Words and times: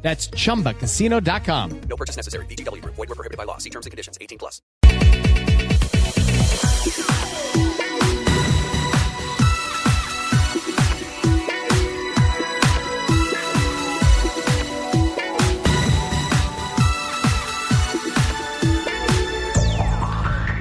That's 0.00 0.30
chumbacasino.com. 0.30 1.80
No 1.88 1.96
purchase 1.96 2.16
necessary. 2.16 2.46
BGW. 2.46 2.82
Void 2.84 2.96
were 2.96 3.14
prohibited 3.14 3.36
by 3.36 3.44
law. 3.44 3.58
See 3.58 3.70
terms 3.70 3.84
and 3.84 3.90
conditions. 3.90 4.16
18 4.20 4.38
plus. 4.38 4.62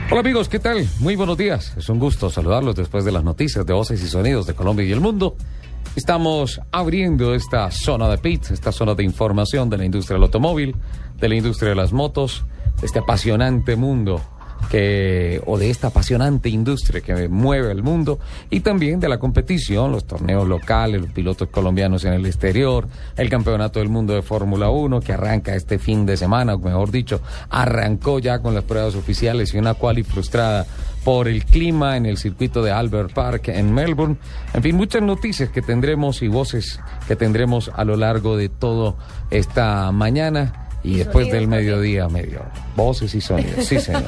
Hola 0.10 0.22
amigos, 0.22 0.50
¿qué 0.50 0.58
tal? 0.58 0.88
Muy 1.00 1.16
buenos 1.16 1.38
días. 1.38 1.76
Es 1.78 1.90
un 1.90 2.00
gusto 2.00 2.32
saludarlos 2.32 2.76
después 2.76 3.06
de 3.06 3.12
las 3.12 3.24
noticias 3.24 3.66
de 3.66 3.74
voces 3.74 4.02
y 4.02 4.08
sonidos 4.08 4.48
de 4.48 4.56
Colombia 4.56 4.84
y 4.84 4.92
el 4.92 5.00
mundo. 5.00 5.36
Estamos 5.98 6.62
abriendo 6.72 7.34
esta 7.34 7.72
zona 7.72 8.08
de 8.08 8.20
pit, 8.20 8.52
esta 8.52 8.72
zona 8.72 8.94
de 8.94 9.04
información 9.04 9.68
de 9.68 9.80
la 9.80 9.86
industria 9.86 10.14
del 10.14 10.26
automóvil, 10.26 10.76
de 11.20 11.28
la 11.28 11.34
industria 11.34 11.70
de 11.70 11.76
las 11.76 11.92
motos, 11.92 12.46
de 12.80 12.86
este 12.86 13.00
apasionante 13.00 13.76
mundo 13.76 14.22
que 14.70 15.42
o 15.46 15.58
de 15.58 15.70
esta 15.70 15.88
apasionante 15.88 16.50
industria 16.50 17.02
que 17.02 17.28
mueve 17.30 17.72
el 17.72 17.84
mundo 17.84 18.20
y 18.50 18.60
también 18.60 19.00
de 19.00 19.10
la 19.10 19.18
competición, 19.18 19.92
los 19.92 20.06
torneos 20.06 20.48
locales, 20.48 21.02
los 21.02 21.12
pilotos 21.12 21.50
colombianos 21.50 22.04
en 22.06 22.14
el 22.14 22.26
exterior, 22.26 22.88
el 23.16 23.30
campeonato 23.30 23.80
del 23.80 23.90
mundo 23.90 24.14
de 24.14 24.22
Fórmula 24.22 24.70
1 24.70 25.00
que 25.02 25.14
arranca 25.14 25.56
este 25.56 25.80
fin 25.80 26.06
de 26.06 26.18
semana, 26.18 26.56
o 26.56 26.60
mejor 26.60 26.92
dicho, 26.92 27.22
arrancó 27.50 28.20
ya 28.20 28.40
con 28.40 28.54
las 28.54 28.64
pruebas 28.64 28.96
oficiales 28.96 29.54
y 29.54 29.58
una 29.58 29.74
quali 29.74 30.04
frustrada 30.04 30.66
por 31.04 31.30
el 31.30 31.46
clima 31.46 31.96
en 31.96 32.06
el 32.06 32.18
circuito 32.18 32.62
de 32.62 32.72
Albert 32.72 33.14
Park 33.14 33.48
en 33.48 33.74
Melbourne. 33.74 34.18
En 34.54 34.62
fin, 34.62 34.76
muchas 34.76 35.02
noticias 35.02 35.50
que 35.50 35.62
tendremos 35.62 36.22
y 36.22 36.28
voces 36.28 36.82
que 37.08 37.16
tendremos 37.16 37.72
a 37.74 37.86
lo 37.86 37.96
largo 37.96 38.36
de 38.36 38.50
toda 38.50 38.96
esta 39.30 39.92
mañana. 39.94 40.67
Y 40.84 40.98
después 40.98 41.30
del 41.32 41.48
mediodía, 41.48 42.08
medio. 42.08 42.42
Voces 42.76 43.14
y 43.16 43.20
sonidos, 43.22 43.66
sí, 43.66 43.80
señor. 43.80 44.04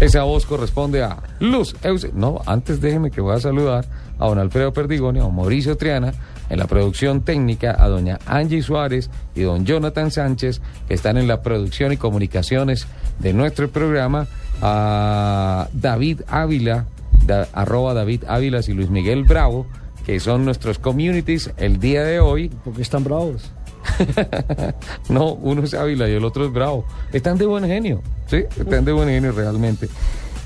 Esa 0.00 0.22
voz 0.22 0.46
corresponde 0.46 1.02
a 1.02 1.16
Luz 1.40 1.74
Euse. 1.82 2.10
No, 2.14 2.40
antes 2.46 2.80
déjeme 2.80 3.10
que 3.10 3.20
voy 3.20 3.34
a 3.34 3.40
saludar 3.40 3.84
a 4.18 4.26
don 4.26 4.38
Alfredo 4.38 4.72
Perdigone, 4.72 5.18
a 5.20 5.22
don 5.24 5.34
Mauricio 5.34 5.76
Triana, 5.76 6.12
en 6.50 6.58
la 6.58 6.66
producción 6.66 7.22
técnica, 7.22 7.74
a 7.78 7.88
doña 7.88 8.18
Angie 8.26 8.62
Suárez 8.62 9.10
y 9.34 9.40
don 9.42 9.64
Jonathan 9.64 10.10
Sánchez, 10.10 10.60
que 10.86 10.94
están 10.94 11.16
en 11.16 11.26
la 11.26 11.42
producción 11.42 11.90
y 11.92 11.96
comunicaciones 11.96 12.86
de 13.18 13.32
nuestro 13.32 13.70
programa, 13.70 14.26
a 14.62 15.68
David 15.72 16.20
Ávila, 16.28 16.86
da- 17.26 17.48
arroba 17.54 17.94
David 17.94 18.24
Ávilas 18.28 18.68
y 18.68 18.72
Luis 18.74 18.90
Miguel 18.90 19.24
Bravo, 19.24 19.66
que 20.06 20.20
son 20.20 20.44
nuestros 20.44 20.78
communities 20.78 21.50
el 21.56 21.80
día 21.80 22.04
de 22.04 22.20
hoy. 22.20 22.50
Porque 22.64 22.82
están 22.82 23.04
bravos. 23.04 23.50
No, 25.08 25.34
uno 25.34 25.62
es 25.62 25.74
Ávila 25.74 26.08
y 26.08 26.12
el 26.12 26.24
otro 26.24 26.46
es 26.46 26.52
Bravo. 26.52 26.84
Están 27.12 27.38
de 27.38 27.46
buen 27.46 27.64
genio, 27.64 28.02
¿sí? 28.26 28.44
Están 28.58 28.84
de 28.84 28.92
buen 28.92 29.08
genio 29.08 29.32
realmente. 29.32 29.88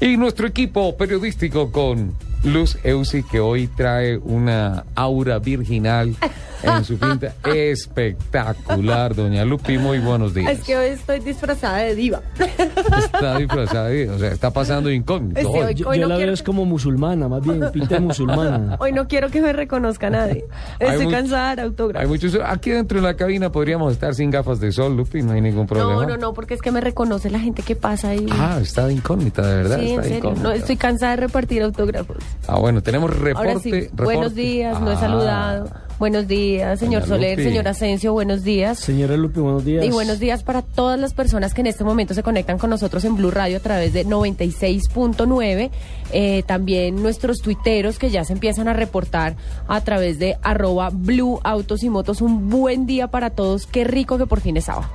Y 0.01 0.17
nuestro 0.17 0.47
equipo 0.47 0.97
periodístico 0.97 1.73
con 1.73 2.15
Luz 2.45 2.79
Eusi, 2.85 3.23
que 3.25 3.41
hoy 3.41 3.67
trae 3.67 4.17
una 4.17 4.85
aura 4.95 5.39
virginal 5.41 6.15
en 6.63 6.85
su 6.85 6.97
pinta 6.99 7.35
espectacular. 7.45 9.15
Doña 9.15 9.45
Lupi, 9.45 9.77
muy 9.79 9.99
buenos 9.99 10.35
días. 10.35 10.53
Es 10.53 10.65
que 10.65 10.77
hoy 10.77 10.87
estoy 10.91 11.19
disfrazada 11.21 11.79
de 11.79 11.95
diva. 11.97 12.21
Está 12.39 13.39
disfrazada, 13.39 13.89
de- 13.89 14.09
o 14.11 14.19
sea, 14.19 14.31
está 14.33 14.51
pasando 14.53 14.91
incógnito. 14.91 15.41
Sí, 15.41 15.47
hoy. 15.47 15.59
hoy- 15.61 15.75
Yo, 15.75 15.89
Hoy 15.89 15.97
yo 15.99 16.03
no 16.05 16.09
la 16.11 16.15
quiero- 16.17 16.29
veo 16.29 16.35
es 16.35 16.43
como 16.43 16.65
musulmana, 16.65 17.29
más 17.29 17.43
bien, 17.43 17.61
pinta 17.73 17.99
musulmana. 18.01 18.77
Hoy 18.81 18.93
no 18.93 19.09
quiero 19.09 19.31
que 19.31 19.41
me 19.41 19.53
reconozca 19.53 20.09
nadie. 20.11 20.45
Estoy 20.79 21.09
cansada 21.09 21.57
de 21.57 21.63
Hay 21.63 21.69
autógrafos. 21.69 22.09
muchos, 22.09 22.39
aquí 22.45 22.71
dentro 22.71 23.01
de 23.01 23.07
la 23.07 23.15
cabina 23.15 23.51
podríamos 23.53 23.93
estar 23.93 24.15
sin 24.15 24.31
gafas 24.31 24.61
de 24.61 24.71
sol, 24.73 24.97
Lupi, 24.97 25.23
no 25.23 25.33
hay 25.33 25.41
ningún 25.41 25.67
problema. 25.67 25.93
No, 25.95 26.07
no, 26.07 26.17
no, 26.17 26.35
porque 26.35 26.55
es 26.55 26.63
que 26.63 26.71
me 26.71 26.81
reconoce 26.81 27.31
la 27.31 27.41
gente 27.41 27.63
que 27.63 27.75
pasa 27.77 28.11
ahí. 28.11 28.27
Ah, 28.33 28.59
está 28.63 28.87
de 28.87 28.95
incógnita, 28.95 29.43
de 29.47 29.57
verdad. 29.57 29.79
sí, 29.79 29.87
está 29.87 29.95
en 29.95 29.99
de 29.99 30.03
serio. 30.05 30.19
incógnita. 30.19 30.43
No, 30.49 30.53
estoy 30.55 30.77
cansada 30.77 31.11
de 31.13 31.17
repartir 31.23 31.63
autógrafos. 31.63 32.17
Ah, 32.47 32.59
bueno, 32.59 32.83
tenemos 32.83 33.15
reporte. 33.17 33.49
Ahora 33.49 33.61
sí, 33.61 33.71
reporte. 33.71 34.05
buenos 34.05 34.35
días, 34.35 34.81
no 34.81 34.91
he 34.91 34.95
Ah, 34.95 35.01
saludado. 35.01 35.71
Buenos 35.99 36.29
días, 36.29 36.79
señor 36.79 37.03
Doña 37.03 37.15
Soler, 37.17 37.39
Lupi. 37.39 37.49
señor 37.51 37.67
Asensio, 37.69 38.13
buenos 38.13 38.45
días. 38.45 38.79
Señora 38.79 39.17
Lupe, 39.17 39.41
buenos 39.41 39.65
días. 39.65 39.85
Y 39.85 39.91
buenos 39.91 40.21
días 40.21 40.45
para 40.45 40.63
todas 40.63 40.99
las 40.99 41.13
personas 41.13 41.55
que 41.55 41.61
en 41.61 41.67
este 41.67 41.83
momento 41.83 42.15
se 42.15 42.23
conectan 42.23 42.57
con 42.57 42.71
nosotros 42.71 43.05
en 43.05 43.17
Blue 43.17 43.33
Radio 43.33 43.57
a 43.57 43.61
través 43.61 43.93
de 43.93 44.07
96.9. 44.07 45.71
Eh, 46.13 46.43
también 46.47 47.03
nuestros 47.03 47.39
tuiteros 47.41 47.99
que 47.99 48.11
ya 48.11 48.25
se 48.25 48.33
empiezan 48.33 48.69
a 48.69 48.75
reportar 48.75 49.35
a 49.67 49.81
través 49.81 50.19
de 50.21 50.37
arroba 50.43 50.91
Blue 50.93 51.41
Autos 51.43 51.83
y 51.83 51.91
Motos. 51.91 52.23
Un 52.23 52.49
buen 52.49 52.87
día 52.87 53.09
para 53.09 53.31
todos. 53.31 53.67
Qué 53.67 53.83
rico 53.85 54.19
que 54.19 54.27
por 54.27 54.41
fin 54.41 54.57
es 54.57 54.67
sábado. 54.67 54.87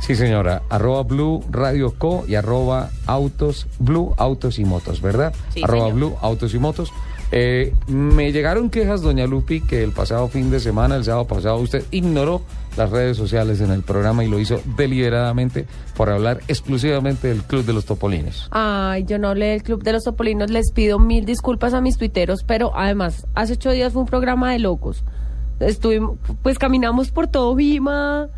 Sí, 0.00 0.16
señora. 0.16 0.62
Arroba 0.68 1.02
Blue 1.02 1.44
Radio 1.50 1.94
Co 1.96 2.24
y 2.26 2.34
arroba 2.34 2.90
Autos, 3.06 3.66
Blue 3.78 4.14
Autos 4.16 4.58
y 4.58 4.64
Motos, 4.64 5.00
¿verdad? 5.00 5.32
Sí, 5.54 5.62
arroba 5.62 5.86
señor. 5.86 5.94
Blue 5.94 6.16
Autos 6.20 6.54
y 6.54 6.58
Motos. 6.58 6.92
Eh, 7.32 7.74
me 7.86 8.32
llegaron 8.32 8.70
quejas, 8.70 9.02
doña 9.02 9.26
Lupi, 9.26 9.60
que 9.60 9.84
el 9.84 9.92
pasado 9.92 10.26
fin 10.28 10.50
de 10.50 10.58
semana, 10.58 10.96
el 10.96 11.04
sábado 11.04 11.26
pasado, 11.26 11.58
usted 11.58 11.84
ignoró 11.92 12.42
las 12.76 12.90
redes 12.90 13.16
sociales 13.16 13.60
en 13.60 13.70
el 13.70 13.82
programa 13.82 14.24
y 14.24 14.28
lo 14.28 14.40
hizo 14.40 14.60
deliberadamente 14.76 15.66
por 15.96 16.10
hablar 16.10 16.40
exclusivamente 16.48 17.28
del 17.28 17.42
Club 17.42 17.64
de 17.64 17.72
los 17.72 17.84
Topolines. 17.84 18.48
Ay, 18.50 19.04
yo 19.04 19.18
no 19.18 19.28
hablé 19.28 19.46
del 19.46 19.62
Club 19.62 19.82
de 19.82 19.92
los 19.92 20.04
Topolinos. 20.04 20.50
Les 20.50 20.72
pido 20.72 20.98
mil 20.98 21.24
disculpas 21.24 21.72
a 21.74 21.80
mis 21.80 21.98
tuiteros, 21.98 22.42
pero 22.42 22.72
además, 22.74 23.26
hace 23.34 23.52
ocho 23.52 23.70
días 23.70 23.92
fue 23.92 24.02
un 24.02 24.08
programa 24.08 24.52
de 24.52 24.58
locos. 24.58 25.04
Estuvimos, 25.60 26.18
pues 26.42 26.58
caminamos 26.58 27.10
por 27.10 27.28
todo 27.28 27.54
Vima. 27.54 28.28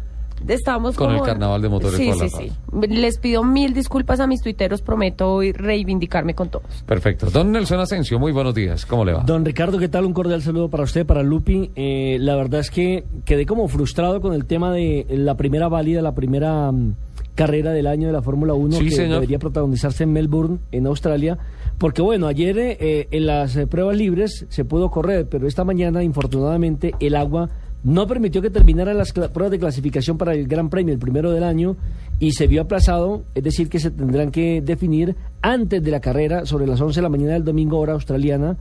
Estábamos 0.48 0.96
Con 0.96 1.10
el 1.10 1.16
como- 1.18 1.26
carnaval 1.26 1.62
de 1.62 1.68
motores 1.68 1.96
Sí, 1.96 2.10
sí, 2.12 2.18
paz. 2.20 2.32
sí. 2.38 2.52
Les 2.88 3.18
pido 3.18 3.44
mil 3.44 3.74
disculpas 3.74 4.20
a 4.20 4.26
mis 4.26 4.42
tuiteros. 4.42 4.82
Prometo 4.82 5.32
hoy 5.34 5.52
reivindicarme 5.52 6.34
con 6.34 6.48
todos. 6.48 6.82
Perfecto. 6.86 7.30
Don 7.30 7.52
Nelson 7.52 7.80
Asensio, 7.80 8.18
muy 8.18 8.32
buenos 8.32 8.54
días. 8.54 8.86
¿Cómo 8.86 9.04
le 9.04 9.12
va? 9.12 9.20
Don 9.20 9.44
Ricardo, 9.44 9.78
¿qué 9.78 9.88
tal? 9.88 10.04
Un 10.04 10.12
cordial 10.12 10.42
saludo 10.42 10.68
para 10.68 10.84
usted, 10.84 11.06
para 11.06 11.22
Lupi. 11.22 11.70
Eh, 11.76 12.16
la 12.20 12.36
verdad 12.36 12.60
es 12.60 12.70
que 12.70 13.04
quedé 13.24 13.46
como 13.46 13.68
frustrado 13.68 14.20
con 14.20 14.34
el 14.34 14.44
tema 14.46 14.72
de 14.72 15.06
la 15.10 15.36
primera 15.36 15.68
válida, 15.68 16.02
la 16.02 16.14
primera 16.14 16.70
mm, 16.72 16.94
carrera 17.34 17.72
del 17.72 17.86
año 17.86 18.06
de 18.08 18.12
la 18.12 18.22
Fórmula 18.22 18.54
1 18.54 18.76
Sí, 18.76 18.84
que 18.86 18.90
señor. 18.90 19.14
debería 19.14 19.38
protagonizarse 19.38 20.04
en 20.04 20.12
Melbourne, 20.12 20.58
en 20.72 20.86
Australia. 20.86 21.38
Porque 21.78 22.02
bueno, 22.02 22.26
ayer 22.26 22.56
eh, 22.58 23.08
en 23.10 23.26
las 23.26 23.56
eh, 23.56 23.66
pruebas 23.66 23.96
libres 23.96 24.46
se 24.50 24.64
pudo 24.64 24.90
correr, 24.90 25.26
pero 25.28 25.46
esta 25.48 25.64
mañana, 25.64 26.02
infortunadamente, 26.04 26.94
el 27.00 27.16
agua 27.16 27.48
no 27.84 28.06
permitió 28.06 28.40
que 28.40 28.50
terminaran 28.50 28.96
las 28.96 29.12
pruebas 29.12 29.50
de 29.50 29.58
clasificación 29.58 30.16
para 30.18 30.34
el 30.34 30.46
Gran 30.46 30.70
Premio, 30.70 30.94
el 30.94 31.00
primero 31.00 31.32
del 31.32 31.42
año, 31.42 31.76
y 32.20 32.32
se 32.32 32.46
vio 32.46 32.62
aplazado, 32.62 33.24
es 33.34 33.42
decir, 33.42 33.68
que 33.68 33.80
se 33.80 33.90
tendrán 33.90 34.30
que 34.30 34.60
definir 34.62 35.16
antes 35.40 35.82
de 35.82 35.90
la 35.90 36.00
carrera, 36.00 36.46
sobre 36.46 36.66
las 36.66 36.80
11 36.80 37.00
de 37.00 37.02
la 37.02 37.08
mañana 37.08 37.32
del 37.32 37.44
domingo, 37.44 37.78
hora 37.78 37.94
australiana. 37.94 38.56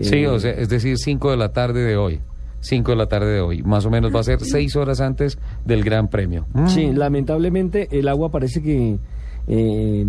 Sí, 0.00 0.16
Eh, 0.16 0.28
o 0.28 0.38
sea, 0.38 0.52
es 0.52 0.68
decir, 0.68 0.96
5 0.96 1.30
de 1.30 1.36
la 1.36 1.52
tarde 1.52 1.82
de 1.82 1.96
hoy. 1.96 2.20
5 2.60 2.92
de 2.92 2.96
la 2.96 3.06
tarde 3.06 3.34
de 3.34 3.40
hoy. 3.40 3.62
Más 3.62 3.84
o 3.84 3.90
menos 3.90 4.14
va 4.14 4.20
a 4.20 4.24
ser 4.24 4.40
6 4.40 4.74
horas 4.76 5.00
antes 5.00 5.38
del 5.66 5.84
Gran 5.84 6.08
Premio. 6.08 6.46
Mm. 6.54 6.66
Sí, 6.68 6.92
lamentablemente 6.92 7.88
el 7.90 8.08
agua 8.08 8.30
parece 8.30 8.62
que 8.62 8.98
eh, 9.46 10.06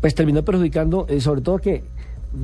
pues 0.00 0.14
terminó 0.14 0.42
perjudicando, 0.42 1.04
eh, 1.10 1.20
sobre 1.20 1.42
todo 1.42 1.58
que 1.58 1.84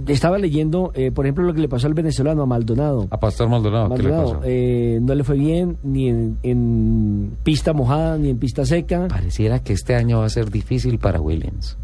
estaba 0.06 0.38
leyendo, 0.38 0.90
eh, 0.94 1.10
por 1.12 1.26
ejemplo, 1.26 1.44
lo 1.44 1.54
que 1.54 1.60
le 1.60 1.68
pasó 1.68 1.86
al 1.86 1.94
venezolano, 1.94 2.42
a 2.42 2.46
Maldonado. 2.46 3.06
A 3.10 3.18
Pastor 3.20 3.48
Maldonado, 3.48 3.94
¿qué 3.94 4.02
le 4.02 4.10
pasó? 4.10 4.40
eh, 4.44 4.98
no 5.02 5.14
le 5.14 5.24
fue 5.24 5.36
bien 5.36 5.78
ni 5.82 6.08
en, 6.08 6.38
en 6.42 7.36
pista 7.42 7.72
mojada 7.72 8.18
ni 8.18 8.30
en 8.30 8.38
pista 8.38 8.64
seca. 8.64 9.06
Pareciera 9.08 9.60
que 9.60 9.72
este 9.72 9.94
año 9.94 10.18
va 10.20 10.26
a 10.26 10.30
ser 10.30 10.50
difícil 10.50 10.98
para 10.98 11.20
Williams. 11.20 11.78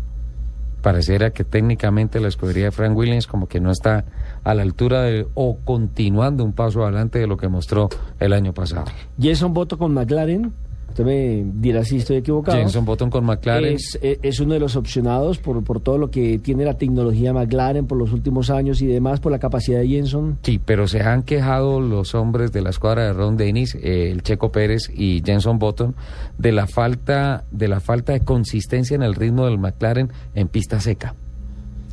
Pareciera 0.83 1.31
que 1.31 1.45
técnicamente 1.45 2.19
la 2.19 2.27
escudería 2.27 2.65
de 2.65 2.71
Frank 2.73 2.97
Williams 2.97 3.29
como 3.29 3.47
que 3.47 3.61
no 3.61 3.71
está 3.71 4.05
a 4.43 4.53
la 4.53 4.63
altura 4.63 5.03
de 5.03 5.29
o 5.35 5.59
continuando 5.65 6.43
un 6.45 6.53
paso 6.55 6.83
adelante 6.83 7.21
de 7.21 7.29
lo 7.29 7.37
que 7.37 7.47
mostró 7.47 7.89
el 8.19 8.33
año 8.33 8.53
pasado. 8.53 8.87
Jason 9.21 9.55
Boto 9.55 9.79
con 9.79 9.95
McLaren 9.95 10.53
usted 10.93 11.05
me 11.05 11.43
dirá 11.55 11.85
si 11.85 11.97
estoy 11.97 12.19
equivocado. 12.19 12.59
Jenson 12.59 12.85
Button 12.85 13.09
con 13.11 13.25
McLaren. 13.25 13.75
Es, 13.75 13.99
eh, 14.03 14.19
es 14.23 14.39
uno 14.41 14.53
de 14.55 14.61
los 14.61 14.77
opcionados 14.77 15.39
por, 15.39 15.65
por 15.65 15.81
todo 15.81 15.97
lo 15.97 16.11
que 16.11 16.39
tiene 16.39 16.65
la 16.65 16.75
tecnología 16.75 17.33
McLaren 17.33 17.87
por 17.87 17.97
los 17.99 18.13
últimos 18.13 18.51
años 18.51 18.83
y 18.83 18.87
demás, 18.87 19.21
por 19.21 19.33
la 19.33 19.39
capacidad 19.39 19.81
de 19.81 19.89
Jenson. 19.89 20.39
Sí, 20.43 20.61
pero 20.65 20.87
se 20.87 21.01
han 21.03 21.23
quejado 21.23 21.81
los 21.81 22.15
hombres 22.15 22.53
de 22.53 22.61
la 22.63 22.71
escuadra 22.71 23.05
de 23.05 23.13
Ron 23.15 23.37
Dennis, 23.37 23.75
eh, 23.75 24.11
el 24.13 24.23
Checo 24.23 24.53
Pérez 24.53 24.91
y 24.95 25.23
Jenson 25.25 25.59
Button, 25.59 25.95
de 26.39 26.53
la 26.53 26.67
falta 26.67 27.45
de 27.51 27.69
la 27.69 27.81
falta 27.81 28.13
de 28.13 28.21
consistencia 28.21 28.95
en 28.95 29.03
el 29.03 29.15
ritmo 29.15 29.47
del 29.47 29.59
McLaren 29.59 30.11
en 30.35 30.49
pista 30.49 30.81
seca. 30.81 31.15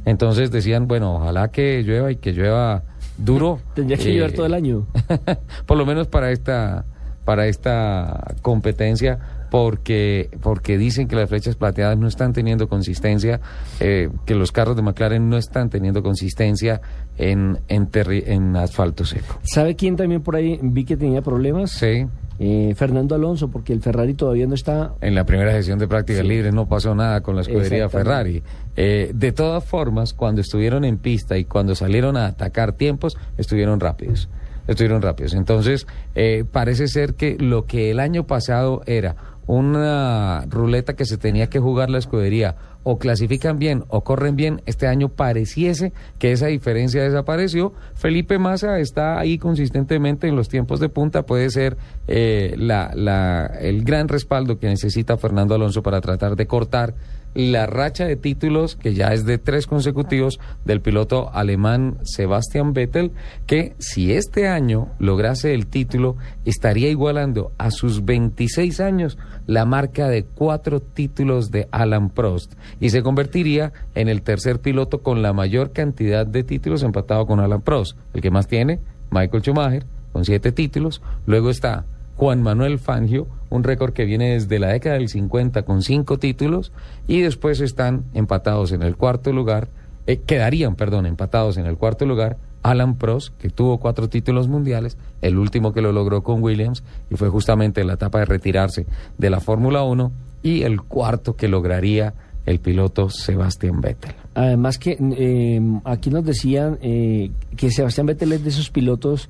Entonces 0.06 0.52
decían, 0.52 0.88
bueno, 0.88 1.16
ojalá 1.16 1.50
que 1.52 1.84
llueva 1.84 2.12
y 2.12 2.16
que 2.18 2.32
llueva 2.34 2.84
duro. 3.18 3.60
Tendría 3.76 3.98
que 3.98 4.10
Eh, 4.10 4.14
llevar 4.14 4.32
todo 4.32 4.46
el 4.46 4.54
año. 4.54 4.88
por 5.66 5.78
lo 5.78 5.86
menos 5.86 6.08
para 6.08 6.32
esta 6.32 6.86
para 7.30 7.46
esta 7.46 8.34
competencia 8.42 9.20
porque 9.52 10.32
porque 10.42 10.80
dicen 10.80 11.08
que 11.08 11.16
las 11.16 11.30
flechas 11.30 11.56
plateadas 11.56 11.96
no 11.96 12.08
están 12.08 12.34
teniendo 12.34 12.68
consistencia 12.68 13.40
eh, 13.80 14.10
que 14.26 14.34
los 14.34 14.52
carros 14.52 14.76
de 14.76 14.82
McLaren 14.82 15.30
no 15.30 15.38
están 15.38 15.70
teniendo 15.70 16.02
consistencia 16.02 16.82
en 17.20 17.60
en, 17.68 17.92
terri- 17.92 18.24
en 18.26 18.56
asfalto 18.56 19.06
seco 19.06 19.38
¿Sabe 19.44 19.76
quién 19.76 19.96
también 19.96 20.24
por 20.24 20.36
ahí 20.36 20.60
vi 20.64 20.86
que 20.86 20.98
tenía 20.98 21.22
problemas? 21.22 21.70
sí 21.70 22.08
Eh, 22.40 22.74
Fernando 22.76 23.14
Alonso, 23.16 23.50
porque 23.52 23.74
el 23.74 23.82
Ferrari 23.82 24.16
todavía 24.16 24.48
no 24.48 24.56
está 24.56 24.94
en 25.02 25.14
la 25.14 25.24
primera 25.26 25.52
sesión 25.52 25.78
de 25.78 25.88
prácticas 25.88 26.26
libres 26.26 26.52
no 26.54 26.68
pasó 26.68 26.96
nada 26.96 27.22
con 27.22 27.36
la 27.36 27.42
escudería. 27.42 27.90
Ferrari. 27.90 28.42
Eh, 28.76 29.12
de 29.14 29.32
todas 29.34 29.64
formas, 29.66 30.14
cuando 30.14 30.40
estuvieron 30.42 30.84
en 30.86 30.98
pista 30.98 31.38
y 31.38 31.44
cuando 31.46 31.76
salieron 31.76 32.16
a 32.18 32.26
atacar 32.28 32.72
tiempos, 32.74 33.18
estuvieron 33.38 33.80
rápidos. 33.82 34.30
Estuvieron 34.70 35.02
rápidos. 35.02 35.34
Entonces, 35.34 35.88
eh, 36.14 36.46
parece 36.50 36.88
ser 36.88 37.16
que 37.16 37.38
lo 37.40 37.66
que 37.66 37.90
el 37.90 38.00
año 38.00 38.28
pasado 38.28 38.84
era 38.86 39.16
una 39.48 40.46
ruleta 40.48 40.96
que 40.96 41.06
se 41.06 41.18
tenía 41.18 41.50
que 41.50 41.60
jugar 41.60 41.90
la 41.90 41.98
escudería, 41.98 42.56
o 42.84 43.00
clasifican 43.00 43.58
bien 43.58 43.84
o 43.88 44.04
corren 44.04 44.36
bien, 44.36 44.62
este 44.68 44.86
año 44.86 45.10
pareciese 45.10 45.92
que 46.20 46.32
esa 46.32 46.48
diferencia 46.48 47.02
desapareció. 47.02 47.74
Felipe 47.96 48.38
Massa 48.38 48.80
está 48.80 49.20
ahí 49.20 49.40
consistentemente 49.40 50.28
en 50.28 50.36
los 50.36 50.50
tiempos 50.50 50.80
de 50.80 50.90
punta, 50.90 51.24
puede 51.24 51.50
ser 51.50 51.78
eh, 52.08 52.54
la, 52.58 52.92
la, 52.94 53.48
el 53.60 53.84
gran 53.84 54.08
respaldo 54.08 54.60
que 54.60 54.68
necesita 54.68 55.18
Fernando 55.18 55.56
Alonso 55.56 55.82
para 55.82 56.00
tratar 56.00 56.36
de 56.36 56.46
cortar 56.46 56.94
la 57.40 57.66
racha 57.66 58.06
de 58.06 58.18
títulos, 58.18 58.76
que 58.76 58.94
ya 58.94 59.14
es 59.14 59.26
de 59.26 59.38
tres 59.38 59.66
consecutivos, 59.66 60.40
del 60.66 60.82
piloto 60.82 61.30
alemán 61.34 61.98
Sebastian 62.04 62.74
Vettel, 62.74 63.14
que 63.46 63.76
si 63.80 64.12
este 64.12 64.50
año 64.50 64.90
lograse 65.00 65.54
el 65.54 65.68
título, 65.68 66.18
estaría 66.44 66.90
igualando 66.90 67.54
a 67.58 67.72
sus 67.72 68.04
26 68.04 68.82
años 68.82 69.18
la 69.48 69.66
marca 69.66 70.10
de 70.10 70.26
cuatro 70.26 70.82
títulos 70.82 71.50
de 71.50 71.70
Alan 71.72 72.10
Prost 72.10 72.56
y 72.82 72.90
se 72.90 73.04
convertiría 73.04 73.72
en 73.96 74.10
el 74.10 74.22
tercer 74.22 74.60
piloto 74.60 75.02
con 75.02 75.22
la 75.22 75.32
mayor 75.32 75.72
cantidad 75.72 76.28
de 76.28 76.44
títulos 76.44 76.84
empatado 76.84 77.26
con 77.26 77.40
Alan 77.40 77.62
Prost. 77.62 77.98
El 78.14 78.22
que 78.22 78.32
más 78.32 78.48
tiene, 78.48 78.80
Michael 79.12 79.42
Schumacher, 79.42 79.86
con 80.12 80.26
siete 80.26 80.52
títulos. 80.52 81.02
Luego 81.26 81.50
está 81.50 81.86
Juan 82.20 82.44
Manuel 82.44 82.80
Fangio, 82.80 83.28
un 83.50 83.64
récord 83.64 83.94
que 83.94 84.04
viene 84.04 84.34
desde 84.34 84.60
la 84.60 84.68
década 84.68 84.96
del 84.96 85.08
50 85.08 85.64
con 85.64 85.82
cinco 85.82 86.20
títulos, 86.20 86.74
y 87.08 87.22
después 87.22 87.62
están 87.62 88.04
empatados 88.14 88.74
en 88.74 88.82
el 88.84 88.98
cuarto 88.98 89.32
lugar, 89.32 89.70
eh, 90.06 90.18
quedarían, 90.18 90.76
perdón, 90.76 91.06
empatados 91.06 91.56
en 91.58 91.66
el 91.66 91.78
cuarto 91.78 92.06
lugar 92.06 92.36
Alan 92.62 92.98
Prost, 92.98 93.38
que 93.38 93.50
tuvo 93.50 93.78
cuatro 93.78 94.10
títulos 94.10 94.50
mundiales, 94.50 94.98
el 95.22 95.38
último 95.38 95.72
que 95.72 95.80
lo 95.80 95.94
logró 95.94 96.22
con 96.22 96.44
Williams, 96.44 96.84
y 97.10 97.16
fue 97.16 97.30
justamente 97.30 97.80
en 97.80 97.88
la 97.88 97.94
etapa 97.94 98.20
de 98.20 98.26
retirarse 98.26 98.86
de 99.18 99.30
la 99.30 99.40
Fórmula 99.40 99.84
1, 99.84 100.12
y 100.44 100.64
el 100.64 100.82
cuarto 100.82 101.38
que 101.38 101.48
lograría 101.48 102.14
el 102.46 102.60
piloto 102.60 103.10
Sebastián 103.10 103.80
Vettel. 103.80 104.12
Además 104.34 104.78
que 104.78 104.98
eh, 105.00 105.62
aquí 105.86 106.10
nos 106.10 106.26
decían 106.26 106.80
eh, 106.82 107.32
que 107.56 107.72
Sebastián 107.72 108.08
Vettel 108.08 108.34
es 108.34 108.44
de 108.44 108.50
esos 108.50 108.70
pilotos 108.72 109.30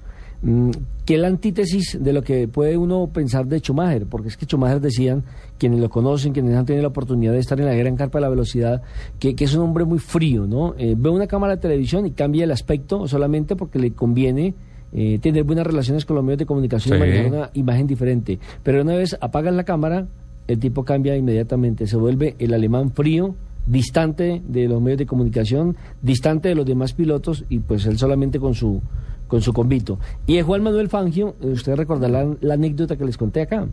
que 1.05 1.15
es 1.15 1.19
la 1.19 1.27
antítesis 1.27 1.97
de 1.99 2.13
lo 2.13 2.21
que 2.21 2.47
puede 2.47 2.77
uno 2.77 3.09
pensar 3.11 3.45
de 3.47 3.59
Schumacher, 3.59 4.05
porque 4.05 4.29
es 4.29 4.37
que 4.37 4.45
Schumacher 4.45 4.79
decían, 4.79 5.23
quienes 5.57 5.79
lo 5.79 5.89
conocen, 5.89 6.31
quienes 6.31 6.55
han 6.55 6.65
tenido 6.65 6.83
la 6.83 6.89
oportunidad 6.89 7.33
de 7.33 7.39
estar 7.39 7.59
en 7.59 7.65
la 7.65 7.73
gran 7.73 7.95
carpa 7.97 8.19
de 8.19 8.21
la 8.21 8.29
velocidad, 8.29 8.81
que, 9.19 9.35
que 9.35 9.43
es 9.45 9.53
un 9.53 9.63
hombre 9.63 9.83
muy 9.85 9.99
frío, 9.99 10.47
¿no? 10.47 10.75
Eh, 10.77 10.95
ve 10.97 11.09
una 11.09 11.27
cámara 11.27 11.55
de 11.55 11.61
televisión 11.61 12.05
y 12.05 12.11
cambia 12.11 12.45
el 12.45 12.51
aspecto 12.51 13.07
solamente 13.07 13.55
porque 13.55 13.79
le 13.79 13.91
conviene 13.91 14.53
eh, 14.93 15.19
tener 15.19 15.43
buenas 15.43 15.67
relaciones 15.67 16.05
con 16.05 16.15
los 16.15 16.23
medios 16.23 16.39
de 16.39 16.45
comunicación 16.45 16.95
y 16.97 17.01
Sí. 17.01 17.07
manejar 17.07 17.27
una 17.27 17.49
imagen 17.53 17.85
diferente. 17.87 18.39
Pero 18.63 18.81
una 18.81 18.95
vez 18.95 19.17
apagas 19.19 19.53
la 19.53 19.63
cámara, 19.63 20.07
el 20.47 20.57
tipo 20.59 20.83
cambia 20.85 21.15
inmediatamente, 21.17 21.85
se 21.85 21.97
vuelve 21.97 22.35
el 22.39 22.53
alemán 22.53 22.91
frío, 22.91 23.35
distante 23.67 24.41
de 24.47 24.67
los 24.67 24.81
medios 24.81 24.97
de 24.99 25.05
comunicación, 25.05 25.75
distante 26.01 26.49
de 26.49 26.55
los 26.55 26.65
demás 26.65 26.93
pilotos 26.93 27.45
y 27.49 27.59
pues 27.59 27.85
él 27.85 27.97
solamente 27.99 28.39
con 28.39 28.55
su 28.55 28.81
con 29.29 29.41
su 29.41 29.53
convito. 29.53 29.97
Y 30.27 30.35
de 30.35 30.43
Juan 30.43 30.61
Manuel 30.63 30.89
Fangio, 30.89 31.35
eh, 31.41 31.47
usted 31.51 31.75
recordará 31.75 32.25
la, 32.25 32.35
la 32.41 32.53
anécdota 32.55 32.97
que 32.97 33.05
les 33.05 33.15
conté 33.15 33.39
acá, 33.41 33.65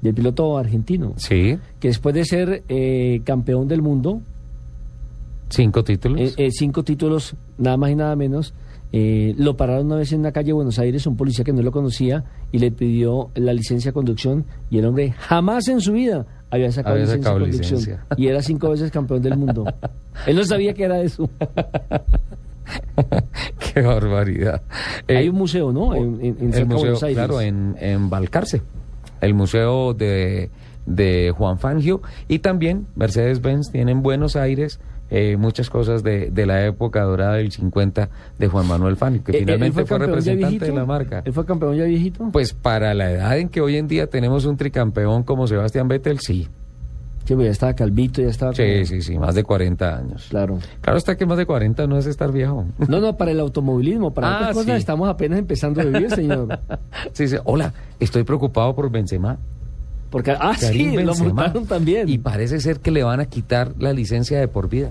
del 0.00 0.14
piloto 0.14 0.58
argentino, 0.58 1.12
Sí, 1.16 1.56
que 1.78 1.86
después 1.88 2.12
de 2.16 2.24
ser 2.24 2.64
eh, 2.68 3.20
campeón 3.24 3.68
del 3.68 3.82
mundo, 3.82 4.20
cinco 5.48 5.84
títulos. 5.84 6.20
eh, 6.20 6.34
eh, 6.36 6.50
cinco 6.50 6.82
títulos, 6.82 7.36
nada 7.58 7.76
más 7.76 7.90
y 7.90 7.94
nada 7.94 8.16
menos. 8.16 8.52
eh, 8.94 9.34
lo 9.38 9.56
pararon 9.56 9.86
una 9.86 9.96
vez 9.96 10.12
en 10.12 10.22
la 10.22 10.32
calle 10.32 10.48
de 10.48 10.52
Buenos 10.54 10.78
Aires, 10.78 11.06
un 11.06 11.16
policía 11.16 11.44
que 11.44 11.52
no 11.52 11.62
lo 11.62 11.70
conocía, 11.72 12.24
y 12.50 12.58
le 12.58 12.70
pidió 12.72 13.30
la 13.36 13.52
licencia 13.54 13.90
de 13.90 13.94
conducción, 13.94 14.44
y 14.70 14.78
el 14.78 14.84
hombre 14.86 15.12
jamás 15.12 15.68
en 15.68 15.80
su 15.80 15.92
vida 15.92 16.26
había 16.50 16.70
sacado 16.72 16.96
Había 16.96 17.06
licencia 17.06 17.30
de 17.32 17.38
conducción. 17.40 17.78
licencia. 17.78 18.06
Y 18.18 18.26
era 18.26 18.42
cinco 18.42 18.68
veces 18.70 18.90
campeón 18.90 19.22
del 19.22 19.38
mundo. 19.38 19.64
Él 20.26 20.36
no 20.36 20.44
sabía 20.44 20.74
que 20.74 20.84
era 20.84 21.00
eso. 21.00 21.30
Qué 23.74 23.80
barbaridad. 23.82 24.62
Eh, 25.08 25.16
Hay 25.16 25.28
un 25.28 25.36
museo, 25.36 25.72
¿no? 25.72 25.94
En, 25.94 26.18
en, 26.20 26.36
en 26.40 26.54
el 26.54 26.66
museo, 26.66 26.78
Buenos 26.78 27.02
Aires. 27.02 27.16
claro, 27.16 27.40
en, 27.40 27.76
en 27.80 28.10
Balcarce, 28.10 28.62
el 29.20 29.34
museo 29.34 29.94
de, 29.94 30.50
de 30.86 31.32
Juan 31.36 31.58
Fangio 31.58 32.02
y 32.28 32.40
también 32.40 32.86
Mercedes-Benz 32.96 33.70
tiene 33.70 33.92
en 33.92 34.02
Buenos 34.02 34.36
Aires 34.36 34.80
eh, 35.10 35.36
muchas 35.36 35.68
cosas 35.68 36.02
de, 36.02 36.30
de 36.30 36.46
la 36.46 36.64
época 36.64 37.02
dorada 37.02 37.34
del 37.34 37.52
50 37.52 38.08
de 38.38 38.48
Juan 38.48 38.66
Manuel 38.66 38.96
Fangio, 38.96 39.22
que 39.22 39.32
Eh, 39.32 39.36
eh, 39.36 39.38
finalmente 39.40 39.80
¿él 39.82 39.86
fue, 39.86 39.98
ya 39.98 40.06
representante 40.06 40.64
de 40.64 40.72
la 40.72 40.86
marca. 40.86 41.22
¿Él 41.24 41.32
fue 41.34 41.44
campeón 41.44 41.76
ya 41.76 41.84
viejito? 41.84 42.30
Pues 42.32 42.54
para 42.54 42.94
la 42.94 43.10
edad 43.10 43.36
en 43.38 43.50
que 43.50 43.60
hoy 43.60 43.76
en 43.76 43.88
día 43.88 44.06
tenemos 44.06 44.46
un 44.46 44.56
tricampeón 44.56 45.22
como 45.22 45.46
Sebastián 45.46 45.86
Vettel, 45.88 46.18
sí. 46.20 46.48
Sí, 47.24 47.34
pues 47.34 47.46
ya 47.46 47.50
estaba 47.52 47.74
calvito, 47.74 48.20
ya 48.20 48.28
estaba... 48.28 48.52
Sí, 48.52 48.62
como- 48.62 48.84
sí, 48.86 49.02
sí, 49.02 49.18
más 49.18 49.34
de 49.34 49.44
40 49.44 49.96
años. 49.96 50.26
Claro. 50.28 50.58
Claro 50.80 50.98
está 50.98 51.16
que 51.16 51.24
más 51.24 51.38
de 51.38 51.46
40 51.46 51.86
no 51.86 51.96
es 51.98 52.06
estar 52.06 52.32
viejo. 52.32 52.66
No, 52.88 53.00
no, 53.00 53.16
para 53.16 53.30
el 53.30 53.38
automovilismo, 53.40 54.12
para 54.12 54.28
Ah, 54.28 54.36
otras 54.40 54.54
cosas 54.54 54.74
sí. 54.74 54.78
estamos 54.80 55.08
apenas 55.08 55.38
empezando 55.38 55.80
a 55.80 55.84
vivir, 55.84 56.10
señor. 56.10 56.58
Sí, 57.12 57.28
sí. 57.28 57.36
Hola, 57.44 57.72
estoy 58.00 58.24
preocupado 58.24 58.74
por 58.74 58.90
Benzema. 58.90 59.38
Porque, 60.10 60.32
ah, 60.32 60.52
Karim 60.60 60.90
sí, 60.90 60.96
lo 60.96 61.06
Benzema. 61.06 61.28
multaron 61.28 61.66
también. 61.66 62.08
Y 62.08 62.18
parece 62.18 62.60
ser 62.60 62.80
que 62.80 62.90
le 62.90 63.02
van 63.02 63.20
a 63.20 63.26
quitar 63.26 63.72
la 63.78 63.92
licencia 63.92 64.38
de 64.40 64.48
por 64.48 64.68
vida. 64.68 64.90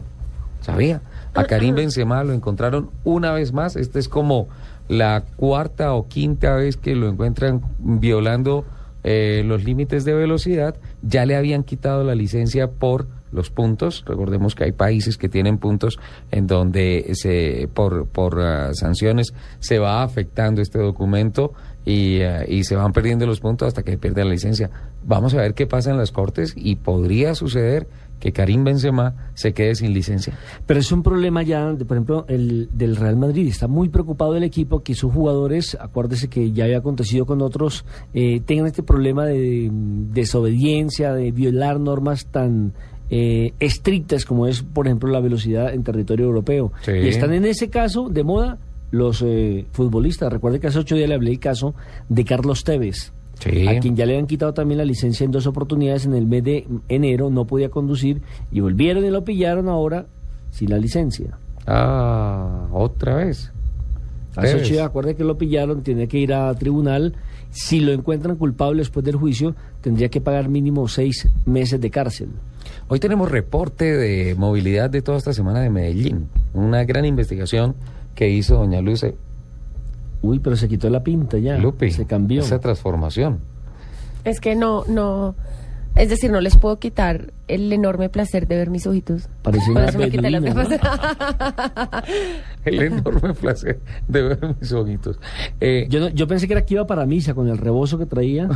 ¿Sabía? 0.61 1.01
A 1.33 1.43
Karim 1.45 1.75
Benzema 1.75 2.23
lo 2.23 2.33
encontraron 2.33 2.89
una 3.03 3.31
vez 3.33 3.51
más. 3.51 3.75
Esta 3.75 3.99
es 3.99 4.07
como 4.07 4.47
la 4.87 5.23
cuarta 5.35 5.93
o 5.93 6.07
quinta 6.07 6.55
vez 6.55 6.77
que 6.77 6.95
lo 6.95 7.07
encuentran 7.09 7.61
violando 7.79 8.65
eh, 9.03 9.43
los 9.45 9.63
límites 9.63 10.05
de 10.05 10.13
velocidad. 10.13 10.75
Ya 11.01 11.25
le 11.25 11.35
habían 11.35 11.63
quitado 11.63 12.03
la 12.03 12.15
licencia 12.15 12.69
por 12.71 13.07
los 13.31 13.49
puntos. 13.49 14.03
Recordemos 14.05 14.55
que 14.55 14.65
hay 14.65 14.71
países 14.71 15.17
que 15.17 15.29
tienen 15.29 15.57
puntos 15.57 15.99
en 16.31 16.47
donde 16.47 17.11
se 17.13 17.69
por, 17.73 18.07
por 18.07 18.39
ah, 18.41 18.73
sanciones 18.73 19.33
se 19.59 19.79
va 19.79 20.03
afectando 20.03 20.61
este 20.61 20.79
documento 20.79 21.53
y, 21.85 22.21
ah, 22.21 22.43
y 22.47 22.63
se 22.63 22.75
van 22.75 22.91
perdiendo 22.91 23.25
los 23.25 23.39
puntos 23.39 23.69
hasta 23.69 23.83
que 23.83 23.97
pierden 23.97 24.25
la 24.27 24.33
licencia. 24.33 24.69
Vamos 25.03 25.33
a 25.33 25.37
ver 25.37 25.53
qué 25.53 25.65
pasa 25.65 25.91
en 25.91 25.97
las 25.97 26.11
cortes 26.11 26.53
y 26.55 26.75
podría 26.75 27.35
suceder 27.35 27.87
que 28.21 28.31
Karim 28.31 28.63
Benzema 28.63 29.31
se 29.33 29.53
quede 29.53 29.75
sin 29.75 29.93
licencia. 29.93 30.37
Pero 30.65 30.79
es 30.79 30.91
un 30.91 31.03
problema 31.03 31.41
ya, 31.43 31.73
de, 31.73 31.83
por 31.83 31.97
ejemplo, 31.97 32.25
el 32.29 32.69
del 32.71 32.95
Real 32.95 33.17
Madrid. 33.17 33.47
Está 33.47 33.67
muy 33.67 33.89
preocupado 33.89 34.37
el 34.37 34.43
equipo 34.43 34.83
que 34.83 34.93
sus 34.93 35.11
jugadores, 35.11 35.75
acuérdese 35.81 36.29
que 36.29 36.51
ya 36.51 36.65
había 36.65 36.77
acontecido 36.77 37.25
con 37.25 37.41
otros, 37.41 37.83
eh, 38.13 38.39
tengan 38.45 38.67
este 38.67 38.83
problema 38.83 39.25
de 39.25 39.69
mm, 39.69 40.13
desobediencia, 40.13 41.13
de 41.13 41.31
violar 41.31 41.79
normas 41.79 42.27
tan 42.27 42.73
eh, 43.09 43.53
estrictas 43.59 44.23
como 44.23 44.45
es, 44.45 44.61
por 44.61 44.85
ejemplo, 44.85 45.09
la 45.09 45.19
velocidad 45.19 45.73
en 45.73 45.83
territorio 45.83 46.27
europeo. 46.27 46.71
Sí. 46.83 46.91
Y 46.91 47.07
están 47.07 47.33
en 47.33 47.45
ese 47.45 47.69
caso 47.69 48.07
de 48.07 48.23
moda 48.23 48.59
los 48.91 49.23
eh, 49.25 49.65
futbolistas. 49.71 50.31
Recuerde 50.31 50.59
que 50.59 50.67
hace 50.67 50.79
ocho 50.79 50.95
días 50.95 51.09
le 51.09 51.15
hablé 51.15 51.31
el 51.31 51.39
caso 51.39 51.73
de 52.07 52.23
Carlos 52.23 52.63
Tevez. 52.63 53.13
Sí. 53.43 53.67
A 53.67 53.79
quien 53.79 53.95
ya 53.95 54.05
le 54.05 54.13
habían 54.13 54.27
quitado 54.27 54.53
también 54.53 54.77
la 54.77 54.85
licencia 54.85 55.23
en 55.23 55.31
dos 55.31 55.47
oportunidades 55.47 56.05
en 56.05 56.13
el 56.13 56.27
mes 56.27 56.43
de 56.43 56.67
enero, 56.89 57.29
no 57.29 57.45
podía 57.45 57.69
conducir 57.69 58.21
y 58.51 58.59
volvieron 58.59 59.03
y 59.03 59.09
lo 59.09 59.23
pillaron 59.23 59.67
ahora 59.67 60.05
sin 60.51 60.69
la 60.69 60.77
licencia. 60.77 61.37
Ah, 61.65 62.67
otra 62.71 63.15
vez. 63.15 63.51
Hace 64.35 64.55
ocho 64.55 64.83
acuerde 64.83 65.15
que 65.15 65.23
lo 65.23 65.37
pillaron, 65.37 65.83
tiene 65.83 66.07
que 66.07 66.17
ir 66.17 66.33
a 66.33 66.53
tribunal. 66.55 67.15
Si 67.49 67.81
lo 67.81 67.91
encuentran 67.91 68.37
culpable 68.37 68.79
después 68.79 69.05
del 69.05 69.17
juicio, 69.17 69.55
tendría 69.81 70.07
que 70.09 70.21
pagar 70.21 70.47
mínimo 70.47 70.87
seis 70.87 71.27
meses 71.45 71.81
de 71.81 71.89
cárcel. 71.89 72.29
Hoy 72.87 72.99
tenemos 72.99 73.29
reporte 73.29 73.85
de 73.97 74.35
movilidad 74.35 74.89
de 74.89 75.01
toda 75.01 75.17
esta 75.17 75.33
semana 75.33 75.59
de 75.59 75.69
Medellín. 75.69 76.29
Una 76.53 76.85
gran 76.85 77.03
investigación 77.05 77.75
que 78.15 78.29
hizo 78.29 78.55
doña 78.55 78.81
Luce 78.81 79.15
Uy, 80.21 80.39
pero 80.39 80.55
se 80.55 80.67
quitó 80.67 80.89
la 80.89 81.03
pinta 81.03 81.37
ya. 81.37 81.57
Lupi. 81.57 81.91
Se 81.91 82.05
cambió. 82.05 82.41
Esa 82.41 82.59
transformación. 82.59 83.39
Es 84.23 84.39
que 84.39 84.55
no, 84.55 84.83
no. 84.87 85.35
Es 85.93 86.07
decir, 86.09 86.31
no 86.31 86.39
les 86.39 86.55
puedo 86.55 86.79
quitar 86.79 87.33
el 87.49 87.73
enorme 87.73 88.07
placer 88.07 88.47
de 88.47 88.55
ver 88.55 88.69
mis 88.69 88.87
ojitos. 88.87 89.27
Parece 89.41 89.71
una 89.71 89.81
gafas. 89.91 90.79
El 92.65 92.81
enorme 92.81 93.33
placer 93.33 93.79
de 94.07 94.21
ver 94.21 94.55
mis 94.61 94.71
ojitos. 94.71 95.19
Eh, 95.59 95.87
Yo, 95.89 95.99
no- 95.99 96.07
yo 96.09 96.27
pensé 96.27 96.47
que 96.47 96.53
era 96.53 96.65
que 96.65 96.75
iba 96.75 96.87
para 96.87 97.05
misa 97.05 97.33
con 97.33 97.49
el 97.49 97.57
rebozo 97.57 97.97
que 97.97 98.05
traía. 98.05 98.47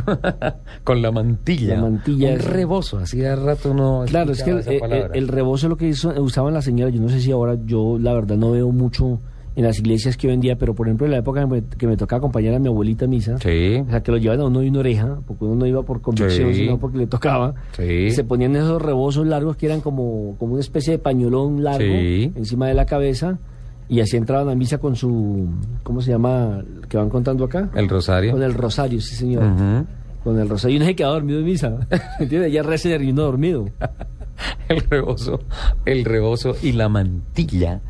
con 0.84 1.02
la 1.02 1.10
mantilla. 1.12 1.74
La 1.74 1.82
mantilla 1.82 2.32
Un 2.32 2.38
rebozo. 2.38 2.98
Hacía 2.98 3.36
rato 3.36 3.74
no. 3.74 4.04
Claro, 4.06 4.32
es 4.32 4.42
que 4.42 4.80
el 5.12 5.28
rebozo 5.28 5.66
es 5.66 5.70
lo 5.70 5.76
que 5.76 5.88
hizo- 5.88 6.14
usaban 6.22 6.54
las 6.54 6.64
señoras. 6.64 6.94
Yo 6.94 7.00
no 7.02 7.08
sé 7.10 7.20
si 7.20 7.32
ahora, 7.32 7.56
yo 7.66 7.98
la 8.00 8.14
verdad 8.14 8.36
no 8.36 8.52
veo 8.52 8.70
mucho 8.70 9.20
en 9.56 9.64
las 9.64 9.78
iglesias 9.78 10.16
que 10.16 10.28
hoy 10.28 10.34
en 10.34 10.40
día, 10.40 10.56
pero 10.56 10.74
por 10.74 10.86
ejemplo 10.86 11.06
en 11.06 11.12
la 11.12 11.18
época 11.18 11.40
que 11.40 11.46
me, 11.46 11.62
que 11.64 11.86
me 11.86 11.96
tocaba 11.96 12.18
acompañar 12.18 12.54
a 12.54 12.58
mi 12.58 12.68
abuelita 12.68 13.06
a 13.06 13.08
misa, 13.08 13.38
Sí. 13.38 13.76
o 13.86 13.90
sea, 13.90 14.02
que 14.02 14.12
lo 14.12 14.18
llevaban 14.18 14.42
a 14.42 14.44
uno 14.46 14.60
de 14.60 14.68
una 14.68 14.78
oreja, 14.80 15.18
porque 15.26 15.44
uno 15.46 15.54
no 15.56 15.66
iba 15.66 15.82
por 15.82 16.00
convicción, 16.02 16.52
Sí. 16.52 16.60
sino 16.60 16.78
porque 16.78 16.98
le 16.98 17.06
tocaba. 17.06 17.54
Sí. 17.76 18.10
Se 18.12 18.22
ponían 18.22 18.54
esos 18.54 18.80
rebozos 18.80 19.26
largos 19.26 19.56
que 19.56 19.66
eran 19.66 19.80
como, 19.80 20.36
como 20.38 20.52
una 20.52 20.60
especie 20.60 20.92
de 20.92 20.98
pañolón 20.98 21.64
largo 21.64 21.84
encima 21.84 22.68
de 22.68 22.74
la 22.74 22.86
cabeza. 22.86 23.38
Y 23.88 24.00
así 24.00 24.16
entraban 24.16 24.48
a 24.48 24.54
misa 24.56 24.78
con 24.78 24.96
su, 24.96 25.48
¿cómo 25.84 26.00
se 26.00 26.10
llama? 26.10 26.62
que 26.88 26.96
van 26.96 27.08
contando 27.08 27.44
acá? 27.44 27.70
El 27.74 27.88
rosario. 27.88 28.32
Con 28.32 28.42
el 28.42 28.52
rosario, 28.52 29.00
sí 29.00 29.14
señor. 29.14 29.44
Con 30.24 30.38
el 30.40 30.48
rosario. 30.48 30.74
Y 30.74 30.76
uno 30.78 30.86
se 30.86 30.96
quedaba 30.96 31.14
dormido 31.14 31.38
en 31.38 31.44
misa. 31.44 31.78
¿Entiendes? 32.18 32.52
Ya 32.52 32.62
uno 32.62 33.22
dormido. 33.22 33.66
El 34.68 34.80
rebozo. 34.90 35.38
El 35.84 36.04
rebozo 36.04 36.54
y 36.62 36.72
la 36.72 36.88
mantilla. 36.88 37.80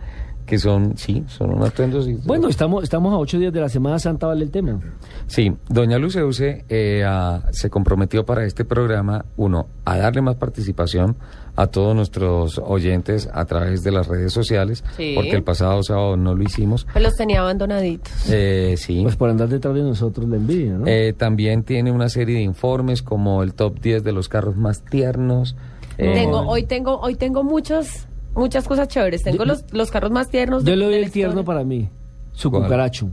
Que 0.47 0.59
son, 0.59 0.97
sí, 0.97 1.25
son 1.27 1.55
unos 1.55 1.69
atuendos. 1.71 2.07
y- 2.07 2.15
Bueno, 2.25 2.49
estamos, 2.49 2.85
estamos 2.85 3.13
a 3.13 3.19
ocho 3.19 3.37
días 3.39 3.53
de 3.53 3.61
la 3.61 3.69
Semana 3.69 3.99
Santa, 3.99 4.29
vale 4.29 4.45
el 4.45 4.51
tema. 4.53 4.79
Sí, 5.27 5.53
doña 5.69 5.99
Luceuse 5.99 6.65
eh, 6.69 7.03
a- 7.05 7.43
se 7.51 7.69
comprometió 7.69 8.25
para 8.25 8.45
este 8.45 8.65
programa, 8.65 9.25
uno, 9.37 9.67
a 9.85 9.99
darle 9.99 10.23
más 10.23 10.37
participación 10.37 11.17
a 11.57 11.67
todos 11.67 11.97
nuestros 11.97 12.59
oyentes 12.65 13.29
a 13.33 13.45
través 13.47 13.83
de 13.83 13.91
las 13.91 14.07
redes 14.07 14.33
sociales, 14.33 14.85
Sí. 14.97 15.13
porque 15.17 15.33
el 15.35 15.43
pasado 15.43 15.83
sábado 15.83 16.17
no 16.17 16.35
lo 16.35 16.43
hicimos. 16.45 16.87
Pues 16.93 17.03
los 17.03 17.15
tenía 17.17 17.41
abandonaditos. 17.41 18.13
Eh, 18.31 18.75
sí. 18.77 19.01
Pues 19.03 19.17
por 19.17 19.31
andar 19.31 19.49
detrás 19.49 19.75
de 19.75 19.83
nosotros 19.83 20.29
la 20.29 20.37
envidia, 20.37 20.75
¿no? 20.75 20.87
Eh, 20.87 21.13
también 21.13 21.65
tiene 21.65 21.91
una 21.91 22.09
serie 22.09 22.37
de 22.37 22.43
informes 22.43 23.03
como 23.03 23.43
el 23.43 23.55
top 23.55 23.81
10 23.81 24.05
de 24.05 24.13
los 24.13 24.29
carros 24.29 24.57
más 24.57 24.83
tiernos. 24.85 25.57
eh, 25.99 26.13
Tengo, 26.15 26.41
hoy 26.43 26.65
tengo, 26.65 27.01
hoy 27.01 27.15
tengo 27.17 27.43
muchas, 27.43 28.07
muchas 28.37 28.69
cosas 28.69 28.89
chéveres. 28.89 29.23
Tengo 29.23 29.39
Yo- 29.39 29.45
los, 29.47 29.65
los 29.73 29.91
carros 29.91 30.11
más 30.13 30.29
tiernos. 30.29 30.65
Yo 30.65 30.71
de- 30.73 30.77
le 30.77 30.85
doy 30.85 30.95
el 30.95 31.11
tierno 31.11 31.45
para 31.45 31.65
mí. 31.65 31.89
Su 32.33 32.51
¿Cuál? 32.51 32.65
cucaracho. 32.65 33.09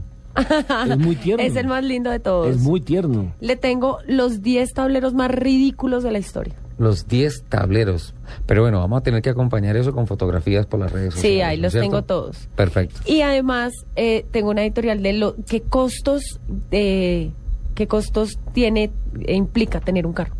es 0.88 0.98
muy 0.98 1.16
tierno. 1.16 1.42
Es 1.46 1.56
el 1.56 1.66
más 1.66 1.82
lindo 1.84 2.10
de 2.10 2.20
todos. 2.20 2.48
Es 2.48 2.58
muy 2.60 2.80
tierno. 2.80 3.32
Le 3.40 3.56
tengo 3.56 3.98
los 4.06 4.42
10 4.42 4.72
tableros 4.72 5.14
más 5.14 5.30
ridículos 5.30 6.02
de 6.02 6.10
la 6.12 6.18
historia. 6.18 6.54
Los 6.76 7.06
10 7.06 7.44
tableros. 7.48 8.14
Pero 8.46 8.62
bueno, 8.62 8.80
vamos 8.80 8.98
a 8.98 9.02
tener 9.04 9.22
que 9.22 9.30
acompañar 9.30 9.76
eso 9.76 9.92
con 9.92 10.08
fotografías 10.08 10.66
por 10.66 10.80
las 10.80 10.90
redes 10.90 11.14
sociales. 11.14 11.36
Sí, 11.36 11.40
ahí 11.40 11.56
¿no 11.56 11.62
los 11.64 11.72
cierto? 11.72 11.88
tengo 11.88 12.02
todos. 12.02 12.48
Perfecto. 12.56 13.00
Y 13.06 13.20
además 13.20 13.72
eh, 13.94 14.26
tengo 14.32 14.50
una 14.50 14.62
editorial 14.64 15.00
de 15.02 15.12
lo 15.12 15.36
qué 15.48 15.60
costos 15.62 16.40
de 16.70 17.30
qué 17.76 17.86
costos 17.86 18.40
tiene 18.52 18.90
e 19.24 19.34
implica 19.36 19.78
tener 19.80 20.04
un 20.04 20.14
carro. 20.14 20.34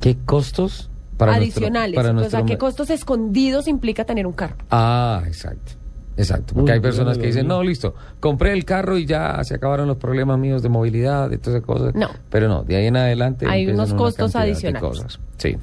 ¿Qué 0.00 0.16
costos 0.26 0.89
para 1.20 1.36
nuestro- 1.36 1.60
Adicionales. 1.60 1.94
para 1.96 2.10
o 2.10 2.12
nuestro 2.14 2.38
sea, 2.40 2.46
qué 2.46 2.58
costos 2.58 2.90
escondidos 2.90 3.68
implica 3.68 4.04
tener 4.04 4.26
un 4.26 4.32
carro. 4.32 4.56
Ah, 4.70 5.22
exacto. 5.26 5.72
Exacto, 6.16 6.52
porque 6.54 6.72
Uy, 6.72 6.74
hay 6.74 6.80
personas 6.80 7.16
que 7.16 7.28
dicen, 7.28 7.46
no, 7.46 7.62
listo, 7.62 7.94
compré 8.18 8.52
el 8.52 8.64
carro 8.66 8.98
y 8.98 9.06
ya 9.06 9.42
se 9.42 9.54
acabaron 9.54 9.86
los 9.88 9.96
problemas 9.96 10.38
míos 10.38 10.62
de 10.62 10.68
movilidad, 10.68 11.30
de 11.30 11.38
todas 11.38 11.56
esas 11.58 11.66
cosas. 11.66 11.94
No. 11.94 12.08
Pero 12.28 12.46
no, 12.48 12.62
de 12.62 12.76
ahí 12.76 12.86
en 12.86 12.96
adelante 12.96 13.46
Hay 13.48 13.68
unos 13.68 13.90
una 13.90 13.98
costos 13.98 14.36
adicionales. 14.36 14.80
cosas. 14.82 15.20
Sí. 15.38 15.56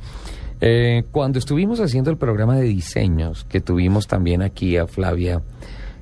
Eh, 0.62 1.04
cuando 1.12 1.38
estuvimos 1.38 1.80
haciendo 1.80 2.10
el 2.10 2.18
programa 2.18 2.56
de 2.56 2.64
diseños, 2.64 3.44
que 3.48 3.62
tuvimos 3.62 4.08
también 4.08 4.42
aquí 4.42 4.78
a 4.78 4.88
Flavia, 4.88 5.42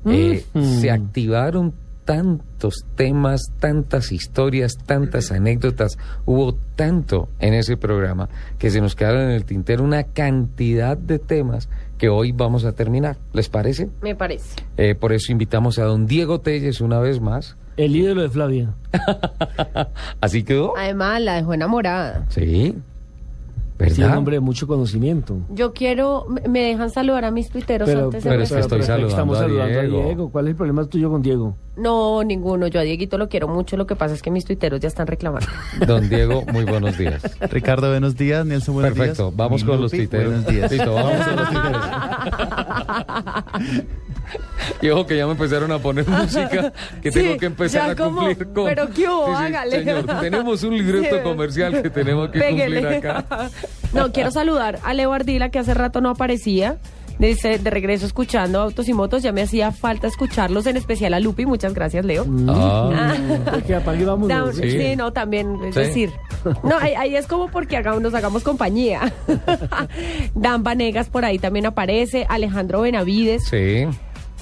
eh, 0.05 0.45
Mm. 0.53 0.63
se 0.79 0.91
activaron 0.91 1.73
tantos 2.05 2.85
temas, 2.95 3.51
tantas 3.59 4.11
historias, 4.11 4.77
tantas 4.85 5.31
anécdotas, 5.31 5.97
hubo 6.25 6.53
tanto 6.75 7.29
en 7.39 7.53
ese 7.53 7.77
programa 7.77 8.29
que 8.57 8.69
se 8.69 8.79
nos 8.79 8.95
quedaron 8.95 9.23
en 9.23 9.31
el 9.31 9.45
tintero 9.45 9.83
una 9.83 10.03
cantidad 10.03 10.97
de 10.97 11.19
temas 11.19 11.67
que 11.97 12.09
hoy 12.09 12.31
vamos 12.31 12.63
a 12.65 12.73
terminar. 12.73 13.17
¿Les 13.33 13.49
parece? 13.49 13.89
Me 14.01 14.15
parece. 14.15 14.63
Eh, 14.77 14.95
por 14.95 15.13
eso 15.13 15.31
invitamos 15.31 15.79
a 15.79 15.85
don 15.85 16.05
Diego 16.05 16.39
Telles 16.39 16.79
una 16.81 16.99
vez 16.99 17.19
más. 17.19 17.57
El 17.77 17.95
ídolo 17.95 18.21
de 18.21 18.29
Flavia. 18.29 18.73
Así 20.21 20.43
quedó. 20.43 20.77
Además, 20.77 21.21
la 21.21 21.35
dejó 21.35 21.53
enamorada. 21.53 22.25
Sí. 22.29 22.75
Tiene 23.77 23.91
un 23.93 23.99
¿Verdad? 24.03 24.17
hombre 24.17 24.35
de 24.35 24.39
mucho 24.39 24.67
conocimiento. 24.67 25.37
Yo 25.49 25.73
quiero, 25.73 26.25
me- 26.49 26.61
dejan 26.61 26.89
saludar 26.89 27.25
a 27.25 27.31
mis 27.31 27.49
tuiteros 27.49 27.89
antes 27.89 28.23
de 28.23 28.29
pero 28.29 28.41
es 28.43 28.49
que 28.49 28.55
empezar? 28.55 28.59
estoy 28.79 28.81
saludando 28.83 29.07
estamos 29.09 29.37
a 29.37 29.41
saludando 29.41 29.79
a 29.79 29.81
Diego. 29.81 30.03
Diego. 30.05 30.29
¿Cuál 30.31 30.45
es 30.45 30.49
el 30.51 30.55
problema 30.55 30.85
tuyo 30.85 31.09
con 31.11 31.21
Diego? 31.21 31.57
No, 31.75 32.23
ninguno. 32.23 32.67
Yo 32.67 32.79
a 32.79 32.83
Dieguito 32.83 33.17
lo 33.17 33.27
quiero 33.27 33.49
mucho. 33.49 33.75
Lo 33.75 33.85
que 33.85 33.97
pasa 33.97 34.13
es 34.15 34.21
que 34.21 34.31
mis 34.31 34.45
tuiteros 34.45 34.79
ya 34.79 34.87
están 34.87 35.07
reclamando. 35.07 35.47
Don 35.85 36.07
Diego, 36.07 36.43
muy 36.53 36.63
buenos 36.63 36.97
días. 36.97 37.21
Ricardo, 37.51 37.89
buenos 37.89 38.15
días. 38.15 38.45
Nelson, 38.45 38.75
buenos 38.75 38.93
días. 38.93 39.07
Perfecto, 39.07 39.33
vamos 39.35 39.63
con 39.65 39.81
los 39.81 39.91
Lupi, 39.91 40.07
tuiteros. 40.07 40.27
Buenos 40.33 40.47
días. 40.47 40.71
Listo, 40.71 40.93
vamos 40.93 41.25
con 41.27 41.35
los 41.35 41.49
tuiteros. 41.49 41.85
Y 44.81 44.89
ojo 44.89 45.05
que 45.05 45.17
ya 45.17 45.25
me 45.25 45.33
empezaron 45.33 45.71
a 45.71 45.79
poner 45.79 46.07
música 46.07 46.71
que 47.01 47.11
Sí, 47.11 47.19
tengo 47.21 47.37
que 47.37 47.45
empezar 47.45 47.91
a 47.91 47.95
como, 47.95 48.21
cumplir 48.25 48.47
con. 48.53 48.65
pero 48.65 48.89
¿qué 48.89 49.07
hubo? 49.07 49.27
Sí, 49.27 49.31
sí, 49.37 49.43
Hágale. 49.45 49.71
Señor, 49.83 50.05
tenemos 50.21 50.63
un 50.63 50.77
libreto 50.77 51.23
comercial 51.23 51.81
que 51.81 51.89
tenemos 51.89 52.29
que 52.29 52.39
Péguele. 52.39 52.81
cumplir 52.81 53.07
acá. 53.11 53.25
No, 53.93 54.11
quiero 54.11 54.29
saludar 54.31 54.79
a 54.83 54.93
Leo 54.93 55.13
Ardila, 55.13 55.49
que 55.49 55.59
hace 55.59 55.73
rato 55.73 56.01
no 56.01 56.09
aparecía. 56.09 56.77
Dice, 57.17 57.59
de 57.59 57.69
regreso 57.69 58.05
escuchando 58.05 58.59
Autos 58.59 58.89
y 58.89 58.93
Motos, 58.93 59.23
ya 59.23 59.31
me 59.31 59.41
hacía 59.41 59.71
falta 59.71 60.05
escucharlos, 60.07 60.65
en 60.65 60.75
especial 60.75 61.13
a 61.13 61.21
Lupi. 61.21 61.45
Muchas 61.45 61.73
gracias, 61.73 62.03
Leo. 62.03 62.25
Ah, 62.49 63.13
Es 63.57 63.63
que 63.63 63.73
apague 63.75 64.01
y 64.01 64.05
vámonos. 64.05 64.27
Da- 64.57 64.61
Sí. 64.61 64.69
sí. 64.69 64.95
no, 64.97 65.13
también, 65.13 65.55
es 65.63 65.75
Sí. 65.75 65.79
decir. 65.79 66.11
No, 66.61 66.77
ahí, 66.77 66.93
ahí 66.95 67.15
es 67.15 67.25
como 67.25 67.47
porque 67.49 67.77
hagamos, 67.77 68.01
nos 68.01 68.13
hagamos 68.13 68.43
compañía. 68.43 69.13
Dan 70.33 70.63
Vanegas 70.63 71.07
por 71.07 71.23
ahí 71.23 71.39
también 71.39 71.65
aparece, 71.65 72.25
Alejandro 72.27 72.81
Benavides. 72.81 73.45
sí. 73.45 73.85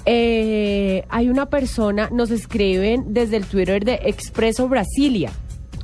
Eh, 0.06 1.06
hay 1.10 1.30
una 1.30 1.46
persona, 1.48 2.10
nos 2.12 2.32
escriben 2.32 3.14
desde 3.14 3.38
el 3.38 3.46
Twitter 3.46 3.84
de 3.86 4.00
Expreso 4.04 4.68
Brasilia. 4.68 5.32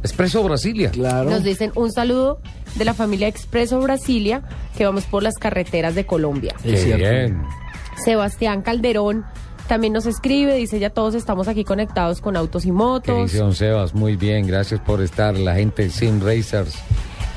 Expreso 0.02 0.44
Brasilia. 0.44 0.92
Claro. 0.92 1.30
Nos 1.30 1.44
dicen 1.44 1.72
un 1.76 1.92
saludo 1.92 2.40
de 2.76 2.86
la 2.86 2.94
familia 2.94 3.28
Expreso 3.28 3.80
Brasilia, 3.82 4.44
que 4.78 4.86
vamos 4.86 5.06
por 5.06 5.24
las 5.24 5.36
carreteras 5.36 5.96
de 5.96 6.06
Colombia. 6.06 6.56
Bien. 6.64 7.42
Sebastián 8.04 8.62
Calderón 8.62 9.26
también 9.68 9.94
nos 9.94 10.06
escribe, 10.06 10.56
dice 10.56 10.80
ya 10.80 10.90
todos 10.90 11.14
estamos 11.14 11.48
aquí 11.48 11.64
conectados 11.64 12.22
con 12.22 12.36
autos 12.36 12.64
y 12.66 12.70
¿Qué 12.70 12.74
motos. 12.74 13.32
dice 13.32 13.38
don 13.38 13.54
Sebas? 13.54 13.94
Muy 13.94 14.16
bien, 14.16 14.48
gracias 14.48 14.80
por 14.80 15.02
estar. 15.02 15.38
La 15.38 15.56
gente 15.56 15.90
Sim 15.90 16.22
Racers. 16.22 16.76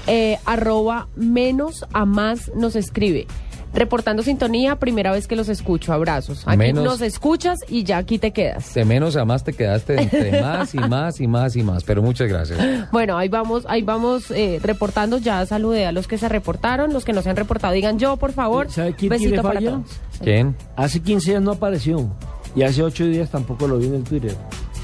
Eh, 0.06 0.38
arroba 0.46 1.08
menos 1.14 1.84
a 1.92 2.06
más 2.06 2.50
nos 2.56 2.74
escribe. 2.74 3.26
Reportando 3.74 4.22
sintonía, 4.22 4.76
primera 4.76 5.12
vez 5.12 5.26
que 5.26 5.34
los 5.36 5.48
escucho. 5.48 5.92
Abrazos. 5.92 6.42
Aquí 6.46 6.58
Menos- 6.58 6.84
nos 6.84 7.00
escuchas 7.00 7.60
y 7.68 7.84
ya 7.84 7.96
aquí 7.98 8.18
te 8.18 8.30
quedas. 8.32 8.74
De 8.74 8.84
menos 8.84 9.16
a 9.16 9.24
más 9.24 9.44
te 9.44 9.52
quedaste 9.54 10.00
entre 10.00 10.40
más 10.42 10.74
y 10.74 10.78
más 10.78 11.20
y 11.20 11.26
más 11.26 11.56
y 11.56 11.62
más. 11.62 11.84
Pero 11.84 12.02
muchas 12.02 12.28
gracias. 12.28 12.90
Bueno, 12.92 13.16
ahí 13.16 13.28
vamos, 13.28 13.64
ahí 13.68 13.82
vamos 13.82 14.30
eh, 14.30 14.60
reportando. 14.62 15.18
Ya 15.18 15.44
saludé 15.46 15.86
a 15.86 15.92
los 15.92 16.06
que 16.06 16.18
se 16.18 16.28
reportaron, 16.28 16.92
los 16.92 17.04
que 17.04 17.12
no 17.12 17.22
se 17.22 17.30
han 17.30 17.36
reportado, 17.36 17.72
digan 17.72 17.98
yo, 17.98 18.16
por 18.18 18.32
favor. 18.32 18.70
¿Sabe 18.70 18.94
quién 18.94 19.10
Besito 19.10 19.30
tiene 19.30 19.42
para 19.42 19.54
falla? 19.54 19.70
todos. 19.70 20.00
¿Quién? 20.22 20.56
Hace 20.76 21.00
15 21.00 21.30
días 21.30 21.42
no 21.42 21.52
apareció. 21.52 22.10
Y 22.54 22.62
hace 22.64 22.82
8 22.82 23.06
días 23.06 23.30
tampoco 23.30 23.66
lo 23.66 23.78
vi 23.78 23.86
en 23.86 23.94
el 23.94 24.04
Twitter. 24.04 24.36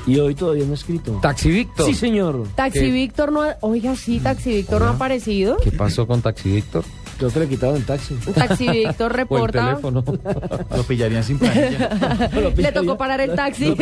Y 0.06 0.18
hoy 0.18 0.34
todavía 0.34 0.64
no 0.64 0.70
ha 0.70 0.74
escrito. 0.74 1.18
Taxi 1.20 1.50
Víctor. 1.50 1.84
Sí, 1.84 1.94
señor. 1.94 2.48
Taxi 2.54 2.80
¿Qué? 2.80 2.90
Víctor 2.90 3.30
no 3.30 3.42
ha, 3.42 3.58
oiga, 3.60 3.94
sí, 3.94 4.18
Taxi 4.20 4.50
Víctor 4.56 4.80
no 4.80 4.86
ha 4.88 4.90
aparecido. 4.92 5.58
¿Qué 5.58 5.70
pasó 5.70 6.06
con 6.06 6.22
Taxi 6.22 6.50
Víctor? 6.50 6.84
Creo 7.18 7.30
que 7.30 7.40
le 7.40 7.48
quitaron 7.48 7.76
el 7.76 7.84
taxi. 7.84 8.14
Taxi 8.34 8.68
Víctor 8.70 9.10
O 9.10 9.14
el 9.14 9.18
reporta. 9.18 9.66
teléfono. 9.70 10.04
Lo 10.76 10.82
pillarían 10.84 11.24
sin 11.24 11.38
planilla. 11.40 12.30
Le 12.56 12.72
tocó 12.72 12.96
parar 12.96 13.20
el 13.20 13.34
taxi. 13.34 13.74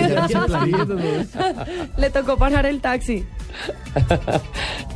Le 1.98 2.10
tocó 2.10 2.36
parar 2.36 2.66
el 2.66 2.80
taxi. 2.80 3.24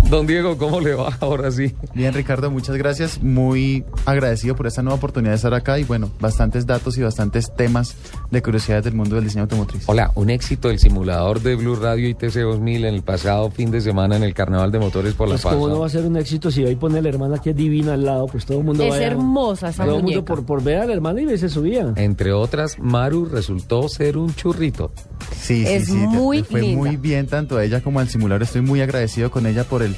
Don 0.09 0.27
Diego, 0.27 0.59
¿cómo 0.59 0.81
le 0.81 0.95
va 0.95 1.17
ahora 1.21 1.51
sí? 1.51 1.75
Bien, 1.95 2.13
Ricardo, 2.13 2.51
muchas 2.51 2.77
gracias. 2.77 3.23
Muy 3.23 3.85
agradecido 4.07 4.57
por 4.57 4.67
esta 4.67 4.83
nueva 4.83 4.97
oportunidad 4.97 5.33
de 5.33 5.37
estar 5.37 5.55
acá 5.55 5.79
y 5.79 5.85
bueno, 5.85 6.11
bastantes 6.21 6.67
datos 6.67 6.99
y 6.99 7.03
bastantes 7.03 7.55
temas 7.55 7.95
de 8.31 8.43
curiosidades 8.43 8.85
del 8.85 8.95
mundo 8.95 9.15
del 9.17 9.25
diseño 9.25 9.43
automotriz. 9.43 9.85
Hola, 9.87 10.11
un 10.15 10.31
éxito 10.31 10.71
el 10.71 10.79
simulador 10.79 11.41
de 11.41 11.55
Blue 11.55 11.77
Radio 11.77 12.09
ITC 12.09 12.35
2000 12.41 12.85
en 12.87 12.95
el 12.95 13.03
pasado 13.03 13.51
fin 13.51 13.71
de 13.71 13.81
semana 13.81 14.17
en 14.17 14.25
el 14.25 14.35
Carnaval 14.35 14.73
de 14.73 14.79
Motores 14.81 15.15
por 15.15 15.29
Pues 15.29 15.41
la 15.45 15.51
Paz. 15.51 15.55
cómo 15.55 15.69
no 15.69 15.75
¿no? 15.75 15.81
va 15.81 15.87
a 15.87 15.91
ser 15.91 16.05
un 16.05 16.17
éxito 16.17 16.51
si 16.51 16.65
ahí 16.65 16.75
pone 16.77 17.01
la 17.01 17.09
hermana 17.09 17.39
que 17.39 17.51
es 17.51 17.57
divina 17.57 17.95
al 17.95 18.05
lado, 18.05 18.27
pues 18.31 18.47
todo 18.47 18.59
el 18.59 18.65
mundo 18.65 18.85
Es 18.85 18.91
vaya- 18.91 19.07
hermosa 19.09 19.69
esa 19.71 19.85
Todo 19.85 19.97
el 19.99 20.03
mundo 20.05 20.25
por, 20.25 20.45
por 20.45 20.63
ver 20.63 20.79
a 20.79 20.87
la 20.87 20.93
hermana 20.93 21.21
y 21.21 21.39
se 21.39 21.49
subía. 21.49 21.93
Entre 21.97 22.33
otras, 22.33 22.79
Maru 22.79 23.25
resultó 23.27 23.89
ser 23.89 24.17
un 24.17 24.35
churrito. 24.35 24.93
Sí, 25.41 25.65
sí, 25.65 25.73
Es 25.73 25.87
sí. 25.87 25.95
le- 25.99 26.07
muy 26.07 26.43
fue 26.43 26.61
linda. 26.61 26.77
muy 26.77 26.97
bien 26.97 27.27
tanto 27.27 27.57
a 27.57 27.65
ella 27.65 27.81
como 27.81 28.01
al 28.01 28.09
simulador. 28.09 28.43
Estoy 28.43 28.61
muy 28.63 28.81
agradecido 28.81 29.31
con 29.31 29.47
ella 29.47 29.65
por 29.65 29.83
el 29.83 29.95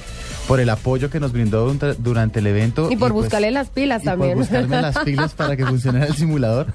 por 0.49 0.59
el 0.59 0.69
apoyo 0.71 1.09
que 1.09 1.21
nos 1.21 1.33
brindó 1.33 1.73
durante, 1.99 2.41
el 2.41 2.47
evento. 2.49 2.91
Y 2.91 2.97
por 2.97 3.13
pues, 3.13 3.25
buscarle 3.25 3.51
las 3.53 3.69
pilas 3.69 4.03
y 4.03 4.07
también. 4.07 4.33
Por 4.33 4.41
buscarme 4.43 4.83
las 4.83 4.99
pilas 5.05 5.35
para 5.35 5.57
que 5.57 5.65
funcionara 5.65 6.07
el 6.07 6.15
simulador. 6.17 6.67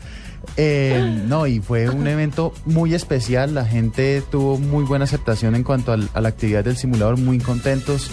Eh, 0.55 1.23
no, 1.27 1.45
y 1.47 1.59
fue 1.59 1.89
un 1.89 2.07
evento 2.07 2.53
muy 2.65 2.93
especial. 2.93 3.53
La 3.53 3.65
gente 3.65 4.23
tuvo 4.31 4.57
muy 4.57 4.85
buena 4.85 5.03
aceptación 5.03 5.55
en 5.55 5.63
cuanto 5.63 5.91
al- 5.91 6.09
a 6.13 6.21
la 6.21 6.29
actividad 6.29 6.63
del 6.63 6.77
simulador, 6.77 7.17
muy 7.17 7.39
contentos. 7.39 8.09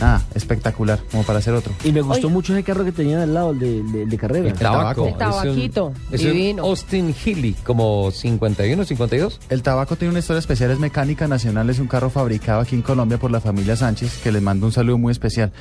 Nada, 0.00 0.22
espectacular, 0.34 0.98
como 1.10 1.22
para 1.22 1.38
hacer 1.38 1.54
otro. 1.54 1.72
Y 1.84 1.92
me 1.92 2.00
gustó 2.02 2.28
mucho 2.28 2.52
ese 2.52 2.64
carro 2.64 2.84
que 2.84 2.92
tenían 2.92 3.20
al 3.20 3.32
lado, 3.32 3.50
el 3.52 3.58
de, 3.60 3.82
de- 3.84 4.06
de 4.06 4.18
carrera. 4.18 4.48
El 4.48 4.54
tabaco. 4.54 5.06
El 5.06 5.14
tabaquito, 5.16 5.92
Es 6.10 6.10
un, 6.10 6.14
es 6.14 6.20
un 6.24 6.32
divino. 6.32 6.62
Austin 6.64 7.14
Healy, 7.14 7.52
como 7.64 8.10
51, 8.10 8.84
52. 8.84 9.40
El 9.50 9.62
tabaco 9.62 9.96
tiene 9.96 10.10
una 10.10 10.18
historia 10.18 10.40
especial, 10.40 10.70
es 10.72 10.78
mecánica 10.80 11.28
nacional, 11.28 11.70
es 11.70 11.78
un 11.78 11.86
carro 11.86 12.10
fabricado 12.10 12.60
aquí 12.60 12.74
en 12.74 12.82
Colombia 12.82 13.18
por 13.18 13.30
la 13.30 13.40
familia 13.40 13.76
Sánchez, 13.76 14.18
que 14.22 14.32
les 14.32 14.42
mando 14.42 14.66
un 14.66 14.72
saludo 14.72 14.98
muy 14.98 15.12
especial. 15.12 15.52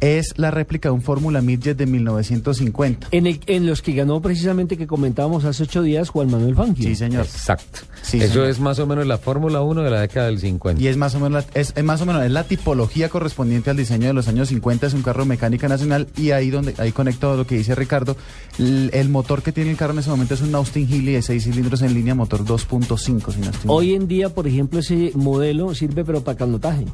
Es 0.00 0.34
la 0.36 0.50
réplica 0.50 0.88
de 0.88 0.94
un 0.94 1.02
Fórmula 1.02 1.40
Midget 1.40 1.76
de 1.76 1.86
1950. 1.86 3.08
En, 3.10 3.26
el- 3.26 3.40
en 3.46 3.66
los 3.66 3.80
que 3.82 3.92
ganó 3.92 4.20
precisamente 4.20 4.76
que 4.76 4.86
comentábamos 4.86 5.44
hace 5.44 5.62
ocho 5.62 5.82
días 5.82 6.08
Juan 6.10 6.30
Manuel 6.30 6.54
Fangio. 6.54 6.84
Sí, 6.88 6.94
señor. 6.94 7.24
Exacto. 7.24 7.80
Sí, 8.02 8.18
Eso 8.20 8.32
señor. 8.34 8.48
es 8.48 8.60
más 8.60 8.78
o 8.78 8.86
menos 8.86 9.06
la 9.06 9.18
Fórmula 9.18 9.62
1 9.62 9.82
de 9.82 9.90
la 9.90 10.00
década 10.00 10.26
del 10.26 10.38
50. 10.38 10.82
Y 10.82 10.88
es 10.88 10.96
más 10.96 11.14
o 11.14 11.20
menos 11.20 11.44
la, 11.44 11.60
es, 11.60 11.72
es 11.74 11.84
más 11.84 12.00
o 12.02 12.06
menos 12.06 12.22
es 12.24 12.30
la 12.30 12.44
tipología 12.44 13.08
correspondiente 13.08 13.70
al 13.70 13.76
diseño 13.76 14.08
de 14.08 14.12
los 14.12 14.28
años 14.28 14.48
50, 14.48 14.86
es 14.86 14.94
un 14.94 15.02
carro 15.02 15.24
mecánica 15.24 15.68
nacional 15.68 16.06
y 16.16 16.32
ahí 16.32 16.50
donde 16.50 16.74
ahí 16.78 16.92
conecto 16.92 17.36
lo 17.36 17.46
que 17.46 17.56
dice 17.56 17.74
Ricardo, 17.74 18.16
el 18.58 19.08
motor 19.08 19.42
que 19.42 19.52
tiene 19.52 19.70
el 19.70 19.76
carro 19.76 19.94
en 19.94 20.00
ese 20.00 20.10
momento 20.10 20.34
es 20.34 20.42
un 20.42 20.54
Austin 20.54 20.86
Healey 20.86 21.14
de 21.14 21.22
6 21.22 21.44
cilindros 21.44 21.80
en 21.82 21.94
línea, 21.94 22.14
motor 22.14 22.44
2.5 22.44 22.98
si 22.98 23.12
no 23.12 23.18
estoy 23.20 23.40
mal. 23.40 23.50
Hoy 23.66 23.94
en 23.94 24.06
día, 24.06 24.28
por 24.28 24.46
ejemplo, 24.46 24.80
ese 24.80 25.12
modelo 25.14 25.74
sirve 25.74 26.04
pero 26.04 26.22
para 26.22 26.36
canotaje. 26.36 26.84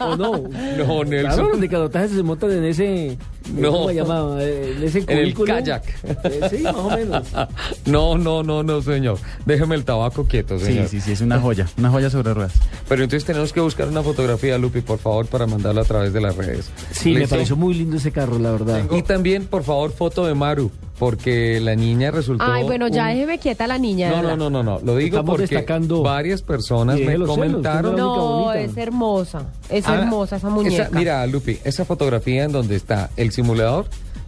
¿O 0.00 0.16
no? 0.16 0.42
No, 0.76 0.93
Nelson. 1.02 1.34
Claro, 1.68 1.82
los 1.88 1.92
de 1.92 2.08
se 2.08 2.22
montan 2.22 2.50
en 2.52 2.64
ese... 2.64 3.16
No. 3.52 3.72
¿Cómo 3.72 3.88
se 3.88 3.94
llama? 3.94 4.36
Eh, 4.40 4.74
En 4.76 4.82
ese 4.84 4.98
En 5.06 5.18
el 5.18 5.34
kayak. 5.34 5.84
Eh, 6.24 6.40
sí, 6.50 6.62
más 6.62 6.74
o 6.76 6.90
menos. 6.90 7.26
No, 7.86 8.16
no, 8.16 8.42
no, 8.42 8.62
no, 8.62 8.80
señor. 8.82 9.18
Déjeme 9.44 9.74
el 9.74 9.84
tabaco 9.84 10.24
quieto, 10.24 10.58
Sí, 10.58 10.66
señor. 10.66 10.88
sí, 10.88 11.00
sí, 11.00 11.12
es 11.12 11.20
una 11.20 11.40
joya, 11.40 11.66
una 11.76 11.90
joya 11.90 12.08
sobre 12.10 12.32
ruedas. 12.32 12.54
Pero 12.88 13.02
entonces 13.02 13.24
tenemos 13.26 13.52
que 13.52 13.60
buscar 13.60 13.88
una 13.88 14.02
fotografía, 14.02 14.56
Lupi, 14.58 14.80
por 14.80 14.98
favor, 14.98 15.26
para 15.26 15.46
mandarla 15.46 15.82
a 15.82 15.84
través 15.84 16.12
de 16.12 16.20
las 16.20 16.36
redes. 16.36 16.70
Sí, 16.92 17.14
me 17.14 17.26
pareció 17.28 17.56
muy 17.56 17.74
lindo 17.74 17.96
ese 17.96 18.12
carro, 18.12 18.38
la 18.38 18.52
verdad. 18.52 18.84
Y 18.90 19.02
también, 19.02 19.46
por 19.46 19.62
favor, 19.64 19.92
foto 19.92 20.26
de 20.26 20.34
Maru, 20.34 20.70
porque 20.98 21.60
la 21.60 21.74
niña 21.74 22.10
resultó. 22.10 22.44
Ay, 22.44 22.64
bueno, 22.64 22.88
ya 22.88 23.02
un- 23.04 23.08
déjeme 23.10 23.38
quieta 23.38 23.66
la 23.66 23.78
niña. 23.78 24.10
No, 24.10 24.22
no, 24.22 24.36
no, 24.36 24.50
no, 24.50 24.62
no. 24.62 24.80
Lo 24.80 24.96
digo 24.96 25.16
Estamos 25.18 25.36
porque 25.36 25.54
destacando. 25.54 26.02
varias 26.02 26.42
personas 26.42 26.98
me 27.00 27.18
comentaron. 27.18 27.96
no- 27.96 28.52
es 28.52 28.76
hermosa. 28.76 29.46
Es 29.68 29.86
Ah, 29.88 29.96
hermosa 30.00 30.36
esa 30.36 30.48
muñeca. 30.48 30.88
mira, 30.92 31.26
Lupi, 31.26 31.58
esa 31.64 31.84
fotografía 31.84 32.44
en 32.44 32.52
donde 32.52 32.76
está 32.76 33.10
el 33.16 33.32
simulador 33.32 33.86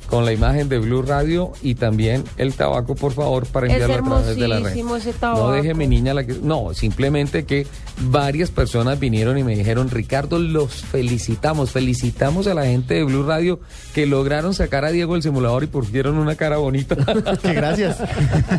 con 0.09 0.25
la 0.25 0.33
imagen 0.33 0.69
de 0.69 0.79
Blue 0.79 1.03
Radio 1.03 1.53
y 1.63 1.75
también 1.75 2.25
el 2.37 2.55
tabaco, 2.55 2.95
por 2.95 3.13
favor, 3.13 3.47
para 3.47 3.67
enviarlo 3.67 4.17
a 4.17 4.21
través 4.21 4.37
de 4.37 4.49
la 4.49 4.61
red. 4.61 4.77
ese 4.77 4.83
No 5.13 5.19
tabaco. 5.19 5.53
deje 5.53 5.75
mi 5.75 5.87
niña 5.87 6.15
la 6.15 6.25
que... 6.25 6.35
No, 6.43 6.73
simplemente 6.75 7.45
que 7.45 7.67
varias 8.11 8.51
personas 8.51 9.01
vinieron 9.01 9.37
y 9.39 9.43
me 9.45 9.57
dijeron, 9.57 9.91
Ricardo, 9.91 10.39
los 10.39 10.73
felicitamos, 10.85 11.71
felicitamos 11.73 12.47
a 12.47 12.55
la 12.55 12.65
gente 12.67 12.95
de 12.95 13.05
Blue 13.05 13.25
Radio 13.25 13.61
que 13.95 14.07
lograron 14.07 14.55
sacar 14.55 14.85
a 14.85 14.91
Diego 14.91 15.17
el 15.17 15.23
simulador 15.23 15.65
y 15.65 15.67
pusieron 15.67 16.19
una 16.19 16.35
cara 16.37 16.59
bonita. 16.59 16.97
Que 17.43 17.53
gracias. 17.53 17.99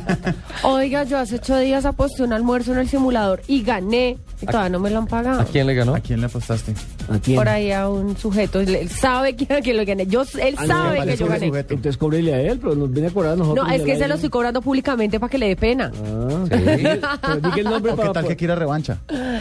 Oiga, 0.64 1.04
yo 1.04 1.18
hace 1.18 1.36
ocho 1.36 1.58
días 1.58 1.86
aposté 1.86 2.24
un 2.24 2.34
almuerzo 2.34 2.74
en 2.74 2.80
el 2.80 2.90
simulador 2.90 3.42
y 3.48 3.64
gané. 3.64 4.18
Y 4.42 4.46
todavía 4.46 4.70
no 4.70 4.80
me 4.80 4.90
lo 4.90 5.00
han 5.00 5.08
pagado. 5.08 5.42
¿A 5.42 5.46
quién 5.46 5.66
le 5.68 5.74
ganó? 5.74 5.96
¿A 5.96 6.00
quién 6.00 6.20
le 6.20 6.28
apostaste? 6.28 6.74
¿A 7.10 7.18
quién? 7.20 7.38
Por 7.38 7.50
ahí 7.50 7.72
a 7.72 7.90
un 7.90 8.16
sujeto. 8.18 8.60
Él 8.60 8.90
sabe 8.90 9.36
que, 9.36 9.46
que 9.62 9.74
lo 9.74 9.86
gané. 9.86 10.06
Yo, 10.08 10.24
él 10.40 10.56
Ah, 10.58 10.62
no, 10.66 10.68
sabe 10.68 11.06
que 11.06 11.18
yo 11.18 11.26
un 11.26 11.37
gané. 11.40 11.48
sujeto. 11.48 11.74
Entonces 11.74 11.98
cóbrele 11.98 12.34
a 12.34 12.42
él, 12.42 12.60
pero 12.60 12.76
nos 12.76 12.92
viene 12.92 13.08
a 13.10 13.12
cobrar 13.12 13.34
a 13.34 13.36
nosotros. 13.36 13.68
No, 13.68 13.74
es 13.74 13.82
que 13.82 13.98
se 13.98 14.08
lo 14.08 14.16
estoy 14.16 14.30
cobrando 14.30 14.62
públicamente 14.62 15.20
para 15.20 15.30
que 15.30 15.38
le 15.38 15.48
dé 15.48 15.56
pena. 15.56 15.92
Ah, 15.96 16.46
Sí. 16.48 16.64
Pero 17.22 17.36
diga 17.36 17.56
el 17.58 17.64
nombre 17.64 17.92
¿O 17.92 17.98
qué 17.98 18.10
tal 18.10 18.28
que 18.28 18.36
quiera 18.36 18.56
revancha? 18.56 19.00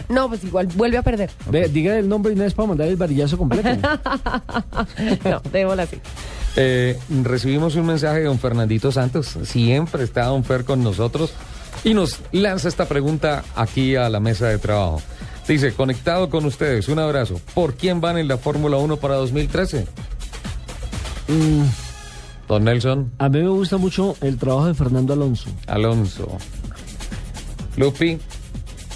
No, 0.09 0.29
pues 0.29 0.45
igual 0.45 0.69
vuelve 0.75 0.99
a 0.99 1.03
perder. 1.03 1.31
Ve, 1.51 1.69
diga 1.69 1.99
el 1.99 2.09
nombre 2.09 2.35
vez 2.35 2.55
para 2.55 2.69
mandar 2.69 2.89
el 2.89 2.97
varillazo 2.97 3.39
completo. 3.39 3.69
No, 5.25 5.41
démosla 5.53 5.83
así. 5.85 5.99
Eh, 6.57 6.99
recibimos 7.23 7.75
un 7.77 7.87
mensaje 7.87 8.21
de 8.21 8.25
don 8.25 8.39
Fernandito 8.39 8.91
Santos. 8.93 9.37
Siempre 9.45 10.05
está 10.05 10.27
don 10.27 10.45
Fer 10.45 10.65
con 10.65 10.83
nosotros 10.83 11.33
y 11.85 11.95
nos 11.95 12.21
lanza 12.33 12.69
esta 12.69 12.87
pregunta 12.87 13.45
aquí 13.55 13.97
a 13.97 14.09
la 14.09 14.21
mesa 14.21 14.49
de 14.49 14.59
trabajo. 14.59 15.03
Dice, 15.47 15.73
conectado 15.73 16.29
con 16.29 16.45
ustedes, 16.45 16.89
un 16.89 16.99
abrazo. 16.99 17.41
¿Por 17.55 17.75
quién 17.75 18.01
van 18.01 18.19
en 18.19 18.27
la 18.29 18.39
Fórmula 18.39 18.79
1 18.79 18.97
para 18.97 19.15
2013? 19.17 19.87
Mm, 21.29 21.63
Don 22.49 22.65
Nelson 22.65 23.13
a 23.19 23.29
mí 23.29 23.41
me 23.43 23.49
gusta 23.49 23.77
mucho 23.77 24.17
el 24.21 24.37
trabajo 24.39 24.67
de 24.67 24.75
Fernando 24.75 25.13
Alonso. 25.13 25.51
Alonso. 25.67 26.29
Lupi 27.77 28.19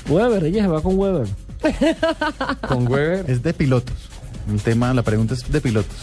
Weber, 0.08 0.44
ella 0.44 0.62
se 0.62 0.68
va 0.68 0.82
con 0.82 0.98
Weber. 0.98 1.26
con 2.68 2.90
Weber. 2.90 3.28
Es 3.30 3.42
de 3.42 3.52
pilotos. 3.52 3.94
El 4.48 4.60
tema, 4.62 4.92
la 4.94 5.02
pregunta 5.02 5.34
es 5.34 5.50
de 5.50 5.60
pilotos. 5.60 5.96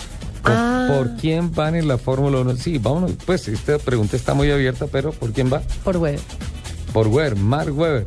¿Con- 0.43 0.53
Ah. 0.55 0.85
¿Por 0.95 1.17
quién 1.17 1.53
van 1.53 1.75
en 1.75 1.87
la 1.89 1.97
Fórmula 1.97 2.39
1? 2.39 2.55
Sí, 2.55 2.77
vámonos. 2.77 3.11
Pues 3.25 3.47
esta 3.49 3.77
pregunta 3.79 4.15
está 4.15 4.33
muy 4.33 4.49
abierta, 4.51 4.85
pero 4.89 5.11
¿por 5.11 5.33
quién 5.33 5.51
va? 5.51 5.61
Por 5.83 5.97
web. 5.97 6.17
Por 6.93 7.07
Weber, 7.07 7.35
Mark 7.35 7.77
Weber. 7.77 8.05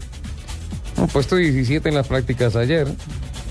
Un 0.97 1.07
puesto 1.09 1.37
17 1.37 1.89
en 1.91 1.95
las 1.95 2.07
prácticas 2.09 2.57
ayer. 2.57 2.87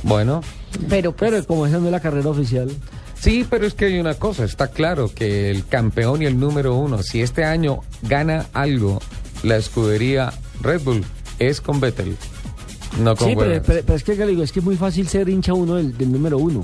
Bueno, 0.01 0.41
Pero, 0.89 1.11
pues, 1.15 1.31
Pero 1.31 1.45
como 1.45 1.67
esa 1.67 1.77
no 1.77 1.85
es 1.87 1.91
la 1.91 1.99
carrera 1.99 2.29
oficial. 2.29 2.69
Sí, 3.19 3.45
pero 3.49 3.65
es 3.67 3.73
que 3.73 3.85
hay 3.85 3.99
una 3.99 4.13
cosa, 4.15 4.45
está 4.45 4.67
claro 4.67 5.11
que 5.13 5.51
el 5.51 5.65
campeón 5.67 6.21
y 6.21 6.25
el 6.25 6.39
número 6.39 6.75
uno, 6.75 7.03
si 7.03 7.21
este 7.21 7.43
año 7.43 7.79
gana 8.03 8.45
algo 8.53 9.01
la 9.43 9.57
escudería 9.57 10.31
Red 10.61 10.81
Bull, 10.83 11.03
es 11.37 11.59
con 11.59 11.79
Vettel, 11.81 12.15
no 13.01 13.15
con 13.15 13.27
Sí, 13.29 13.35
pero, 13.35 13.47
Weber. 13.49 13.61
pero- 13.63 13.83
pero 13.85 13.95
es 13.97 14.03
que 14.03 14.13
¿qué 14.15 14.25
le 14.25 14.31
digo, 14.31 14.43
es 14.43 14.51
que 14.51 14.59
es 14.59 14.65
muy 14.65 14.75
fácil 14.77 15.07
ser 15.07 15.27
hincha 15.27 15.53
uno 15.53 15.75
del, 15.75 15.97
del 15.97 16.11
número 16.11 16.37
uno. 16.37 16.63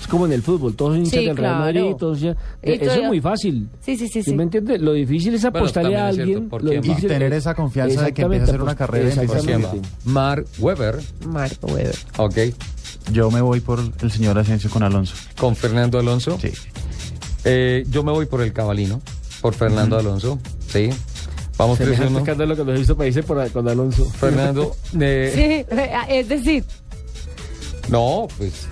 Es 0.00 0.06
como 0.08 0.26
en 0.26 0.32
el 0.32 0.42
fútbol, 0.42 0.76
todos 0.76 0.92
son 0.92 0.98
hinchas 0.98 1.18
Sí, 1.20 1.26
del 1.26 1.36
Real 1.36 1.54
claro. 1.54 1.64
Madrid, 1.64 1.96
todos 1.98 2.20
ya- 2.20 2.36
Y 2.62 2.70
eh, 2.70 2.78
Eso 2.82 2.92
es 3.00 3.06
muy 3.08 3.20
fácil. 3.20 3.68
Sí, 3.80 3.96
sí, 3.96 4.06
sí, 4.08 4.22
¿Sí 4.22 4.34
me 4.34 4.42
entiende? 4.44 4.78
Lo 4.78 4.92
difícil 4.92 5.34
es 5.34 5.42
Bueno, 5.42 5.58
apostarle 5.58 5.96
a 5.96 6.10
es 6.10 6.16
cierto, 6.16 6.56
alguien. 6.56 6.80
difícil 6.82 7.04
Y 7.06 7.08
tener 7.08 7.32
es- 7.32 7.38
esa 7.38 7.54
confianza 7.54 8.02
de 8.02 8.12
que 8.12 8.22
empiece 8.22 8.44
a 8.44 8.48
hacer 8.48 8.62
una 8.62 8.76
carrera. 8.76 9.08
Exactamente. 9.08 9.80
Mark 10.04 10.46
Webber, 10.60 11.00
Marco 11.26 11.66
Weber. 11.68 11.96
ok, 12.18 12.36
Yo 13.12 13.30
me 13.30 13.40
voy 13.40 13.60
por 13.60 13.80
el 14.00 14.10
señor 14.10 14.38
Asensio 14.38 14.68
con 14.70 14.82
Alonso. 14.82 15.14
con 15.38 15.54
Fernando 15.56 15.98
Alonso. 15.98 16.38
Sí. 16.40 16.50
Eh, 17.44 17.84
yo 17.88 18.02
me 18.02 18.10
voy 18.12 18.26
por 18.26 18.40
el 18.42 18.52
cabalino, 18.52 19.00
por 19.40 19.54
Fernando 19.54 19.98
Alonso, 19.98 20.38
sí. 20.68 20.90
Vamos 21.56 21.78
tres 21.78 21.98
uno. 22.00 22.18
escándalo 22.18 22.54
que 22.56 22.64
nos 22.64 22.78
hizo 22.80 22.96
países 22.96 23.24
por, 23.24 23.48
con 23.52 23.68
Alonso. 23.68 24.04
Fernando, 24.10 24.76
eh, 25.00 25.64
Sí, 25.68 25.76
es 26.12 26.28
decir, 26.28 26.64
no, 27.88 28.26
pues 28.36 28.66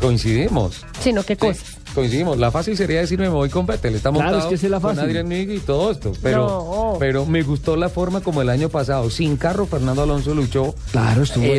coincidimos. 0.00 0.84
sino 1.00 1.22
qué 1.22 1.34
Sí, 1.34 1.38
cosa. 1.38 1.62
coincidimos. 1.94 2.36
La 2.38 2.50
fácil 2.50 2.76
sería 2.76 3.00
decirme 3.00 3.28
me 3.28 3.34
voy 3.34 3.48
con 3.48 3.64
Vettel. 3.64 3.94
Está 3.94 4.10
Claro, 4.12 4.38
es 4.38 4.44
que 4.46 4.54
es 4.56 4.62
la 4.64 4.80
con 4.80 4.90
fácil. 4.90 5.08
Adrián 5.08 5.28
Newey 5.28 5.56
y 5.56 5.60
todo 5.60 5.90
esto. 5.92 6.12
Pero, 6.22 6.46
No. 6.46 6.96
pero 6.98 7.24
me 7.24 7.42
gustó 7.42 7.76
la 7.76 7.88
forma 7.88 8.20
como 8.20 8.42
el 8.42 8.48
año 8.50 8.68
pasado, 8.68 9.08
sin 9.08 9.36
carro, 9.36 9.66
Fernando 9.66 10.02
Alonso 10.02 10.34
luchó 10.34 10.74
Claro, 10.90 11.22
estuvo 11.22 11.44
ahí. 11.44 11.52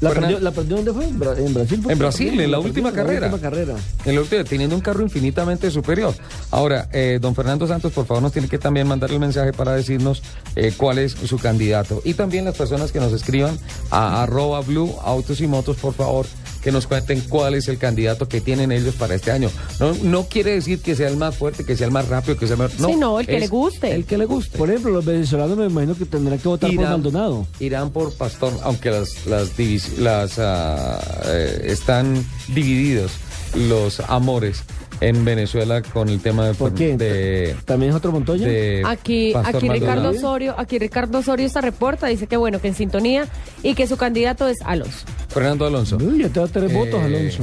¿La 0.00 0.10
perdió, 0.10 0.38
¿La 0.40 0.50
perdió 0.50 0.76
dónde 0.76 0.92
fue? 0.92 1.04
¿En 1.06 1.18
Bra- 1.18 1.38
En 1.38 1.54
Brasil. 1.54 1.80
fue? 1.82 1.92
En 1.92 1.98
Brasil, 1.98 2.40
en 2.40 2.50
la 2.50 2.58
última 2.58 2.92
carrera. 2.92 3.26
En 3.26 3.32
la 3.32 3.36
última 3.36 3.50
carrera. 3.50 3.74
En 4.04 4.14
la 4.14 4.20
última, 4.20 4.44
teniendo 4.44 4.76
un 4.76 4.82
carro 4.82 5.02
infinitamente 5.02 5.70
superior. 5.70 6.14
Ahora, 6.50 6.88
eh, 6.92 7.18
don 7.20 7.34
Fernando 7.34 7.66
Santos, 7.66 7.92
por 7.92 8.04
favor, 8.06 8.22
nos 8.22 8.32
tiene 8.32 8.48
que 8.48 8.58
también 8.58 8.86
mandar 8.86 9.10
el 9.10 9.18
mensaje 9.20 9.52
para 9.52 9.72
decirnos 9.72 10.22
eh, 10.54 10.72
cuál 10.76 10.98
es 10.98 11.12
su 11.12 11.38
candidato. 11.38 12.02
Y 12.04 12.14
también 12.14 12.44
las 12.44 12.56
personas 12.56 12.92
que 12.92 13.00
nos 13.00 13.12
escriban 13.12 13.58
a 13.90 14.22
arroba 14.22 14.60
blue 14.60 14.94
autos 15.02 15.40
y 15.40 15.46
motos, 15.46 15.76
por 15.76 15.94
favor, 15.94 16.26
que 16.66 16.72
nos 16.72 16.88
cuenten 16.88 17.20
cuál 17.28 17.54
es 17.54 17.68
el 17.68 17.78
candidato 17.78 18.28
que 18.28 18.40
tienen 18.40 18.72
ellos 18.72 18.96
para 18.96 19.14
este 19.14 19.30
año. 19.30 19.48
No, 19.78 19.94
no 20.02 20.24
quiere 20.24 20.50
decir 20.50 20.80
que 20.82 20.96
sea 20.96 21.06
el 21.06 21.16
más 21.16 21.36
fuerte, 21.36 21.62
que 21.64 21.76
sea 21.76 21.86
el 21.86 21.92
más 21.92 22.08
rápido, 22.08 22.36
que 22.36 22.48
sea 22.48 22.54
el 22.56 22.62
mejor. 22.62 22.80
No, 22.80 22.88
Sí, 22.88 22.96
no, 22.96 23.20
el 23.20 23.26
que 23.28 23.38
le 23.38 23.46
guste. 23.46 23.94
El 23.94 24.04
que 24.04 24.18
le 24.18 24.24
guste. 24.24 24.58
Por 24.58 24.68
ejemplo, 24.68 24.90
los 24.90 25.04
venezolanos 25.04 25.56
me 25.56 25.66
imagino 25.66 25.94
que 25.94 26.06
tendrán 26.06 26.40
que 26.40 26.48
votar 26.48 26.68
por 26.74 26.84
Maldonado. 26.84 27.46
Irán 27.60 27.90
por 27.90 28.12
Pastor, 28.14 28.52
aunque 28.64 28.90
las, 28.90 29.26
las, 29.26 29.56
divis- 29.56 29.96
las 29.98 30.40
eh, 30.40 31.62
están 31.66 32.26
divididos 32.48 33.12
los 33.54 34.00
amores 34.00 34.64
en 35.00 35.24
Venezuela 35.24 35.82
con 35.82 36.08
el 36.08 36.20
tema 36.20 36.46
de, 36.46 36.54
¿Por 36.54 36.74
qué? 36.74 36.96
de, 36.96 37.54
¿También 37.64 37.90
es 37.90 37.96
otro 37.96 38.12
Montoya? 38.12 38.46
de 38.46 38.82
Aquí, 38.86 39.30
Pastor 39.32 39.56
aquí 39.56 39.68
Ricardo. 39.68 40.10
Osorio, 40.10 40.54
aquí 40.58 40.78
Ricardo 40.78 41.18
Osorio 41.18 41.46
está 41.46 41.60
reporta, 41.60 42.06
dice 42.06 42.26
que 42.26 42.36
bueno, 42.36 42.60
que 42.60 42.68
en 42.68 42.74
sintonía 42.74 43.26
y 43.62 43.74
que 43.74 43.86
su 43.86 43.96
candidato 43.96 44.48
es 44.48 44.56
Alonso. 44.64 45.06
Fernando 45.28 45.66
Alonso. 45.66 45.96
Uy, 46.00 46.20
ya 46.22 46.28
te 46.28 46.40
da 46.40 46.46
tres 46.48 46.72
votos, 46.72 47.00
Eh, 47.00 47.04
Alonso. 47.04 47.42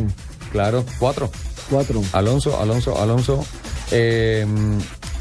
Claro, 0.51 0.83
cuatro. 0.99 1.29
Cuatro. 1.69 2.01
Alonso, 2.11 2.59
Alonso, 2.59 3.01
Alonso. 3.01 3.45
Eh, 3.91 4.45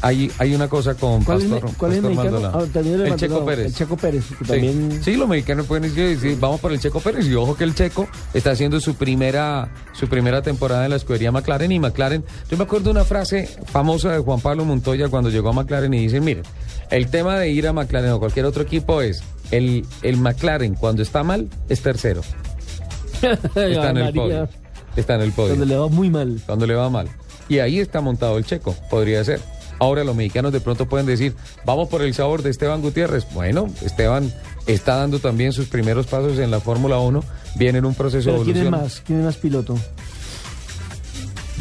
hay, 0.03 0.29
hay 0.37 0.53
una 0.53 0.67
cosa 0.67 0.93
con 0.93 1.23
¿Cuál 1.23 1.41
es, 1.41 1.47
Pastor, 1.47 1.69
me- 1.71 1.75
cuál 1.77 1.93
es 1.93 2.01
mexicano? 2.03 2.51
Ah, 2.53 2.63
también 2.71 3.01
el 3.01 3.15
Checo 3.15 3.43
Pérez. 3.45 3.65
El 3.67 3.73
Checo 3.73 3.97
Pérez, 3.97 4.25
que 4.37 4.45
Sí. 4.45 4.51
también... 4.51 5.03
Sí, 5.03 5.15
los 5.15 5.27
mexicanos 5.27 5.65
pueden 5.65 5.83
decir, 5.83 6.19
sí, 6.19 6.37
vamos 6.39 6.59
por 6.59 6.71
el 6.71 6.79
Checo 6.79 6.99
Pérez. 6.99 7.25
Y 7.25 7.33
ojo 7.33 7.55
que 7.55 7.63
el 7.63 7.73
Checo 7.73 8.07
está 8.33 8.51
haciendo 8.51 8.79
su 8.79 8.93
primera, 8.95 9.73
su 9.93 10.07
primera 10.07 10.41
temporada 10.41 10.83
en 10.83 10.91
la 10.91 10.97
escudería 10.97 11.31
McLaren. 11.31 11.71
Y 11.71 11.79
McLaren, 11.79 12.23
yo 12.51 12.57
me 12.57 12.63
acuerdo 12.65 12.85
de 12.85 12.91
una 12.91 13.05
frase 13.05 13.47
famosa 13.65 14.11
de 14.11 14.19
Juan 14.19 14.39
Pablo 14.41 14.65
Montoya 14.65 15.07
cuando 15.07 15.29
llegó 15.31 15.49
a 15.49 15.53
McLaren 15.53 15.93
y 15.93 15.99
dicen, 16.01 16.23
miren, 16.23 16.43
el 16.91 17.07
tema 17.07 17.39
de 17.39 17.49
ir 17.49 17.67
a 17.67 17.73
McLaren 17.73 18.11
o 18.11 18.19
cualquier 18.19 18.45
otro 18.45 18.61
equipo 18.63 19.01
es, 19.01 19.23
el, 19.51 19.85
el 20.01 20.17
McLaren 20.17 20.75
cuando 20.75 21.01
está 21.01 21.23
mal 21.23 21.47
es 21.69 21.81
tercero. 21.81 22.21
Está 23.21 23.89
en 23.91 23.97
el 23.97 24.13
podio. 24.13 24.49
Está 24.95 25.15
en 25.15 25.21
el 25.21 25.31
podio 25.31 25.51
Donde 25.51 25.65
le 25.65 25.77
va 25.77 25.87
muy 25.87 26.09
mal. 26.09 26.41
cuando 26.45 26.67
le 26.67 26.75
va 26.75 26.89
mal. 26.89 27.07
Y 27.49 27.59
ahí 27.59 27.79
está 27.79 28.01
montado 28.01 28.37
el 28.37 28.45
checo, 28.45 28.75
podría 28.89 29.23
ser. 29.23 29.39
Ahora 29.79 30.03
los 30.03 30.15
mexicanos 30.15 30.51
de 30.53 30.59
pronto 30.61 30.87
pueden 30.87 31.05
decir, 31.05 31.35
vamos 31.65 31.89
por 31.89 32.01
el 32.01 32.13
sabor 32.13 32.41
de 32.41 32.49
Esteban 32.49 32.81
Gutiérrez. 32.81 33.25
Bueno, 33.33 33.67
Esteban 33.81 34.33
está 34.65 34.95
dando 34.95 35.19
también 35.19 35.51
sus 35.51 35.67
primeros 35.67 36.07
pasos 36.07 36.39
en 36.39 36.51
la 36.51 36.59
Fórmula 36.59 36.99
1, 36.99 37.23
viene 37.55 37.79
en 37.79 37.85
un 37.85 37.95
proceso 37.95 38.29
de 38.29 38.35
Pero 38.35 38.43
¿quién 38.45 38.57
es 38.57 38.61
evolución. 38.61 38.83
más? 38.83 39.01
¿Quién 39.05 39.19
es 39.19 39.25
más 39.25 39.37
piloto? 39.37 39.77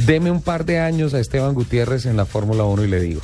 Deme 0.06 0.30
un 0.30 0.42
par 0.42 0.64
de 0.64 0.78
años 0.80 1.14
a 1.14 1.20
Esteban 1.20 1.54
Gutiérrez 1.54 2.06
en 2.06 2.16
la 2.16 2.24
Fórmula 2.24 2.64
1 2.64 2.84
y 2.84 2.88
le 2.88 3.00
digo. 3.00 3.20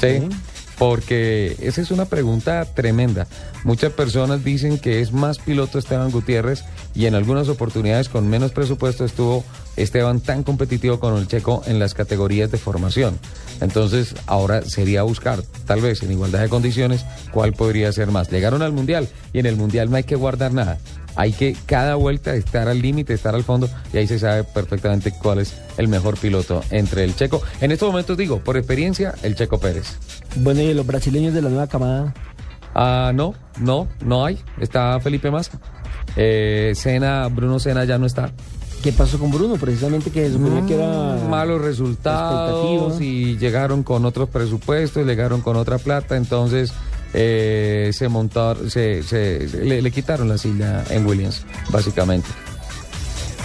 ¿sí? 0.00 0.28
Porque 0.78 1.56
esa 1.60 1.80
es 1.80 1.90
una 1.90 2.04
pregunta 2.04 2.64
tremenda. 2.64 3.26
Muchas 3.64 3.92
personas 3.92 4.44
dicen 4.44 4.78
que 4.78 5.00
es 5.00 5.12
más 5.12 5.38
piloto 5.38 5.78
Esteban 5.78 6.10
Gutiérrez 6.10 6.64
y 6.94 7.06
en 7.06 7.14
algunas 7.14 7.48
oportunidades 7.48 8.08
con 8.08 8.28
menos 8.28 8.52
presupuesto 8.52 9.04
estuvo 9.04 9.44
Esteban 9.76 10.20
tan 10.20 10.42
competitivo 10.42 11.00
con 11.00 11.16
el 11.16 11.28
checo 11.28 11.62
en 11.66 11.78
las 11.78 11.94
categorías 11.94 12.50
de 12.50 12.58
formación. 12.58 13.18
Entonces 13.60 14.14
ahora 14.26 14.62
sería 14.62 15.02
buscar, 15.02 15.42
tal 15.66 15.80
vez 15.80 16.02
en 16.02 16.12
igualdad 16.12 16.40
de 16.40 16.48
condiciones, 16.48 17.04
cuál 17.32 17.52
podría 17.52 17.92
ser 17.92 18.10
más. 18.10 18.30
Llegaron 18.30 18.62
al 18.62 18.72
Mundial 18.72 19.08
y 19.32 19.38
en 19.38 19.46
el 19.46 19.56
Mundial 19.56 19.90
no 19.90 19.96
hay 19.96 20.04
que 20.04 20.16
guardar 20.16 20.52
nada. 20.52 20.78
Hay 21.16 21.32
que 21.32 21.56
cada 21.66 21.94
vuelta 21.94 22.34
estar 22.34 22.68
al 22.68 22.80
límite, 22.80 23.14
estar 23.14 23.34
al 23.34 23.42
fondo 23.42 23.68
y 23.92 23.96
ahí 23.96 24.06
se 24.06 24.18
sabe 24.18 24.44
perfectamente 24.44 25.12
cuál 25.12 25.40
es 25.40 25.54
el 25.78 25.88
mejor 25.88 26.18
piloto 26.18 26.62
entre 26.70 27.04
el 27.04 27.16
checo. 27.16 27.42
En 27.60 27.72
estos 27.72 27.88
momentos 27.88 28.16
digo, 28.16 28.40
por 28.40 28.56
experiencia, 28.56 29.14
el 29.22 29.34
checo 29.34 29.58
Pérez. 29.58 29.96
Bueno, 30.36 30.60
y 30.60 30.74
los 30.74 30.86
brasileños 30.86 31.34
de 31.34 31.42
la 31.42 31.48
nueva 31.48 31.66
camada. 31.66 32.14
Ah, 32.74 33.12
no, 33.14 33.34
no, 33.58 33.88
no 34.04 34.24
hay. 34.24 34.38
Está 34.60 35.00
Felipe 35.00 35.30
Massa. 35.30 35.58
Eh, 36.16 36.72
Sena, 36.74 37.26
Bruno 37.28 37.58
Sena 37.58 37.84
ya 37.84 37.98
no 37.98 38.06
está. 38.06 38.32
¿Qué 38.82 38.92
pasó 38.92 39.18
con 39.18 39.30
Bruno? 39.30 39.56
Precisamente 39.56 40.10
que 40.10 40.26
se 40.26 40.34
suponía 40.34 40.64
que 40.66 40.74
era... 40.74 41.16
Mm, 41.16 41.28
malos 41.28 41.60
resultados 41.60 43.00
y 43.00 43.36
llegaron 43.38 43.82
con 43.82 44.04
otros 44.04 44.28
presupuestos, 44.28 45.06
llegaron 45.06 45.40
con 45.40 45.56
otra 45.56 45.78
plata, 45.78 46.16
entonces 46.16 46.72
eh, 47.18 47.90
se 47.94 48.08
montaron, 48.08 48.70
se, 48.70 49.02
se- 49.02 49.48
se- 49.48 49.64
le, 49.64 49.80
le 49.82 49.90
quitaron 49.90 50.28
la 50.28 50.36
silla 50.38 50.84
en 50.90 51.06
Williams, 51.06 51.42
básicamente. 51.70 52.28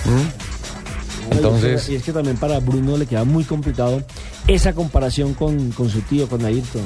¿Mm? 0.06 1.34
Entonces, 1.34 1.88
Y 1.90 1.96
es 1.96 2.04
que 2.04 2.12
también 2.12 2.36
para 2.38 2.60
Bruno 2.60 2.98
le 2.98 3.06
queda 3.06 3.24
muy 3.24 3.44
complicado 3.46 4.04
esa 4.48 4.74
comparación 4.74 5.34
con, 5.34 5.72
con 5.72 5.90
su 5.90 6.02
tío, 6.02 6.28
con 6.28 6.44
Ayrton. 6.44 6.82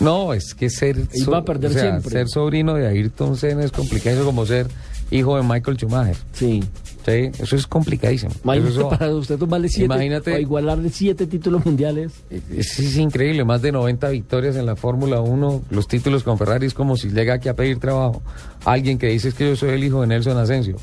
no, 0.00 0.32
es 0.32 0.54
que 0.54 0.70
ser, 0.70 0.96
va 1.32 1.38
a 1.38 1.44
perder 1.44 1.70
o 1.70 1.74
sea, 1.74 1.82
siempre. 1.82 2.10
ser 2.10 2.28
sobrino 2.28 2.74
de 2.74 2.86
Ayrton 2.86 3.36
Senna 3.36 3.64
es 3.64 3.72
complicado 3.72 4.24
como 4.24 4.46
ser 4.46 4.68
hijo 5.10 5.36
de 5.36 5.42
Michael 5.42 5.76
Schumacher. 5.78 6.16
Sí. 6.32 6.62
Sí, 7.06 7.30
eso 7.40 7.54
es 7.54 7.66
complicadísimo. 7.68 8.32
Imagínate 8.42 8.70
Eso- 8.72 8.88
para 8.90 9.14
usted 9.14 9.38
tomarle 9.38 9.68
siete 9.68 9.84
Imagínate- 9.84 10.34
o 10.34 10.38
igualarle 10.38 10.88
siete 10.90 11.26
títulos 11.28 11.64
mundiales. 11.64 12.12
Es, 12.50 12.80
es 12.80 12.96
increíble, 12.96 13.44
más 13.44 13.62
de 13.62 13.70
90 13.70 14.08
victorias 14.08 14.56
en 14.56 14.66
la 14.66 14.74
Fórmula 14.74 15.20
1, 15.20 15.62
los 15.70 15.86
títulos 15.86 16.24
con 16.24 16.36
Ferrari 16.36 16.66
es 16.66 16.74
como 16.74 16.96
si 16.96 17.10
llega 17.10 17.34
aquí 17.34 17.48
a 17.48 17.54
pedir 17.54 17.78
trabajo. 17.78 18.22
Alguien 18.64 18.98
que 18.98 19.06
dice 19.06 19.28
es 19.28 19.34
que 19.34 19.48
yo 19.50 19.54
soy 19.56 19.70
el 19.70 19.84
hijo 19.84 20.00
de 20.00 20.08
Nelson 20.08 20.36
Asensio. 20.36 20.76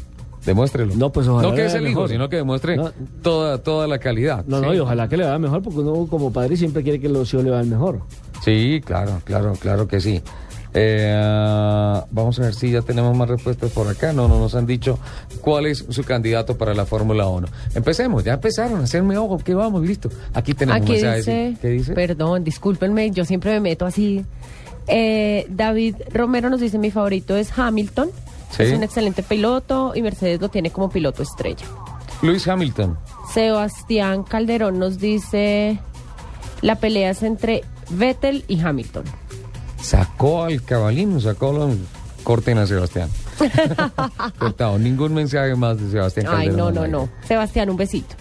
Demuéstrelo. 0.45 0.93
No, 0.95 1.09
pues 1.11 1.27
ojalá 1.27 1.49
No 1.49 1.55
que 1.55 1.65
es 1.65 1.73
el 1.73 1.87
hijo, 1.87 2.07
sino 2.07 2.27
que 2.29 2.35
demuestre 2.37 2.75
No. 2.77 2.91
toda, 3.21 3.57
toda 3.63 3.87
la 3.87 3.97
calidad. 3.99 4.45
No, 4.45 4.59
¿sí? 4.59 4.65
no, 4.65 4.73
y 4.73 4.79
ojalá 4.79 5.07
que 5.09 5.15
le 5.17 5.23
vaya 5.25 5.39
mejor, 5.39 5.61
porque 5.61 5.79
uno 5.79 6.05
como 6.07 6.31
padre 6.33 6.57
siempre 6.57 6.83
quiere 6.83 6.99
que 6.99 7.07
los 7.09 7.33
hijos 7.33 7.45
le 7.45 7.51
vayan 7.51 7.69
mejor. 7.69 7.99
Sí, 8.43 8.81
claro, 8.83 9.21
claro, 9.23 9.53
claro 9.59 9.87
que 9.87 10.01
sí. 10.01 10.21
Eh, 10.75 12.01
vamos 12.11 12.39
a 12.39 12.43
ver 12.43 12.53
si 12.55 12.71
ya 12.71 12.81
tenemos 12.81 13.15
más 13.15 13.29
respuestas 13.29 13.71
por 13.71 13.87
acá. 13.87 14.11
No, 14.13 14.27
no 14.27 14.39
nos 14.39 14.55
han 14.55 14.65
dicho 14.65 14.97
cuál 15.41 15.67
es 15.67 15.85
su 15.89 16.03
candidato 16.03 16.57
para 16.57 16.73
la 16.73 16.85
Fórmula 16.85 17.27
1. 17.27 17.47
Empecemos, 17.75 18.23
ya 18.23 18.33
empezaron 18.33 18.81
a 18.81 18.83
hacerme 18.83 19.17
ojo, 19.17 19.37
que 19.37 19.53
vamos, 19.53 19.83
listo. 19.83 20.09
Aquí 20.33 20.53
tenemos 20.53 20.81
Aquí 20.81 20.93
dice. 20.93 21.55
¿Qué 21.61 21.69
dice? 21.69 21.93
perdón, 21.93 22.43
discúlpenme, 22.43 23.11
yo 23.11 23.23
siempre 23.25 23.51
me 23.53 23.59
meto 23.59 23.85
así. 23.85 24.25
Eh, 24.87 25.45
David 25.49 25.95
Romero 26.11 26.49
nos 26.49 26.59
dice, 26.59 26.77
mi 26.77 26.91
favorito 26.91 27.35
es 27.37 27.57
Hamilton, 27.57 28.09
Sí. 28.51 28.63
es 28.63 28.73
un 28.73 28.83
excelente 28.83 29.23
piloto 29.23 29.93
y 29.95 30.01
Mercedes 30.01 30.41
lo 30.41 30.49
tiene 30.49 30.71
como 30.71 30.89
piloto 30.89 31.23
estrella. 31.23 31.65
Luis 32.21 32.47
Hamilton. 32.47 32.97
Sebastián 33.33 34.23
Calderón 34.23 34.79
nos 34.79 34.99
dice, 34.99 35.79
la 36.61 36.75
pelea 36.75 37.11
es 37.11 37.23
entre 37.23 37.63
Vettel 37.89 38.43
y 38.47 38.59
Hamilton. 38.59 39.03
Sacó 39.83 40.45
al 40.45 40.63
cabalín, 40.63 41.19
sacó 41.21 41.51
los... 41.51 41.75
Corten 42.23 42.57
a 42.57 42.65
Sebastián. 42.65 43.09
Cortado, 44.39 44.79
ningún 44.79 45.13
mensaje 45.13 45.55
más 45.55 45.77
de 45.77 45.91
Sebastián 45.91 46.27
Ay, 46.29 46.47
Calderón 46.47 46.73
no, 46.73 46.81
no, 46.81 46.87
no. 46.87 47.09
Sebastián, 47.27 47.69
un 47.69 47.75
besito. 47.75 48.15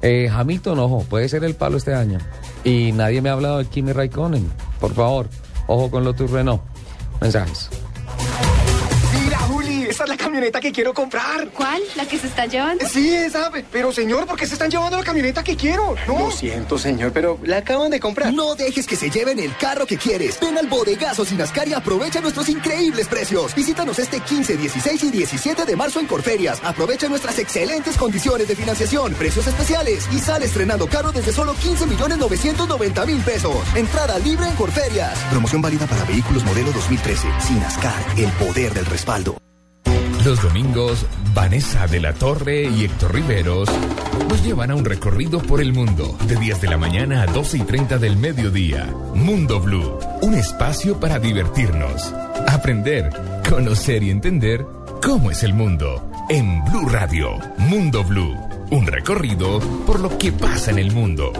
Eh, 0.00 0.30
Hamilton, 0.32 0.78
ojo, 0.78 1.04
puede 1.08 1.28
ser 1.28 1.44
el 1.44 1.54
palo 1.54 1.76
este 1.76 1.94
año. 1.94 2.18
Y 2.64 2.92
nadie 2.92 3.20
me 3.20 3.28
ha 3.28 3.34
hablado 3.34 3.58
de 3.58 3.66
Kimi 3.66 3.92
Raikkonen. 3.92 4.50
Por 4.80 4.94
favor, 4.94 5.28
ojo 5.66 5.90
con 5.90 6.04
Lotus 6.04 6.30
Renault. 6.30 6.62
Mensajes. 7.20 7.68
Camioneta 10.36 10.60
que 10.60 10.70
quiero 10.70 10.92
comprar. 10.92 11.48
¿Cuál? 11.48 11.80
¿La 11.94 12.04
que 12.04 12.18
se 12.18 12.26
está 12.26 12.44
llevando? 12.44 12.86
Sí, 12.86 13.14
esa. 13.14 13.50
Pero, 13.72 13.90
señor, 13.90 14.26
¿por 14.26 14.36
qué 14.36 14.46
se 14.46 14.52
están 14.52 14.70
llevando 14.70 14.98
la 14.98 15.02
camioneta 15.02 15.42
que 15.42 15.56
quiero? 15.56 15.94
No. 16.06 16.18
Lo 16.18 16.30
siento, 16.30 16.76
señor, 16.76 17.10
pero 17.12 17.38
la 17.42 17.58
acaban 17.58 17.90
de 17.90 17.98
comprar. 18.00 18.34
No 18.34 18.54
dejes 18.54 18.86
que 18.86 18.96
se 18.96 19.08
lleven 19.08 19.38
el 19.38 19.56
carro 19.56 19.86
que 19.86 19.96
quieres. 19.96 20.38
Ven 20.38 20.58
al 20.58 20.66
bodegazo 20.66 21.24
Sinascar 21.24 21.68
y 21.68 21.72
aprovecha 21.72 22.20
nuestros 22.20 22.50
increíbles 22.50 23.08
precios. 23.08 23.54
Visítanos 23.54 23.98
este 23.98 24.20
15, 24.20 24.58
16 24.58 25.04
y 25.04 25.10
17 25.10 25.64
de 25.64 25.74
marzo 25.74 26.00
en 26.00 26.06
Corferias. 26.06 26.60
Aprovecha 26.62 27.08
nuestras 27.08 27.38
excelentes 27.38 27.96
condiciones 27.96 28.46
de 28.46 28.56
financiación, 28.56 29.14
precios 29.14 29.46
especiales 29.46 30.06
y 30.12 30.18
sale 30.18 30.44
estrenando 30.44 30.86
carro 30.86 31.12
desde 31.12 31.32
solo 31.32 31.54
15 31.54 31.86
millones 31.86 32.18
990 32.18 33.06
mil 33.06 33.22
pesos. 33.22 33.56
Entrada 33.74 34.18
libre 34.18 34.46
en 34.46 34.54
Corferias. 34.56 35.18
Promoción 35.30 35.62
válida 35.62 35.86
para 35.86 36.04
vehículos 36.04 36.44
modelo 36.44 36.72
2013. 36.72 37.26
Sinascar, 37.40 38.04
el 38.18 38.30
poder 38.32 38.74
del 38.74 38.84
respaldo. 38.84 39.38
Los 40.26 40.42
domingos, 40.42 41.06
Vanessa 41.34 41.86
de 41.86 42.00
la 42.00 42.12
Torre 42.12 42.64
y 42.64 42.84
Héctor 42.84 43.14
Riveros 43.14 43.68
nos 44.28 44.42
llevan 44.42 44.72
a 44.72 44.74
un 44.74 44.84
recorrido 44.84 45.38
por 45.38 45.60
el 45.60 45.72
mundo 45.72 46.18
de 46.26 46.34
10 46.34 46.62
de 46.62 46.66
la 46.68 46.76
mañana 46.76 47.22
a 47.22 47.26
12 47.26 47.58
y 47.58 47.60
30 47.60 47.98
del 47.98 48.16
mediodía. 48.16 48.92
Mundo 49.14 49.60
Blue, 49.60 50.00
un 50.22 50.34
espacio 50.34 50.98
para 50.98 51.20
divertirnos, 51.20 52.12
aprender, 52.48 53.08
conocer 53.48 54.02
y 54.02 54.10
entender 54.10 54.66
cómo 55.00 55.30
es 55.30 55.44
el 55.44 55.54
mundo. 55.54 56.10
En 56.28 56.64
Blue 56.64 56.88
Radio, 56.88 57.38
Mundo 57.58 58.02
Blue, 58.02 58.36
un 58.72 58.84
recorrido 58.88 59.60
por 59.86 60.00
lo 60.00 60.18
que 60.18 60.32
pasa 60.32 60.72
en 60.72 60.80
el 60.80 60.90
mundo. 60.90 61.32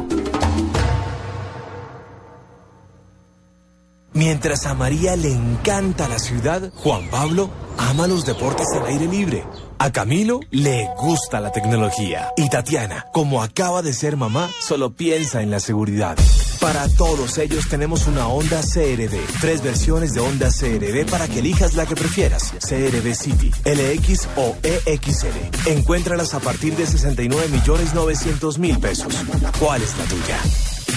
Mientras 4.17 4.65
a 4.65 4.73
María 4.73 5.15
le 5.15 5.31
encanta 5.31 6.09
la 6.09 6.19
ciudad, 6.19 6.73
Juan 6.77 7.07
Pablo 7.11 7.51
ama 7.77 8.07
los 8.07 8.25
deportes 8.25 8.67
al 8.73 8.87
aire 8.87 9.07
libre. 9.07 9.45
A 9.79 9.93
Camilo 9.93 10.41
le 10.51 10.89
gusta 10.97 11.39
la 11.39 11.53
tecnología. 11.53 12.33
Y 12.35 12.49
Tatiana, 12.49 13.05
como 13.13 13.43
acaba 13.43 13.83
de 13.83 13.93
ser 13.93 14.17
mamá, 14.17 14.49
solo 14.59 14.95
piensa 14.95 15.43
en 15.43 15.51
la 15.51 15.61
seguridad. 15.61 16.17
Para 16.63 16.89
todos 16.89 17.37
ellos 17.37 17.69
tenemos 17.69 18.07
una 18.07 18.27
Honda 18.27 18.63
CRV. 18.63 19.21
Tres 19.43 19.63
versiones 19.63 20.15
de 20.15 20.21
Honda 20.21 20.49
CRV 20.49 21.05
para 21.11 21.29
que 21.29 21.41
elijas 21.41 21.75
la 21.75 21.85
que 21.85 21.95
prefieras. 21.95 22.55
CRV 22.67 23.15
City, 23.15 23.51
LX 23.67 24.29
o 24.37 24.57
EXL. 24.63 25.67
Encuéntralas 25.67 26.33
a 26.33 26.41
partir 26.41 26.75
de 26.75 26.87
69 26.87 27.49
millones 27.49 27.93
900 27.93 28.59
mil 28.59 28.79
pesos. 28.79 29.13
¿Cuál 29.61 29.83
es 29.83 29.95
la 29.99 30.05
tuya? 30.05 30.39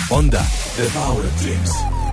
Honda, 0.10 0.41
The 0.77 0.86
Power 0.97 1.29
Dreams. 1.41 2.08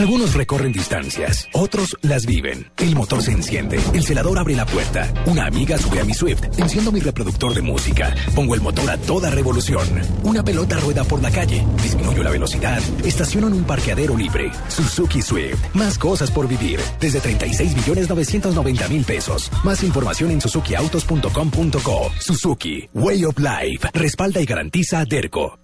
Algunos 0.00 0.32
recorren 0.32 0.72
distancias, 0.72 1.46
otros 1.52 1.94
las 2.00 2.24
viven. 2.24 2.70
El 2.78 2.96
motor 2.96 3.22
se 3.22 3.32
enciende, 3.32 3.78
el 3.92 4.02
celador 4.02 4.38
abre 4.38 4.56
la 4.56 4.64
puerta. 4.64 5.12
Una 5.26 5.44
amiga 5.44 5.76
sube 5.76 6.00
a 6.00 6.04
mi 6.04 6.14
Swift, 6.14 6.40
enciendo 6.56 6.90
mi 6.90 7.00
reproductor 7.00 7.52
de 7.52 7.60
música, 7.60 8.14
pongo 8.34 8.54
el 8.54 8.62
motor 8.62 8.88
a 8.88 8.96
toda 8.96 9.28
revolución. 9.28 9.86
Una 10.22 10.42
pelota 10.42 10.78
rueda 10.78 11.04
por 11.04 11.20
la 11.20 11.30
calle, 11.30 11.66
disminuyo 11.82 12.22
la 12.22 12.30
velocidad, 12.30 12.80
estaciono 13.04 13.48
en 13.48 13.52
un 13.52 13.64
parqueadero 13.64 14.16
libre. 14.16 14.50
Suzuki 14.68 15.20
Swift, 15.20 15.74
más 15.74 15.98
cosas 15.98 16.30
por 16.30 16.48
vivir. 16.48 16.80
Desde 16.98 17.20
36 17.20 17.76
millones 17.76 18.08
990 18.08 18.88
mil 18.88 19.04
pesos. 19.04 19.50
Más 19.64 19.82
información 19.82 20.30
en 20.30 20.40
suzukiautos.com.co. 20.40 22.10
Suzuki, 22.18 22.88
Way 22.94 23.24
of 23.26 23.38
Life, 23.38 23.90
respalda 23.92 24.40
y 24.40 24.46
garantiza 24.46 25.04
Derco. 25.04 25.58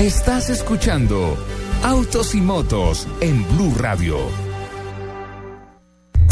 Estás 0.00 0.48
escuchando 0.48 1.36
Autos 1.82 2.34
y 2.34 2.40
Motos 2.40 3.06
en 3.20 3.46
Blue 3.54 3.74
Radio. 3.76 4.16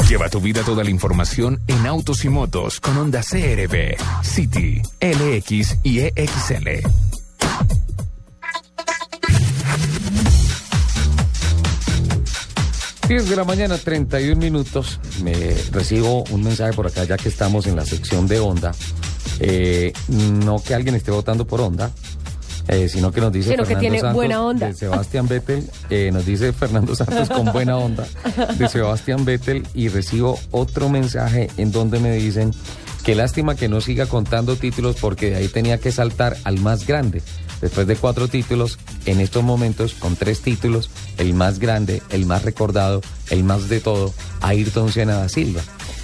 Lleva 0.08 0.30
tu 0.30 0.40
vida 0.40 0.62
toda 0.62 0.82
la 0.82 0.88
información 0.88 1.60
en 1.66 1.86
Autos 1.86 2.24
y 2.24 2.30
Motos 2.30 2.80
con 2.80 2.96
Honda 2.96 3.20
CRV, 3.20 3.98
City, 4.22 4.80
LX 5.02 5.80
y 5.82 5.98
EXL. 5.98 6.80
Diez 13.06 13.28
de 13.28 13.36
la 13.36 13.44
mañana, 13.44 13.76
31 13.76 14.40
minutos. 14.40 14.98
Me 15.22 15.34
recibo 15.72 16.24
un 16.30 16.42
mensaje 16.42 16.72
por 16.72 16.86
acá, 16.86 17.04
ya 17.04 17.18
que 17.18 17.28
estamos 17.28 17.66
en 17.66 17.76
la 17.76 17.84
sección 17.84 18.26
de 18.28 18.40
Honda. 18.40 18.72
Eh, 19.40 19.92
no 20.08 20.58
que 20.62 20.74
alguien 20.74 20.94
esté 20.94 21.10
votando 21.10 21.46
por 21.46 21.60
Honda, 21.60 21.92
eh, 22.68 22.88
sino 22.88 23.10
que 23.10 23.20
nos 23.20 23.32
dice 23.32 23.50
Sino 23.50 23.62
que 23.62 23.68
Fernando 23.68 23.80
tiene 23.80 24.00
Santos 24.00 24.14
buena 24.14 24.42
onda. 24.42 24.66
de 24.68 24.74
Sebastián 24.74 25.26
Vettel, 25.26 25.68
eh, 25.90 26.10
nos 26.12 26.26
dice 26.26 26.52
Fernando 26.52 26.94
Santos 26.94 27.28
con 27.28 27.52
buena 27.52 27.76
onda 27.78 28.06
de 28.56 28.68
Sebastián 28.68 29.24
Vettel 29.24 29.66
y 29.74 29.88
recibo 29.88 30.38
otro 30.50 30.88
mensaje 30.88 31.50
en 31.56 31.72
donde 31.72 31.98
me 31.98 32.12
dicen 32.12 32.52
que 33.04 33.14
lástima 33.14 33.54
que 33.54 33.68
no 33.68 33.80
siga 33.80 34.06
contando 34.06 34.56
títulos 34.56 34.96
porque 35.00 35.30
de 35.30 35.36
ahí 35.36 35.48
tenía 35.48 35.78
que 35.78 35.92
saltar 35.92 36.36
al 36.44 36.60
más 36.60 36.86
grande. 36.86 37.22
Después 37.60 37.86
de 37.86 37.96
cuatro 37.96 38.28
títulos, 38.28 38.78
en 39.06 39.20
estos 39.20 39.42
momentos, 39.42 39.94
con 39.94 40.14
tres 40.14 40.42
títulos, 40.42 40.90
el 41.16 41.34
más 41.34 41.58
grande, 41.58 42.02
el 42.10 42.26
más 42.26 42.44
recordado, 42.44 43.00
el 43.30 43.42
más 43.44 43.68
de 43.68 43.80
todo, 43.80 44.12
Ayrton 44.42 44.92
Senna 44.92 45.14
da 45.14 45.28
Silva. 45.28 45.62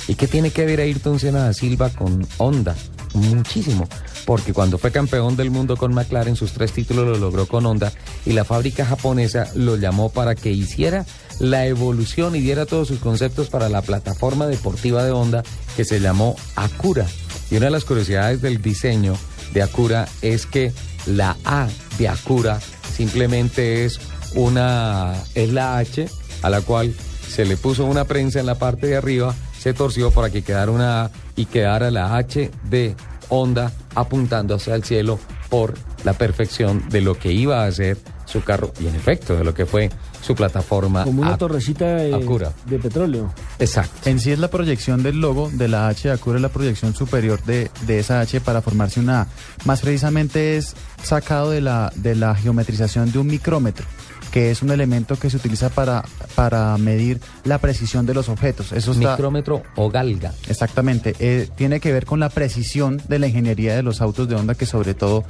¿Y 0.09 0.17
qué 0.17 0.27
tiene 0.27 0.51
que 0.51 0.65
ver 0.65 0.81
Ayrton 0.81 1.21
Senna 1.21 1.45
da 1.45 1.53
Silva 1.53 1.91
con 1.91 2.27
Honda? 2.39 2.75
Muchísimo, 3.15 3.89
porque 4.27 4.53
cuando 4.53 4.77
fue 4.77 4.91
campeón 4.91 5.37
del 5.37 5.51
mundo 5.51 5.77
con 5.77 5.95
McLaren, 5.95 6.35
sus 6.35 6.53
tres 6.53 6.73
títulos 6.73 7.07
lo 7.07 7.17
logró 7.17 7.47
con 7.47 7.65
Honda 7.65 7.93
y 8.27 8.33
la 8.33 8.45
fábrica 8.45 8.85
japonesa 8.85 9.47
lo 9.55 9.77
llamó 9.77 10.11
para 10.11 10.35
que 10.35 10.51
hiciera 10.51 11.07
la 11.39 11.65
evolución 11.67 12.35
y 12.35 12.41
diera 12.41 12.67
todos 12.67 12.89
sus 12.89 12.99
conceptos 12.99 13.51
para 13.51 13.69
la 13.69 13.83
plataforma 13.83 14.49
deportiva 14.49 15.05
de 15.05 15.13
Honda 15.13 15.45
que 15.77 15.85
se 15.85 16.01
llamó 16.01 16.35
Acura. 16.57 17.07
Y 17.53 17.57
una 17.57 17.67
de 17.67 17.73
las 17.73 17.85
curiosidades 17.85 18.43
del 18.43 18.61
diseño 18.61 19.17
de 19.53 19.63
Acura 19.63 20.09
es 20.21 20.47
que 20.47 20.73
la 21.07 21.37
A 21.45 21.69
de 21.99 22.09
Acura 22.09 22.59
simplemente 22.97 23.85
es 23.85 24.01
una 24.35 25.15
es 25.37 25.53
la 25.53 25.79
H 25.79 26.09
a 26.43 26.51
la 26.51 26.63
cual 26.63 26.95
se 27.29 27.45
le 27.45 27.57
puso 27.57 27.85
una 27.85 28.07
prensa 28.07 28.41
en 28.41 28.47
la 28.47 28.57
parte 28.57 28.89
de 28.89 28.97
arriba, 28.97 29.35
se 29.59 29.73
torció 29.73 30.11
para 30.11 30.31
que 30.31 30.43
quedara 30.43 30.73
una 30.73 31.05
A 31.05 31.11
y 31.37 31.47
quedara 31.47 31.91
la 31.91 32.17
H 32.17 32.51
de 32.69 32.95
Honda 33.29 33.73
apuntando 33.95 34.55
hacia 34.55 34.75
el 34.75 34.85
cielo 34.85 35.19
por 35.49 35.75
la 36.05 36.13
perfección 36.15 36.89
de 36.89 37.01
lo 37.01 37.15
que 37.15 37.33
iba 37.33 37.65
a 37.65 37.73
ser 37.73 37.99
su 38.27 38.43
carro 38.43 38.73
y 38.81 38.87
en 38.87 38.95
efecto 38.95 39.37
de 39.37 39.45
lo 39.45 39.55
que 39.55 39.67
fue 39.67 39.91
su 40.21 40.35
plataforma. 40.35 41.05
Como 41.05 41.23
una 41.23 41.37
torrecita 41.37 41.97
de, 41.97 42.15
Acura. 42.15 42.53
de 42.67 42.79
petróleo. 42.79 43.33
Exacto. 43.59 44.09
En 44.09 44.19
sí 44.19 44.33
es 44.33 44.39
la 44.39 44.49
proyección 44.49 45.03
del 45.03 45.21
logo 45.21 45.51
de 45.53 45.69
la 45.69 45.89
H 45.89 46.09
de 46.09 46.15
Acura, 46.15 46.37
es 46.37 46.43
la 46.43 46.49
proyección 46.49 46.95
superior 46.95 47.43
de, 47.45 47.71
de 47.87 47.99
esa 47.99 48.21
H 48.21 48.41
para 48.41 48.63
formarse 48.63 49.01
una 49.01 49.23
A. 49.23 49.27
Más 49.65 49.81
precisamente 49.83 50.57
es 50.57 50.75
sacado 51.03 51.51
de 51.51 51.61
la, 51.61 51.93
de 51.97 52.15
la 52.15 52.35
geometrización 52.35 53.13
de 53.13 53.19
un 53.19 53.27
micrómetro, 53.27 53.87
que 54.35 54.51
es 54.51 54.63
un 54.63 54.73
elemento 54.73 55.15
que 55.15 55.31
se 55.31 55.37
utiliza 55.37 55.69
para, 55.69 56.05
para 56.35 56.77
medir 56.77 57.21
la 57.45 57.59
precisión 57.59 58.05
de 58.05 58.15
los 58.15 58.29
objetos. 58.29 58.73
Eso 58.73 58.91
está, 58.91 59.13
Micrómetro 59.13 59.63
o 59.77 59.91
galga. 59.91 60.33
Exactamente, 60.49 61.15
eh, 61.21 61.49
tiene 61.55 61.79
que 61.79 61.93
ver 61.93 62.05
con 62.05 62.19
la 62.19 62.31
precisión 62.31 63.01
de 63.07 63.21
la 63.21 63.29
ingeniería 63.29 63.77
de 63.77 63.85
los 63.85 64.01
autos 64.01 64.29
de 64.29 64.35
Honda, 64.35 64.57
que 64.57 64.67
sobre 64.67 64.95
todo 64.95 65.23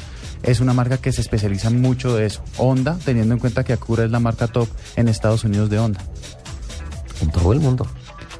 es 0.42 0.60
una 0.60 0.72
marca 0.72 0.96
que 0.96 1.12
se 1.12 1.20
especializa 1.20 1.68
mucho 1.68 2.16
de 2.16 2.24
eso. 2.24 2.42
Honda, 2.56 2.98
teniendo 3.04 3.34
en 3.34 3.40
cuenta 3.40 3.62
que 3.62 3.74
Acura 3.74 4.06
es 4.06 4.10
la 4.10 4.20
marca 4.20 4.46
top 4.46 4.70
en 4.96 5.08
Estados 5.08 5.44
Unidos 5.44 5.68
de 5.68 5.80
Honda. 5.80 6.00
En 7.20 7.30
todo 7.30 7.52
el 7.52 7.60
mundo. 7.60 7.86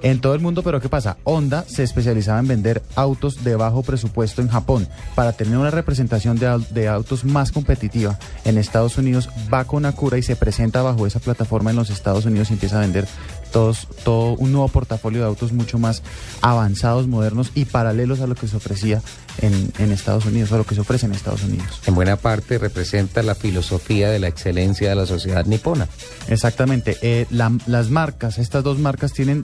En 0.05 0.21
todo 0.21 0.35
el 0.35 0.41
mundo, 0.43 0.63
pero 0.63 0.81
¿qué 0.83 0.91
pasa? 0.91 1.17
Honda 1.25 1.65
se 1.67 1.83
especializaba 1.83 2.39
en 2.39 2.47
vender 2.47 2.83
autos 2.95 3.43
de 3.43 3.57
bajo 3.57 3.83
presupuesto 3.83 4.43
en 4.43 4.49
Japón. 4.49 4.87
Para 5.15 5.33
tener 5.33 5.57
una 5.57 5.71
representación 5.71 6.39
de, 6.39 6.47
au- 6.47 6.69
de 6.69 6.89
autos 6.89 7.25
más 7.25 7.51
competitiva 7.53 8.19
en 8.45 8.59
Estados 8.59 8.99
Unidos, 8.99 9.31
va 9.53 9.65
con 9.65 9.87
Acura 9.87 10.19
y 10.19 10.23
se 10.23 10.37
presenta 10.37 10.83
bajo 10.83 11.07
esa 11.07 11.21
plataforma 11.21 11.71
en 11.71 11.77
los 11.77 11.89
Estados 11.89 12.27
Unidos 12.27 12.51
y 12.51 12.53
empieza 12.53 12.77
a 12.77 12.81
vender 12.83 13.07
todos, 13.55 13.87
todo 14.05 14.33
un 14.35 14.53
nuevo 14.53 14.69
portafolio 14.69 15.21
de 15.23 15.27
autos 15.29 15.53
mucho 15.53 15.79
más 15.79 16.03
avanzados, 16.43 17.07
modernos 17.07 17.53
y 17.55 17.65
paralelos 17.65 18.21
a 18.21 18.27
lo 18.27 18.35
que 18.35 18.49
se 18.49 18.57
ofrecía 18.57 19.01
en, 19.41 19.73
en 19.79 19.93
Estados 19.93 20.27
Unidos, 20.27 20.53
a 20.53 20.59
lo 20.59 20.65
que 20.65 20.75
se 20.75 20.81
ofrece 20.83 21.07
en 21.07 21.13
Estados 21.13 21.45
Unidos. 21.45 21.81
En 21.87 21.95
buena 21.95 22.17
parte 22.17 22.59
representa 22.59 23.23
la 23.23 23.35
filosofía 23.35 24.11
de 24.11 24.19
la 24.19 24.29
excelencia 24.29 24.89
de 24.91 24.95
la 24.97 25.07
sociedad 25.07 25.47
nipona. 25.47 25.89
Exactamente. 26.29 26.99
Eh, 27.01 27.27
la- 27.31 27.57
las 27.67 27.91
marcas, 27.91 28.39
estas 28.39 28.65
dos 28.65 28.79
marcas 28.79 29.13
tienen 29.13 29.43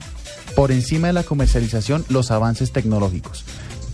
por 0.55 0.71
encima 0.71 1.07
de 1.07 1.13
la 1.13 1.23
comercialización 1.23 2.05
los 2.09 2.29
avances 2.31 2.71
tecnológicos. 2.73 3.45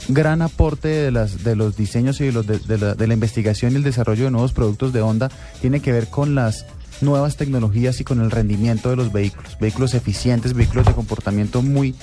Gran 0.10 0.42
aporte 0.42 0.88
de, 0.88 1.12
las, 1.12 1.44
de 1.44 1.56
los 1.56 1.76
diseños 1.78 2.20
y 2.22 2.26
de, 2.26 2.32
los 2.32 2.48
de, 2.48 2.60
de 2.60 2.78
la, 2.78 2.96
de 2.96 3.08
la 3.08 3.14
investigación 3.14 3.74
y 3.74 3.76
el 3.76 3.84
desarrollo 3.84 4.26
de 4.26 4.32
nuevos 4.32 4.54
productos 4.54 4.94
de 4.94 5.02
Honda 5.02 5.30
tiene 5.62 5.80
que 5.82 5.92
ver 5.92 6.08
con 6.08 6.34
las 6.34 6.66
nuevas 7.02 7.38
tecnologías 7.38 8.00
y 8.00 8.04
con 8.04 8.22
el 8.22 8.32
rendimiento 8.32 8.90
de 8.90 8.96
los 8.96 9.12
vehículos. 9.12 9.58
Vehículos 9.60 9.94
eficientes, 9.94 10.54
vehículos 10.54 10.86
de 10.86 10.94
comportamiento 10.94 11.62
muy 11.62 11.96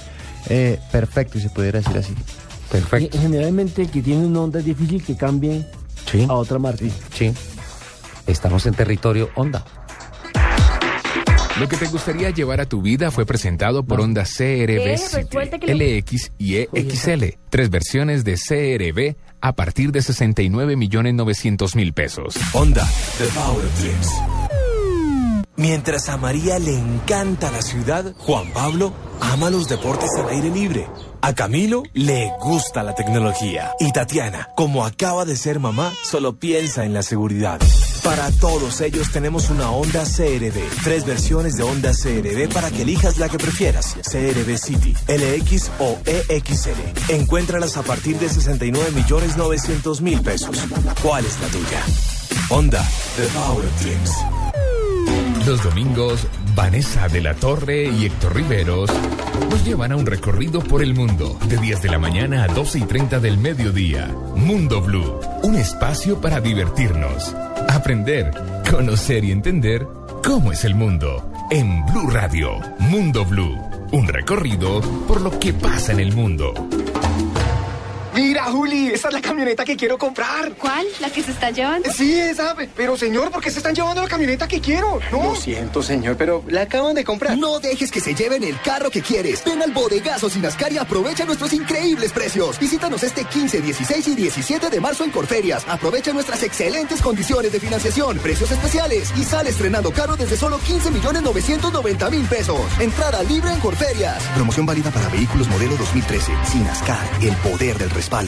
eh, 0.48 0.78
perfecto, 0.92 1.34
si 1.38 1.44
se 1.44 1.50
pudiera 1.50 1.80
decir 1.80 1.96
así. 1.96 2.14
Perfecto. 2.70 3.16
Y 3.16 3.20
Generalmente 3.20 3.86
que 3.86 4.02
tiene 4.02 4.26
un 4.26 4.36
Honda 4.36 4.58
es 4.58 4.64
difícil 4.64 5.02
que 5.02 5.16
cambie 5.16 5.64
Sí. 6.10 6.26
a 6.28 6.34
otra 6.34 6.58
marca. 6.58 6.84
Sí. 7.14 7.32
Estamos 8.26 8.66
en 8.66 8.74
territorio 8.74 9.30
Honda. 9.36 9.64
Lo 11.60 11.68
que 11.68 11.76
te 11.76 11.86
gustaría 11.86 12.30
llevar 12.30 12.60
a 12.60 12.66
tu 12.66 12.82
vida 12.82 13.12
fue 13.12 13.24
presentado 13.26 13.84
por 13.84 14.00
Honda 14.00 14.24
CRV 14.24 14.96
Eh, 14.96 16.00
LX 16.02 16.32
y 16.36 16.56
EXL. 16.56 17.38
Tres 17.48 17.70
versiones 17.70 18.24
de 18.24 18.34
CRV 18.34 19.16
a 19.40 19.54
partir 19.54 19.92
de 19.92 20.02
69 20.02 20.74
millones 20.76 21.14
900 21.14 21.76
mil 21.76 21.92
pesos. 21.92 22.34
Honda, 22.52 22.84
The 23.18 23.26
Power 23.26 23.64
of 23.64 23.80
Dreams. 23.80 24.08
Mientras 25.56 26.08
a 26.08 26.16
María 26.16 26.58
le 26.58 26.76
encanta 26.76 27.50
la 27.52 27.62
ciudad, 27.62 28.12
Juan 28.18 28.52
Pablo 28.52 28.92
ama 29.20 29.50
los 29.50 29.68
deportes 29.68 30.10
al 30.18 30.28
aire 30.30 30.50
libre. 30.50 30.88
A 31.20 31.32
Camilo 31.32 31.84
le 31.92 32.32
gusta 32.40 32.82
la 32.82 32.94
tecnología. 32.94 33.70
Y 33.78 33.92
Tatiana, 33.92 34.48
como 34.56 34.84
acaba 34.84 35.24
de 35.24 35.36
ser 35.36 35.60
mamá, 35.60 35.92
solo 36.02 36.40
piensa 36.40 36.84
en 36.84 36.92
la 36.92 37.04
seguridad. 37.04 37.60
Para 38.02 38.30
todos 38.32 38.80
ellos 38.80 39.12
tenemos 39.12 39.48
una 39.48 39.70
Honda 39.70 40.02
CRV. 40.02 40.60
Tres 40.82 41.06
versiones 41.06 41.54
de 41.56 41.62
Honda 41.62 41.92
CRV 41.92 42.52
para 42.52 42.70
que 42.70 42.82
elijas 42.82 43.18
la 43.18 43.28
que 43.28 43.38
prefieras. 43.38 43.94
CRV 44.02 44.58
City, 44.58 44.94
LX 45.06 45.70
o 45.78 45.96
EXL. 46.04 47.10
Encuéntralas 47.10 47.76
a 47.76 47.82
partir 47.82 48.18
de 48.18 48.28
69 48.28 48.90
millones 48.90 49.36
900 49.36 50.00
mil 50.00 50.20
pesos. 50.20 50.58
¿Cuál 51.00 51.24
es 51.24 51.40
la 51.40 51.46
tuya? 51.48 51.82
Honda, 52.50 52.84
The 53.16 53.26
Power 53.28 53.64
of 53.64 53.82
Dreams. 53.82 54.63
Los 55.46 55.62
domingos, 55.62 56.26
Vanessa 56.54 57.06
de 57.08 57.20
la 57.20 57.34
Torre 57.34 57.84
y 57.84 58.06
Héctor 58.06 58.34
Riveros 58.34 58.90
Nos 59.50 59.62
llevan 59.62 59.92
a 59.92 59.96
un 59.96 60.06
recorrido 60.06 60.60
por 60.60 60.82
el 60.82 60.94
mundo 60.94 61.38
de 61.46 61.58
10 61.58 61.82
de 61.82 61.90
la 61.90 61.98
mañana 61.98 62.44
a 62.44 62.46
12 62.46 62.78
y 62.78 62.82
30 62.82 63.20
del 63.20 63.36
mediodía. 63.36 64.08
Mundo 64.34 64.80
Blue, 64.80 65.20
un 65.42 65.56
espacio 65.56 66.18
para 66.18 66.40
divertirnos, 66.40 67.34
aprender, 67.68 68.30
conocer 68.70 69.22
y 69.24 69.32
entender 69.32 69.86
cómo 70.24 70.50
es 70.50 70.64
el 70.64 70.74
mundo. 70.74 71.30
En 71.50 71.84
Blue 71.86 72.08
Radio, 72.08 72.58
Mundo 72.78 73.26
Blue, 73.26 73.60
un 73.92 74.08
recorrido 74.08 74.80
por 75.06 75.20
lo 75.20 75.38
que 75.38 75.52
pasa 75.52 75.92
en 75.92 76.00
el 76.00 76.14
mundo. 76.14 76.54
Mira, 78.34 78.46
Juli, 78.46 78.88
esa 78.88 79.06
es 79.06 79.14
la 79.14 79.20
camioneta 79.20 79.64
que 79.64 79.76
quiero 79.76 79.96
comprar. 79.96 80.54
¿Cuál? 80.54 80.84
¿La 80.98 81.08
que 81.08 81.22
se 81.22 81.30
están 81.30 81.54
llevando? 81.54 81.88
Sí, 81.92 82.18
esa. 82.18 82.56
Pero, 82.74 82.96
señor, 82.96 83.30
¿por 83.30 83.40
qué 83.40 83.48
se 83.48 83.58
están 83.58 83.76
llevando 83.76 84.02
la 84.02 84.08
camioneta 84.08 84.48
que 84.48 84.60
quiero? 84.60 84.98
No. 85.12 85.22
Lo 85.22 85.36
siento, 85.36 85.84
señor, 85.84 86.16
pero 86.16 86.42
la 86.48 86.62
acaban 86.62 86.96
de 86.96 87.04
comprar. 87.04 87.38
No 87.38 87.60
dejes 87.60 87.92
que 87.92 88.00
se 88.00 88.12
lleven 88.12 88.42
el 88.42 88.60
carro 88.60 88.90
que 88.90 89.02
quieres. 89.02 89.44
Ven 89.44 89.62
al 89.62 89.70
bodegazo 89.70 90.28
Sinascar 90.28 90.72
y 90.72 90.78
aprovecha 90.78 91.24
nuestros 91.24 91.52
increíbles 91.52 92.10
precios. 92.10 92.58
Visítanos 92.58 93.04
este 93.04 93.24
15, 93.24 93.60
16 93.60 94.08
y 94.08 94.14
17 94.16 94.68
de 94.68 94.80
marzo 94.80 95.04
en 95.04 95.12
Corferias. 95.12 95.64
Aprovecha 95.68 96.12
nuestras 96.12 96.42
excelentes 96.42 97.00
condiciones 97.02 97.52
de 97.52 97.60
financiación, 97.60 98.18
precios 98.18 98.50
especiales 98.50 99.12
y 99.16 99.22
sale 99.22 99.50
estrenando 99.50 99.92
carro 99.92 100.16
desde 100.16 100.36
solo 100.36 100.58
15 100.58 100.90
millones 100.90 101.22
990 101.22 102.10
mil 102.10 102.26
pesos. 102.26 102.60
Entrada 102.80 103.22
libre 103.22 103.52
en 103.52 103.60
Corferias. 103.60 104.20
Promoción 104.34 104.66
válida 104.66 104.90
para 104.90 105.08
vehículos 105.10 105.46
modelo 105.46 105.76
2013. 105.76 106.32
Sinascar, 106.50 107.08
el 107.22 107.36
poder 107.36 107.78
del 107.78 107.90
respaldo. 107.90 108.23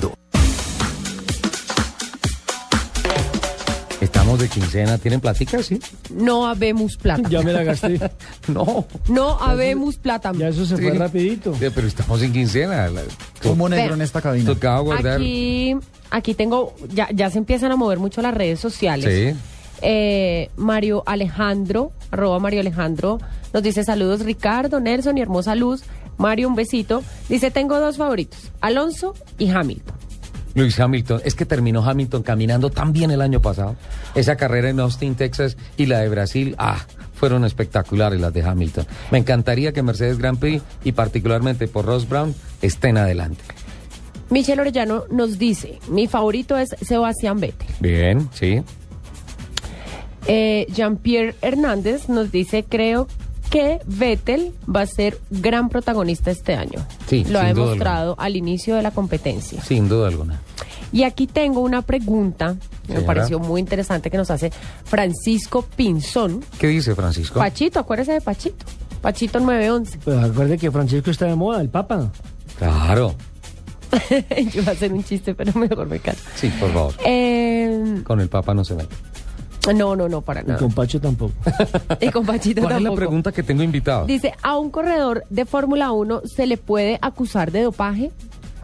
Estamos 4.01 4.39
de 4.39 4.49
quincena, 4.49 4.99
¿tienen 4.99 5.21
platica? 5.21 5.63
Sí. 5.63 5.81
No 6.11 6.47
habemos 6.47 6.97
plata. 6.97 7.29
Ya 7.31 7.43
me 7.43 7.53
la 7.53 7.63
gasté. 7.65 7.99
no. 8.49 8.87
No 9.09 9.39
habemos 9.41 9.97
plata. 9.97 10.33
Ya 10.37 10.49
eso 10.49 10.67
se 10.67 10.77
fue 10.77 10.93
Sí. 10.93 10.99
rapidito. 10.99 11.55
Sí, 11.55 11.67
Pero 11.75 11.87
estamos 11.87 12.23
en 12.23 12.33
quincena. 12.33 12.89
La- 12.89 13.03
Humo 13.45 13.69
negro 13.69 13.95
en 13.95 14.03
esta 14.03 14.21
cabina. 14.21 14.45
Tocaba 14.53 14.81
guardar. 14.81 15.17
Aquí, 15.17 15.75
aquí 16.11 16.35
tengo, 16.35 16.75
ya, 16.93 17.09
ya 17.13 17.31
se 17.31 17.39
empiezan 17.39 17.73
a 17.73 17.77
mover 17.77 17.99
mucho 17.99 18.21
las 18.23 18.35
redes 18.35 18.61
sociales. 18.61 19.33
Sí. 19.33 19.39
Eh, 19.83 20.51
Mario 20.57 21.03
Alejandro, 21.07 21.93
arroba 22.11 22.39
Mario 22.39 22.61
Alejandro, 22.61 23.19
nos 23.53 23.63
dice 23.63 23.85
saludos 23.85 24.21
Ricardo, 24.25 24.81
Nelson 24.81 25.19
y 25.19 25.21
hermosa 25.23 25.55
luz. 25.55 25.83
Mario, 26.19 26.49
un 26.49 26.55
besito. 26.55 27.03
Dice, 27.29 27.51
tengo 27.51 27.79
dos 27.81 27.97
favoritos, 27.97 28.51
Alonso 28.61 29.15
y 29.39 29.51
Hamilton. 29.51 29.97
Luis 30.55 30.81
Hamilton, 30.81 31.21
es 31.25 31.35
que 31.35 31.45
terminó 31.45 31.85
Hamilton 31.85 32.23
caminando 32.23 32.71
tan 32.71 32.93
bien 32.93 33.11
el 33.11 33.21
año 33.21 33.43
pasado. 33.43 33.77
Esa 34.15 34.37
carrera 34.37 34.71
en 34.71 34.81
Austin, 34.81 35.15
Texas 35.15 35.59
y 35.77 35.85
la 35.85 36.01
de 36.01 36.09
Brasil, 36.09 36.55
ah, 36.57 36.79
fueron 37.13 37.45
espectaculares 37.45 38.19
las 38.19 38.33
de 38.33 38.43
Hamilton. 38.43 38.87
Me 39.11 39.19
encantaría 39.19 39.73
que 39.73 39.83
Mercedes 39.83 40.17
Grand 40.17 40.39
Prix 40.39 40.63
y 40.83 40.93
particularmente 40.93 41.69
por 41.69 41.85
Ross 41.85 42.09
Brown 42.09 42.35
estén 42.63 42.97
adelante. 42.97 43.45
Michelle 44.31 44.63
Orellano 44.63 45.05
nos 45.11 45.39
dice, 45.39 45.79
mi 45.89 46.09
favorito 46.09 46.57
es 46.57 46.71
Sebastián 46.81 47.39
Vettel. 47.39 47.69
Bien, 47.81 48.29
sí. 48.33 48.63
Eh, 50.27 50.67
Jean-Pierre 50.73 51.37
Hernández 51.43 52.09
nos 52.09 52.33
dice, 52.33 52.65
creo 52.65 53.07
que 53.57 53.81
Vettel 53.87 54.53
va 54.69 54.83
a 54.83 54.87
ser 54.87 55.19
gran 55.31 55.71
protagonista 55.71 56.31
este 56.31 56.55
año. 56.55 56.87
Sí, 57.09 57.25
Lo 57.25 57.39
ha 57.41 57.45
demostrado 57.45 58.15
al 58.19 58.37
inicio 58.37 58.77
de 58.77 58.83
la 58.83 58.91
competencia. 58.91 59.63
Sin 59.63 59.89
duda 59.89 60.09
alguna. 60.09 60.43
Y 60.93 61.05
aquí 61.05 61.27
tengo 61.27 61.61
una 61.61 61.81
pregunta, 61.81 62.53
me 62.87 62.87
Señora. 62.97 63.07
pareció 63.07 63.39
muy 63.39 63.61
interesante 63.63 64.11
que 64.11 64.19
nos 64.19 64.31
hace 64.31 64.53
Francisco 64.85 65.63
Pinzón. 65.75 66.45
¿Qué 66.59 66.67
dice 66.67 66.95
Francisco? 66.95 67.39
Pachito, 67.41 67.81
acuérdese 67.81 68.13
de 68.13 68.21
Pachito. 68.21 68.67
Pachito 69.01 69.41
911. 69.41 70.01
Pues 70.05 70.19
acuerde 70.23 70.59
que 70.59 70.71
Francisco 70.71 71.11
está 71.11 71.25
de 71.25 71.35
moda, 71.35 71.63
el 71.63 71.71
Papa. 71.71 72.13
Claro. 72.59 73.15
Yo 74.53 74.61
iba 74.61 74.73
a 74.73 74.75
hacer 74.75 74.93
un 74.93 75.03
chiste, 75.03 75.35
pero 75.35 75.59
mejor 75.59 75.87
me 75.89 75.99
callo. 75.99 76.19
Sí, 76.35 76.53
por 76.61 76.71
favor. 76.75 76.95
Eh, 77.07 78.03
Con 78.05 78.21
el 78.21 78.29
Papa 78.29 78.53
no 78.53 78.65
se 78.67 78.75
mete. 78.75 78.95
No, 79.73 79.97
no, 79.97 80.09
no, 80.09 80.21
para 80.23 80.43
Y 80.43 80.45
nada. 80.45 80.59
con 80.59 80.73
Pacho 80.73 81.01
tampoco. 81.01 81.33
Y 82.01 82.11
con 82.11 82.25
Pachito 82.27 82.63
¿Cuál 82.63 82.77
es 82.77 82.83
la 82.83 82.95
pregunta 82.95 83.33
que 83.33 83.43
tengo 83.43 83.63
invitado? 83.63 84.07
Dice, 84.07 84.35
¿a 84.43 84.57
un 84.59 84.71
corredor 84.71 85.25
de 85.31 85.45
Fórmula 85.45 85.93
1 85.93 86.23
se 86.25 86.47
le 86.47 86.57
puede 86.57 86.99
acusar 87.03 87.51
de 87.53 87.63
dopaje? 87.63 88.11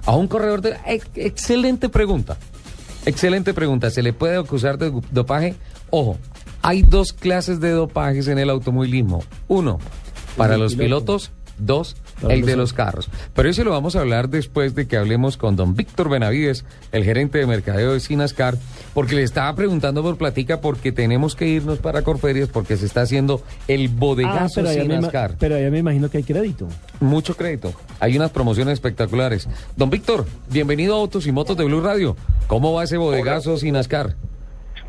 A 0.04 0.16
un 0.16 0.26
corredor 0.28 0.60
de... 0.62 0.76
ex- 0.86 1.08
Excelente 1.14 1.88
pregunta. 1.88 2.36
Excelente 3.06 3.54
pregunta. 3.54 3.90
¿Se 3.90 4.02
le 4.02 4.12
puede 4.12 4.36
acusar 4.36 4.78
de 4.78 4.92
dopaje? 5.10 5.54
Ojo, 5.90 6.16
hay 6.62 6.82
dos 6.82 7.12
clases 7.12 7.60
de 7.60 7.70
dopajes 7.70 8.28
en 8.28 8.38
el 8.38 8.50
automovilismo. 8.50 9.22
Uno, 9.48 9.78
para 10.36 10.54
El 10.54 10.60
los 10.60 10.74
piloto. 10.74 11.04
pilotos. 11.18 11.30
Dos, 11.58 11.94
Para 11.94 12.12
el 12.29 12.42
de 12.46 12.57
los 12.57 12.72
carros. 12.72 13.09
Pero 13.35 13.48
eso 13.48 13.64
lo 13.64 13.70
vamos 13.70 13.96
a 13.96 14.01
hablar 14.01 14.29
después 14.29 14.75
de 14.75 14.87
que 14.87 14.96
hablemos 14.96 15.37
con 15.37 15.57
don 15.57 15.75
Víctor 15.75 16.09
Benavides, 16.09 16.64
el 16.92 17.05
gerente 17.05 17.38
de 17.38 17.46
mercadeo 17.46 17.92
de 17.92 18.01
Sinascar, 18.01 18.57
porque 18.94 19.14
le 19.14 19.22
estaba 19.22 19.55
preguntando 19.55 20.03
por 20.03 20.16
platica 20.16 20.61
porque 20.61 20.92
tenemos 20.92 21.35
que 21.35 21.46
irnos 21.46 21.79
para 21.79 22.03
Corferias 22.03 22.48
porque 22.48 22.77
se 22.77 22.87
está 22.87 23.03
haciendo 23.03 23.42
el 23.68 23.87
Ah, 23.87 23.90
bodegazo 23.96 24.55
pero 24.57 24.68
allá, 24.68 24.79
me, 24.85 24.94
ima- 24.94 24.96
Sinascar. 24.96 25.37
pero 25.38 25.57
allá 25.57 25.70
me 25.70 25.79
imagino 25.79 26.09
que 26.11 26.18
hay 26.18 26.25
crédito. 26.25 26.68
Mucho 27.01 27.37
crédito. 27.37 27.72
Hay 28.01 28.16
unas 28.16 28.31
promociones 28.31 28.75
espectaculares. 28.75 29.48
Don 29.77 29.90
Víctor, 29.90 30.27
bienvenido 30.51 30.94
a 30.94 30.98
Autos 30.98 31.27
y 31.27 31.33
Motos 31.33 31.57
de 31.57 31.64
Blue 31.64 31.81
Radio. 31.81 32.16
¿Cómo 32.46 32.72
va 32.72 32.85
ese 32.85 32.96
bodegazo 32.96 33.57
sin 33.57 33.77
Ascar? 33.77 34.14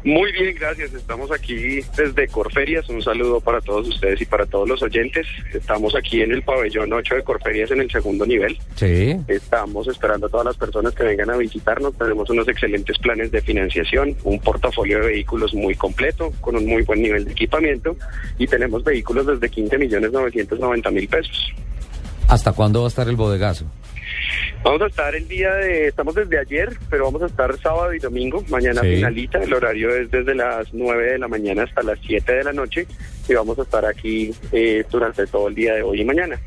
Muy 0.03 0.33
bien, 0.33 0.53
gracias. 0.59 0.93
Estamos 0.93 1.31
aquí 1.31 1.79
desde 1.95 2.27
Corferias. 2.27 2.89
Un 2.89 3.01
saludo 3.01 3.39
para 3.39 3.61
todos 3.61 3.87
ustedes 3.87 4.21
y 4.21 4.25
para 4.25 4.45
todos 4.45 4.67
los 4.67 4.81
oyentes. 4.83 5.25
Estamos 5.53 5.95
aquí 5.95 6.21
en 6.21 6.33
el 6.33 6.43
pabellón 6.43 6.91
8 6.91 7.15
de 7.15 7.23
Corferias 7.23 7.71
en 7.71 7.81
el 7.81 7.89
segundo 7.89 8.25
nivel. 8.25 8.57
Sí. 8.75 9.15
Estamos 9.29 9.87
esperando 9.87 10.27
a 10.27 10.29
todas 10.29 10.45
las 10.45 10.57
personas 10.57 10.93
que 10.93 11.03
vengan 11.03 11.29
a 11.29 11.37
visitarnos. 11.37 11.97
Tenemos 11.97 12.29
unos 12.29 12.47
excelentes 12.49 12.97
planes 12.99 13.31
de 13.31 13.41
financiación, 13.41 14.17
un 14.23 14.39
portafolio 14.39 14.99
de 14.99 15.07
vehículos 15.07 15.53
muy 15.53 15.75
completo, 15.75 16.33
con 16.41 16.57
un 16.57 16.65
muy 16.65 16.81
buen 16.83 17.01
nivel 17.01 17.23
de 17.23 17.31
equipamiento 17.31 17.95
y 18.37 18.47
tenemos 18.47 18.83
vehículos 18.83 19.25
desde 19.25 19.49
15 19.49 19.77
millones 19.77 20.11
990 20.11 20.91
mil 20.91 21.07
pesos. 21.07 21.53
¿Hasta 22.27 22.51
cuándo 22.51 22.81
va 22.81 22.87
a 22.87 22.89
estar 22.89 23.07
el 23.07 23.15
bodegazo? 23.15 23.65
Vamos 24.63 24.81
a 24.81 24.87
estar 24.87 25.13
el 25.15 25.27
día 25.27 25.53
de, 25.55 25.87
estamos 25.87 26.15
desde 26.15 26.39
ayer, 26.39 26.69
pero 26.89 27.05
vamos 27.05 27.21
a 27.23 27.25
estar 27.25 27.57
sábado 27.59 27.93
y 27.93 27.99
domingo, 27.99 28.43
mañana 28.49 28.81
Sí. 28.81 28.95
finalita, 28.95 29.43
el 29.43 29.53
horario 29.53 29.93
es 29.95 30.09
desde 30.09 30.35
las 30.35 30.73
9 30.73 31.11
de 31.13 31.17
la 31.19 31.27
mañana 31.27 31.63
hasta 31.63 31.83
las 31.83 31.99
7 32.05 32.31
de 32.33 32.43
la 32.45 32.53
noche 32.53 32.87
y 33.27 33.33
vamos 33.33 33.59
a 33.59 33.63
estar 33.63 33.85
aquí 33.85 34.33
eh, 34.51 34.83
durante 34.89 35.27
todo 35.27 35.47
el 35.49 35.55
día 35.55 35.73
de 35.75 35.83
hoy 35.83 36.01
y 36.01 36.05
mañana. 36.05 36.39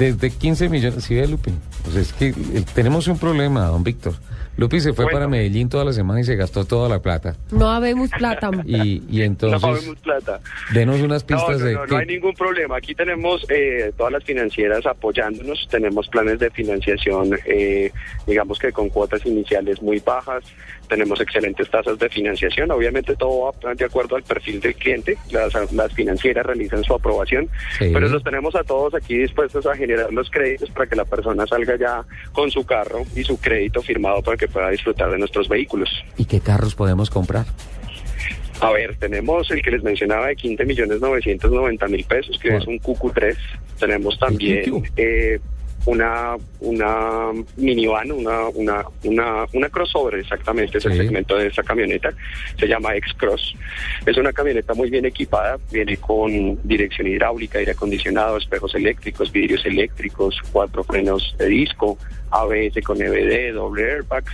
Desde 0.00 0.30
15 0.30 0.68
millones. 0.70 1.04
Sí, 1.04 1.14
ve, 1.14 1.28
Lupi. 1.28 1.52
Pues 1.84 1.94
es 1.96 2.12
que 2.14 2.28
eh, 2.28 2.34
tenemos 2.74 3.06
un 3.06 3.18
problema, 3.18 3.66
don 3.66 3.84
Víctor. 3.84 4.14
Lupi 4.56 4.80
se 4.80 4.92
fue 4.94 5.04
Bueno. 5.04 5.16
para 5.18 5.28
Medellín 5.28 5.68
toda 5.68 5.84
la 5.84 5.92
semana 5.92 6.20
y 6.20 6.24
se 6.24 6.36
gastó 6.36 6.64
toda 6.64 6.88
la 6.88 7.00
plata. 7.00 7.36
No 7.50 7.68
habemos 7.70 8.10
plata. 8.10 8.50
Y, 8.66 9.02
y 9.10 9.22
entonces, 9.22 9.60
no 9.62 9.68
habemos 9.68 9.96
plata. 10.00 10.40
denos 10.72 11.00
unas 11.00 11.22
No, 11.22 11.26
pistas 11.28 11.60
no, 11.60 11.64
de 11.66 11.74
no, 11.74 11.86
no 11.86 11.96
hay 11.98 12.06
ningún 12.06 12.32
problema. 12.34 12.76
Aquí 12.78 12.94
tenemos 12.94 13.46
eh, 13.50 13.92
todas 13.96 14.12
las 14.12 14.24
financieras 14.24 14.84
apoyándonos. 14.86 15.66
Tenemos 15.70 16.08
planes 16.08 16.38
de 16.38 16.50
financiación, 16.50 17.30
eh, 17.46 17.92
digamos 18.26 18.58
que 18.58 18.72
con 18.72 18.88
cuotas 18.88 19.24
iniciales 19.26 19.80
muy 19.82 19.98
bajas. 20.00 20.44
Tenemos 20.90 21.20
excelentes 21.20 21.70
tasas 21.70 21.96
de 22.00 22.08
financiación. 22.08 22.70
Obviamente 22.72 23.14
todo 23.14 23.52
va 23.62 23.74
de 23.74 23.84
acuerdo 23.84 24.16
al 24.16 24.24
perfil 24.24 24.60
del 24.60 24.74
cliente. 24.74 25.16
Las, 25.30 25.54
las 25.72 25.92
financieras 25.94 26.44
realizan 26.44 26.82
su 26.82 26.92
aprobación. 26.92 27.48
Sí. 27.78 27.90
Pero 27.92 28.08
los 28.08 28.24
tenemos 28.24 28.56
a 28.56 28.64
todos 28.64 28.92
aquí 28.94 29.16
dispuestos 29.16 29.64
a 29.66 29.76
generar 29.76 30.12
los 30.12 30.28
créditos 30.28 30.68
para 30.70 30.88
que 30.88 30.96
la 30.96 31.04
persona 31.04 31.46
salga 31.46 31.76
ya 31.76 32.04
con 32.32 32.50
su 32.50 32.66
carro 32.66 33.04
y 33.14 33.22
su 33.22 33.40
crédito 33.40 33.80
firmado 33.82 34.20
para 34.20 34.36
que 34.36 34.48
pueda 34.48 34.68
disfrutar 34.70 35.12
de 35.12 35.18
nuestros 35.18 35.48
vehículos. 35.48 35.88
¿Y 36.16 36.24
qué 36.24 36.40
carros 36.40 36.74
podemos 36.74 37.08
comprar? 37.08 37.46
A 38.60 38.72
ver, 38.72 38.96
tenemos 38.96 39.48
el 39.52 39.62
que 39.62 39.70
les 39.70 39.82
mencionaba 39.84 40.26
de 40.26 40.36
15 40.36 40.64
millones 40.64 41.00
990 41.00 41.86
mil 41.86 42.04
pesos, 42.04 42.36
que 42.38 42.56
es 42.56 42.66
un 42.66 42.80
QQ3. 42.80 43.36
Tenemos 43.78 44.18
también 44.18 44.82
eh, 44.96 45.38
una 45.86 46.36
una 46.60 47.32
minivan, 47.56 48.12
una 48.12 48.48
una 48.48 48.84
una 49.04 49.46
una 49.52 49.68
crossover, 49.68 50.20
exactamente, 50.20 50.78
es 50.78 50.84
el 50.84 50.96
segmento 50.96 51.36
de 51.36 51.46
esta 51.46 51.62
camioneta. 51.62 52.12
Se 52.58 52.66
llama 52.66 52.94
X-Cross. 52.96 53.54
Es 54.06 54.16
una 54.16 54.32
camioneta 54.32 54.74
muy 54.74 54.90
bien 54.90 55.06
equipada, 55.06 55.58
viene 55.70 55.96
con 55.96 56.58
dirección 56.66 57.06
hidráulica, 57.06 57.58
aire 57.58 57.72
acondicionado, 57.72 58.36
espejos 58.36 58.74
eléctricos, 58.74 59.32
vidrios 59.32 59.64
eléctricos, 59.64 60.36
cuatro 60.52 60.84
frenos 60.84 61.34
de 61.38 61.46
disco, 61.46 61.98
ABS 62.30 62.82
con 62.84 63.00
EBD, 63.00 63.54
doble 63.54 63.92
airbag. 63.92 64.24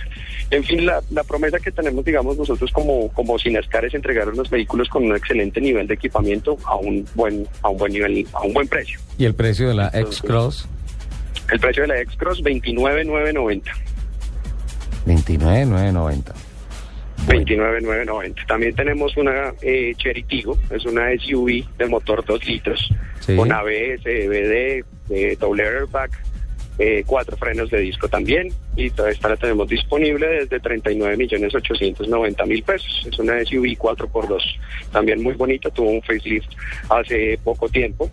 En 0.49 0.63
fin, 0.63 0.85
la, 0.85 1.01
la 1.11 1.23
promesa 1.23 1.59
que 1.59 1.71
tenemos, 1.71 2.05
digamos, 2.05 2.37
nosotros 2.37 2.71
como, 2.71 3.11
como 3.13 3.37
Sinascar 3.37 3.85
es 3.85 3.93
entregar 3.93 4.29
unos 4.29 4.49
vehículos 4.49 4.87
con 4.89 5.03
un 5.03 5.15
excelente 5.15 5.59
nivel 5.59 5.87
de 5.87 5.95
equipamiento 5.95 6.57
a 6.65 6.75
un 6.75 7.05
buen, 7.15 7.47
a 7.61 7.69
un 7.69 7.77
buen 7.77 7.91
nivel, 7.91 8.25
a 8.33 8.43
un 8.43 8.53
buen 8.53 8.67
precio. 8.67 8.99
¿Y 9.17 9.25
el 9.25 9.35
precio 9.35 9.67
de 9.67 9.75
la 9.75 9.91
X-Cross? 9.93 10.67
El 11.51 11.59
precio 11.59 11.83
de 11.83 11.87
la 11.89 11.99
X-Cross, 12.01 12.43
29,990. 12.43 13.71
29,990. 15.05 16.33
Bueno. 16.33 16.47
29,990. 17.27 18.45
También 18.47 18.75
tenemos 18.75 19.15
una 19.17 19.53
eh, 19.61 19.93
Cherry 19.97 20.23
Tigo, 20.23 20.57
es 20.69 20.85
una 20.85 21.09
SUV 21.17 21.63
de 21.77 21.85
motor 21.87 22.23
2 22.25 22.45
litros, 22.47 22.89
Sí. 23.19 23.35
con 23.35 23.51
ABS, 23.51 24.05
EBD, 24.05 24.85
eh, 25.09 25.37
doble 25.39 25.63
airbag, 25.65 26.11
eh, 26.79 27.03
cuatro 27.05 27.35
frenos 27.37 27.69
de 27.71 27.79
disco 27.79 28.07
también 28.07 28.49
y 28.75 28.91
toda 28.91 29.09
esta 29.09 29.29
la 29.29 29.35
tenemos 29.35 29.67
disponible 29.67 30.27
desde 30.27 30.59
39 30.59 31.17
millones 31.17 31.55
890 31.55 32.45
mil 32.45 32.61
pesos. 32.63 33.07
Es 33.11 33.17
una 33.19 33.39
SUV 33.43 33.75
4x2, 33.77 34.41
también 34.91 35.23
muy 35.23 35.33
bonita, 35.33 35.69
tuvo 35.71 35.89
un 35.89 36.01
facelift 36.03 36.49
hace 36.89 37.39
poco 37.43 37.67
tiempo 37.67 38.09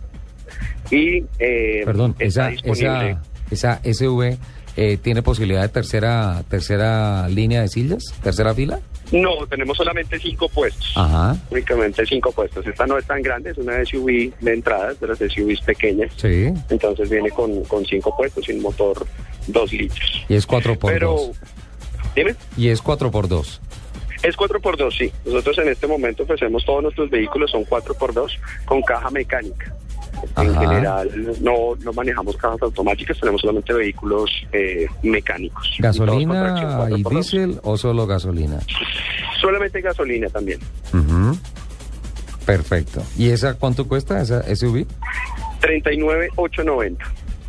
y 0.91 1.23
eh, 1.39 1.81
Perdón, 1.85 2.15
está 2.19 2.49
esa, 2.49 2.49
disponible. 2.49 3.17
esa, 3.51 3.79
esa 3.81 3.93
SUV 3.93 4.37
eh, 4.77 4.97
tiene 4.97 5.21
posibilidad 5.21 5.61
de 5.61 5.69
tercera, 5.69 6.43
tercera 6.49 7.29
línea 7.29 7.61
de 7.61 7.69
sillas, 7.69 8.03
tercera 8.21 8.53
fila. 8.53 8.79
No, 9.11 9.45
tenemos 9.47 9.77
solamente 9.77 10.19
cinco 10.19 10.49
puestos. 10.49 10.91
Ajá. 10.95 11.37
Únicamente 11.49 12.05
cinco 12.05 12.31
puestos. 12.31 12.65
Esta 12.65 12.85
no 12.87 12.97
es 12.97 13.05
tan 13.05 13.21
grande, 13.21 13.51
es 13.51 13.57
una 13.57 13.83
SUV 13.85 14.33
de 14.41 14.53
entradas, 14.53 14.99
de 14.99 15.07
las 15.07 15.19
SUVs 15.19 15.61
pequeñas. 15.61 16.11
Sí. 16.17 16.51
Entonces 16.69 17.09
viene 17.09 17.29
con, 17.29 17.63
con 17.65 17.85
cinco 17.85 18.15
puestos 18.17 18.49
y 18.49 18.53
un 18.53 18.63
motor 18.63 19.05
2 19.47 19.73
litros. 19.73 20.25
Y 20.27 20.35
es 20.35 20.47
4x2. 20.47 20.77
Pero, 20.81 21.17
dime. 22.15 22.35
Y 22.57 22.69
es 22.69 22.83
4x2. 22.83 23.59
Es 24.23 24.35
4x2, 24.35 24.97
sí. 24.97 25.11
Nosotros 25.25 25.57
en 25.59 25.69
este 25.69 25.87
momento 25.87 26.23
ofrecemos 26.23 26.65
todos 26.65 26.81
nuestros 26.83 27.09
vehículos, 27.09 27.51
son 27.51 27.63
4x2 27.63 28.31
con 28.65 28.81
caja 28.81 29.11
mecánica. 29.11 29.75
En 30.37 30.49
Ajá. 30.51 30.59
general 30.59 31.09
no, 31.41 31.75
no 31.83 31.93
manejamos 31.93 32.35
cajas 32.37 32.61
automáticas, 32.61 33.19
tenemos 33.19 33.41
solamente 33.41 33.73
vehículos 33.73 34.29
eh, 34.51 34.85
mecánicos. 35.03 35.73
Y 35.77 35.81
¿Gasolina 35.81 36.55
y 36.89 37.03
4x2. 37.03 37.09
diésel 37.09 37.59
o 37.63 37.77
solo 37.77 38.07
gasolina? 38.07 38.59
Solamente 39.39 39.81
gasolina 39.81 40.27
también. 40.29 40.59
Perfecto. 42.45 43.01
¿Y 43.17 43.29
esa 43.29 43.55
cuánto 43.55 43.87
cuesta, 43.87 44.21
esa 44.21 44.43
SUV? 44.55 44.85
39,890. 45.61 47.05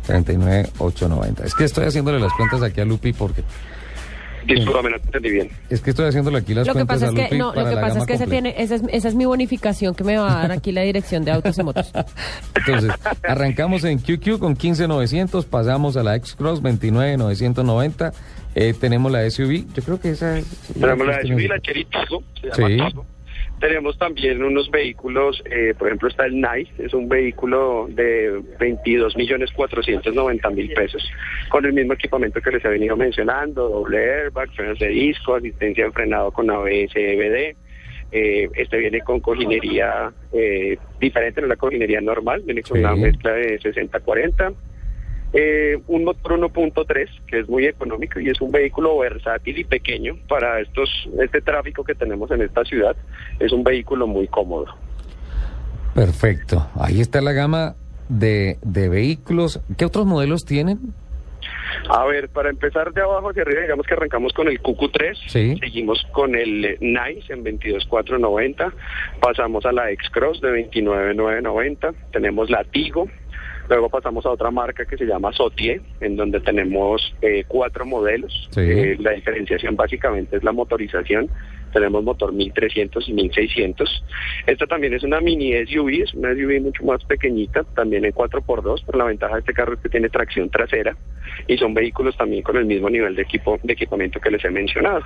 39,890. 0.07 1.45
Es 1.45 1.53
que 1.53 1.65
estoy 1.65 1.85
haciéndole 1.85 2.19
las 2.19 2.33
cuentas 2.33 2.61
aquí 2.63 2.81
a 2.81 2.85
Lupi 2.85 3.13
porque... 3.13 3.43
Discúlpame, 4.55 4.89
no 4.89 4.99
te 4.99 5.05
entendí 5.05 5.29
bien. 5.31 5.49
Es 5.69 5.81
que 5.81 5.89
estoy 5.91 6.07
haciéndole 6.07 6.37
aquí 6.39 6.53
las 6.53 6.67
Lo 6.67 6.73
que 6.73 6.79
cuentas 6.79 7.01
pasa 7.01 7.11
a 7.11 7.23
es 7.23 7.29
que, 7.29 7.37
no, 7.37 7.53
lo 7.53 7.69
que 7.69 7.75
pasa 7.75 7.99
es 7.99 8.05
que 8.05 8.13
ese 8.13 8.27
tiene, 8.27 8.55
esa 8.57 8.75
es, 8.75 8.83
esa 8.89 9.07
es 9.07 9.15
mi 9.15 9.25
bonificación 9.25 9.93
que 9.95 10.03
me 10.03 10.17
va 10.17 10.39
a 10.39 10.41
dar 10.43 10.51
aquí 10.51 10.71
la 10.71 10.81
dirección 10.81 11.25
de 11.25 11.31
autos 11.31 11.57
y 11.57 11.63
motos. 11.63 11.91
Entonces, 12.55 12.91
arrancamos 13.23 13.83
en 13.83 13.99
QQ 13.99 14.39
con 14.39 14.55
15,900, 14.55 15.45
pasamos 15.45 15.97
a 15.97 16.03
la 16.03 16.15
X-Cross 16.15 16.61
29,990. 16.61 18.11
Eh, 18.55 18.73
tenemos 18.79 19.11
la 19.11 19.29
SUV, 19.29 19.65
yo 19.73 19.83
creo 19.83 19.99
que 19.99 20.11
esa 20.11 20.39
es... 20.39 20.45
Tenemos 20.73 21.05
la 21.05 21.19
que 21.19 21.27
SUV, 21.27 21.47
la 21.47 21.59
se 22.55 22.61
llama 22.63 22.89
Sí. 22.89 22.95
Tenemos 23.59 23.97
también 23.97 24.43
unos 24.43 24.69
vehículos, 24.69 25.41
eh, 25.45 25.73
por 25.77 25.87
ejemplo 25.87 26.09
está 26.09 26.27
el 26.27 26.35
Nice, 26.39 26.71
es 26.77 26.93
un 26.93 27.09
vehículo 27.09 27.87
de 27.89 28.39
22 28.59 29.17
millones 29.17 29.51
490 29.51 30.49
mil 30.51 30.71
pesos, 30.73 31.03
con 31.49 31.65
el 31.65 31.73
mismo 31.73 31.93
equipamiento 31.93 32.39
que 32.39 32.51
les 32.51 32.63
he 32.63 32.67
venido 32.69 32.95
mencionando, 32.95 33.67
doble 33.67 33.97
airbag, 33.97 34.51
frenos 34.51 34.77
de 34.77 34.89
disco, 34.89 35.33
asistencia 35.35 35.85
de 35.85 35.91
frenado 35.91 36.31
con 36.31 36.51
ABS, 36.51 36.91
EBD. 36.95 37.55
Eh, 38.11 38.47
este 38.55 38.77
viene 38.77 39.01
con 39.01 39.19
cojinería 39.19 40.13
eh, 40.31 40.77
diferente, 40.99 41.41
no 41.41 41.47
es 41.47 41.49
la 41.49 41.55
cojinería 41.57 41.99
normal, 41.99 42.43
viene 42.45 42.61
con 42.61 42.77
Sí. 42.77 42.83
una 42.83 42.95
mezcla 42.95 43.33
de 43.33 43.59
60-40. 43.59 44.53
Eh, 45.33 45.77
un 45.87 46.05
motor 46.05 46.39
1.3 46.39 47.07
que 47.27 47.39
es 47.39 47.49
muy 47.49 47.65
económico 47.65 48.19
y 48.19 48.29
es 48.29 48.39
un 48.39 48.49
vehículo 48.51 48.97
versátil 48.99 49.57
y 49.59 49.63
pequeño 49.65 50.15
para 50.29 50.61
estos 50.61 50.89
este 51.21 51.41
tráfico 51.41 51.83
que 51.83 51.95
tenemos 51.95 52.31
en 52.31 52.41
esta 52.41 52.63
ciudad. 52.63 52.95
Es 53.39 53.51
un 53.51 53.63
vehículo 53.63 54.07
muy 54.07 54.27
cómodo. 54.27 54.65
Perfecto. 55.93 56.67
Ahí 56.79 57.01
está 57.01 57.21
la 57.21 57.33
gama 57.33 57.75
de, 58.09 58.57
de 58.61 58.87
vehículos. 58.89 59.59
¿Qué 59.77 59.85
otros 59.85 60.05
modelos 60.05 60.45
tienen? 60.45 60.79
A 61.89 62.05
ver, 62.05 62.29
para 62.29 62.49
empezar 62.49 62.93
de 62.93 63.01
abajo 63.01 63.29
hacia 63.29 63.41
arriba, 63.43 63.61
digamos 63.61 63.85
que 63.85 63.93
arrancamos 63.93 64.33
con 64.33 64.47
el 64.47 64.61
QQ3, 64.61 65.15
Sí. 65.27 65.57
seguimos 65.59 66.05
con 66.11 66.35
el 66.35 66.65
eh, 66.65 66.77
Nice 66.81 67.31
en 67.31 67.43
22.490, 67.43 68.71
pasamos 69.21 69.65
a 69.65 69.71
la 69.71 69.91
X-Cross 69.91 70.41
de 70.41 70.69
29.990, 70.71 71.93
tenemos 72.11 72.49
la 72.49 72.63
Tigo, 72.65 73.07
luego 73.69 73.89
pasamos 73.89 74.25
a 74.25 74.29
otra 74.29 74.51
marca 74.51 74.85
que 74.85 74.97
se 74.97 75.05
llama 75.05 75.31
Sotie, 75.33 75.81
en 76.01 76.15
donde 76.15 76.39
tenemos 76.39 77.15
eh, 77.21 77.43
cuatro 77.47 77.85
modelos. 77.85 78.47
Sí. 78.51 78.61
Eh, 78.61 78.97
la 78.99 79.11
diferenciación 79.11 79.75
básicamente 79.75 80.37
es 80.37 80.43
la 80.43 80.51
motorización. 80.51 81.29
Tenemos 81.73 82.03
motor 82.03 82.33
1300 82.33 83.09
y 83.09 83.13
1600. 83.13 84.03
Esta 84.47 84.67
también 84.67 84.93
es 84.93 85.03
una 85.03 85.19
mini 85.19 85.53
SUV, 85.65 86.03
es 86.03 86.13
una 86.13 86.33
SUV 86.33 86.61
mucho 86.61 86.83
más 86.85 87.03
pequeñita, 87.03 87.63
también 87.75 88.05
en 88.05 88.13
4x2, 88.13 88.83
pero 88.85 88.97
la 88.97 89.05
ventaja 89.05 89.33
de 89.33 89.39
este 89.41 89.53
carro 89.53 89.73
es 89.73 89.79
que 89.81 89.89
tiene 89.89 90.09
tracción 90.09 90.49
trasera 90.49 90.95
y 91.47 91.57
son 91.57 91.73
vehículos 91.73 92.15
también 92.17 92.41
con 92.41 92.57
el 92.57 92.65
mismo 92.65 92.89
nivel 92.89 93.15
de 93.15 93.21
equipo 93.21 93.59
de 93.61 93.73
equipamiento 93.73 94.19
que 94.19 94.31
les 94.31 94.43
he 94.45 94.49
mencionado. 94.49 95.03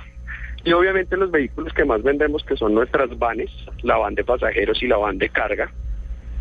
Y 0.64 0.72
obviamente 0.72 1.16
los 1.16 1.30
vehículos 1.30 1.72
que 1.72 1.84
más 1.84 2.02
vendemos, 2.02 2.44
que 2.44 2.56
son 2.56 2.74
nuestras 2.74 3.18
vanes, 3.18 3.50
la 3.82 3.96
van 3.96 4.14
de 4.14 4.24
pasajeros 4.24 4.80
y 4.82 4.86
la 4.86 4.96
van 4.96 5.18
de 5.18 5.28
carga, 5.28 5.72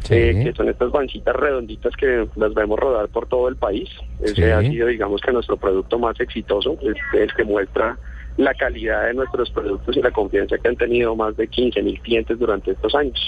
Sí. 0.04 0.14
eh, 0.16 0.42
que 0.46 0.54
son 0.54 0.68
estas 0.70 0.92
bancitas 0.92 1.36
redonditas 1.36 1.96
que 1.96 2.28
las 2.36 2.54
vemos 2.54 2.80
rodar 2.80 3.08
por 3.10 3.28
todo 3.28 3.48
el 3.48 3.56
país. 3.56 3.90
Ese 4.22 4.36
Sí. 4.36 4.44
ha 4.44 4.62
sido, 4.62 4.88
digamos, 4.88 5.22
que 5.22 5.32
nuestro 5.32 5.58
producto 5.58 6.00
más 6.00 6.20
exitoso, 6.20 6.78
es 6.82 6.96
el 7.20 7.34
que 7.36 7.44
muestra 7.44 7.98
la 8.38 8.54
calidad 8.54 9.08
de 9.08 9.14
nuestros 9.14 9.50
productos 9.52 9.96
y 9.98 10.02
la 10.02 10.10
confianza 10.12 10.58
que 10.58 10.68
han 10.70 10.78
tenido 10.78 11.16
más 11.16 11.36
de 11.36 11.48
15 11.48 11.82
mil 11.84 12.00
clientes 12.02 12.40
durante 12.40 12.72
estos 12.72 12.96
años. 12.96 13.20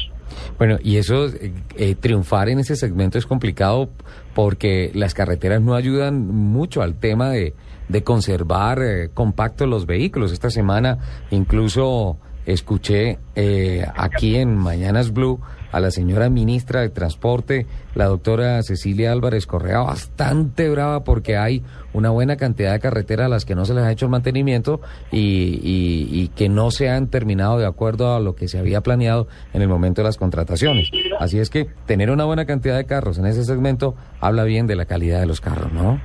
Bueno, 0.57 0.77
y 0.81 0.95
eso, 0.97 1.27
eh, 1.27 1.51
eh, 1.75 1.95
triunfar 1.95 2.49
en 2.49 2.59
ese 2.59 2.75
segmento 2.75 3.17
es 3.17 3.25
complicado 3.25 3.89
porque 4.33 4.91
las 4.95 5.13
carreteras 5.13 5.61
no 5.61 5.75
ayudan 5.75 6.25
mucho 6.27 6.81
al 6.81 6.95
tema 6.95 7.29
de, 7.29 7.53
de 7.89 8.03
conservar 8.03 8.79
eh, 8.81 9.09
compactos 9.13 9.67
los 9.67 9.85
vehículos. 9.85 10.31
Esta 10.31 10.49
semana 10.49 10.97
incluso 11.31 12.17
escuché 12.45 13.19
eh, 13.35 13.85
aquí 13.95 14.37
en 14.37 14.55
Mañanas 14.55 15.11
Blue 15.13 15.39
a 15.73 15.79
la 15.81 15.91
señora 15.91 16.29
ministra 16.29 16.79
de 16.79 16.89
Transporte, 16.89 17.65
la 17.95 18.05
doctora 18.05 18.63
Cecilia 18.63 19.11
Álvarez 19.11 19.45
Correa, 19.45 19.79
bastante 19.79 20.69
brava 20.69 21.03
porque 21.03 21.35
hay 21.35 21.61
una 21.91 22.09
buena 22.11 22.37
cantidad 22.37 22.71
de 22.71 22.79
carreteras 22.79 23.25
a 23.25 23.29
las 23.29 23.43
que 23.43 23.55
no 23.55 23.65
se 23.65 23.73
les 23.73 23.83
ha 23.83 23.91
hecho 23.91 24.05
el 24.05 24.11
mantenimiento 24.11 24.79
y, 25.11 25.59
y- 25.61 26.27
que 26.35 26.47
no 26.47 26.71
se 26.71 26.89
han 26.89 27.07
terminado 27.09 27.57
de 27.59 27.65
acuerdo 27.65 28.15
a 28.15 28.19
lo 28.21 28.33
que 28.35 28.47
se 28.47 28.57
había 28.57 28.81
planeado 28.81 29.27
en 29.53 29.61
el 29.61 29.67
momento 29.67 30.01
de 30.01 30.05
las 30.07 30.17
contrataciones. 30.17 30.89
Así 31.19 31.39
es 31.39 31.49
que 31.49 31.67
tener 31.85 32.09
una 32.09 32.23
buena 32.25 32.45
cantidad 32.45 32.77
de 32.77 32.85
carros 32.85 33.17
en 33.17 33.25
ese 33.25 33.43
segmento 33.43 33.95
habla 34.21 34.43
bien 34.45 34.65
de 34.67 34.75
la 34.75 34.85
calidad 34.85 35.19
de 35.19 35.25
los 35.25 35.41
carros, 35.41 35.71
¿no? 35.73 35.99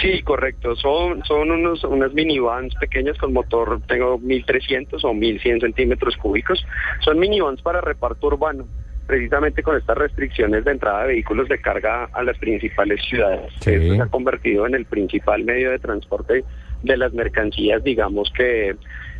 Sí, 0.00 0.20
correcto. 0.22 0.76
Son, 0.76 1.24
son 1.24 1.50
unos, 1.50 1.82
unas 1.84 2.12
minivans 2.12 2.74
pequeñas 2.74 3.16
con 3.16 3.32
motor, 3.32 3.80
tengo 3.88 4.18
1300 4.18 5.02
o 5.04 5.14
1100 5.14 5.60
centímetros 5.60 6.16
cúbicos. 6.18 6.62
Son 7.02 7.18
minivans 7.18 7.62
para 7.62 7.80
reparto 7.80 8.26
urbano, 8.26 8.66
precisamente 9.06 9.62
con 9.62 9.76
estas 9.76 9.96
restricciones 9.96 10.64
de 10.64 10.72
entrada 10.72 11.02
de 11.02 11.08
vehículos 11.08 11.48
de 11.48 11.60
carga 11.60 12.08
a 12.12 12.22
las 12.22 12.36
principales 12.38 13.00
ciudades. 13.04 13.52
Sí. 13.60 13.72
Esto 13.72 13.94
se 13.94 14.02
ha 14.02 14.06
convertido 14.06 14.66
en 14.66 14.74
el 14.74 14.84
principal 14.84 15.44
medio 15.44 15.70
de 15.70 15.78
transporte 15.78 16.44
de 16.82 16.96
las 16.96 17.12
mercancías, 17.12 17.82
digamos 17.82 18.32
que 18.36 18.76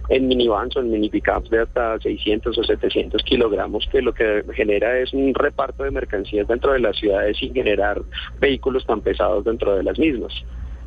en 0.09 0.29
minivans 0.29 0.77
o 0.77 0.81
en 0.81 0.91
mini 0.91 1.09
pickups 1.09 1.51
de 1.51 1.63
hasta 1.63 1.99
600 1.99 2.57
o 2.57 2.65
700 2.65 3.23
kilogramos, 3.23 3.89
que 3.91 4.03
lo 4.03 4.15
que 4.15 4.45
genera 4.55 4.99
es 4.99 5.13
un 5.13 5.35
reparto 5.35 5.83
de 5.83 5.91
mercancías 5.91 6.47
dentro 6.47 6.73
de 6.73 6.81
las 6.81 6.97
ciudades 6.97 7.37
sin 7.39 7.53
generar 7.53 8.03
vehículos 8.41 8.87
tan 8.87 9.01
pesados 9.01 9.45
dentro 9.45 9.77
de 9.77 9.83
las 9.83 9.99
mismas. 9.99 10.33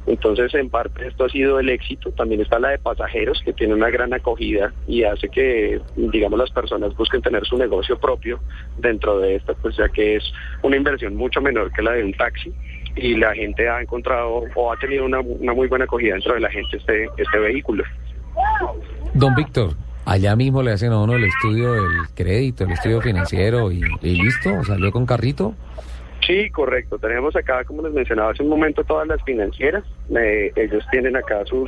Entonces, 0.07 0.53
en 0.55 0.69
parte 0.69 1.07
esto 1.07 1.25
ha 1.25 1.29
sido 1.29 1.59
el 1.59 1.69
éxito. 1.69 2.11
También 2.11 2.41
está 2.41 2.59
la 2.59 2.69
de 2.69 2.79
pasajeros, 2.79 3.41
que 3.43 3.53
tiene 3.53 3.73
una 3.73 3.89
gran 3.89 4.13
acogida 4.13 4.73
y 4.87 5.03
hace 5.03 5.29
que, 5.29 5.79
digamos, 5.95 6.39
las 6.39 6.51
personas 6.51 6.95
busquen 6.95 7.21
tener 7.21 7.45
su 7.45 7.57
negocio 7.57 7.97
propio 7.99 8.39
dentro 8.77 9.19
de 9.19 9.35
esta, 9.35 9.53
pues 9.55 9.77
ya 9.77 9.87
que 9.89 10.15
es 10.15 10.23
una 10.63 10.77
inversión 10.77 11.15
mucho 11.15 11.41
menor 11.41 11.71
que 11.71 11.81
la 11.81 11.91
de 11.93 12.03
un 12.03 12.13
taxi 12.13 12.51
y 12.95 13.15
la 13.15 13.33
gente 13.33 13.69
ha 13.69 13.81
encontrado 13.81 14.43
o 14.55 14.73
ha 14.73 14.77
tenido 14.77 15.05
una, 15.05 15.19
una 15.19 15.53
muy 15.53 15.67
buena 15.67 15.85
acogida 15.85 16.13
dentro 16.13 16.33
de 16.33 16.39
la 16.39 16.49
gente 16.49 16.77
este, 16.77 17.07
este 17.17 17.37
vehículo. 17.37 17.83
Don 19.13 19.35
Víctor, 19.35 19.75
allá 20.05 20.35
mismo 20.35 20.63
le 20.63 20.71
hacen 20.71 20.91
a 20.91 21.01
uno 21.01 21.13
el 21.15 21.25
estudio 21.25 21.73
del 21.73 22.07
crédito, 22.15 22.63
el 22.63 22.71
estudio 22.71 23.01
financiero 23.01 23.71
y, 23.71 23.81
y 24.01 24.21
listo, 24.21 24.63
salió 24.63 24.91
con 24.91 25.05
carrito. 25.05 25.53
Sí, 26.29 26.47
correcto. 26.51 26.99
Tenemos 26.99 27.35
acá, 27.35 27.63
como 27.63 27.81
les 27.81 27.91
mencionaba 27.91 28.29
hace 28.29 28.43
un 28.43 28.49
momento, 28.49 28.83
todas 28.83 29.07
las 29.07 29.19
financieras. 29.23 29.83
Eh, 30.15 30.51
ellos 30.55 30.85
tienen 30.91 31.15
acá 31.15 31.43
sus, 31.45 31.67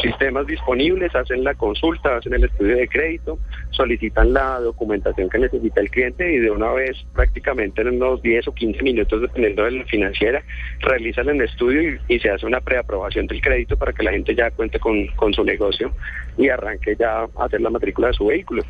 sistemas 0.00 0.46
disponibles, 0.46 1.12
hacen 1.12 1.42
la 1.42 1.54
consulta, 1.54 2.18
hacen 2.18 2.34
el 2.34 2.44
estudio 2.44 2.76
de 2.76 2.86
crédito, 2.86 3.40
solicitan 3.70 4.32
la 4.32 4.60
documentación 4.60 5.28
que 5.28 5.40
necesita 5.40 5.80
el 5.80 5.90
cliente 5.90 6.32
y 6.32 6.38
de 6.38 6.52
una 6.52 6.70
vez, 6.70 7.04
prácticamente 7.14 7.82
en 7.82 7.96
unos 7.96 8.22
10 8.22 8.46
o 8.46 8.54
15 8.54 8.80
minutos, 8.80 9.22
dependiendo 9.22 9.64
de 9.64 9.72
la 9.72 9.84
financiera, 9.86 10.40
realizan 10.82 11.28
el 11.28 11.40
estudio 11.40 11.82
y, 11.82 12.14
y 12.14 12.20
se 12.20 12.30
hace 12.30 12.46
una 12.46 12.60
preaprobación 12.60 13.26
del 13.26 13.40
crédito 13.40 13.76
para 13.76 13.92
que 13.92 14.04
la 14.04 14.12
gente 14.12 14.36
ya 14.36 14.52
cuente 14.52 14.78
con, 14.78 15.04
con 15.16 15.34
su 15.34 15.42
negocio 15.42 15.90
y 16.38 16.48
arranque 16.48 16.94
ya 16.94 17.22
a 17.22 17.44
hacer 17.44 17.60
la 17.60 17.70
matrícula 17.70 18.06
de 18.06 18.14
su 18.14 18.26
vehículo. 18.26 18.62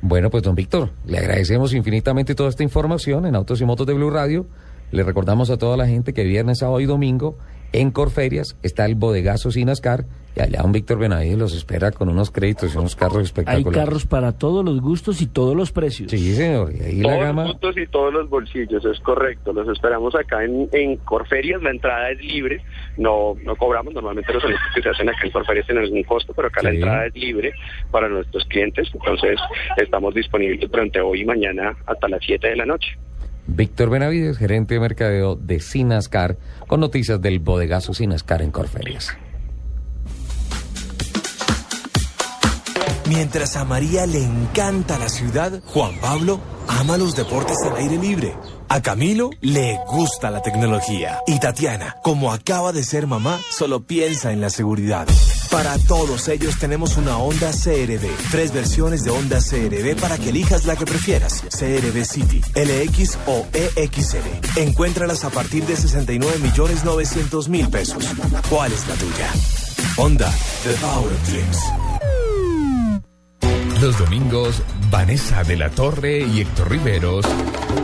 Bueno, 0.00 0.30
pues 0.30 0.44
don 0.44 0.54
Víctor, 0.54 0.90
le 1.04 1.18
agradecemos 1.18 1.74
infinitamente 1.74 2.36
toda 2.36 2.50
esta 2.50 2.62
información 2.62 3.26
en 3.26 3.34
Autos 3.34 3.60
y 3.60 3.64
Motos 3.64 3.84
de 3.84 3.94
Blue 3.94 4.10
Radio 4.10 4.46
le 4.90 5.02
recordamos 5.02 5.50
a 5.50 5.58
toda 5.58 5.76
la 5.76 5.86
gente 5.86 6.12
que 6.12 6.24
viernes, 6.24 6.58
sábado 6.58 6.80
y 6.80 6.86
domingo 6.86 7.36
en 7.72 7.90
Corferias 7.90 8.56
está 8.62 8.86
el 8.86 8.94
bodegazo 8.94 9.50
Sinascar 9.50 10.06
y 10.34 10.40
allá 10.40 10.62
un 10.64 10.72
Víctor 10.72 10.98
Benavides 10.98 11.36
los 11.36 11.54
espera 11.54 11.90
con 11.90 12.08
unos 12.08 12.30
créditos 12.30 12.74
y 12.74 12.78
unos 12.78 12.96
carros 12.96 13.18
Hay 13.18 13.24
espectaculares. 13.24 13.72
carros 13.84 14.06
para 14.06 14.32
todos 14.32 14.64
los 14.64 14.80
gustos 14.80 15.20
y 15.20 15.26
todos 15.26 15.54
los 15.54 15.70
precios. 15.72 16.10
Sí, 16.10 16.32
señor. 16.34 16.72
Y 16.74 16.80
ahí 16.80 16.96
la 17.02 17.08
Todos 17.10 17.24
gama. 17.24 17.42
los 17.42 17.52
gustos 17.52 17.76
y 17.76 17.86
todos 17.88 18.14
los 18.14 18.30
bolsillos, 18.30 18.82
es 18.84 19.00
correcto. 19.00 19.52
Los 19.52 19.68
esperamos 19.68 20.14
acá 20.14 20.44
en, 20.44 20.68
en 20.72 20.96
Corferias, 20.98 21.60
la 21.62 21.70
entrada 21.70 22.10
es 22.10 22.20
libre, 22.24 22.62
no 22.96 23.34
no 23.44 23.56
cobramos, 23.56 23.92
normalmente 23.92 24.32
los 24.32 24.42
eventos 24.44 24.64
que 24.74 24.82
se 24.82 24.88
hacen 24.88 25.08
acá 25.10 25.18
en 25.24 25.30
Corferias 25.32 25.66
tienen 25.66 25.84
algún 25.84 26.04
costo, 26.04 26.32
pero 26.34 26.48
acá 26.48 26.62
la 26.62 26.70
entrada 26.70 27.06
es 27.06 27.14
libre 27.16 27.52
para 27.90 28.08
nuestros 28.08 28.44
clientes, 28.46 28.88
entonces 28.94 29.38
estamos 29.76 30.14
disponibles 30.14 30.70
durante 30.70 31.00
hoy 31.00 31.20
y 31.22 31.24
mañana 31.26 31.76
hasta 31.84 32.08
las 32.08 32.20
7 32.24 32.48
de 32.48 32.56
la 32.56 32.64
noche. 32.64 32.96
Víctor 33.48 33.88
Benavides, 33.88 34.36
gerente 34.36 34.74
de 34.74 34.80
mercadeo 34.80 35.34
de 35.34 35.58
Sinascar, 35.58 36.36
con 36.66 36.80
noticias 36.80 37.20
del 37.20 37.40
bodegazo 37.40 37.94
Sinascar 37.94 38.42
en 38.42 38.50
Corferias. 38.50 39.08
Mientras 43.08 43.56
a 43.56 43.64
María 43.64 44.06
le 44.06 44.22
encanta 44.22 44.98
la 44.98 45.08
ciudad, 45.08 45.62
Juan 45.64 45.98
Pablo 45.98 46.40
ama 46.68 46.98
los 46.98 47.16
deportes 47.16 47.56
al 47.64 47.76
aire 47.76 47.96
libre. 47.96 48.34
A 48.70 48.82
Camilo 48.82 49.30
le 49.40 49.78
gusta 49.86 50.30
la 50.30 50.42
tecnología. 50.42 51.20
Y 51.26 51.40
Tatiana, 51.40 51.96
como 52.02 52.32
acaba 52.32 52.72
de 52.72 52.84
ser 52.84 53.06
mamá, 53.06 53.40
solo 53.50 53.80
piensa 53.80 54.30
en 54.30 54.42
la 54.42 54.50
seguridad. 54.50 55.06
Para 55.50 55.78
todos 55.78 56.28
ellos 56.28 56.58
tenemos 56.58 56.98
una 56.98 57.16
Honda 57.16 57.50
CRV. 57.50 58.10
Tres 58.30 58.52
versiones 58.52 59.04
de 59.04 59.10
Honda 59.10 59.38
CRV 59.38 59.96
para 59.98 60.18
que 60.18 60.28
elijas 60.28 60.66
la 60.66 60.76
que 60.76 60.84
prefieras. 60.84 61.42
CRV 61.48 62.04
City, 62.04 62.42
LX 62.54 63.18
o 63.26 63.46
EXL. 63.54 64.58
Encuéntralas 64.60 65.24
a 65.24 65.30
partir 65.30 65.64
de 65.64 65.74
69 65.74 66.38
millones 66.38 66.84
900 66.84 67.48
mil 67.48 67.68
pesos. 67.70 68.04
¿Cuál 68.50 68.72
es 68.72 68.86
la 68.86 68.94
tuya? 68.96 69.32
Honda, 69.96 70.30
The 70.64 70.74
Power 70.74 71.22
Dreams. 71.26 72.27
Los 73.80 73.96
domingos, 73.96 74.60
Vanessa 74.90 75.44
de 75.44 75.56
la 75.56 75.70
Torre 75.70 76.18
y 76.18 76.40
Héctor 76.40 76.68
Riveros 76.68 77.24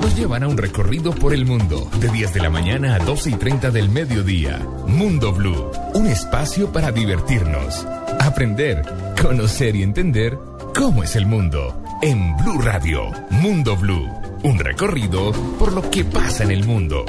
nos 0.03 0.17
llevan 0.17 0.43
a 0.43 0.49
un 0.49 0.57
recorrido 0.57 1.15
por 1.15 1.33
el 1.33 1.47
mundo 1.47 1.89
de 2.01 2.09
10 2.09 2.35
de 2.35 2.41
la 2.41 2.51
mañana 2.51 2.97
a 2.97 2.99
12 2.99 3.31
y 3.31 3.35
30 3.35 3.71
del 3.71 3.89
mediodía. 3.91 4.59
Mundo 4.89 5.33
Blue, 5.33 5.71
un 5.95 6.09
espacio 6.09 6.73
para 6.73 6.91
divertirnos, 6.91 7.87
aprender, 8.19 8.83
conocer 9.23 9.77
y 9.77 9.85
entender 9.85 10.37
cómo 10.75 11.05
es 11.05 11.15
el 11.15 11.27
mundo. 11.27 11.81
En 12.03 12.37
Blue 12.39 12.61
Radio, 12.61 13.13
Mundo 13.31 13.77
Blue, 13.77 14.11
un 14.43 14.59
recorrido 14.59 15.31
por 15.61 15.73
lo 15.73 15.89
que 15.91 16.05
pasa 16.05 16.43
en 16.43 16.51
el 16.51 16.65
mundo. 16.65 17.05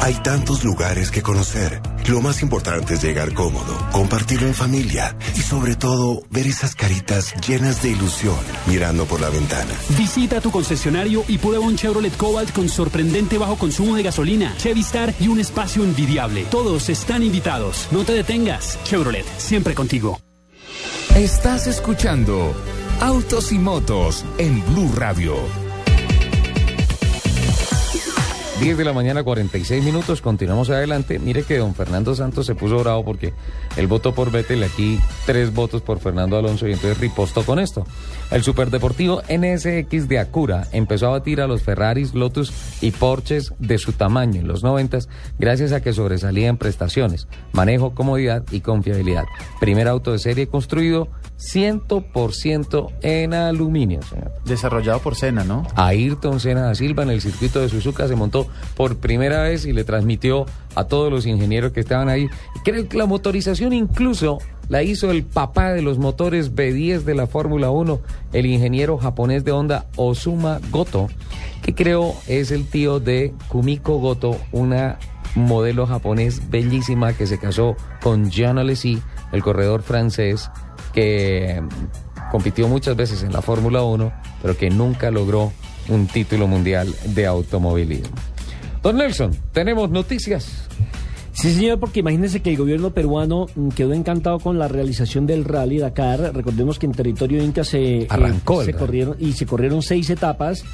Hay 0.00 0.14
tantos 0.14 0.64
lugares 0.64 1.10
que 1.10 1.22
conocer. 1.22 1.80
Lo 2.06 2.20
más 2.20 2.42
importante 2.42 2.94
es 2.94 3.02
llegar 3.02 3.34
cómodo, 3.34 3.76
compartirlo 3.92 4.46
en 4.46 4.54
familia 4.54 5.16
y 5.36 5.40
sobre 5.40 5.74
todo 5.76 6.22
ver 6.30 6.46
esas 6.46 6.74
caritas 6.74 7.34
llenas 7.46 7.82
de 7.82 7.90
ilusión 7.90 8.36
mirando 8.66 9.04
por 9.06 9.20
la 9.20 9.28
ventana. 9.28 9.72
Visita 9.96 10.40
tu 10.40 10.50
concesionario 10.50 11.24
y 11.28 11.38
prueba 11.38 11.64
un 11.64 11.76
Chevrolet 11.76 12.16
Cobalt 12.16 12.52
con 12.52 12.68
sorprendente 12.68 13.38
bajo 13.38 13.56
consumo 13.56 13.96
de 13.96 14.04
gasolina, 14.04 14.54
Chevy 14.56 14.80
Star 14.80 15.14
y 15.20 15.28
un 15.28 15.40
espacio 15.40 15.82
envidiable. 15.82 16.44
Todos 16.44 16.88
están 16.88 17.22
invitados. 17.22 17.88
No 17.90 18.04
te 18.04 18.12
detengas. 18.12 18.78
Chevrolet, 18.84 19.26
siempre 19.38 19.74
contigo. 19.74 20.20
Estás 21.16 21.66
escuchando 21.66 22.54
Autos 23.00 23.52
y 23.52 23.58
Motos 23.58 24.24
en 24.38 24.64
Blue 24.72 24.92
Radio. 24.94 25.67
10 28.60 28.76
de 28.76 28.84
la 28.84 28.92
mañana, 28.92 29.22
46 29.22 29.84
minutos. 29.84 30.20
Continuamos 30.20 30.68
adelante. 30.70 31.20
Mire 31.20 31.44
que 31.44 31.58
don 31.58 31.76
Fernando 31.76 32.16
Santos 32.16 32.44
se 32.44 32.56
puso 32.56 32.78
bravo 32.80 33.04
porque 33.04 33.32
él 33.76 33.86
votó 33.86 34.12
por 34.14 34.32
Vettel. 34.32 34.64
Aquí 34.64 34.98
tres 35.26 35.54
votos 35.54 35.80
por 35.80 36.00
Fernando 36.00 36.36
Alonso 36.36 36.66
y 36.66 36.72
entonces 36.72 36.98
ripostó 36.98 37.44
con 37.44 37.60
esto. 37.60 37.86
El 38.32 38.42
superdeportivo 38.42 39.22
NSX 39.28 40.08
de 40.08 40.18
Acura 40.18 40.66
empezó 40.72 41.06
a 41.06 41.10
batir 41.10 41.40
a 41.40 41.46
los 41.46 41.62
Ferraris, 41.62 42.14
Lotus 42.14 42.52
y 42.80 42.90
Porsches 42.90 43.54
de 43.60 43.78
su 43.78 43.92
tamaño 43.92 44.40
en 44.40 44.48
los 44.48 44.64
90 44.64 44.98
gracias 45.38 45.72
a 45.72 45.80
que 45.80 45.92
sobresalía 45.92 46.48
en 46.48 46.56
prestaciones, 46.56 47.28
manejo, 47.52 47.94
comodidad 47.94 48.44
y 48.50 48.60
confiabilidad. 48.60 49.24
Primer 49.60 49.86
auto 49.86 50.10
de 50.10 50.18
serie 50.18 50.48
construido 50.48 51.08
100% 51.38 52.92
en 53.02 53.32
aluminio, 53.32 54.02
señor. 54.02 54.32
Desarrollado 54.44 54.98
por 54.98 55.14
Sena, 55.14 55.44
¿no? 55.44 55.66
Ayrton 55.76 56.40
Senna 56.40 56.62
da 56.62 56.74
Silva 56.74 57.04
en 57.04 57.10
el 57.10 57.20
circuito 57.20 57.60
de 57.60 57.68
Suzuka 57.68 58.08
se 58.08 58.16
montó 58.16 58.48
por 58.76 58.96
primera 58.96 59.42
vez 59.42 59.64
y 59.64 59.72
le 59.72 59.84
transmitió 59.84 60.46
a 60.74 60.84
todos 60.84 61.12
los 61.12 61.26
ingenieros 61.26 61.72
que 61.72 61.80
estaban 61.80 62.08
ahí. 62.08 62.28
Creo 62.64 62.88
que 62.88 62.98
la 62.98 63.06
motorización 63.06 63.72
incluso 63.72 64.38
la 64.68 64.82
hizo 64.82 65.10
el 65.10 65.22
papá 65.24 65.72
de 65.72 65.80
los 65.80 65.98
motores 65.98 66.54
B10 66.54 67.02
de 67.02 67.14
la 67.14 67.26
Fórmula 67.26 67.70
1, 67.70 68.00
el 68.32 68.46
ingeniero 68.46 68.98
japonés 68.98 69.44
de 69.44 69.52
Honda 69.52 69.86
Osuma 69.96 70.60
Goto, 70.70 71.08
que 71.62 71.74
creo 71.74 72.14
es 72.26 72.50
el 72.50 72.66
tío 72.66 73.00
de 73.00 73.32
Kumiko 73.48 73.98
Goto, 73.98 74.36
una 74.52 74.98
modelo 75.34 75.86
japonés 75.86 76.50
bellísima 76.50 77.12
que 77.12 77.26
se 77.26 77.38
casó 77.38 77.76
con 78.02 78.30
Jean 78.30 78.58
Alesi, 78.58 79.00
el 79.32 79.42
corredor 79.42 79.82
francés 79.82 80.50
que 80.98 81.62
compitió 82.32 82.66
muchas 82.66 82.96
veces 82.96 83.22
en 83.22 83.32
la 83.32 83.40
Fórmula 83.40 83.82
1, 83.82 84.12
pero 84.42 84.56
que 84.56 84.68
nunca 84.68 85.12
logró 85.12 85.52
un 85.88 86.08
título 86.08 86.48
mundial 86.48 86.92
de 87.04 87.24
automovilismo. 87.24 88.16
Don 88.82 88.96
Nelson, 88.96 89.30
tenemos 89.52 89.90
noticias. 89.90 90.66
Sí, 91.32 91.52
señor, 91.52 91.78
porque 91.78 92.00
imagínense 92.00 92.40
que 92.40 92.50
el 92.50 92.56
gobierno 92.56 92.90
peruano 92.90 93.46
mm, 93.54 93.68
quedó 93.68 93.92
encantado 93.92 94.40
con 94.40 94.58
la 94.58 94.66
realización 94.66 95.24
del 95.24 95.44
Rally 95.44 95.78
Dakar. 95.78 96.34
Recordemos 96.34 96.80
que 96.80 96.86
en 96.86 96.92
territorio 96.92 97.44
inca 97.44 97.62
se, 97.62 97.98
eh, 97.98 98.06
Arrancó 98.10 98.62
el 98.62 98.66
se 98.66 98.72
corrieron 98.74 99.16
y 99.20 99.34
se 99.34 99.46
corrieron 99.46 99.82
seis 99.82 100.10
etapas 100.10 100.64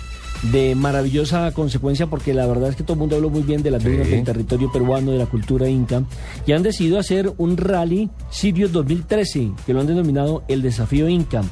de 0.53 0.75
maravillosa 0.75 1.53
consecuencia 1.53 2.07
porque 2.07 2.35
la 2.35 2.47
verdad 2.47 2.69
es 2.71 2.77
que 2.77 2.83
todo 2.83 2.95
el 2.95 2.99
mundo 3.01 3.17
habló 3.17 3.31
muy 3.31 3.43
bien 3.43 3.63
de 3.63 3.71
las 3.71 3.83
Sí. 3.83 3.89
dunas 3.91 4.09
del 4.11 4.25
territorio 4.25 4.71
peruano, 4.71 5.13
de 5.13 5.19
la 5.19 5.27
cultura 5.27 5.69
inca 5.69 6.03
y 6.47 6.53
han 6.53 6.63
decidido 6.63 6.99
hacer 6.99 7.33
un 7.39 7.57
rally 7.57 8.11
Sirius 8.31 8.73
2013 8.73 9.53
que 9.67 9.73
lo 9.73 9.81
han 9.81 9.87
denominado 9.87 10.43
el 10.49 10.61
desafío 10.63 11.09
inca 11.09 11.43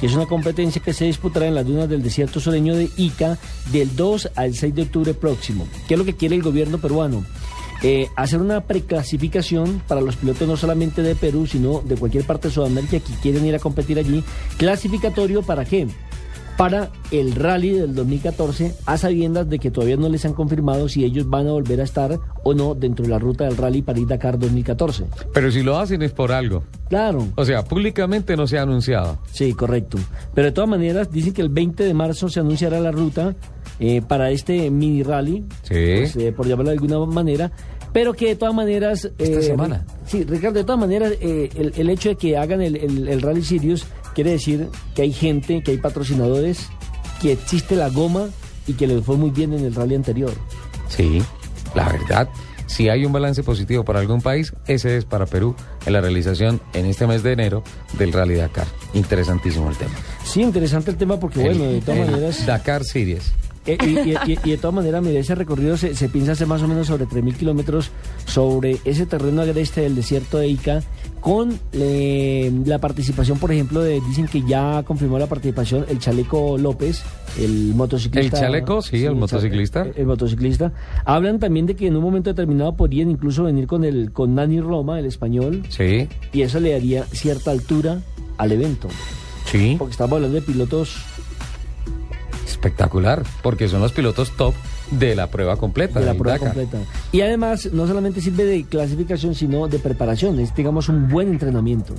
que 0.00 0.06
es 0.06 0.14
una 0.14 0.26
competencia 0.26 0.82
que 0.82 0.92
se 0.92 1.04
disputará 1.06 1.46
en 1.46 1.54
las 1.54 1.66
dunas 1.66 1.88
del 1.88 2.02
desierto 2.02 2.40
sureño 2.40 2.74
de 2.76 2.90
Ica 2.96 3.38
del 3.70 3.94
2 3.96 4.30
al 4.34 4.54
6 4.54 4.74
de 4.74 4.82
octubre 4.82 5.14
próximo. 5.14 5.66
¿Qué 5.86 5.94
es 5.94 5.98
lo 5.98 6.04
que 6.04 6.14
quiere 6.16 6.34
el 6.34 6.42
gobierno 6.42 6.78
peruano? 6.78 7.24
Eh, 7.84 8.08
hacer 8.16 8.40
una 8.40 8.60
preclasificación 8.62 9.82
para 9.88 10.00
los 10.00 10.16
pilotos 10.16 10.46
no 10.48 10.56
solamente 10.56 11.02
de 11.02 11.14
Perú, 11.14 11.46
sino 11.46 11.80
de 11.80 11.96
cualquier 11.96 12.24
parte 12.24 12.48
de 12.48 12.54
Sudamérica 12.54 12.98
que 13.00 13.12
quieren 13.22 13.44
ir 13.46 13.54
a 13.54 13.58
competir 13.60 13.98
allí. 13.98 14.22
Clasificatorio 14.56 15.42
para 15.42 15.64
qué? 15.64 15.86
Para 16.56 16.90
el 17.10 17.34
rally 17.34 17.70
del 17.70 17.94
2014, 17.94 18.74
a 18.86 18.96
sabiendas 18.98 19.48
de 19.48 19.58
que 19.58 19.70
todavía 19.70 19.96
no 19.96 20.08
les 20.08 20.24
han 20.26 20.34
confirmado 20.34 20.88
si 20.88 21.02
ellos 21.04 21.28
van 21.28 21.48
a 21.48 21.52
volver 21.52 21.80
a 21.80 21.84
estar 21.84 22.18
o 22.44 22.54
no 22.54 22.74
dentro 22.74 23.04
de 23.04 23.10
la 23.10 23.18
ruta 23.18 23.44
del 23.44 23.56
rally 23.56 23.82
París-Dakar 23.82 24.38
2014. 24.38 25.04
Pero 25.32 25.50
si 25.50 25.62
lo 25.62 25.78
hacen 25.78 26.02
es 26.02 26.12
por 26.12 26.30
algo. 26.30 26.62
Claro. 26.88 27.26
O 27.36 27.44
sea, 27.44 27.64
públicamente 27.64 28.36
no 28.36 28.46
se 28.46 28.58
ha 28.58 28.62
anunciado. 28.62 29.18
Sí, 29.32 29.54
correcto. 29.54 29.98
Pero 30.34 30.46
de 30.48 30.52
todas 30.52 30.70
maneras, 30.70 31.10
dicen 31.10 31.32
que 31.32 31.42
el 31.42 31.48
20 31.48 31.84
de 31.84 31.94
marzo 31.94 32.28
se 32.28 32.40
anunciará 32.40 32.78
la 32.80 32.92
ruta 32.92 33.34
eh, 33.80 34.02
para 34.06 34.30
este 34.30 34.70
mini 34.70 35.02
rally, 35.02 35.44
Sí. 35.62 35.74
pues, 35.74 36.16
eh, 36.16 36.32
por 36.32 36.46
llamarlo 36.46 36.70
de 36.70 36.76
alguna 36.78 36.98
manera, 37.06 37.50
pero 37.92 38.12
que 38.12 38.28
de 38.28 38.36
todas 38.36 38.54
maneras... 38.54 39.10
Esta 39.18 39.38
eh, 39.38 39.42
semana. 39.42 39.84
Sí, 40.06 40.22
Ricardo, 40.24 40.58
de 40.58 40.64
todas 40.64 40.80
maneras, 40.80 41.12
eh, 41.20 41.48
el, 41.56 41.72
el 41.76 41.90
hecho 41.90 42.10
de 42.10 42.16
que 42.16 42.36
hagan 42.36 42.60
el, 42.62 42.76
el- 42.76 43.08
el 43.08 43.20
Rally 43.22 43.42
Sirius 43.42 43.84
quiere 44.14 44.30
decir 44.32 44.68
que 44.94 45.02
hay 45.02 45.12
gente, 45.12 45.62
que 45.62 45.70
hay 45.72 45.78
patrocinadores, 45.78 46.68
que 47.20 47.32
existe 47.32 47.76
la 47.76 47.88
goma 47.88 48.28
y 48.66 48.74
que 48.74 48.86
les 48.86 49.04
fue 49.04 49.16
muy 49.16 49.30
bien 49.30 49.52
en 49.52 49.64
el 49.64 49.74
rally 49.74 49.94
anterior. 49.94 50.32
Sí, 50.88 51.22
la 51.74 51.88
verdad, 51.88 52.28
si 52.66 52.88
hay 52.88 53.04
un 53.04 53.12
balance 53.12 53.42
positivo 53.42 53.84
para 53.84 54.00
algún 54.00 54.20
país, 54.20 54.52
ese 54.66 54.96
es 54.96 55.04
para 55.04 55.26
Perú 55.26 55.54
en 55.86 55.92
la 55.92 56.00
realización 56.00 56.60
en 56.74 56.86
este 56.86 57.06
mes 57.06 57.22
de 57.22 57.32
enero 57.32 57.62
del 57.98 58.12
Rally 58.12 58.34
Dakar. 58.34 58.66
Interesantísimo 58.94 59.68
el 59.70 59.76
tema. 59.76 59.92
Sí, 60.24 60.42
interesante 60.42 60.90
el 60.90 60.96
tema 60.96 61.18
porque, 61.18 61.40
bueno, 61.40 61.64
de 61.64 61.80
todas 61.80 62.10
maneras... 62.10 62.46
Dakar 62.46 62.84
Series. 62.84 63.32
Eh, 63.64 63.78
y, 63.80 64.10
y- 64.10 64.16
y- 64.32 64.38
y 64.44 64.50
de 64.50 64.58
todas 64.58 64.74
maneras, 64.74 65.02
mire, 65.02 65.20
ese 65.20 65.34
recorrido 65.36 65.76
se, 65.76 65.94
se 65.94 66.08
piensa 66.08 66.32
hacer 66.32 66.48
más 66.48 66.62
o 66.62 66.68
menos 66.68 66.88
sobre 66.88 67.06
3.000 67.06 67.36
kilómetros 67.36 67.90
sobre 68.26 68.78
ese 68.84 69.06
terreno 69.06 69.42
agreste 69.42 69.82
del 69.82 69.94
desierto 69.94 70.38
de 70.38 70.48
Ica, 70.48 70.82
con 71.22 71.58
eh, 71.72 72.52
la 72.66 72.78
participación, 72.78 73.38
por 73.38 73.52
ejemplo, 73.52 73.80
de, 73.80 74.00
dicen 74.08 74.26
que 74.26 74.42
ya 74.42 74.82
confirmó 74.84 75.18
la 75.20 75.28
participación 75.28 75.86
el 75.88 76.00
Chaleco 76.00 76.58
López, 76.58 77.02
el 77.38 77.74
motociclista. 77.76 78.36
El 78.38 78.42
Chaleco, 78.42 78.82
sí, 78.82 79.04
el 79.04 79.14
motociclista. 79.14 79.82
El, 79.82 79.92
el 79.96 80.06
motociclista. 80.06 80.72
Hablan 81.04 81.38
también 81.38 81.66
de 81.66 81.76
que 81.76 81.86
en 81.86 81.96
un 81.96 82.02
momento 82.02 82.28
determinado 82.28 82.74
podrían 82.76 83.08
incluso 83.08 83.44
venir 83.44 83.68
con 83.68 83.84
el 83.84 84.10
con 84.12 84.34
Nani 84.34 84.60
Roma, 84.60 84.98
el 84.98 85.06
español, 85.06 85.62
Sí, 85.68 86.08
y 86.32 86.42
eso 86.42 86.58
le 86.58 86.72
daría 86.72 87.04
cierta 87.04 87.52
altura 87.52 88.00
al 88.36 88.50
evento. 88.50 88.88
sí, 89.46 89.76
Porque 89.78 89.92
estamos 89.92 90.16
hablando 90.16 90.34
de 90.34 90.42
pilotos 90.42 90.96
espectacular, 92.46 93.22
porque 93.42 93.68
son 93.68 93.80
los 93.80 93.92
pilotos 93.92 94.32
top 94.36 94.54
de 94.98 95.14
la 95.14 95.28
prueba 95.28 95.56
completa. 95.56 96.00
de 96.00 96.06
la 96.06 96.14
prueba 96.14 96.38
completa. 96.38 96.78
Y 97.12 97.20
además, 97.20 97.68
no 97.72 97.86
solamente 97.86 98.20
sirve 98.20 98.44
de 98.44 98.64
clasificación, 98.64 99.34
sino 99.34 99.68
de 99.68 99.78
preparación. 99.78 100.38
Es, 100.38 100.54
digamos, 100.54 100.88
un 100.88 101.08
buen 101.08 101.28
entrenamiento. 101.28 101.94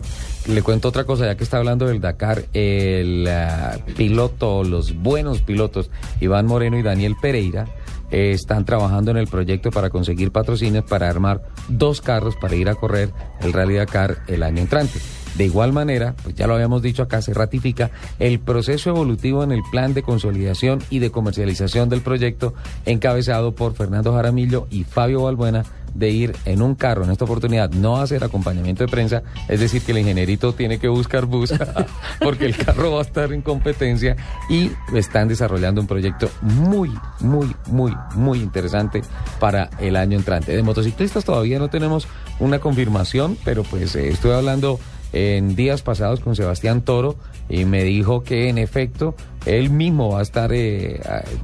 Le 0.48 0.62
cuento 0.62 0.90
otra 0.90 1.04
cosa, 1.04 1.26
ya 1.26 1.36
que 1.36 1.44
está 1.44 1.58
hablando 1.58 1.88
del 1.88 2.02
Dakar, 2.02 2.46
el 2.54 3.28
ah, 3.28 3.78
piloto, 3.96 4.64
los 4.64 4.96
buenos 4.96 5.42
pilotos, 5.42 5.90
Iván 6.22 6.46
Moreno 6.46 6.78
y 6.78 6.84
Daniel 6.84 7.16
Pereira, 7.22 7.68
eh, 8.12 8.32
están 8.32 8.66
trabajando 8.66 9.12
en 9.12 9.18
el 9.18 9.28
proyecto 9.28 9.72
para 9.72 9.90
conseguir 9.90 10.32
patrocinios 10.32 10.86
para 10.86 11.10
armar 11.10 11.42
dos 11.68 12.02
carros 12.02 12.36
para 12.36 12.56
ir 12.56 12.70
a 12.70 12.76
correr 12.76 13.10
el 13.42 13.54
Rally 13.54 13.76
Dakar 13.76 14.18
el 14.28 14.44
año 14.44 14.62
entrante. 14.62 15.00
De 15.36 15.46
igual 15.46 15.74
manera, 15.74 16.16
pues 16.24 16.36
ya 16.36 16.48
lo 16.48 16.56
habíamos 16.56 16.82
dicho 16.82 17.04
acá, 17.04 17.22
se 17.22 17.34
ratifica 17.34 17.92
el 18.20 18.40
proceso 18.40 18.90
evolutivo 18.90 19.44
en 19.44 19.52
el 19.52 19.62
plan 19.72 19.94
de 19.94 20.04
consolidación 20.04 20.82
y 20.90 21.00
de 21.00 21.12
comercialización 21.12 21.90
del 21.90 22.02
proyecto 22.02 22.54
encabezado 22.86 23.56
por 23.56 23.74
Fernando 23.74 24.14
Jaramillo 24.14 24.68
y 24.70 24.84
Fabio 24.84 25.24
Balbuena 25.24 25.64
de 25.94 26.10
ir 26.10 26.36
en 26.46 26.62
un 26.62 26.76
carro 26.76 27.04
en 27.04 27.12
esta 27.12 27.26
oportunidad, 27.26 27.70
no 27.72 27.98
hacer 27.98 28.24
acompañamiento 28.24 28.84
de 28.84 28.90
prensa, 28.90 29.24
es 29.48 29.60
decir, 29.60 29.82
que 29.84 29.92
el 29.92 30.00
ingenierito 30.00 30.54
tiene 30.54 30.80
que 30.80 30.88
buscar 30.88 31.26
bus 31.26 31.54
porque 32.20 32.46
el 32.46 32.58
carro 32.58 32.94
va 32.94 33.00
a 33.00 33.04
estar 33.04 33.32
en 33.32 33.42
competencia 33.42 34.16
y 34.50 34.72
están 34.96 35.28
desarrollando 35.28 35.82
un 35.82 35.88
proyecto 35.88 36.30
muy, 36.42 36.92
muy, 37.20 37.56
muy, 37.68 37.96
muy 38.16 38.40
interesante 38.40 39.02
para 39.40 39.70
el 39.80 39.96
año 39.96 40.18
entrante. 40.18 40.56
De 40.56 40.64
motociclistas 40.64 41.26
todavía 41.26 41.60
no 41.60 41.70
tenemos 41.70 42.08
una 42.40 42.60
confirmación, 42.60 43.38
pero 43.44 43.64
pues 43.64 43.96
eh, 43.96 44.10
estuve 44.10 44.34
hablando 44.34 44.80
en 45.14 45.56
días 45.56 45.82
pasados 45.82 46.20
con 46.20 46.36
Sebastián 46.36 46.82
Toro 46.82 47.16
y 47.48 47.66
me 47.66 47.84
dijo 47.84 48.24
que 48.24 48.50
en 48.50 48.58
efecto 48.58 49.16
él 49.46 49.70
mismo 49.70 50.10
va 50.12 50.20
a 50.20 50.24
estar 50.24 50.52
eh, 50.54 51.02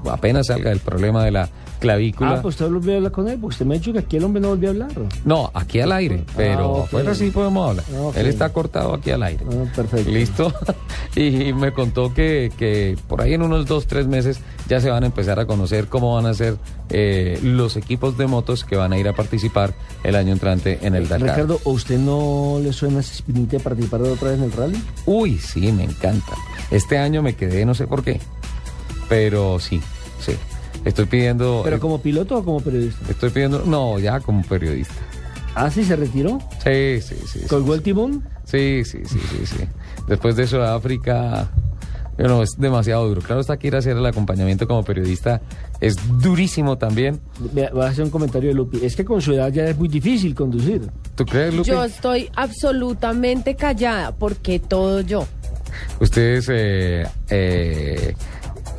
apenas 0.10 0.48
salga 0.48 0.72
el 0.72 0.80
problema 0.80 1.24
de 1.24 1.32
la 1.32 1.50
clavícula. 1.80 2.32
Ah, 2.34 2.42
pues 2.42 2.56
usted 2.56 2.70
volvió 2.70 2.94
a 2.94 2.98
hablar 2.98 3.12
con 3.14 3.30
él, 3.30 3.38
porque 3.40 3.54
usted 3.56 3.66
me 3.66 3.76
ha 3.76 3.78
dicho 3.78 3.94
que 3.94 4.00
aquí 4.00 4.18
el 4.18 4.24
hombre 4.26 4.42
no 4.42 4.50
volvió 4.50 4.70
a 4.70 4.72
hablar. 4.72 4.92
No, 5.24 5.50
aquí 5.54 5.80
al 5.80 5.92
aire, 5.94 6.26
pero 6.36 6.60
Ah, 6.60 6.68
ok. 6.68 6.84
afuera 6.86 7.16
sí 7.16 7.30
podemos 7.32 7.70
hablar. 7.70 7.86
Ah. 7.94 8.12
Él 8.16 8.28
está 8.28 8.50
cortado 8.52 8.94
aquí 8.94 9.12
al 9.12 9.24
aire. 9.24 9.46
perfecto. 9.76 10.12
Listo. 10.12 10.54
y 11.16 11.54
me 11.54 11.72
contó 11.72 12.14
que, 12.14 12.52
que 12.58 12.98
por 13.08 13.22
ahí 13.22 13.34
en 13.34 13.44
unos 13.44 13.66
dos, 13.66 13.88
tres 13.88 14.08
meses 14.08 14.42
ya 14.68 14.82
se 14.82 14.90
van 14.90 15.04
a 15.04 15.06
empezar 15.06 15.40
a 15.40 15.46
conocer 15.46 15.88
cómo 15.88 16.16
van 16.16 16.26
a 16.26 16.34
ser 16.34 16.58
eh, 16.90 17.40
los 17.44 17.78
equipos 17.78 18.18
de 18.18 18.28
motos 18.28 18.66
que 18.66 18.76
van 18.76 18.92
a 18.94 18.98
ir 18.98 19.08
a 19.08 19.14
participar 19.14 19.74
el 20.04 20.16
año 20.16 20.34
entrante 20.34 20.80
en 20.82 20.96
el 20.96 21.08
Dakar. 21.08 21.30
Ricardo, 21.30 21.60
¿a 21.66 21.70
usted 21.70 21.98
no 21.98 22.60
le 22.62 22.74
suena 22.74 23.00
esa 23.00 23.14
espinita 23.14 23.58
de 23.58 23.64
participar 23.64 24.02
otra 24.02 24.32
vez 24.32 24.38
en 24.40 24.44
el 24.46 24.52
rally? 24.52 24.84
Uy, 25.06 25.38
sí, 25.38 25.72
me 25.72 25.86
encanta. 25.86 26.34
Este 26.72 26.98
año 26.98 27.24
me 27.24 27.36
quedé, 27.36 27.66
no 27.66 27.74
sé 27.74 27.88
por 27.90 28.04
qué, 28.04 28.22
pero 29.10 29.60
sí, 29.60 29.82
sí. 30.20 30.34
Estoy 30.86 31.06
pidiendo... 31.06 31.62
¿Pero 31.66 31.80
como 31.80 32.02
piloto 32.02 32.38
o 32.38 32.46
como 32.46 32.62
periodista? 32.62 33.06
Estoy 33.10 33.32
pidiendo... 33.32 33.64
No, 33.66 34.00
ya 34.00 34.22
como 34.22 34.44
periodista. 34.44 34.96
¿Ah, 35.56 35.70
sí? 35.70 35.84
¿Se 35.84 35.96
retiró? 35.96 36.40
Sí, 36.64 37.02
sí, 37.02 37.16
sí. 37.28 37.42
¿Colgó 37.50 37.74
el 37.74 37.82
timón? 37.82 38.24
Sí, 38.46 38.84
sí, 38.86 39.00
sí, 39.06 39.20
sí, 39.20 39.46
sí. 39.46 39.58
Después 40.08 40.38
de 40.38 40.48
Sudáfrica, 40.48 41.50
bueno, 42.18 42.44
es 42.44 42.52
demasiado 42.58 43.08
duro. 43.08 43.22
Claro 43.22 43.42
está 43.42 43.58
que 43.58 43.68
ir 43.68 43.76
a 43.76 43.80
hacer 43.80 43.98
el 43.98 44.06
acompañamiento 44.06 44.68
como 44.68 44.84
periodista 44.84 45.42
es 45.80 45.96
durísimo 46.20 46.78
también. 46.78 47.20
Voy 47.40 47.84
a 47.84 47.90
hacer 47.90 48.04
un 48.06 48.10
comentario 48.10 48.50
de 48.50 48.56
Lupi. 48.56 48.80
Es 48.84 48.96
que 48.96 49.06
con 49.06 49.22
su 49.22 49.34
edad 49.34 49.52
ya 49.52 49.66
es 49.66 49.78
muy 49.78 49.88
difícil 49.88 50.36
conducir. 50.36 50.90
¿Tú 51.16 51.26
crees, 51.26 51.54
Lupe? 51.54 51.70
Yo 51.70 51.84
estoy 51.84 52.30
absolutamente 52.36 53.56
callada 53.56 54.14
porque 54.14 54.60
todo 54.60 55.02
yo. 55.02 55.26
Ustedes 56.00 56.48
eh, 56.52 57.06
eh, 57.30 58.16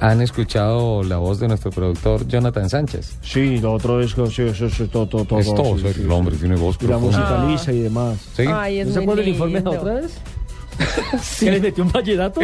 han 0.01 0.23
escuchado 0.23 1.03
la 1.03 1.19
voz 1.19 1.41
de 1.41 1.49
nuestro 1.49 1.71
productor 1.71 2.27
Jonathan 2.27 2.69
Sánchez. 2.71 3.19
Sí, 3.23 3.59
lo 3.59 3.75
otro 3.75 4.01
es 4.01 4.15
que 4.15 4.27
sí, 4.29 4.43
eso 4.43 4.67
es 4.67 4.77
todo, 4.91 5.07
todo, 5.07 5.25
todo. 5.25 5.39
Es 5.39 5.55
todo 5.55 5.77
sí, 5.77 5.83
serio, 5.83 5.93
sí, 5.95 6.03
el 6.03 6.13
hombre 6.13 6.35
sí. 6.35 6.41
tiene 6.41 6.57
voz 6.57 6.79
Y 6.81 6.87
la 6.87 6.99
musicaliza 6.99 7.73
y 7.73 7.81
demás. 7.81 8.19
Sí. 8.35 8.45
Ay, 8.49 8.79
es 8.81 8.89
¿No 8.89 8.95
se 8.95 8.99
acuerda 9.01 9.23
el 9.23 9.29
informe 9.29 9.55
lindo. 9.57 9.71
otra 9.73 9.95
vez? 9.95 10.19
¿Que 11.39 11.51
le 11.51 11.61
metió 11.61 11.85
un 11.85 11.93
vallenato? 11.93 12.41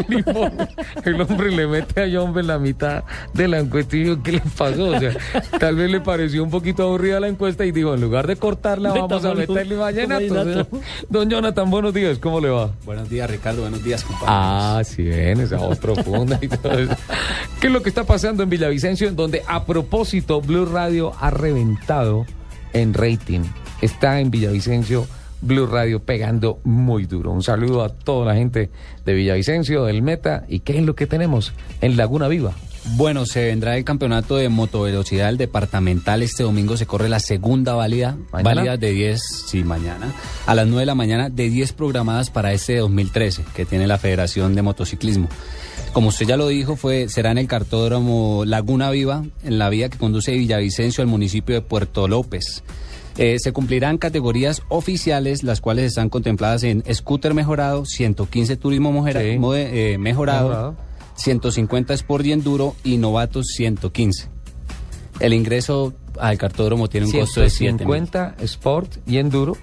El 1.04 1.20
hombre 1.20 1.50
le 1.50 1.66
mete 1.66 2.02
a 2.02 2.08
John 2.12 2.36
en 2.38 2.46
la 2.46 2.58
mitad 2.58 3.04
de 3.32 3.48
la 3.48 3.58
encuesta 3.58 3.96
y 3.96 4.04
dijo, 4.04 4.22
¿qué 4.22 4.32
le 4.32 4.42
pasó? 4.56 4.88
O 4.88 4.98
sea, 4.98 5.12
tal 5.58 5.76
vez 5.76 5.90
le 5.90 6.00
pareció 6.00 6.42
un 6.42 6.50
poquito 6.50 6.82
aburrida 6.84 7.20
la 7.20 7.28
encuesta 7.28 7.64
y 7.64 7.72
dijo, 7.72 7.94
en 7.94 8.00
lugar 8.00 8.26
de 8.26 8.36
cortarla, 8.36 8.92
vamos 8.92 9.24
a 9.24 9.34
meterle 9.34 9.76
vallenato. 9.76 10.24
un 10.24 10.34
vallenato. 10.34 10.80
Don 11.08 11.30
Jonathan, 11.30 11.70
buenos 11.70 11.94
días, 11.94 12.18
¿cómo 12.18 12.40
le 12.40 12.48
va? 12.48 12.70
Buenos 12.84 13.08
días, 13.08 13.30
Ricardo. 13.30 13.62
Buenos 13.62 13.82
días, 13.82 14.02
compañeros. 14.04 14.34
Ah, 14.36 14.82
sí, 14.84 15.02
ven, 15.02 15.40
esa 15.40 15.56
voz 15.56 15.78
profunda 15.78 16.38
y 16.40 16.48
todo 16.48 16.78
eso. 16.78 16.96
¿Qué 17.60 17.68
es 17.68 17.72
lo 17.72 17.82
que 17.82 17.88
está 17.88 18.04
pasando 18.04 18.42
en 18.42 18.50
Villavicencio? 18.50 19.08
En 19.08 19.16
donde, 19.16 19.42
a 19.46 19.64
propósito, 19.64 20.40
Blue 20.40 20.66
Radio 20.66 21.12
ha 21.20 21.30
reventado 21.30 22.26
en 22.72 22.94
rating. 22.94 23.40
Está 23.80 24.20
en 24.20 24.30
Villavicencio, 24.30 25.06
Blue 25.40 25.66
Radio 25.66 26.00
pegando 26.00 26.58
muy 26.64 27.06
duro. 27.06 27.32
Un 27.32 27.42
saludo 27.42 27.84
a 27.84 27.88
toda 27.88 28.26
la 28.26 28.34
gente 28.34 28.70
de 29.04 29.14
Villavicencio, 29.14 29.84
del 29.84 30.02
Meta. 30.02 30.44
¿Y 30.48 30.60
qué 30.60 30.78
es 30.78 30.84
lo 30.84 30.94
que 30.94 31.06
tenemos 31.06 31.52
en 31.80 31.96
Laguna 31.96 32.28
Viva? 32.28 32.52
Bueno, 32.94 33.26
se 33.26 33.46
vendrá 33.46 33.76
el 33.76 33.84
campeonato 33.84 34.36
de 34.36 34.48
motovelocidad 34.48 35.28
el 35.28 35.38
departamental. 35.38 36.22
Este 36.22 36.44
domingo 36.44 36.76
se 36.76 36.86
corre 36.86 37.08
la 37.08 37.18
segunda 37.18 37.74
válida, 37.74 38.16
¿Mañana? 38.32 38.54
válida 38.54 38.76
de 38.76 38.92
10, 38.92 39.20
sí, 39.46 39.64
mañana, 39.64 40.12
a 40.46 40.54
las 40.54 40.66
9 40.66 40.80
de 40.80 40.86
la 40.86 40.94
mañana, 40.94 41.28
de 41.28 41.50
10 41.50 41.72
programadas 41.72 42.30
para 42.30 42.52
este 42.52 42.76
2013, 42.76 43.44
que 43.54 43.66
tiene 43.66 43.88
la 43.88 43.98
Federación 43.98 44.54
de 44.54 44.62
Motociclismo. 44.62 45.28
Como 45.92 46.08
usted 46.08 46.26
ya 46.26 46.36
lo 46.36 46.46
dijo, 46.46 46.76
fue, 46.76 47.08
será 47.08 47.32
en 47.32 47.38
el 47.38 47.48
cartódromo 47.48 48.44
Laguna 48.46 48.90
Viva, 48.90 49.24
en 49.42 49.58
la 49.58 49.68
vía 49.68 49.88
que 49.88 49.98
conduce 49.98 50.30
de 50.30 50.38
Villavicencio 50.38 51.02
al 51.02 51.08
municipio 51.08 51.56
de 51.56 51.62
Puerto 51.62 52.06
López. 52.06 52.62
Eh, 53.18 53.38
se 53.38 53.52
cumplirán 53.52 53.96
categorías 53.98 54.62
oficiales, 54.68 55.42
las 55.42 55.60
cuales 55.60 55.86
están 55.86 56.08
contempladas 56.10 56.62
en 56.64 56.82
scooter 56.92 57.32
mejorado, 57.34 57.84
115 57.86 58.56
turismo 58.56 58.92
mojera- 58.92 59.22
Sí. 59.22 59.38
mode- 59.38 59.70
eh, 59.94 59.98
mejorado, 59.98 60.48
Mejorado. 60.48 60.76
150 61.16 61.94
Sport 61.94 62.26
y 62.26 62.32
Enduro 62.32 62.76
y 62.84 62.98
novatos 62.98 63.46
115. 63.56 64.28
El 65.18 65.32
ingreso 65.32 65.94
al 66.20 66.36
cartódromo 66.36 66.88
tiene 66.88 67.06
un 67.06 67.12
costo 67.12 67.40
de 67.40 67.48
7 67.48 67.84
mil. 67.86 67.94
150 67.96 68.34
Sport 68.44 68.96
y 69.06 69.16
Enduro. 69.16 69.56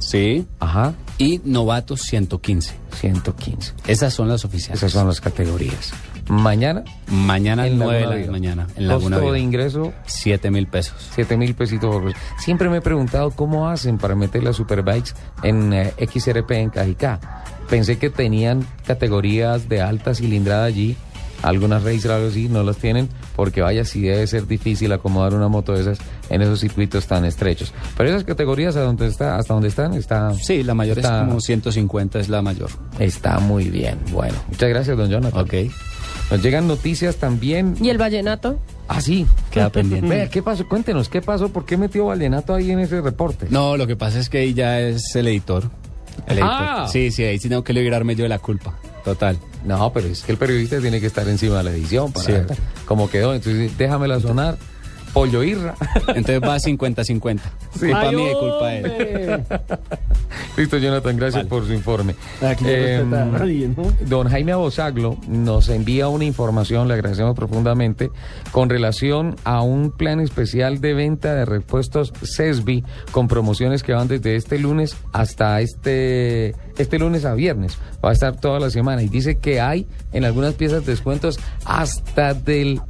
Sí. 0.00 0.46
Ajá. 0.60 0.94
Y 1.16 1.40
novatos 1.44 2.02
115. 2.02 2.74
115. 3.00 3.72
Esas 3.86 4.12
son 4.12 4.28
las 4.28 4.44
oficiales. 4.44 4.78
Esas 4.82 4.92
son 4.92 5.08
las 5.08 5.20
categorías. 5.20 5.92
Mañana. 6.28 6.84
Mañana 7.08 7.66
en 7.66 7.78
9 7.78 8.00
de 8.00 8.06
la 8.06 8.14
Viva. 8.16 8.32
mañana. 8.32 8.66
En 8.76 8.88
Laguna 8.88 9.16
Costo 9.16 9.20
Viva. 9.32 9.32
de 9.34 9.40
ingreso 9.40 9.92
7 10.06 10.50
mil 10.50 10.66
pesos. 10.66 10.94
7 11.14 11.36
mil 11.36 11.54
pesitos 11.54 11.90
por 11.90 12.04
persona. 12.04 12.24
Siempre 12.38 12.68
me 12.68 12.78
he 12.78 12.80
preguntado 12.80 13.30
cómo 13.30 13.68
hacen 13.68 13.98
para 13.98 14.14
meter 14.14 14.42
las 14.42 14.56
superbikes 14.56 15.12
en 15.42 15.72
eh, 15.72 15.94
XRP 15.98 16.50
en 16.52 16.70
Cajicá. 16.70 17.20
Pensé 17.68 17.98
que 17.98 18.10
tenían 18.10 18.66
categorías 18.86 19.68
de 19.68 19.80
alta 19.80 20.14
cilindrada 20.14 20.64
allí. 20.64 20.96
Algunas 21.42 21.82
racer 21.84 22.10
algo 22.10 22.28
así 22.28 22.48
no 22.48 22.62
las 22.62 22.78
tienen 22.78 23.08
porque 23.36 23.60
vaya 23.60 23.84
si 23.84 24.02
debe 24.02 24.26
ser 24.26 24.46
difícil 24.46 24.92
acomodar 24.92 25.34
una 25.34 25.48
moto 25.48 25.72
de 25.72 25.82
esas 25.82 25.98
en 26.30 26.42
esos 26.42 26.60
circuitos 26.60 27.06
tan 27.06 27.24
estrechos. 27.24 27.72
Pero 27.96 28.08
esas 28.10 28.24
categorías 28.24 28.76
a 28.76 28.80
donde 28.80 29.06
está, 29.06 29.36
hasta 29.36 29.54
donde 29.54 29.68
están 29.68 29.94
está 29.94 30.32
Sí, 30.34 30.62
la 30.62 30.74
mayor 30.74 30.98
está, 30.98 31.20
es 31.22 31.28
como 31.28 31.40
150, 31.40 32.18
es 32.18 32.28
la 32.28 32.42
mayor. 32.42 32.70
está 32.98 33.38
muy 33.38 33.70
bien. 33.70 33.98
Bueno, 34.12 34.34
muchas 34.48 34.68
gracias, 34.68 34.96
don 34.96 35.08
Jonathan. 35.10 35.40
Ok. 35.40 35.54
Nos 36.30 36.42
llegan 36.42 36.66
noticias 36.68 37.16
también. 37.16 37.74
¿Y 37.80 37.88
el 37.88 37.96
vallenato? 37.98 38.58
Ah, 38.88 39.00
sí. 39.00 39.26
Queda 39.50 39.70
pendiente. 39.70 40.08
Vea, 40.08 40.28
¿qué 40.28 40.42
pasó? 40.42 40.68
Cuéntenos, 40.68 41.08
¿qué 41.08 41.22
pasó? 41.22 41.48
¿Por 41.50 41.64
qué 41.64 41.76
metió 41.76 42.06
Vallenato 42.06 42.54
ahí 42.54 42.70
en 42.70 42.80
ese 42.80 43.00
reporte? 43.00 43.46
No, 43.50 43.76
lo 43.76 43.86
que 43.86 43.96
pasa 43.96 44.18
es 44.18 44.28
que 44.28 44.38
ahí 44.38 44.54
ya 44.54 44.80
es 44.80 45.14
el 45.16 45.28
editor. 45.28 45.70
El 46.26 46.38
editor. 46.38 46.50
Ah. 46.52 46.88
Sí, 46.90 47.10
sí, 47.10 47.22
ahí 47.22 47.38
sí 47.38 47.48
tengo 47.48 47.64
que 47.64 47.72
librarme 47.72 48.14
yo 48.14 48.24
de 48.24 48.28
la 48.28 48.38
culpa. 48.40 48.74
Total. 49.04 49.38
No, 49.64 49.92
pero 49.92 50.06
es 50.08 50.22
que 50.22 50.32
el 50.32 50.38
periodista 50.38 50.80
tiene 50.80 51.00
que 51.00 51.06
estar 51.06 51.28
encima 51.28 51.58
de 51.58 51.64
la 51.64 51.70
edición 51.72 52.12
para 52.12 52.24
Cierto. 52.26 52.54
ver 52.54 52.62
cómo 52.86 53.10
quedó. 53.10 53.34
Entonces, 53.34 53.76
déjamela 53.76 54.20
sonar. 54.20 54.56
Pollo 55.18 55.42
Irra. 55.42 55.74
Entonces 56.14 56.40
va 56.40 56.58
50-50. 56.58 57.40
Sí. 57.72 57.80
Culpa 57.80 58.00
Ay, 58.02 58.14
mía 58.14 58.30
y 58.30 58.34
culpa 58.34 58.74
él. 58.74 59.44
Listo, 60.56 60.78
Jonathan, 60.78 61.16
gracias 61.16 61.46
por 61.46 61.66
su 61.66 61.72
informe. 61.72 62.14
Aquí 62.40 62.62
no 62.62 62.70
Em, 62.70 63.10
nadie, 63.10 63.68
¿no? 63.68 63.92
Don 64.06 64.28
Jaime 64.28 64.52
Abosaglo 64.52 65.18
nos 65.26 65.70
envía 65.70 66.06
una 66.06 66.24
información, 66.24 66.86
le 66.86 66.94
agradecemos 66.94 67.34
profundamente, 67.34 68.10
con 68.52 68.70
relación 68.70 69.34
a 69.42 69.60
un 69.62 69.90
plan 69.90 70.20
especial 70.20 70.80
de 70.80 70.94
venta 70.94 71.34
de 71.34 71.44
repuestos 71.44 72.12
CESBI 72.22 72.84
con 73.10 73.26
promociones 73.26 73.82
que 73.82 73.94
van 73.94 74.06
desde 74.06 74.36
este 74.36 74.56
lunes 74.60 74.96
hasta 75.12 75.60
este, 75.60 76.54
este 76.76 76.96
lunes 77.00 77.24
a 77.24 77.34
viernes. 77.34 77.76
Va 78.04 78.10
a 78.10 78.12
estar 78.12 78.38
toda 78.38 78.60
la 78.60 78.70
semana 78.70 79.02
y 79.02 79.08
dice 79.08 79.38
que 79.38 79.60
hay 79.60 79.88
en 80.12 80.24
algunas 80.24 80.54
piezas 80.54 80.86
descuentos 80.86 81.40
hasta 81.64 82.34
del 82.34 82.80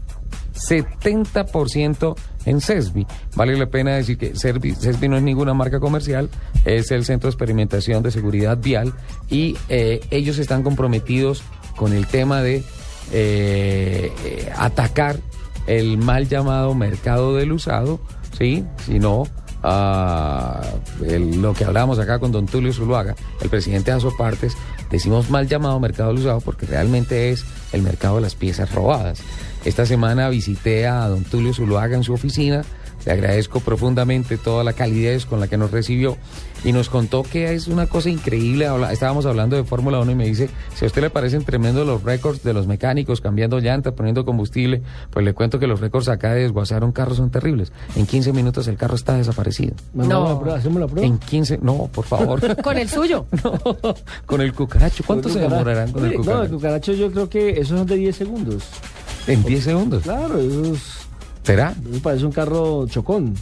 70% 0.59 2.15
en 2.47 2.61
CESBI. 2.61 3.07
Vale 3.37 3.57
la 3.57 3.67
pena 3.67 3.95
decir 3.97 4.19
que 4.19 4.35
CESBI, 4.35 5.09
no 5.09 5.17
es 5.17 5.23
ninguna 5.23 5.55
marca 5.55 5.81
comercial, 5.81 6.29
es 6.65 6.91
el 6.91 7.05
Centro 7.05 7.29
de 7.29 7.33
Experimentación 7.33 8.03
de 8.03 8.11
Seguridad 8.11 8.59
Vial 8.59 8.93
y 9.29 9.57
eh, 9.69 10.01
ellos 10.11 10.39
están 10.39 10.63
comprometidos 10.63 11.43
con 11.77 11.93
el 11.93 12.07
tema 12.07 12.43
de 12.43 12.63
eh, 13.13 14.13
atacar 14.57 15.17
el 15.67 15.99
mal 15.99 16.29
llamado 16.29 16.75
mercado 16.75 17.35
del 17.37 17.53
usado, 17.53 18.01
¿sí? 18.37 18.65
Sino 18.87 19.25
ah, 19.63 20.61
el- 21.07 21.41
lo 21.43 21.53
que 21.55 21.65
hablábamos 21.65 21.99
acá 21.99 22.19
con 22.19 22.33
don 22.33 22.47
Tulio 22.47 22.73
Zuluaga, 22.73 23.15
el 23.43 23.49
presidente 23.51 23.91
de 23.91 23.99
Asopartes, 23.99 24.57
decimos 24.91 25.29
mal 25.31 25.47
llamado 25.47 25.79
mercado 25.81 26.11
del 26.11 26.21
usado 26.21 26.41
porque 26.41 26.65
realmente 26.67 27.31
es 27.31 27.45
el 27.73 27.83
mercado 27.83 28.17
de 28.17 28.23
las 28.23 28.35
piezas 28.35 28.73
robadas. 28.75 29.21
Esta 29.69 29.85
semana 29.85 30.31
visité 30.31 30.87
a 30.87 31.09
don 31.09 31.25
Tulio 31.25 31.53
Zuluaga 31.53 31.95
en 31.95 32.03
su 32.03 32.15
oficina, 32.15 32.65
le 33.07 33.13
agradezco 33.13 33.61
profundamente 33.61 34.37
toda 34.37 34.65
la 34.65 34.73
calidez 34.73 35.27
con 35.27 35.41
la 35.41 35.49
que 35.49 35.57
nos 35.57 35.71
recibió 35.71 36.17
y 36.65 36.73
nos 36.73 36.89
contó 36.91 37.23
que 37.23 37.55
es 37.55 37.69
una 37.69 37.87
cosa 37.87 38.11
increíble. 38.11 38.69
estábamos 38.91 39.25
hablando 39.27 39.55
de 39.57 39.65
Fórmula 39.65 40.01
1 40.01 40.11
y 40.13 40.15
me 40.17 40.27
dice, 40.27 40.51
si 40.75 40.85
a 40.85 40.89
usted 40.89 41.03
le 41.03 41.11
parecen 41.11 41.45
tremendos 41.45 41.87
los 41.87 42.03
récords 42.03 42.43
de 42.43 42.53
los 42.53 42.67
mecánicos 42.67 43.21
cambiando 43.21 43.61
llantas, 43.61 43.93
poniendo 43.95 44.25
combustible, 44.25 44.83
pues 45.11 45.25
le 45.25 45.33
cuento 45.35 45.59
que 45.59 45.67
los 45.69 45.81
récords 45.81 46.09
acá 46.09 46.33
de 46.35 46.43
desguazar 46.43 46.83
un 46.85 46.93
carro 46.93 47.15
son 47.15 47.31
terribles. 47.31 47.73
En 47.97 48.07
15 48.07 48.33
minutos 48.33 48.67
el 48.69 48.77
carro 48.77 48.97
está 48.97 49.17
desaparecido. 49.17 49.75
Mandamos 49.95 50.29
No. 50.29 50.35
la 50.35 50.41
prueba, 50.41 50.59
hacemos 50.59 50.81
la 50.81 50.87
prueba. 50.89 51.07
En 51.07 51.19
15, 51.19 51.59
no, 51.63 51.89
por 51.93 52.05
favor. 52.05 52.41
Con 52.63 52.77
el 52.77 52.89
suyo. 52.89 53.27
con 54.27 54.41
el 54.41 54.53
cucaracho, 54.53 55.05
¿cuánto 55.07 55.29
se 55.29 55.35
cucaracho. 55.41 55.55
demorarán 55.65 55.93
con 55.93 56.05
el 56.05 56.11
Sí, 56.11 56.17
No, 56.17 56.23
el 56.23 56.27
cucaracho? 56.27 56.55
cucaracho 56.55 56.93
yo 56.93 57.11
creo 57.13 57.29
que 57.29 57.51
esos 57.61 57.79
son 57.79 57.87
de 57.87 57.97
10 57.97 58.17
segundos. 58.17 58.65
En 59.27 59.43
10 59.45 59.65
segundos. 59.65 60.03
Claro, 60.03 60.39
esos, 60.41 61.08
¿Será? 61.49 61.75
eso 61.83 61.99
parece 62.01 62.27
un 62.27 62.33
carro 62.33 62.87
chocón. 62.89 63.35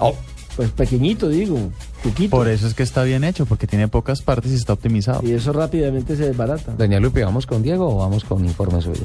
Oh. 0.00 0.12
Pues 0.56 0.70
pequeñito, 0.72 1.28
digo. 1.28 1.56
Chiquito. 2.02 2.30
Por 2.30 2.48
eso 2.48 2.66
es 2.66 2.74
que 2.74 2.82
está 2.82 3.04
bien 3.04 3.22
hecho, 3.22 3.46
porque 3.46 3.68
tiene 3.68 3.86
pocas 3.86 4.22
partes 4.22 4.50
y 4.50 4.56
está 4.56 4.72
optimizado. 4.72 5.20
Y 5.22 5.34
eso 5.34 5.52
rápidamente 5.52 6.16
se 6.16 6.26
desbarata. 6.26 6.72
Doña 6.72 6.98
Lupe, 6.98 7.22
¿vamos 7.22 7.46
con 7.46 7.62
Diego 7.62 7.94
o 7.94 7.98
vamos 7.98 8.24
con 8.24 8.44
informe 8.44 8.82
suyo? 8.82 9.04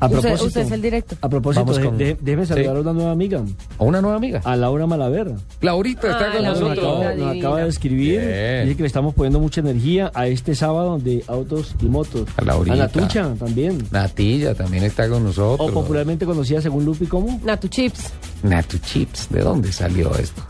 A 0.00 0.06
Usted, 0.06 0.20
propósito, 0.20 0.46
usted 0.46 0.60
es 0.62 0.70
el 0.72 0.80
directo. 0.82 1.16
a 1.20 1.28
propósito, 1.28 1.60
Vamos 1.64 1.76
de- 1.76 1.84
con- 1.84 1.98
de- 1.98 2.16
déjeme 2.20 2.46
saludar 2.46 2.72
Sí. 2.72 2.78
a 2.78 2.80
una 2.80 2.92
nueva 2.94 3.10
amiga, 3.12 3.42
¿O 3.76 3.84
una 3.84 4.00
nueva 4.00 4.16
amiga? 4.16 4.40
a 4.44 4.56
Laura 4.56 4.86
Malaver. 4.86 5.32
Laurita 5.60 6.10
está 6.10 6.30
Ah, 6.30 6.32
con 6.32 6.42
Laurita. 6.42 6.50
Nos 6.50 6.60
nosotros. 6.60 6.96
acaba, 7.00 7.14
nos 7.14 7.36
acaba 7.38 7.60
de 7.62 7.68
escribir. 7.68 8.20
Bien. 8.20 8.64
Dice 8.64 8.76
que 8.76 8.82
le 8.82 8.86
estamos 8.86 9.14
poniendo 9.14 9.40
mucha 9.40 9.60
energía 9.60 10.10
a 10.14 10.26
este 10.26 10.54
sábado 10.54 10.98
de 10.98 11.22
autos 11.28 11.74
y 11.82 11.84
motos. 11.86 12.26
A 12.38 12.42
Laurita. 12.44 12.76
Natucha 12.76 13.34
también. 13.38 13.78
Natilla 13.90 14.54
también 14.54 14.84
está 14.84 15.06
con 15.08 15.22
nosotros. 15.22 15.68
O 15.70 15.72
popularmente 15.72 16.24
conocida 16.24 16.62
según 16.62 16.84
Lupi 16.86 17.06
como. 17.06 17.38
Natu 17.44 17.68
Chips. 17.68 18.12
Natu 18.42 18.78
Chips. 18.78 19.28
¿De 19.30 19.40
dónde 19.42 19.70
salió 19.70 20.14
esto? 20.16 20.42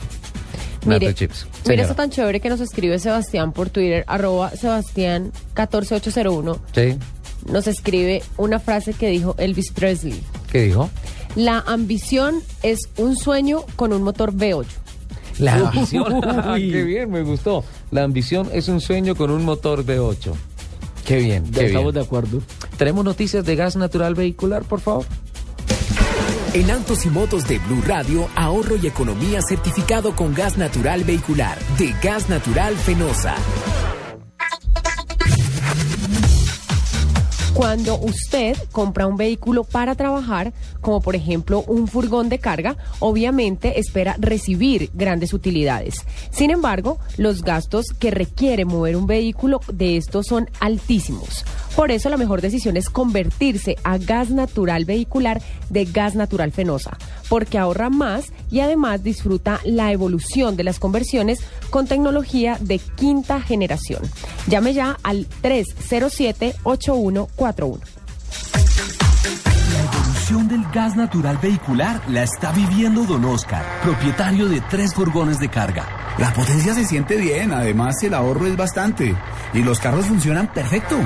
Mire, 0.87 1.07
Natu 1.09 1.19
Chips. 1.19 1.47
mira 1.69 1.83
eso 1.83 1.95
tan 1.95 2.09
chévere 2.11 2.41
que 2.41 2.49
nos 2.49 2.61
escribe 2.61 2.99
Sebastián 2.99 3.53
por 3.53 3.69
Twitter, 3.69 4.05
arroba 4.07 4.51
Sebastián 4.53 5.33
14801. 5.55 6.59
Sí. 6.75 6.97
Nos 7.47 7.67
escribe 7.67 8.23
una 8.37 8.59
frase 8.59 8.93
que 8.93 9.09
dijo 9.09 9.35
Elvis 9.39 9.73
Presley. 9.73 10.21
¿Qué 10.51 10.63
dijo? 10.63 10.91
La 11.37 11.61
ambición 11.67 12.43
es 12.63 12.89
un 12.97 13.17
sueño 13.17 13.65
con 13.77 13.93
un 13.93 14.03
motor 14.03 14.33
V8. 14.33 14.67
La 15.39 15.55
ambición. 15.55 16.15
Uy. 16.53 16.71
qué 16.71 16.83
bien, 16.83 17.11
me 17.11 17.23
gustó. 17.23 17.65
La 17.91 18.03
ambición 18.03 18.49
es 18.53 18.69
un 18.69 18.81
sueño 18.81 19.15
con 19.15 19.31
un 19.31 19.45
motor 19.45 19.85
V8. 19.85 20.33
Qué 21.07 21.17
bien, 21.19 21.45
qué 21.51 21.67
estamos 21.67 21.93
bien. 21.93 22.03
de 22.03 22.07
acuerdo. 22.07 22.43
¿Tenemos 22.77 23.05
noticias 23.05 23.45
de 23.45 23.57
gas 23.57 23.77
natural 23.77 24.15
vehicular, 24.15 24.63
por 24.65 24.81
favor? 24.81 25.07
En 26.53 26.69
autos 26.71 27.07
y 27.07 27.11
motos 27.11 27.47
de 27.47 27.59
Blue 27.61 27.83
Radio, 27.87 28.29
ahorro 28.35 28.77
y 28.77 28.87
economía 28.87 29.41
certificado 29.41 30.17
con 30.17 30.35
gas 30.35 30.59
natural 30.59 31.05
vehicular 31.05 31.57
de 31.79 31.95
Gas 32.03 32.29
Natural 32.29 32.77
Fenosa. 32.77 33.37
Cuando 37.61 37.99
usted 37.99 38.57
compra 38.73 39.07
un 39.07 39.19
vehículo 39.19 39.65
para 39.65 39.95
trabajar, 39.95 40.55
como 40.81 41.03
por 41.03 41.15
ejemplo 41.15 41.63
un 41.67 41.89
furgón 41.89 42.31
de 42.31 42.39
carga, 42.39 42.79
obviamente 43.01 43.79
espera 43.79 44.17
recibir 44.19 44.89
grandes 44.95 45.35
utilidades. 45.35 46.07
Sin 46.31 46.51
embargo, 46.51 46.99
los 47.19 47.43
gastos 47.43 47.89
que 47.99 48.11
requiere 48.11 48.65
mover 48.65 48.97
un 48.97 49.07
vehículo 49.07 49.61
de 49.71 49.99
estos 49.99 50.29
son 50.29 50.49
altísimos. 50.59 51.45
Por 51.77 51.91
eso 51.91 52.09
la 52.09 52.17
mejor 52.17 52.41
decisión 52.41 52.79
es 52.79 52.89
convertirse 52.89 53.77
a 53.85 53.99
gas 53.99 54.31
natural 54.31 54.87
vehicular 54.87 55.43
de 55.69 55.85
gas 55.85 56.15
natural 56.15 56.53
fenosa, 56.53 56.97
porque 57.29 57.59
ahorra 57.59 57.91
más 57.91 58.33
y 58.51 58.61
además 58.61 59.05
disfruta 59.05 59.61
la 59.65 59.93
evolución 59.93 60.57
de 60.57 60.65
las 60.65 60.79
conversiones 60.79 61.41
con 61.69 61.87
tecnología 61.87 62.57
de 62.61 62.79
quinta 62.79 63.41
generación. 63.41 64.03
Llame 64.49 64.75
ya 64.75 64.99
al 65.03 65.27
307-8141. 67.55 67.81
La 69.73 69.81
evolución 69.85 70.49
del 70.49 70.65
gas 70.73 70.97
natural 70.97 71.39
vehicular 71.39 72.01
la 72.09 72.23
está 72.23 72.53
viviendo 72.53 73.05
Don 73.05 73.25
Oscar, 73.25 73.65
propietario 73.83 74.49
de 74.49 74.61
tres 74.63 74.95
furgones 74.95 75.39
de 75.39 75.49
carga. 75.49 75.87
La 76.19 76.33
potencia 76.33 76.75
se 76.75 76.85
siente 76.85 77.17
bien, 77.17 77.53
además 77.53 78.03
el 78.03 78.15
ahorro 78.15 78.47
es 78.47 78.57
bastante 78.57 79.17
y 79.53 79.63
los 79.63 79.79
carros 79.81 80.07
funcionan 80.07 80.53
perfecto. 80.53 80.97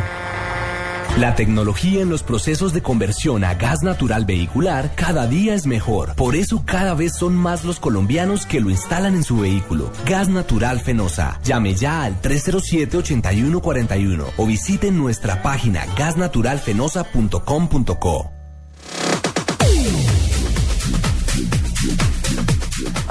La 1.18 1.34
tecnología 1.34 2.02
en 2.02 2.10
los 2.10 2.22
procesos 2.22 2.72
de 2.72 2.82
conversión 2.82 3.42
a 3.44 3.54
gas 3.54 3.82
natural 3.82 4.24
vehicular 4.24 4.92
cada 4.96 5.26
día 5.26 5.54
es 5.54 5.66
mejor. 5.66 6.14
Por 6.16 6.34
eso 6.34 6.62
cada 6.66 6.94
vez 6.94 7.12
son 7.16 7.36
más 7.36 7.64
los 7.64 7.78
colombianos 7.78 8.46
que 8.46 8.60
lo 8.60 8.70
instalan 8.70 9.14
en 9.14 9.22
su 9.22 9.38
vehículo. 9.38 9.92
Gas 10.06 10.28
Natural 10.28 10.80
Fenosa. 10.80 11.38
Llame 11.44 11.74
ya 11.74 12.02
al 12.02 12.20
307-8141 12.20 14.24
o 14.36 14.46
visite 14.46 14.90
nuestra 14.90 15.40
página 15.42 15.86
gasnaturalfenosa.com.co. 15.96 18.33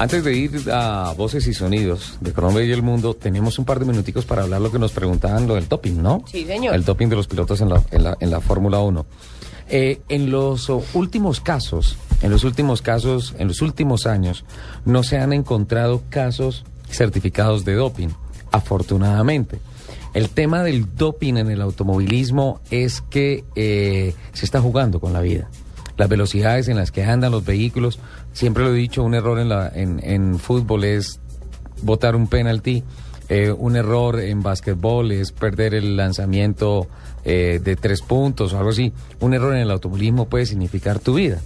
Antes 0.03 0.25
de 0.25 0.35
ir 0.35 0.69
a 0.69 1.13
voces 1.15 1.47
y 1.47 1.53
sonidos 1.53 2.17
de 2.19 2.33
Colombia 2.33 2.61
y 2.65 2.71
el 2.73 2.81
mundo, 2.81 3.13
tenemos 3.13 3.57
un 3.57 3.63
par 3.63 3.79
de 3.79 3.85
minuticos 3.85 4.25
para 4.25 4.43
hablar 4.43 4.59
lo 4.59 4.69
que 4.69 4.77
nos 4.77 4.91
preguntaban, 4.91 5.47
lo 5.47 5.55
del 5.55 5.67
topping, 5.67 6.03
¿no? 6.03 6.25
Sí, 6.29 6.43
señor. 6.43 6.75
El 6.75 6.83
topping 6.83 7.07
de 7.07 7.15
los 7.15 7.27
pilotos 7.27 7.61
en 7.61 7.69
la, 7.69 7.81
en 7.89 8.03
la, 8.03 8.17
en 8.19 8.29
la 8.29 8.41
Fórmula 8.41 8.81
1. 8.81 9.05
Eh, 9.69 10.01
en 10.09 10.29
los 10.29 10.69
últimos 10.93 11.39
casos, 11.39 11.95
en 12.21 12.31
los 12.31 12.43
últimos 12.43 12.81
casos, 12.81 13.33
en 13.37 13.47
los 13.47 13.61
últimos 13.61 14.05
años, 14.05 14.43
no 14.83 15.03
se 15.03 15.19
han 15.19 15.31
encontrado 15.31 16.03
casos 16.09 16.65
certificados 16.89 17.63
de 17.63 17.75
doping, 17.75 18.09
afortunadamente. 18.51 19.61
El 20.13 20.27
tema 20.27 20.63
del 20.63 20.97
doping 20.97 21.35
en 21.37 21.49
el 21.49 21.61
automovilismo 21.61 22.59
es 22.71 22.99
que 22.99 23.45
eh, 23.55 24.13
se 24.33 24.43
está 24.43 24.59
jugando 24.59 24.99
con 24.99 25.13
la 25.13 25.21
vida. 25.21 25.47
Las 25.95 26.09
velocidades 26.09 26.67
en 26.67 26.77
las 26.77 26.91
que 26.91 27.03
andan 27.03 27.31
los 27.31 27.45
vehículos, 27.45 27.99
siempre 28.33 28.63
lo 28.63 28.71
he 28.71 28.77
dicho, 28.77 29.03
un 29.03 29.15
error 29.15 29.39
en, 29.39 29.49
la, 29.49 29.71
en, 29.73 29.99
en 30.03 30.39
fútbol 30.39 30.83
es 30.83 31.19
botar 31.81 32.15
un 32.15 32.27
penalti, 32.27 32.83
eh, 33.29 33.51
un 33.51 33.75
error 33.75 34.19
en 34.19 34.43
básquetbol 34.43 35.11
es 35.11 35.31
perder 35.31 35.73
el 35.73 35.95
lanzamiento 35.95 36.87
eh, 37.23 37.61
de 37.63 37.75
tres 37.75 38.01
puntos 38.01 38.53
o 38.53 38.57
algo 38.57 38.71
así. 38.71 38.91
Un 39.21 39.33
error 39.33 39.55
en 39.55 39.61
el 39.61 39.71
automovilismo 39.71 40.27
puede 40.27 40.45
significar 40.45 40.99
tu 40.99 41.15
vida. 41.15 41.39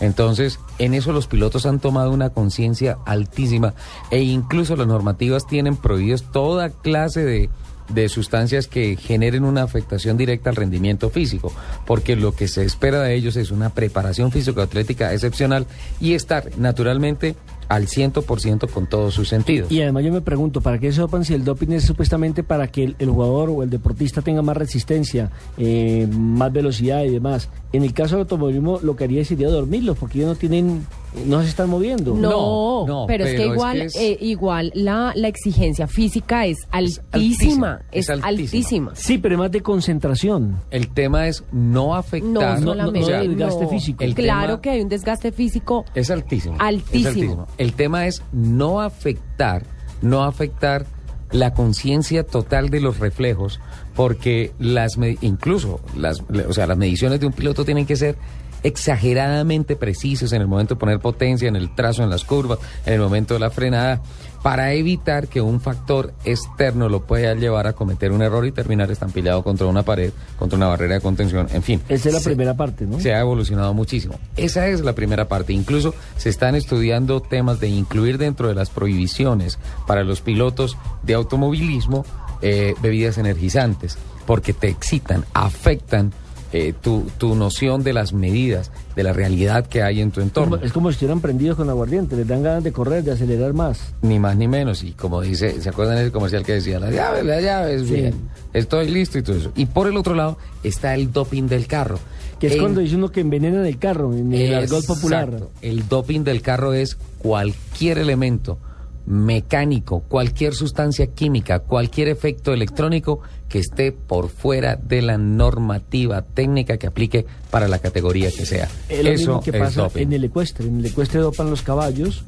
Entonces, 0.00 0.58
en 0.78 0.94
eso 0.94 1.12
los 1.12 1.26
pilotos 1.26 1.66
han 1.66 1.80
tomado 1.80 2.10
una 2.10 2.30
conciencia 2.30 2.98
altísima 3.06 3.74
e 4.10 4.22
incluso 4.22 4.76
las 4.76 4.86
normativas 4.86 5.46
tienen 5.46 5.76
prohibidos 5.76 6.24
toda 6.32 6.70
clase 6.70 7.24
de, 7.24 7.50
de 7.88 8.08
sustancias 8.08 8.66
que 8.66 8.96
generen 8.96 9.44
una 9.44 9.62
afectación 9.62 10.16
directa 10.16 10.50
al 10.50 10.56
rendimiento 10.56 11.10
físico, 11.10 11.52
porque 11.86 12.16
lo 12.16 12.32
que 12.32 12.48
se 12.48 12.64
espera 12.64 13.02
de 13.02 13.14
ellos 13.14 13.36
es 13.36 13.50
una 13.50 13.70
preparación 13.70 14.32
físico-atlética 14.32 15.12
excepcional 15.12 15.66
y 16.00 16.14
estar 16.14 16.50
naturalmente 16.56 17.36
al 17.68 17.86
100% 17.86 18.70
con 18.70 18.86
todos 18.86 19.14
sus 19.14 19.28
sentidos. 19.28 19.70
Y 19.70 19.82
además 19.82 20.04
yo 20.04 20.12
me 20.12 20.20
pregunto, 20.20 20.60
¿para 20.60 20.78
qué 20.78 20.92
se 20.92 21.00
dopan 21.00 21.24
si 21.24 21.34
el 21.34 21.44
doping 21.44 21.68
es 21.68 21.84
supuestamente 21.84 22.42
para 22.42 22.68
que 22.68 22.94
el, 22.98 23.08
jugador 23.08 23.50
o 23.50 23.62
el 23.62 23.70
deportista 23.70 24.22
tenga 24.22 24.42
más 24.42 24.56
resistencia, 24.56 25.30
eh, 25.56 26.06
más 26.10 26.52
velocidad 26.52 27.04
y 27.04 27.10
demás? 27.10 27.48
En 27.72 27.82
el 27.82 27.92
caso 27.92 28.16
del 28.16 28.22
automovilismo 28.22 28.80
lo 28.82 28.96
que 28.96 29.04
haría 29.04 29.24
sería 29.24 29.48
dormirlos 29.48 29.96
porque 29.98 30.18
ellos 30.18 30.30
no 30.30 30.36
tienen, 30.36 30.86
no 31.26 31.42
se 31.42 31.48
están 31.48 31.70
moviendo. 31.70 32.14
No, 32.14 32.86
no, 32.86 33.04
pero, 33.06 33.24
es 33.24 33.30
que 33.32 33.36
pero 33.36 33.50
es 33.50 33.54
igual, 33.56 33.78
que 33.78 33.84
es- 33.86 33.96
eh, 33.96 34.18
igual 34.20 34.72
la, 34.74 35.12
la 35.14 35.28
exigencia 35.28 35.86
física 35.86 36.46
es 36.46 36.58
altísima, 36.70 37.82
es, 37.92 38.04
es 38.08 38.10
altísima. 38.10 38.28
altísima. 38.28 38.92
Sí, 38.94 39.18
pero 39.18 39.34
es 39.34 39.38
más 39.38 39.50
de 39.52 39.62
concentración. 39.62 40.56
El 40.70 40.88
tema 40.88 41.28
es 41.28 41.44
no 41.52 41.84
No 41.84 41.94
afectar 41.94 42.60
solamente 42.62 43.00
o 43.00 43.06
sea, 43.06 43.20
el 43.22 43.36
desgaste 43.36 43.64
no. 43.64 43.70
físico. 43.70 44.04
El 44.04 44.14
claro 44.14 44.60
que 44.60 44.70
hay 44.70 44.80
un 44.80 44.88
desgaste 44.88 45.32
físico 45.32 45.84
Es 45.94 46.10
altísimo. 46.10 46.56
Altísimo. 46.58 46.98
Es 47.00 47.06
altísimo. 47.06 47.46
El 47.58 47.72
tema 47.74 48.06
es 48.06 48.22
no 48.32 48.80
afectar, 48.80 49.64
no 50.02 50.24
afectar 50.24 50.86
la 51.30 51.52
conciencia 51.52 52.24
total 52.24 52.70
de 52.70 52.80
los 52.80 52.98
reflejos, 53.00 53.58
porque 53.96 54.52
las 54.58 54.92
incluso 55.20 55.80
las, 55.96 56.20
o 56.48 56.52
sea, 56.52 56.66
las 56.66 56.76
mediciones 56.78 57.18
de 57.20 57.26
un 57.26 57.32
piloto 57.32 57.64
tienen 57.64 57.86
que 57.86 57.96
ser 57.96 58.16
exageradamente 58.64 59.76
precisos 59.76 60.32
en 60.32 60.40
el 60.40 60.48
momento 60.48 60.74
de 60.74 60.80
poner 60.80 60.98
potencia, 60.98 61.48
en 61.48 61.56
el 61.56 61.74
trazo, 61.74 62.02
en 62.02 62.10
las 62.10 62.24
curvas, 62.24 62.58
en 62.86 62.94
el 62.94 63.00
momento 63.00 63.34
de 63.34 63.40
la 63.40 63.50
frenada, 63.50 64.00
para 64.42 64.72
evitar 64.74 65.28
que 65.28 65.40
un 65.40 65.60
factor 65.60 66.12
externo 66.24 66.88
lo 66.88 67.06
pueda 67.06 67.34
llevar 67.34 67.66
a 67.66 67.72
cometer 67.72 68.12
un 68.12 68.20
error 68.22 68.44
y 68.46 68.52
terminar 68.52 68.90
estampillado 68.90 69.42
contra 69.42 69.66
una 69.66 69.82
pared, 69.84 70.12
contra 70.38 70.56
una 70.56 70.66
barrera 70.66 70.96
de 70.96 71.00
contención, 71.00 71.48
en 71.52 71.62
fin. 71.62 71.80
Esa 71.88 72.08
es 72.08 72.14
la 72.14 72.20
Se- 72.20 72.26
primera 72.30 72.54
parte, 72.54 72.84
¿no? 72.84 73.00
se 73.00 73.14
ha 73.14 73.20
evolucionado 73.20 73.72
muchísimo. 73.72 74.18
Esa 74.36 74.66
es 74.68 74.80
la 74.82 74.94
primera 74.94 75.28
parte. 75.28 75.52
Incluso 75.54 75.94
se 76.18 76.28
están 76.28 76.54
estudiando 76.56 77.20
temas 77.20 77.58
de 77.60 77.68
incluir 77.68 78.18
dentro 78.18 78.48
de 78.48 78.54
las 78.54 78.68
prohibiciones 78.70 79.58
para 79.86 80.04
los 80.04 80.20
pilotos 80.20 80.76
de 81.02 81.14
automovilismo 81.14 82.04
eh, 82.42 82.74
bebidas 82.82 83.16
energizantes, 83.16 83.96
porque 84.26 84.52
te 84.52 84.68
excitan, 84.68 85.24
afectan 85.32 86.12
eh, 86.56 86.72
tu, 86.80 87.04
tu 87.18 87.34
noción 87.34 87.82
de 87.82 87.92
las 87.92 88.12
medidas, 88.12 88.70
de 88.94 89.02
la 89.02 89.12
realidad 89.12 89.66
que 89.66 89.82
hay 89.82 90.00
en 90.00 90.12
tu 90.12 90.20
entorno. 90.20 90.54
Es 90.62 90.72
como 90.72 90.88
si 90.88 90.92
estuvieran 90.94 91.20
prendidos 91.20 91.56
con 91.56 91.68
aguardiente, 91.68 92.14
les 92.14 92.28
dan 92.28 92.44
ganas 92.44 92.62
de 92.62 92.70
correr, 92.70 93.02
de 93.02 93.10
acelerar 93.10 93.52
más. 93.54 93.92
Ni 94.02 94.20
más 94.20 94.36
ni 94.36 94.46
menos. 94.46 94.84
Y 94.84 94.92
como 94.92 95.20
dice, 95.20 95.60
¿se 95.60 95.68
acuerdan 95.68 95.96
del 95.96 96.12
comercial 96.12 96.44
que 96.44 96.52
decía? 96.52 96.78
Las 96.78 96.94
llaves, 96.94 97.24
las 97.24 97.42
llaves, 97.42 97.82
Sí. 97.88 97.94
bien. 97.94 98.14
Estoy 98.52 98.88
listo 98.88 99.18
y 99.18 99.22
todo 99.22 99.36
eso. 99.36 99.50
Y 99.56 99.66
por 99.66 99.88
el 99.88 99.96
otro 99.96 100.14
lado 100.14 100.38
está 100.62 100.94
el 100.94 101.10
doping 101.10 101.48
del 101.48 101.66
carro. 101.66 101.98
Que 102.38 102.46
es 102.46 102.56
cuando 102.56 102.80
dice 102.80 102.94
uno 102.94 103.10
que 103.10 103.22
envenenan 103.22 103.66
el 103.66 103.78
carro, 103.78 104.14
en 104.14 104.32
el 104.32 104.54
argot 104.54 104.86
popular. 104.86 105.32
El 105.60 105.88
doping 105.88 106.20
del 106.22 106.40
carro 106.40 106.72
es 106.72 106.96
cualquier 107.18 107.98
elemento 107.98 108.58
mecánico, 109.06 110.00
cualquier 110.00 110.54
sustancia 110.54 111.06
química, 111.08 111.60
cualquier 111.60 112.08
efecto 112.08 112.52
electrónico 112.52 113.20
que 113.48 113.58
esté 113.58 113.92
por 113.92 114.30
fuera 114.30 114.76
de 114.76 115.02
la 115.02 115.18
normativa 115.18 116.22
técnica 116.22 116.76
que 116.78 116.86
aplique 116.86 117.26
para 117.50 117.68
la 117.68 117.78
categoría 117.78 118.30
que 118.32 118.46
sea. 118.46 118.68
Eso 118.88 119.02
mismo 119.10 119.40
que 119.42 119.50
es 119.50 119.56
pasa 119.56 119.82
doping. 119.82 120.02
en 120.02 120.12
el 120.14 120.24
ecuestre. 120.24 120.66
En 120.66 120.80
el 120.80 120.86
ecuestre 120.86 121.20
dopan 121.20 121.50
los 121.50 121.62
caballos. 121.62 122.24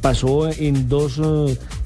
Pasó 0.00 0.48
en 0.50 0.88
dos 0.88 1.20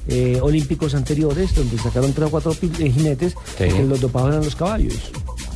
eh, 0.07 0.39
olímpicos 0.41 0.95
anteriores, 0.95 1.53
donde 1.53 1.77
sacaron 1.77 2.13
tres 2.13 2.27
o 2.27 2.31
cuatro 2.31 2.53
eh, 2.79 2.89
jinetes, 2.89 3.33
Sí. 3.57 3.65
que 3.65 3.83
los 3.83 3.99
dopaban 3.99 4.31
eran 4.33 4.45
los 4.45 4.55
caballos. 4.55 4.93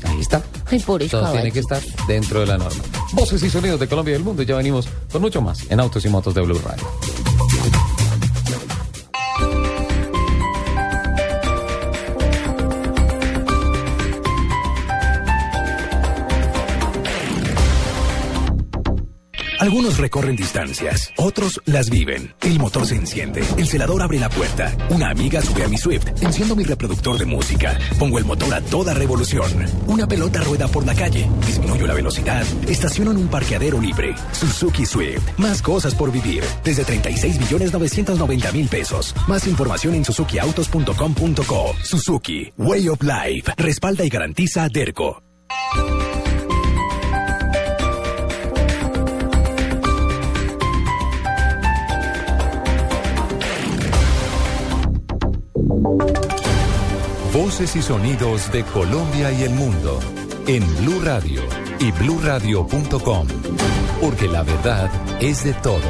Ahí 0.03 0.19
está. 0.19 0.41
Ay, 0.65 0.79
pobre 0.79 1.07
Todo 1.07 1.21
caballo. 1.21 1.39
tiene 1.41 1.51
que 1.53 1.59
estar 1.59 1.81
dentro 2.07 2.41
de 2.41 2.47
la 2.47 2.57
norma. 2.57 2.81
Voces 3.13 3.41
y 3.43 3.49
sonidos 3.49 3.79
de 3.79 3.87
Colombia 3.87 4.11
y 4.11 4.13
del 4.15 4.23
mundo. 4.23 4.43
Ya 4.43 4.57
venimos 4.57 4.89
con 5.11 5.21
mucho 5.21 5.41
más 5.41 5.69
en 5.71 5.79
Autos 5.79 6.03
y 6.05 6.09
Motos 6.09 6.33
de 6.33 6.41
Blue 6.41 6.59
Radio. 6.63 6.83
Algunos 19.59 19.97
recorren 19.97 20.37
distancias, 20.37 21.11
otros 21.17 21.61
las 21.65 21.89
viven. 21.89 22.33
El 22.39 22.57
motor 22.59 22.87
se 22.87 22.95
enciende, 22.95 23.43
el 23.57 23.67
celador 23.67 24.01
abre 24.01 24.17
la 24.17 24.29
puerta, 24.29 24.73
una 24.89 25.09
amiga 25.09 25.41
sube 25.41 25.65
a 25.65 25.67
mi 25.67 25.77
Swift, 25.77 26.05
enciendo 26.21 26.55
mi 26.55 26.63
reproductor 26.63 27.17
de 27.17 27.25
música, 27.25 27.77
pongo 27.99 28.19
el 28.19 28.23
motor 28.23 28.53
a 28.53 28.61
toda 28.61 28.93
revolución, 28.93 29.51
una 29.85 30.07
pelota 30.07 30.39
rueda 30.45 30.69
por 30.69 30.85
la 30.85 30.95
calle, 30.95 31.29
disminuyo 31.45 31.87
la 31.87 31.93
velocidad, 31.93 32.45
estaciono 32.69 33.11
en 33.11 33.17
un 33.17 33.27
parqueadero 33.27 33.81
libre. 33.81 34.15
Suzuki 34.31 34.85
Swift, 34.85 35.37
más 35.37 35.61
cosas 35.61 35.93
por 35.93 36.09
vivir, 36.09 36.41
desde 36.63 36.85
36 36.85 37.37
millones 37.41 37.73
990 37.73 38.51
mil 38.53 38.69
pesos. 38.69 39.13
Más 39.27 39.45
información 39.45 39.93
en 39.95 40.05
suzukiautos.com.co. 40.05 41.75
Suzuki, 41.83 42.53
Way 42.57 42.87
of 42.87 43.03
Life, 43.03 43.51
respalda 43.57 44.05
y 44.05 44.09
garantiza 44.09 44.63
a 44.63 44.69
Derco. 44.69 45.21
Voces 57.31 57.75
y 57.75 57.81
sonidos 57.83 58.51
de 58.51 58.63
Colombia 58.63 59.31
y 59.31 59.43
el 59.43 59.51
mundo 59.51 59.99
en 60.47 60.63
Blue 60.77 60.99
Radio 61.03 61.43
y 61.79 61.91
bluradio.com, 61.91 63.27
porque 64.01 64.27
la 64.27 64.41
verdad 64.41 64.89
es 65.21 65.43
de 65.43 65.53
todos. 65.53 65.83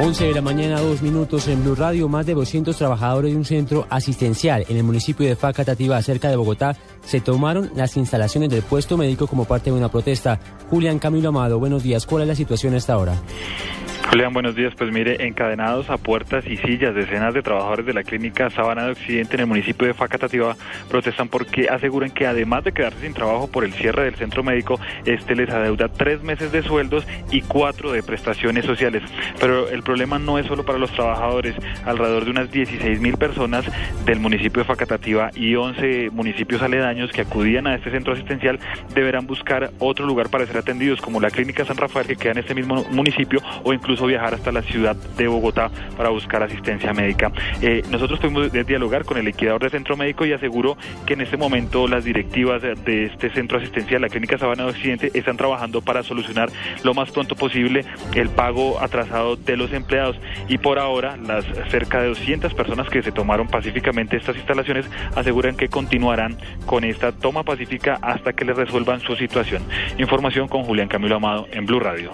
11 0.00 0.24
de 0.24 0.34
la 0.34 0.40
mañana, 0.40 0.80
dos 0.80 1.02
minutos 1.02 1.46
en 1.48 1.62
Blue 1.62 1.74
Radio. 1.74 2.08
Más 2.08 2.24
de 2.24 2.32
200 2.32 2.76
trabajadores 2.76 3.32
de 3.32 3.36
un 3.36 3.44
centro 3.44 3.86
asistencial 3.90 4.64
en 4.68 4.78
el 4.78 4.84
municipio 4.84 5.26
de 5.28 5.36
Facatativá, 5.36 6.00
cerca 6.00 6.30
de 6.30 6.36
Bogotá, 6.36 6.76
se 7.04 7.20
tomaron 7.20 7.70
las 7.76 7.96
instalaciones 7.98 8.48
del 8.48 8.62
puesto 8.62 8.96
médico 8.96 9.26
como 9.26 9.44
parte 9.44 9.70
de 9.70 9.76
una 9.76 9.90
protesta. 9.90 10.40
Julián 10.70 10.98
Camilo 10.98 11.28
Amado, 11.28 11.58
buenos 11.58 11.82
días. 11.82 12.06
¿Cuál 12.06 12.22
es 12.22 12.28
la 12.28 12.34
situación 12.34 12.74
hasta 12.74 12.94
ahora? 12.94 13.20
Julián, 14.10 14.32
buenos 14.32 14.54
días. 14.54 14.74
Pues 14.76 14.92
mire, 14.92 15.26
encadenados 15.26 15.88
a 15.88 15.96
puertas 15.96 16.46
y 16.46 16.56
sillas, 16.58 16.94
decenas 16.94 17.32
de 17.34 17.42
trabajadores 17.42 17.86
de 17.86 17.94
la 17.94 18.02
clínica 18.02 18.50
Sabana 18.50 18.84
de 18.84 18.92
Occidente 18.92 19.34
en 19.34 19.40
el 19.40 19.46
municipio 19.46 19.86
de 19.86 19.94
Facatativá 19.94 20.54
protestan 20.88 21.28
porque 21.28 21.68
aseguran 21.68 22.10
que 22.10 22.26
además 22.26 22.64
de 22.64 22.72
quedarse 22.72 23.00
sin 23.00 23.14
trabajo 23.14 23.50
por 23.50 23.64
el 23.64 23.72
cierre 23.72 24.04
del 24.04 24.16
centro 24.16 24.42
médico, 24.42 24.78
este 25.06 25.34
les 25.34 25.48
adeuda 25.48 25.88
tres 25.88 26.22
meses 26.22 26.52
de 26.52 26.62
sueldos 26.62 27.06
y 27.30 27.42
cuatro 27.42 27.92
de 27.92 28.02
prestaciones 28.02 28.66
sociales. 28.66 29.02
Pero 29.40 29.68
el 29.68 29.82
problema 29.82 30.18
no 30.18 30.38
es 30.38 30.46
solo 30.46 30.64
para 30.64 30.78
los 30.78 30.92
trabajadores. 30.92 31.54
Alrededor 31.86 32.24
de 32.24 32.30
unas 32.32 32.50
16 32.50 33.00
mil 33.00 33.16
personas 33.16 33.64
del 34.04 34.20
municipio 34.20 34.62
de 34.62 34.68
Facatativá 34.68 35.30
y 35.34 35.54
11 35.54 36.10
municipios 36.10 36.60
aledaños 36.60 37.12
que 37.12 37.22
acudían 37.22 37.66
a 37.66 37.76
este 37.76 37.90
centro 37.90 38.12
asistencial 38.12 38.58
deberán 38.94 39.26
buscar 39.26 39.70
otro 39.78 40.06
lugar 40.06 40.28
para 40.28 40.46
ser 40.46 40.58
atendidos, 40.58 41.00
como 41.00 41.20
la 41.20 41.30
clínica 41.30 41.64
San 41.64 41.76
Rafael 41.76 42.06
que 42.06 42.16
queda 42.16 42.32
en 42.32 42.38
este 42.38 42.54
mismo 42.54 42.84
municipio 42.90 43.40
o 43.64 43.72
incluso 43.72 43.91
viajar 44.00 44.34
hasta 44.34 44.52
la 44.52 44.62
ciudad 44.62 44.96
de 44.96 45.28
Bogotá 45.28 45.70
para 45.96 46.08
buscar 46.08 46.42
asistencia 46.42 46.92
médica. 46.92 47.32
Eh, 47.60 47.82
nosotros 47.90 48.20
tuvimos 48.20 48.52
de 48.52 48.64
dialogar 48.64 49.04
con 49.04 49.18
el 49.18 49.24
liquidador 49.24 49.60
del 49.62 49.70
centro 49.70 49.96
médico 49.96 50.24
y 50.24 50.32
aseguró 50.32 50.76
que 51.06 51.14
en 51.14 51.20
este 51.20 51.36
momento 51.36 51.86
las 51.86 52.04
directivas 52.04 52.62
de 52.62 53.04
este 53.06 53.30
centro 53.30 53.58
asistencial, 53.58 54.02
la 54.02 54.08
clínica 54.08 54.38
Sabana 54.38 54.64
de 54.64 54.70
Occidente, 54.70 55.10
están 55.14 55.36
trabajando 55.36 55.80
para 55.80 56.02
solucionar 56.02 56.50
lo 56.82 56.94
más 56.94 57.10
pronto 57.10 57.36
posible 57.36 57.84
el 58.14 58.28
pago 58.28 58.80
atrasado 58.80 59.36
de 59.36 59.56
los 59.56 59.72
empleados 59.72 60.16
y 60.48 60.58
por 60.58 60.78
ahora 60.78 61.16
las 61.16 61.44
cerca 61.70 62.00
de 62.00 62.08
200 62.08 62.54
personas 62.54 62.88
que 62.88 63.02
se 63.02 63.12
tomaron 63.12 63.48
pacíficamente 63.48 64.16
estas 64.16 64.36
instalaciones 64.36 64.86
aseguran 65.16 65.56
que 65.56 65.68
continuarán 65.68 66.36
con 66.66 66.84
esta 66.84 67.12
toma 67.12 67.42
pacífica 67.42 67.98
hasta 68.02 68.32
que 68.32 68.44
les 68.44 68.56
resuelvan 68.56 69.00
su 69.00 69.16
situación. 69.16 69.62
Información 69.98 70.48
con 70.48 70.64
Julián 70.64 70.88
Camilo 70.88 71.16
Amado 71.16 71.48
en 71.52 71.66
Blue 71.66 71.80
Radio. 71.80 72.12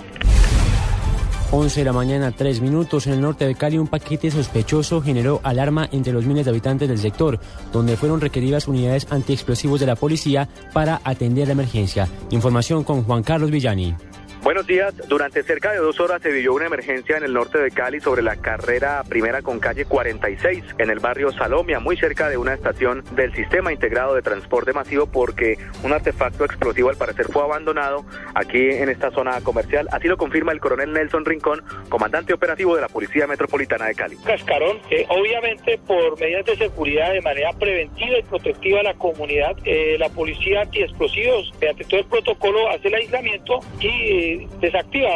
11 1.51 1.81
de 1.81 1.85
la 1.85 1.93
mañana, 1.93 2.31
3 2.31 2.61
minutos. 2.61 3.07
En 3.07 3.15
el 3.15 3.21
norte 3.21 3.47
de 3.47 3.55
Cali, 3.55 3.79
un 3.79 3.87
paquete 3.87 4.31
sospechoso 4.31 5.01
generó 5.01 5.41
alarma 5.43 5.89
entre 5.93 6.13
los 6.13 6.27
miles 6.27 6.45
de 6.45 6.51
habitantes 6.51 6.89
del 6.89 6.99
sector, 6.99 7.41
donde 7.73 7.97
fueron 7.97 8.21
requeridas 8.21 8.69
unidades 8.69 9.07
antiexplosivos 9.11 9.81
de 9.81 9.87
la 9.87 9.97
policía 9.97 10.49
para 10.73 11.01
atender 11.05 11.47
la 11.47 11.55
emergencia. 11.55 12.09
Información 12.31 12.85
con 12.85 13.03
Juan 13.03 13.23
Carlos 13.23 13.51
Villani. 13.51 13.95
Buenos 14.43 14.67
días. 14.69 14.95
Durante 15.09 15.43
cerca 15.43 15.73
de 15.73 15.79
dos 15.79 15.99
horas 15.99 16.23
se 16.23 16.31
vivió 16.31 16.55
una 16.55 16.67
emergencia 16.67 17.17
en 17.17 17.25
el 17.25 17.33
norte 17.33 17.59
de 17.59 17.73
Cali 17.73 18.01
sobre 18.01 18.23
la 18.23 18.37
carrera 18.37 19.03
primera 19.09 19.43
con 19.43 19.59
calle 19.59 19.85
46 19.85 20.65
en 20.79 20.91
el 20.91 21.01
barrio 21.01 21.33
Salomia, 21.33 21.81
muy 21.81 21.97
cerca 21.97 22.29
de 22.29 22.37
una 22.37 22.55
estación 22.55 23.03
del 23.13 23.35
Sistema 23.35 23.73
Integrado 23.73 24.15
de 24.15 24.23
Transporte 24.23 24.73
Masivo 24.73 25.07
porque 25.07 25.59
un 25.83 25.93
artefacto 25.93 26.45
explosivo 26.45 26.89
al 26.89 26.97
parecer 26.97 27.27
fue 27.27 27.43
abandonado 27.43 28.05
aquí 28.35 28.71
en 28.71 28.89
esta 28.89 29.11
zona 29.11 29.41
comercial. 29.41 29.89
Así 29.91 30.07
lo 30.07 30.17
confirma 30.17 30.53
el 30.53 30.61
coronel 30.61 30.93
Nelson 30.93 31.25
Rincón, 31.25 31.63
comandante 31.89 32.33
operativo 32.33 32.77
de 32.77 32.83
la 32.83 32.89
Policía 32.89 33.27
Metropolitana 33.27 33.87
de 33.87 33.97
Cali. 33.97 34.17
Cascarón, 34.25 34.79
eh, 34.91 35.05
obviamente 35.09 35.79
por 35.79 36.19
medidas 36.21 36.47
de 36.47 36.57
seguridad 36.57 37.13
de 37.13 37.23
manera 37.23 37.53
preventiva 37.55 38.19
y 38.19 38.23
protectiva 38.23 38.81
a 38.81 38.85
la 38.85 38.95
comunidad, 38.95 39.57
eh, 39.65 39.97
la 39.99 40.09
policía 40.11 40.63
antiexplosivos, 40.63 41.53
mediante 41.61 41.85
todo 41.85 42.01
el 42.01 42.07
protocolo, 42.07 42.71
hace 42.71 42.89
el 42.89 42.95
aislamiento 42.95 43.61
y 43.81 43.89
eh, 43.89 44.28
desactiva, 44.61 45.11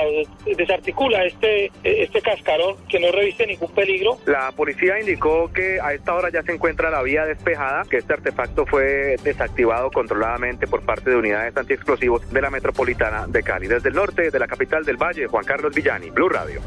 desarticula 0.57 1.25
este, 1.25 1.71
este 1.83 2.21
cascarón 2.21 2.77
que 2.89 3.01
no 3.01 3.11
reviste 3.13 3.47
ningún 3.47 3.71
peligro. 3.71 4.19
La 4.27 4.53
policía 4.53 5.01
indicó 5.01 5.51
que 5.53 5.81
a 5.81 5.93
esta 5.93 6.15
hora 6.15 6.31
ya 6.31 6.43
se 6.43 6.53
encuentra 6.53 6.91
la 6.91 7.03
vía 7.03 7.25
despejada, 7.25 7.85
que 7.89 7.99
este 7.99 8.13
artefacto 8.13 8.67
fue 8.67 9.17
desactivado 9.23 9.91
controladamente 9.91 10.67
por 10.67 10.83
parte 10.83 11.11
de 11.11 11.17
unidades 11.17 11.57
antiexplosivos 11.57 12.31
de 12.31 12.41
la 12.41 12.51
Metropolitana 12.51 13.27
de 13.27 13.43
Cali. 13.43 13.67
Desde 13.67 13.89
el 13.89 13.95
norte 13.95 14.31
de 14.31 14.39
la 14.39 14.47
capital 14.47 14.85
del 14.85 14.97
Valle, 14.97 15.27
Juan 15.27 15.45
Carlos 15.45 15.75
Villani, 15.75 16.11
Blue 16.11 16.29
Radio. 16.29 16.61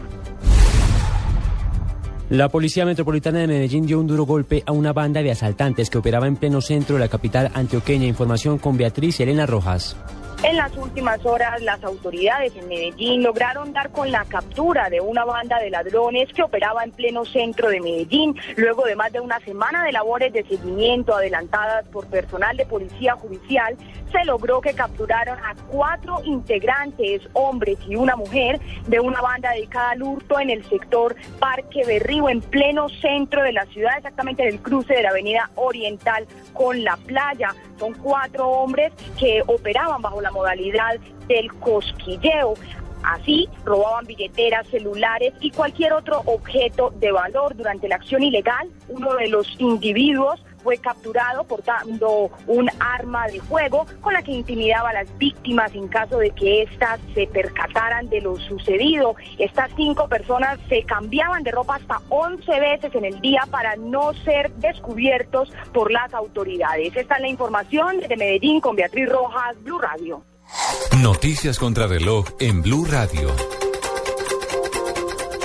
La 2.29 2.49
Policía 2.49 2.85
Metropolitana 2.85 3.39
de 3.39 3.47
Medellín 3.47 3.85
dio 3.85 3.99
un 3.99 4.07
duro 4.07 4.25
golpe 4.25 4.63
a 4.65 4.71
una 4.71 4.93
banda 4.93 5.21
de 5.21 5.29
asaltantes 5.29 5.91
que 5.91 5.99
operaba 5.99 6.25
en 6.25 6.37
pleno 6.37 6.59
centro 6.59 6.95
de 6.95 7.01
la 7.01 7.07
capital 7.07 7.51
antioqueña. 7.53 8.07
Información 8.07 8.57
con 8.57 8.77
Beatriz 8.77 9.19
Elena 9.19 9.45
Rojas. 9.45 9.95
En 10.47 10.57
las 10.57 10.77
últimas 10.77 11.25
horas, 11.25 11.59
las 11.63 11.83
autoridades 11.83 12.55
en 12.55 12.67
Medellín 12.67 13.23
lograron 13.23 13.73
dar 13.73 13.89
con 13.89 14.11
la 14.11 14.25
captura 14.25 14.91
de 14.91 15.01
una 15.01 15.25
banda 15.25 15.57
de 15.57 15.71
ladrones 15.71 16.31
que 16.31 16.43
operaba 16.43 16.83
en 16.83 16.91
pleno 16.91 17.25
centro 17.25 17.67
de 17.69 17.81
Medellín, 17.81 18.35
luego 18.55 18.85
de 18.85 18.95
más 18.95 19.11
de 19.11 19.21
una 19.21 19.39
semana 19.39 19.83
de 19.85 19.91
labores 19.91 20.31
de 20.33 20.43
seguimiento 20.43 21.15
adelantadas 21.15 21.87
por 21.87 22.05
personal 22.05 22.55
de 22.57 22.67
policía 22.67 23.15
judicial 23.15 23.75
se 24.16 24.26
logró 24.26 24.61
que 24.61 24.74
capturaron 24.74 25.38
a 25.39 25.55
cuatro 25.70 26.22
integrantes, 26.24 27.22
hombres 27.34 27.78
y 27.88 27.95
una 27.95 28.16
mujer, 28.16 28.61
de 28.88 28.99
una 28.99 29.22
banda 29.22 29.51
dedicada 29.51 29.91
al 29.91 30.03
hurto 30.03 30.39
en 30.39 30.49
el 30.49 30.63
sector 30.70 31.16
Parque 31.39 31.84
Berrío, 31.86 32.30
en 32.30 32.39
pleno 32.41 32.88
centro 32.88 33.43
de 33.43 33.51
la 33.51 33.66
ciudad, 33.66 33.97
exactamente 33.97 34.43
en 34.43 34.49
el 34.53 34.61
cruce 34.61 34.93
de 34.93 35.03
la 35.03 35.09
avenida 35.09 35.49
Oriental 35.55 36.26
con 36.53 36.84
la 36.84 36.95
playa. 36.97 37.53
Son 37.78 37.93
cuatro 37.93 38.47
hombres 38.47 38.93
que 39.20 39.43
operaban 39.47 40.01
bajo 40.01 40.22
la 40.22 40.32
modalidad 40.32 40.97
del 41.28 41.53
cosquilleo. 41.55 42.53
Así, 43.03 43.49
robaban 43.66 44.05
billeteras, 44.05 44.66
celulares 44.68 45.34
y 45.41 45.51
cualquier 45.51 45.93
otro 45.93 46.22
objeto 46.26 46.91
de 46.95 47.11
valor. 47.11 47.55
Durante 47.55 47.88
la 47.88 47.95
acción 47.95 48.24
ilegal, 48.24 48.70
uno 48.88 49.13
de 49.16 49.28
los 49.28 49.47
individuos 49.59 50.43
fue 50.66 50.80
capturado 50.80 51.43
portando 51.43 52.32
un 52.47 52.72
arma 52.80 53.28
de 53.28 53.39
fuego 53.39 53.86
con 54.01 54.13
la 54.13 54.24
que 54.24 54.32
intimidaba 54.32 54.89
a 54.89 54.93
las 54.93 55.18
víctimas 55.20 55.74
en 55.76 55.88
caso 55.88 56.18
de 56.18 56.32
que 56.32 56.63
éstas 56.63 56.99
se 57.13 57.28
percataran 57.28 58.09
de 58.09 58.20
lo 58.20 58.36
sucedido. 58.38 59.16
Estas 59.38 59.70
cinco 59.76 60.09
personas 60.09 60.57
se 60.68 60.82
cambiaban 60.82 61.43
de 61.43 61.51
ropa 61.51 61.76
hasta 61.76 62.01
11 62.09 62.59
veces 62.59 62.95
en 62.95 63.05
el 63.05 63.22
día 63.22 63.47
para 63.51 63.76
no 63.76 64.16
ser 64.26 64.51
descubiertos 64.55 65.53
por 65.72 65.91
las 65.91 66.11
autoridades. 66.16 66.97
Esta 66.97 67.16
es 67.16 67.22
la 67.22 67.30
información 67.30 67.99
de 67.99 68.18
Medellín 68.18 68.59
con 68.59 68.76
Beatriz 68.76 69.07
Rojas, 69.07 69.55
Blue 69.61 69.78
Radio. 69.78 70.24
Noticias 70.99 71.59
contra 71.59 71.86
reloj 71.86 72.26
en 72.39 72.63
Blue 72.63 72.86
Radio. 72.86 73.30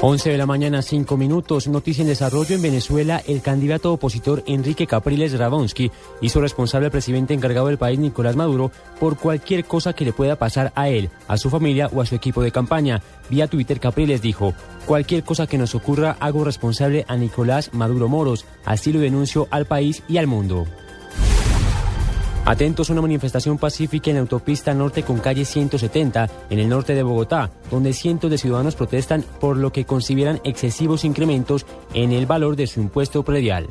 11 0.02 0.30
de 0.30 0.38
la 0.38 0.46
mañana, 0.46 0.80
5 0.80 1.18
minutos. 1.18 1.68
Noticia 1.68 2.00
en 2.00 2.08
desarrollo 2.08 2.54
en 2.54 2.62
Venezuela. 2.62 3.22
El 3.26 3.42
candidato 3.42 3.92
opositor 3.92 4.42
Enrique 4.46 4.86
Capriles 4.86 5.38
Rabonsky 5.38 5.90
hizo 6.22 6.40
responsable 6.40 6.86
al 6.86 6.90
presidente 6.90 7.34
encargado 7.34 7.66
del 7.66 7.76
país, 7.76 7.98
Nicolás 7.98 8.34
Maduro, 8.34 8.72
por 8.98 9.18
cualquier 9.18 9.66
cosa 9.66 9.92
que 9.92 10.06
le 10.06 10.14
pueda 10.14 10.36
pasar 10.36 10.72
a 10.74 10.88
él, 10.88 11.10
a 11.28 11.36
su 11.36 11.50
familia 11.50 11.90
o 11.92 12.00
a 12.00 12.06
su 12.06 12.14
equipo 12.14 12.42
de 12.42 12.50
campaña. 12.50 13.02
Vía 13.28 13.46
Twitter, 13.46 13.78
Capriles 13.78 14.22
dijo: 14.22 14.54
Cualquier 14.86 15.22
cosa 15.22 15.46
que 15.46 15.58
nos 15.58 15.74
ocurra, 15.74 16.16
hago 16.18 16.44
responsable 16.44 17.04
a 17.06 17.16
Nicolás 17.16 17.74
Maduro 17.74 18.08
Moros. 18.08 18.46
Así 18.64 18.94
lo 18.94 19.00
denuncio 19.00 19.48
al 19.50 19.66
país 19.66 20.02
y 20.08 20.16
al 20.16 20.26
mundo. 20.26 20.66
Atentos 22.50 22.90
a 22.90 22.94
una 22.94 23.02
manifestación 23.02 23.58
pacífica 23.58 24.10
en 24.10 24.16
la 24.16 24.22
autopista 24.22 24.74
norte 24.74 25.04
con 25.04 25.20
calle 25.20 25.44
170 25.44 26.28
en 26.50 26.58
el 26.58 26.68
norte 26.68 26.96
de 26.96 27.04
Bogotá, 27.04 27.52
donde 27.70 27.92
cientos 27.92 28.28
de 28.28 28.38
ciudadanos 28.38 28.74
protestan 28.74 29.24
por 29.38 29.56
lo 29.56 29.70
que 29.70 29.84
consideran 29.84 30.40
excesivos 30.42 31.04
incrementos 31.04 31.64
en 31.94 32.10
el 32.10 32.26
valor 32.26 32.56
de 32.56 32.66
su 32.66 32.80
impuesto 32.80 33.22
predial. 33.22 33.68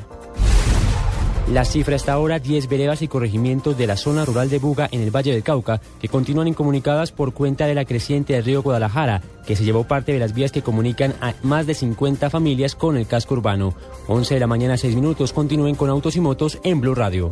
La 1.51 1.65
cifra 1.65 1.97
hasta 1.97 2.13
ahora 2.13 2.39
10 2.39 2.69
veredas 2.69 3.01
y 3.01 3.09
corregimientos 3.09 3.77
de 3.77 3.85
la 3.85 3.97
zona 3.97 4.23
rural 4.23 4.49
de 4.49 4.59
Buga 4.59 4.87
en 4.89 5.01
el 5.01 5.13
Valle 5.13 5.33
del 5.33 5.43
Cauca 5.43 5.81
que 5.99 6.07
continúan 6.07 6.47
incomunicadas 6.47 7.11
por 7.11 7.33
cuenta 7.33 7.67
de 7.67 7.75
la 7.75 7.83
creciente 7.83 8.31
del 8.31 8.45
río 8.45 8.63
Guadalajara, 8.63 9.21
que 9.45 9.57
se 9.57 9.65
llevó 9.65 9.83
parte 9.83 10.13
de 10.13 10.19
las 10.19 10.33
vías 10.33 10.53
que 10.53 10.61
comunican 10.61 11.15
a 11.19 11.33
más 11.43 11.67
de 11.67 11.73
50 11.73 12.29
familias 12.29 12.75
con 12.75 12.95
el 12.95 13.07
casco 13.07 13.33
urbano. 13.33 13.73
11 14.07 14.35
de 14.35 14.39
la 14.39 14.47
mañana 14.47 14.77
6 14.77 14.95
minutos 14.95 15.33
continúen 15.33 15.75
con 15.75 15.89
autos 15.89 16.15
y 16.15 16.21
motos 16.21 16.59
en 16.63 16.79
Blue 16.79 16.95
Radio. 16.95 17.31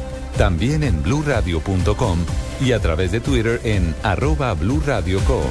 También 0.41 0.81
en 0.81 1.03
bluradio.com 1.03 2.17
y 2.61 2.71
a 2.71 2.79
través 2.79 3.11
de 3.11 3.19
Twitter 3.19 3.61
en 3.63 3.93
arroba 4.01 4.55
blurradioco. 4.55 5.43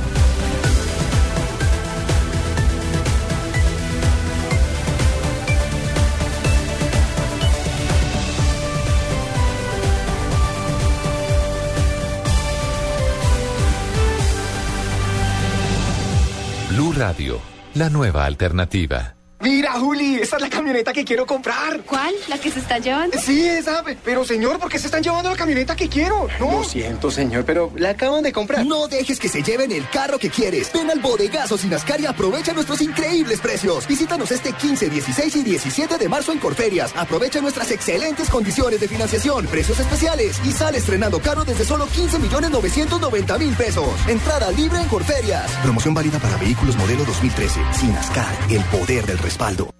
Blue 16.71 16.93
Radio, 16.97 17.41
la 17.75 17.91
nueva 17.91 18.25
alternativa. 18.25 19.20
Mira, 19.41 19.73
Juli, 19.73 20.17
esa 20.17 20.37
es 20.37 20.43
la 20.43 20.51
camioneta 20.51 20.93
que 20.93 21.03
quiero 21.03 21.25
comprar. 21.25 21.81
¿Cuál? 21.87 22.15
¿La 22.29 22.37
que 22.37 22.51
se 22.51 22.59
está 22.61 22.77
llevando? 22.77 23.19
Sí, 23.19 23.43
esa. 23.47 23.83
Pero, 24.05 24.23
señor, 24.23 24.59
¿por 24.59 24.71
qué 24.71 24.79
se 24.79 24.87
están 24.87 25.03
llevando 25.03 25.31
la 25.31 25.37
camioneta 25.37 25.75
que 25.75 25.89
quiero? 25.89 26.29
No. 26.39 26.59
Lo 26.59 26.65
siento, 26.65 27.11
señor, 27.11 27.47
pero 27.47 27.73
la 27.77 27.91
acaban 27.91 28.23
de 28.23 28.33
comprar. 28.33 28.67
No 28.67 28.87
dejes 28.87 29.19
que 29.19 29.31
se 29.31 29.43
lleven 29.43 29.73
el 29.73 29.89
carro 29.89 30.19
que 30.19 30.29
quieres. 30.29 30.71
Ven 30.75 30.91
al 30.91 31.01
bodegazo 31.01 31.57
Sinascar 31.57 32.03
y 32.03 32.07
aprovecha 32.07 32.53
nuestros 32.53 32.83
increíbles 32.83 33.41
precios. 33.41 33.87
Visítanos 33.87 34.31
este 34.31 34.53
15, 34.53 34.91
16 34.91 35.37
y 35.37 35.43
17 35.43 35.97
de 35.97 36.09
marzo 36.11 36.33
en 36.33 36.39
Corferias. 36.39 36.93
Aprovecha 36.95 37.41
nuestras 37.41 37.71
excelentes 37.71 38.29
condiciones 38.29 38.79
de 38.79 38.89
financiación, 38.89 39.47
precios 39.47 39.81
especiales 39.81 40.39
y 40.45 40.53
sale 40.53 40.77
estrenando 40.77 41.19
carro 41.19 41.45
desde 41.47 41.65
solo 41.65 41.87
15 41.87 42.19
millones 42.19 42.51
990 42.51 43.39
mil 43.39 43.55
pesos. 43.55 43.89
Entrada 44.07 44.51
libre 44.51 44.81
en 44.81 44.89
Corferias. 44.89 45.51
Promoción 45.63 45.95
válida 45.95 46.19
para 46.19 46.37
vehículos 46.37 46.77
modelo 46.77 47.07
2013. 47.07 47.59
Sinascar, 47.73 48.37
el 48.51 48.63
poder 48.65 49.07
del 49.07 49.19
respaldo. 49.31 49.71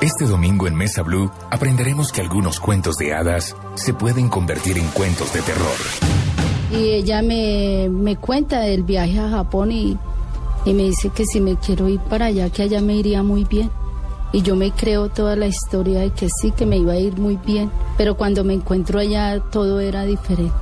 Este 0.00 0.26
domingo 0.26 0.68
en 0.68 0.76
Mesa 0.76 1.02
Blue 1.02 1.28
aprenderemos 1.50 2.12
que 2.12 2.20
algunos 2.20 2.60
cuentos 2.60 2.94
de 2.96 3.12
hadas 3.12 3.56
se 3.74 3.94
pueden 3.94 4.28
convertir 4.28 4.78
en 4.78 4.86
cuentos 4.88 5.32
de 5.32 5.42
terror. 5.42 5.76
Y 6.70 6.92
ella 6.92 7.20
me, 7.22 7.88
me 7.90 8.14
cuenta 8.14 8.60
del 8.60 8.84
viaje 8.84 9.18
a 9.18 9.28
Japón 9.28 9.72
y, 9.72 9.98
y 10.64 10.74
me 10.74 10.84
dice 10.84 11.08
que 11.08 11.24
si 11.24 11.40
me 11.40 11.56
quiero 11.56 11.88
ir 11.88 11.98
para 11.98 12.26
allá, 12.26 12.48
que 12.48 12.62
allá 12.62 12.80
me 12.80 12.94
iría 12.94 13.24
muy 13.24 13.42
bien. 13.42 13.70
Y 14.32 14.42
yo 14.42 14.54
me 14.54 14.70
creo 14.70 15.08
toda 15.08 15.34
la 15.34 15.46
historia 15.46 16.00
de 16.00 16.10
que 16.10 16.28
sí, 16.28 16.52
que 16.52 16.66
me 16.66 16.76
iba 16.76 16.92
a 16.92 16.98
ir 16.98 17.18
muy 17.18 17.36
bien. 17.44 17.72
Pero 17.96 18.16
cuando 18.16 18.44
me 18.44 18.54
encuentro 18.54 19.00
allá, 19.00 19.40
todo 19.50 19.80
era 19.80 20.04
diferente. 20.04 20.54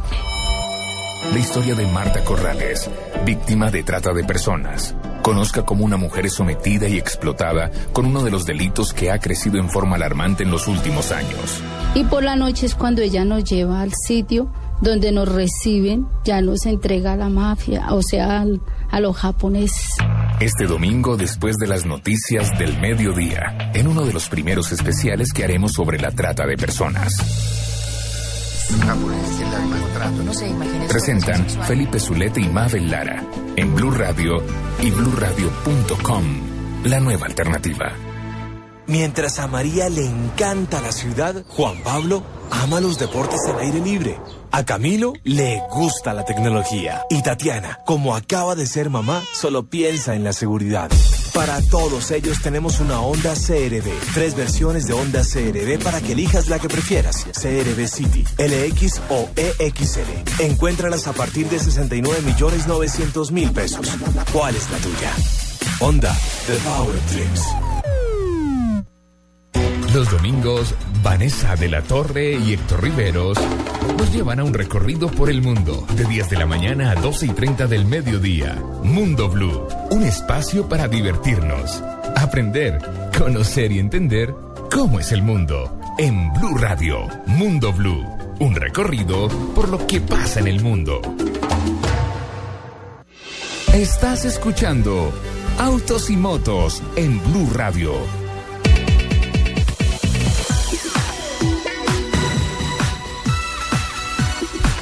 La 1.30 1.38
historia 1.38 1.74
de 1.74 1.86
Marta 1.88 2.24
Corrales, 2.24 2.88
víctima 3.26 3.70
de 3.70 3.82
trata 3.82 4.14
de 4.14 4.24
personas. 4.24 4.94
Conozca 5.24 5.64
cómo 5.64 5.86
una 5.86 5.96
mujer 5.96 6.26
es 6.26 6.34
sometida 6.34 6.86
y 6.86 6.98
explotada 6.98 7.70
con 7.94 8.04
uno 8.04 8.22
de 8.22 8.30
los 8.30 8.44
delitos 8.44 8.92
que 8.92 9.10
ha 9.10 9.18
crecido 9.18 9.56
en 9.58 9.70
forma 9.70 9.96
alarmante 9.96 10.42
en 10.42 10.50
los 10.50 10.68
últimos 10.68 11.12
años. 11.12 11.62
Y 11.94 12.04
por 12.04 12.22
la 12.22 12.36
noche 12.36 12.66
es 12.66 12.74
cuando 12.74 13.00
ella 13.00 13.24
nos 13.24 13.42
lleva 13.44 13.80
al 13.80 13.92
sitio 14.06 14.52
donde 14.82 15.12
nos 15.12 15.26
reciben, 15.26 16.06
ya 16.26 16.42
nos 16.42 16.66
entrega 16.66 17.14
a 17.14 17.16
la 17.16 17.30
mafia, 17.30 17.86
o 17.94 18.02
sea, 18.02 18.42
al- 18.42 18.60
a 18.90 19.00
los 19.00 19.16
japoneses. 19.16 19.94
Este 20.40 20.66
domingo, 20.66 21.16
después 21.16 21.56
de 21.56 21.68
las 21.68 21.86
noticias 21.86 22.50
del 22.58 22.78
mediodía, 22.78 23.70
en 23.72 23.88
uno 23.88 24.04
de 24.04 24.12
los 24.12 24.28
primeros 24.28 24.72
especiales 24.72 25.32
que 25.32 25.42
haremos 25.42 25.72
sobre 25.72 25.98
la 25.98 26.10
trata 26.10 26.44
de 26.44 26.58
personas. 26.58 27.14
Presentan 30.88 31.48
Felipe 31.66 31.98
Zuleta 31.98 32.40
y 32.40 32.48
Mabel 32.48 32.90
Lara 32.90 33.24
en 33.56 33.74
Blue 33.74 33.90
Radio 33.90 34.42
y 34.80 34.90
bluradio.com, 34.90 36.24
la 36.84 37.00
nueva 37.00 37.26
alternativa. 37.26 37.92
Mientras 38.86 39.38
a 39.38 39.46
María 39.46 39.88
le 39.88 40.06
encanta 40.06 40.80
la 40.80 40.92
ciudad, 40.92 41.44
Juan 41.48 41.82
Pablo 41.82 42.22
ama 42.50 42.80
los 42.80 42.98
deportes 42.98 43.40
al 43.48 43.60
aire 43.60 43.80
libre. 43.80 44.18
A 44.50 44.64
Camilo 44.64 45.14
le 45.24 45.62
gusta 45.70 46.12
la 46.12 46.24
tecnología. 46.24 47.02
Y 47.08 47.22
Tatiana, 47.22 47.80
como 47.86 48.14
acaba 48.14 48.54
de 48.54 48.66
ser 48.66 48.90
mamá, 48.90 49.22
solo 49.32 49.68
piensa 49.70 50.14
en 50.14 50.24
la 50.24 50.32
seguridad. 50.32 50.90
Para 51.34 51.60
todos 51.62 52.12
ellos 52.12 52.40
tenemos 52.40 52.78
una 52.78 53.00
Honda 53.00 53.34
CRV. 53.34 53.90
Tres 54.14 54.36
versiones 54.36 54.86
de 54.86 54.92
Honda 54.92 55.22
CRV 55.22 55.82
para 55.82 56.00
que 56.00 56.12
elijas 56.12 56.48
la 56.48 56.60
que 56.60 56.68
prefieras. 56.68 57.24
CRV 57.24 57.88
City, 57.88 58.24
LX 58.38 59.00
o 59.10 59.28
EXL. 59.34 60.42
Encuéntralas 60.44 61.08
a 61.08 61.12
partir 61.12 61.48
de 61.48 61.58
69 61.58 62.22
millones 62.22 62.68
900 62.68 63.32
mil 63.32 63.50
pesos. 63.50 63.88
¿Cuál 64.32 64.54
es 64.54 64.70
la 64.70 64.78
tuya? 64.78 65.12
Honda, 65.80 66.16
The 66.46 66.54
Power 66.58 67.00
Dreams. 67.10 67.93
Los 69.94 70.10
domingos, 70.10 70.74
Vanessa 71.04 71.54
de 71.54 71.68
la 71.68 71.80
Torre 71.80 72.32
y 72.32 72.54
Héctor 72.54 72.82
Riveros 72.82 73.38
nos 73.96 74.12
llevan 74.12 74.40
a 74.40 74.44
un 74.44 74.52
recorrido 74.52 75.08
por 75.08 75.30
el 75.30 75.40
mundo 75.40 75.86
de 75.94 76.04
10 76.04 76.30
de 76.30 76.36
la 76.36 76.46
mañana 76.46 76.90
a 76.90 76.94
12 76.96 77.26
y 77.26 77.28
30 77.28 77.68
del 77.68 77.84
mediodía. 77.84 78.60
Mundo 78.82 79.28
Blue, 79.28 79.68
un 79.90 80.02
espacio 80.02 80.68
para 80.68 80.88
divertirnos, 80.88 81.80
aprender, 82.16 82.80
conocer 83.16 83.70
y 83.70 83.78
entender 83.78 84.34
cómo 84.68 84.98
es 84.98 85.12
el 85.12 85.22
mundo. 85.22 85.78
En 85.96 86.32
Blue 86.32 86.58
Radio, 86.58 87.06
Mundo 87.26 87.72
Blue, 87.72 88.04
un 88.40 88.56
recorrido 88.56 89.28
por 89.54 89.68
lo 89.68 89.86
que 89.86 90.00
pasa 90.00 90.40
en 90.40 90.48
el 90.48 90.60
mundo. 90.60 91.00
Estás 93.72 94.24
escuchando 94.24 95.12
Autos 95.56 96.10
y 96.10 96.16
Motos 96.16 96.82
en 96.96 97.22
Blue 97.30 97.48
Radio. 97.54 98.23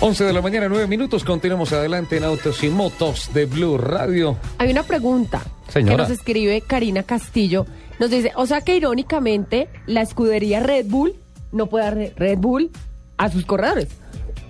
11 0.04 0.24
de 0.24 0.32
la 0.32 0.42
mañana, 0.42 0.68
9 0.68 0.88
minutos. 0.88 1.22
Continuamos 1.22 1.72
adelante 1.72 2.16
en 2.16 2.24
Autos 2.24 2.64
y 2.64 2.68
Motos 2.70 3.30
de 3.32 3.46
Blue 3.46 3.78
Radio. 3.78 4.36
Hay 4.58 4.68
una 4.72 4.82
pregunta 4.82 5.40
Señora. 5.68 5.94
que 5.94 6.02
nos 6.02 6.10
escribe 6.10 6.60
Karina 6.60 7.04
Castillo. 7.04 7.66
Nos 8.00 8.10
dice, 8.10 8.32
o 8.34 8.44
sea 8.46 8.62
que 8.62 8.74
irónicamente 8.76 9.68
la 9.86 10.02
escudería 10.02 10.58
Red 10.58 10.86
Bull 10.88 11.14
no 11.52 11.66
puede 11.68 11.84
dar 11.84 11.98
Red 12.16 12.38
Bull 12.38 12.72
a 13.16 13.30
sus 13.30 13.46
corredores. 13.46 13.90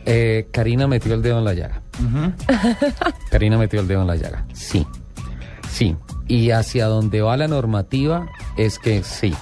Eh, 0.06 0.48
Karina 0.52 0.86
metió 0.86 1.12
el 1.12 1.20
dedo 1.20 1.38
en 1.40 1.44
la 1.44 1.52
llaga. 1.52 1.82
Karina 3.30 3.58
metió 3.58 3.80
el 3.80 3.86
dedo 3.86 4.00
en 4.00 4.06
la 4.06 4.16
llaga. 4.16 4.46
Sí. 4.54 4.86
Sí. 5.70 5.94
Y 6.28 6.50
hacia 6.52 6.86
donde 6.86 7.20
va 7.20 7.36
la 7.36 7.46
normativa 7.46 8.26
es 8.56 8.78
que 8.78 9.02
sí. 9.02 9.34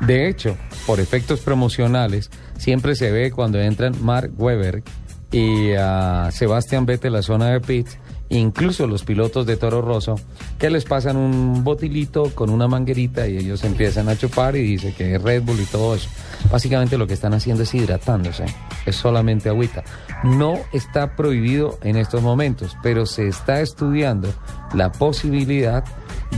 De 0.00 0.28
hecho, 0.28 0.56
por 0.86 0.98
efectos 0.98 1.40
promocionales, 1.40 2.30
siempre 2.56 2.94
se 2.94 3.12
ve 3.12 3.30
cuando 3.30 3.60
entran 3.60 3.94
Mark 4.02 4.32
Webber 4.38 4.82
y 5.32 5.72
a 5.72 6.28
Sebastián 6.30 6.84
Vettel 6.84 7.14
la 7.14 7.22
zona 7.22 7.48
de 7.48 7.60
pits, 7.60 7.98
incluso 8.28 8.86
los 8.86 9.02
pilotos 9.02 9.46
de 9.46 9.56
Toro 9.56 9.80
Rosso, 9.80 10.16
que 10.58 10.70
les 10.70 10.84
pasan 10.84 11.16
un 11.16 11.64
botilito 11.64 12.30
con 12.34 12.50
una 12.50 12.68
manguerita 12.68 13.26
y 13.26 13.38
ellos 13.38 13.64
empiezan 13.64 14.08
a 14.08 14.16
chupar 14.16 14.56
y 14.56 14.62
dice 14.62 14.94
que 14.94 15.14
es 15.14 15.22
Red 15.22 15.42
Bull 15.42 15.60
y 15.60 15.64
todo 15.64 15.94
eso. 15.94 16.08
Básicamente 16.50 16.98
lo 16.98 17.06
que 17.06 17.14
están 17.14 17.32
haciendo 17.32 17.62
es 17.62 17.74
hidratándose, 17.74 18.44
es 18.84 18.94
solamente 18.94 19.48
agüita. 19.48 19.82
No 20.22 20.58
está 20.72 21.16
prohibido 21.16 21.78
en 21.82 21.96
estos 21.96 22.22
momentos, 22.22 22.76
pero 22.82 23.06
se 23.06 23.26
está 23.26 23.60
estudiando 23.60 24.28
la 24.74 24.92
posibilidad 24.92 25.84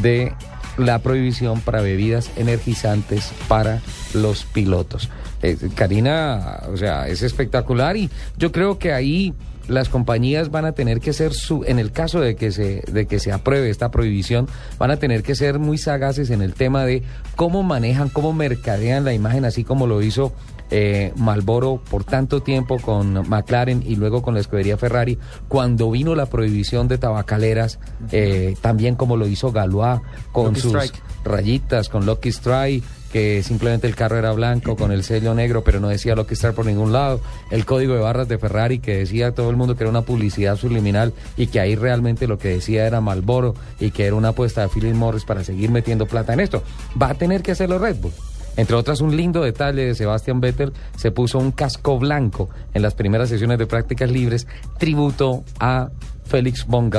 de 0.01 0.33
la 0.79 1.01
prohibición 1.01 1.61
para 1.61 1.81
bebidas 1.81 2.31
energizantes 2.37 3.33
para 3.49 3.81
los 4.13 4.45
pilotos. 4.45 5.11
Eh, 5.45 5.59
Karina, 5.75 6.63
o 6.73 6.77
sea, 6.79 7.07
es 7.07 7.21
espectacular 7.23 7.99
y 7.99 8.09
yo 8.39 8.51
creo 8.51 8.79
que 8.79 8.95
ahí 8.95 9.35
las 9.69 9.91
compañías 9.91 10.51
van 10.51 10.65
a 10.65 10.73
tener 10.73 11.01
que 11.01 11.13
ser 11.13 11.35
su, 11.35 11.65
en 11.65 11.79
el 11.79 11.93
caso 11.93 12.21
de 12.21 12.35
que 12.35 12.51
se 12.51 12.83
de 12.91 13.07
que 13.07 13.19
se 13.19 13.31
apruebe 13.31 13.69
esta 13.69 13.91
prohibición, 13.91 14.49
van 14.79 14.91
a 14.91 14.97
tener 14.97 15.23
que 15.23 15.35
ser 15.35 15.59
muy 15.59 15.77
sagaces 15.77 16.31
en 16.31 16.41
el 16.41 16.55
tema 16.55 16.87
de 16.87 17.03
cómo 17.37 17.63
manejan, 17.63 18.09
cómo 18.09 18.33
mercadean 18.33 19.05
la 19.05 19.13
imagen, 19.13 19.45
así 19.45 19.65
como 19.65 19.87
lo 19.87 20.01
hizo 20.01 20.33
eh, 20.71 21.13
Malboro 21.17 21.83
por 21.91 22.05
tanto 22.05 22.43
tiempo 22.43 22.79
con 22.79 23.29
McLaren 23.29 23.83
y 23.87 23.97
luego 23.97 24.23
con 24.23 24.33
la 24.33 24.41
escudería 24.41 24.79
Ferrari, 24.79 25.19
cuando 25.49 25.91
vino 25.91 26.15
la 26.15 26.27
prohibición 26.27 26.89
de 26.89 26.97
tabacaleras, 26.97 27.79
eh, 28.13 28.57
también 28.63 28.95
como 28.97 29.19
lo 29.19 29.27
hizo 29.27 29.53
Galois 29.53 30.01
con 30.33 30.47
Lucky 30.47 30.61
sus 30.61 30.73
Strike. 30.73 31.03
rayitas, 31.25 31.89
con 31.91 32.07
Lucky 32.07 32.31
Strike, 32.31 32.83
que 33.15 33.45
simplemente 33.45 33.87
el 33.87 33.95
carro 33.95 34.19
era 34.19 34.33
blanco 34.33 34.75
con 34.75 34.91
el 34.91 35.05
sello 35.05 35.35
negro, 35.35 35.63
pero 35.63 35.79
no 35.79 35.87
decía 35.87 36.17
Lucky 36.17 36.35
Strike 36.35 36.57
por 36.57 36.67
ningún 36.67 36.93
lado, 36.93 37.21
el 37.53 37.65
código 37.65 37.95
de 37.95 38.01
barras 38.01 38.27
de 38.27 38.39
Ferrari 38.39 38.81
que 38.81 38.97
decía 38.97 39.31
todo 39.31 39.51
el 39.51 39.57
mundo 39.57 39.77
que 39.77 39.85
era 39.85 39.91
una 39.91 40.03
publicidad 40.03 40.57
subliminal 40.57 41.15
y 41.37 41.47
que 41.47 41.61
ahí 41.61 41.77
realmente 41.77 42.27
lo 42.27 42.39
que 42.39 42.49
decía 42.49 42.89
era 42.89 43.01
Malboro 43.01 43.55
y 43.79 43.93
que 43.93 44.07
era 44.07 44.17
una 44.17 44.31
apuesta 44.31 44.63
de 44.63 44.69
Philip 44.69 44.97
Morris 44.97 45.25
para 45.25 45.45
seguir 45.45 45.71
metiendo 45.71 46.07
plata 46.07 46.33
en 46.33 46.41
esto. 46.41 46.65
Va 47.01 47.11
a 47.11 47.15
tener 47.15 47.41
que 47.41 47.53
hacerlo 47.53 47.79
Red 47.79 47.99
Bull. 48.01 48.13
Entre 48.57 48.75
otras, 48.75 49.01
un 49.01 49.17
lindo 49.17 49.43
detalle 49.43 49.87
de 49.87 49.95
Sebastian 49.95 50.41
Vettel, 50.41 50.73
se 50.97 51.13
puso 51.13 51.39
un 51.39 51.53
casco 51.53 52.01
blanco 52.01 52.51
en 52.73 52.83
las 52.83 52.97
primeras 52.97 53.29
sesiones 53.29 53.61
de 53.61 53.67
prácticas 53.69 54.11
libres, 54.11 54.49
tributo 54.77 55.45
a 55.61 55.91
Félix 56.25 56.67
von 56.67 56.91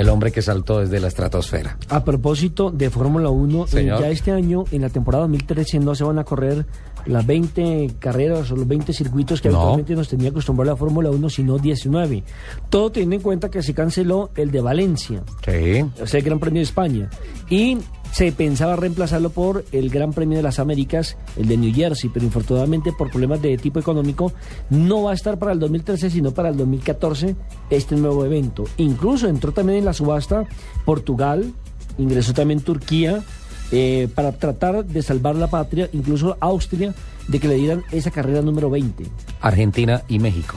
el 0.00 0.08
hombre 0.08 0.32
que 0.32 0.42
saltó 0.42 0.80
desde 0.80 0.98
la 1.00 1.08
estratosfera. 1.08 1.76
A 1.88 2.02
propósito 2.04 2.70
de 2.70 2.90
Fórmula 2.90 3.28
1, 3.30 3.66
eh, 3.74 3.84
ya 3.86 4.08
este 4.08 4.32
año, 4.32 4.64
en 4.70 4.82
la 4.82 4.88
temporada 4.88 5.22
2013, 5.24 5.78
no 5.80 5.94
se 5.94 6.04
van 6.04 6.18
a 6.18 6.24
correr 6.24 6.64
las 7.06 7.26
20 7.26 7.94
carreras 7.98 8.50
o 8.50 8.56
los 8.56 8.66
20 8.66 8.92
circuitos 8.92 9.40
que 9.40 9.48
No. 9.48 9.56
habitualmente 9.56 9.94
nos 9.94 10.08
tenía 10.08 10.30
acostumbrado 10.30 10.72
la 10.72 10.76
Fórmula 10.76 11.10
1, 11.10 11.28
sino 11.30 11.58
19. 11.58 12.22
Todo 12.68 12.90
teniendo 12.90 13.16
en 13.16 13.22
cuenta 13.22 13.50
que 13.50 13.62
se 13.62 13.74
canceló 13.74 14.30
el 14.36 14.50
de 14.50 14.60
Valencia, 14.60 15.22
Sí. 15.44 15.82
o 16.02 16.06
sea, 16.06 16.18
el 16.18 16.24
Gran 16.24 16.38
Premio 16.40 16.60
de 16.60 16.64
España. 16.64 17.10
Y 17.48 17.78
se 18.12 18.32
pensaba 18.32 18.76
reemplazarlo 18.76 19.30
por 19.30 19.64
el 19.72 19.90
Gran 19.90 20.12
Premio 20.12 20.36
de 20.36 20.42
las 20.42 20.58
Américas, 20.58 21.16
el 21.36 21.46
de 21.48 21.56
New 21.56 21.72
Jersey, 21.74 22.10
pero 22.12 22.24
infortunadamente 22.26 22.92
por 22.92 23.10
problemas 23.10 23.40
de 23.40 23.56
tipo 23.56 23.78
económico 23.78 24.32
no 24.68 25.04
va 25.04 25.12
a 25.12 25.14
estar 25.14 25.38
para 25.38 25.52
el 25.52 25.58
2013, 25.60 26.10
sino 26.10 26.32
para 26.32 26.48
el 26.48 26.56
2014 26.56 27.36
este 27.70 27.96
nuevo 27.96 28.24
evento. 28.24 28.64
Incluso 28.76 29.28
entró 29.28 29.52
también 29.52 29.78
en 29.78 29.84
la 29.84 29.92
subasta 29.92 30.44
Portugal, 30.84 31.52
ingresó 31.98 32.34
también 32.34 32.60
Turquía, 32.60 33.22
eh, 33.72 34.08
para 34.14 34.32
tratar 34.32 34.84
de 34.84 35.02
salvar 35.02 35.36
la 35.36 35.46
patria, 35.46 35.88
incluso 35.92 36.36
Austria, 36.40 36.92
de 37.28 37.38
que 37.38 37.46
le 37.46 37.54
dieran 37.54 37.84
esa 37.92 38.10
carrera 38.10 38.42
número 38.42 38.68
20 38.68 39.04
Argentina 39.40 40.02
y 40.08 40.18
México. 40.18 40.56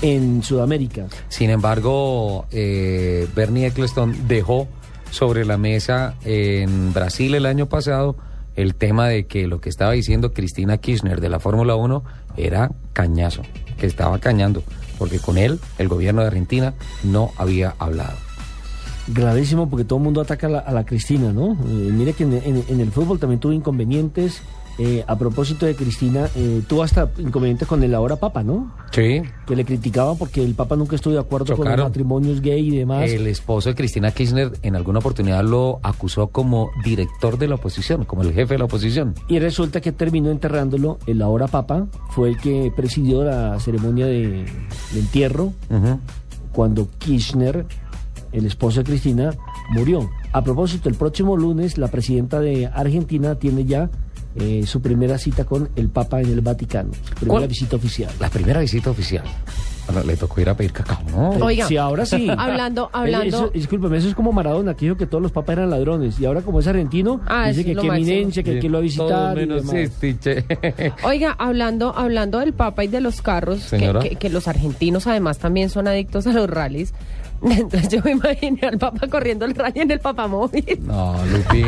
en 0.00 0.42
Sudamérica. 0.42 1.06
Sin 1.28 1.50
embargo, 1.50 2.46
eh, 2.50 3.26
Bernie 3.34 3.66
Eccleston 3.66 4.28
dejó 4.28 4.68
sobre 5.16 5.46
la 5.46 5.56
mesa 5.56 6.14
en 6.26 6.92
Brasil 6.92 7.34
el 7.34 7.46
año 7.46 7.70
pasado 7.70 8.16
el 8.54 8.74
tema 8.74 9.08
de 9.08 9.26
que 9.26 9.46
lo 9.46 9.62
que 9.62 9.70
estaba 9.70 9.92
diciendo 9.92 10.34
Cristina 10.34 10.76
Kirchner 10.76 11.22
de 11.22 11.30
la 11.30 11.40
Fórmula 11.40 11.74
1 11.74 12.04
era 12.36 12.70
cañazo, 12.92 13.40
que 13.78 13.86
estaba 13.86 14.18
cañando, 14.18 14.62
porque 14.98 15.18
con 15.18 15.38
él 15.38 15.58
el 15.78 15.88
gobierno 15.88 16.20
de 16.20 16.26
Argentina 16.26 16.74
no 17.02 17.30
había 17.38 17.74
hablado. 17.78 18.18
Gravísimo 19.08 19.70
porque 19.70 19.86
todo 19.86 20.00
el 20.00 20.04
mundo 20.04 20.20
ataca 20.20 20.48
a 20.48 20.50
la, 20.50 20.58
a 20.58 20.72
la 20.72 20.84
Cristina, 20.84 21.32
¿no? 21.32 21.52
Eh, 21.52 21.90
mire 21.92 22.12
que 22.12 22.24
en, 22.24 22.80
el 22.80 22.92
fútbol 22.92 23.18
también 23.18 23.40
tuvo 23.40 23.52
inconvenientes. 23.52 24.42
Eh, 24.78 25.04
a 25.06 25.16
propósito 25.16 25.64
de 25.64 25.74
Cristina, 25.74 26.28
eh, 26.34 26.62
tuvo 26.68 26.82
hasta 26.82 27.10
inconvenientes 27.18 27.66
con 27.66 27.82
el 27.82 27.94
ahora 27.94 28.16
Papa, 28.16 28.42
¿no? 28.42 28.74
Sí. 28.90 29.22
Que 29.46 29.56
le 29.56 29.64
criticaban 29.64 30.18
porque 30.18 30.44
el 30.44 30.54
Papa 30.54 30.76
nunca 30.76 30.96
estuvo 30.96 31.14
de 31.14 31.20
acuerdo 31.20 31.56
con 31.56 31.66
los 31.66 31.78
matrimonios 31.78 32.42
gay 32.42 32.68
y 32.68 32.76
demás. 32.78 33.08
El 33.08 33.26
esposo 33.26 33.70
de 33.70 33.74
Cristina 33.74 34.10
Kirchner 34.10 34.52
en 34.62 34.76
alguna 34.76 34.98
oportunidad 34.98 35.42
lo 35.44 35.80
acusó 35.82 36.26
como 36.28 36.70
director 36.84 37.38
de 37.38 37.48
la 37.48 37.54
oposición, 37.54 38.04
como 38.04 38.22
el 38.22 38.34
jefe 38.34 38.54
de 38.54 38.58
la 38.58 38.66
oposición. 38.66 39.14
Y 39.28 39.38
resulta 39.38 39.80
que 39.80 39.92
terminó 39.92 40.30
enterrándolo 40.30 40.98
el 41.06 41.22
ahora 41.22 41.46
Papa, 41.48 41.86
fue 42.10 42.28
el 42.28 42.36
que 42.36 42.70
presidió 42.76 43.24
la 43.24 43.58
ceremonia 43.60 44.06
de, 44.06 44.44
de 44.92 45.00
entierro 45.00 45.52
cuando 46.52 46.88
Kirchner, 46.98 47.66
el 48.32 48.46
esposo 48.46 48.80
de 48.80 48.84
Cristina, 48.84 49.34
murió. 49.70 50.10
A 50.32 50.42
propósito, 50.42 50.88
el 50.88 50.94
próximo 50.94 51.36
lunes 51.36 51.78
la 51.78 51.88
presidenta 51.88 52.40
de 52.40 52.66
Argentina 52.66 53.36
tiene 53.36 53.64
ya 53.64 53.90
eh, 54.36 54.64
su 54.66 54.80
primera 54.80 55.18
cita 55.18 55.44
con 55.44 55.68
el 55.76 55.88
Papa 55.88 56.20
en 56.20 56.30
el 56.30 56.40
Vaticano, 56.40 56.90
primera 57.18 57.38
¿Cuál? 57.38 57.48
visita 57.48 57.76
oficial. 57.76 58.10
La 58.20 58.28
primera 58.28 58.60
visita 58.60 58.90
oficial. 58.90 59.24
Bueno, 59.86 60.02
le 60.02 60.16
tocó 60.16 60.40
ir 60.40 60.48
a 60.48 60.56
pedir 60.56 60.72
cacao, 60.72 60.98
¿no? 61.12 61.30
Oiga. 61.46 61.68
Sí, 61.68 61.76
ahora 61.76 62.04
sí. 62.04 62.28
Hablando, 62.38 62.86
Eh, 62.86 62.90
hablando. 62.92 63.26
Eso, 63.36 63.48
discúlpeme, 63.50 63.98
eso 63.98 64.08
es 64.08 64.16
como 64.16 64.32
Maradona, 64.32 64.74
que 64.74 64.86
dijo 64.86 64.96
que 64.96 65.06
todos 65.06 65.22
los 65.22 65.30
papas 65.30 65.58
eran 65.58 65.70
ladrones. 65.70 66.18
Y 66.18 66.24
ahora, 66.26 66.42
como 66.42 66.58
es 66.58 66.66
argentino, 66.66 67.20
Ah, 67.28 67.48
dice 67.50 67.64
que 67.64 67.76
qué 67.76 67.86
eminencia, 67.86 68.42
que 68.42 68.58
quién 68.58 68.72
lo 68.72 68.78
va 68.78 68.80
a 68.80 68.82
visitar. 68.82 69.06
Todo 69.08 69.32
y 69.32 69.36
menos 69.46 69.58
demás. 69.62 69.74
este, 69.76 70.18
che. 70.18 70.44
Oiga, 71.04 71.36
hablando, 71.38 71.94
hablando 71.96 72.40
del 72.40 72.52
Papa 72.52 72.82
y 72.82 72.88
de 72.88 73.00
los 73.00 73.22
carros, 73.22 73.66
que, 73.70 73.92
que- 74.02 74.16
que 74.16 74.28
los 74.28 74.48
argentinos 74.48 75.06
además 75.06 75.38
también 75.38 75.70
son 75.70 75.86
adictos 75.86 76.26
a 76.26 76.32
los 76.32 76.50
rallies. 76.50 76.92
Entonces 77.42 77.88
yo 77.88 78.00
me 78.02 78.10
imaginé 78.12 78.66
al 78.66 78.78
Papa 78.78 79.06
corriendo 79.06 79.44
el 79.44 79.54
rally 79.54 79.80
en 79.82 79.90
el 79.92 80.00
papamóvil. 80.00 80.80
No, 80.84 81.14
Lupi. 81.26 81.64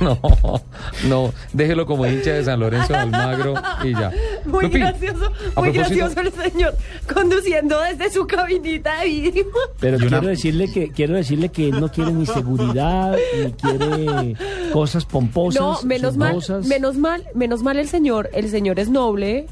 No, 0.00 0.60
no, 1.08 1.32
déjelo 1.52 1.84
como 1.86 2.06
hincha 2.06 2.30
de 2.32 2.44
San 2.44 2.60
Lorenzo 2.60 2.92
de 2.92 2.98
Almagro 3.00 3.54
y 3.82 3.92
ya. 3.92 4.12
Muy 4.44 4.64
Lupi, 4.66 4.78
gracioso, 4.78 5.32
muy 5.56 5.70
gracioso 5.72 6.20
el 6.20 6.32
señor 6.32 6.76
conduciendo 7.12 7.80
desde 7.80 8.10
su 8.10 8.26
cabinita 8.26 9.00
de 9.00 9.06
vidrio. 9.06 9.46
Pero 9.80 9.96
una- 9.96 10.06
quiero 10.08 10.26
decirle 10.28 10.70
que 10.72 10.90
quiero 10.90 11.14
decirle 11.14 11.48
que 11.48 11.68
él 11.70 11.80
no 11.80 11.90
quiere 11.90 12.12
ni 12.12 12.26
seguridad, 12.26 13.16
ni 13.44 13.52
quiere 13.52 14.36
cosas 14.72 15.04
pomposas. 15.04 15.60
No, 15.60 15.78
menos 15.82 16.16
mal, 16.16 16.38
menos 16.64 16.96
mal, 16.96 17.24
menos 17.34 17.62
mal 17.62 17.78
el 17.78 17.88
señor, 17.88 18.30
el 18.32 18.48
señor 18.50 18.78
es 18.78 18.88
noble 18.88 19.46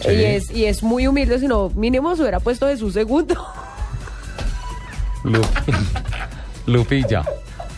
Sí. 0.00 0.10
y 0.10 0.24
es 0.24 0.50
y 0.50 0.64
es 0.66 0.82
muy 0.82 1.06
humilde, 1.06 1.38
sino 1.40 1.70
mínimo 1.70 2.14
se 2.14 2.22
hubiera 2.22 2.38
puesto 2.40 2.66
de 2.66 2.76
su 2.76 2.90
segundo. 2.90 3.34
Lupi, 5.24 5.72
Lupi, 6.66 7.04
ya. 7.08 7.24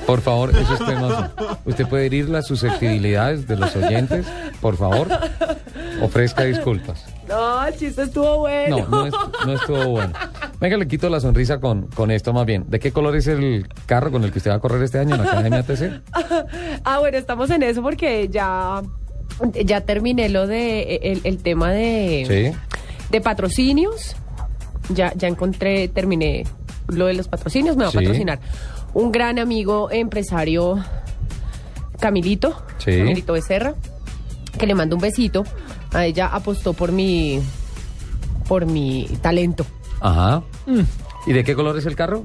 Por 0.09 0.23
favor, 0.23 0.51
eso 0.57 0.73
es 0.73 0.81
penoso. 0.81 1.29
Usted 1.67 1.87
puede 1.87 2.07
herir 2.07 2.31
las 2.31 2.47
susceptibilidades 2.47 3.47
de 3.47 3.57
los 3.57 3.77
oyentes. 3.77 4.25
Por 4.59 4.79
favor, 4.79 5.07
ofrezca 6.01 6.45
disculpas. 6.45 7.05
No, 7.29 7.63
el 7.67 7.77
chiste 7.77 8.05
estuvo 8.05 8.39
bueno. 8.39 8.79
No, 8.79 8.89
no, 8.89 9.07
es- 9.07 9.15
no 9.47 9.53
estuvo 9.53 9.87
bueno. 9.89 10.15
Venga, 10.61 10.79
le 10.79 10.89
quito 10.89 11.11
la 11.11 11.21
sonrisa 11.21 11.61
con, 11.61 11.89
con 11.89 12.11
esto 12.11 12.33
más 12.33 12.47
bien. 12.47 12.65
¿De 12.69 12.81
qué 12.81 12.91
color 12.91 13.17
es 13.17 13.27
el 13.27 13.69
carro 13.85 14.11
con 14.11 14.25
el 14.25 14.33
que 14.33 14.39
usted 14.39 14.51
va 14.51 14.55
a 14.55 14.61
correr 14.61 14.83
este 14.83 14.99
año 14.99 15.15
en 15.15 15.23
la 15.25 15.31
Academia 15.31 15.63
TC? 15.63 16.01
Ah, 16.85 17.01
bueno, 17.01 17.19
estamos 17.19 17.51
en 17.51 17.63
eso 17.63 17.83
porque 17.83 18.29
ya, 18.31 18.81
ya 19.53 19.83
terminé 19.83 20.31
lo 20.31 20.47
de 20.47 20.97
el, 21.03 21.21
el 21.25 21.37
tema 21.43 21.71
de, 21.71 22.25
Sí. 22.57 22.59
de 23.11 23.21
patrocinios. 23.21 24.17
Ya, 24.89 25.13
ya 25.17 25.29
encontré, 25.29 25.89
terminé 25.89 26.45
lo 26.89 27.05
de 27.07 27.13
los 27.13 27.29
patrocinios, 27.29 27.77
me 27.77 27.85
va 27.85 27.91
Sí. 27.91 27.99
a 27.99 28.01
patrocinar 28.01 28.41
un 28.95 29.13
gran 29.13 29.39
amigo 29.39 29.91
empresario, 29.91 30.83
Camilito, 32.01 32.63
Sí. 32.79 32.97
Camilito 32.99 33.33
Becerra, 33.33 33.75
que 34.59 34.67
le 34.67 34.75
mando 34.75 34.97
un 34.97 35.03
besito. 35.03 35.45
A 35.93 36.05
ella 36.05 36.27
apostó 36.29 36.73
por 36.75 36.93
mi, 36.93 37.41
por 38.47 38.67
mi 38.67 39.09
talento. 39.23 39.65
Ajá. 40.01 40.43
¿Y 41.27 41.33
de 41.33 41.45
qué 41.45 41.55
color 41.55 41.77
es 41.79 41.87
el 41.87 41.97
carro? 41.97 42.25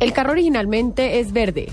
El 0.00 0.12
carro 0.12 0.32
originalmente 0.32 1.20
es 1.20 1.32
verde. 1.32 1.68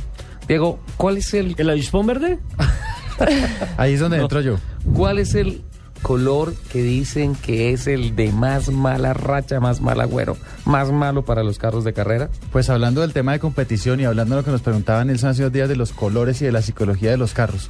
Diego, 0.47 0.79
¿cuál 0.97 1.17
es 1.17 1.33
el... 1.33 1.55
¿El 1.57 1.69
avispón 1.69 2.07
verde? 2.07 2.39
Ahí 3.77 3.93
es 3.93 3.99
donde 3.99 4.17
No. 4.17 4.23
entro 4.23 4.41
yo. 4.41 4.55
¿Cuál 4.95 5.19
es 5.19 5.35
el 5.35 5.61
color 6.01 6.53
que 6.71 6.81
dicen 6.81 7.35
que 7.35 7.71
es 7.73 7.87
el 7.87 8.15
de 8.15 8.31
más 8.31 8.69
mala 8.69 9.13
racha, 9.13 9.59
más 9.59 9.81
mal 9.81 9.99
agüero, 10.01 10.37
más 10.65 10.91
malo 10.91 11.25
para 11.25 11.43
los 11.43 11.57
carros 11.57 11.83
de 11.83 11.93
carrera? 11.93 12.29
Pues 12.51 12.69
hablando 12.69 13.01
del 13.01 13.13
tema 13.13 13.33
de 13.33 13.39
competición 13.39 13.99
y 13.99 14.05
hablando 14.05 14.35
de 14.35 14.41
lo 14.41 14.45
que 14.45 14.51
nos 14.51 14.61
preguntaba 14.61 15.03
Nelson 15.05 15.29
hace 15.29 15.43
dos 15.43 15.51
días 15.51 15.69
de 15.69 15.75
los 15.75 15.91
colores 15.93 16.41
y 16.41 16.45
de 16.45 16.51
la 16.51 16.61
psicología 16.61 17.11
de 17.11 17.17
los 17.17 17.33
carros. 17.33 17.69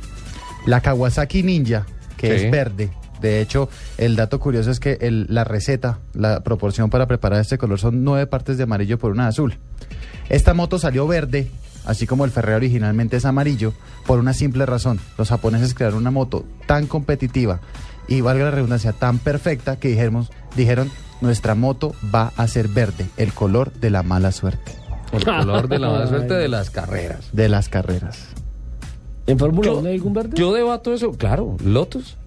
La 0.65 0.81
Kawasaki 0.81 1.43
Ninja, 1.43 1.85
que 2.17 2.37
Sí. 2.39 2.45
es 2.45 2.51
verde. 2.51 2.91
De 3.21 3.41
hecho, 3.41 3.67
el 3.97 4.15
dato 4.15 4.39
curioso 4.39 4.71
es 4.71 4.79
que 4.79 4.97
el- 5.01 5.25
la 5.29 5.43
receta, 5.43 5.99
la 6.13 6.41
proporción 6.41 6.89
para 6.89 7.05
preparar 7.07 7.41
este 7.41 7.57
color 7.57 7.79
son 7.79 8.03
nueve 8.05 8.27
partes 8.27 8.57
de 8.57 8.63
amarillo 8.63 8.97
por 8.97 9.11
una 9.11 9.23
de 9.23 9.29
azul. 9.29 9.57
Esta 10.29 10.53
moto 10.53 10.79
salió 10.79 11.05
verde, 11.07 11.49
así 11.85 12.07
como 12.07 12.23
el 12.23 12.31
Ferrari 12.31 12.55
originalmente 12.67 13.17
es 13.17 13.25
amarillo, 13.25 13.73
por 14.05 14.19
una 14.19 14.33
simple 14.33 14.65
razón. 14.65 14.99
Los 15.17 15.29
japoneses 15.29 15.73
crearon 15.73 15.99
una 15.99 16.11
moto 16.11 16.45
tan 16.65 16.87
competitiva 16.87 17.59
y, 18.09 18.21
valga 18.21 18.45
la 18.45 18.51
redundancia, 18.51 18.91
tan 18.91 19.19
perfecta 19.19 19.77
que 19.77 19.89
dijimos, 19.89 20.31
dijeron, 20.55 20.89
nuestra 21.21 21.55
moto 21.55 21.93
va 22.13 22.31
a 22.35 22.47
ser 22.47 22.67
verde, 22.67 23.07
el 23.17 23.33
color 23.33 23.71
de 23.73 23.89
la 23.89 24.03
mala 24.03 24.31
suerte. 24.31 24.73
El 25.11 25.23
color 25.23 25.67
de 25.67 25.79
la 25.79 25.89
mala 25.89 26.07
suerte 26.07 26.33
de 26.33 26.47
las 26.47 26.69
carreras. 26.69 27.29
De 27.31 27.49
las 27.49 27.69
carreras. 27.69 28.27
¿En 29.27 29.37
Fórmula 29.37 29.67
Yo- 29.67 29.79
1 29.79 29.89
hay 29.89 29.95
algún 29.95 30.13
verde? 30.13 30.31
Yo 30.35 30.53
debato 30.53 30.93
eso, 30.93 31.11
claro, 31.11 31.55
Lotus. 31.63 32.17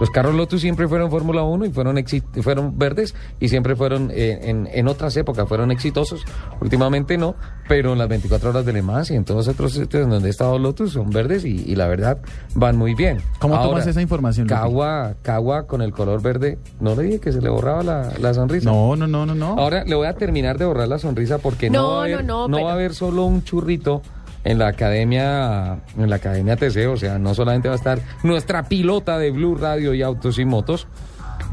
Los 0.00 0.10
carros 0.10 0.34
Lotus 0.34 0.60
siempre 0.60 0.88
fueron 0.88 1.10
Fórmula 1.10 1.42
1 1.42 1.66
y 1.66 1.70
fueron, 1.70 1.96
exi- 1.96 2.22
fueron 2.42 2.76
verdes 2.78 3.14
y 3.38 3.48
siempre 3.48 3.76
fueron, 3.76 4.10
eh, 4.12 4.40
en, 4.50 4.68
en 4.72 4.88
otras 4.88 5.16
épocas, 5.16 5.46
fueron 5.48 5.70
exitosos. 5.70 6.24
Últimamente 6.60 7.16
no, 7.18 7.36
pero 7.68 7.92
en 7.92 7.98
las 7.98 8.08
24 8.08 8.50
horas 8.50 8.64
de 8.66 8.72
Le 8.72 8.82
Mans 8.82 9.10
y 9.10 9.14
en 9.14 9.24
todos 9.24 9.46
otros 9.48 9.72
sitios 9.74 10.02
en 10.04 10.10
donde 10.10 10.28
he 10.28 10.30
estado 10.30 10.58
Lotus 10.58 10.92
son 10.92 11.10
verdes 11.10 11.44
y, 11.44 11.62
y 11.70 11.76
la 11.76 11.86
verdad 11.86 12.18
van 12.54 12.76
muy 12.76 12.94
bien. 12.94 13.18
¿Cómo 13.38 13.54
Ahora, 13.54 13.68
tomas 13.68 13.86
esa 13.86 14.02
información? 14.02 14.46
Cagua, 14.48 15.14
Cagua 15.22 15.66
con 15.66 15.82
el 15.82 15.92
color 15.92 16.20
verde, 16.22 16.58
no 16.80 16.94
le 16.96 17.04
dije 17.04 17.20
que 17.20 17.32
se 17.32 17.40
le 17.40 17.48
borraba 17.50 17.82
la, 17.82 18.12
la 18.18 18.34
sonrisa. 18.34 18.68
No, 18.70 18.96
no, 18.96 19.06
no, 19.06 19.24
no, 19.26 19.34
no. 19.34 19.54
Ahora 19.58 19.84
le 19.84 19.94
voy 19.94 20.06
a 20.08 20.14
terminar 20.14 20.58
de 20.58 20.64
borrar 20.64 20.88
la 20.88 20.98
sonrisa 20.98 21.38
porque 21.38 21.70
no, 21.70 21.80
No, 21.82 21.88
va 21.90 22.00
a 22.00 22.04
haber, 22.04 22.24
no, 22.24 22.48
no, 22.48 22.56
pero- 22.56 22.64
va 22.66 22.70
a 22.72 22.74
haber 22.74 22.94
solo 22.94 23.24
un 23.24 23.44
churrito 23.44 24.02
en 24.44 24.58
la 24.58 24.68
academia 24.68 25.78
en 25.96 26.10
la 26.10 26.16
academia 26.16 26.56
TC, 26.56 26.88
o 26.88 26.96
sea, 26.96 27.18
no 27.18 27.34
solamente 27.34 27.68
va 27.68 27.74
a 27.74 27.76
estar 27.76 28.00
nuestra 28.22 28.64
pilota 28.64 29.18
de 29.18 29.30
Blue 29.30 29.56
Radio 29.56 29.94
y 29.94 30.02
Autos 30.02 30.38
y 30.38 30.44
Motos. 30.44 30.86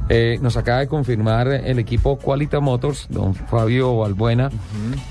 Eh, 0.09 0.39
nos 0.41 0.57
acaba 0.57 0.79
de 0.79 0.87
confirmar 0.87 1.47
el 1.47 1.77
equipo 1.77 2.17
Qualita 2.17 2.59
Motors, 2.59 3.07
don 3.09 3.35
Fabio 3.35 3.95
Balbuena, 3.97 4.49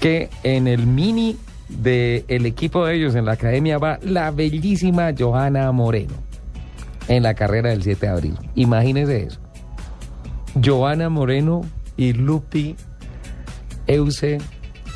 que 0.00 0.28
en 0.42 0.66
el 0.66 0.86
mini 0.86 1.36
del 1.68 2.46
equipo 2.46 2.84
de 2.84 2.96
ellos 2.96 3.14
en 3.14 3.24
la 3.24 3.32
academia 3.32 3.78
va 3.78 3.98
la 4.02 4.30
bellísima 4.30 5.12
Johanna 5.16 5.70
Moreno 5.70 6.14
en 7.08 7.22
la 7.22 7.34
carrera 7.34 7.70
del 7.70 7.82
7 7.82 8.06
de 8.06 8.12
abril. 8.12 8.38
Imagínese 8.54 9.24
eso. 9.24 9.40
Joana 10.62 11.08
Moreno 11.08 11.62
y 11.96 12.12
Lupi 12.12 12.76
Euse 13.86 14.38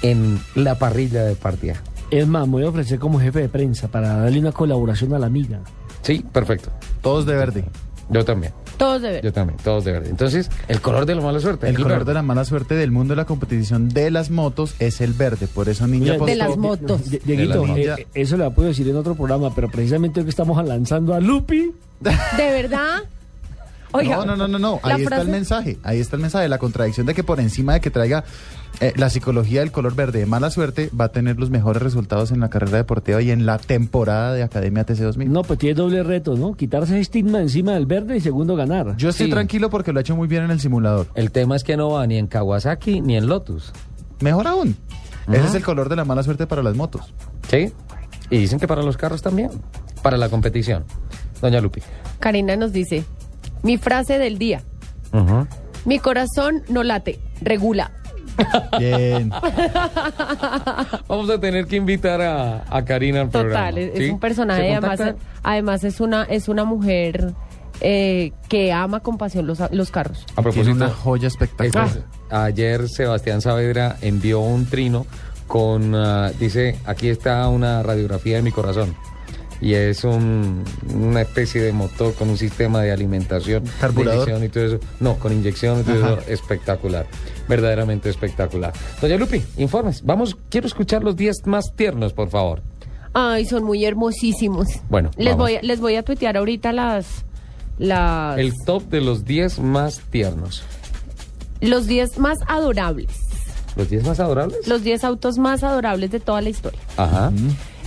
en 0.03 0.41
la 0.55 0.77
parrilla 0.77 1.25
de 1.25 1.35
partida. 1.35 1.83
Es 2.13 2.27
más, 2.29 2.47
me 2.47 2.53
voy 2.53 2.65
a 2.65 2.69
ofrecer 2.69 2.99
como 2.99 3.19
jefe 3.19 3.41
de 3.41 3.49
prensa 3.49 3.89
para 3.89 4.17
darle 4.19 4.39
una 4.39 4.53
colaboración 4.53 5.15
a 5.15 5.19
la 5.19 5.27
amiga. 5.27 5.61
Sí, 6.03 6.25
perfecto. 6.33 6.71
Todos 7.01 7.27
de 7.27 7.35
verde. 7.35 7.65
Yo 8.11 8.25
también, 8.25 8.53
Todos 8.77 9.01
de 9.01 9.11
ver. 9.13 9.25
yo 9.25 9.33
también, 9.33 9.59
todos 9.65 9.85
de 9.85 9.93
verde. 9.93 10.11
Entonces, 10.11 10.51
el 10.69 10.81
color 10.83 11.07
de 11.07 11.15
la 11.15 11.23
mala 11.23 11.41
suerte. 11.41 11.69
El 11.69 11.77
color 11.77 11.91
verde. 11.93 12.05
de 12.07 12.15
la 12.15 12.23
mala 12.23 12.45
suerte 12.45 12.75
del 12.75 12.91
mundo 12.91 13.13
de 13.13 13.17
la 13.17 13.25
competición 13.25 13.89
de 13.89 14.11
las 14.11 14.31
motos 14.31 14.75
es 14.81 15.01
el 15.01 15.15
verde. 15.15 15.47
Por 15.47 15.69
eso 15.71 15.87
Ninja 15.87 16.13
Mira, 16.15 16.27
De 16.27 16.33
apostó- 16.35 16.37
las 16.49 16.57
motos. 16.59 17.11
Die- 17.11 17.21
Dieguito, 17.25 17.65
eh, 17.77 18.07
eso 18.13 18.37
lo 18.37 18.51
puedo 18.51 18.69
decir 18.69 18.87
en 18.89 18.97
otro 18.97 19.15
programa, 19.15 19.55
pero 19.55 19.71
precisamente 19.71 20.21
hoy 20.21 20.25
que 20.25 20.31
estamos 20.31 20.63
lanzando 20.67 21.15
a 21.15 21.21
Lupi. 21.21 21.73
¿De 22.01 22.11
verdad? 22.37 23.05
Oiga, 23.93 24.17
no, 24.17 24.25
no, 24.25 24.37
no, 24.37 24.49
no, 24.49 24.59
no. 24.59 24.81
Ahí 24.83 25.03
está 25.03 25.21
el 25.21 25.29
mensaje. 25.29 25.79
Ahí 25.83 26.01
está 26.01 26.17
el 26.17 26.23
mensaje. 26.23 26.49
La 26.49 26.59
contradicción 26.59 27.07
de 27.07 27.15
que 27.15 27.23
por 27.25 27.41
encima 27.41 27.75
de 27.75 27.81
que 27.81 27.91
traiga 27.91 28.25
eh, 28.81 28.93
la 28.97 29.11
psicología 29.11 29.61
del 29.61 29.71
color 29.73 29.95
verde 29.95 30.21
de 30.21 30.27
mala 30.27 30.51
suerte, 30.51 30.91
va 30.99 31.07
a 31.07 31.09
tener 31.13 31.39
los 31.39 31.51
mejores 31.51 31.83
resultados 31.83 32.31
en 32.33 32.41
la 32.41 32.51
carrera 32.51 32.79
deportiva 32.79 33.21
y 33.23 33.31
en 33.31 33.47
la 33.47 33.59
temporada 33.59 34.33
de 34.35 34.43
Academia 34.43 34.85
TC 34.85 35.01
2000. 35.03 35.31
No, 35.33 35.43
pues 35.43 35.59
tiene 35.59 35.75
doble 35.75 36.03
reto, 36.03 36.35
¿no? 36.37 36.55
Quitarse 36.55 36.93
ese 36.95 37.01
estigma 37.01 37.41
encima 37.41 37.73
del 37.75 37.87
verde 37.87 38.17
y 38.17 38.21
segundo 38.21 38.57
ganar. 38.57 38.97
Yo 38.97 39.11
estoy 39.11 39.27
Sí. 39.27 39.33
tranquilo 39.33 39.71
porque 39.71 39.93
lo 39.93 39.99
ha 39.99 40.03
hecho 40.03 40.17
muy 40.17 40.27
bien 40.29 40.43
en 40.45 40.51
el 40.51 40.61
simulador. 40.61 41.07
El 41.15 41.31
tema 41.31 41.55
es 41.57 41.65
que 41.65 41.77
no 41.77 41.91
va 41.91 42.07
ni 42.07 42.17
en 42.19 42.27
Kawasaki 42.27 43.01
ni 43.01 43.17
en 43.17 43.27
Lotus. 43.29 43.73
Mejor 44.21 44.47
aún. 44.49 44.77
Ese 45.31 45.47
es 45.47 45.55
el 45.55 45.63
color 45.63 45.89
de 45.89 45.97
la 45.97 46.05
mala 46.05 46.23
suerte 46.25 46.47
para 46.49 46.63
las 46.63 46.75
motos. 46.75 47.15
¿Sí? 47.49 47.73
Y 48.31 48.39
dicen 48.39 48.59
que 48.59 48.67
para 48.67 48.83
los 48.83 48.97
carros 48.97 49.23
también. 49.23 49.51
Para 50.03 50.17
la 50.17 50.29
competición. 50.29 50.85
Doña 51.41 51.61
Lupi. 51.61 51.81
Karina 52.19 52.57
nos 52.57 52.73
dice, 52.73 53.05
mi 53.63 53.79
frase 53.79 54.19
del 54.19 54.39
día, 54.39 54.63
mi 55.85 55.99
corazón 55.99 56.63
no 56.69 56.83
late, 56.83 57.21
regula. 57.41 57.93
Bien. 58.79 59.31
Vamos 61.09 61.31
a 61.31 61.39
tener 61.41 61.67
que 61.67 61.77
invitar 61.77 62.21
a, 62.21 62.65
a 62.69 62.85
Karina 62.85 63.23
al 63.23 63.29
programa. 63.31 63.71
Total, 63.71 63.79
es, 63.79 63.99
¿sí? 63.99 64.05
es 64.05 64.11
un 64.13 64.21
personaje, 64.21 64.63
¿Se 64.63 64.73
además, 64.75 65.15
además 65.43 65.85
es 65.85 66.01
una, 66.01 66.25
es 66.25 66.49
una 66.49 66.65
mujer 66.65 67.33
eh, 67.81 68.33
que 68.49 68.73
ama 68.73 69.01
con 69.01 69.19
pasión 69.19 69.47
los, 69.47 69.59
los 69.71 69.91
carros. 69.91 70.25
A 70.33 70.43
propósito, 70.43 70.65
Tiene 70.65 70.85
una 70.85 70.91
joya 70.91 71.29
espectacular. 71.29 71.89
Ayer 72.31 72.89
Sebastián 72.89 73.41
Saavedra 73.41 73.97
envió 74.01 74.41
un 74.41 74.67
trino 74.67 75.07
con, 75.47 75.95
ah, 75.95 76.31
dice, 76.39 76.79
aquí 76.87 77.09
está 77.09 77.47
una 77.49 77.83
radiografía 77.83 78.37
de 78.37 78.43
mi 78.43 78.53
corazón. 78.53 78.95
Y 79.61 79.75
es 79.75 80.03
un- 80.03 80.65
una 80.93 81.21
especie 81.21 81.61
de 81.63 81.73
motor 81.73 82.15
con 82.15 82.29
un 82.31 82.37
sistema 82.37 82.81
de 82.83 82.91
alimentación, 82.91 83.63
de 83.63 83.71
¿Carburador? 83.81 84.29
inyección 84.29 84.45
y 84.45 84.49
todo 84.49 84.65
eso. 84.65 84.79
No, 84.99 85.15
con 85.21 85.33
inyección 85.33 85.81
y 85.81 85.83
todo 85.85 86.05
Ajá. 86.05 86.13
eso. 86.23 86.31
Espectacular. 86.33 87.07
Verdaderamente 87.57 88.09
espectacular. 88.09 88.73
Doña 89.01 89.17
Lupi, 89.19 89.43
informes. 89.59 90.03
Vamos, 90.05 90.37
quiero 90.49 90.67
escuchar 90.67 91.05
los 91.05 91.17
10 91.17 91.47
más 91.47 91.75
tiernos, 91.77 92.15
por 92.15 92.31
favor. 92.31 92.63
Ay, 93.13 93.45
son 93.45 93.63
muy 93.65 93.85
hermosísimos. 93.85 94.69
Bueno, 94.89 95.11
les 95.19 95.35
vamos. 95.35 95.39
voy, 95.51 95.57
a- 95.57 95.63
les 95.63 95.81
voy 95.81 95.97
a 95.97 96.03
tuitear 96.03 96.39
ahorita 96.39 96.73
las, 96.73 97.27
las 97.79 98.39
El 98.39 98.53
top 98.65 98.85
de 98.85 99.03
los 99.03 99.27
10 99.27 99.59
más 99.59 100.01
tiernos. 100.11 100.63
los 101.61 101.87
10 101.87 102.19
más 102.19 102.39
adorables, 102.49 103.11
¿Los 103.77 103.91
10 103.91 104.07
más 104.07 104.19
adorables? 104.19 104.67
los 104.67 104.83
10 104.83 105.05
autos 105.05 105.37
más 105.37 105.63
adorables 105.63 106.11
de 106.11 106.21
toda 106.21 106.41
la 106.41 106.49
historia. 106.49 106.81
Ajá. 106.97 107.31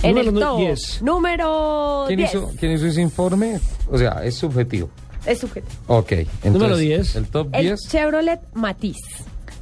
En 0.02 0.14
Número 0.14 0.28
el 0.28 0.34
nu- 0.34 0.40
top 0.40 0.58
10. 0.60 1.02
número 1.02 2.04
¿Quién 2.06 2.18
10. 2.18 2.30
hizo, 2.34 2.52
¿Quién 2.60 2.72
hizo 2.72 2.86
ese 2.86 3.00
informe? 3.02 3.58
O 3.90 3.98
sea, 3.98 4.20
es 4.24 4.36
subjetivo. 4.36 4.90
Es 5.26 5.40
sujeto. 5.40 5.66
Ok. 5.88 6.12
Entonces, 6.12 6.52
Número 6.52 6.76
10. 6.76 7.16
El 7.16 7.26
top 7.26 7.48
El 7.52 7.62
10. 7.66 7.80
Chevrolet 7.88 8.40
Matiz. 8.54 8.96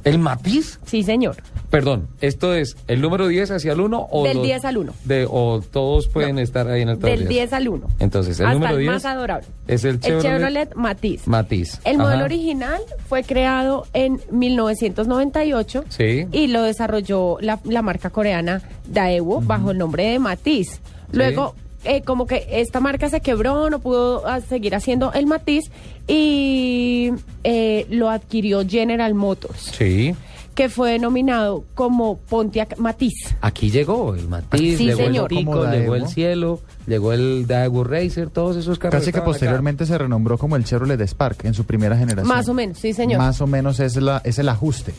¿El 0.05 0.19
matiz? 0.19 0.79
Sí, 0.85 1.03
señor. 1.03 1.35
Perdón, 1.69 2.07
¿esto 2.21 2.53
es 2.53 2.77
el 2.87 3.01
número 3.01 3.27
10 3.27 3.51
hacia 3.51 3.73
el 3.73 3.81
1 3.81 4.07
o 4.11 4.23
Del 4.23 4.37
los- 4.37 4.45
10 4.45 4.63
al 4.63 4.77
1. 4.77 4.93
De, 5.03 5.27
o 5.29 5.61
todos 5.61 6.07
pueden 6.07 6.39
estar 6.39 6.67
ahí 6.69 6.83
en 6.83 6.89
el 6.89 6.99
top 6.99 7.09
Del 7.09 7.27
10 7.27 7.51
al 7.53 7.67
1. 7.67 7.87
Entonces, 7.99 8.39
el 8.39 8.45
Hasta 8.45 8.53
número 8.53 8.73
el 8.75 8.79
10 8.81 8.93
más 8.93 9.05
adorable. 9.05 9.47
es 9.67 9.83
el 9.83 9.95
El 9.95 9.99
Chevrolet, 9.99 10.21
Chevrolet 10.31 10.75
Matiz. 10.75 11.27
Matiz. 11.27 11.81
El 11.83 11.97
modelo 11.97 12.17
Ajá. 12.17 12.25
original 12.25 12.81
fue 13.09 13.23
creado 13.23 13.87
en 13.93 14.21
1998 14.31 15.83
Sí. 15.89 16.27
y 16.31 16.47
lo 16.47 16.61
desarrolló 16.63 17.37
la, 17.41 17.59
la 17.65 17.81
marca 17.81 18.09
coreana 18.09 18.61
Daewoo 18.87 19.41
bajo 19.41 19.71
el 19.71 19.77
nombre 19.77 20.05
de 20.05 20.19
Matiz. 20.19 20.79
Luego, 21.11 21.55
eh, 21.85 22.01
como 22.01 22.27
que 22.27 22.45
esta 22.51 22.79
marca 22.79 23.09
se 23.09 23.21
quebró, 23.21 23.69
no 23.69 23.79
pudo 23.79 24.25
ah, 24.27 24.41
seguir 24.41 24.75
haciendo 24.75 25.13
el 25.13 25.25
Matiz 25.27 25.71
y 26.07 27.11
eh, 27.43 27.85
lo 27.89 28.09
adquirió 28.09 28.67
General 28.67 29.13
Motors. 29.13 29.71
Sí. 29.77 30.15
que 30.55 30.69
fue 30.69 30.99
nominado 30.99 31.65
como 31.75 32.17
Pontiac 32.17 32.77
Matiz. 32.77 33.35
Aquí 33.41 33.69
llegó 33.71 34.15
el 34.15 34.27
Matiz, 34.29 34.77
Sí, 34.77 34.85
llegó 34.85 34.99
señor. 34.99 35.31
el 35.33 35.37
Pico, 35.37 35.65
llegó 35.69 35.95
el. 35.95 36.07
Cielo, 36.07 36.61
llegó 36.87 37.11
el 37.11 37.45
Daewoo 37.45 37.83
Racer, 37.83 38.29
todos 38.29 38.55
esos 38.55 38.79
carros. 38.79 39.01
Casi 39.01 39.11
que 39.11 39.17
acá. 39.17 39.25
posteriormente 39.25 39.85
se 39.85 39.97
renombró 39.97 40.37
como 40.37 40.55
el 40.55 40.63
Chevrolet 40.63 41.01
Spark 41.01 41.43
en 41.45 41.53
su 41.53 41.65
primera 41.65 41.97
generación. 41.97 42.27
Más 42.27 42.47
o 42.47 42.53
menos, 42.53 42.77
sí, 42.77 42.93
señor. 42.93 43.17
Más 43.19 43.41
o 43.41 43.47
menos 43.47 43.79
es, 43.81 43.97
la, 43.97 44.21
es 44.23 44.39
el 44.39 44.47
ajuste 44.47 44.93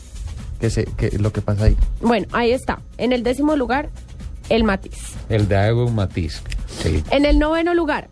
que, 0.61 0.69
se, 0.69 0.85
que 0.85 1.07
es 1.07 1.19
lo 1.21 1.31
que 1.33 1.41
pasa 1.41 1.65
ahí. 1.65 1.77
Bueno, 2.01 2.27
ahí 2.33 2.51
está. 2.51 2.79
En 2.99 3.11
el 3.11 3.23
décimo 3.23 3.55
lugar, 3.55 3.89
el 4.49 4.63
Matiz. 4.63 5.15
El 5.27 5.47
Daewoo 5.47 5.89
Matiz. 5.89 6.43
Sí. 6.67 7.03
En 7.11 7.25
el 7.25 7.39
noveno 7.39 7.73
lugar, 7.73 8.09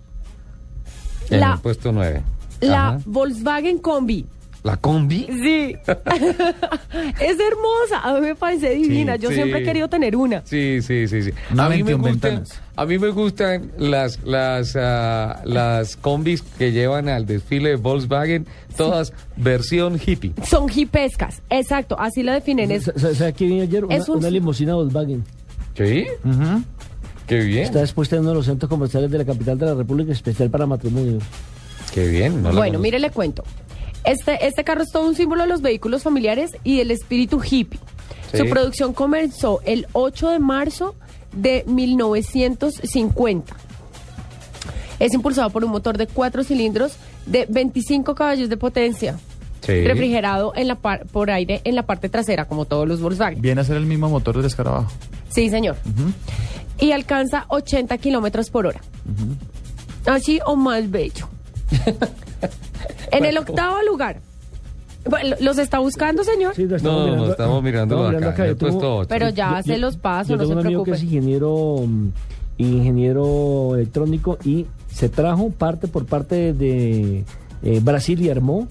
En 1.30 1.40
La- 1.40 1.54
el 1.54 1.60
puesto 1.60 1.92
9. 1.92 2.22
la 2.62 3.00
Volkswagen 3.06 3.80
Combi. 3.80 4.26
La 4.64 4.78
combi. 4.78 5.28
Sí. 5.30 5.76
es 5.86 7.38
hermosa. 7.40 8.00
A 8.04 8.14
mí 8.16 8.22
me 8.22 8.36
parece 8.36 8.72
divina. 8.72 9.16
Yo 9.16 9.30
sí. 9.30 9.36
siempre 9.36 9.60
he 9.60 9.64
querido 9.64 9.88
tener 9.88 10.16
una. 10.16 10.42
Sí, 10.44 10.82
sí, 10.82 11.08
sí, 11.08 11.22
sí. 11.22 11.32
Una 11.52 11.66
a 11.66 11.70
mí 11.70 11.84
me 11.84 11.94
21 11.96 12.10
gustan, 12.14 12.44
a 12.76 12.86
mí 12.88 12.98
me 12.98 13.10
gustan 13.10 13.72
las 13.78 14.20
las 14.24 14.76
ah, 14.76 15.42
las 15.46 15.96
combis 15.98 16.42
que 16.42 16.72
llevan 16.72 17.10
al 17.10 17.28
desfile 17.28 17.70
de 17.70 17.76
Volkswagen, 17.76 18.48
todas 18.76 19.14
versión 19.36 20.00
hippie. 20.04 20.34
Son 20.48 20.68
hipescas. 20.74 21.44
Exacto. 21.52 21.96
Así 22.00 22.24
lo 22.24 22.32
definen. 22.34 22.72
Es, 22.72 22.92
¿Sabes 22.96 23.36
qué 23.36 23.46
vi 23.46 23.62
ayer? 23.62 23.86
Una, 23.86 23.96
Es 23.96 24.10
un- 24.10 24.18
una 24.18 24.32
limusina 24.32 24.74
Volkswagen. 24.74 25.24
¿Sí? 25.76 26.08
Qué 27.28 27.40
bien. 27.40 27.64
Está 27.66 27.82
expuesta 27.82 28.16
en 28.16 28.22
uno 28.22 28.30
de 28.32 28.36
los 28.36 28.46
centros 28.46 28.70
comerciales 28.70 29.10
de 29.12 29.18
la 29.18 29.26
capital 29.26 29.58
de 29.58 29.66
la 29.66 29.74
República, 29.74 30.12
especial 30.12 30.50
para 30.50 30.66
matrimonios. 30.66 31.24
Qué 31.94 32.08
bien. 32.08 32.36
no 32.44 32.50
bueno, 32.50 32.60
conozco. 32.60 32.80
mire, 32.80 33.00
le 33.00 33.10
cuento. 33.12 33.44
Este, 34.04 34.46
este 34.46 34.64
carro 34.64 34.84
es 34.84 34.92
todo 34.92 35.08
un 35.08 35.16
símbolo 35.16 35.42
de 35.44 35.48
los 35.50 35.62
vehículos 35.62 36.04
familiares 36.04 36.52
y 36.64 36.78
del 36.78 36.92
espíritu 36.92 37.42
hippie. 37.44 37.80
Sí. 38.32 38.38
Su 38.40 38.50
producción 38.50 38.94
comenzó 38.94 39.62
el 39.66 39.88
8 39.94 40.30
de 40.30 40.40
marzo 40.40 40.96
de 41.32 41.64
1950. 41.68 43.56
Es 45.00 45.14
impulsado 45.14 45.50
por 45.50 45.64
un 45.66 45.72
motor 45.72 45.98
de 45.98 46.08
cuatro 46.08 46.44
cilindros 46.44 46.94
de 47.26 47.46
25 47.50 48.16
caballos 48.16 48.50
de 48.50 48.58
potencia, 48.58 49.18
Sí. 49.62 49.84
refrigerado 49.86 50.54
en 50.56 50.68
la 50.68 50.76
par- 50.76 51.06
por 51.08 51.32
aire 51.32 51.62
en 51.64 51.76
la 51.76 51.84
parte 51.86 52.08
trasera, 52.08 52.46
como 52.46 52.66
todos 52.66 52.88
los 52.88 53.02
Volkswagen. 53.02 53.42
Viene 53.42 53.62
a 53.62 53.64
ser 53.64 53.78
el 53.78 53.86
mismo 53.86 54.08
motor 54.10 54.38
del 54.38 54.46
escarabajo. 54.46 54.92
Sí, 55.30 55.50
señor. 55.50 55.76
Y 56.80 56.92
alcanza 56.92 57.46
80 57.50 57.98
kilómetros 57.98 58.50
por 58.50 58.66
hora. 58.68 58.82
Así 60.06 60.40
o 60.46 60.56
más 60.56 60.90
bello. 60.92 61.28
en 63.12 63.26
el 63.26 63.38
octavo 63.38 63.78
lugar. 63.88 64.20
¿Los 65.40 65.58
está 65.60 65.80
buscando, 65.80 66.24
señor? 66.24 66.56
Sí, 66.56 66.66
lo 66.66 66.76
estamos 66.78 66.98
No, 67.00 67.04
mirando. 67.06 67.26
no, 67.26 67.32
estamos 67.32 67.66
Estamos 68.14 68.34
acá, 68.34 68.48
Yo 68.48 68.58
tengo- 68.58 68.98
ocho. 68.98 69.08
Pero 69.08 69.30
ya 69.30 69.58
Yo- 69.62 69.64
se 69.74 69.78
los 69.78 69.98
paso, 69.98 70.30
yo 70.32 70.36
no 70.38 70.44
tengo 70.44 70.54
se 70.54 70.60
un 70.60 70.66
amigo 70.66 70.84
que 70.84 70.92
preocupe. 70.92 70.98
es 71.08 71.14
ingeniero, 71.14 71.76
mm, 71.88 72.08
ingeniero 72.58 73.76
electrónico 73.76 74.38
y 74.44 74.66
se 74.92 75.10
trajo 75.10 75.50
parte 75.52 75.88
por 75.88 76.06
parte 76.06 76.54
de 76.54 77.24
eh, 77.64 77.80
Brasil 77.82 78.22
y 78.22 78.30
armó 78.30 78.68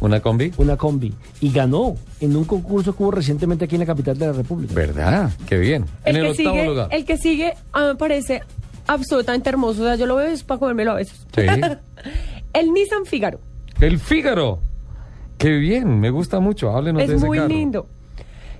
¿Una 0.00 0.20
combi? 0.20 0.52
una 0.56 0.76
combi 0.76 1.12
y 1.40 1.52
ganó 1.52 1.94
en 2.20 2.34
un 2.36 2.44
concurso 2.44 2.96
que 2.96 3.02
hubo 3.02 3.10
recientemente 3.10 3.66
aquí 3.66 3.74
en 3.74 3.80
la 3.80 3.86
capital 3.86 4.18
de 4.18 4.26
la 4.26 4.32
República. 4.32 4.74
¿Verdad? 4.74 5.30
Qué 5.46 5.58
bien. 5.58 5.84
en 6.04 6.16
el 6.16 6.22
que 6.22 6.30
octavo 6.30 6.50
sigue, 6.56 6.66
lugar. 6.66 6.88
el 6.90 7.04
que 7.04 7.16
sigue 7.18 7.54
a 7.72 7.80
mí 7.80 7.86
me 7.86 7.94
parece 7.96 8.42
absolutamente 8.86 9.50
hermoso. 9.50 9.82
O 9.82 9.84
sea, 9.84 9.96
yo 9.96 10.06
lo 10.06 10.16
veo 10.16 10.28
es 10.28 10.42
para 10.42 10.58
comérmelo 10.58 10.92
a 10.92 10.94
veces. 10.94 11.26
Sí. 11.34 11.42
el 12.52 12.72
Nissan 12.72 13.04
Figaro. 13.04 13.40
El 13.80 13.98
Fígaro. 13.98 14.60
Qué 15.38 15.56
bien, 15.56 16.00
me 16.00 16.10
gusta 16.10 16.40
mucho. 16.40 16.70
Háblenos 16.70 17.06
de 17.06 17.14
Es 17.14 17.22
muy 17.22 17.38
lindo. 17.40 17.86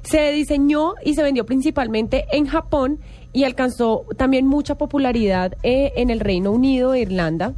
Se 0.02 0.32
diseñó 0.32 0.94
y 1.04 1.14
se 1.14 1.22
vendió 1.22 1.44
principalmente 1.44 2.24
en 2.32 2.46
Japón 2.46 3.00
y 3.32 3.44
alcanzó 3.44 4.06
también 4.16 4.46
mucha 4.46 4.76
popularidad 4.76 5.56
eh, 5.62 5.92
en 5.96 6.10
el 6.10 6.20
Reino 6.20 6.52
Unido 6.52 6.94
e 6.94 7.00
Irlanda 7.00 7.54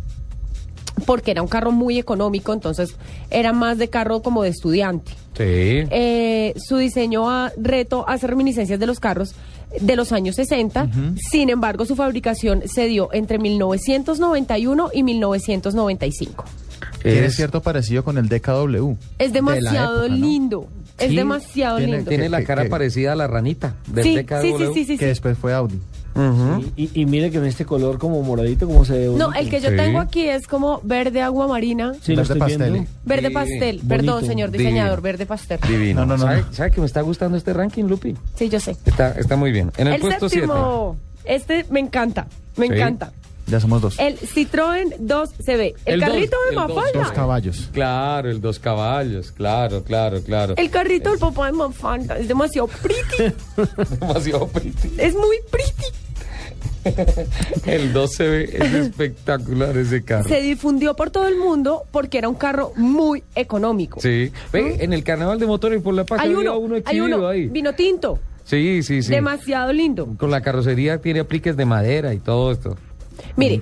porque 1.07 1.31
era 1.33 1.43
un 1.43 1.49
carro 1.49 1.71
muy 1.73 1.99
económico, 1.99 2.53
entonces 2.53 2.97
era 3.31 3.53
más 3.53 3.79
de 3.79 3.89
carro 3.89 4.23
como 4.23 4.43
de 4.43 4.51
estudiante. 4.51 5.13
Sí. 5.37 5.45
Eh, 5.91 6.55
su 6.57 6.77
diseño 6.77 7.31
a 7.31 7.53
reto 7.57 8.05
hace 8.09 8.27
reminiscencias 8.27 8.79
de 8.79 8.87
los 8.87 9.01
carros 9.01 9.35
de 9.81 9.97
los 9.97 10.13
años 10.13 10.37
60. 10.37 10.89
Sin 11.31 11.49
embargo, 11.49 11.87
su 11.87 11.97
fabricación 11.97 12.63
se 12.69 12.87
dio 12.87 13.09
entre 13.13 13.39
1991 13.39 14.91
y 14.93 15.03
1995. 15.03 16.45
Tiene 17.03 17.31
cierto 17.31 17.63
parecido 17.63 18.05
con 18.05 18.19
el 18.19 18.29
DKW. 18.29 18.97
Es 19.19 19.29
De 19.33 19.35
demasiado 19.41 20.09
lindo. 20.09 20.69
Es 20.99 21.09
Sí, 21.09 21.17
demasiado 21.17 21.79
tiene- 21.79 21.97
lindo. 21.97 22.09
Tiene 22.11 22.29
la 22.29 22.45
cara 22.45 22.65
que- 22.65 22.69
parecida 22.69 23.13
a 23.13 23.17
la 23.17 23.27
ranita 23.27 23.75
del 23.89 24.05
Sí, 24.05 24.15
DKW. 24.17 24.43
sí, 24.43 24.53
sí, 24.59 24.75
sí, 24.75 24.85
sí, 24.85 24.93
Que 24.99 25.05
sí. 25.07 25.09
después 25.09 25.39
fue 25.39 25.53
Audi. 25.55 25.81
Y, 26.77 26.91
y 26.95 27.07
mire 27.07 27.31
que 27.31 27.39
en 27.39 27.47
este 27.47 27.65
color 27.65 27.99
como 27.99 28.23
moradito, 28.23 28.67
como 28.67 28.85
se 28.85 28.93
ve. 28.99 29.07
No, 29.07 29.27
bonito. 29.27 29.33
el 29.35 29.49
que 29.51 29.61
yo 29.61 29.71
Sí. 29.71 29.77
tengo 29.77 29.99
aquí 30.01 30.29
es 30.29 30.47
como 30.47 30.81
verde 30.83 31.23
agua 31.23 31.49
marina. 31.49 31.93
Sí, 32.03 32.13
lo 32.15 32.23
Verde 32.23 32.23
estoy 32.35 32.39
pastel. 32.39 32.73
viendo. 32.73 32.91
Verde 33.05 33.29
Sí, 33.29 33.35
pastel. 33.35 33.77
bonito, 33.77 33.89
Perdón, 33.89 34.27
señor 34.27 34.51
divino. 34.51 34.71
diseñador, 34.71 35.01
verde 35.03 35.27
pastel. 35.27 35.59
Divino. 35.67 36.01
No, 36.01 36.07
no, 36.07 36.17
no, 36.17 36.23
¿Sabe, 36.25 36.41
no. 36.43 36.53
sabe 36.53 36.71
que 36.71 36.81
me 36.81 36.87
está 36.87 37.01
gustando 37.01 37.37
este 37.39 37.53
ranking, 37.53 37.85
Lupi? 37.85 38.15
Sí, 38.35 38.49
yo 38.49 38.61
sé. 38.61 38.77
Está, 38.85 39.13
está 39.13 39.37
muy 39.37 39.53
bien. 39.53 39.71
En 39.77 39.87
el, 39.89 39.95
El, 39.95 40.01
puesto 40.01 40.29
7. 40.29 40.47
séptimo. 40.47 40.97
Este 41.25 41.65
me 41.71 41.81
encanta. 41.81 42.27
Me 42.57 42.67
Sí. 42.67 42.75
encanta. 42.75 43.13
Ya 43.53 43.61
somos 43.61 43.83
dos. 43.83 43.99
El 43.99 44.19
Citroën 44.19 44.97
2CB. 44.97 45.75
El, 45.85 45.95
El 45.95 46.01
dos, 46.01 46.09
carrito 46.09 46.37
de 46.45 46.49
el 46.49 46.55
dos, 46.55 46.69
Mafalda. 46.69 46.99
Dos 47.01 47.13
caballos. 47.13 47.69
Claro, 47.71 48.31
el 48.31 48.41
dos 48.41 48.59
caballos. 48.59 49.31
Claro, 49.31 49.85
claro, 49.85 50.23
claro. 50.23 50.55
El 50.57 50.71
carrito 50.71 51.11
del 51.11 51.19
papá 51.19 51.49
de 51.49 51.53
Mafalda. 51.53 52.17
Es 52.17 52.29
demasiado 52.29 52.67
pretty. 52.69 53.35
Demasiado 54.01 54.49
pretty. 54.49 54.89
es 54.97 55.15
muy 55.15 55.37
pretty. 55.51 55.85
El 57.67 57.93
2 57.93 58.11
se 58.13 58.29
ve, 58.29 58.45
es 58.55 58.73
espectacular 58.73 59.77
ese 59.77 60.03
carro. 60.03 60.29
Se 60.29 60.41
difundió 60.41 60.97
por 60.97 61.11
todo 61.11 61.29
el 61.29 61.37
mundo 61.37 61.83
porque 61.91 62.17
era 62.19 62.31
un 62.31 62.35
carro 62.35 62.73
muy 62.75 63.23
económico. 63.35 64.01
Sí. 64.01 64.33
Ve, 64.51 64.79
en 64.81 64.95
el 64.95 65.05
carnaval 65.05 65.39
de 65.39 65.47
motores 65.47 65.83
por 65.83 65.93
la 65.95 66.05
paz 66.05 66.21
Hay 66.21 66.35
uno, 66.35 66.59
uno 66.59 66.77
hay 66.85 67.01
uno, 67.01 67.29
ahí. 67.29 67.49
vino 67.49 67.75
tinto, 67.75 68.19
Sí, 68.45 68.83
sí, 68.83 69.03
sí. 69.03 69.11
demasiado 69.11 69.73
lindo. 69.73 70.09
Con 70.17 70.31
la 70.31 70.41
carrocería 70.41 71.01
tiene 71.03 71.21
apliques 71.21 71.57
de 71.57 71.67
madera 71.67 72.15
y 72.15 72.19
todo 72.19 72.51
esto. 72.51 72.77
Mire, 73.37 73.61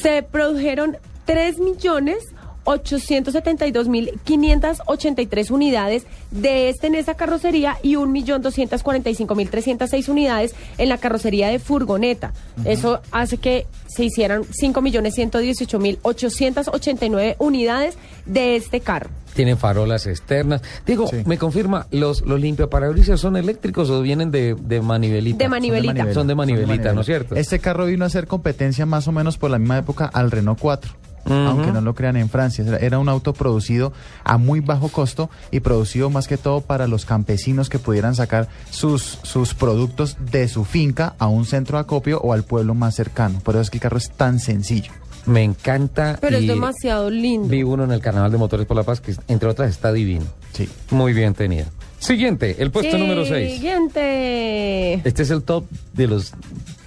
se 0.00 0.22
produjeron 0.22 0.96
3 1.24 1.58
millones 1.58 2.18
872.583 2.64 5.50
unidades 5.50 6.06
de 6.30 6.68
este 6.68 6.86
en 6.86 6.94
esa 6.94 7.14
carrocería 7.14 7.76
y 7.82 7.94
1.245.306 7.94 10.08
unidades 10.08 10.54
en 10.78 10.88
la 10.88 10.98
carrocería 10.98 11.48
de 11.48 11.58
furgoneta. 11.58 12.32
Eso 12.64 13.00
hace 13.10 13.38
que 13.38 13.66
se 13.88 14.04
hicieran 14.04 14.44
5.118.889 14.44 17.34
unidades 17.38 17.98
de 18.26 18.54
este 18.56 18.78
carro. 18.80 19.10
Tiene 19.34 19.56
farolas 19.56 20.06
externas. 20.06 20.60
Digo, 20.86 21.06
Sí. 21.08 21.22
me 21.26 21.38
confirma, 21.38 21.86
¿los, 21.90 22.20
los 22.22 22.40
limpiaparabrisas 22.40 23.18
son 23.20 23.36
eléctricos 23.36 23.88
o 23.90 24.02
vienen 24.02 24.30
de, 24.30 24.54
de 24.54 24.80
manivelita? 24.82 25.38
De 25.44 25.48
manivelita. 25.48 26.12
Son 26.12 26.26
de 26.26 26.34
manivelita. 26.34 26.92
¿no 26.92 27.00
es 27.00 27.06
cierto? 27.06 27.34
Este 27.34 27.58
carro 27.58 27.86
vino 27.86 28.04
a 28.04 28.08
hacer 28.08 28.26
competencia 28.26 28.84
más 28.86 29.08
o 29.08 29.12
menos 29.12 29.38
por 29.38 29.50
la 29.50 29.58
misma 29.58 29.78
época 29.78 30.04
al 30.06 30.30
Renault 30.30 30.58
4. 30.60 30.92
Ujú. 31.24 31.32
Aunque 31.34 31.70
no 31.70 31.80
lo 31.80 31.94
crean 31.94 32.16
en 32.16 32.28
Francia, 32.28 32.64
Era- 32.66 32.78
era 32.78 32.98
un 32.98 33.08
auto 33.08 33.32
producido 33.32 33.92
a 34.24 34.38
muy 34.38 34.58
bajo 34.58 34.88
costo 34.88 35.30
y 35.52 35.60
producido 35.60 36.10
más 36.10 36.26
que 36.26 36.36
todo 36.36 36.62
para 36.62 36.88
los 36.88 37.04
campesinos 37.04 37.68
que 37.68 37.78
pudieran 37.78 38.16
sacar 38.16 38.48
sus, 38.70 39.20
sus 39.22 39.54
productos 39.54 40.16
de 40.32 40.48
su 40.48 40.64
finca 40.64 41.14
a 41.20 41.28
un 41.28 41.46
centro 41.46 41.78
de 41.78 41.82
acopio 41.82 42.20
o 42.20 42.32
al 42.32 42.42
pueblo 42.42 42.74
más 42.74 42.96
cercano. 42.96 43.38
Por 43.44 43.54
eso 43.54 43.62
es 43.62 43.70
que 43.70 43.76
el 43.78 43.82
carro 43.82 43.98
es 43.98 44.10
tan 44.10 44.40
sencillo. 44.40 44.90
Me 45.26 45.42
encanta. 45.42 46.18
Pero 46.20 46.36
es 46.38 46.46
demasiado 46.46 47.10
lindo. 47.10 47.48
Vi 47.48 47.62
uno 47.62 47.84
en 47.84 47.92
el 47.92 48.00
Carnaval 48.00 48.32
de 48.32 48.38
Motores 48.38 48.66
por 48.66 48.76
la 48.76 48.82
Paz 48.82 49.00
que, 49.00 49.14
entre 49.28 49.48
otras, 49.48 49.70
está 49.70 49.92
divino. 49.92 50.24
Sí. 50.52 50.68
Muy 50.90 51.12
bien 51.12 51.34
tenido. 51.34 51.66
Siguiente, 51.98 52.56
el 52.58 52.72
puesto 52.72 52.98
número 52.98 53.24
6. 53.24 53.52
Siguiente. 53.54 54.94
Este 55.08 55.22
es 55.22 55.30
el 55.30 55.42
top 55.42 55.64
de 55.92 56.08
los 56.08 56.32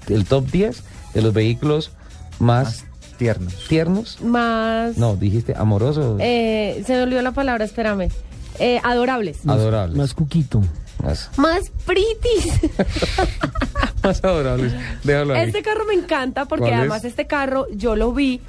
el 0.09 0.25
top 0.25 0.45
10 0.51 0.83
de 1.13 1.21
los 1.21 1.33
vehículos 1.33 1.91
más, 2.39 2.85
Tiernos. 3.17 3.53
tiernos. 3.69 4.21
Más. 4.21 4.97
No, 4.97 5.15
dijiste 5.15 5.53
amorosos, 5.55 6.17
eh, 6.19 6.83
se 6.85 6.93
me 6.93 7.03
olvidó 7.03 7.21
la 7.21 7.31
palabra, 7.31 7.63
espérame. 7.63 8.09
Eh, 8.59 8.79
adorables. 8.83 9.39
adorables. 9.47 9.97
Más 9.97 10.13
cuquito. 10.13 10.61
Más, 11.03 11.29
Más 11.37 11.69
pretty. 11.85 12.51
más 14.03 14.23
adorables. 14.23 14.73
Déjalo 15.03 15.33
ahí. 15.33 15.47
Este 15.47 15.61
carro 15.61 15.85
me 15.85 15.93
encanta 15.93 16.45
porque 16.45 16.73
además 16.73 17.03
este 17.05 17.27
carro 17.27 17.67
yo 17.71 17.95
lo 17.95 18.11
vi 18.13 18.41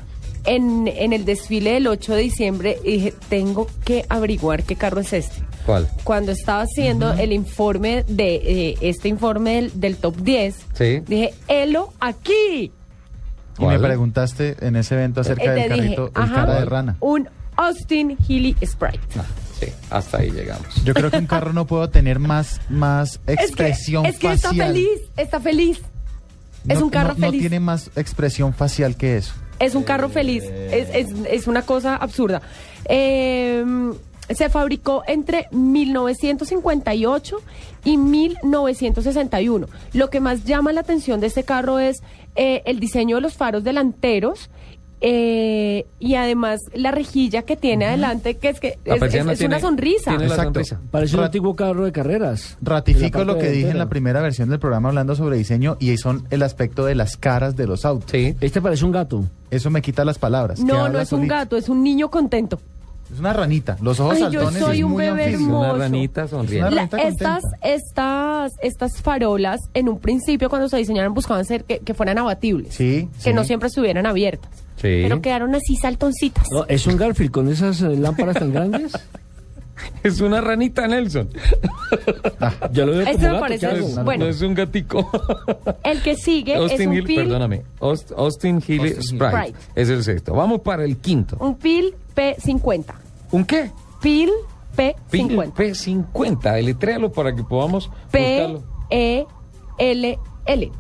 en, 0.44 0.86
en 0.88 1.12
el 1.12 1.24
desfile 1.24 1.72
del 1.72 1.86
8 1.88 2.14
de 2.14 2.20
diciembre 2.22 2.78
y 2.84 2.92
dije, 2.92 3.14
tengo 3.28 3.68
que 3.84 4.04
averiguar 4.08 4.62
qué 4.62 4.76
carro 4.76 5.00
es 5.00 5.12
este. 5.12 5.42
¿Cuál? 5.66 5.88
Cuando 6.04 6.30
estaba 6.32 6.62
haciendo 6.62 7.12
el 7.14 7.32
informe 7.32 8.04
de 8.06 8.36
eh, 8.36 8.76
este 8.80 9.08
informe 9.08 9.56
del, 9.56 9.80
del 9.80 9.96
top 9.96 10.16
10, 10.18 10.54
Sí. 10.74 11.00
dije, 11.06 11.34
helo 11.48 11.92
aquí. 11.98 12.72
Y 13.58 13.64
me 13.64 13.78
preguntaste 13.78 14.56
en 14.60 14.76
ese 14.76 14.94
evento 14.94 15.22
acerca 15.22 15.44
Eh, 15.44 15.48
del 15.68 15.72
dije, 15.72 15.96
carrito, 15.96 16.06
el 16.14 16.22
ajá, 16.22 16.34
cara 16.34 16.54
de 16.60 16.64
rana. 16.66 16.96
Un 17.00 17.28
Austin 17.56 18.16
Healy 18.28 18.54
Sprite. 18.64 19.00
Sí, 19.60 19.66
hasta 19.90 20.18
ahí 20.18 20.30
llegamos. 20.30 20.66
Yo 20.84 20.92
creo 20.94 21.10
que 21.10 21.16
un 21.18 21.26
carro 21.26 21.52
no 21.52 21.66
puede 21.66 21.88
tener 21.88 22.18
más, 22.18 22.60
más 22.68 23.20
expresión 23.26 24.04
es 24.06 24.18
que 24.18 24.28
facial. 24.28 24.52
está 24.52 24.66
feliz, 24.66 24.88
está 25.16 25.40
feliz. 25.40 25.80
es 26.68 26.82
un 26.82 26.90
carro 26.90 27.14
no- 27.14 27.20
no 27.20 27.26
feliz. 27.28 27.40
tiene 27.40 27.60
más 27.60 27.90
expresión 27.96 28.52
facial 28.52 28.96
que 28.96 29.16
eso. 29.16 29.32
Es 29.58 29.74
un 29.74 29.84
carro 29.84 30.10
feliz. 30.10 30.44
Es, 30.44 30.88
es- 30.92 31.14
es 31.30 31.46
una 31.46 31.62
cosa 31.62 31.96
absurda. 31.96 32.42
Eh, 32.84 33.64
se 34.28 34.50
fabricó 34.50 35.02
entre 35.06 35.46
1958 35.52 37.36
y 37.84 37.96
1961. 37.96 39.68
Lo 39.92 40.10
que 40.10 40.20
más 40.20 40.44
llama 40.44 40.72
la 40.72 40.80
atención 40.80 41.20
de 41.20 41.28
este 41.28 41.44
carro 41.44 41.78
es 41.78 42.02
eh, 42.34 42.62
el 42.66 42.80
diseño 42.80 43.16
de 43.16 43.22
los 43.22 43.34
faros 43.34 43.64
delanteros. 43.64 44.50
Eh, 45.00 45.86
y 45.98 46.14
además 46.14 46.60
la 46.74 46.90
rejilla 46.90 47.42
que 47.42 47.56
tiene 47.56 47.86
adelante, 47.86 48.36
que 48.36 48.48
es 48.48 48.60
que 48.60 48.78
es, 48.84 49.42
una 49.42 49.60
sonrisa. 49.60 50.10
tiene 50.10 50.28
la 50.28 50.34
Exacto. 50.34 50.54
sonrisa. 50.54 50.80
Parece 50.90 51.16
un 51.16 51.24
antiguo 51.24 51.54
carro 51.54 51.84
de 51.84 51.92
carreras. 51.92 52.56
Ratifico 52.62 53.24
lo 53.24 53.38
que 53.38 53.50
dije 53.50 53.70
en 53.70 53.78
la 53.78 53.88
primera 53.88 54.20
versión 54.20 54.48
del 54.48 54.58
programa 54.58 54.88
hablando 54.88 55.14
sobre 55.14 55.36
diseño 55.36 55.76
y 55.80 55.96
son 55.98 56.26
el 56.30 56.42
aspecto 56.42 56.84
de 56.84 56.94
las 56.94 57.16
caras 57.16 57.56
de 57.56 57.66
los 57.66 57.84
autos. 57.84 58.12
Este 58.14 58.60
parece 58.62 58.84
un 58.84 58.92
gato. 58.92 59.24
Eso 59.50 59.70
me 59.70 59.82
quita 59.82 60.04
las 60.04 60.18
palabras. 60.18 60.60
No, 60.60 60.88
no 60.88 60.98
es 60.98 61.12
un 61.12 61.28
gato, 61.28 61.56
es 61.56 61.68
un 61.68 61.82
niño 61.82 62.10
contento. 62.10 62.58
Es 63.12 63.20
una 63.20 63.32
ranita. 63.32 63.76
Los 63.80 64.00
ojos 64.00 64.14
Ay, 64.16 64.22
yo 64.32 64.40
saltones 64.42 64.62
soy 64.62 64.78
es 64.78 64.84
un 64.84 64.90
muy 64.92 65.04
bebé 65.04 65.24
anfibio. 65.24 65.46
hermoso. 65.46 65.70
Una 65.74 65.78
ranita 65.84 66.28
sonriente. 66.28 66.74
La- 66.74 66.82
estas, 67.02 67.44
estas, 67.62 68.52
estas 68.62 69.00
farolas, 69.00 69.60
en 69.74 69.88
un 69.88 69.98
principio 69.98 70.48
cuando 70.48 70.68
se 70.68 70.76
diseñaron 70.76 71.14
buscaban 71.14 71.44
ser 71.44 71.64
que, 71.64 71.78
que 71.78 71.94
fueran 71.94 72.18
abatibles, 72.18 72.74
Sí, 72.74 73.08
que 73.22 73.30
sí. 73.30 73.32
no 73.32 73.44
siempre 73.44 73.68
estuvieran 73.68 74.06
abiertas, 74.06 74.50
Sí. 74.76 75.00
pero 75.02 75.20
quedaron 75.22 75.54
así 75.54 75.76
saltoncitas. 75.76 76.44
No, 76.50 76.64
¿Es 76.66 76.86
un 76.86 76.96
Garfield 76.96 77.30
con 77.30 77.48
esas 77.48 77.80
eh, 77.82 77.96
lámparas 77.96 78.36
tan 78.38 78.52
grandes? 78.52 78.92
Es 80.02 80.20
una 80.20 80.40
ranita, 80.40 80.86
Nelson. 80.86 81.28
Ya 82.72 82.84
lo 82.86 82.92
veo 82.92 83.04
como 83.06 83.18
me 83.18 83.24
gato, 83.24 83.40
parece-. 83.40 83.80
No, 83.96 84.04
Bueno. 84.04 84.24
no 84.24 84.30
es 84.30 84.40
un 84.42 84.54
gatico. 84.54 85.10
El 85.84 86.02
que 86.02 86.14
sigue 86.16 86.54
es 86.54 86.60
Austin 86.60 86.88
un 86.90 86.94
Hill, 86.96 87.04
pil, 87.04 87.16
perdóname. 87.16 87.62
Aust- 87.80 88.12
Austin 88.16 88.62
Hill 88.66 88.80
Austin 88.80 88.96
Hill. 88.96 89.02
Sprite. 89.02 89.36
Sprite. 89.36 89.58
Es 89.74 89.88
el 89.88 90.02
sexto. 90.04 90.34
Vamos 90.34 90.60
para 90.60 90.84
el 90.84 90.96
quinto. 90.98 91.36
un 91.40 91.56
pil 91.56 91.94
P50. 92.14 92.84
¿Un 93.32 93.44
qué? 93.44 93.70
Pil 94.00 94.30
Pil 94.76 94.94
P50. 95.10 95.52
P50. 95.54 96.52
Deletréalo 96.54 97.10
para 97.12 97.34
que 97.34 97.42
podamos 97.42 97.90
P 98.10 98.46
buscarlo. 98.48 98.64
E 98.90 99.24
L 99.78 100.18
L. 100.46 100.72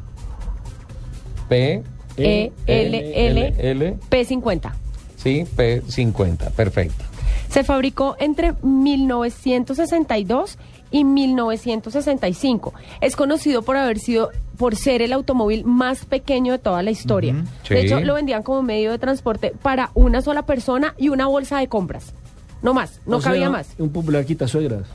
P 1.48 1.82
E 2.18 2.52
L 2.66 3.12
L 3.26 3.54
L 3.58 3.96
P50. 4.10 4.72
sí, 5.16 5.44
P50. 5.56 6.50
Perfecto. 6.52 7.04
Se 7.48 7.64
fabricó 7.64 8.16
entre 8.18 8.54
1962 8.62 10.58
y 10.90 11.04
1965. 11.04 12.74
Es 13.00 13.16
conocido 13.16 13.62
por 13.62 13.76
haber 13.76 13.98
sido 13.98 14.30
por 14.56 14.76
ser 14.76 15.02
el 15.02 15.12
automóvil 15.12 15.64
más 15.64 16.04
pequeño 16.04 16.52
de 16.52 16.58
toda 16.58 16.82
la 16.82 16.90
historia. 16.90 17.34
De 17.34 17.42
sí. 17.62 17.74
hecho, 17.74 18.00
lo 18.00 18.14
vendían 18.14 18.42
como 18.42 18.62
medio 18.62 18.90
de 18.90 18.98
transporte 18.98 19.52
para 19.62 19.90
una 19.94 20.22
sola 20.22 20.42
persona 20.46 20.94
y 20.96 21.08
una 21.08 21.26
bolsa 21.26 21.58
de 21.58 21.68
compras. 21.68 22.14
No 22.62 22.72
más, 22.72 23.00
no 23.06 23.18
O 23.18 23.20
sea, 23.20 23.32
cabía 23.32 23.50
más. 23.50 23.68
Un 23.78 23.90
popular 23.90 24.24
quitasuegras. 24.24 24.88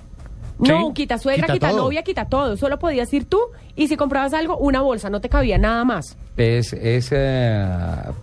No, 0.69 0.87
un 0.87 0.93
quita 0.93 1.17
suegra, 1.17 1.43
Quita 1.47 1.53
quita, 1.53 1.69
todo. 1.71 1.81
novia, 1.83 2.03
quita 2.03 2.25
todo. 2.25 2.55
Solo 2.57 2.77
podías 2.79 3.11
ir 3.13 3.25
tú 3.25 3.39
y 3.75 3.87
si 3.87 3.97
comprabas 3.97 4.33
algo, 4.33 4.57
una 4.57 4.81
bolsa, 4.81 5.09
no 5.09 5.19
te 5.21 5.27
cabía 5.29 5.57
nada 5.57 5.83
más. 5.85 6.17
Es, 6.37 6.73
es 6.73 7.09
eh, 7.11 7.65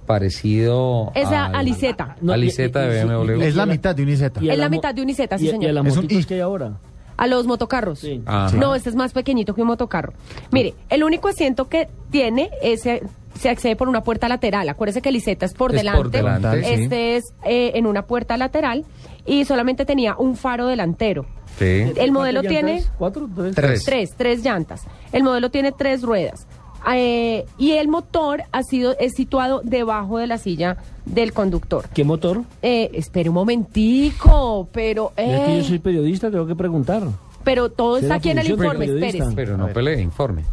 parecido 0.07 1.13
Es 1.15 1.31
la 1.31 1.47
al- 1.47 1.55
Aliseta. 1.57 2.17
No, 2.21 2.33
de 2.33 3.05
BMW. 3.05 3.43
Es 3.43 3.55
la 3.57 3.67
mitad 3.67 3.95
de 3.95 4.03
un 4.03 4.09
Iseta. 4.09 4.41
A 4.41 4.45
Es 4.53 4.59
la 4.59 4.69
mitad 4.69 4.95
de 4.95 5.03
un 5.03 5.11
Iseta, 5.11 5.39
sí, 5.39 5.49
a- 5.49 5.53
señor. 5.53 5.73
Y 5.73 5.77
a 5.79 5.83
motitos 5.83 6.23
I. 6.23 6.25
que 6.25 6.35
hay 6.35 6.41
ahora. 6.41 6.73
A 7.17 7.27
los 7.27 7.47
motocarros. 7.47 7.99
Sí. 8.01 8.23
No, 8.55 8.75
este 8.75 8.89
es 8.91 8.95
más 8.95 9.13
pequeñito 9.13 9.55
que 9.55 9.61
un 9.63 9.67
motocarro. 9.69 10.13
Mire, 10.53 10.75
el 10.89 11.03
único 11.03 11.29
asiento 11.29 11.69
que 11.69 11.89
tiene 12.11 12.51
es, 12.63 12.87
eh, 12.87 13.03
se 13.35 13.49
accede 13.49 13.75
por 13.77 13.89
una 13.89 14.03
puerta 14.03 14.29
lateral. 14.29 14.69
Acuérdese 14.69 15.03
que 15.03 15.09
el 15.09 15.17
Iseta 15.17 15.45
es 15.47 15.55
por 15.55 15.73
Es 15.73 15.79
delante. 15.79 15.99
por 16.01 16.11
delante, 16.11 16.63
sí. 16.65 16.83
Este 16.85 17.17
es 17.17 17.25
eh, 17.45 17.73
en 17.75 17.87
una 17.87 18.03
puerta 18.03 18.37
lateral 18.37 18.85
y 19.29 19.45
solamente 19.45 19.85
tenía 19.85 20.17
un 20.17 20.37
faro 20.37 20.67
delantero. 20.67 21.27
Sí. 21.59 21.93
El 21.97 22.13
modelo 22.13 22.41
¿Cuántas 22.41 22.63
tiene? 22.63 22.85
¿Cuatro? 22.99 23.29
¿Tres? 23.35 23.55
Tres. 23.55 23.85
tres, 23.85 24.15
tres 24.17 24.43
llantas. 24.45 24.85
El 25.13 25.23
modelo 25.23 25.51
tiene 25.51 25.73
tres 25.73 26.03
ruedas. 26.03 26.47
Eh, 26.95 27.45
y 27.59 27.73
el 27.73 27.89
motor 27.89 28.45
ha 28.53 28.63
sido 28.63 28.97
es 28.99 29.15
situado 29.15 29.61
debajo 29.65 30.19
de 30.19 30.29
la 30.29 30.39
silla 30.39 30.77
del 31.05 31.33
conductor. 31.33 31.89
¿Qué 31.93 32.05
motor? 32.05 32.43
Eh, 32.63 32.91
espere 32.95 33.29
un 33.29 33.35
momentico, 33.35 34.69
pero 34.73 35.13
Es 35.17 35.41
que 35.41 35.55
eh, 35.55 35.59
yo 35.59 35.65
soy 35.65 35.79
periodista, 35.81 36.31
tengo 36.31 36.47
que 36.47 36.55
preguntar. 36.55 37.03
pero 37.45 37.69
todo 37.71 37.97
está 37.99 38.15
aquí 38.15 38.31
en 38.31 38.39
el 38.39 38.51
informe, 38.51 38.85
espérese. 38.87 39.33
Pero 39.35 39.57
no 39.57 39.67
pelee, 39.69 40.01
informe. 40.01 40.45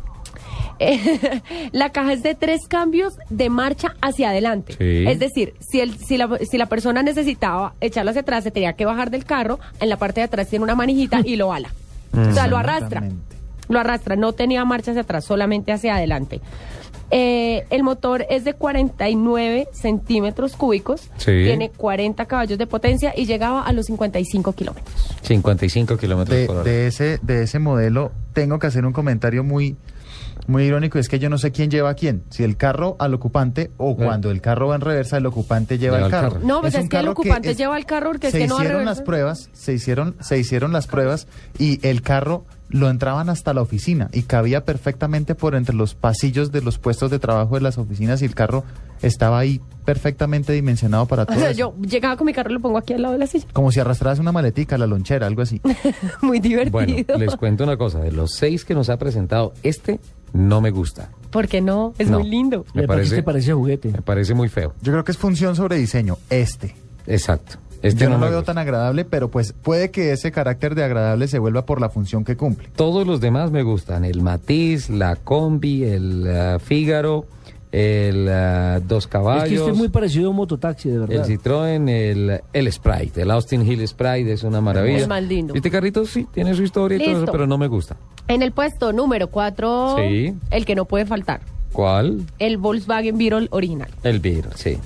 Eh, 0.79 1.41
la 1.71 1.91
caja 1.91 2.13
es 2.13 2.23
de 2.23 2.35
tres 2.35 2.67
cambios 2.67 3.13
de 3.29 3.49
marcha 3.49 3.95
hacia 4.01 4.29
adelante. 4.29 4.73
Sí. 4.77 5.05
Es 5.07 5.19
decir, 5.19 5.53
si, 5.59 5.79
el, 5.79 5.97
si, 5.97 6.17
la, 6.17 6.37
si 6.49 6.57
la 6.57 6.65
persona 6.67 7.01
necesitaba 7.03 7.73
echarlo 7.81 8.09
hacia 8.11 8.21
atrás, 8.21 8.43
se 8.43 8.51
tenía 8.51 8.73
que 8.73 8.85
bajar 8.85 9.11
del 9.11 9.25
carro, 9.25 9.59
en 9.79 9.89
la 9.89 9.97
parte 9.97 10.21
de 10.21 10.25
atrás 10.25 10.47
tiene 10.49 10.63
una 10.63 10.75
manijita 10.75 11.21
y 11.23 11.35
lo 11.35 11.53
ala. 11.53 11.69
O 12.13 12.33
sea, 12.33 12.47
lo 12.47 12.57
arrastra. 12.57 13.03
Lo 13.67 13.79
arrastra, 13.79 14.15
no 14.15 14.33
tenía 14.33 14.63
marcha 14.63 14.91
hacia 14.91 15.01
atrás, 15.01 15.25
solamente 15.25 15.71
hacia 15.71 15.95
adelante. 15.95 16.39
Eh, 17.11 17.65
el 17.69 17.83
motor 17.83 18.25
es 18.29 18.43
de 18.43 18.53
49 18.53 19.67
centímetros 19.73 20.55
cúbicos, 20.55 21.01
Sí. 21.17 21.31
tiene 21.43 21.69
40 21.69 22.25
caballos 22.25 22.57
de 22.57 22.67
potencia 22.67 23.13
y 23.15 23.25
llegaba 23.25 23.61
a 23.63 23.71
los 23.73 23.85
55 23.85 24.53
kilómetros. 24.53 24.95
55 25.21 25.97
kilómetros 25.97 26.37
De, 26.37 26.45
por 26.47 26.55
hora. 26.57 26.63
de 26.69 26.87
ese, 26.87 27.19
de 27.21 27.43
ese 27.43 27.59
modelo 27.59 28.11
tengo 28.33 28.57
que 28.59 28.67
hacer 28.67 28.85
un 28.85 28.93
comentario 28.93 29.43
muy, 29.43 29.75
muy 30.47 30.63
irónico. 30.63 30.99
Es 30.99 31.09
que 31.09 31.19
yo 31.19 31.29
no 31.29 31.37
sé 31.37 31.51
quién 31.51 31.69
lleva 31.71 31.89
a 31.89 31.93
quién. 31.95 32.23
Si 32.29 32.43
el 32.43 32.57
carro 32.57 32.95
al 32.99 33.13
ocupante 33.13 33.71
o 33.77 33.95
cuando 33.95 34.31
el 34.31 34.41
carro 34.41 34.67
va 34.67 34.75
en 34.75 34.81
reversa, 34.81 35.17
el 35.17 35.25
ocupante 35.25 35.77
lleva, 35.77 35.97
Lleva 35.97 36.07
el 36.07 36.13
el 36.13 36.19
carro. 36.21 36.39
No, 36.43 36.61
pues 36.61 36.75
es, 36.75 36.87
que 36.89 36.97
el 36.99 37.07
ocupante 37.07 37.51
es- 37.51 37.57
lleva 37.57 37.77
el 37.77 37.85
carro 37.85 38.11
porque 38.11 38.27
es 38.27 38.33
se 38.33 38.39
que 38.39 38.47
no 38.47 38.57
hicieron 38.57 38.85
las 38.85 39.01
pruebas, 39.01 39.49
se 39.53 39.73
hicieron, 39.73 40.15
se 40.19 40.37
hicieron 40.37 40.71
las 40.73 40.87
pruebas 40.87 41.27
y 41.57 41.85
el 41.87 42.01
carro 42.01 42.45
lo 42.67 42.89
entraban 42.89 43.29
hasta 43.29 43.53
la 43.53 43.61
oficina 43.61 44.09
y 44.11 44.23
cabía 44.23 44.65
perfectamente 44.65 45.35
por 45.35 45.53
entre 45.55 45.75
los 45.75 45.93
pasillos 45.93 46.51
de 46.51 46.61
los 46.61 46.79
puestos 46.79 47.11
de 47.11 47.19
trabajo 47.19 47.55
de 47.55 47.61
las 47.61 47.77
oficinas 47.77 48.21
y 48.23 48.25
el 48.25 48.33
carro 48.33 48.63
estaba 49.03 49.37
ahí 49.37 49.61
perfectamente 49.85 50.51
dimensionado 50.51 51.05
para 51.05 51.23
O 51.23 51.25
todo 51.27 51.37
sea, 51.37 51.51
eso. 51.51 51.59
yo 51.59 51.75
llegaba 51.87 52.17
con 52.17 52.25
mi 52.25 52.33
carro 52.33 52.49
y 52.49 52.53
lo 52.55 52.59
pongo 52.59 52.79
aquí 52.79 52.93
al 52.93 53.03
lado 53.03 53.13
de 53.13 53.19
la 53.19 53.27
silla. 53.27 53.45
Como 53.53 53.71
si 53.71 53.79
arrastraras 53.79 54.17
una 54.17 54.31
maletica, 54.31 54.79
la 54.79 54.87
lonchera, 54.87 55.27
algo 55.27 55.43
así. 55.43 55.61
Muy 56.23 56.39
divertido. 56.39 56.71
Bueno, 56.71 56.95
les 57.19 57.35
cuento 57.35 57.63
una 57.63 57.77
cosa. 57.77 57.99
De 57.99 58.11
los 58.11 58.31
seis 58.33 58.65
que 58.65 58.73
nos 58.73 58.89
ha 58.89 58.97
presentado, 58.97 59.53
este 59.61 59.99
no 60.35 60.61
me 60.61 60.69
gusta. 60.71 61.09
¿Por 61.31 61.47
qué 61.47 61.61
no? 61.61 61.93
Es 61.97 62.09
No. 62.09 62.19
muy 62.19 62.29
lindo. 62.29 62.65
Me 62.73 62.87
parece, 62.87 63.23
parece 63.23 63.53
juguete. 63.53 63.89
me 63.91 64.01
parece 64.01 64.33
muy 64.33 64.49
feo. 64.49 64.73
Yo 64.81 64.91
creo 64.91 65.03
que 65.03 65.11
es 65.11 65.17
función 65.17 65.55
sobre 65.55 65.77
diseño, 65.77 66.17
este. 66.29 66.75
Exacto. 67.07 67.57
Este 67.81 68.03
Yo 68.03 68.09
no, 68.09 68.15
no 68.15 68.19
me 68.21 68.25
lo 68.25 68.31
veo 68.31 68.39
gusta. 68.39 68.53
tan 68.53 68.57
agradable, 68.61 69.05
pero 69.05 69.29
pues 69.29 69.53
puede 69.53 69.91
que 69.91 70.11
ese 70.11 70.31
carácter 70.31 70.73
de 70.75 70.83
agradable 70.83 71.27
se 71.27 71.37
vuelva 71.39 71.65
por 71.65 71.81
la 71.81 71.89
función 71.89 72.23
que 72.23 72.35
cumple. 72.35 72.69
Todos 72.75 73.05
los 73.05 73.21
demás 73.21 73.51
me 73.51 73.61
gustan. 73.63 74.05
El 74.05 74.21
Matiz, 74.21 74.89
la 74.89 75.15
Combi, 75.17 75.83
el 75.83 76.25
ah, 76.35 76.57
Fígaro, 76.59 77.25
el 77.77 78.29
ah, 78.29 78.79
Dos 78.87 79.03
Es 79.03 79.07
que 79.07 79.11
Caballos. 79.11 79.51
este 79.51 79.71
es 79.71 79.77
muy 79.77 79.89
parecido 79.89 80.27
a 80.27 80.29
un 80.29 80.37
mototaxi, 80.37 80.87
de 80.87 80.95
El 80.95 81.01
verdad. 81.07 81.27
Citroën, 81.27 81.89
el, 81.89 82.41
el 82.53 82.71
Sprite, 82.71 83.23
el 83.23 83.31
Austin 83.31 83.69
Hill 83.69 83.85
Sprite 83.85 84.31
es 84.31 84.43
una 84.43 84.61
maravilla. 84.61 84.99
Es 84.99 85.07
más 85.09 85.21
lindo. 85.21 85.53
¿Viste, 85.53 85.69
Carritos? 85.69 86.09
Sí, 86.09 86.25
tiene 86.31 86.53
su 86.55 86.63
historia 86.63 86.97
y 86.97 87.03
todo 87.03 87.23
eso, 87.23 87.31
pero 87.31 87.47
no 87.47 87.57
me 87.57 87.67
gusta. 87.67 87.97
En 88.29 88.41
el 88.41 88.53
puesto 88.53 88.93
número 88.93 89.27
4, 89.29 89.97
Sí. 89.97 90.33
el 90.51 90.65
que 90.65 90.73
no 90.73 90.85
puede 90.85 91.05
faltar, 91.05 91.41
¿Cuál? 91.73 92.21
el 92.39 92.57
Volkswagen 92.57 93.17
Beetle 93.17 93.49
original. 93.51 93.89
El 94.03 94.21
Beetle, 94.21 94.51
sí. 94.55 94.77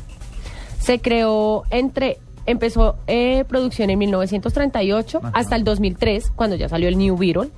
Se 0.79 0.99
creó 0.99 1.65
entre, 1.69 2.17
empezó 2.47 2.95
eh, 3.05 3.45
producción 3.47 3.91
en 3.91 3.99
1938 3.99 5.21
hasta 5.33 5.55
el 5.55 5.63
2003, 5.63 6.31
cuando 6.35 6.55
ya 6.55 6.67
salió 6.67 6.89
el 6.89 6.97
New 6.97 7.15
Beetle. 7.17 7.49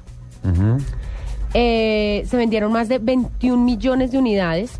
Eh, 1.53 2.23
se 2.27 2.37
vendieron 2.37 2.71
más 2.71 2.89
de 2.89 2.97
21 2.99 3.63
millones 3.63 4.11
de 4.11 4.17
unidades 4.17 4.79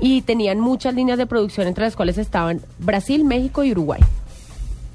y 0.00 0.22
tenían 0.22 0.60
muchas 0.60 0.94
líneas 0.94 1.18
de 1.18 1.26
producción, 1.26 1.66
entre 1.66 1.84
las 1.84 1.96
cuales 1.96 2.18
estaban 2.18 2.60
Brasil, 2.78 3.24
México 3.24 3.62
y 3.64 3.72
Uruguay. 3.72 4.00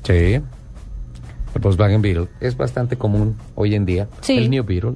Sí. 0.03 0.13
El 0.13 1.61
Volkswagen 1.61 2.01
Beetle 2.01 2.27
es 2.41 2.57
bastante 2.57 2.97
común 2.97 3.37
hoy 3.55 3.75
en 3.75 3.85
día. 3.85 4.07
Sí. 4.21 4.37
El 4.37 4.49
New 4.49 4.63
Beetle. 4.63 4.95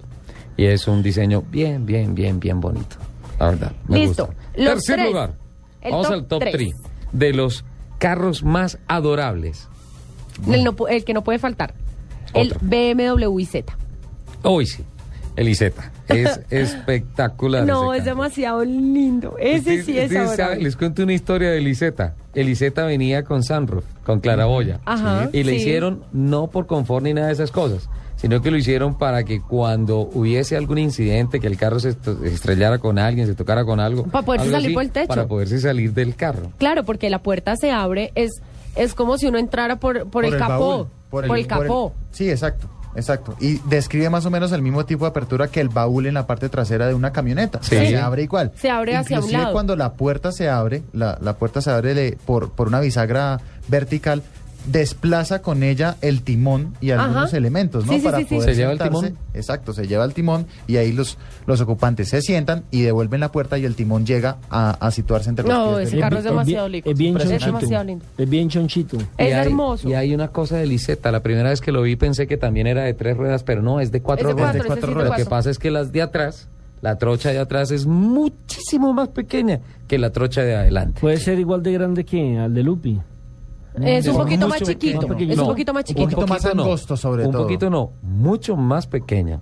Y 0.57 0.65
es 0.65 0.87
un 0.87 1.01
diseño 1.01 1.41
bien, 1.49 1.85
bien, 1.85 2.13
bien, 2.15 2.39
bien 2.39 2.59
bonito. 2.59 2.97
La 3.39 3.51
verdad. 3.51 3.71
Me 3.87 3.99
Listo. 3.99 4.25
gusta. 4.27 4.41
Los 4.57 4.73
Tercer 4.73 4.95
tres. 4.97 5.07
lugar. 5.07 5.33
El 5.81 5.91
Vamos 5.91 6.07
top 6.07 6.13
al 6.15 6.25
top 6.25 6.39
tres. 6.41 6.53
3 6.53 6.69
de 7.13 7.33
los 7.33 7.63
carros 7.97 8.43
más 8.43 8.77
adorables. 8.87 9.69
El, 10.51 10.63
no 10.65 10.75
el 10.89 11.05
que 11.05 11.13
no 11.13 11.23
puede 11.23 11.39
faltar, 11.39 11.73
el. 12.33 12.53
BMW 12.61 13.41
Z. 13.45 13.73
Hoy 14.43 14.65
sí. 14.67 14.83
El 15.39 15.47
Iseta. 15.47 15.89
Es 16.09 16.41
espectacular. 16.49 17.65
No, 17.65 17.93
ese 17.93 17.99
es 17.99 18.05
demasiado 18.05 18.65
lindo. 18.65 19.37
Ese 19.39 19.83
sí 19.83 19.97
es 19.97 20.11
saben, 20.11 20.61
les 20.61 20.75
cuento 20.75 21.01
una 21.01 21.13
historia 21.13 21.49
de 21.49 21.61
Liseta. 21.61 22.13
el 22.35 22.49
Iseta 22.49 22.83
venía 22.83 23.23
con 23.23 23.41
sunroof, 23.41 23.85
con 24.03 24.19
claraboya. 24.19 24.81
Ajá, 24.83 25.29
y 25.31 25.43
le 25.43 25.53
sí. 25.53 25.57
hicieron 25.59 26.03
no 26.11 26.47
por 26.47 26.67
confort 26.67 27.05
ni 27.05 27.13
nada 27.13 27.27
de 27.27 27.33
esas 27.33 27.51
cosas, 27.51 27.89
sino 28.17 28.41
que 28.41 28.51
lo 28.51 28.57
hicieron 28.57 28.97
para 28.97 29.23
que 29.23 29.39
cuando 29.39 30.09
hubiese 30.13 30.57
algún 30.57 30.77
incidente, 30.77 31.39
que 31.39 31.47
el 31.47 31.55
carro 31.55 31.79
se 31.79 31.95
estrellara 32.25 32.79
con 32.79 32.99
alguien, 32.99 33.25
se 33.25 33.33
tocara 33.33 33.63
con 33.63 33.79
algo. 33.79 34.07
Para 34.07 34.25
poderse 34.25 34.47
algo 34.47 34.59
salir 34.59 34.73
por 34.73 34.83
el 34.83 34.91
techo. 34.91 35.07
Para 35.07 35.25
poderse 35.25 35.59
salir 35.59 35.93
del 35.93 36.17
carro. 36.17 36.51
Claro, 36.57 36.83
porque 36.83 37.09
la 37.09 37.23
puerta 37.23 37.55
se 37.55 37.71
abre, 37.71 38.11
es, 38.15 38.41
es 38.75 38.93
como 38.93 39.17
si 39.17 39.27
uno 39.27 39.37
entrara 39.37 39.77
por, 39.77 40.09
por, 40.09 40.25
el, 40.25 40.37
capó. 40.37 40.49
baúl, 40.49 40.87
por, 41.09 41.37
el, 41.39 41.47
capó. 41.47 41.93
sí, 42.11 42.29
exacto, 42.29 42.67
exacto. 42.99 43.35
Y 43.39 43.59
describe 43.65 44.09
más 44.09 44.25
o 44.25 44.29
menos 44.29 44.51
el 44.51 44.61
mismo 44.61 44.85
tipo 44.85 45.05
de 45.05 45.09
apertura 45.09 45.47
que 45.47 45.61
el 45.61 45.69
baúl 45.69 46.05
en 46.05 46.13
la 46.13 46.27
parte 46.27 46.49
trasera 46.49 46.87
de 46.87 46.93
una 46.93 47.11
camioneta. 47.11 47.59
Sí. 47.63 47.75
Se 47.75 47.97
abre 47.97 48.23
igual. 48.23 48.51
Se 48.55 48.69
abre 48.69 48.95
hacia 48.95 49.17
un 49.17 49.23
Inclusive 49.23 49.41
lado. 49.41 49.53
cuando 49.53 49.75
la 49.75 49.93
puerta 49.93 50.31
se 50.31 50.49
abre, 50.49 50.83
la, 50.93 51.17
la 51.21 51.33
puerta 51.37 51.61
se 51.61 51.71
abre 51.71 51.93
de- 51.93 52.17
por, 52.25 52.51
por 52.51 52.67
una 52.67 52.79
bisagra 52.79 53.39
vertical, 53.67 54.23
desplaza 54.65 55.41
con 55.41 55.63
ella 55.63 55.95
el 56.01 56.21
timón 56.21 56.73
y 56.81 56.91
algunos 56.91 57.29
Ajá. 57.29 57.37
elementos, 57.37 57.85
¿no? 57.85 57.93
Sí, 57.93 57.99
sí, 57.99 58.05
Para 58.05 58.17
sí, 58.19 58.25
sí. 58.29 58.35
poder 58.35 58.49
¿Se 58.49 58.55
lleva 58.59 58.71
el 58.73 58.79
timón? 58.79 59.17
Exacto, 59.33 59.73
se 59.73 59.87
lleva 59.87 60.05
el 60.05 60.13
timón 60.13 60.45
y 60.67 60.77
ahí 60.77 60.91
los, 60.91 61.17
los 61.47 61.59
ocupantes 61.61 62.09
se 62.09 62.21
sientan 62.21 62.63
y 62.71 62.81
devuelven 62.81 63.19
la 63.19 63.31
puerta 63.31 63.57
y 63.57 63.65
el 63.65 63.75
timón 63.75 64.05
llega 64.05 64.37
a, 64.49 64.71
a 64.71 64.91
situarse 64.91 65.29
entre 65.29 65.45
los 65.47 65.53
No, 65.53 65.77
pies 65.77 65.87
ese 65.89 65.99
carro 65.99 66.17
es 66.19 66.23
demasiado 66.23 66.67
es 66.67 66.71
lindo. 66.73 66.93
bien 66.95 67.17
Es 67.17 67.41
chonchito. 67.41 68.25
bien 68.27 68.49
chonchito. 68.49 68.97
Es 68.97 69.05
Y 69.17 69.21
hay- 69.23 69.47
hermoso. 69.47 69.89
Y 69.89 69.93
hay 69.93 70.13
una 70.13 70.27
cosa 70.29 70.57
de 70.57 70.67
Liseta. 70.67 71.11
La 71.11 71.21
primera 71.23 71.49
vez 71.49 71.61
que 71.61 71.71
lo 71.71 71.81
vi 71.81 71.95
pensé 71.95 72.27
que 72.27 72.37
también 72.37 72.67
era 72.67 72.83
de 72.83 72.93
tres 72.93 73.17
ruedas, 73.17 73.43
pero 73.43 73.61
no, 73.61 73.79
es 73.79 73.91
de 73.91 74.01
cuatro 74.01 74.29
Es 74.29 74.35
de 74.35 74.41
ruedas. 74.41 74.65
cuatro, 74.65 74.95
de 74.95 75.03
Lo 75.05 75.15
que 75.15 75.25
pasa 75.25 75.49
es 75.49 75.57
que 75.57 75.71
las 75.71 75.91
de 75.91 76.01
atrás, 76.01 76.47
la 76.81 76.97
trocha 76.97 77.31
de 77.31 77.39
atrás 77.39 77.71
es 77.71 77.85
muchísimo 77.85 78.93
más 78.93 79.09
pequeña 79.09 79.59
que 79.87 79.97
la 79.97 80.11
trocha 80.11 80.43
de 80.43 80.55
adelante. 80.55 80.99
Puede 81.01 81.17
ser 81.17 81.39
igual 81.39 81.63
de 81.63 81.73
grande 81.73 82.05
que 82.05 82.37
al 82.37 82.53
de 82.53 82.63
Lupi. 82.63 82.99
Es 83.83 84.07
un 84.07 84.17
poquito 84.17 84.47
más 84.47 84.61
chiquito. 84.61 84.99
Es 85.17 85.37
No, 85.37 85.43
un 85.43 85.49
poquito 85.49 85.73
más 85.73 85.81
un 85.81 85.87
chiquito. 85.87 86.09
poquito 86.09 86.27
más 86.27 86.45
angosto, 86.45 86.97
sobre 86.97 87.25
un 87.25 87.31
todo. 87.31 87.43
poquito 87.43 87.69
no, 87.69 87.91
mucho 88.01 88.55
más 88.55 88.87
pequeña. 88.87 89.39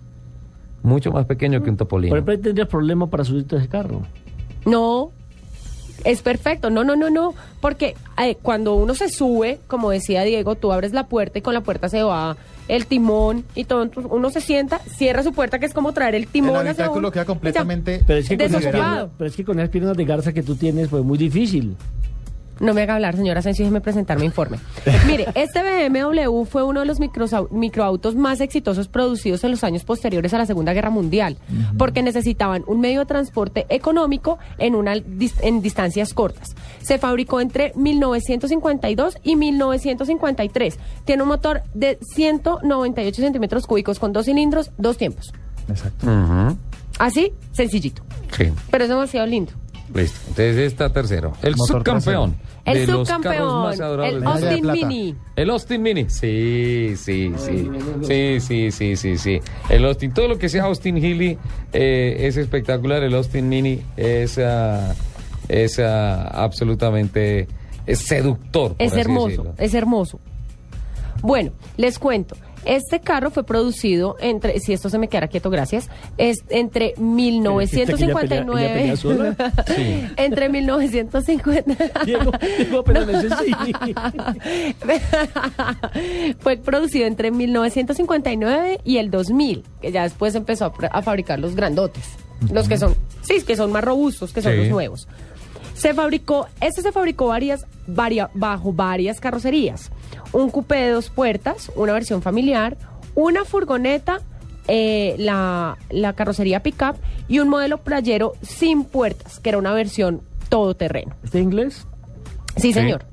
Mucho 0.84 1.12
más 1.12 1.26
pequeño 1.26 1.62
que 1.64 1.70
un 1.70 1.78
topolino. 1.78 2.12
Por 2.12 2.18
ejemplo, 2.20 2.40
tendrías 2.40 2.68
problema 2.68 3.08
para 3.10 3.24
subirte 3.24 3.56
a 3.56 3.60
ese 3.60 3.68
carro. 3.68 4.02
No, 4.66 5.12
es 6.04 6.22
perfecto. 6.22 6.70
No, 6.70 6.84
no, 6.84 6.96
no, 6.96 7.10
no. 7.10 7.34
Porque 7.60 7.96
eh, 8.22 8.38
cuando 8.42 8.76
uno 8.76 8.94
se 8.94 9.10
sube, 9.10 9.60
como 9.68 9.90
decía 9.90 10.24
Diego, 10.24 10.56
tú 10.56 10.72
abres 10.72 10.94
la 10.94 11.08
puerta 11.08 11.40
y 11.40 11.42
con 11.42 11.54
la 11.54 11.62
puerta 11.62 11.90
se 11.90 12.04
va 12.04 12.38
el 12.68 12.86
timón 12.86 13.44
y 13.56 13.64
todo. 13.64 13.90
uno 14.10 14.30
se 14.30 14.42
sienta, 14.42 14.80
cierra 14.80 15.24
su 15.24 15.34
puerta, 15.34 15.58
que 15.58 15.66
es 15.66 15.74
como 15.74 15.94
traer 15.94 16.16
el 16.16 16.28
timón 16.28 16.62
El 16.62 16.68
hacia 16.68 16.90
uno, 16.92 17.12
queda 17.12 17.24
ya. 17.24 17.28
completamente 17.28 18.04
Pero 18.06 18.20
es 18.20 18.28
que, 18.30 18.38
con 18.38 18.60
piernas, 18.62 19.08
pero 19.18 19.30
es 19.30 19.36
que 19.36 19.44
con 19.46 19.60
esas 19.60 19.70
piernas 19.70 19.98
de 19.98 20.06
garza 20.06 20.34
que 20.34 20.44
tú 20.44 20.56
tienes, 20.56 20.90
pues 20.90 21.04
muy 21.04 21.18
difícil. 21.18 21.76
No 22.60 22.74
me 22.74 22.82
haga 22.82 22.96
hablar, 22.96 23.16
señora 23.16 23.40
Asensio, 23.40 23.66
déjeme 23.66 23.82
presentar 23.82 24.20
mi 24.20 24.26
informe. 24.26 24.60
Mire, 25.08 25.28
este 25.36 25.62
BMW 25.62 26.44
fue 26.46 26.64
uno 26.64 26.80
de 26.82 26.86
los 26.86 27.00
microautos 27.52 28.16
más 28.16 28.42
exitosos 28.42 28.88
producidos 28.88 29.44
en 29.44 29.52
los 29.52 29.64
años 29.64 29.84
posteriores 29.84 30.34
a 30.34 30.38
la 30.38 30.46
Segunda 30.46 30.74
Guerra 30.74 30.90
Mundial, 30.90 31.38
porque 31.78 32.02
necesitaban 32.02 32.64
un 32.68 32.80
medio 32.80 33.02
de 33.02 33.06
transporte 33.06 33.66
económico 33.70 34.40
en, 34.58 34.76
una, 34.76 34.94
en 34.96 35.62
distancias 35.62 36.14
cortas. 36.14 36.56
Se 36.82 36.98
fabricó 36.98 37.42
entre 37.42 37.74
1952 37.76 39.18
y 39.24 39.36
1953. 39.36 40.80
Tiene 41.06 41.24
un 41.24 41.30
motor 41.30 41.62
de 41.74 42.00
198 42.14 43.22
centímetros 43.22 43.68
cúbicos 43.68 44.00
con 44.00 44.14
dos 44.14 44.26
cilindros, 44.26 44.72
dos 44.78 44.98
tiempos. 44.98 45.34
Exacto. 45.70 46.08
Así, 47.00 47.34
sencillito. 47.52 48.02
Sí, 48.36 48.52
Pero 48.72 48.84
es 48.84 48.90
demasiado 48.90 49.28
lindo. 49.28 49.52
Listo. 49.94 50.20
Entonces 50.28 50.58
está 50.58 50.92
tercero. 50.92 51.34
El 51.42 51.56
Motor 51.56 51.78
subcampeón. 51.78 52.36
El 52.66 52.80
de 52.80 52.88
los 52.88 53.08
subcampeón, 53.08 53.34
carros 53.34 53.64
más 53.64 53.80
adorables 53.80 54.22
el 54.22 54.28
Austin. 54.28 54.72
Mini. 54.72 55.16
El 55.36 55.50
Austin 55.50 55.82
Mini. 55.82 56.10
Sí, 56.10 56.94
sí, 56.98 57.32
sí. 57.38 57.70
Sí, 58.04 58.40
sí, 58.40 58.72
sí, 58.72 58.96
sí, 58.96 59.18
sí. 59.18 59.40
El 59.70 59.86
Austin, 59.86 60.14
todo 60.14 60.28
lo 60.28 60.38
que 60.38 60.50
sea 60.50 60.66
Austin 60.66 60.98
Healy 60.98 61.38
eh, 61.74 62.18
es 62.20 62.38
espectacular. 62.38 63.04
El 63.04 63.14
Austin 63.16 63.48
Mini 63.48 63.82
es, 63.96 64.38
ah, 64.38 64.94
es 65.48 65.80
ah, 65.80 66.28
absolutamente 66.28 67.48
es 67.88 68.00
seductor. 68.00 68.76
Es 68.78 68.94
hermoso, 68.94 69.28
decirlo. 69.30 69.54
es 69.58 69.74
hermoso. 69.74 70.20
Bueno, 71.22 71.52
les 71.78 71.98
cuento. 71.98 72.36
Este 72.68 73.00
carro 73.00 73.32
fue 73.32 73.46
producido 73.46 74.18
entre, 74.20 74.60
si 74.60 74.74
esto 74.74 74.90
se 74.90 74.98
me 75.00 75.08
queda 75.08 75.28
quieto, 75.30 75.50
gracias, 75.50 75.90
es 76.18 76.38
entre 76.50 76.94
1959, 76.98 78.62
Ella 78.66 78.74
pelea 78.74 78.96
sola. 78.98 79.36
Sí. 79.76 80.06
entre 80.18 80.50
1950. 80.50 81.76
Diego, 82.06 82.32
sí. 82.40 83.96
fue 86.40 86.58
producido 86.58 87.08
entre 87.08 87.32
1959 87.32 88.82
y 88.84 88.98
el 88.98 89.10
2000, 89.12 89.64
que 89.82 89.92
ya 89.92 90.04
después 90.04 90.36
empezó 90.36 90.74
a, 90.92 91.02
fabricar 91.02 91.40
los 91.40 91.56
grandotes, 91.56 92.04
los 92.52 92.68
que 92.68 92.78
son, 92.78 92.96
sí, 93.22 93.42
que 93.44 93.56
son 93.56 93.72
más 93.72 93.84
robustos, 93.84 94.34
que 94.34 94.42
son 94.42 94.52
Sí. 94.54 94.58
los 94.60 94.68
nuevos. 94.70 95.08
Se 95.74 95.94
fabricó, 95.94 96.48
este 96.60 96.82
se 96.82 96.92
fabricó 96.92 97.28
varias, 97.28 97.66
varia- 97.86 98.32
bajo 98.34 98.74
varias 98.74 99.20
carrocerías. 99.20 99.92
Un 100.34 100.50
coupé 100.50 100.76
de 100.76 100.90
dos 100.92 101.10
puertas, 101.10 101.72
una 101.76 101.94
versión 101.94 102.22
familiar, 102.22 102.78
una 103.16 103.46
furgoneta, 103.46 104.20
eh, 104.68 105.16
la, 105.18 105.78
la 105.90 106.14
carrocería 106.14 106.62
pickup 106.62 106.98
y 107.28 107.40
un 107.40 107.50
modelo 107.50 107.78
playero 107.78 108.34
sin 108.42 108.84
puertas, 108.84 109.40
que 109.40 109.50
era 109.50 109.58
una 109.58 109.74
versión 109.74 110.22
todoterreno. 110.50 111.16
¿Está 111.24 111.40
inglés? 111.40 111.88
Sí, 112.58 112.74
señor. 112.74 113.06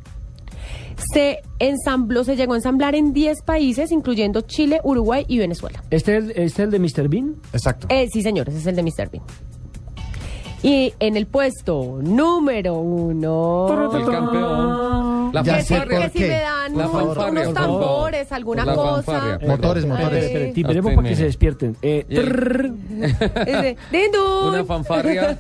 Se 1.13 1.43
ensambló, 1.59 2.25
se 2.25 2.37
llegó 2.37 2.55
a 2.55 2.57
ensamblar 2.57 2.95
en 2.95 3.13
10 3.13 3.43
países, 3.43 3.93
incluyendo 3.93 4.43
Chile, 4.43 4.81
Uruguay 4.85 5.25
y 5.29 5.39
Venezuela. 5.39 5.83
¿Este 5.91 6.17
es, 6.17 6.25
este 6.31 6.43
es 6.45 6.59
el 6.61 6.71
de 6.71 6.79
Mr. 6.79 7.09
Bean? 7.09 7.37
Exacto. 7.53 7.87
Eh, 7.91 8.09
sí, 8.13 8.23
señor, 8.23 8.49
ese 8.49 8.59
es 8.59 8.67
el 8.67 8.77
de 8.77 8.83
Mr. 8.83 9.11
Bean. 9.11 9.25
Y 10.67 10.95
en 10.99 11.17
el 11.19 11.27
puesto 11.27 11.99
número 12.01 12.73
uno. 12.75 13.93
El 13.95 14.05
campeón. 14.07 15.31
La 15.35 15.43
Ya 15.43 15.57
sé 15.57 15.63
si, 15.65 15.75
fanfarria. 15.75 16.01
que 16.01 16.11
si 16.11 16.19
qué. 16.21 16.29
me 16.29 16.41
dan 16.41 16.79
La 16.79 16.87
un- 16.87 16.93
fanfarria, 16.93 17.31
unos 17.31 17.45
por 17.49 17.55
favor. 17.55 17.81
tambores, 17.81 18.33
alguna 18.33 18.65
La 18.65 18.75
cosa. 18.75 19.03
fanfarria. 19.03 19.47
Motores, 19.49 19.85
Ay. 19.85 19.91
motores. 19.91 20.25
Espere, 20.25 20.53
timbremos 20.53 20.85
Austin 20.87 20.97
para 20.97 21.09
que 21.11 21.17
se 21.17 21.25
despierten. 21.25 21.77
Eh, 21.83 22.07
Y 22.09 22.17
el- 22.17 22.29
trrr. 22.29 22.71
Dice, 22.73 23.77
"Din, 23.93 24.13
dun". 24.13 24.49
Una 24.55 24.65
fanfarria. 24.65 25.31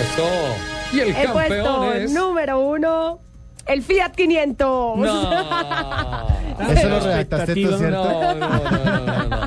Eso. 0.00 0.26
Y 0.92 1.00
el, 1.00 1.08
El 1.08 1.14
campeón 1.14 1.32
puesto 1.32 1.92
es. 1.94 2.12
número 2.12 2.58
uno, 2.60 3.20
el 3.66 3.82
Fiat 3.82 4.12
500. 4.14 4.98
No. 4.98 5.30
Eso 6.70 6.88
lo 6.88 7.00
redactaste 7.00 7.54
tú. 7.54 7.78
¿cierto? 7.78 8.04
No, 8.04 8.34
no, 8.34 8.34
no, 8.34 8.48
no, 8.58 9.06
no, 9.06 9.28
no. 9.28 9.39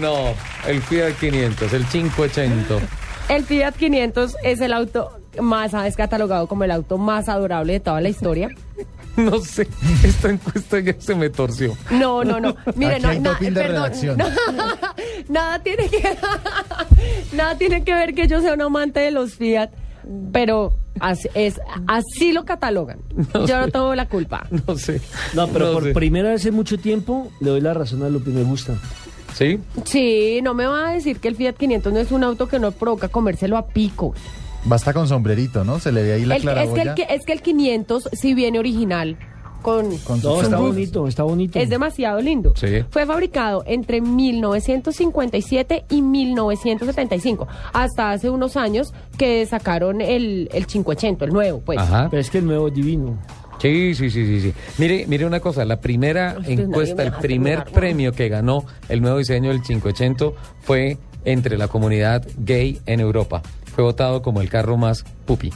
No, 0.00 0.34
el 0.66 0.80
Fiat 0.82 1.12
500, 1.18 1.72
el 1.72 1.84
580. 1.86 2.74
El 3.28 3.44
Fiat 3.44 3.74
500 3.76 4.36
es 4.42 4.60
el 4.60 4.72
auto 4.72 5.10
más, 5.40 5.72
es 5.74 5.96
catalogado 5.96 6.46
como 6.48 6.64
el 6.64 6.70
auto 6.70 6.98
más 6.98 7.28
adorable 7.28 7.74
de 7.74 7.80
toda 7.80 8.00
la 8.00 8.08
historia. 8.08 8.48
No 9.16 9.40
sé, 9.40 9.66
esta 10.04 10.30
encuesta 10.30 10.78
ya 10.78 10.94
se 10.98 11.14
me 11.16 11.28
torció. 11.28 11.76
No, 11.90 12.22
no, 12.22 12.38
no. 12.40 12.54
Mire, 12.76 12.94
Aquí 12.94 13.02
no, 13.02 13.08
hay 13.10 13.18
na- 13.20 13.34
de 13.34 13.52
perdón, 13.52 13.72
redacción. 13.72 14.16
no, 14.16 14.24
nada 15.28 15.58
tiene 15.62 15.88
que 15.90 16.16
nada 17.32 17.58
tiene 17.58 17.82
que 17.84 17.92
ver 17.92 18.14
que 18.14 18.28
yo 18.28 18.40
sea 18.40 18.54
un 18.54 18.62
amante 18.62 19.00
de 19.00 19.10
los 19.10 19.34
Fiat, 19.34 19.70
pero 20.32 20.72
así, 21.00 21.28
es 21.34 21.60
así 21.88 22.32
lo 22.32 22.44
catalogan. 22.44 23.00
No 23.34 23.46
yo 23.46 23.58
no 23.58 23.64
sé. 23.66 23.70
tengo 23.72 23.94
la 23.96 24.08
culpa. 24.08 24.46
No 24.66 24.78
sé. 24.78 25.00
No, 25.34 25.48
pero 25.48 25.66
No 25.66 25.72
por 25.74 25.84
sé. 25.84 25.92
primera 25.92 26.30
vez 26.30 26.46
en 26.46 26.54
mucho 26.54 26.78
tiempo 26.78 27.30
le 27.40 27.50
doy 27.50 27.60
la 27.60 27.74
razón 27.74 28.02
a 28.04 28.08
Lupi, 28.08 28.30
me 28.30 28.44
gusta. 28.44 28.74
¿Sí? 29.34 29.58
Sí, 29.84 30.40
no 30.42 30.54
me 30.54 30.66
va 30.66 30.88
a 30.88 30.92
decir 30.92 31.20
que 31.20 31.28
el 31.28 31.36
Fiat 31.36 31.54
500 31.54 31.92
no 31.92 31.98
es 31.98 32.10
un 32.12 32.24
auto 32.24 32.48
que 32.48 32.58
no 32.58 32.72
provoca 32.72 33.08
comérselo 33.08 33.56
a 33.56 33.66
pico. 33.66 34.14
Basta 34.64 34.92
con 34.92 35.08
sombrerito, 35.08 35.64
¿no? 35.64 35.78
Se 35.80 35.90
le 35.92 36.02
ve 36.02 36.12
ahí 36.14 36.24
la 36.26 36.36
El- 36.36 36.48
es, 36.48 36.70
que 36.70 36.82
el, 36.82 36.94
que- 36.94 37.06
es 37.10 37.24
que 37.24 37.32
el 37.32 37.40
500 37.42 38.08
si 38.12 38.34
viene 38.34 38.58
original 38.58 39.16
con, 39.62 39.94
Con 39.98 40.22
No, 40.22 40.40
está 40.40 40.56
bonito, 40.58 41.06
está 41.06 41.22
bonito. 41.22 41.58
Es 41.58 41.68
demasiado 41.68 42.18
lindo. 42.22 42.54
Sí. 42.56 42.82
Fue 42.90 43.04
fabricado 43.04 43.62
entre 43.66 44.00
1957 44.00 45.84
y 45.90 46.00
1975, 46.02 47.46
hasta 47.72 48.10
hace 48.10 48.30
unos 48.30 48.56
años 48.56 48.92
que 49.18 49.44
sacaron 49.46 50.00
el, 50.00 50.48
el 50.52 50.66
580, 50.66 51.24
el 51.26 51.32
nuevo, 51.32 51.60
pues. 51.60 51.78
Ajá. 51.78 52.08
Pero 52.10 52.20
es 52.20 52.30
que 52.30 52.38
el 52.38 52.46
nuevo 52.46 52.68
es 52.68 52.74
divino. 52.74 53.18
Sí, 53.60 53.94
sí, 53.94 54.10
sí, 54.10 54.26
sí, 54.26 54.40
sí. 54.40 54.54
Mire, 54.78 55.04
mire 55.06 55.26
una 55.26 55.40
cosa, 55.40 55.64
la 55.64 55.80
primera 55.80 56.34
pues 56.36 56.48
encuesta, 56.48 57.02
el 57.02 57.12
primer 57.12 57.64
premio 57.64 58.12
que 58.12 58.28
ganó 58.28 58.64
el 58.88 59.02
nuevo 59.02 59.18
diseño 59.18 59.50
del 59.50 59.62
580 59.62 60.26
fue 60.60 60.96
entre 61.24 61.58
la 61.58 61.68
comunidad 61.68 62.26
gay 62.38 62.80
en 62.86 63.00
Europa. 63.00 63.42
Fue 63.74 63.84
votado 63.84 64.22
como 64.22 64.40
el 64.40 64.48
carro 64.48 64.76
más 64.76 65.04
pupi. 65.26 65.52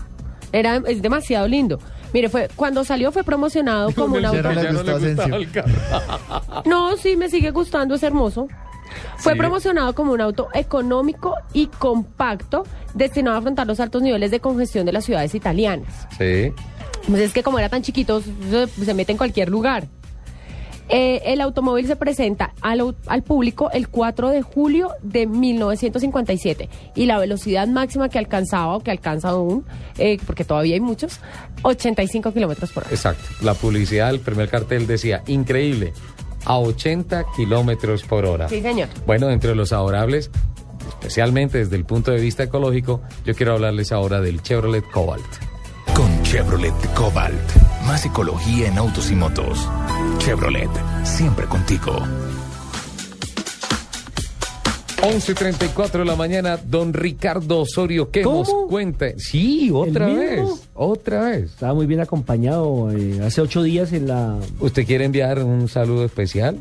Era, 0.53 0.77
es 0.87 1.03
demasiado 1.03 1.49
lindo. 1.49 1.79
Mire, 2.13 2.29
fue 2.29 2.49
cuando 2.55 2.85
salió 2.85 3.11
fue 3.11 3.25
promocionado 3.25 3.91
como 3.93 4.17
un 4.17 4.25
auto. 4.25 4.43
no 6.65 6.97
sí, 6.97 7.17
me 7.17 7.29
sigue 7.29 7.51
gustando, 7.51 7.95
es 7.97 8.03
hermoso. 8.03 8.47
Fue 9.17 9.33
Sí. 9.33 9.39
promocionado 9.39 9.95
como 9.95 10.13
un 10.13 10.21
auto 10.21 10.49
económico 10.55 11.35
y 11.53 11.67
compacto 11.67 12.65
destinado 12.95 13.37
a 13.37 13.39
afrontar 13.41 13.67
los 13.67 13.81
altos 13.81 14.03
niveles 14.03 14.31
de 14.31 14.39
congestión 14.41 14.87
de 14.87 14.93
las 14.93 15.05
ciudades 15.05 15.35
italianas. 15.35 16.07
Sí. 16.17 16.53
Pues 17.09 17.21
es 17.21 17.33
que 17.33 17.43
como 17.43 17.59
era 17.59 17.69
tan 17.69 17.83
chiquito, 17.83 18.23
se, 18.23 18.95
mete 18.95 19.13
en 19.13 19.19
cualquier 19.19 19.49
lugar. 19.49 19.89
Eh, 20.89 21.23
el 21.33 21.41
automóvil 21.41 21.87
se 21.87 21.97
presenta 21.97 22.53
al, 22.61 22.95
al 23.07 23.23
público 23.23 23.71
el 23.73 23.89
4 23.89 24.29
de 24.29 24.43
julio 24.43 24.91
de 25.03 25.27
1957 25.27 26.69
y 26.95 27.07
la 27.07 27.19
velocidad 27.19 27.67
máxima 27.67 28.11
que 28.11 28.19
alcanzaba 28.19 28.77
o 28.77 28.81
que 28.81 28.91
alcanza 28.91 29.31
aún, 29.31 29.65
eh, 29.97 30.19
porque 30.27 30.45
todavía 30.45 30.75
hay 30.75 30.81
muchos, 30.81 31.21
85 31.63 32.33
kilómetros 32.33 32.71
por 32.73 32.85
hora. 32.85 32.93
Exacto. 32.93 33.25
La 33.41 33.55
publicidad 33.55 34.09
del 34.09 34.21
primer 34.21 34.51
cartel 34.51 34.87
decía, 34.87 35.23
increíble, 35.27 35.95
a 36.45 36.59
80 36.59 37.25
kilómetros 37.35 38.03
por 38.03 38.27
hora. 38.27 38.49
Sí, 38.51 38.61
señor. 38.61 38.89
Bueno, 39.07 39.31
entre 39.31 39.55
los 39.55 39.73
adorables, 39.73 40.31
especialmente 40.89 41.59
desde 41.59 41.77
el 41.77 41.87
punto 41.87 42.11
de 42.11 42.21
vista 42.21 42.43
ecológico, 42.43 43.01
yo 43.25 43.35
quiero 43.35 43.55
hablarles 43.55 43.91
ahora 43.91 44.21
del 44.21 44.43
Chevrolet 44.43 44.85
Cobalt. 44.91 45.54
Chevrolet 46.25 46.75
Cobalt, 46.95 47.35
más 47.87 48.05
ecología 48.05 48.69
en 48.69 48.79
autos 48.79 49.11
y 49.11 49.15
motos. 49.15 49.69
Chevrolet, 50.19 50.69
siempre 51.05 51.47
contigo. 51.47 51.93
11.34 55.03 55.99
de 55.99 56.05
la 56.07 56.17
mañana, 56.17 56.57
don 56.57 56.95
Ricardo 56.95 57.61
Osorio, 57.61 58.11
¿qué 58.11 58.23
nos 58.23 58.49
cuenta? 58.69 59.07
Sí, 59.19 59.71
otra 59.73 60.09
¿El 60.11 60.17
vez, 60.17 60.41
mismo? 60.41 60.59
otra 60.73 61.21
vez. 61.29 61.45
Estaba 61.51 61.75
muy 61.75 61.85
bien 61.87 62.01
acompañado 62.01 62.91
eh, 62.91 63.21
hace 63.23 63.43
ocho 63.43 63.63
días 63.63 63.93
en 63.93 64.09
la... 64.09 64.37
¿Usted 64.61 64.87
quiere 64.87 65.05
enviar 65.05 65.43
un 65.45 65.69
saludo 65.69 66.05
especial? 66.07 66.59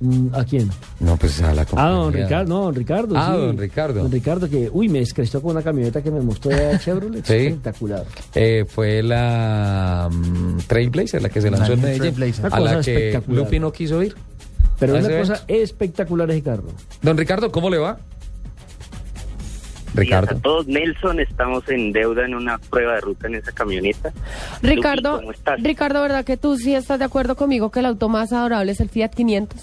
Mm, 0.00 0.28
¿A 0.32 0.44
quién? 0.44 0.70
No, 1.00 1.16
pues 1.16 1.42
a 1.42 1.52
la 1.52 1.62
Ah, 1.62 1.66
compañía. 1.66 1.92
don 1.92 2.12
Ricardo, 2.12 2.48
no, 2.48 2.62
don 2.66 2.74
Ricardo. 2.76 3.14
Ah, 3.16 3.32
sí. 3.34 3.40
don 3.46 3.58
Ricardo. 3.58 4.02
Don 4.02 4.12
Ricardo, 4.12 4.48
que, 4.48 4.70
uy, 4.72 4.88
me 4.88 5.00
descrestó 5.00 5.42
con 5.42 5.50
una 5.52 5.62
camioneta 5.62 6.00
que 6.02 6.10
me 6.12 6.20
mostró 6.20 6.50
de 6.52 6.78
Chevrolet. 6.78 7.24
Sí. 7.26 7.34
Espectacular. 7.34 8.04
Eh, 8.34 8.64
fue 8.68 9.02
la 9.02 10.08
mm, 10.10 10.58
Trailblazer, 10.68 11.20
la 11.20 11.28
que 11.28 11.40
se 11.40 11.50
lanzó 11.50 11.72
en 11.72 11.80
Medellín, 11.82 12.14
Trailblazer. 12.14 12.46
a 12.52 12.60
la 12.60 12.80
que 12.80 13.08
espectacular. 13.08 13.44
Lupi 13.44 13.58
no 13.58 13.72
quiso 13.72 14.02
ir. 14.02 14.14
Pero 14.78 14.96
a 14.96 15.00
una 15.00 15.18
cosa 15.18 15.42
espectacular 15.48 16.30
ese 16.30 16.42
carro. 16.42 16.68
Don 17.02 17.16
Ricardo, 17.18 17.50
¿cómo 17.50 17.68
le 17.68 17.78
va? 17.78 17.98
Ricardo. 19.94 20.36
A 20.36 20.40
todos, 20.40 20.66
Nelson, 20.68 21.18
estamos 21.18 21.68
en 21.68 21.90
deuda 21.92 22.24
en 22.24 22.34
una 22.34 22.58
prueba 22.58 22.94
de 22.94 23.00
ruta 23.00 23.26
en 23.26 23.34
esa 23.36 23.50
camioneta. 23.50 24.12
Ricardo, 24.62 25.12
Lupi, 25.12 25.20
¿cómo 25.22 25.32
estás? 25.32 25.60
Ricardo, 25.62 26.02
¿verdad 26.02 26.24
que 26.24 26.36
tú 26.36 26.56
sí 26.56 26.74
estás 26.74 27.00
de 27.00 27.06
acuerdo 27.06 27.34
conmigo 27.34 27.70
que 27.72 27.80
el 27.80 27.86
auto 27.86 28.08
más 28.08 28.32
adorable 28.32 28.70
es 28.70 28.80
el 28.80 28.88
Fiat 28.90 29.10
500? 29.14 29.60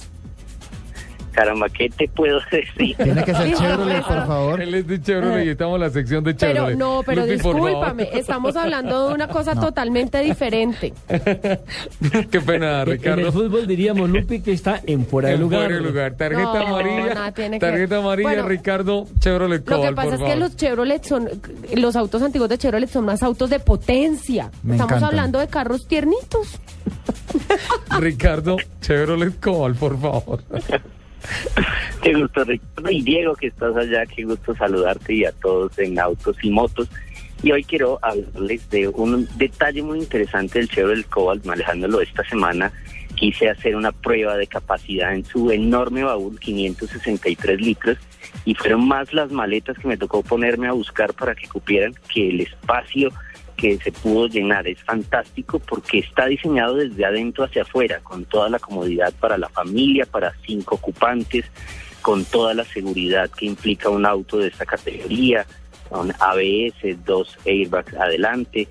Caramba, 1.36 1.68
¿qué 1.70 1.90
te 1.90 2.07
puedo 2.07 2.40
decir? 2.52 2.95
Tiene 2.95 3.24
que 3.26 3.34
ser 3.36 3.53
Chevrolet, 3.56 4.02
por 4.03 4.26
favor. 4.26 4.62
Él 4.62 4.74
es 4.74 4.88
de 4.88 5.02
Chevrolet 5.02 5.45
y 5.45 5.49
estamos 5.49 5.76
en 5.76 5.82
la 5.82 5.90
sección 5.90 6.24
de 6.24 6.34
Pero 6.34 6.53
Chevrolet. 6.53 6.78
no, 6.78 7.03
pero 7.06 7.22
Lupi, 7.26 7.38
por 7.40 7.53
favor. 7.56 7.70
discúlpame, 7.70 8.10
estamos 8.14 8.56
hablando 8.56 9.07
de 9.10 9.14
una 9.16 9.28
cosa 9.28 9.53
totalmente 9.60 10.20
diferente. 10.22 10.94
Qué 12.32 12.40
pena, 12.41 12.74
En 12.76 12.80
el 12.80 12.86
Ricardo. 12.86 13.32
fútbol 13.34 13.68
diríamos, 13.68 14.10
Lupi, 14.10 14.40
que 14.41 14.53
está 14.53 14.80
en 14.86 15.06
fuera 15.06 15.28
de 15.30 15.36
En 15.36 15.41
lugar. 15.41 15.60
fuera 15.66 15.76
de 15.76 15.82
lugar. 15.82 16.14
Tarjeta 16.14 16.44
No, 16.44 16.68
amarilla. 16.68 17.14
nada 17.14 17.32
tiene 17.34 17.60
que 17.60 17.66
tarjeta 17.66 17.98
amarilla, 17.98 18.30
Bueno, 18.30 18.48
Ricardo 18.48 19.06
Chevrolet 19.20 19.70
Lo 19.70 19.76
Cobalt, 19.76 19.90
que 19.90 19.95
pasa 19.95 20.18
por 20.18 20.28
es 20.28 20.34
que 20.34 20.40
los 20.40 20.56
Chevrolet 20.56 21.03
son, 21.03 21.30
los 21.76 21.95
autos 21.98 22.22
antiguos 22.22 22.48
de 22.48 22.57
Chevrolet 22.57 22.90
son 22.90 23.03
más 23.06 23.22
autos 23.24 23.49
de 23.49 23.60
potencia. 23.60 24.52
Me 24.64 24.76
Estamos 24.78 25.03
hablando 25.03 25.40
de 25.40 25.48
carros 25.48 25.86
tiernitos. 25.88 26.60
Ricardo 27.99 28.56
Chevrolet 28.82 29.38
Cobalt, 29.41 29.78
por 29.78 29.99
favor. 29.99 30.40
Qué 32.02 32.14
gusto, 32.14 32.43
Ricardo. 32.43 32.91
Y 32.91 33.02
Diego, 33.02 33.35
que 33.35 33.47
estás 33.47 33.76
allá, 33.76 34.06
qué 34.06 34.23
gusto 34.23 34.56
saludarte 34.56 35.14
y 35.14 35.26
a 35.26 35.31
todos 35.31 35.77
en 35.80 35.99
Autos 35.99 36.38
y 36.43 36.49
Motos. 36.49 36.89
Y 37.43 37.52
hoy 37.52 37.64
quiero 37.64 37.99
hablarles 38.02 38.69
de 38.69 38.88
un 38.88 39.27
detalle 39.38 39.81
muy 39.81 39.99
interesante 39.99 40.60
del 40.60 40.69
Chevrolet 40.69 41.07
Cobalt, 41.10 41.45
manejándolo 41.45 42.02
esta 42.02 42.23
semana. 42.23 42.72
Quise 43.15 43.49
hacer 43.49 43.76
una 43.76 43.91
prueba 43.91 44.35
de 44.35 44.47
capacidad 44.47 45.14
en 45.14 45.26
su 45.26 45.52
enorme 45.52 46.03
baúl, 46.03 46.39
563 46.39 47.61
litros, 47.61 47.97
y 48.45 48.56
fueron 48.56 48.88
más 48.88 49.14
las 49.14 49.31
maletas 49.31 49.77
que 49.77 49.88
me 49.88 49.97
tocó 49.97 50.22
ponerme 50.22 50.68
a 50.68 50.73
buscar 50.73 51.14
para 51.14 51.35
que 51.35 51.47
cupieran 51.47 51.93
que 52.14 52.30
el 52.30 52.41
espacio 52.41 53.11
que 53.56 53.77
se 53.77 53.91
pudo 53.91 54.27
llenar. 54.27 54.68
Es 54.68 54.82
fantástico 54.84 55.60
porque 55.60 55.99
está 55.99 56.26
diseñado 56.26 56.76
desde 56.76 57.06
adentro 57.06 57.45
hacia 57.45 57.64
afuera, 57.64 57.99
con 58.02 58.26
toda 58.26 58.49
la 58.49 58.60
comodidad 58.60 59.14
para 59.19 59.38
la 59.38 59.49
familia, 59.49 60.06
para 60.06 60.34
cinco 60.45 60.76
ocupantes, 60.76 61.45
con 62.02 62.26
toda 62.26 62.53
la 62.53 62.64
seguridad 62.64 63.30
que 63.32 63.45
implica 63.45 63.90
un 63.90 64.06
auto 64.06 64.38
de 64.38 64.49
esta 64.49 64.65
categoría, 64.65 65.45
con 65.90 66.11
ABS, 66.19 67.03
dos 67.06 67.38
airbags 67.45 67.94
adelante 67.95 68.68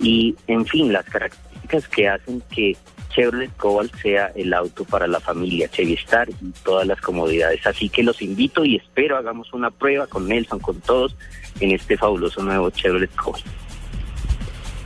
y, 0.00 0.36
en 0.46 0.64
fin, 0.64 0.92
las 0.92 1.04
características 1.06 1.88
que 1.88 2.08
hacen 2.08 2.42
que 2.54 2.76
Chevrolet 3.10 3.54
Cobalt 3.56 3.94
sea 3.96 4.30
el 4.34 4.52
auto 4.54 4.84
para 4.84 5.06
la 5.06 5.18
familia 5.18 5.68
Chevistar 5.68 6.28
y 6.30 6.50
todas 6.62 6.86
las 6.86 7.00
comodidades. 7.00 7.66
Así 7.66 7.88
que 7.88 8.02
los 8.02 8.22
invito 8.22 8.64
y 8.64 8.76
espero 8.76 9.16
hagamos 9.16 9.52
una 9.52 9.70
prueba 9.70 10.06
con 10.06 10.28
Nelson, 10.28 10.60
con 10.60 10.80
todos, 10.80 11.16
en 11.60 11.72
este 11.72 11.96
fabuloso 11.96 12.42
nuevo 12.42 12.70
Chevrolet 12.70 13.14
Cobalt. 13.16 13.44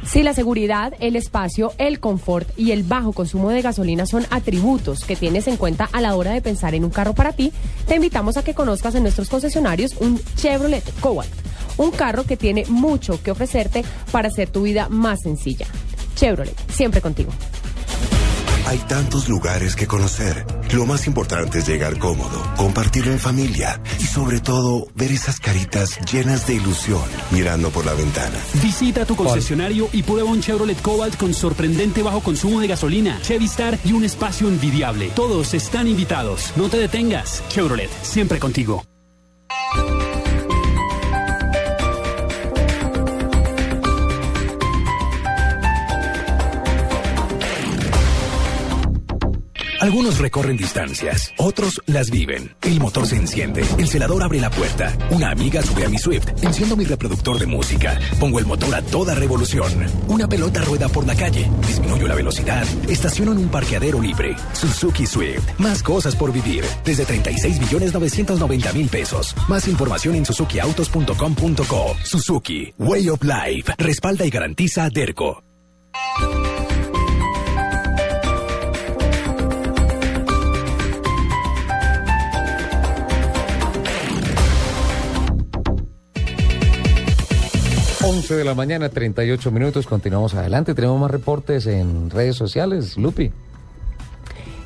Si 0.04 0.22
la 0.22 0.34
seguridad, 0.34 0.94
el 1.00 1.16
espacio, 1.16 1.72
el 1.78 2.00
confort 2.00 2.48
y 2.58 2.72
el 2.72 2.82
bajo 2.82 3.12
consumo 3.12 3.50
de 3.50 3.62
gasolina 3.62 4.04
son 4.04 4.26
atributos 4.30 5.04
que 5.04 5.16
tienes 5.16 5.46
en 5.46 5.56
cuenta 5.56 5.88
a 5.92 6.00
la 6.00 6.16
hora 6.16 6.32
de 6.32 6.42
pensar 6.42 6.74
en 6.74 6.84
un 6.84 6.90
carro 6.90 7.14
para 7.14 7.32
ti, 7.32 7.52
te 7.86 7.96
invitamos 7.96 8.36
a 8.36 8.42
que 8.42 8.54
conozcas 8.54 8.94
en 8.94 9.04
nuestros 9.04 9.28
concesionarios 9.28 9.94
un 10.00 10.20
Chevrolet 10.36 10.84
Cobalt, 11.00 11.32
un 11.76 11.92
carro 11.92 12.24
que 12.24 12.36
tiene 12.36 12.64
mucho 12.68 13.22
que 13.22 13.30
ofrecerte 13.30 13.84
para 14.10 14.28
hacer 14.28 14.50
tu 14.50 14.62
vida 14.62 14.88
más 14.88 15.20
sencilla. 15.22 15.66
Chevrolet, 16.16 16.56
siempre 16.70 17.00
contigo. 17.00 17.30
Hay 18.66 18.78
tantos 18.78 19.28
lugares 19.28 19.76
que 19.76 19.86
conocer. 19.86 20.46
Lo 20.72 20.86
más 20.86 21.06
importante 21.06 21.58
es 21.58 21.68
llegar 21.68 21.98
cómodo, 21.98 22.42
compartirlo 22.56 23.12
en 23.12 23.18
familia 23.18 23.80
y 23.98 24.04
sobre 24.04 24.40
todo 24.40 24.86
ver 24.94 25.12
esas 25.12 25.40
caritas 25.40 25.98
llenas 26.10 26.46
de 26.46 26.54
ilusión 26.54 27.02
mirando 27.30 27.70
por 27.70 27.84
la 27.84 27.94
ventana. 27.94 28.38
Visita 28.62 29.04
tu 29.04 29.16
concesionario 29.16 29.88
y 29.92 30.02
prueba 30.02 30.30
un 30.30 30.40
Chevrolet 30.40 30.80
Cobalt 30.80 31.16
con 31.16 31.34
sorprendente 31.34 32.02
bajo 32.02 32.20
consumo 32.20 32.60
de 32.60 32.68
gasolina, 32.68 33.20
Chevistar 33.22 33.78
y 33.84 33.92
un 33.92 34.04
espacio 34.04 34.48
envidiable. 34.48 35.10
Todos 35.14 35.54
están 35.54 35.88
invitados. 35.88 36.52
No 36.56 36.68
te 36.68 36.78
detengas. 36.78 37.42
Chevrolet, 37.48 37.90
siempre 38.02 38.38
contigo. 38.38 38.84
Algunos 49.82 50.18
recorren 50.18 50.56
distancias, 50.56 51.34
otros 51.38 51.82
las 51.86 52.08
viven. 52.08 52.54
El 52.62 52.78
motor 52.78 53.04
se 53.04 53.16
enciende, 53.16 53.64
el 53.78 53.88
celador 53.88 54.22
abre 54.22 54.40
la 54.40 54.48
puerta, 54.48 54.96
una 55.10 55.32
amiga 55.32 55.60
sube 55.60 55.84
a 55.84 55.88
mi 55.88 55.98
Swift, 55.98 56.28
enciendo 56.40 56.76
mi 56.76 56.84
reproductor 56.84 57.36
de 57.36 57.46
música, 57.46 57.98
pongo 58.20 58.38
el 58.38 58.46
motor 58.46 58.72
a 58.76 58.82
toda 58.82 59.16
revolución, 59.16 59.72
una 60.06 60.28
pelota 60.28 60.60
rueda 60.60 60.88
por 60.88 61.04
la 61.04 61.16
calle, 61.16 61.50
disminuyo 61.66 62.06
la 62.06 62.14
velocidad, 62.14 62.64
estaciono 62.88 63.32
en 63.32 63.38
un 63.38 63.48
parqueadero 63.48 64.00
libre. 64.00 64.36
Suzuki 64.52 65.04
Swift, 65.04 65.58
más 65.58 65.82
cosas 65.82 66.14
por 66.14 66.32
vivir, 66.32 66.64
desde 66.84 67.04
36 67.04 67.58
millones 67.58 67.92
990 67.92 68.72
mil 68.74 68.88
pesos. 68.88 69.34
Más 69.48 69.66
información 69.66 70.14
en 70.14 70.24
suzukiautos.com.co. 70.24 71.96
Suzuki, 72.04 72.72
Way 72.78 73.08
of 73.08 73.24
Life, 73.24 73.72
respalda 73.78 74.24
y 74.24 74.30
garantiza 74.30 74.84
a 74.84 74.90
Derco. 74.90 75.42
Once 88.12 88.34
de 88.34 88.44
la 88.44 88.54
mañana, 88.54 88.88
38 88.88 89.50
minutos. 89.50 89.86
Continuamos 89.86 90.34
adelante. 90.34 90.74
Tenemos 90.74 91.00
más 91.00 91.10
reportes 91.10 91.66
en 91.66 92.10
redes 92.10 92.36
sociales. 92.36 92.96
Lupi. 92.98 93.30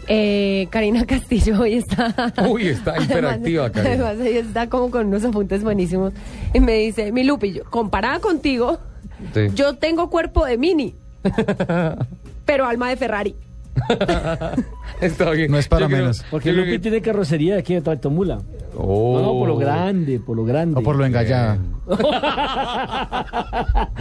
Eh, 0.09 0.66
Karina 0.70 1.05
Castillo 1.06 1.60
hoy 1.60 1.74
está. 1.74 2.32
Uy, 2.48 2.68
está 2.68 3.01
hiperactiva, 3.02 3.70
Karina. 3.70 4.09
Además, 4.09 4.27
ella 4.27 4.40
está 4.40 4.68
como 4.68 4.90
con 4.90 5.06
unos 5.06 5.24
apuntes 5.24 5.62
buenísimos. 5.62 6.12
Y 6.55 6.60
me 6.60 6.74
dice, 6.74 7.12
mi 7.12 7.24
Lupi, 7.24 7.52
yo, 7.52 7.64
comparada 7.64 8.18
contigo, 8.20 8.78
Sí. 9.32 9.47
yo 9.55 9.74
tengo 9.77 10.10
cuerpo 10.10 10.44
de 10.44 10.59
mini, 10.59 10.94
pero 12.44 12.66
alma 12.66 12.90
de 12.90 12.97
Ferrari. 12.97 13.35
Está 15.01 15.31
bien. 15.31 15.51
No 15.51 15.59
es 15.59 15.68
para 15.68 15.82
Yo 15.82 15.86
creo- 15.89 16.01
menos. 16.01 16.24
Porque 16.31 16.52
Lupi 16.52 16.70
que- 16.73 16.78
tiene 16.81 17.01
carrocería 17.01 17.55
de 17.55 17.60
aquí 17.60 17.74
de 17.74 17.81
Tractomula. 17.81 18.39
Oh. 18.78 19.18
No, 19.18 19.22
no, 19.26 19.32
por 19.38 19.48
lo 19.48 19.56
grande, 19.56 20.20
por 20.20 20.36
lo 20.36 20.44
grande. 20.44 20.78
O 20.78 20.82
por 20.82 20.96
lo 20.96 21.04
engallada. 21.06 21.58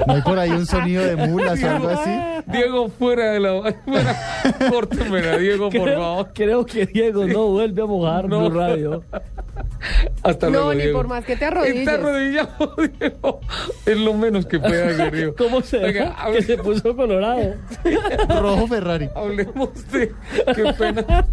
¿No 0.07 0.13
hay 0.13 0.21
por 0.21 0.39
ahí 0.39 0.49
un 0.51 0.65
sonido 0.65 1.03
de 1.03 1.15
mulas 1.27 1.61
o 1.63 1.69
algo 1.69 1.89
así? 1.89 2.09
Diego, 2.47 2.89
fuera 2.89 3.31
de 3.33 3.39
la. 3.39 3.73
Fuera. 3.85 4.15
Córtemela, 4.69 5.37
Diego, 5.37 5.69
por 5.69 5.91
favor. 5.93 6.29
creo 6.33 6.65
que 6.65 6.85
Diego 6.87 7.25
no 7.25 7.47
vuelve 7.49 7.81
a 7.81 7.85
mojar 7.85 8.27
No. 8.29 8.49
Blue 8.49 8.59
Radio. 8.59 9.03
Hasta 10.23 10.47
no, 10.47 10.53
luego, 10.53 10.73
ni 10.73 10.81
Diego. 10.83 10.97
por 10.99 11.07
más 11.07 11.23
que 11.25 11.35
te 11.35 11.45
arrodilles. 11.45 11.77
Está 11.87 11.93
arrodillado, 11.93 12.75
Diego. 12.99 13.39
Es 13.85 13.97
lo 13.97 14.13
menos 14.15 14.45
que 14.47 14.59
puede 14.59 14.83
hacer, 14.83 15.11
Diego. 15.15 15.35
¿Cómo 15.37 15.61
se 15.61 15.77
Oiga, 15.77 16.05
ve? 16.05 16.11
hable- 16.17 16.35
Que 16.37 16.41
se 16.43 16.57
puso 16.57 16.95
colorado. 16.95 17.53
Rojo 18.41 18.67
Ferrari. 18.67 19.09
Hablemos 19.15 19.69
de... 19.91 20.11
Qué 20.55 20.73
pena. 20.77 21.25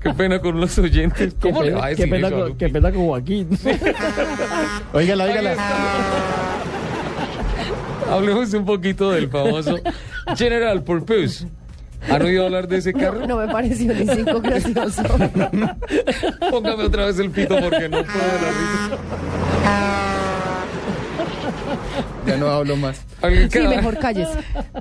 Qué 0.00 0.10
pena 0.14 0.38
con 0.40 0.60
los 0.60 0.78
oyentes. 0.78 1.34
¿Cómo 1.40 1.60
qué 1.60 1.66
le 1.66 1.74
va 1.74 1.80
a 1.86 1.88
qué 1.88 1.96
decir 1.96 2.10
pena 2.10 2.26
eso 2.28 2.36
a 2.36 2.38
con, 2.40 2.48
Lupi? 2.50 2.58
qué 2.58 2.68
pena 2.68 2.85
con 2.92 3.06
Joaquín. 3.06 3.48
Óigala, 4.92 5.24
óigala. 5.24 5.54
Hablemos 8.10 8.52
un 8.54 8.64
poquito 8.64 9.10
del 9.10 9.28
famoso 9.28 9.78
General 10.36 10.82
Purpose. 10.82 11.46
¿Han 12.08 12.22
oído 12.22 12.44
hablar 12.44 12.68
de 12.68 12.76
ese 12.76 12.92
carro? 12.92 13.26
No 13.26 13.36
me 13.36 13.48
pareció 13.48 13.92
ni 13.92 14.06
cinco 14.06 14.40
gracioso. 14.40 15.02
Póngame 16.50 16.84
otra 16.84 17.06
vez 17.06 17.18
el 17.18 17.30
pito 17.30 17.56
porque 17.58 17.88
no 17.88 18.02
puedo 18.04 18.26
la 18.42 18.48
risa. 18.48 18.98
Ya 22.26 22.36
no 22.36 22.48
hablo 22.48 22.76
más. 22.76 23.02
Alguien 23.22 23.50
Sí, 23.50 23.58
cada- 23.58 23.70
mejor 23.76 23.98
calles. 23.98 24.28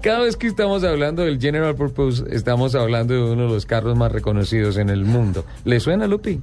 Cada 0.01 0.19
vez 0.19 0.35
que 0.35 0.47
estamos 0.47 0.83
hablando 0.83 1.23
del 1.23 1.39
General 1.39 1.75
Purpose, 1.75 2.23
estamos 2.31 2.75
hablando 2.75 3.13
de 3.13 3.21
uno 3.21 3.43
de 3.43 3.49
los 3.53 3.65
carros 3.65 3.95
más 3.97 4.11
reconocidos 4.11 4.77
en 4.77 4.89
el 4.89 5.05
mundo. 5.05 5.45
¿Le 5.63 5.79
suena, 5.79 6.07
Lupi? 6.07 6.41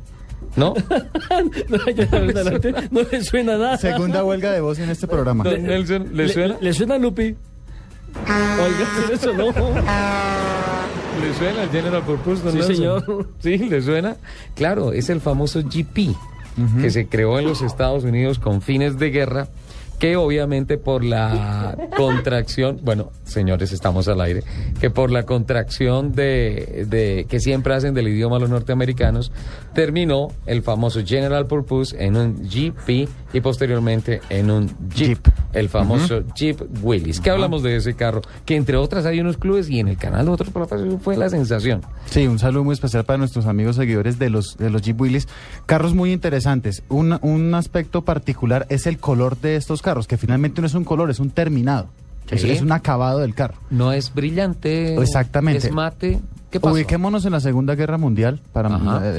¿No? 0.57 0.75
no, 1.69 1.91
ya, 1.91 2.05
adelante, 2.05 2.75
no 2.91 3.01
le 3.11 3.25
suena 3.25 3.57
nada. 3.57 3.79
Segunda 3.79 4.23
huelga 4.25 4.53
de 4.53 4.61
voz 4.61 4.79
en 4.79 4.91
este 4.91 5.07
programa. 5.07 5.45
Don 5.45 5.63
Nelson, 5.63 6.11
¿le 6.13 6.29
suena? 6.29 6.57
¿Le, 6.61 6.73
suena 6.75 6.99
Lupi? 6.99 7.35
Oiga, 8.15 8.87
¿sí 9.07 9.13
eso 9.15 9.33
no. 9.33 9.47
¿Le 11.21 11.35
suena 11.39 11.63
el 11.63 11.71
General 11.71 12.03
Purpose, 12.03 12.43
don 12.43 12.53
Sí, 12.53 12.59
Nelson? 12.59 12.77
señor. 12.77 13.29
Sí, 13.41 13.59
¿le 13.59 13.83
suena? 13.83 14.17
Claro, 14.55 14.93
es 14.93 15.09
el 15.11 15.21
famoso 15.21 15.63
GP, 15.63 16.15
que 16.81 16.91
se 16.91 17.07
creó 17.07 17.39
en 17.39 17.47
los 17.47 17.63
Estados 17.63 18.05
Unidos 18.05 18.39
con 18.39 18.61
fines 18.61 18.99
de 18.99 19.11
guerra, 19.11 19.49
que 19.99 20.17
obviamente 20.17 20.79
por 20.79 21.05
la 21.05 21.77
contracción, 21.97 22.81
bueno, 22.83 23.11
señores, 23.25 23.73
estamos 23.73 24.09
al 24.09 24.21
aire, 24.21 24.43
que 24.81 24.91
por 24.91 25.11
la 25.13 25.23
contracción 25.25 26.13
de, 26.13 26.87
de- 26.89 27.27
que 27.29 27.39
siempre 27.39 27.75
hacen 27.75 27.95
del 27.95 28.09
idioma 28.09 28.39
los 28.41 28.51
norteamericanos, 28.51 29.31
terminó 29.75 30.29
el 30.47 30.63
famoso 30.63 31.03
General 31.05 31.47
Purpose 31.47 31.97
en 32.05 32.17
un 32.17 32.43
GP 32.49 33.09
y 33.33 33.41
posteriormente 33.41 34.21
en 34.29 34.51
un 34.51 34.71
Jeep, 34.95 35.19
el 35.53 35.69
famoso 35.69 36.23
Jeep 36.35 36.61
Willys. 36.83 37.21
¿Qué 37.21 37.31
hablamos 37.31 37.63
de 37.63 37.77
ese 37.77 37.95
carro? 37.95 38.23
Que 38.45 38.57
entre 38.57 38.77
otras 38.77 39.07
hay 39.07 39.21
unos 39.21 39.37
clubes 39.37 39.69
y 39.71 39.81
en 39.81 39.89
el 39.89 39.97
canal 39.97 40.27
de 40.27 40.33
otros 40.33 40.51
fue 41.03 41.17
la 41.17 41.29
sensación. 41.29 41.83
Sí, 42.07 42.27
un 42.27 42.39
saludo 42.39 42.65
muy 42.65 42.75
especial 42.75 43.05
para 43.05 43.19
nuestros 43.19 43.47
amigos 43.47 43.77
seguidores 43.77 44.19
de 44.19 44.31
los, 44.31 44.57
de 44.57 44.71
los 44.71 44.83
Jeep 44.83 45.01
Willys. 45.01 45.29
Carros 45.67 45.95
muy 45.95 46.13
interesantes. 46.13 46.83
Un, 46.89 47.19
un 47.23 47.55
aspecto 47.55 48.03
particular 48.03 48.67
es 48.69 48.87
el 48.87 48.99
color 48.99 49.39
de 49.39 49.57
estos 49.57 49.83
carros, 49.83 50.07
que 50.07 50.17
finalmente 50.17 50.61
no 50.61 50.67
es 50.67 50.75
un 50.75 50.85
color, 50.85 51.11
es 51.11 51.21
un 51.21 51.31
terminado. 51.31 51.89
Es, 52.31 52.45
es 52.45 52.63
un 52.63 52.73
acabado 52.73 53.19
del 53.19 53.35
carro. 53.35 53.57
No 53.71 53.93
es 53.93 54.15
brillante. 54.15 54.95
Exactamente. 54.95 55.67
Es 55.67 55.73
mate. 55.73 56.21
¿Qué 56.53 56.61
pasó? 56.61 56.75
Ubiquémonos 56.75 57.25
en 57.25 57.33
la 57.33 57.41
Segunda 57.41 57.75
Guerra 57.75 57.97
Mundial, 57.97 58.43
para 58.53 58.69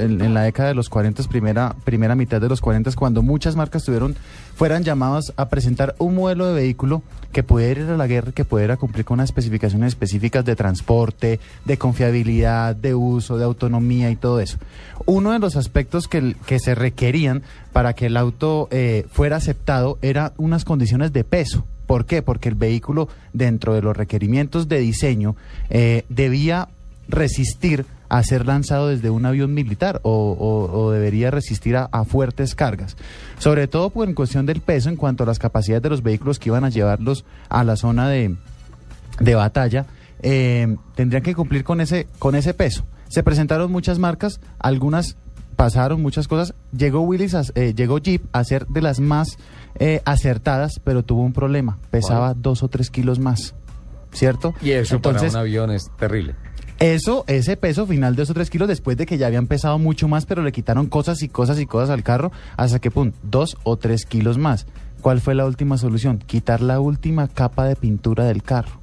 en, 0.00 0.20
en 0.20 0.34
la 0.34 0.42
década 0.42 0.68
de 0.68 0.76
los 0.76 0.88
40, 0.88 1.24
primera, 1.24 1.74
primera 1.82 2.14
mitad 2.14 2.40
de 2.40 2.48
los 2.48 2.60
40, 2.60 2.92
cuando 2.92 3.22
muchas 3.22 3.56
marcas 3.56 3.82
tuvieron, 3.82 4.14
fueran 4.54 4.84
llamadas 4.84 5.32
a 5.36 5.48
presentar 5.48 5.96
un 5.98 6.14
modelo 6.14 6.46
de 6.46 6.54
vehículo 6.54 7.02
que 7.32 7.42
pudiera 7.42 7.80
ir 7.80 7.90
a 7.90 7.96
la 7.96 8.06
guerra, 8.06 8.30
que 8.30 8.44
pudiera 8.44 8.76
cumplir 8.76 9.04
con 9.04 9.16
unas 9.16 9.30
especificaciones 9.30 9.88
específicas 9.88 10.44
de 10.44 10.54
transporte, 10.54 11.40
de 11.64 11.76
confiabilidad, 11.76 12.76
de 12.76 12.94
uso, 12.94 13.36
de 13.36 13.44
autonomía 13.44 14.12
y 14.12 14.16
todo 14.16 14.38
eso. 14.38 14.58
Uno 15.04 15.32
de 15.32 15.40
los 15.40 15.56
aspectos 15.56 16.06
que, 16.06 16.36
que 16.46 16.60
se 16.60 16.76
requerían 16.76 17.42
para 17.72 17.94
que 17.94 18.06
el 18.06 18.16
auto 18.16 18.68
eh, 18.70 19.06
fuera 19.10 19.38
aceptado 19.38 19.98
era 20.02 20.34
unas 20.36 20.64
condiciones 20.64 21.12
de 21.12 21.24
peso. 21.24 21.66
¿Por 21.86 22.06
qué? 22.06 22.22
Porque 22.22 22.48
el 22.48 22.54
vehículo, 22.54 23.08
dentro 23.32 23.74
de 23.74 23.82
los 23.82 23.96
requerimientos 23.96 24.68
de 24.68 24.78
diseño, 24.78 25.36
eh, 25.68 26.04
debía 26.08 26.68
resistir 27.08 27.86
a 28.08 28.22
ser 28.22 28.46
lanzado 28.46 28.88
desde 28.88 29.10
un 29.10 29.26
avión 29.26 29.54
militar 29.54 30.00
o, 30.04 30.10
o- 30.32 30.78
o 30.78 30.90
debería 30.92 31.30
resistir 31.30 31.76
a, 31.76 31.88
a 31.90 32.04
fuertes 32.04 32.54
cargas. 32.54 32.96
Sobre 33.38 33.66
todo 33.66 33.90
por 33.90 34.08
en 34.08 34.14
cuestión 34.14 34.46
del 34.46 34.60
peso 34.60 34.88
en 34.88 34.96
cuanto 34.96 35.24
a 35.24 35.26
las 35.26 35.38
capacidades 35.38 35.82
de 35.82 35.90
los 35.90 36.02
vehículos 36.02 36.38
que 36.38 36.50
iban 36.50 36.64
a 36.64 36.68
llevarlos 36.68 37.24
a 37.48 37.64
la 37.64 37.76
zona 37.76 38.08
de, 38.08 38.36
de 39.20 39.34
batalla, 39.34 39.86
eh, 40.22 40.76
tendrían 40.94 41.22
que 41.22 41.34
cumplir 41.34 41.64
con 41.64 41.80
ese, 41.80 42.06
con 42.18 42.34
ese 42.34 42.54
peso. 42.54 42.84
Se 43.08 43.22
presentaron 43.22 43.70
muchas 43.72 43.98
marcas, 43.98 44.40
algunas 44.58 45.16
pasaron 45.56 46.02
muchas 46.02 46.28
cosas. 46.28 46.54
Llegó 46.76 47.00
Willis, 47.00 47.34
a- 47.34 47.42
eh, 47.54 47.74
llegó 47.74 47.98
Jeep 47.98 48.22
a 48.32 48.44
ser 48.44 48.66
de 48.68 48.82
las 48.82 49.00
más 49.00 49.38
eh, 49.78 50.02
acertadas, 50.04 50.80
pero 50.84 51.02
tuvo 51.04 51.22
un 51.22 51.32
problema. 51.32 51.78
Pesaba 51.90 52.34
dos 52.34 52.62
o 52.62 52.68
tres 52.68 52.90
kilos 52.90 53.18
más, 53.18 53.54
¿cierto? 54.12 54.54
Y 54.62 54.70
eso 54.72 54.96
Entonces, 54.96 55.32
para 55.32 55.42
un 55.42 55.48
avión 55.48 55.70
es 55.72 55.90
terrible. 55.98 56.34
Eso, 56.80 57.24
ese 57.28 57.56
peso 57.56 57.86
final 57.86 58.16
de 58.16 58.24
esos 58.24 58.34
tres 58.34 58.50
kilos, 58.50 58.68
después 58.68 58.96
de 58.96 59.06
que 59.06 59.16
ya 59.18 59.26
habían 59.28 59.46
pesado 59.46 59.78
mucho 59.78 60.08
más, 60.08 60.26
pero 60.26 60.42
le 60.42 60.52
quitaron 60.52 60.86
cosas 60.86 61.22
y 61.22 61.28
cosas 61.28 61.58
y 61.60 61.66
cosas 61.66 61.90
al 61.90 62.02
carro, 62.02 62.32
hasta 62.56 62.78
que, 62.78 62.90
pum, 62.90 63.12
dos 63.22 63.56
o 63.64 63.76
tres 63.76 64.04
kilos 64.06 64.38
más. 64.38 64.66
¿Cuál 65.00 65.20
fue 65.20 65.34
la 65.34 65.44
última 65.46 65.76
solución? 65.78 66.18
Quitar 66.18 66.60
la 66.60 66.80
última 66.80 67.28
capa 67.28 67.66
de 67.66 67.76
pintura 67.76 68.24
del 68.24 68.42
carro. 68.42 68.80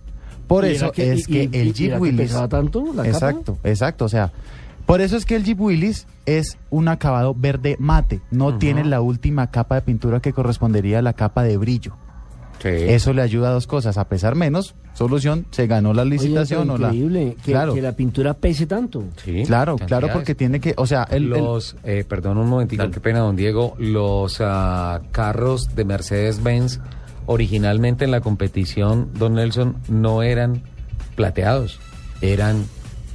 Por 0.48 0.66
¿Y 0.66 0.70
eso 0.72 0.92
que- 0.92 1.14
es 1.14 1.28
y- 1.30 1.32
que 1.32 1.44
y- 1.52 1.60
el 1.62 1.68
y 1.70 1.74
Jeep 1.74 2.16
pesaba 2.18 2.48
tanto 2.48 2.84
la 2.88 3.04
capa? 3.04 3.08
exacto, 3.08 3.58
exacto, 3.64 4.06
o 4.06 4.10
sea... 4.10 4.32
Por 4.86 5.00
eso 5.00 5.16
es 5.16 5.26
que 5.26 5.36
el 5.36 5.44
Jeep 5.46 5.62
Willys 5.62 6.06
es 6.26 6.58
un 6.70 6.88
acabado 6.90 7.34
verde 7.34 7.78
mate, 7.80 8.20
no 8.32 8.58
tiene 8.58 8.84
la 8.84 9.00
última 9.00 9.50
capa 9.52 9.76
de 9.76 9.82
pintura 9.84 10.20
que 10.20 10.34
correspondería 10.34 11.00
a 11.00 11.02
la 11.02 11.14
capa 11.14 11.44
de 11.44 11.56
brillo. 11.56 11.96
Eso 12.70 13.14
le 13.14 13.22
ayuda 13.22 13.50
a 13.50 13.52
dos 13.54 13.68
cosas, 13.68 13.98
a 13.98 14.08
pesar 14.08 14.36
menos, 14.36 14.76
solución, 14.94 15.46
se 15.52 15.68
ganó 15.68 15.94
la 15.94 16.06
licitación 16.06 16.64
pero 16.64 16.74
o 16.74 16.78
la... 16.78 16.88
increíble 16.88 17.36
que, 17.44 17.52
claro. 17.52 17.74
que 17.74 17.82
la 17.82 17.94
pintura 17.96 18.34
pese 18.36 18.66
tanto. 18.68 19.04
Sí, 19.24 19.44
Claro, 19.46 19.78
claro, 19.78 20.10
porque 20.14 20.36
tiene 20.36 20.60
que, 20.60 20.74
o 20.78 20.86
sea, 20.86 21.04
el, 21.10 21.24
el- 21.24 21.30
los, 21.30 21.76
eh, 21.84 22.04
perdón 22.08 22.38
un 22.38 22.48
momentico, 22.48 22.90
qué 22.92 23.00
pena, 23.00 23.20
don 23.20 23.36
Diego. 23.36 23.76
Los 23.80 24.38
ah, 24.42 25.02
carros 25.12 25.76
de 25.76 25.86
Mercedes-Benz 25.86 26.80
originalmente 27.26 28.06
en 28.06 28.12
la 28.12 28.22
competición, 28.22 29.10
don 29.18 29.36
Nelson, 29.36 29.78
no 29.88 30.24
eran 30.24 30.64
plateados, 31.16 31.80
eran 32.22 32.66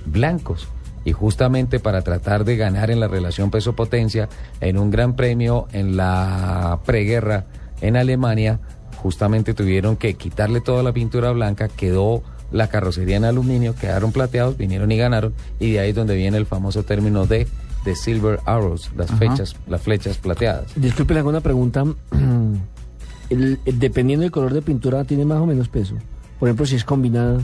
blancos. 0.06 0.68
Y 1.05 1.12
justamente 1.12 1.78
para 1.78 2.02
tratar 2.02 2.44
de 2.44 2.56
ganar 2.56 2.90
en 2.90 2.98
la 2.98 3.06
relación 3.06 3.51
peso-potencia, 3.51 4.28
en 4.60 4.77
un 4.77 4.90
gran 4.90 5.14
premio 5.14 5.68
en 5.73 5.97
la 5.97 6.81
preguerra 6.85 7.44
en 7.81 7.97
Alemania, 7.97 8.59
justamente 9.06 9.54
tuvieron 9.54 9.96
que 9.96 10.14
quitarle 10.14 10.60
toda 10.60 10.82
la 10.82 10.92
pintura 10.92 11.30
blanca, 11.30 11.68
quedó 11.68 12.24
la 12.50 12.66
carrocería 12.68 13.16
en 13.16 13.24
aluminio, 13.24 13.76
quedaron 13.76 14.10
plateados, 14.10 14.56
vinieron 14.56 14.90
y 14.90 14.96
ganaron, 14.96 15.32
y 15.60 15.70
de 15.70 15.78
ahí 15.80 15.90
es 15.90 15.94
donde 15.94 16.16
viene 16.16 16.36
el 16.38 16.44
famoso 16.46 16.82
término 16.82 17.24
de, 17.24 17.46
de 17.84 17.94
silver 17.94 18.40
arrows, 18.46 18.90
las 18.96 19.10
Ajá. 19.10 19.18
fechas, 19.18 19.54
las 19.68 19.80
flechas 19.82 20.18
plateadas. 20.18 20.66
Disculpe, 20.74 21.14
le 21.14 21.20
hago 21.20 21.28
una 21.28 21.40
pregunta. 21.40 21.84
El- 23.30 23.58
el- 23.64 23.78
dependiendo 23.78 24.22
del 24.22 24.30
color 24.32 24.52
de 24.54 24.62
pintura, 24.62 25.04
tiene 25.04 25.24
más 25.24 25.38
o 25.40 25.46
menos 25.46 25.68
peso. 25.68 25.94
Por 26.40 26.48
ejemplo, 26.48 26.66
si 26.66 26.76
es 26.76 26.84
combinada. 26.84 27.40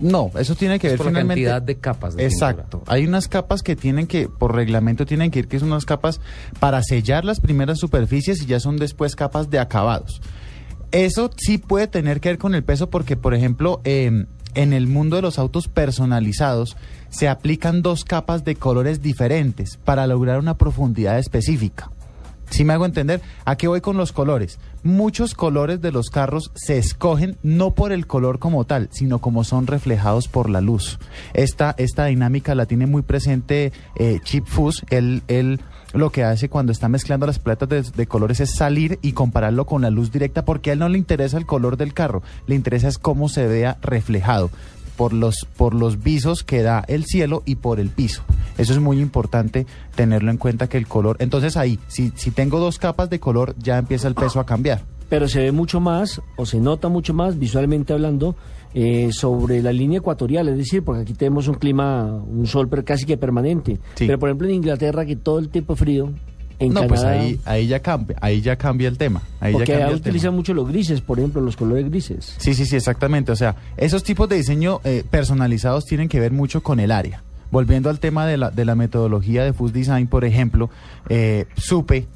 no, 0.00 0.30
eso 0.38 0.54
tiene 0.54 0.78
que 0.78 0.88
Es 0.88 0.92
ver 0.94 0.98
por 0.98 1.12
la 1.12 1.26
cantidad 1.26 1.60
de 1.62 1.76
capas 1.76 2.16
de 2.16 2.24
Exacto. 2.24 2.82
Hay 2.86 3.06
unas 3.06 3.28
capas 3.28 3.62
que 3.62 3.76
tienen 3.76 4.06
que, 4.06 4.28
por 4.28 4.54
reglamento, 4.54 5.04
tienen 5.06 5.30
que 5.30 5.40
ir, 5.40 5.48
que 5.48 5.58
son 5.60 5.68
unas 5.72 5.84
capas 5.84 6.20
para 6.58 6.82
sellar 6.82 7.24
las 7.24 7.40
primeras 7.40 7.78
superficies 7.78 8.42
y 8.42 8.46
ya 8.46 8.60
son 8.60 8.76
después 8.76 9.14
capas 9.16 9.50
de 9.50 9.58
acabados. 9.58 10.20
Eso 10.94 11.28
sí 11.36 11.58
puede 11.58 11.88
tener 11.88 12.20
que 12.20 12.28
ver 12.28 12.38
con 12.38 12.54
el 12.54 12.62
peso 12.62 12.88
porque, 12.88 13.16
por 13.16 13.34
ejemplo, 13.34 13.80
en 13.82 14.28
el 14.54 14.86
mundo 14.86 15.16
de 15.16 15.22
los 15.22 15.40
autos 15.40 15.66
personalizados 15.66 16.76
se 17.08 17.26
aplican 17.26 17.82
dos 17.82 18.04
capas 18.04 18.44
de 18.44 18.54
colores 18.54 19.02
diferentes 19.02 19.76
para 19.76 20.06
lograr 20.06 20.38
una 20.38 20.56
profundidad 20.56 21.18
específica. 21.18 21.90
Si 22.48 22.64
me 22.64 22.74
hago 22.74 22.86
entender, 22.86 23.20
¿a 23.44 23.56
qué 23.56 23.66
voy 23.66 23.80
con 23.80 23.96
los 23.96 24.12
colores? 24.12 24.60
Muchos 24.84 25.34
colores 25.34 25.80
de 25.80 25.90
los 25.90 26.10
carros 26.10 26.52
se 26.54 26.78
escogen 26.78 27.38
no 27.42 27.72
por 27.72 27.90
el 27.90 28.06
color 28.06 28.38
como 28.38 28.64
tal, 28.64 28.88
sino 28.92 29.18
como 29.18 29.42
son 29.42 29.66
reflejados 29.66 30.28
por 30.28 30.48
la 30.48 30.60
luz. 30.60 31.00
Esta, 31.32 31.74
esta 31.76 32.04
dinámica 32.04 32.54
la 32.54 32.66
tiene 32.66 32.86
muy 32.86 33.02
presente 33.02 33.72
eh, 33.96 34.20
Chip 34.22 34.46
Foose. 34.46 34.86
Él, 34.90 35.24
él 35.26 35.60
lo 35.94 36.10
que 36.10 36.24
hace 36.24 36.48
cuando 36.48 36.72
está 36.72 36.88
mezclando 36.88 37.26
las 37.26 37.38
paletas 37.38 37.68
de, 37.68 37.82
de 37.82 38.06
colores 38.06 38.40
es 38.40 38.54
salir 38.54 38.98
y 39.00 39.12
compararlo 39.12 39.64
con 39.64 39.82
la 39.82 39.90
luz 39.90 40.12
directa 40.12 40.44
porque 40.44 40.70
a 40.70 40.72
él 40.74 40.80
no 40.80 40.88
le 40.88 40.98
interesa 40.98 41.38
el 41.38 41.46
color 41.46 41.76
del 41.76 41.94
carro, 41.94 42.22
le 42.46 42.54
interesa 42.54 42.88
es 42.88 42.98
cómo 42.98 43.28
se 43.28 43.46
vea 43.46 43.78
reflejado 43.80 44.50
por 44.96 45.12
los, 45.12 45.46
por 45.56 45.74
los 45.74 46.02
visos 46.02 46.44
que 46.44 46.62
da 46.62 46.84
el 46.88 47.04
cielo 47.04 47.42
y 47.44 47.56
por 47.56 47.80
el 47.80 47.90
piso. 47.90 48.22
Eso 48.58 48.72
es 48.72 48.80
muy 48.80 49.00
importante 49.00 49.66
tenerlo 49.94 50.30
en 50.30 50.36
cuenta 50.36 50.68
que 50.68 50.78
el 50.78 50.86
color, 50.86 51.16
entonces 51.20 51.56
ahí, 51.56 51.78
si, 51.88 52.12
si 52.14 52.30
tengo 52.30 52.58
dos 52.60 52.78
capas 52.78 53.10
de 53.10 53.20
color, 53.20 53.54
ya 53.58 53.78
empieza 53.78 54.08
el 54.08 54.14
peso 54.14 54.40
a 54.40 54.46
cambiar. 54.46 54.82
Pero 55.08 55.28
se 55.28 55.40
ve 55.40 55.52
mucho 55.52 55.80
más, 55.80 56.22
o 56.36 56.46
se 56.46 56.60
nota 56.60 56.88
mucho 56.88 57.14
más, 57.14 57.38
visualmente 57.38 57.92
hablando, 57.92 58.36
eh, 58.74 59.10
sobre 59.12 59.62
la 59.62 59.72
línea 59.72 59.98
ecuatorial. 59.98 60.48
Es 60.48 60.56
decir, 60.58 60.82
porque 60.84 61.02
aquí 61.02 61.14
tenemos 61.14 61.48
un 61.48 61.54
clima, 61.54 62.04
un 62.04 62.46
sol 62.46 62.68
casi 62.84 63.06
que 63.06 63.16
permanente. 63.16 63.78
Sí. 63.94 64.06
Pero 64.06 64.18
por 64.18 64.28
ejemplo 64.28 64.48
en 64.48 64.54
Inglaterra, 64.54 65.06
que 65.06 65.16
todo 65.16 65.38
el 65.38 65.48
tiempo 65.48 65.74
es 65.74 65.78
frío, 65.78 66.10
En 66.58 66.72
no, 66.72 66.86
pues 66.86 67.00
Canadá- 67.00 67.20
ahí, 67.20 67.40
ahí, 67.44 67.66
ya 67.66 67.80
cambia, 67.80 68.16
ahí 68.20 68.40
ya 68.40 68.56
cambia 68.56 68.86
el 68.88 68.96
tema. 68.98 69.22
Ahí 69.40 69.52
ya 69.52 69.58
Porque 69.58 69.72
cambia 69.72 69.86
tema. 69.88 69.96
utilizan 69.98 70.34
mucho 70.34 70.54
los 70.54 70.68
grises, 70.68 71.00
por 71.00 71.18
ejemplo, 71.18 71.40
los 71.40 71.56
colores 71.56 71.88
grises. 71.90 72.34
Sí, 72.38 72.54
sí, 72.54 72.64
sí, 72.66 72.76
exactamente. 72.76 73.32
O 73.32 73.36
sea, 73.36 73.56
esos 73.76 74.02
tipos 74.04 74.28
de 74.28 74.36
diseño 74.36 74.80
eh, 74.84 75.02
personalizados 75.10 75.84
tienen 75.84 76.08
que 76.08 76.20
ver 76.20 76.30
mucho 76.32 76.62
con 76.62 76.78
el 76.80 76.92
área. 76.92 77.22
Volviendo 77.50 77.90
al 77.90 77.98
tema 78.00 78.26
de 78.26 78.36
la, 78.36 78.50
de 78.50 78.64
la 78.64 78.74
metodología 78.76 79.44
de 79.44 79.52
Food 79.52 79.72
Design, 79.72 80.06
por 80.06 80.24
ejemplo, 80.24 80.70
eh, 81.08 81.46
supe, 81.56 82.06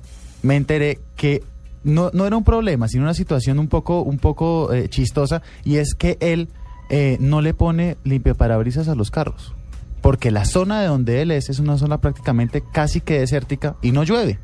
me 0.42 0.56
enteré 0.56 0.98
que 1.16 1.42
no, 1.88 2.10
no 2.12 2.26
era 2.26 2.36
un 2.36 2.44
problema, 2.44 2.86
sino 2.88 3.02
una 3.02 3.14
situación 3.14 3.58
un 3.58 3.68
poco, 3.68 4.02
un 4.02 4.18
poco 4.18 4.72
eh, 4.72 4.88
chistosa, 4.88 5.42
y 5.64 5.76
es 5.76 5.94
que 5.94 6.16
él 6.20 6.48
eh, 6.90 7.16
no 7.20 7.40
le 7.40 7.54
pone 7.54 7.96
limpiaparabrisas 8.04 8.88
a 8.88 8.94
los 8.94 9.10
carros. 9.10 9.54
Porque 10.00 10.30
la 10.30 10.44
zona 10.44 10.80
de 10.80 10.86
donde 10.86 11.22
él 11.22 11.30
es 11.32 11.50
es 11.50 11.58
una 11.58 11.76
zona 11.76 12.00
prácticamente 12.00 12.62
casi 12.72 13.00
que 13.00 13.18
desértica 13.18 13.76
y 13.82 13.90
no 13.90 14.04
llueve. 14.04 14.38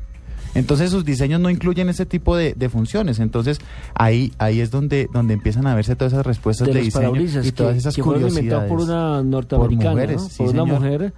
Entonces 0.53 0.89
sus 0.91 1.03
diseños 1.03 1.41
no 1.41 1.49
incluyen 1.49 1.89
ese 1.89 2.05
tipo 2.05 2.35
de, 2.35 2.53
de 2.53 2.69
funciones. 2.69 3.19
Entonces 3.19 3.59
ahí 3.93 4.31
ahí 4.37 4.61
es 4.61 4.71
donde 4.71 5.09
donde 5.13 5.33
empiezan 5.33 5.67
a 5.67 5.75
verse 5.75 5.95
todas 5.95 6.13
esas 6.13 6.25
respuestas 6.25 6.67
de, 6.67 6.81
diseño 6.81 7.13
y 7.15 7.51
todas 7.51 7.75
esas 7.77 7.95
que 7.95 8.03
fueron 8.03 8.23
curiosidades. 8.23 8.69
inventados 8.69 8.69
por 8.69 8.81
una 8.81 9.23
norteamericana, 9.23 9.89
Por 9.91 9.93
mujeres, 9.95 10.21
¿no? 10.21 10.29
sí, 10.29 10.37
por 10.37 10.47
una 10.47 10.63
señor. 10.63 10.79
mujer 10.81 11.13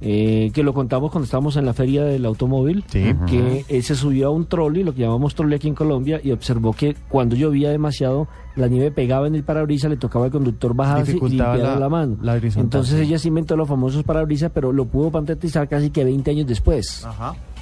eh, 0.00 0.50
que 0.54 0.62
lo 0.62 0.72
contamos 0.72 1.10
cuando 1.10 1.24
estábamos 1.24 1.56
en 1.56 1.66
la 1.66 1.72
feria 1.74 2.02
del 2.04 2.24
automóvil, 2.24 2.84
Sí. 2.88 3.12
que 3.28 3.64
eh, 3.68 3.82
se 3.82 3.94
subió 3.94 4.28
a 4.28 4.30
un 4.30 4.46
trolley, 4.46 4.82
lo 4.82 4.94
que 4.94 5.02
llamamos 5.02 5.34
trolley 5.34 5.56
aquí 5.56 5.68
en 5.68 5.74
Colombia, 5.74 6.20
y 6.22 6.32
observó 6.32 6.72
que 6.72 6.96
cuando 7.08 7.36
llovía 7.36 7.70
demasiado, 7.70 8.26
la 8.56 8.68
nieve 8.68 8.90
pegaba 8.90 9.26
en 9.26 9.34
el 9.34 9.44
parabrisas, 9.44 9.90
le 9.90 9.96
tocaba 9.96 10.24
al 10.26 10.30
conductor 10.30 10.74
bajarse 10.74 11.12
y 11.16 11.20
limpiar 11.20 11.58
la- 11.58 11.76
la, 11.78 11.88
mano. 11.88 12.16
la 12.22 12.36
Entonces 12.36 13.00
ella 13.00 13.18
sí 13.18 13.28
inventó 13.28 13.56
los 13.56 13.68
famosos 13.68 14.02
parabrisas, 14.02 14.50
pero 14.54 14.72
lo 14.72 14.86
pudo 14.86 15.10
patentizar 15.10 15.68
casi 15.68 15.90
que 15.90 16.04
20 16.04 16.30
años 16.30 16.46
después. 16.46 17.06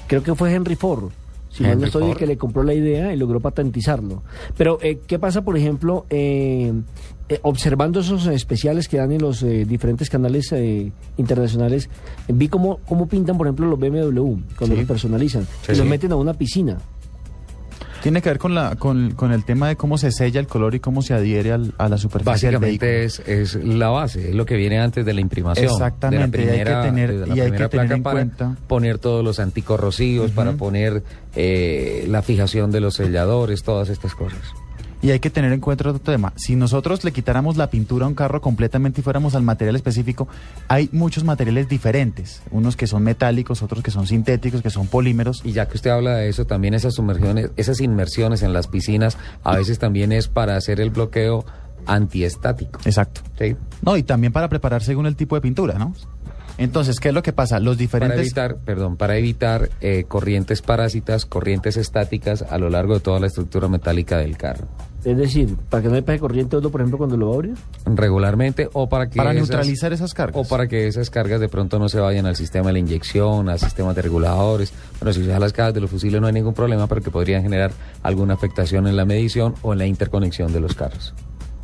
Creo 0.07 0.23
que 0.23 0.35
fue 0.35 0.53
Henry 0.55 0.75
Ford. 0.77 1.11
Si 1.51 1.63
mal 1.63 1.73
no 1.73 1.77
Henry 1.79 1.87
estoy, 1.87 2.11
el 2.11 2.17
que 2.17 2.27
le 2.27 2.37
compró 2.37 2.63
la 2.63 2.75
idea 2.75 3.13
y 3.13 3.17
logró 3.17 3.41
patentizarlo. 3.41 4.23
Pero, 4.57 4.79
eh, 4.83 5.01
¿qué 5.07 5.19
pasa, 5.19 5.43
por 5.43 5.57
ejemplo, 5.57 6.05
eh, 6.11 6.73
eh, 7.29 7.39
observando 7.43 8.01
esos 8.01 8.27
especiales 8.27 8.89
que 8.89 8.99
dan 8.99 9.13
en 9.13 9.23
los 9.23 9.43
eh, 9.43 9.65
diferentes 9.67 10.11
canales 10.11 10.53
eh, 10.53 10.93
internacionales? 11.17 11.89
vi 12.29 12.49
cómo, 12.49 12.79
cómo 12.87 13.07
pintan, 13.09 13.37
por 13.39 13.47
ejemplo, 13.47 13.67
los 13.67 13.79
BMW 13.79 14.37
cuando 14.57 14.75
Sí. 14.75 14.81
los 14.81 14.85
personalizan. 14.89 15.43
Sí, 15.63 15.73
y 15.73 15.77
los 15.77 15.79
sí. 15.79 15.85
meten 15.89 16.13
a 16.13 16.17
una 16.17 16.35
piscina. 16.35 16.79
Tiene 18.03 18.23
que 18.23 18.29
ver 18.29 18.39
con 18.39 18.55
la 18.55 18.77
con, 18.77 19.11
con 19.13 19.33
el 19.33 19.45
tema 19.45 19.69
de 19.69 19.77
cómo 19.77 19.99
se 19.99 20.13
sella 20.13 20.39
el 20.41 20.47
color 20.47 20.75
y 20.75 20.81
cómo 20.81 21.03
se 21.03 21.15
adhiere 21.15 21.53
al- 21.53 21.75
a 21.79 21.89
la 21.89 21.99
superficie 21.99 22.49
del. 22.49 22.55
Básicamente 22.57 23.05
es, 23.05 23.19
es 23.21 23.55
la 23.57 23.89
base, 23.89 24.31
es 24.31 24.35
lo 24.35 24.47
que 24.47 24.55
viene 24.57 24.79
antes 24.79 25.05
de 25.05 25.13
la 25.15 25.21
imprimación. 25.21 25.67
Exactamente, 25.67 26.41
y 26.43 26.47
de 26.47 26.53
hay 26.53 26.59
la 26.59 26.65
que 26.65 26.71
primera, 26.71 26.83
tener- 26.83 27.19
de 27.19 27.27
la 27.27 27.37
y 27.37 27.41
hay 27.41 27.51
que 27.51 27.57
tener 27.57 27.71
placa 27.71 27.95
en 27.95 28.03
para 28.03 28.15
cuenta- 28.15 28.57
poner 28.69 28.99
todos 28.99 29.25
los 29.25 29.41
anticorrosivos, 29.41 30.31
para 30.31 30.53
poner 30.53 31.03
eh, 31.35 32.07
la 32.09 32.23
fijación 32.23 32.71
de 32.71 32.81
los 32.81 32.95
selladores, 32.95 33.63
todas 33.65 33.89
estas 33.89 34.15
cosas. 34.15 34.41
Y 35.01 35.11
hay 35.11 35.21
que 35.21 35.31
tener 35.31 35.53
en 35.53 35.61
cuenta 35.61 35.89
otro 35.89 36.01
tema. 36.01 36.33
Si 36.37 36.57
nosotros 36.57 37.05
le 37.05 37.13
quitáramos 37.13 37.57
la 37.57 37.71
pintura 37.71 38.07
a 38.07 38.09
un 38.09 38.15
carro 38.15 38.41
completamente 38.41 39.01
y 39.01 39.05
fuéramos 39.05 39.35
al 39.35 39.43
material 39.43 39.77
específico, 39.77 40.27
hay 40.67 40.89
muchos 40.93 41.25
materiales 41.25 41.69
diferentes. 41.69 42.43
Unos 42.51 42.77
que 42.77 42.87
son 42.87 43.05
metálicos, 43.05 43.63
otros 43.63 43.83
que 43.83 43.91
son 43.91 44.07
sintéticos, 44.07 44.63
que 44.63 44.71
son 44.71 44.89
polímeros. 44.89 45.43
Y 45.45 45.53
ya 45.53 45.69
que 45.69 45.77
usted 45.77 45.91
habla 45.91 46.17
de 46.17 46.29
eso, 46.29 46.47
también 46.47 46.75
esas 46.75 46.95
sumergiones, 46.95 47.51
esas 47.57 47.81
inmersiones 47.81 48.43
en 48.43 48.53
las 48.53 48.67
piscinas, 48.67 49.19
a 49.45 49.57
veces 49.57 49.79
también 49.79 50.11
es 50.11 50.29
para 50.29 50.57
hacer 50.57 50.81
el 50.81 50.91
bloqueo 50.91 51.45
antiestático. 51.87 52.81
Exacto. 52.85 53.23
Sí. 53.39 53.57
No, 53.83 53.97
y 53.97 54.03
también 54.03 54.33
para 54.33 54.49
preparar 54.49 54.83
según 54.83 55.07
el 55.07 55.17
tipo 55.17 55.35
de 55.37 55.41
pintura, 55.41 55.79
¿no? 55.79 55.95
Entonces, 56.59 56.99
¿qué 56.99 57.09
es 57.09 57.15
lo 57.15 57.23
que 57.23 57.33
pasa? 57.33 57.61
Los 57.61 57.79
diferentes... 57.79 58.17
Para 58.17 58.21
evitar, 58.21 58.57
perdón, 58.65 58.97
para 58.97 59.17
evitar 59.17 59.71
eh, 59.81 60.05
corrientes 60.09 60.61
parásitas, 60.61 61.25
corrientes 61.25 61.77
estáticas 61.77 62.43
a 62.43 62.59
lo 62.59 62.69
largo 62.69 62.95
de 62.95 63.01
toda 63.01 63.21
la 63.21 63.29
estructura 63.29 63.69
metálica 63.69 64.19
del 64.19 64.37
carro. 64.37 64.67
Es 65.05 65.17
decir, 65.17 65.57
para 65.71 65.83
que 65.83 65.89
no 65.89 65.95
le 65.95 66.03
pegue 66.03 66.19
corriente 66.19 66.57
por 66.61 66.81
ejemplo, 66.81 66.99
cuando 66.99 67.17
lo 67.17 67.29
va 67.29 67.33
a 67.33 67.37
abrir. 67.37 67.55
regularmente 67.87 68.69
o 68.73 68.89
para 68.89 69.09
que 69.09 69.17
Para 69.17 69.31
esas- 69.33 69.49
neutralizar 69.49 69.93
esas 69.93 70.13
cargas. 70.13 70.37
o 70.45 70.49
para 70.49 70.67
que 70.67 70.87
esas 70.89 71.09
cargas 71.11 71.41
de 71.41 71.49
pronto 71.49 71.79
no 71.79 71.89
se 71.89 72.01
vayan 72.01 72.27
al 72.27 72.37
sistema 72.37 72.67
de 72.69 72.73
la 72.75 72.79
inyección, 72.81 73.49
al 73.49 73.59
sistema 73.59 73.95
de 73.95 74.03
reguladores. 74.03 74.73
Bueno, 75.01 75.13
si 75.13 75.21
se 75.23 75.29
da 75.29 75.39
las 75.39 75.53
cargas 75.53 75.75
de 75.75 75.81
los 75.81 75.91
fusiles 75.91 76.21
no 76.21 76.27
hay 76.27 76.33
ningún 76.33 76.55
problema, 76.55 76.87
pero 76.89 77.01
que 77.01 77.11
podrían 77.11 77.43
generar 77.43 77.71
alguna 78.03 78.35
afectación 78.35 78.87
en 78.89 78.97
la 78.97 79.05
medición 79.05 79.55
o 79.63 79.73
en 79.73 79.79
la 79.79 79.87
interconexión 79.87 80.53
de 80.53 80.61
los 80.61 80.75
carros. 80.75 81.15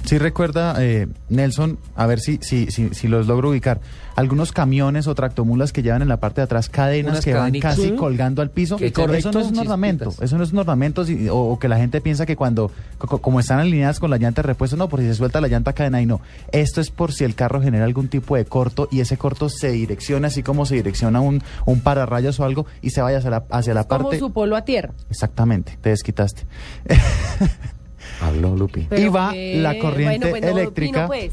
Sí 0.04 0.18
recuerda, 0.18 0.74
eh, 0.80 1.08
Nelson, 1.30 1.78
a 1.96 2.06
ver 2.06 2.20
si, 2.20 2.38
si, 2.42 2.66
si, 2.70 2.90
si 2.90 3.08
los 3.08 3.26
logro 3.26 3.48
ubicar, 3.50 3.80
algunos 4.16 4.52
camiones 4.52 5.06
o 5.06 5.14
tractomulas 5.14 5.72
que 5.72 5.82
llevan 5.82 6.02
en 6.02 6.08
la 6.08 6.18
parte 6.18 6.42
de 6.42 6.44
atrás 6.44 6.68
cadenas 6.68 7.12
Unas 7.14 7.24
que 7.24 7.32
van 7.32 7.58
casi 7.58 7.84
Sí. 7.84 7.92
colgando 7.96 8.42
al 8.42 8.50
piso. 8.50 8.76
Que 8.76 8.88
eso 8.88 9.00
no 9.00 9.06
correcto, 9.06 9.40
es 9.40 9.46
un 9.48 9.58
ornamento, 9.58 10.04
chispitas. 10.04 10.24
eso 10.26 10.36
no 10.36 10.44
es 10.44 10.52
un 10.52 10.58
ornamento 10.58 11.04
si- 11.06 11.28
o, 11.30 11.36
o 11.36 11.58
que 11.58 11.68
la 11.68 11.78
gente 11.78 12.02
piensa 12.02 12.26
que 12.26 12.36
cuando, 12.36 12.70
co- 12.98 13.16
como 13.18 13.40
están 13.40 13.60
alineadas 13.60 13.98
con 13.98 14.10
la 14.10 14.18
llanta 14.18 14.42
de 14.42 14.48
repuesto, 14.48 14.76
no, 14.76 14.88
por 14.90 15.00
si 15.00 15.06
se 15.06 15.14
suelta 15.14 15.40
la 15.40 15.48
llanta 15.48 15.72
cadena 15.72 16.02
y 16.02 16.06
no. 16.06 16.20
Esto 16.52 16.82
es 16.82 16.90
por 16.90 17.12
si 17.12 17.24
el 17.24 17.34
carro 17.34 17.62
genera 17.62 17.86
algún 17.86 18.08
tipo 18.08 18.36
de 18.36 18.44
corto 18.44 18.88
y 18.90 19.00
ese 19.00 19.16
corto 19.16 19.48
se 19.48 19.70
direcciona 19.70 20.28
así 20.28 20.42
como 20.42 20.66
se 20.66 20.74
direcciona 20.74 21.22
un, 21.22 21.42
un 21.64 21.80
pararrayos 21.80 22.38
o 22.40 22.44
algo 22.44 22.66
y 22.82 22.90
se 22.90 23.00
vaya 23.00 23.18
hacia 23.18 23.30
la, 23.30 23.44
hacia 23.50 23.72
la 23.72 23.84
Como 23.84 24.04
parte... 24.04 24.18
su 24.18 24.32
polo 24.34 24.54
a 24.54 24.66
tierra. 24.66 24.92
Exactamente, 25.08 25.78
te 25.80 25.88
desquitaste. 25.88 26.42
Habló 28.20 28.56
Lupi. 28.56 28.86
y 28.96 29.08
va 29.08 29.32
qué- 29.32 29.56
la 29.60 29.78
corriente 29.78 30.30
bueno, 30.30 30.30
pues 30.30 30.42
no, 30.42 30.58
eléctrica. 30.58 31.06
Pues. 31.06 31.32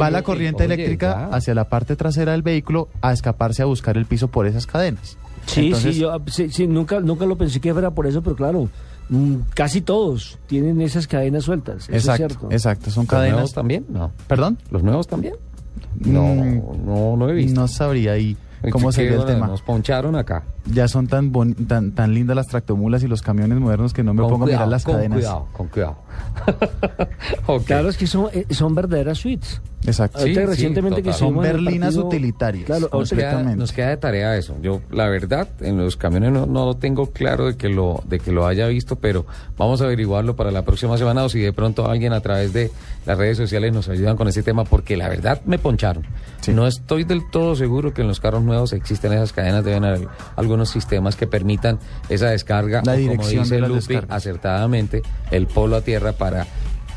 Va 0.00 0.10
la 0.10 0.22
corriente 0.22 0.64
oye, 0.64 0.74
eléctrica 0.74 1.28
ya. 1.30 1.36
hacia 1.36 1.54
la 1.54 1.68
parte 1.68 1.96
trasera 1.96 2.32
del 2.32 2.42
vehículo 2.42 2.88
a 3.02 3.12
escaparse 3.12 3.62
a 3.62 3.66
buscar 3.66 3.96
el 3.96 4.06
piso 4.06 4.28
por 4.28 4.46
esas 4.46 4.66
cadenas. 4.66 5.16
Sí, 5.46 5.66
Entonces, 5.66 5.94
sí, 5.94 6.00
yo 6.00 6.12
ah, 6.12 6.20
sí, 6.26 6.48
sí, 6.50 6.66
nunca, 6.66 7.00
nunca 7.00 7.26
lo 7.26 7.36
pensé 7.36 7.60
que 7.60 7.72
fuera 7.72 7.90
por 7.90 8.06
eso, 8.06 8.22
pero 8.22 8.36
claro, 8.36 8.68
mm, 9.08 9.34
casi 9.54 9.80
todos 9.80 10.38
tienen 10.46 10.80
esas 10.80 11.06
cadenas 11.06 11.44
sueltas. 11.44 11.84
Eso 11.88 11.92
Exacto, 11.96 12.12
es 12.12 12.16
cierto. 12.32 12.48
exacto, 12.50 12.90
son 12.90 13.04
¿Los 13.04 13.10
cadenas. 13.10 13.32
nuevos 13.32 13.52
también? 13.52 13.86
No. 13.88 14.12
¿Perdón? 14.26 14.58
¿Los 14.70 14.82
nuevos 14.82 15.06
también? 15.08 15.34
No, 15.98 16.22
Mm, 16.22 16.86
no, 16.86 17.16
no 17.16 17.28
he 17.28 17.32
visto. 17.34 17.60
No 17.60 17.68
sabría 17.68 18.12
ahí 18.12 18.36
cómo 18.70 18.92
sería 18.92 19.16
el 19.16 19.24
tema. 19.24 19.46
Nos 19.46 19.62
poncharon 19.62 20.16
acá. 20.16 20.42
Ya 20.66 20.86
son 20.88 21.06
tan, 21.06 21.32
bon- 21.32 21.54
tan 21.66 21.92
tan 21.92 22.12
lindas 22.14 22.36
las 22.36 22.46
tractomulas 22.48 23.02
y 23.02 23.08
los 23.08 23.22
camiones 23.22 23.58
modernos 23.58 23.92
que 23.94 24.02
no 24.02 24.12
me 24.12 24.20
Con 24.22 24.30
pongo 24.30 24.44
a 24.44 24.48
mirar 24.48 24.68
las 24.68 24.84
con 24.84 24.94
cadenas. 24.96 25.18
cuidado, 25.18 25.46
con 25.52 25.68
cuidado. 25.68 25.96
Claro, 27.66 27.88
es 27.88 27.96
que 27.96 28.06
son, 28.06 28.28
eh, 28.32 28.46
son 28.50 28.74
verdaderas 28.74 29.18
suites. 29.18 29.60
Exacto. 29.86 30.20
Sí, 30.20 30.34
recientemente 30.34 31.00
sí, 31.00 31.02
que. 31.04 31.12
Son 31.12 31.38
berlinas 31.38 31.94
partido- 31.94 32.06
utilitarias. 32.06 32.64
Claro, 32.66 32.90
Nos 32.92 33.10
queda, 33.10 33.42
nos 33.42 33.72
queda 33.72 33.88
de 33.88 33.96
tarea 33.96 34.36
eso. 34.36 34.56
Yo, 34.62 34.82
la 34.90 35.08
verdad, 35.08 35.48
en 35.60 35.78
los 35.78 35.96
camiones 35.96 36.32
no, 36.32 36.46
no 36.46 36.66
lo 36.66 36.76
tengo 36.76 37.06
claro 37.10 37.46
de 37.46 37.56
que 37.56 37.68
lo, 37.68 38.02
de 38.06 38.18
que 38.18 38.30
lo 38.30 38.46
haya 38.46 38.66
visto, 38.66 38.96
pero 38.96 39.24
vamos 39.56 39.80
a 39.80 39.84
averiguarlo 39.84 40.36
para 40.36 40.50
la 40.50 40.62
próxima 40.62 40.98
semana 40.98 41.24
o 41.24 41.28
si 41.28 41.40
de 41.40 41.52
pronto 41.52 41.88
alguien 41.88 42.12
a 42.12 42.20
través 42.20 42.52
de 42.52 42.70
las 43.06 43.16
redes 43.16 43.38
sociales 43.38 43.72
nos 43.72 43.88
ayudan 43.88 44.16
con 44.16 44.28
ese 44.28 44.42
tema, 44.42 44.64
porque 44.64 44.96
la 44.96 45.08
verdad 45.08 45.40
me 45.46 45.58
poncharon. 45.58 46.04
No 46.52 46.66
estoy 46.66 47.04
del 47.04 47.30
todo 47.30 47.56
seguro 47.56 47.94
que 47.94 48.02
en 48.02 48.08
los 48.08 48.20
carros 48.20 48.42
nuevos 48.42 48.72
existen 48.72 49.12
esas 49.12 49.32
cadenas, 49.32 49.64
deben 49.64 49.84
haber 49.84 50.08
algunos 50.36 50.68
sistemas 50.68 51.16
que 51.16 51.26
permitan 51.26 51.78
esa 52.08 52.28
descarga, 52.28 52.82
La 52.84 52.92
o 52.92 52.96
como 52.96 53.08
dirección 53.08 53.42
dice 53.44 53.54
de 53.60 53.68
Lupi, 53.68 53.98
acertadamente, 54.08 55.02
el 55.30 55.46
polo 55.46 55.76
a 55.76 55.80
tierra 55.80 56.12
para 56.12 56.46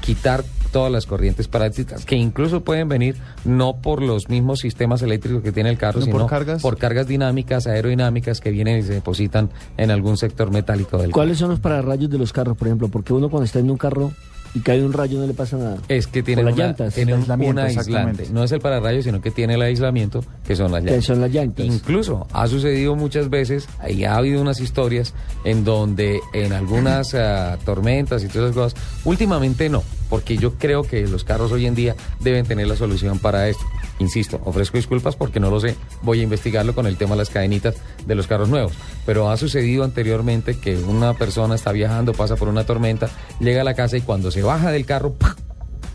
quitar 0.03 0.43
todas 0.71 0.91
las 0.91 1.05
corrientes 1.05 1.47
parasitas 1.47 2.03
que 2.03 2.15
incluso 2.15 2.61
pueden 2.63 2.89
venir 2.89 3.15
no 3.45 3.77
por 3.77 4.01
los 4.01 4.27
mismos 4.27 4.59
sistemas 4.59 5.01
eléctricos 5.03 5.41
que 5.43 5.51
tiene 5.51 5.69
el 5.69 5.77
carro, 5.77 5.99
No, 5.99 6.05
sino 6.05 6.17
por 6.19 6.29
cargas. 6.29 6.61
por 6.61 6.77
cargas 6.77 7.07
dinámicas, 7.07 7.67
aerodinámicas 7.67 8.41
que 8.41 8.49
vienen 8.51 8.79
y 8.79 8.83
se 8.83 8.93
depositan 8.93 9.49
en 9.77 9.91
algún 9.91 10.17
sector 10.17 10.51
metálico 10.51 10.97
del 10.97 11.11
¿Cuáles 11.11 11.37
son 11.37 11.51
los 11.51 11.59
pararrayos 11.59 12.09
de 12.09 12.17
los 12.17 12.33
carros, 12.33 12.57
por 12.57 12.67
ejemplo? 12.67 12.89
Porque 12.89 13.13
uno 13.13 13.29
cuando 13.29 13.45
está 13.45 13.59
en 13.59 13.69
un 13.69 13.77
carro 13.77 14.11
y 14.55 14.59
cae 14.59 14.83
un 14.83 14.93
rayo 14.93 15.19
no 15.19 15.27
le 15.27 15.33
pasa 15.33 15.57
nada. 15.57 15.77
Es 15.87 16.07
que 16.07 16.21
tiene, 16.23 16.43
las 16.43 16.53
una- 16.53 16.65
llantas. 16.67 16.93
tiene 16.93 17.13
un, 17.13 17.21
aislante. 17.21 17.65
exactamente. 17.67 18.27
No 18.31 18.43
es 18.43 18.51
el 18.51 18.59
pararrayos, 18.59 19.03
sino 19.03 19.19
que 19.21 19.31
tiene 19.31 19.55
el 19.55 19.61
aislamiento, 19.61 20.23
que 20.45 20.55
son 20.55 20.71
las 20.71 20.81
Que 20.83 20.89
llantas. 20.91 21.05
son 21.05 21.21
las 21.21 21.31
llantas. 21.31 21.65
Incluso 21.65 22.27
ha 22.31 22.47
sucedido 22.47 22.95
muchas 22.95 23.29
veces, 23.29 23.67
y 23.89 24.03
ha 24.03 24.15
habido 24.15 24.41
unas 24.41 24.59
historias 24.59 25.13
en 25.43 25.63
donde 25.63 26.19
en 26.33 26.53
algunas 26.53 27.13
ah, 27.15 27.57
tormentas 27.65 28.23
y 28.23 28.27
todas 28.27 28.51
esas 28.51 28.55
cosas, 28.73 28.81
últimamente 29.05 29.69
no, 29.69 29.83
porque 30.09 30.37
yo 30.37 30.53
creo 30.55 30.83
que 30.83 31.07
los 31.07 31.23
carros 31.23 31.51
hoy 31.51 31.65
en 31.65 31.75
día 31.75 31.95
deben 32.19 32.45
tener 32.45 32.67
la 32.67 32.75
solución 32.75 33.19
para 33.19 33.49
esto. 33.49 33.63
Insisto, 33.99 34.41
ofrezco 34.43 34.77
disculpas 34.77 35.15
porque 35.15 35.39
no 35.39 35.49
lo 35.49 35.59
sé, 35.59 35.75
voy 36.01 36.19
a 36.19 36.23
investigarlo 36.23 36.73
con 36.73 36.87
el 36.87 36.97
tema 36.97 37.11
de 37.11 37.19
las 37.19 37.29
cadenitas 37.29 37.75
de 38.05 38.15
los 38.15 38.27
carros 38.27 38.49
nuevos, 38.49 38.73
pero 39.05 39.29
ha 39.29 39.37
sucedido 39.37 39.83
anteriormente 39.83 40.57
que 40.57 40.77
una 40.77 41.13
persona 41.13 41.55
está 41.55 41.71
viajando, 41.71 42.13
pasa 42.13 42.35
por 42.35 42.47
una 42.47 42.65
tormenta, 42.65 43.09
llega 43.39 43.61
a 43.61 43.63
la 43.63 43.75
casa 43.75 43.97
y 43.97 44.01
cuando 44.01 44.31
se 44.31 44.41
baja 44.41 44.71
del 44.71 44.85
carro, 44.85 45.15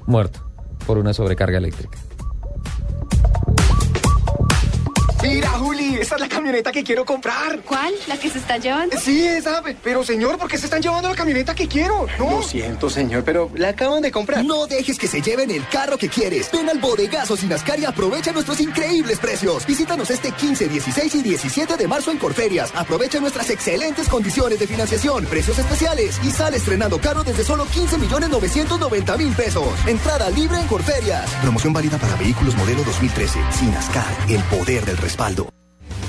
muerto 0.06 0.48
por 0.86 0.98
una 0.98 1.12
sobrecarga 1.12 1.58
eléctrica. 1.58 1.98
Mira, 5.22 5.48
Juli, 5.50 5.96
esa 5.96 6.14
es 6.14 6.20
la 6.20 6.28
camioneta 6.28 6.70
que 6.70 6.84
quiero 6.84 7.04
comprar. 7.04 7.60
¿Cuál? 7.62 7.92
¿La 8.06 8.16
que 8.16 8.30
se 8.30 8.38
está 8.38 8.56
llevando? 8.56 8.96
Sí, 8.98 9.26
esa. 9.26 9.62
Pero 9.82 10.04
señor, 10.04 10.38
¿por 10.38 10.48
qué 10.48 10.56
se 10.56 10.66
están 10.66 10.80
llevando 10.80 11.08
la 11.08 11.16
camioneta 11.16 11.54
que 11.56 11.66
quiero? 11.66 12.06
No. 12.18 12.30
Lo 12.30 12.42
siento, 12.42 12.88
señor, 12.88 13.24
pero 13.24 13.50
la 13.56 13.70
acaban 13.70 14.00
de 14.00 14.12
comprar. 14.12 14.44
No 14.44 14.66
dejes 14.66 14.96
que 14.96 15.08
se 15.08 15.20
lleven 15.20 15.50
el 15.50 15.66
carro 15.68 15.98
que 15.98 16.08
quieres. 16.08 16.50
Ven 16.52 16.68
al 16.68 16.78
bodegazo 16.78 17.36
Sinascar 17.36 17.80
y 17.80 17.84
aprovecha 17.84 18.30
nuestros 18.32 18.60
increíbles 18.60 19.18
precios. 19.18 19.66
Visítanos 19.66 20.08
este 20.10 20.30
15, 20.30 20.68
16 20.68 21.14
y 21.16 21.22
17 21.22 21.76
de 21.76 21.88
marzo 21.88 22.12
en 22.12 22.18
Corferias. 22.18 22.72
Aprovecha 22.76 23.18
nuestras 23.18 23.50
excelentes 23.50 24.08
condiciones 24.08 24.60
de 24.60 24.68
financiación, 24.68 25.24
precios 25.26 25.58
especiales 25.58 26.20
y 26.22 26.30
sale 26.30 26.58
estrenando 26.58 27.00
carro 27.00 27.24
desde 27.24 27.42
solo 27.42 27.66
15 27.66 27.98
millones 27.98 28.28
990 28.28 29.16
mil 29.16 29.34
pesos. 29.34 29.68
Entrada 29.86 30.30
libre 30.30 30.60
en 30.60 30.66
Corferias. 30.68 31.28
Promoción 31.42 31.72
válida 31.72 31.98
para 31.98 32.14
vehículos 32.16 32.54
modelo 32.54 32.84
2013. 32.84 33.40
Sinascar, 33.50 34.16
el 34.28 34.42
poder 34.44 34.84
del 34.84 34.96
respaldo. 35.08 35.48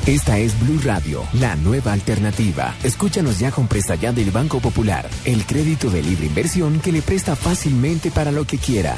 Esta 0.06 0.40
es 0.40 0.60
Blue 0.60 0.82
Radio, 0.84 1.24
la 1.34 1.56
nueva 1.56 1.94
alternativa. 1.94 2.76
Escúchanos 2.84 3.40
ya 3.40 3.50
con 3.50 3.68
Presta 3.68 3.96
del 3.96 4.32
Banco 4.32 4.60
Popular, 4.60 5.08
el 5.24 5.46
crédito 5.46 5.90
de 5.90 6.04
libre 6.04 6.26
inversión 6.26 6.82
que 6.82 6.92
le 6.92 7.02
presta 7.02 7.38
fácilmente 7.38 8.12
para 8.12 8.32
lo 8.34 8.46
que 8.46 8.58
quiera. 8.58 8.98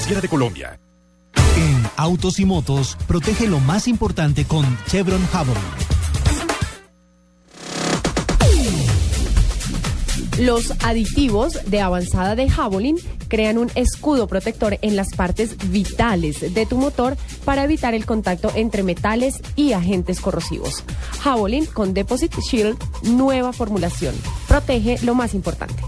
De 0.09 0.27
Colombia. 0.27 0.77
En 1.55 1.83
Autos 1.95 2.39
y 2.39 2.45
Motos, 2.45 2.97
protege 3.07 3.47
lo 3.47 3.59
más 3.61 3.87
importante 3.87 4.43
con 4.43 4.65
Chevron 4.87 5.25
Javelin. 5.27 5.61
Los 10.39 10.73
aditivos 10.83 11.57
de 11.65 11.79
avanzada 11.79 12.35
de 12.35 12.49
Javelin 12.49 12.97
crean 13.29 13.57
un 13.57 13.71
escudo 13.75 14.27
protector 14.27 14.79
en 14.81 14.97
las 14.97 15.13
partes 15.15 15.55
vitales 15.71 16.53
de 16.53 16.65
tu 16.65 16.75
motor 16.75 17.15
para 17.45 17.63
evitar 17.63 17.93
el 17.93 18.05
contacto 18.05 18.51
entre 18.55 18.83
metales 18.83 19.35
y 19.55 19.71
agentes 19.71 20.19
corrosivos. 20.19 20.83
Javelin 21.21 21.67
con 21.67 21.93
Deposit 21.93 22.37
Shield, 22.39 22.77
nueva 23.03 23.53
formulación. 23.53 24.15
Protege 24.47 24.97
lo 25.05 25.15
más 25.15 25.33
importante. 25.33 25.81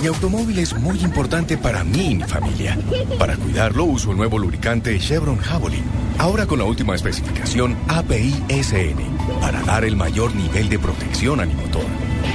Mi 0.00 0.06
automóvil 0.06 0.58
es 0.58 0.74
muy 0.78 0.98
importante 1.00 1.58
para 1.58 1.84
mí 1.84 2.12
y 2.12 2.14
mi 2.14 2.24
familia. 2.24 2.78
Para 3.18 3.36
cuidarlo 3.36 3.84
uso 3.84 4.12
el 4.12 4.16
nuevo 4.16 4.38
lubricante 4.38 4.98
Chevron 4.98 5.36
Javelin. 5.36 5.84
Ahora 6.16 6.46
con 6.46 6.58
la 6.58 6.64
última 6.64 6.94
especificación 6.94 7.76
API-SN. 7.86 8.96
Para 9.42 9.60
dar 9.62 9.84
el 9.84 9.96
mayor 9.96 10.34
nivel 10.34 10.70
de 10.70 10.78
protección 10.78 11.40
a 11.40 11.44
mi 11.44 11.52
motor. 11.52 11.84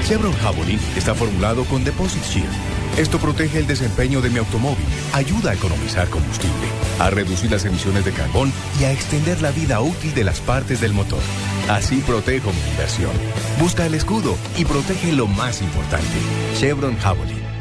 Chevron 0.08 0.34
Javelin 0.34 0.80
está 0.96 1.16
formulado 1.16 1.66
con 1.66 1.84
Deposit 1.84 2.24
Shield. 2.24 2.76
Esto 3.00 3.18
protege 3.18 3.58
el 3.58 3.68
desempeño 3.68 4.22
de 4.22 4.30
mi 4.30 4.38
automóvil, 4.38 4.86
ayuda 5.14 5.52
a 5.52 5.56
economizar 5.56 6.08
combustible, 6.10 6.68
a 7.00 7.10
reducir 7.10 7.52
las 7.52 7.66
emisiones 7.66 8.06
de 8.06 8.12
carbón 8.12 8.54
y 8.80 8.84
a 8.84 8.94
extender 8.94 9.42
la 9.42 9.52
vida 9.52 9.82
útil 9.82 10.14
de 10.14 10.24
las 10.24 10.40
partes 10.40 10.80
del 10.82 10.94
motor. 10.94 11.20
Así 11.68 11.98
protejo 11.98 12.54
mi 12.54 12.72
inversión. 12.72 13.12
Busca 13.60 13.88
el 13.88 13.96
escudo 13.96 14.38
y 14.56 14.66
protege 14.66 15.12
lo 15.12 15.26
más 15.26 15.62
importante. 15.62 16.16
Chevron 16.58 16.96
Javelin. 16.98 17.55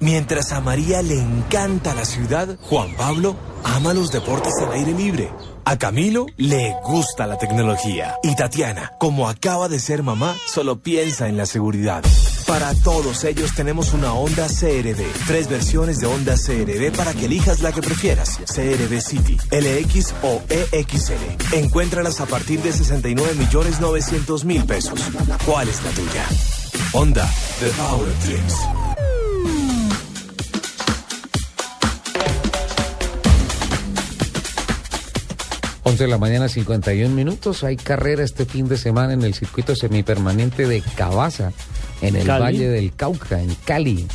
Mientras 0.00 0.52
a 0.52 0.62
María 0.62 1.02
le 1.02 1.20
encanta 1.20 1.94
la 1.94 2.06
ciudad, 2.06 2.56
Juan 2.62 2.94
Pablo 2.96 3.36
ama 3.62 3.92
los 3.92 4.10
deportes 4.10 4.54
al 4.62 4.72
aire 4.72 4.94
libre. 4.94 5.30
A 5.66 5.76
Camilo 5.76 6.24
le 6.38 6.74
gusta 6.82 7.26
la 7.26 7.36
tecnología. 7.36 8.16
Y 8.22 8.34
Tatiana, 8.34 8.92
como 8.98 9.28
acaba 9.28 9.68
de 9.68 9.78
ser 9.78 10.02
mamá, 10.02 10.34
solo 10.46 10.80
piensa 10.80 11.28
en 11.28 11.36
la 11.36 11.44
seguridad. 11.44 12.02
Para 12.46 12.74
todos 12.76 13.24
ellos 13.24 13.54
tenemos 13.54 13.92
una 13.92 14.14
Honda 14.14 14.48
CRV. 14.48 15.04
Tres 15.26 15.48
versiones 15.50 16.00
de 16.00 16.06
Honda 16.06 16.34
CRV 16.34 16.96
para 16.96 17.12
que 17.12 17.26
elijas 17.26 17.60
la 17.60 17.70
que 17.70 17.82
prefieras. 17.82 18.40
CRV 18.46 19.02
City, 19.02 19.36
LX 19.52 20.14
o 20.22 20.40
EXL. 20.48 21.52
Encuéntralas 21.52 22.22
a 22.22 22.26
partir 22.26 22.62
de 22.62 22.72
69 22.72 23.34
millones 23.34 23.80
900 23.80 24.46
mil 24.46 24.64
pesos. 24.64 24.98
¿Cuál 25.44 25.68
es 25.68 25.82
la 25.84 25.90
tuya? 25.90 26.26
Honda, 26.94 27.30
The 27.60 27.68
Power 27.68 28.08
of 28.08 29.19
11 35.90 36.04
de 36.04 36.08
la 36.08 36.18
mañana, 36.18 36.48
51 36.48 37.12
minutos. 37.12 37.64
Hay 37.64 37.76
carrera 37.76 38.22
este 38.22 38.44
fin 38.44 38.68
de 38.68 38.78
semana 38.78 39.12
en 39.12 39.22
el 39.22 39.34
circuito 39.34 39.74
semipermanente 39.74 40.68
de 40.68 40.82
Cabaza, 40.82 41.50
en 42.00 42.14
el 42.14 42.24
Cali. 42.24 42.42
Valle 42.44 42.68
del 42.68 42.94
Cauca, 42.94 43.42
en 43.42 43.52
Cali. 43.64 44.06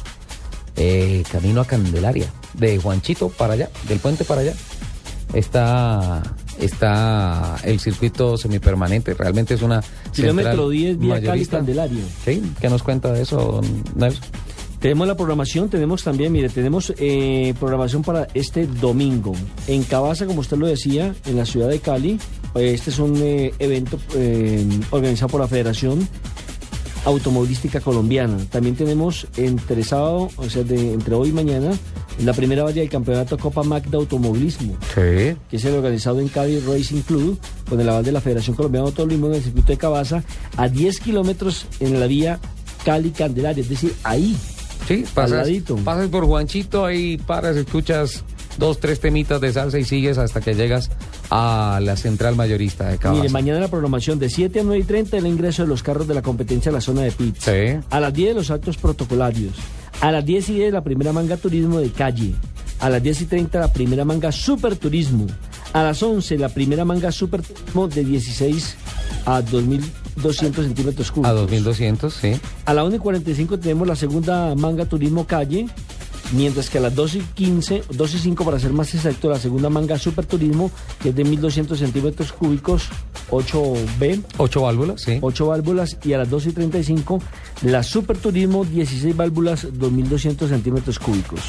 Eh, 0.77 1.25
camino 1.29 1.59
a 1.59 1.65
Candelaria. 1.65 2.27
De 2.53 2.77
Juanchito 2.77 3.27
para 3.27 3.55
allá, 3.55 3.69
del 3.89 3.99
puente 3.99 4.23
para 4.23 4.39
allá. 4.39 4.53
Está, 5.33 6.23
está 6.61 7.57
el 7.65 7.81
circuito 7.81 8.37
semipermanente. 8.37 9.13
Realmente 9.13 9.55
es 9.55 9.61
una. 9.61 9.83
Kilómetro 10.13 10.69
central 10.69 10.71
10, 10.71 10.99
vía 10.99 11.21
Cali. 11.21 11.45
Candelario. 11.45 12.05
Sí, 12.23 12.41
¿qué 12.61 12.69
nos 12.69 12.83
cuenta 12.83 13.11
de 13.11 13.23
eso, 13.23 13.59
Nelson? 13.95 14.23
Tenemos 14.85 15.07
la 15.07 15.17
programación, 15.17 15.67
tenemos 15.67 16.03
también, 16.03 16.31
mire, 16.31 16.47
tenemos 16.47 16.93
eh, 16.99 17.55
programación 17.59 18.03
para 18.03 18.27
este 18.35 18.67
domingo. 18.67 19.33
En 19.65 19.81
Cabaza, 19.81 20.27
como 20.27 20.41
usted 20.41 20.57
lo 20.57 20.67
decía, 20.67 21.15
en 21.25 21.37
la 21.37 21.45
ciudad 21.47 21.69
de 21.69 21.79
Cali, 21.79 22.19
eh, 22.53 22.71
este 22.71 22.91
es 22.91 22.99
un 22.99 23.17
eh, 23.17 23.51
evento 23.57 23.97
eh, 24.13 24.63
organizado 24.91 25.29
por 25.29 25.41
la 25.41 25.47
Federación 25.47 26.07
Automovilística 27.03 27.79
Colombiana. 27.81 28.37
También 28.51 28.75
tenemos 28.75 29.25
entre 29.37 29.83
sábado, 29.83 30.29
o 30.35 30.49
sea, 30.51 30.61
de, 30.61 30.93
entre 30.93 31.15
hoy 31.15 31.29
y 31.29 31.31
mañana, 31.31 31.71
la 32.23 32.33
primera 32.33 32.63
valla 32.63 32.81
del 32.81 32.89
campeonato 32.91 33.39
Copa 33.39 33.63
Mac 33.63 33.85
de 33.85 33.97
Automovilismo. 33.97 34.77
Sí. 34.93 35.35
que 35.49 35.55
es 35.57 35.65
el 35.65 35.73
organizado 35.73 36.19
en 36.19 36.27
Cali 36.27 36.59
Racing 36.59 37.01
Club, 37.01 37.39
con 37.67 37.81
el 37.81 37.89
aval 37.89 38.05
de 38.05 38.11
la 38.11 38.21
Federación 38.21 38.55
Colombiana 38.55 38.85
de 38.85 38.89
Automovilismo 38.91 39.29
en 39.29 39.33
el 39.33 39.41
circuito 39.41 39.71
de 39.71 39.77
Cabaza, 39.79 40.23
a 40.57 40.69
10 40.69 40.99
kilómetros 40.99 41.65
en 41.79 41.99
la 41.99 42.05
vía 42.05 42.39
Cali-Candelaria, 42.83 43.63
es 43.63 43.69
decir, 43.69 43.91
ahí. 44.03 44.37
Sí, 44.87 45.03
pasas, 45.13 45.47
pasas 45.83 46.09
por 46.09 46.25
Juanchito, 46.25 46.85
ahí 46.85 47.17
paras, 47.17 47.55
escuchas 47.55 48.23
dos, 48.57 48.79
tres 48.79 48.99
temitas 48.99 49.41
de 49.41 49.51
salsa 49.51 49.79
y 49.79 49.83
sigues 49.83 50.17
hasta 50.17 50.41
que 50.41 50.53
llegas 50.53 50.91
a 51.29 51.79
la 51.81 51.97
central 51.97 52.35
mayorista 52.35 52.89
de 52.89 52.97
Cabaza. 52.97 53.21
Mire, 53.21 53.31
mañana 53.31 53.59
la 53.59 53.67
programación 53.67 54.19
de 54.19 54.29
7 54.29 54.59
a 54.59 54.63
9 54.63 54.79
y 54.79 54.83
30 54.83 55.17
el 55.17 55.27
ingreso 55.27 55.63
de 55.63 55.69
los 55.69 55.83
carros 55.83 56.07
de 56.07 56.13
la 56.13 56.21
competencia 56.21 56.69
a 56.69 56.73
la 56.73 56.81
zona 56.81 57.01
de 57.01 57.11
pits. 57.11 57.47
A 57.89 57.99
las 57.99 58.13
10 58.13 58.35
los 58.35 58.51
actos 58.51 58.77
protocolarios. 58.77 59.53
A 60.01 60.11
las 60.11 60.25
10 60.25 60.49
y 60.49 60.53
10 60.55 60.73
la 60.73 60.83
primera 60.83 61.13
manga 61.13 61.37
turismo 61.37 61.79
de 61.79 61.89
calle. 61.91 62.33
A 62.79 62.89
las 62.89 63.01
10 63.01 63.21
y 63.21 63.25
30 63.25 63.59
la 63.59 63.73
primera 63.73 64.05
manga 64.05 64.31
super 64.31 64.75
turismo. 64.75 65.27
A 65.75 65.83
las 65.83 66.01
11 66.01 66.37
la 66.37 66.47
primera 66.47 66.85
manga 66.85 67.11
super 67.11 67.41
turismo 67.41 67.89
de 67.89 68.05
16 68.05 68.77
a 69.25 69.41
2200 69.41 70.65
centímetros 70.65 71.11
cúbicos. 71.11 71.29
A 71.29 71.33
2200, 71.33 72.13
sí. 72.13 72.39
A 72.63 72.73
la 72.73 72.85
1 72.85 72.95
y 72.95 72.99
45 72.99 73.59
tenemos 73.59 73.85
la 73.85 73.97
segunda 73.97 74.55
manga 74.55 74.85
turismo 74.85 75.27
calle. 75.27 75.67
Mientras 76.31 76.69
que 76.69 76.77
a 76.77 76.81
las 76.81 76.95
2 76.95 77.15
y 77.15 77.19
15, 77.19 77.83
2 77.91 78.13
y 78.13 78.19
5 78.19 78.45
para 78.45 78.57
ser 78.57 78.71
más 78.71 78.95
exacto, 78.95 79.29
la 79.29 79.37
segunda 79.37 79.69
manga 79.69 79.99
super 79.99 80.25
turismo, 80.25 80.71
que 81.03 81.09
es 81.09 81.15
de 81.15 81.25
1200 81.25 81.77
centímetros 81.77 82.31
cúbicos, 82.31 82.83
8B. 83.29 84.23
8 84.37 84.61
válvulas, 84.61 85.01
sí. 85.01 85.17
8 85.19 85.45
válvulas. 85.45 85.97
Y 86.05 86.13
a 86.13 86.19
las 86.19 86.29
2 86.29 86.45
y 86.45 86.51
35, 86.53 87.21
la 87.63 87.83
super 87.83 88.17
turismo, 88.17 88.63
16 88.63 89.13
válvulas, 89.13 89.67
2200 89.73 90.49
centímetros 90.49 90.99
cúbicos. 90.99 91.41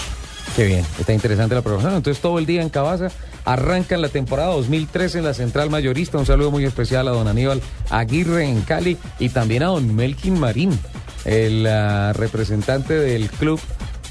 Qué 0.57 0.65
bien, 0.65 0.87
está 0.99 1.13
interesante 1.13 1.55
la 1.55 1.61
programación. 1.61 1.99
Entonces 1.99 2.23
todo 2.23 2.39
el 2.39 2.47
día 2.47 2.63
en 2.63 2.71
Cabaza 2.71 3.09
arrancan 3.45 4.01
la 4.01 4.09
temporada 4.09 4.55
2013 4.55 5.19
en 5.19 5.25
la 5.25 5.35
central 5.35 5.69
mayorista. 5.69 6.17
Un 6.17 6.25
saludo 6.25 6.51
muy 6.51 6.65
especial 6.65 7.07
a 7.09 7.11
don 7.11 7.29
Aníbal 7.29 7.61
Aguirre 7.91 8.47
en 8.47 8.63
Cali 8.63 8.97
y 9.19 9.29
también 9.29 9.65
a 9.65 9.67
don 9.67 9.95
Melkin 9.95 10.41
Marín, 10.41 10.71
el 11.27 11.67
ah, 11.67 12.15
representante 12.15 12.95
del 12.95 13.29
club 13.29 13.61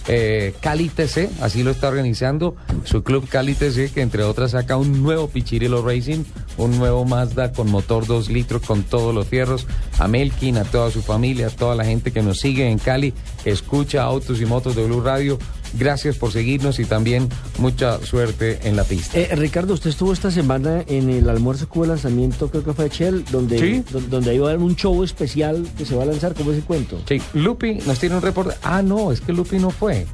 eh, 0.07 0.53
Cali 0.61 0.89
TC, 0.89 1.31
así 1.41 1.63
lo 1.63 1.72
está 1.72 1.88
organizando 1.88 2.55
su 2.84 3.01
club 3.01 3.27
Cali 3.27 3.55
TC, 3.55 3.91
que 3.91 4.01
entre 4.01 4.22
otras 4.22 4.51
saca 4.51 4.77
un 4.77 5.01
nuevo 5.01 5.27
Pichirilo 5.27 5.84
Racing, 5.84 6.23
un 6.57 6.77
nuevo 6.77 7.05
Mazda 7.05 7.53
con 7.53 7.72
motor 7.72 8.05
2 8.05 8.30
litros 8.30 8.61
con 8.61 8.84
todos 8.84 9.15
los 9.15 9.27
fierros. 9.27 9.65
A 9.97 10.07
Melkin, 10.07 10.57
a 10.57 10.63
toda 10.63 10.91
su 10.91 11.01
familia, 11.01 11.47
a 11.47 11.49
toda 11.49 11.73
la 11.73 11.85
gente 11.85 12.11
que 12.11 12.22
nos 12.22 12.39
sigue 12.39 12.69
en 12.69 12.77
Cali, 12.77 13.13
escucha 13.45 14.03
autos 14.03 14.39
y 14.41 14.45
motos 14.45 14.76
de 14.76 14.85
Blue 14.85 15.01
Radio. 15.01 15.39
Gracias 15.77 16.18
por 16.18 16.31
seguirnos 16.31 16.80
y 16.80 16.85
también 16.85 17.27
mucha 17.60 17.99
suerte 18.06 18.60
en 18.64 18.76
la 18.76 18.84
pista. 18.84 19.18
Eh, 19.19 19.30
Ricardo, 19.35 19.73
usted 19.73 19.89
estuvo 19.89 20.14
esta 20.14 20.31
semana 20.31 20.84
en 20.88 21.10
el 21.10 21.27
almuerzo 21.30 21.68
que 21.69 21.80
hubo 21.80 21.85
lanzamiento, 21.88 22.49
creo 22.49 22.64
que 22.64 22.73
fue 22.73 22.89
de 22.89 22.95
Shell, 22.95 23.26
donde, 23.31 23.60
Sí. 23.60 23.84
do- 23.91 23.99
donde 24.02 24.34
iba 24.35 24.47
a 24.47 24.52
haber 24.52 24.64
un 24.64 24.76
show 24.76 25.03
especial 25.03 25.68
que 25.77 25.85
se 25.85 25.95
va 25.95 26.03
a 26.03 26.06
lanzar, 26.06 26.34
¿cómo 26.34 26.52
es 26.52 26.57
el 26.57 26.64
cuento? 26.64 27.02
Sí, 27.07 27.22
Lupi 27.34 27.76
nos 27.85 27.99
tiene 27.99 28.15
un 28.15 28.22
reporte. 28.22 28.56
Ah, 28.64 28.81
no, 28.81 29.11
es 29.11 29.19
que 29.22 29.34
Lupi 29.34 29.60
no 29.60 29.69
fue. 29.69 30.06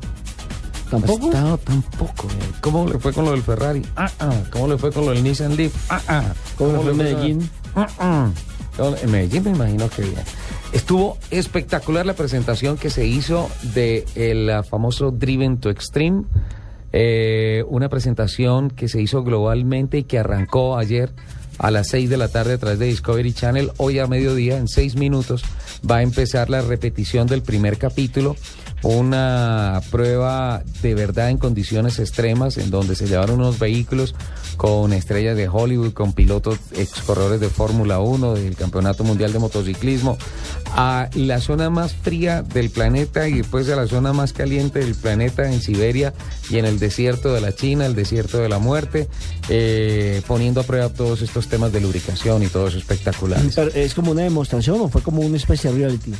¿Tampoco? 0.89 1.27
Estado 1.27 1.57
tampoco. 1.59 2.27
eh. 2.27 2.51
¿Cómo 2.59 2.85
le 2.87 2.99
fue 2.99 3.13
con 3.13 3.23
lo 3.25 3.31
del 3.31 3.43
Ferrari? 3.43 3.81
Ah, 3.95 4.11
ah. 4.19 4.33
¿Cómo 4.51 4.67
le 4.67 4.77
fue 4.77 4.91
con 4.91 5.05
lo 5.05 5.11
del 5.11 5.23
Nissan 5.23 5.55
Leaf? 5.55 5.73
Ah, 5.89 6.01
ah. 6.07 6.23
¿Cómo 6.57 6.73
le 6.73 6.79
fue 6.79 6.91
en 6.91 6.97
Medellín? 6.97 7.49
Ah, 7.75 7.87
ah. 7.99 8.29
¿Cómo- 8.75 8.97
En 9.01 9.11
Medellín 9.11 9.43
me 9.43 9.51
imagino 9.51 9.89
que 9.89 10.01
bien. 10.01 10.15
Estuvo 10.73 11.17
espectacular 11.31 12.05
la 12.05 12.13
presentación 12.13 12.77
que 12.77 12.89
se 12.89 13.05
hizo 13.05 13.49
de 13.73 14.05
el 14.15 14.49
ah, 14.49 14.63
famoso 14.63 15.11
Driven 15.11 15.59
to 15.59 15.69
Extreme. 15.69 16.23
Eh, 16.93 17.63
una 17.67 17.89
presentación 17.89 18.69
que 18.69 18.87
se 18.87 19.01
hizo 19.01 19.23
globalmente 19.23 19.99
y 19.99 20.03
que 20.03 20.17
arrancó 20.19 20.77
ayer 20.77 21.11
a 21.57 21.71
las 21.71 21.89
6 21.89 22.09
de 22.09 22.17
la 22.17 22.29
tarde 22.29 22.53
a 22.53 22.57
través 22.57 22.79
de 22.79 22.85
Discovery 22.85 23.33
Channel. 23.33 23.71
Hoy 23.77 23.99
a 23.99 24.07
mediodía, 24.07 24.57
en 24.57 24.69
6 24.69 24.95
minutos, 24.95 25.43
va 25.89 25.97
a 25.97 26.01
empezar 26.03 26.49
la 26.49 26.61
repetición 26.61 27.27
del 27.27 27.41
primer 27.41 27.77
capítulo. 27.77 28.37
Una 28.83 29.81
prueba 29.91 30.63
de 30.81 30.95
verdad 30.95 31.29
en 31.29 31.37
condiciones 31.37 31.99
extremas, 31.99 32.57
en 32.57 32.71
donde 32.71 32.95
se 32.95 33.07
llevaron 33.07 33.39
unos 33.39 33.59
vehículos 33.59 34.15
con 34.57 34.93
estrellas 34.93 35.37
de 35.37 35.47
Hollywood, 35.47 35.93
con 35.93 36.13
pilotos 36.13 36.59
ex 36.73 37.01
corredores 37.01 37.39
de 37.39 37.49
Fórmula 37.49 37.99
1, 37.99 38.33
del 38.35 38.55
Campeonato 38.55 39.03
Mundial 39.03 39.33
de 39.33 39.39
Motociclismo, 39.39 40.17
a 40.75 41.09
la 41.13 41.41
zona 41.41 41.69
más 41.69 41.93
fría 41.93 42.41
del 42.41 42.69
planeta 42.69 43.27
y 43.27 43.33
después 43.33 43.69
a 43.69 43.75
la 43.75 43.87
zona 43.87 44.13
más 44.13 44.33
caliente 44.33 44.79
del 44.79 44.95
planeta 44.95 45.51
en 45.51 45.61
Siberia 45.61 46.13
y 46.49 46.57
en 46.57 46.65
el 46.65 46.79
desierto 46.79 47.33
de 47.33 47.41
la 47.41 47.53
China, 47.53 47.85
el 47.85 47.95
desierto 47.95 48.39
de 48.39 48.49
la 48.49 48.59
muerte, 48.59 49.07
eh, 49.49 50.21
poniendo 50.27 50.61
a 50.61 50.63
prueba 50.63 50.89
todos 50.89 51.21
estos 51.21 51.47
temas 51.47 51.71
de 51.71 51.81
lubricación 51.81 52.43
y 52.43 52.47
todo 52.47 52.67
eso 52.67 52.77
espectacular. 52.77 53.41
Pero, 53.53 53.71
¿Es 53.73 53.93
como 53.93 54.11
una 54.11 54.23
demostración 54.23 54.79
o 54.81 54.89
fue 54.89 55.01
como 55.01 55.21
un 55.21 55.35
especial 55.35 55.75
reality? 55.75 56.13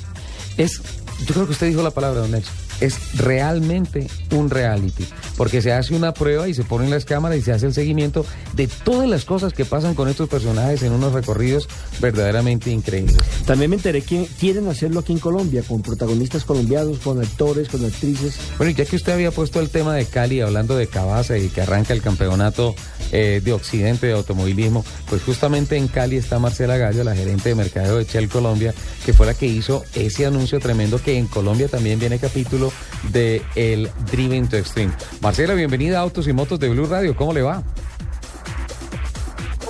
Es, 0.58 0.82
yo 1.26 1.34
creo 1.34 1.46
que 1.46 1.54
usted 1.54 1.68
dijo 1.68 1.84
la 1.84 1.92
palabra, 1.92 2.22
don 2.22 2.32
Nelson, 2.32 2.54
es 2.80 3.18
realmente 3.18 4.08
un 4.32 4.50
reality, 4.50 5.06
porque 5.38 5.62
se 5.62 5.72
hace 5.72 5.94
una 5.94 6.14
prueba 6.14 6.48
y 6.48 6.54
se 6.54 6.64
ponen 6.64 6.90
las 6.90 7.06
cámaras 7.06 7.38
y 7.38 7.42
se 7.42 7.52
hace 7.52 7.68
el 7.68 7.74
seguimiento 7.74 8.26
de 8.54 8.68
todas 8.68 9.08
las 9.08 9.24
cosas 9.24 9.54
que 9.54 9.66
pasan 9.66 9.94
con 9.94 10.10
estos 10.10 10.28
personajes 10.28 10.82
en 10.82 10.92
unos 10.92 11.14
recorridos 11.14 11.70
verdaderamente 12.00 12.72
increíbles. 12.72 13.18
También 13.46 13.70
me 13.70 13.76
enteré 13.78 14.02
que 14.02 14.28
quieren 14.40 14.68
hacerlo 14.68 15.02
aquí 15.02 15.14
en 15.14 15.20
Colombia, 15.20 15.64
con 15.68 15.82
protagonistas 15.82 16.44
colombianos, 16.44 17.00
con 17.00 17.20
actores, 17.22 17.70
con 17.70 17.86
actrices. 17.86 18.38
Bueno, 18.58 18.72
y 18.72 18.74
ya 18.74 18.86
que 18.86 18.96
usted 18.96 19.14
había 19.14 19.32
puesto 19.32 19.60
el 19.60 19.70
tema 19.70 19.94
de 19.94 20.06
Cali, 20.06 20.42
hablando 20.42 20.76
de 20.76 20.88
Cabaza 20.88 21.38
y 21.38 21.50
que 21.50 21.62
arranca 21.62 21.94
el 21.94 22.02
campeonato 22.02 22.76
eh, 23.12 23.42
de 23.44 23.54
Occidente 23.54 24.08
de 24.08 24.14
automovilismo, 24.14 24.84
pues 25.10 25.22
justamente 25.22 25.78
en 25.78 25.88
Cali 25.88 26.16
está 26.16 26.40
Marcela 26.40 26.78
Gallo, 26.78 27.04
la 27.04 27.16
gerente 27.16 27.50
de 27.50 27.56
mercadeo 27.56 27.98
de 27.98 28.06
Shell 28.06 28.30
Colombia, 28.30 28.74
que 29.06 29.14
fue 29.14 29.26
la 29.26 29.34
que 29.34 29.48
hizo 29.48 29.84
ese 29.96 30.26
anuncio 30.26 30.60
tremendo 30.60 31.02
que 31.02 31.18
en 31.18 31.28
Colombia 31.28 31.68
también 31.68 32.00
viene 32.00 32.20
capítulo 32.20 32.72
de 33.12 33.42
el 33.56 33.90
Driven 34.12 34.48
to 34.48 34.58
Extreme. 34.58 34.94
Marcela, 35.22 35.54
bienvenida 35.54 36.00
a 36.00 36.02
Autos 36.02 36.28
y 36.28 36.34
Motos 36.34 36.60
de 36.60 36.70
Blue 36.70 36.86
Radio, 36.86 37.16
¿cómo 37.16 37.34
le 37.34 37.42
va? 37.42 37.64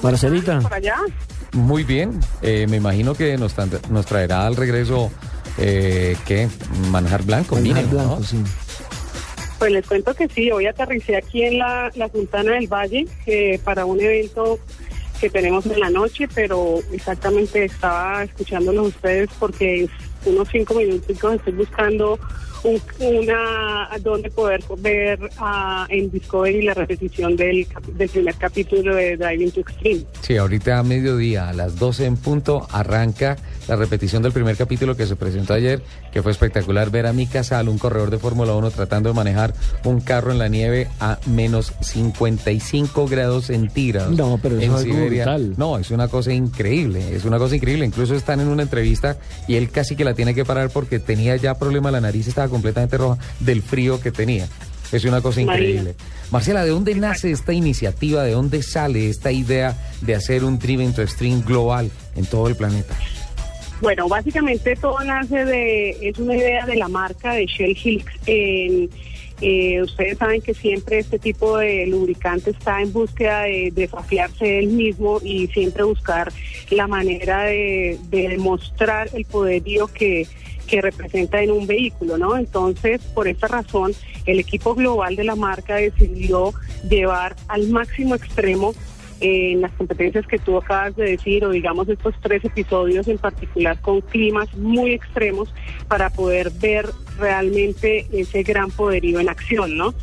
Marcelita. 0.02 0.62
Allá. 0.72 0.98
Muy 1.54 1.84
bien, 1.84 2.20
eh, 2.42 2.66
me 2.70 2.78
imagino 2.78 3.14
que 3.14 3.38
nos, 3.38 3.56
nos 3.90 4.06
traerá 4.06 4.48
al 4.48 4.56
regreso, 4.56 5.12
eh, 5.58 6.16
¿qué? 6.26 6.48
Manjar 6.90 7.24
blanco, 7.24 7.56
Manjar 7.56 7.76
mínimo, 7.76 7.94
blanco, 7.94 8.20
¿no? 8.20 8.26
sí. 8.26 8.38
Pues 9.60 9.72
les 9.74 9.86
cuento 9.86 10.14
que 10.16 10.28
sí, 10.28 10.50
hoy 10.50 10.66
aterricé 10.66 11.18
aquí 11.18 11.44
en 11.44 11.60
la, 11.60 11.92
la 11.94 12.10
Sultana 12.10 12.54
del 12.54 12.68
Valle 12.68 13.06
eh, 13.28 13.60
para 13.64 13.86
un 13.86 14.02
evento 14.02 14.58
que 15.22 15.30
tenemos 15.30 15.66
en 15.68 15.80
la 15.80 15.90
noche, 15.90 16.28
pero 16.34 16.80
exactamente 16.92 17.64
estaba 17.64 18.24
escuchándolos 18.24 18.88
ustedes 18.88 19.30
porque 19.40 19.88
unos 20.26 20.50
cinco 20.52 20.74
minutos 20.74 21.10
estoy 21.36 21.54
buscando 21.54 22.20
un- 22.64 22.82
una 23.00 23.90
donde 24.02 24.30
poder 24.30 24.62
ver 24.80 25.20
ah, 25.38 25.86
en 25.90 26.12
Discovery 26.12 26.62
la 26.64 26.74
repetición 26.76 27.36
del, 27.36 27.66
del 27.94 28.10
primer 28.10 28.36
capítulo 28.36 28.96
de 28.96 29.18
Driving 29.18 29.52
to 29.52 29.62
Extreme. 29.62 30.04
Sí, 30.22 30.38
ahorita 30.38 30.78
a 30.80 30.84
mediodía, 30.84 31.50
a 31.50 31.54
las 31.54 31.78
12 31.78 32.06
en 32.06 32.18
punto, 32.18 32.68
arranca 32.72 33.38
la 33.72 33.78
repetición 33.78 34.22
del 34.22 34.34
primer 34.34 34.58
capítulo 34.58 34.98
que 34.98 35.08
se 35.08 35.16
presentó 35.16 35.54
ayer, 35.54 35.82
que 36.12 36.22
fue 36.22 36.34
espectacular 36.34 36.90
ver 36.90 37.06
a 37.06 37.14
Mika 37.14 37.42
Sal, 37.42 37.70
un 37.70 37.78
corredor 37.78 38.12
de 38.12 38.18
Fórmula 38.18 38.54
1, 38.54 38.70
tratando 38.72 39.08
de 39.08 39.16
manejar 39.16 39.54
un 39.86 40.02
carro 40.02 40.34
en 40.34 40.40
la 40.40 40.50
nieve 40.50 40.90
a 41.00 41.20
menos 41.26 41.72
55 41.80 43.08
grados 43.08 43.46
centígrados. 43.46 44.12
No, 44.18 44.38
pero 44.44 44.58
eso 44.60 44.66
en 44.66 44.90
es 44.90 44.94
algo 44.94 45.06
brutal. 45.06 45.54
No, 45.56 45.78
es 45.78 45.90
una 45.90 46.10
cosa 46.10 46.34
increíble, 46.34 47.16
es 47.16 47.24
una 47.24 47.38
cosa 47.38 47.56
increíble. 47.56 47.86
Incluso 47.86 48.14
están 48.14 48.42
en 48.42 48.50
una 48.50 48.64
entrevista 48.64 49.16
y 49.48 49.56
él 49.56 49.70
casi 49.70 49.96
que 49.96 50.04
la 50.04 50.16
tiene 50.16 50.36
que 50.36 50.44
parar 50.44 50.70
porque 50.70 51.00
tenía 51.00 51.38
ya 51.38 51.56
problema, 51.56 51.92
la 51.92 52.02
nariz 52.02 52.28
estaba 52.28 52.50
completamente 52.50 52.98
roja 52.98 53.20
del 53.40 53.62
frío 53.62 54.02
que 54.02 54.12
tenía. 54.12 54.50
Es 54.92 55.06
una 55.06 55.22
cosa 55.22 55.40
increíble. 55.40 55.96
Marcela, 56.30 56.66
¿de 56.66 56.72
dónde 56.72 56.94
nace 56.96 57.32
esta 57.32 57.54
iniciativa? 57.54 58.24
¿De 58.24 58.34
dónde 58.34 58.64
sale 58.64 59.10
esta 59.10 59.32
idea 59.32 59.78
de 60.02 60.14
hacer 60.14 60.44
un 60.44 60.60
Driven 60.60 60.92
to 60.92 61.02
Extreme 61.02 61.42
global 61.42 61.90
en 62.18 62.26
todo 62.26 62.50
el 62.50 62.58
planeta? 62.58 62.98
Bueno, 63.82 64.08
básicamente 64.08 64.76
todo 64.76 65.00
nace 65.04 65.44
de, 65.44 65.90
es 66.02 66.20
una 66.20 66.36
idea 66.36 66.68
de 66.68 66.76
la 66.76 66.88
marca 66.88 67.34
de 67.34 67.48
Shell 67.48 67.76
Hills. 67.84 68.06
En, 68.28 68.90
eh, 69.42 69.82
ustedes 69.82 70.20
saben 70.20 70.40
que 70.40 70.54
siempre 70.54 71.00
este 71.00 71.18
tipo 71.18 71.58
de 71.58 71.88
lubricante 71.88 72.52
está 72.52 72.80
en 72.80 72.94
búsqueda 72.94 73.42
de 73.42 73.72
desafiarse 73.74 74.60
él 74.60 74.68
mismo 74.68 75.20
y 75.24 75.48
siempre 75.48 75.84
buscar 75.84 76.32
la 76.70 76.86
manera 76.86 77.46
de, 77.46 77.98
de 78.12 78.30
demostrar 78.30 79.10
el 79.16 79.26
poderío 79.26 79.88
que, 79.88 80.28
que 80.68 80.80
representa 80.80 81.42
en 81.42 81.50
un 81.50 81.66
vehículo, 81.66 82.20
¿no? 82.20 82.38
Entonces, 82.38 83.02
por 83.16 83.28
esta 83.28 83.48
razón, 83.48 83.94
el 84.28 84.40
equipo 84.40 84.76
global 84.76 85.16
de 85.16 85.24
la 85.24 85.36
marca 85.36 85.76
decidió 85.76 86.54
llevar 86.88 87.36
al 87.48 87.68
máximo 87.70 88.14
extremo 88.14 88.74
eh, 88.74 88.76
en 89.22 89.62
las 89.62 89.72
competencias 89.74 90.26
que 90.26 90.40
tú 90.40 90.58
acabas 90.58 90.96
de 90.96 91.12
decir, 91.12 91.46
o 91.46 91.52
digamos 91.52 91.88
estos 91.88 92.16
tres 92.22 92.44
episodios 92.44 93.08
en 93.08 93.20
particular 93.20 93.80
con 93.80 94.02
climas 94.02 94.54
muy 94.58 94.94
extremos 94.94 95.54
para 95.88 96.10
poder 96.10 96.50
ver 96.50 96.90
realmente 97.20 98.08
ese 98.12 98.42
gran 98.42 98.72
poderío 98.72 99.20
en 99.20 99.30
acción, 99.30 99.78
¿no? 99.78 99.94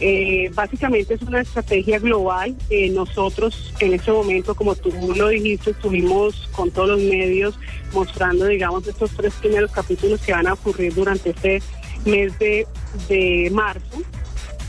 Eh, 0.00 0.50
básicamente 0.54 1.14
es 1.14 1.22
una 1.22 1.40
estrategia 1.40 2.00
global. 2.00 2.56
Eh, 2.68 2.90
nosotros 2.90 3.72
en 3.78 3.94
este 3.94 4.10
momento, 4.10 4.54
como 4.56 4.74
tú 4.74 4.90
lo 5.16 5.28
dijiste, 5.28 5.70
estuvimos 5.70 6.48
con 6.52 6.70
todos 6.72 6.88
los 6.88 7.00
medios 7.00 7.58
mostrando, 7.92 8.46
digamos, 8.46 8.86
estos 8.88 9.12
tres 9.12 9.34
primeros 9.34 9.70
capítulos 9.70 10.20
que 10.20 10.32
van 10.32 10.48
a 10.48 10.54
ocurrir 10.54 10.92
durante 10.94 11.30
este 11.30 11.62
mes 12.04 12.36
de, 12.40 12.66
de 13.08 13.50
marzo 13.52 14.02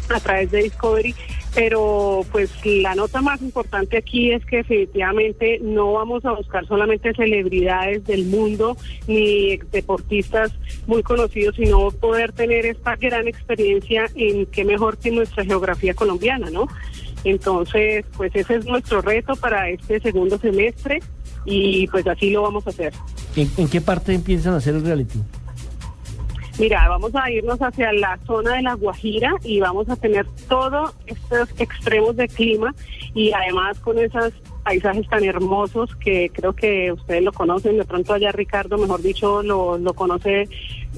a 0.09 0.19
través 0.19 0.51
de 0.51 0.63
Discovery, 0.63 1.15
pero 1.55 2.25
pues 2.33 2.51
la 2.65 2.95
nota 2.95 3.21
más 3.21 3.41
importante 3.41 3.97
aquí 3.97 4.31
es 4.31 4.45
que 4.45 4.57
definitivamente 4.57 5.59
no 5.61 5.93
vamos 5.93 6.25
a 6.25 6.33
buscar 6.33 6.67
solamente 6.67 7.13
celebridades 7.13 8.03
del 8.03 8.25
mundo 8.25 8.75
ni 9.07 9.55
deportistas 9.71 10.51
muy 10.85 11.01
conocidos, 11.01 11.55
sino 11.55 11.89
poder 11.91 12.33
tener 12.33 12.65
esta 12.65 12.97
gran 12.97 13.29
experiencia 13.29 14.05
en 14.15 14.45
qué 14.47 14.65
mejor 14.65 14.97
que 14.97 15.11
nuestra 15.11 15.45
geografía 15.45 15.93
colombiana, 15.93 16.49
¿no? 16.49 16.67
Entonces, 17.23 18.05
pues 18.17 18.35
ese 18.35 18.55
es 18.55 18.65
nuestro 18.65 19.01
reto 19.01 19.37
para 19.37 19.69
este 19.69 20.01
segundo 20.01 20.37
semestre 20.37 20.99
y 21.45 21.87
pues 21.87 22.05
así 22.05 22.31
lo 22.31 22.41
vamos 22.41 22.67
a 22.67 22.71
hacer. 22.71 22.93
¿En, 23.37 23.49
en 23.55 23.69
qué 23.69 23.79
parte 23.79 24.13
empiezan 24.13 24.53
a 24.55 24.57
hacer 24.57 24.75
el 24.75 24.83
reality? 24.83 25.19
Mira, 26.57 26.87
vamos 26.87 27.13
a 27.15 27.29
irnos 27.29 27.61
hacia 27.61 27.91
la 27.91 28.17
zona 28.25 28.55
de 28.55 28.61
la 28.61 28.75
Guajira 28.75 29.33
y 29.43 29.59
vamos 29.59 29.89
a 29.89 29.97
tener 29.97 30.25
todos 30.47 30.95
estos 31.05 31.49
extremos 31.59 32.15
de 32.15 32.29
clima 32.29 32.73
y 33.13 33.33
además 33.33 33.77
con 33.79 33.99
esos 33.99 34.33
paisajes 34.63 35.05
tan 35.09 35.25
hermosos 35.25 35.93
que 35.97 36.31
creo 36.33 36.53
que 36.53 36.93
ustedes 36.93 37.23
lo 37.23 37.33
conocen, 37.33 37.77
de 37.77 37.83
pronto 37.83 38.13
allá 38.13 38.31
Ricardo, 38.31 38.77
mejor 38.77 39.01
dicho, 39.01 39.43
lo, 39.43 39.77
lo 39.77 39.93
conoce 39.93 40.47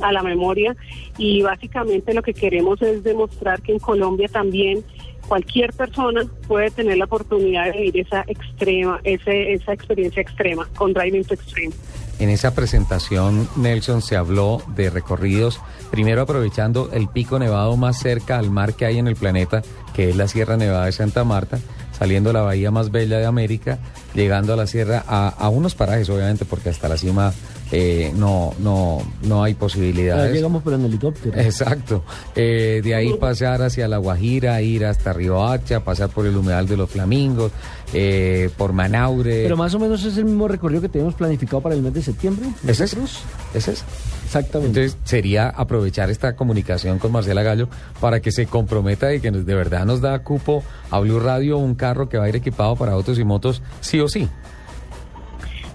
a 0.01 0.11
la 0.11 0.21
memoria 0.21 0.75
y 1.17 1.41
básicamente 1.41 2.13
lo 2.13 2.21
que 2.21 2.35
queremos 2.35 2.79
es 2.83 3.03
demostrar 3.03 3.59
que 3.63 3.71
en 3.71 3.79
Colombia 3.79 4.27
también 4.27 4.85
cualquier 5.27 5.73
persona 5.73 6.21
puede 6.47 6.69
tener 6.69 6.97
la 6.97 7.05
oportunidad 7.05 7.65
de 7.65 7.81
vivir 7.81 8.05
esa 8.05 8.23
extrema, 8.27 8.99
ese, 9.03 9.53
esa 9.53 9.73
experiencia 9.73 10.21
extrema 10.21 10.67
con 10.77 10.93
Driving 10.93 11.25
to 11.25 11.33
Extreme. 11.33 11.73
En 12.19 12.29
esa 12.29 12.55
presentación, 12.55 13.47
Nelson, 13.55 14.01
se 14.01 14.15
habló 14.15 14.63
de 14.75 14.89
recorridos, 14.89 15.59
primero 15.91 16.23
aprovechando 16.23 16.89
el 16.91 17.07
pico 17.07 17.37
nevado 17.37 17.77
más 17.77 17.99
cerca 17.99 18.39
al 18.39 18.49
mar 18.49 18.73
que 18.73 18.85
hay 18.85 18.97
en 18.97 19.07
el 19.07 19.15
planeta, 19.15 19.61
que 19.93 20.09
es 20.09 20.15
la 20.15 20.27
Sierra 20.27 20.57
Nevada 20.57 20.85
de 20.85 20.91
Santa 20.93 21.23
Marta, 21.23 21.59
saliendo 21.97 22.31
a 22.31 22.33
la 22.33 22.41
bahía 22.41 22.71
más 22.71 22.89
bella 22.89 23.19
de 23.19 23.25
América, 23.25 23.77
llegando 24.15 24.53
a 24.53 24.55
la 24.55 24.65
sierra, 24.65 25.03
a, 25.07 25.29
a 25.29 25.49
unos 25.49 25.75
parajes 25.75 26.09
obviamente, 26.09 26.45
porque 26.45 26.69
hasta 26.69 26.89
la 26.89 26.97
cima 26.97 27.33
eh, 27.71 28.13
no, 28.15 28.53
no, 28.59 28.99
no 29.23 29.43
hay 29.43 29.53
posibilidades. 29.53 30.33
llegamos 30.33 30.63
por 30.63 30.73
el 30.73 30.85
helicóptero. 30.85 31.37
Exacto. 31.39 32.03
Eh, 32.35 32.81
de 32.83 32.95
ahí 32.95 33.13
pasar 33.17 33.61
hacia 33.61 33.87
La 33.87 33.97
Guajira, 33.97 34.61
ir 34.61 34.85
hasta 34.85 35.13
Riohacha, 35.13 35.81
pasar 35.81 36.09
por 36.09 36.25
el 36.25 36.35
humedal 36.37 36.67
de 36.67 36.77
los 36.77 36.89
Flamingos, 36.89 37.51
eh, 37.93 38.49
por 38.57 38.73
Manaure. 38.73 39.43
Pero 39.43 39.57
más 39.57 39.73
o 39.73 39.79
menos 39.79 40.03
es 40.05 40.17
el 40.17 40.25
mismo 40.25 40.47
recorrido 40.47 40.81
que 40.81 40.89
tenemos 40.89 41.15
planificado 41.15 41.61
para 41.61 41.75
el 41.75 41.81
mes 41.81 41.93
de 41.93 42.01
septiembre. 42.01 42.47
¿Es 42.65 42.79
ese? 42.79 42.97
¿Es 43.53 43.67
ese? 43.67 43.83
Exactamente. 44.25 44.81
Entonces 44.81 44.97
sería 45.05 45.49
aprovechar 45.49 46.09
esta 46.09 46.35
comunicación 46.35 46.99
con 46.99 47.11
Marcela 47.13 47.43
Gallo 47.43 47.69
para 48.01 48.21
que 48.21 48.31
se 48.31 48.45
comprometa 48.45 49.13
y 49.13 49.21
que 49.21 49.31
de 49.31 49.55
verdad 49.55 49.85
nos 49.85 50.01
da 50.01 50.19
cupo 50.19 50.63
a 50.91 50.99
Blue 50.99 51.19
Radio 51.19 51.57
un 51.57 51.75
carro 51.75 52.09
que 52.09 52.17
va 52.17 52.25
a 52.25 52.29
ir 52.29 52.35
equipado 52.35 52.75
para 52.75 52.91
autos 52.91 53.19
y 53.19 53.23
motos 53.23 53.61
sí 53.79 53.99
o 53.99 54.07
sí. 54.09 54.27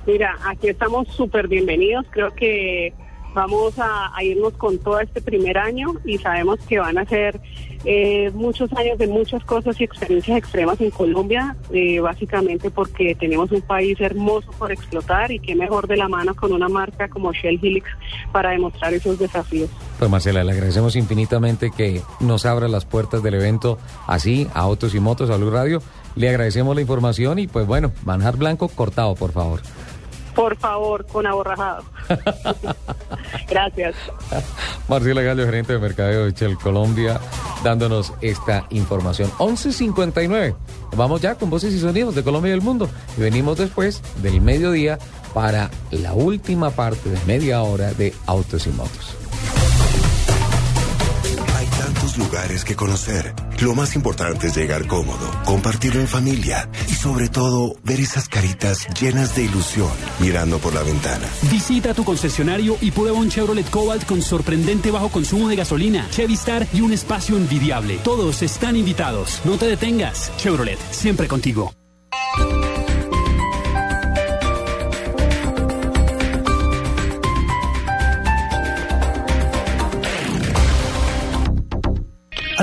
Mira, 0.07 0.37
aquí 0.45 0.69
estamos 0.69 1.09
súper 1.09 1.49
bienvenidos. 1.49 2.05
Creo 2.11 2.35
que 2.35 2.93
vamos 3.35 3.75
a, 3.79 4.11
irnos 4.23 4.53
con 4.55 4.79
todo 4.79 5.01
este 5.01 5.21
primer 5.21 5.59
año 5.59 5.95
y 6.05 6.19
sabemos 6.19 6.61
que 6.69 6.79
van 6.79 6.99
a 6.99 7.05
ser 7.07 7.41
eh, 7.85 8.31
muchos 8.35 8.73
años 8.75 8.99
de 8.99 9.07
muchas 9.07 9.43
cosas 9.45 9.81
y 9.81 9.85
experiencias 9.85 10.39
extremas 10.39 10.81
en 10.81 10.91
Colombia, 10.91 11.57
eh, 11.73 11.99
básicamente 12.01 12.71
porque 12.71 13.15
tenemos 13.15 13.51
un 13.51 13.63
país 13.63 14.01
hermoso 14.01 14.51
por 14.59 14.71
explotar 14.71 15.33
y 15.33 15.41
qué 15.41 15.55
mejor 15.55 15.89
de 15.89 15.97
la 15.97 16.09
mano 16.09 16.35
con 16.35 16.53
una 16.53 16.69
marca 16.69 17.09
como 17.09 17.33
Shell 17.33 17.59
Helix 17.63 17.89
para 18.31 18.51
demostrar 18.51 18.95
esos 18.95 19.19
desafíos. 19.19 19.71
Pues 19.99 20.11
Marcela, 20.11 20.45
le 20.45 20.53
agradecemos 20.53 20.95
infinitamente 20.95 21.71
que 21.77 22.03
nos 22.21 22.47
abra 22.47 22.69
las 22.69 22.85
puertas 22.85 23.23
del 23.23 23.35
evento 23.35 23.79
así, 24.07 24.47
a 24.55 24.61
Autos 24.61 24.95
y 24.95 25.01
Motos, 25.01 25.31
a 25.31 25.37
Blue 25.37 25.51
Radio. 25.51 25.83
Le 26.15 26.29
agradecemos 26.29 26.75
la 26.75 26.83
información 26.83 27.39
y 27.39 27.47
pues 27.47 27.67
bueno, 27.67 27.93
manjar 28.05 28.37
blanco 28.37 28.69
cortado, 28.69 29.15
por 29.15 29.33
favor. 29.33 29.61
Por 30.35 30.57
favor, 30.57 31.07
con 31.07 31.27
aborrajado. 31.27 31.85
Gracias. 33.49 33.95
Marcela 34.89 35.23
Gallo, 35.23 35.45
gerente 35.45 35.75
de 35.75 35.79
mercadeo 35.79 36.25
de 36.25 36.33
Shell 36.33 36.57
Colombia, 36.57 37.21
dándonos 37.63 38.13
esta 38.21 38.67
información. 38.71 39.31
11.59. 39.39 40.55
Vamos 40.97 41.21
ya 41.21 41.35
con 41.35 41.51
voces 41.51 41.73
y 41.75 41.79
sonidos 41.79 42.15
de 42.15 42.23
Colombia 42.23 42.49
y 42.49 42.53
del 42.53 42.63
mundo. 42.63 42.89
Y 43.17 43.21
venimos 43.21 43.59
después 43.59 44.03
del 44.23 44.41
mediodía 44.41 44.99
para 45.35 45.71
la 45.91 46.15
última 46.15 46.71
parte 46.71 47.11
de 47.11 47.19
media 47.27 47.63
hora 47.63 47.93
de 47.93 48.15
Autos 48.27 48.67
y 48.67 48.71
Motos. 48.71 49.22
Tantos 51.83 52.17
lugares 52.17 52.65
que 52.65 52.77
conocer. 52.77 53.35
Lo 53.61 53.75
más 53.75 53.97
importante 53.97 54.47
es 54.47 54.57
llegar 54.57 54.87
cómodo, 54.87 55.29
compartirlo 55.45 56.01
en 56.01 56.07
familia 56.07 56.69
y 56.89 56.93
sobre 56.93 57.29
todo 57.29 57.75
ver 57.83 57.99
esas 57.99 58.29
caritas 58.29 58.87
llenas 59.01 59.35
de 59.35 59.43
ilusión 59.43 59.91
mirando 60.21 60.61
por 60.61 60.75
la 60.75 60.85
ventana. 60.85 61.27
Visita 61.51 61.93
tu 61.93 62.05
concesionario 62.05 62.77
y 62.81 62.93
prueba 62.93 63.19
un 63.19 63.29
Chevrolet 63.29 63.69
Cobalt 63.69 64.07
con 64.07 64.23
sorprendente 64.23 64.93
bajo 64.93 65.09
consumo 65.09 65.49
de 65.49 65.57
gasolina, 65.57 66.07
Chevy 66.13 66.35
Star 66.35 66.69
y 66.73 66.83
un 66.83 66.93
espacio 66.93 67.37
envidiable. 67.37 67.99
Todos 68.05 68.43
están 68.43 68.77
invitados. 68.77 69.41
No 69.45 69.57
te 69.57 69.67
detengas. 69.67 70.31
Chevrolet, 70.37 70.79
siempre 70.93 71.27
contigo. 71.27 71.75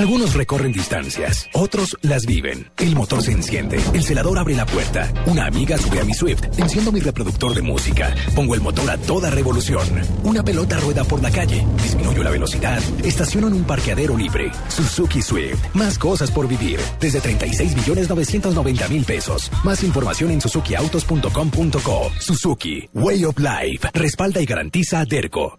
Algunos 0.00 0.32
recorren 0.32 0.72
distancias, 0.72 1.46
otros 1.52 1.94
las 2.00 2.24
viven. 2.24 2.70
El 2.78 2.96
motor 2.96 3.22
se 3.22 3.32
enciende, 3.32 3.78
el 3.92 4.02
celador 4.02 4.38
abre 4.38 4.54
la 4.54 4.64
puerta, 4.64 5.12
una 5.26 5.44
amiga 5.44 5.76
sube 5.76 6.00
a 6.00 6.04
mi 6.04 6.14
Swift, 6.14 6.42
enciendo 6.56 6.90
mi 6.90 7.00
reproductor 7.00 7.52
de 7.52 7.60
música, 7.60 8.14
pongo 8.34 8.54
el 8.54 8.62
motor 8.62 8.90
a 8.90 8.96
toda 8.96 9.28
revolución, 9.28 9.86
una 10.22 10.42
pelota 10.42 10.78
rueda 10.78 11.04
por 11.04 11.22
la 11.22 11.30
calle, 11.30 11.66
disminuyo 11.82 12.22
la 12.22 12.30
velocidad, 12.30 12.80
estaciono 13.04 13.48
en 13.48 13.52
un 13.52 13.64
parqueadero 13.64 14.16
libre. 14.16 14.50
Suzuki 14.68 15.20
Swift, 15.20 15.74
más 15.74 15.98
cosas 15.98 16.30
por 16.30 16.48
vivir, 16.48 16.80
desde 16.98 17.20
36 17.20 17.76
millones 17.76 18.08
990 18.08 18.88
mil 18.88 19.04
pesos. 19.04 19.52
Más 19.64 19.84
información 19.84 20.30
en 20.30 20.40
suzukiautos.com.co. 20.40 22.10
Suzuki, 22.18 22.88
Way 22.94 23.24
of 23.26 23.38
Life, 23.38 23.90
respalda 23.92 24.40
y 24.40 24.46
garantiza 24.46 25.04
Derco. 25.04 25.58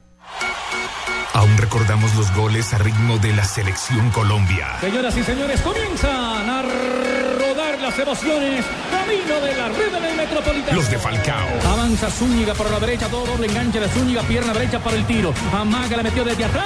Aún 1.33 1.57
recordamos 1.57 2.13
los 2.15 2.33
goles 2.35 2.73
a 2.73 2.77
ritmo 2.77 3.17
de 3.17 3.33
la 3.33 3.45
selección 3.45 4.09
Colombia. 4.11 4.77
Señoras 4.81 5.15
y 5.15 5.23
señores, 5.23 5.61
comienzan 5.61 6.49
a 6.49 6.61
rodar 6.61 7.79
las 7.79 7.97
emociones. 7.97 8.65
Camino 8.91 9.39
de 9.39 9.55
la 9.55 9.69
rueda 9.69 9.99
del 10.01 10.17
Metropolitano. 10.17 10.77
Los 10.77 10.91
de 10.91 10.97
Falcao. 10.97 11.47
Avanza 11.71 12.09
Zúñiga 12.11 12.53
por 12.53 12.69
la 12.69 12.79
derecha, 12.79 13.07
todo 13.07 13.25
doble 13.25 13.47
enganche 13.47 13.79
de 13.79 13.87
Zúñiga, 13.87 14.23
pierna 14.23 14.51
derecha 14.53 14.79
para 14.79 14.97
el 14.97 15.05
tiro. 15.05 15.33
Amaga 15.53 15.97
la 15.97 16.03
metió 16.03 16.25
desde 16.25 16.43
atrás. 16.43 16.65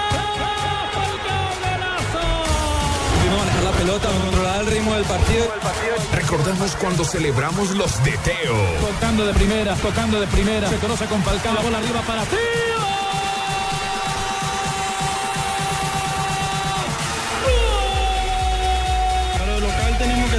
Vino 3.22 3.36
a 3.36 3.38
manejar 3.38 3.64
la 3.64 3.72
pelota, 3.72 4.08
controlar 4.10 4.62
el 4.62 4.68
ritmo 4.68 4.94
del 4.96 5.04
partido. 5.04 5.46
Recordamos 6.12 6.76
cuando 6.78 7.06
celebramos 7.06 7.70
los 7.72 8.04
de 8.04 8.18
Teo. 8.18 8.56
Tocando 8.82 9.28
de 9.28 9.34
primera, 9.34 9.76
tocando 9.76 10.20
de 10.20 10.28
primera. 10.28 10.70
Se 10.70 10.78
conoce 10.78 11.06
con 11.06 11.22
Falcao. 11.22 11.54
La 11.54 11.62
bola 11.62 11.78
arriba 11.78 12.02
para 12.02 12.24
Teo. 12.24 12.75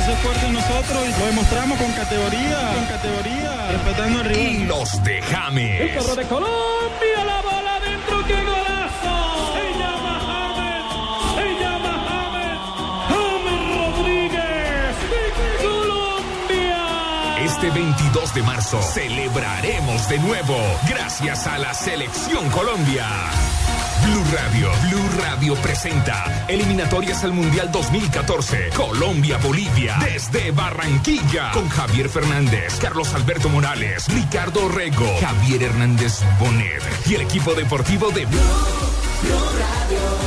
Ser 0.07 0.17
fuertes 0.19 0.51
nosotros 0.51 1.09
y 1.09 1.19
lo 1.21 1.27
demostramos 1.27 1.79
con 1.79 1.93
categoría, 1.93 2.73
con 2.75 2.85
categoría, 2.87 3.73
respetando 3.73 4.21
al 4.21 4.25
rival. 4.25 4.47
Y 4.47 4.65
los 4.65 5.03
de 5.03 5.19
El 5.19 5.25
James. 5.25 5.95
carro 5.95 6.15
de 6.15 6.25
Colombia, 6.27 7.25
la 7.27 7.43
bola 7.43 7.81
dentro, 7.81 8.25
qué 8.25 8.35
golazo. 8.35 9.17
Se 9.57 9.79
llama 9.79 10.21
James, 10.29 11.35
se 11.35 11.61
llama 11.61 11.93
James, 12.09 12.61
James 13.11 13.97
Rodríguez 13.97 14.97
de 15.11 15.67
Colombia. 15.67 16.85
Este 17.45 17.71
22 17.71 18.35
de 18.35 18.43
marzo 18.43 18.81
celebraremos 18.83 20.09
de 20.09 20.19
nuevo 20.21 20.57
gracias 20.89 21.47
a 21.49 21.59
la 21.59 21.75
selección 21.75 22.49
Colombia. 22.51 23.07
Blue 24.07 24.25
Radio, 24.33 24.71
Blue 24.89 25.09
Radio 25.21 25.55
presenta 25.57 26.47
eliminatorias 26.47 27.25
al 27.25 27.33
Mundial 27.33 27.73
2014. 27.73 28.71
Colombia-Bolivia 28.77 29.97
desde 30.01 30.53
Barranquilla 30.53 31.51
con 31.53 31.69
Javier 31.69 32.09
Fernández, 32.09 32.79
Carlos 32.81 33.13
Alberto 33.15 33.49
Morales, 33.49 34.07
Ricardo 34.09 34.69
Rego, 34.69 35.07
Javier 35.21 35.65
Hernández 35.65 36.21
Bonet 36.39 36.83
y 37.07 37.17
el 37.17 37.23
equipo 37.23 37.55
deportivo 37.55 38.11
de 38.11 38.27
Blue. 38.27 38.41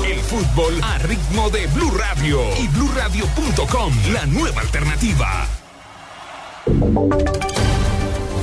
El 0.05 0.19
fútbol 0.19 0.81
a 0.83 0.97
ritmo 0.97 1.49
de 1.49 1.67
Blue 1.67 1.91
Radio 1.91 2.41
y 2.59 2.67
BlueRadio.com, 2.67 3.93
la 4.11 4.25
nueva 4.25 4.59
alternativa. 4.59 5.47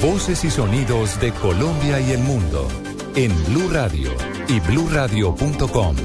Voces 0.00 0.44
y 0.44 0.50
sonidos 0.50 1.20
de 1.20 1.32
Colombia 1.32 2.00
y 2.00 2.12
el 2.12 2.20
mundo 2.20 2.68
en 3.16 3.32
Blue 3.46 3.70
Radio 3.70 4.10
y 4.46 4.60
bluradio.com, 4.60 5.96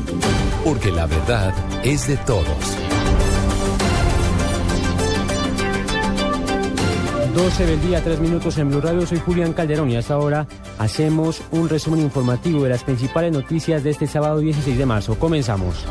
porque 0.64 0.92
la 0.92 1.06
verdad 1.08 1.54
es 1.84 2.08
de 2.08 2.16
todos. 2.16 2.78
12 7.36 7.66
del 7.66 7.82
día, 7.82 8.02
3 8.02 8.20
minutos 8.22 8.58
en 8.58 8.70
Blue 8.70 8.80
Radio. 8.80 9.06
Soy 9.06 9.20
Julián 9.20 9.52
Calderón 9.52 9.90
y 9.90 9.98
hasta 9.98 10.14
ahora 10.14 10.48
hacemos 10.80 11.42
un 11.52 11.68
resumen 11.68 12.00
informativo 12.00 12.64
de 12.64 12.70
las 12.70 12.84
principales 12.86 13.34
noticias 13.34 13.84
de 13.84 13.90
este 13.90 14.08
sábado 14.08 14.40
16 14.40 14.78
de 14.78 14.86
marzo. 14.86 15.20
Comenzamos. 15.20 15.84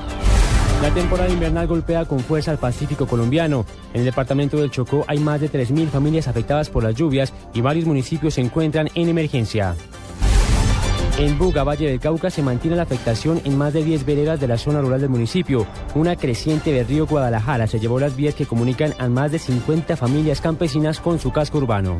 La 0.81 0.89
temporada 0.95 1.29
invernal 1.29 1.67
golpea 1.67 2.07
con 2.07 2.21
fuerza 2.21 2.51
al 2.51 2.59
Pacífico 2.59 3.07
colombiano. 3.07 3.67
En 3.93 4.01
el 4.01 4.07
departamento 4.07 4.57
del 4.57 4.71
Chocó 4.71 5.05
hay 5.07 5.19
más 5.19 5.43
de 5.43 5.51
3.000 5.51 5.89
familias 5.89 6.29
afectadas 6.29 6.71
por 6.71 6.83
las 6.83 6.95
lluvias 6.95 7.35
y 7.53 7.61
varios 7.61 7.85
municipios 7.85 8.35
se 8.35 8.41
encuentran 8.41 8.89
en 8.95 9.11
emergencia. 9.11 9.77
En 11.21 11.37
Buga, 11.37 11.65
Valle 11.65 11.87
del 11.87 12.01
Cauca, 12.01 12.31
se 12.31 12.41
mantiene 12.41 12.79
la 12.79 12.85
afectación 12.85 13.43
en 13.45 13.59
más 13.59 13.75
de 13.75 13.85
10 13.85 14.07
veredas 14.07 14.41
de 14.41 14.49
la 14.49 14.57
zona 14.57 14.81
rural 14.81 15.03
del 15.03 15.11
municipio. 15.11 15.67
Una 15.95 16.17
creciente 16.17 16.73
del 16.73 16.87
río 16.87 17.07
Guadalajara 17.07 17.67
se 17.67 17.79
llevó 17.79 18.01
las 18.01 18.17
vías 18.17 18.35
que 18.35 18.47
comunican 18.47 18.95
a 18.99 19.07
más 19.11 19.31
de 19.31 19.39
50 19.39 19.99
familias 19.99 20.41
campesinas 20.41 20.99
con 20.99 21.19
su 21.19 21.31
casco 21.31 21.59
urbano. 21.59 21.99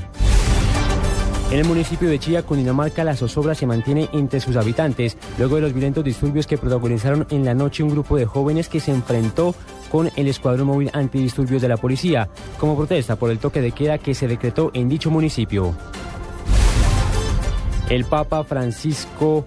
En 1.51 1.59
el 1.59 1.67
municipio 1.67 2.09
de 2.09 2.19
Chía, 2.19 2.45
Cundinamarca, 2.45 3.05
la 3.05 3.15
zozobra 3.15 3.55
se 3.55 3.67
mantiene 3.67 4.09
entre 4.15 4.41
sus 4.41 4.57
habitantes, 4.57 5.19
luego 5.37 5.57
de 5.57 5.63
los 5.63 5.75
violentos 5.75 6.03
disturbios 6.03 6.47
que 6.47 6.57
protagonizaron 6.57 7.27
en 7.29 7.45
la 7.45 7.53
noche 7.53 7.83
un 7.83 7.91
grupo 7.91 8.17
de 8.17 8.25
jóvenes 8.25 8.71
que 8.71 8.81
se 8.81 8.91
enfrentó 8.91 9.55
con 9.91 10.11
el 10.17 10.29
Escuadrón 10.29 10.69
Móvil 10.69 10.91
Antidisturbios 10.95 11.61
de 11.61 11.69
la 11.69 11.77
Policía, 11.77 12.31
como 12.57 12.75
protesta 12.75 13.17
por 13.17 13.31
el 13.31 13.39
toque 13.39 13.61
de 13.61 13.73
queda 13.73 13.99
que 13.99 14.15
se 14.15 14.29
decretó 14.29 14.71
en 14.73 14.89
dicho 14.89 15.11
municipio. 15.11 15.75
El 17.91 18.05
Papa 18.05 18.45
Francisco 18.45 19.45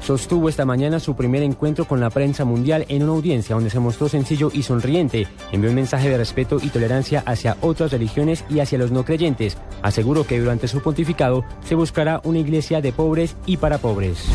sostuvo 0.00 0.48
esta 0.48 0.64
mañana 0.64 1.00
su 1.00 1.16
primer 1.16 1.42
encuentro 1.42 1.84
con 1.84 1.98
la 1.98 2.10
prensa 2.10 2.44
mundial 2.44 2.86
en 2.88 3.02
una 3.02 3.10
audiencia 3.10 3.56
donde 3.56 3.70
se 3.70 3.80
mostró 3.80 4.08
sencillo 4.08 4.50
y 4.52 4.62
sonriente. 4.62 5.26
Envió 5.50 5.68
un 5.68 5.74
mensaje 5.74 6.08
de 6.08 6.16
respeto 6.16 6.58
y 6.62 6.68
tolerancia 6.68 7.24
hacia 7.26 7.56
otras 7.60 7.90
religiones 7.90 8.44
y 8.48 8.60
hacia 8.60 8.78
los 8.78 8.92
no 8.92 9.04
creyentes. 9.04 9.58
Aseguró 9.82 10.24
que 10.24 10.38
durante 10.38 10.68
su 10.68 10.80
pontificado 10.80 11.44
se 11.64 11.74
buscará 11.74 12.20
una 12.22 12.38
iglesia 12.38 12.80
de 12.80 12.92
pobres 12.92 13.34
y 13.46 13.56
para 13.56 13.78
pobres. 13.78 14.28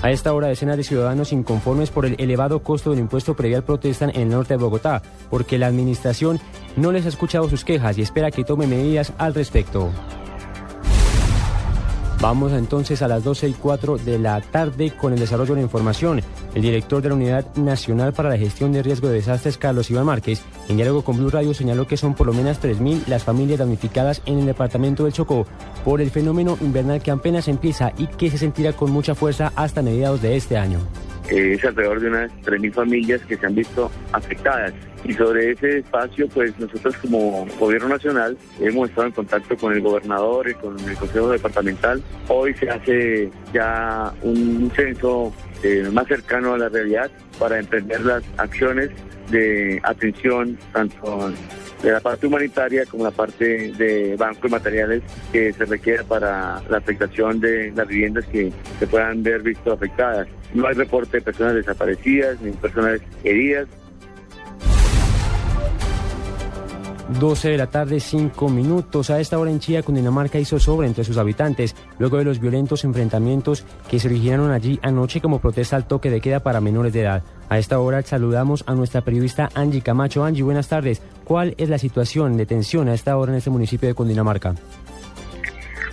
A 0.00 0.12
esta 0.12 0.32
hora, 0.32 0.46
decenas 0.46 0.76
de 0.76 0.84
ciudadanos 0.84 1.32
inconformes 1.32 1.90
por 1.90 2.06
el 2.06 2.14
elevado 2.20 2.62
costo 2.62 2.90
del 2.90 3.00
impuesto 3.00 3.34
predial 3.34 3.64
protestan 3.64 4.10
en 4.10 4.22
el 4.22 4.28
norte 4.28 4.54
de 4.54 4.62
Bogotá, 4.62 5.02
porque 5.30 5.58
la 5.58 5.66
administración 5.66 6.38
no 6.76 6.92
les 6.92 7.06
ha 7.06 7.08
escuchado 7.08 7.48
sus 7.48 7.64
quejas 7.64 7.98
y 7.98 8.02
espera 8.02 8.30
que 8.30 8.44
tome 8.44 8.68
medidas 8.68 9.12
al 9.18 9.34
respecto. 9.34 9.90
Vamos 12.20 12.52
entonces 12.52 13.00
a 13.02 13.08
las 13.08 13.22
12 13.22 13.48
y 13.48 13.52
4 13.52 13.98
de 13.98 14.18
la 14.18 14.40
tarde 14.40 14.90
con 14.90 15.12
el 15.12 15.20
desarrollo 15.20 15.54
de 15.54 15.60
la 15.60 15.66
información. 15.66 16.20
El 16.52 16.62
director 16.62 17.00
de 17.00 17.10
la 17.10 17.14
Unidad 17.14 17.54
Nacional 17.54 18.12
para 18.12 18.28
la 18.28 18.36
Gestión 18.36 18.72
de 18.72 18.82
Riesgo 18.82 19.06
de 19.06 19.14
Desastres, 19.14 19.56
Carlos 19.56 19.88
Iván 19.90 20.06
Márquez, 20.06 20.42
en 20.68 20.76
diálogo 20.76 21.04
con 21.04 21.16
Blue 21.16 21.30
Radio 21.30 21.54
señaló 21.54 21.86
que 21.86 21.96
son 21.96 22.14
por 22.14 22.26
lo 22.26 22.32
menos 22.32 22.60
3.000 22.60 23.06
las 23.06 23.22
familias 23.22 23.60
damnificadas 23.60 24.20
en 24.26 24.40
el 24.40 24.46
departamento 24.46 25.04
del 25.04 25.12
Chocó 25.12 25.46
por 25.84 26.00
el 26.00 26.10
fenómeno 26.10 26.58
invernal 26.60 27.00
que 27.00 27.12
apenas 27.12 27.46
empieza 27.46 27.92
y 27.96 28.08
que 28.08 28.30
se 28.30 28.38
sentirá 28.38 28.72
con 28.72 28.90
mucha 28.90 29.14
fuerza 29.14 29.52
hasta 29.54 29.82
mediados 29.82 30.20
de 30.20 30.36
este 30.36 30.58
año. 30.58 30.80
Es 31.30 31.64
alrededor 31.64 32.00
de 32.00 32.08
unas 32.08 32.32
3.000 32.42 32.72
familias 32.72 33.20
que 33.22 33.36
se 33.36 33.46
han 33.46 33.54
visto 33.54 33.90
afectadas. 34.12 34.72
Y 35.04 35.12
sobre 35.14 35.52
ese 35.52 35.78
espacio, 35.78 36.28
pues 36.28 36.58
nosotros 36.58 36.96
como 36.98 37.46
Gobierno 37.58 37.88
Nacional 37.88 38.36
hemos 38.60 38.88
estado 38.88 39.06
en 39.06 39.12
contacto 39.12 39.56
con 39.56 39.72
el 39.72 39.80
gobernador 39.80 40.48
y 40.48 40.54
con 40.54 40.78
el 40.80 40.96
Consejo 40.96 41.30
Departamental. 41.30 42.02
Hoy 42.28 42.54
se 42.54 42.68
hace 42.68 43.30
ya 43.52 44.12
un 44.22 44.70
censo 44.74 45.32
eh, 45.62 45.88
más 45.92 46.06
cercano 46.08 46.54
a 46.54 46.58
la 46.58 46.68
realidad 46.68 47.10
para 47.38 47.58
emprender 47.58 48.00
las 48.00 48.22
acciones 48.36 48.90
de 49.30 49.80
atención 49.84 50.58
tanto 50.72 51.32
de 51.82 51.92
la 51.92 52.00
parte 52.00 52.26
humanitaria 52.26 52.84
como 52.86 53.04
la 53.04 53.10
parte 53.10 53.72
de 53.72 54.16
banco 54.16 54.42
de 54.42 54.48
materiales 54.48 55.02
que 55.32 55.52
se 55.52 55.64
requiere 55.64 56.04
para 56.04 56.60
la 56.68 56.78
afectación 56.78 57.40
de 57.40 57.72
las 57.74 57.86
viviendas 57.86 58.24
que 58.26 58.52
se 58.78 58.86
puedan 58.86 59.22
ver 59.22 59.42
visto 59.42 59.72
afectadas. 59.72 60.26
No 60.54 60.66
hay 60.66 60.74
reporte 60.74 61.18
de 61.18 61.22
personas 61.22 61.54
desaparecidas 61.54 62.40
ni 62.40 62.52
personas 62.52 63.00
heridas. 63.22 63.68
12 67.08 67.48
de 67.50 67.56
la 67.56 67.68
tarde, 67.68 68.00
5 68.00 68.48
minutos. 68.48 69.10
A 69.10 69.20
esta 69.20 69.38
hora 69.38 69.50
en 69.50 69.60
Chía, 69.60 69.82
Cundinamarca 69.82 70.38
hizo 70.38 70.58
sobra 70.58 70.86
entre 70.86 71.04
sus 71.04 71.16
habitantes, 71.16 71.74
luego 71.98 72.18
de 72.18 72.24
los 72.24 72.38
violentos 72.38 72.84
enfrentamientos 72.84 73.64
que 73.90 73.98
se 73.98 74.08
originaron 74.08 74.50
allí 74.50 74.78
anoche 74.82 75.20
como 75.20 75.40
protesta 75.40 75.76
al 75.76 75.86
toque 75.86 76.10
de 76.10 76.20
queda 76.20 76.40
para 76.40 76.60
menores 76.60 76.92
de 76.92 77.02
edad. 77.02 77.22
A 77.48 77.58
esta 77.58 77.80
hora 77.80 78.02
saludamos 78.02 78.62
a 78.66 78.74
nuestra 78.74 79.00
periodista 79.00 79.48
Angie 79.54 79.80
Camacho. 79.80 80.24
Angie, 80.24 80.42
buenas 80.42 80.68
tardes. 80.68 81.00
¿Cuál 81.24 81.54
es 81.56 81.68
la 81.68 81.78
situación 81.78 82.36
de 82.36 82.46
tensión 82.46 82.88
a 82.88 82.94
esta 82.94 83.16
hora 83.16 83.32
en 83.32 83.38
este 83.38 83.50
municipio 83.50 83.88
de 83.88 83.94
Cundinamarca? 83.94 84.54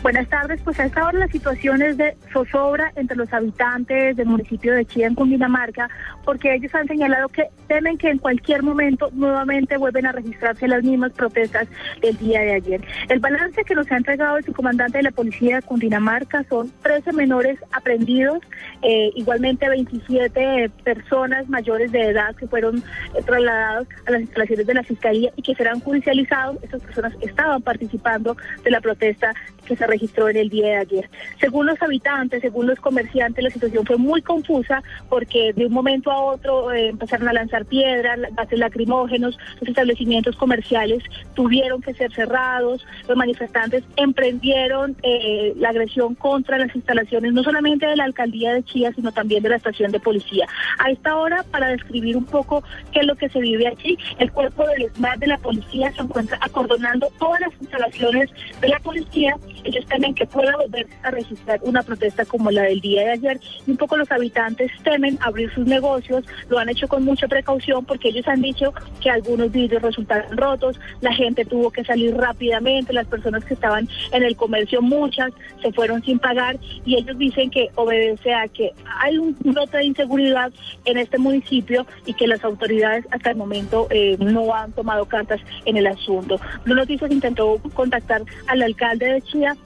Buenas 0.06 0.30
tardes, 0.30 0.62
pues 0.64 0.80
a 0.80 0.86
esta 0.86 1.04
hora 1.04 1.18
la 1.18 1.28
situación 1.30 1.80
de 1.80 2.16
zozobra 2.32 2.92
entre 2.96 3.18
los 3.18 3.34
habitantes 3.34 4.16
del 4.16 4.28
municipio 4.28 4.76
de 4.76 4.86
Chía 4.86 5.08
en 5.08 5.16
Cundinamarca, 5.16 5.90
porque 6.24 6.54
ellos 6.54 6.76
han 6.76 6.86
señalado 6.86 7.28
que 7.30 7.48
temen 7.68 7.98
que 7.98 8.12
en 8.12 8.20
cualquier 8.20 8.62
momento 8.62 9.10
nuevamente 9.14 9.78
vuelven 9.78 10.06
a 10.06 10.12
registrarse 10.12 10.68
las 10.68 10.84
mismas 10.84 11.12
protestas 11.14 11.68
del 12.04 12.16
día 12.20 12.42
de 12.42 12.54
ayer. 12.54 12.82
El 13.10 13.20
balance 13.20 13.64
que 13.64 13.74
nos 13.74 13.92
ha 13.92 13.98
entregado 13.98 14.38
el 14.38 14.46
subcomandante 14.46 15.00
de 15.00 15.06
la 15.06 15.12
policía 15.12 15.56
de 15.56 15.62
Cundinamarca 15.64 16.44
son 16.50 16.72
13 16.84 17.12
menores 17.14 17.58
aprendidos, 17.72 18.44
eh, 18.84 19.10
igualmente 19.16 19.68
27 19.68 20.70
personas 20.84 21.50
mayores 21.50 21.92
de 21.92 22.10
edad 22.10 22.36
que 22.36 22.46
fueron 22.46 22.78
eh, 22.78 23.24
trasladados 23.26 23.88
a 24.06 24.12
las 24.12 24.22
instalaciones 24.22 24.68
de 24.68 24.74
la 24.76 24.84
fiscalía 24.84 25.32
y 25.36 25.42
que 25.42 25.56
serán 25.56 25.80
judicializados. 25.80 26.62
Estas 26.62 26.84
personas 26.84 27.14
estaban 27.22 27.64
participando 27.64 28.38
de 28.64 28.70
la 28.70 28.82
protesta 28.82 29.34
que 29.66 29.76
se 29.76 29.88
registró 29.88 30.30
en 30.30 30.38
el 30.38 30.50
día 30.50 30.68
de 30.68 30.76
ayer. 30.78 31.10
Según 31.40 31.66
los 31.66 31.82
habitantes, 31.82 32.42
según 32.42 32.68
los 32.68 32.80
comerciantes, 32.80 33.44
la 33.44 33.50
situación 33.50 33.86
fue 33.86 33.98
muy 33.98 34.22
confusa 34.22 34.84
porque 35.10 35.54
de 35.54 35.66
un 35.66 35.74
momento 35.74 36.12
a 36.12 36.22
otro 36.22 36.72
eh, 36.72 36.90
empezaron 36.90 37.28
a 37.28 37.34
lanzar 37.34 37.66
piedras, 37.66 38.20
gases 38.36 38.60
lacrimógenos, 38.60 39.38
los 39.60 39.70
establecimientos 39.70 40.36
comerciales 40.36 41.04
tuvieron 41.34 41.82
que 41.82 41.94
ser 41.94 42.14
cerrados, 42.14 42.86
los 43.08 43.18
manifestantes 43.18 43.84
emprendieron 43.96 44.96
eh, 45.04 45.54
la 45.58 45.70
agresión 45.70 46.16
contra 46.16 46.58
las 46.58 46.76
instalaciones 46.76 47.34
no 47.34 47.44
solamente 47.44 47.86
de 47.86 47.96
la 47.96 48.06
alcaldía 48.06 48.54
de 48.54 48.64
Chía, 48.64 48.92
sino 48.94 49.12
también 49.12 49.44
de 49.44 49.50
la 49.50 49.58
estación 49.58 49.92
de 49.92 50.00
policía. 50.00 50.48
A 50.80 50.92
esta 50.92 51.16
hora, 51.16 51.44
para 51.52 51.68
describir 51.68 52.18
un 52.18 52.26
poco 52.26 52.64
qué 52.92 53.02
es 53.02 53.06
lo 53.06 53.16
que 53.16 53.30
se 53.30 53.40
vive 53.40 53.68
allí, 53.68 53.98
el 54.20 54.32
cuerpo 54.32 54.66
del 54.68 54.84
ESMAD 54.84 55.20
de 55.20 55.28
la 55.28 55.38
policía 55.38 55.92
se 55.94 56.02
encuentra 56.02 56.38
acordonando 56.42 57.12
todas 57.20 57.42
las 57.42 57.52
instalaciones 57.60 58.30
de 58.62 58.70
la 58.70 58.80
policía. 58.80 59.36
Ellos 59.64 59.86
temen 59.86 60.14
que 60.14 60.26
pueda 60.26 60.56
volver 60.58 60.88
a 61.04 61.12
registrar 61.12 61.60
una 61.64 61.84
protesta 61.84 62.26
como 62.26 62.52
la 62.52 62.64
del 62.64 62.82
día 62.82 63.06
de 63.06 63.12
ayer. 63.12 63.40
Y 63.66 63.72
un 63.72 63.78
poco 63.78 63.98
los 63.98 64.12
habitantes 64.12 64.72
temen 64.84 65.18
abrir 65.22 65.52
sus 65.54 65.66
negocios, 65.66 66.26
lo 66.50 66.60
han 66.60 66.70
hecho 66.70 66.88
con 66.88 67.04
mucha 67.04 67.28
precaución 67.28 67.86
porque 67.86 68.10
ellos 68.10 68.28
han 68.28 68.42
dicho 68.42 68.74
que 69.02 69.10
algunos 69.10 69.52
vidrios 69.52 69.82
resultaron 69.82 70.38
rotos, 70.38 70.80
la 71.02 71.14
gente 71.14 71.46
tuvo 71.46 71.72
que 71.72 71.84
salir 71.84 72.16
rápidamente, 72.16 72.94
las 72.94 73.08
personas 73.08 73.44
que 73.46 73.54
estaban 73.54 73.88
en 74.12 74.24
el 74.24 74.36
comercio, 74.36 74.82
muchas 74.82 75.32
se 75.62 75.72
fueron 75.72 76.04
sin 76.04 76.20
pagar. 76.20 76.58
Y 76.86 76.96
ellos 76.96 77.18
dicen 77.18 77.50
que 77.50 77.70
obedece 77.76 78.34
a 78.34 78.48
que 78.48 78.72
hay 79.02 79.18
un 79.18 79.36
brote 79.40 79.78
de 79.78 79.86
inseguridad 79.86 80.52
en 80.86 80.98
este 80.98 81.18
municipio 81.18 81.86
y 82.06 82.14
que 82.14 82.28
las 82.28 82.44
autoridades 82.44 83.06
hasta 83.12 83.32
el 83.32 83.38
momento 83.38 83.88
eh, 83.90 84.18
no 84.20 84.54
han 84.54 84.72
tomado 84.72 85.06
cartas 85.06 85.42
en 85.66 85.78
el 85.78 85.88
asunto. 85.88 86.40
Blue 86.64 86.76
Noticias 86.76 87.12
intentó 87.12 87.60
contactar 87.74 88.24
al 88.48 88.62
alcalde 88.62 89.14
de 89.14 89.22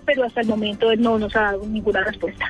Pero 0.06 0.23
hasta 0.23 0.41
el 0.41 0.47
momento 0.47 0.95
no 0.95 1.19
nos 1.19 1.35
ha 1.35 1.41
dado 1.41 1.65
ninguna 1.65 2.03
respuesta. 2.03 2.49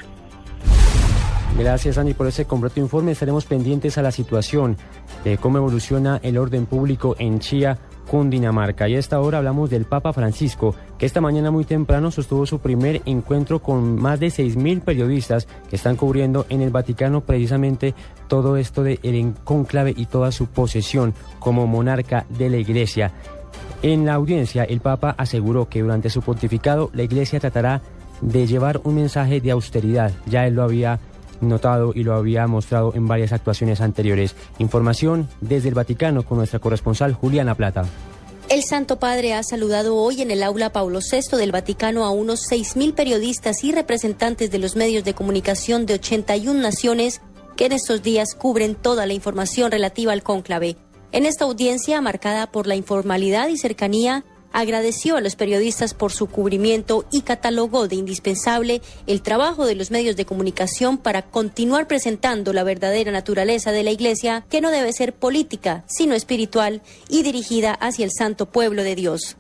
Gracias, 1.57 1.97
Ani, 1.97 2.14
por 2.14 2.27
ese 2.27 2.45
completo 2.45 2.80
informe. 2.80 3.11
Estaremos 3.11 3.45
pendientes 3.45 3.97
a 3.97 4.01
la 4.01 4.11
situación 4.11 4.77
de 5.26 5.38
cómo 5.38 5.57
evoluciona 5.57 6.19
el 6.23 6.38
orden 6.38 6.65
público 6.65 7.18
en 7.19 7.39
Chía, 7.39 7.77
Cundinamarca. 8.10 8.88
Y 8.88 8.95
a 8.95 8.99
esta 8.99 9.19
hora 9.19 9.39
hablamos 9.39 9.69
del 9.69 9.84
Papa 9.84 10.14
Francisco, 10.14 10.73
que 10.97 11.06
esta 11.06 11.19
mañana 11.19 11.51
muy 11.51 11.65
temprano 11.65 12.11
sostuvo 12.11 12.45
su 12.45 12.60
primer 12.60 13.01
encuentro 13.06 13.60
con 13.60 13.95
más 14.01 14.22
de 14.22 14.27
6.000 14.27 14.81
periodistas 14.81 15.47
que 15.69 15.76
están 15.76 15.97
cubriendo 15.97 16.45
en 16.49 16.61
el 16.61 16.69
Vaticano 16.69 17.22
precisamente 17.22 17.93
todo 18.27 18.56
esto 18.56 18.84
del 18.84 18.99
el 19.03 19.34
conclave 19.43 19.93
y 19.95 20.06
toda 20.06 20.31
su 20.31 20.47
posesión 20.47 21.14
como 21.39 21.68
monarca 21.68 22.26
de 22.30 22.49
la 22.49 22.57
Iglesia. 22.57 23.11
En 23.81 24.06
la 24.06 24.15
audiencia, 24.15 24.65
el 24.65 24.81
Papa 24.81 25.15
aseguró 25.18 25.69
que 25.69 25.81
durante 25.81 26.10
su 26.10 26.22
pontificado 26.22 26.89
la 26.93 27.03
Iglesia 27.03 27.39
tratará 27.39 27.81
de 28.22 28.45
llevar 28.45 28.81
un 28.84 28.95
mensaje 28.95 29.39
de 29.39 29.51
austeridad. 29.51 30.11
Ya 30.26 30.45
él 30.45 30.56
lo 30.56 30.64
había 30.64 30.99
notado 31.39 31.93
y 31.95 32.03
lo 32.03 32.15
había 32.15 32.45
mostrado 32.47 32.93
en 32.93 33.07
varias 33.07 33.31
actuaciones 33.31 33.80
anteriores. 33.80 34.35
Información 34.57 35.30
desde 35.39 35.69
el 35.69 35.76
Vaticano 35.76 36.23
con 36.23 36.38
nuestra 36.38 36.60
corresponsal 36.60 37.14
Juliana 37.14 37.56
Plata. 37.56 37.85
El 38.49 38.64
Santo 38.64 38.99
Padre 38.99 39.34
ha 39.34 39.43
saludado 39.43 39.95
hoy 39.95 40.22
en 40.22 40.31
el 40.31 40.43
aula 40.43 40.72
Paulo 40.72 40.99
VI 40.99 41.38
del 41.38 41.51
Vaticano 41.51 42.03
a 42.03 42.10
unos 42.10 42.41
6.000 42.49 42.95
periodistas 42.95 43.64
y 43.64 43.72
representantes 43.72 44.51
de 44.51 44.57
los 44.57 44.76
medios 44.76 45.03
de 45.03 45.14
comunicación 45.14 45.85
de 45.85 45.93
81 45.93 46.60
naciones 46.60 47.22
que 47.56 47.68
en 47.68 47.73
estos 47.73 48.01
días 48.01 48.35
cubren 48.35 48.76
toda 48.76 49.06
la 49.06 49.14
información 49.14 49.72
relativa 49.72 50.14
al 50.14 50.23
cónclave. 50.23 50.77
En 51.11 51.26
esta 51.26 51.45
audiencia, 51.45 52.02
marcada 52.02 52.52
por 52.52 52.68
la 52.68 52.76
informalidad 52.76 53.48
y 53.48 53.57
cercanía, 53.57 54.23
agradeció 54.52 55.15
a 55.15 55.22
los 55.22 55.36
periodistas 55.36 55.94
por 55.95 56.11
su 56.11 56.27
cubrimiento 56.27 57.06
y 57.11 57.22
catalogó 57.22 57.88
de 57.88 57.95
indispensable 57.95 58.81
el 59.07 59.22
trabajo 59.22 59.65
de 59.65 59.76
los 59.76 59.90
medios 59.90 60.15
de 60.15 60.26
comunicación 60.26 60.98
para 60.98 61.23
continuar 61.23 61.88
presentando 61.88 62.53
la 62.53 62.64
verdadera 62.64 63.11
naturaleza 63.11 63.72
de 63.72 63.84
la 63.84 63.91
Iglesia, 63.91 64.45
que 64.49 64.61
no 64.61 64.69
debe 64.69 64.94
ser 64.94 65.14
política, 65.14 65.84
sino 65.88 66.14
espiritual 66.14 66.81
y 67.10 67.23
dirigida 67.23 67.73
hacia 67.73 68.06
el 68.06 68.11
santo 68.11 68.45
pueblo 68.48 68.84
de 68.84 68.95
Dios. 68.95 69.36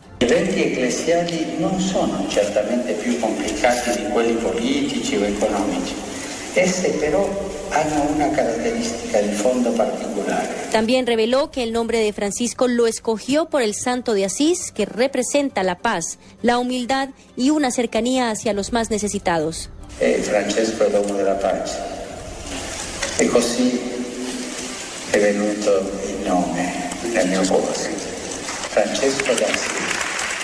Hanno 7.71 8.11
una 8.13 8.29
caratteristica 8.31 9.21
di 9.21 9.33
fondo 9.33 9.71
particolare. 9.71 10.47
También 10.71 11.05
reveló 11.05 11.51
que 11.51 11.63
el 11.63 11.71
nombre 11.71 11.99
de 11.99 12.13
Francisco 12.13 12.67
lo 12.67 12.87
escogió 12.87 13.49
por 13.49 13.61
el 13.61 13.73
santo 13.73 14.13
de 14.13 14.25
Asís, 14.25 14.71
que 14.71 14.85
representa 14.85 15.63
la 15.63 15.77
paz, 15.77 16.17
la 16.41 16.57
humildad 16.57 17.09
y 17.35 17.49
una 17.49 17.71
cercanía 17.71 18.29
hacia 18.29 18.53
los 18.53 18.71
más 18.71 18.89
necesitados. 18.89 19.69
E 19.99 20.21
Francesco 20.21 20.85
è 20.85 20.89
l'uomo 20.89 21.13
della 21.15 21.35
pace. 21.35 21.77
E 23.17 23.27
così 23.27 23.79
è 25.09 25.19
venuto 25.19 25.91
il 26.07 26.25
nome 26.25 26.89
del 27.11 27.27
mio 27.27 27.41
cuore. 27.47 27.73
Francesco 28.69 29.33
d'Assisi. 29.33 29.88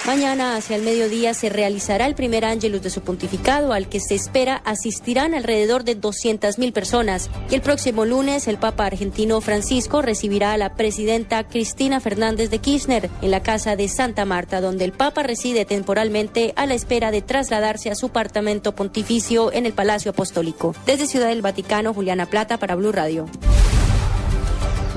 Mañana 0.05 0.55
hacia 0.55 0.75
el 0.75 0.83
mediodía 0.83 1.33
se 1.33 1.49
realizará 1.49 2.05
el 2.05 2.13
primer 2.13 2.45
ángelus 2.45 2.83
de 2.83 2.91
su 2.91 3.01
pontificado 3.01 3.73
al 3.73 3.89
que 3.89 3.99
se 3.99 4.13
espera 4.13 4.61
asistirán 4.63 5.33
alrededor 5.33 5.83
de 5.83 5.99
200.000 5.99 6.73
personas 6.73 7.31
y 7.49 7.55
el 7.55 7.61
próximo 7.61 8.05
lunes 8.05 8.47
el 8.47 8.59
Papa 8.59 8.85
argentino 8.85 9.41
Francisco 9.41 10.03
recibirá 10.03 10.53
a 10.53 10.57
la 10.57 10.75
presidenta 10.75 11.47
Cristina 11.47 11.99
Fernández 11.99 12.51
de 12.51 12.59
Kirchner 12.59 13.09
en 13.23 13.31
la 13.31 13.41
casa 13.41 13.75
de 13.75 13.87
Santa 13.87 14.25
Marta 14.25 14.61
donde 14.61 14.85
el 14.85 14.91
Papa 14.91 15.23
reside 15.23 15.65
temporalmente 15.65 16.53
a 16.55 16.67
la 16.67 16.75
espera 16.75 17.09
de 17.09 17.23
trasladarse 17.23 17.89
a 17.89 17.95
su 17.95 18.05
apartamento 18.05 18.75
pontificio 18.75 19.51
en 19.51 19.65
el 19.65 19.73
Palacio 19.73 20.11
Apostólico. 20.11 20.75
Desde 20.85 21.07
Ciudad 21.07 21.29
del 21.29 21.41
Vaticano, 21.41 21.95
Juliana 21.95 22.27
Plata 22.27 22.59
para 22.59 22.75
Blue 22.75 22.91
Radio. 22.91 23.25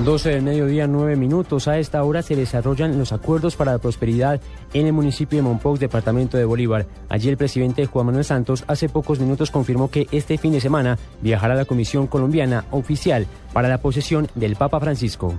12 0.03 0.29
del 0.29 0.43
mediodía, 0.43 0.87
9 0.87 1.17
minutos. 1.17 1.67
A 1.67 1.77
esta 1.77 2.01
hora 2.03 2.21
se 2.21 2.35
desarrollan 2.35 2.97
los 2.97 3.11
acuerdos 3.11 3.57
para 3.57 3.73
la 3.73 3.79
prosperidad 3.79 4.39
en 4.73 4.85
el 4.85 4.93
municipio 4.93 5.37
de 5.37 5.43
Monpós, 5.43 5.79
departamento 5.79 6.37
de 6.37 6.45
Bolívar. 6.45 6.85
Allí 7.09 7.27
el 7.27 7.35
presidente 7.35 7.85
Juan 7.85 8.05
Manuel 8.05 8.23
Santos 8.23 8.63
hace 8.67 8.87
pocos 8.87 9.19
minutos 9.19 9.51
confirmó 9.51 9.91
que 9.91 10.07
este 10.11 10.37
fin 10.37 10.53
de 10.53 10.61
semana 10.61 10.97
viajará 11.21 11.53
a 11.53 11.57
la 11.57 11.65
Comisión 11.65 12.07
Colombiana 12.07 12.63
Oficial 12.71 13.27
para 13.51 13.67
la 13.67 13.79
posesión 13.79 14.29
del 14.35 14.55
Papa 14.55 14.79
Francisco. 14.79 15.35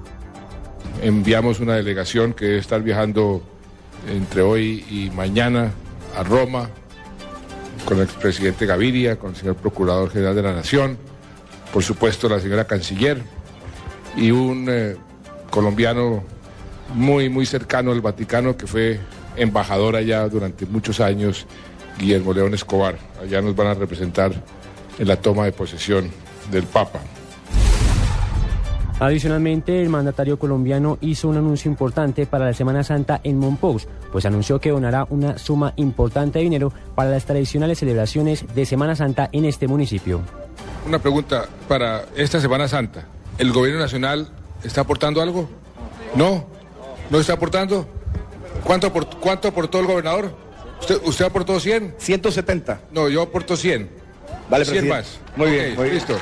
Enviamos 1.02 1.60
una 1.60 1.76
delegación 1.76 2.34
que 2.34 2.44
debe 2.44 2.58
estar 2.58 2.82
viajando 2.82 3.40
entre 4.08 4.42
hoy 4.42 4.84
y 4.90 5.10
mañana 5.14 5.72
a 6.18 6.22
Roma 6.22 6.68
con 7.86 7.96
el 7.96 8.04
expresidente 8.04 8.66
Gaviria, 8.66 9.18
con 9.18 9.30
el 9.30 9.36
señor 9.36 9.56
Procurador 9.56 10.10
General 10.10 10.34
de 10.34 10.42
la 10.42 10.52
Nación, 10.52 10.98
por 11.72 11.82
supuesto 11.82 12.28
la 12.28 12.40
señora 12.40 12.66
Canciller 12.66 13.39
y 14.16 14.30
un 14.30 14.66
eh, 14.68 14.96
colombiano 15.50 16.22
muy, 16.94 17.28
muy 17.28 17.46
cercano 17.46 17.92
al 17.92 18.00
Vaticano 18.00 18.56
que 18.56 18.66
fue 18.66 19.00
embajador 19.36 19.96
allá 19.96 20.28
durante 20.28 20.66
muchos 20.66 21.00
años, 21.00 21.46
Guillermo 21.98 22.32
León 22.32 22.54
Escobar. 22.54 22.98
Allá 23.22 23.40
nos 23.40 23.54
van 23.54 23.68
a 23.68 23.74
representar 23.74 24.32
en 24.98 25.08
la 25.08 25.16
toma 25.16 25.44
de 25.44 25.52
posesión 25.52 26.10
del 26.50 26.64
Papa. 26.64 27.00
Adicionalmente, 29.00 29.80
el 29.80 29.88
mandatario 29.88 30.38
colombiano 30.38 30.98
hizo 31.00 31.28
un 31.28 31.38
anuncio 31.38 31.70
importante 31.70 32.26
para 32.26 32.44
la 32.44 32.52
Semana 32.52 32.84
Santa 32.84 33.18
en 33.24 33.38
Monpós, 33.38 33.88
pues 34.12 34.26
anunció 34.26 34.60
que 34.60 34.70
donará 34.70 35.06
una 35.08 35.38
suma 35.38 35.72
importante 35.76 36.38
de 36.38 36.44
dinero 36.44 36.70
para 36.94 37.08
las 37.08 37.24
tradicionales 37.24 37.78
celebraciones 37.78 38.44
de 38.54 38.66
Semana 38.66 38.94
Santa 38.94 39.30
en 39.32 39.46
este 39.46 39.66
municipio. 39.68 40.20
Una 40.86 40.98
pregunta 40.98 41.46
para 41.66 42.04
esta 42.14 42.40
Semana 42.40 42.68
Santa. 42.68 43.06
¿El 43.40 43.52
gobierno 43.52 43.80
nacional 43.80 44.28
está 44.62 44.82
aportando 44.82 45.22
algo? 45.22 45.48
¿No? 46.14 46.44
¿No 47.08 47.18
está 47.18 47.32
aportando? 47.32 47.88
¿Cuánto, 48.64 48.92
aport- 48.92 49.16
cuánto 49.18 49.48
aportó 49.48 49.80
el 49.80 49.86
gobernador? 49.86 50.36
¿Usted, 50.80 51.00
¿Usted 51.04 51.24
aportó 51.24 51.58
100? 51.58 51.94
170. 51.98 52.82
No, 52.92 53.08
yo 53.08 53.22
aporto 53.22 53.56
100. 53.56 53.88
Vale, 54.50 54.64
100 54.66 54.76
presidente. 54.84 54.88
más. 54.88 55.18
Muy 55.36 55.50
bien, 55.52 55.74
muy 55.74 55.84
bien. 55.84 55.94
Listo. 55.94 56.18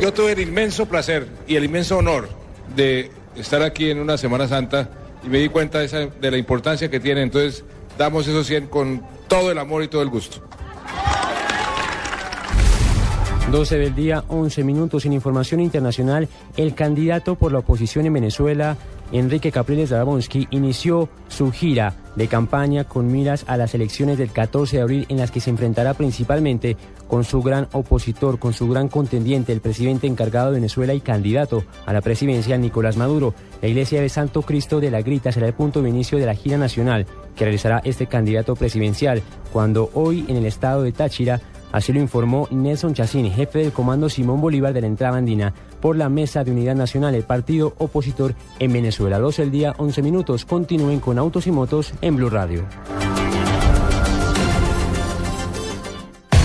Yo 0.00 0.12
tuve 0.12 0.32
el 0.32 0.40
inmenso 0.40 0.86
placer 0.86 1.26
y 1.46 1.56
el 1.56 1.64
inmenso 1.64 1.98
honor 1.98 2.28
de 2.76 3.10
estar 3.36 3.62
aquí 3.62 3.90
en 3.90 3.98
una 4.00 4.18
Semana 4.18 4.46
Santa 4.46 4.88
y 5.24 5.28
me 5.28 5.38
di 5.38 5.48
cuenta 5.48 5.78
de, 5.80 5.86
esa- 5.86 6.06
de 6.06 6.30
la 6.30 6.36
importancia 6.36 6.90
que 6.90 7.00
tiene. 7.00 7.22
Entonces, 7.22 7.64
damos 7.98 8.26
esos 8.28 8.46
100 8.46 8.66
con 8.68 9.02
todo 9.28 9.50
el 9.50 9.58
amor 9.58 9.82
y 9.82 9.88
todo 9.88 10.02
el 10.02 10.10
gusto. 10.10 10.42
12 13.50 13.78
del 13.78 13.94
día, 13.94 14.24
11 14.28 14.64
minutos. 14.64 15.04
En 15.04 15.12
información 15.12 15.60
internacional, 15.60 16.28
el 16.56 16.74
candidato 16.74 17.34
por 17.34 17.52
la 17.52 17.58
oposición 17.58 18.06
en 18.06 18.14
Venezuela, 18.14 18.76
Enrique 19.12 19.52
Capriles 19.52 19.90
Darabonsky, 19.90 20.48
inició 20.50 21.08
su 21.28 21.52
gira 21.52 21.94
de 22.16 22.26
campaña 22.26 22.84
con 22.84 23.12
miras 23.12 23.44
a 23.46 23.56
las 23.56 23.74
elecciones 23.74 24.18
del 24.18 24.30
14 24.30 24.76
de 24.76 24.82
abril 24.82 25.06
en 25.08 25.18
las 25.18 25.30
que 25.30 25.40
se 25.40 25.50
enfrentará 25.50 25.94
principalmente 25.94 26.76
con 27.06 27.22
su 27.22 27.42
gran 27.42 27.68
opositor, 27.72 28.38
con 28.38 28.54
su 28.54 28.66
gran 28.68 28.88
contendiente, 28.88 29.52
el 29.52 29.60
presidente 29.60 30.06
encargado 30.06 30.48
de 30.48 30.54
Venezuela 30.54 30.94
y 30.94 31.00
candidato 31.00 31.64
a 31.84 31.92
la 31.92 32.00
presidencia, 32.00 32.56
Nicolás 32.56 32.96
Maduro. 32.96 33.34
La 33.60 33.68
iglesia 33.68 34.00
de 34.00 34.08
Santo 34.08 34.42
Cristo 34.42 34.80
de 34.80 34.90
la 34.90 35.02
Grita 35.02 35.32
será 35.32 35.46
el 35.46 35.54
punto 35.54 35.82
de 35.82 35.90
inicio 35.90 36.18
de 36.18 36.26
la 36.26 36.34
gira 36.34 36.56
nacional 36.56 37.06
que 37.36 37.44
realizará 37.44 37.82
este 37.84 38.06
candidato 38.06 38.56
presidencial, 38.56 39.22
cuando 39.52 39.90
hoy 39.94 40.24
en 40.28 40.36
el 40.36 40.46
estado 40.46 40.82
de 40.82 40.92
Táchira 40.92 41.40
Así 41.74 41.92
lo 41.92 41.98
informó 41.98 42.46
Nelson 42.52 42.94
Chacín, 42.94 43.28
jefe 43.32 43.58
del 43.58 43.72
Comando 43.72 44.08
Simón 44.08 44.40
Bolívar 44.40 44.72
de 44.72 44.80
la 44.80 44.86
Entrada 44.86 45.18
Andina, 45.18 45.52
por 45.80 45.96
la 45.96 46.08
Mesa 46.08 46.44
de 46.44 46.52
Unidad 46.52 46.76
Nacional, 46.76 47.16
el 47.16 47.24
partido 47.24 47.74
opositor 47.78 48.36
en 48.60 48.72
Venezuela. 48.72 49.18
12 49.18 49.42
el 49.42 49.50
día, 49.50 49.74
11 49.76 50.00
minutos. 50.00 50.44
Continúen 50.44 51.00
con 51.00 51.18
Autos 51.18 51.48
y 51.48 51.50
Motos 51.50 51.92
en 52.00 52.14
Blue 52.14 52.30
Radio. 52.30 52.64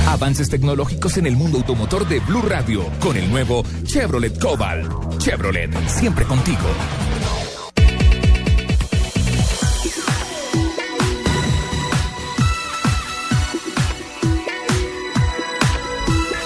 Avances 0.07 0.49
tecnológicos 0.49 1.15
en 1.19 1.27
el 1.27 1.35
mundo 1.35 1.59
automotor 1.59 2.07
de 2.07 2.21
Blue 2.21 2.41
Radio 2.41 2.85
con 2.99 3.15
el 3.15 3.29
nuevo 3.29 3.61
Chevrolet 3.83 4.35
Cobalt. 4.39 5.19
Chevrolet, 5.19 5.71
siempre 5.89 6.25
contigo. 6.25 6.57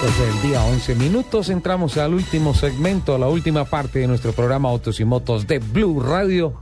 Pues 0.03 0.19
el 0.19 0.41
día 0.49 0.61
11 0.65 0.95
minutos 0.95 1.49
entramos 1.49 1.97
al 1.97 2.13
último 2.13 2.53
segmento, 2.53 3.15
a 3.15 3.19
la 3.19 3.29
última 3.29 3.63
parte 3.63 3.99
de 3.99 4.07
nuestro 4.07 4.33
programa 4.33 4.67
Autos 4.69 4.99
y 4.99 5.05
Motos 5.05 5.47
de 5.47 5.59
Blue 5.59 6.01
Radio 6.01 6.53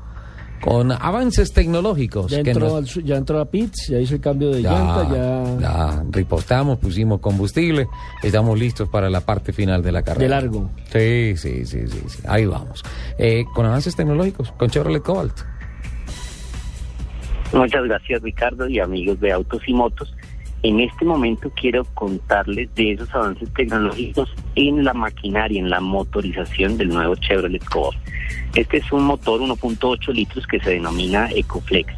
con 0.61 0.91
avances 0.91 1.51
tecnológicos. 1.51 2.29
Ya 2.31 2.43
que 2.43 2.51
entró, 2.51 2.67
nos- 2.67 2.77
al 2.77 2.87
su- 2.87 3.01
ya 3.01 3.15
entró 3.17 3.39
a 3.39 3.45
Pitts, 3.45 3.87
ya 3.89 3.97
hizo 3.99 4.13
el 4.13 4.21
cambio 4.21 4.51
de 4.51 4.61
Ya, 4.61 4.71
llanta, 4.73 5.09
ya 5.11 5.59
ya 5.59 6.03
ripostamos, 6.11 6.77
pusimos 6.77 7.19
combustible, 7.19 7.87
estamos 8.21 8.59
listos 8.59 8.87
para 8.89 9.09
la 9.09 9.21
parte 9.21 9.53
final 9.53 9.81
de 9.81 9.91
la 9.91 10.03
carrera. 10.03 10.23
de 10.23 10.29
largo. 10.29 10.69
Sí, 10.91 11.33
sí, 11.35 11.65
sí, 11.65 11.87
sí, 11.87 11.99
sí, 12.09 12.19
ahí 12.27 12.45
vamos. 12.45 12.83
Eh, 13.17 13.43
con 13.55 13.65
avances 13.65 13.95
tecnológicos, 13.95 14.51
con 14.51 14.69
Chevrolet 14.69 15.01
Cobalt. 15.01 15.33
Muchas 17.53 17.83
gracias 17.85 18.21
Ricardo 18.21 18.69
y 18.69 18.79
amigos 18.79 19.19
de 19.19 19.31
Autos 19.31 19.61
y 19.65 19.73
Motos. 19.73 20.13
En 20.63 20.79
este 20.79 21.05
momento 21.05 21.51
quiero 21.55 21.85
contarles 21.95 22.73
de 22.75 22.91
esos 22.91 23.13
avances 23.15 23.51
tecnológicos 23.53 24.31
en 24.53 24.83
la 24.83 24.93
maquinaria, 24.93 25.59
en 25.59 25.71
la 25.71 25.79
motorización 25.79 26.77
del 26.77 26.89
nuevo 26.89 27.15
Chevrolet 27.15 27.63
Cobalt. 27.65 27.97
Este 28.53 28.77
es 28.77 28.91
un 28.91 29.05
motor 29.05 29.41
1.8 29.41 30.13
litros 30.13 30.45
que 30.45 30.59
se 30.59 30.71
denomina 30.71 31.29
EcoFlex. 31.31 31.91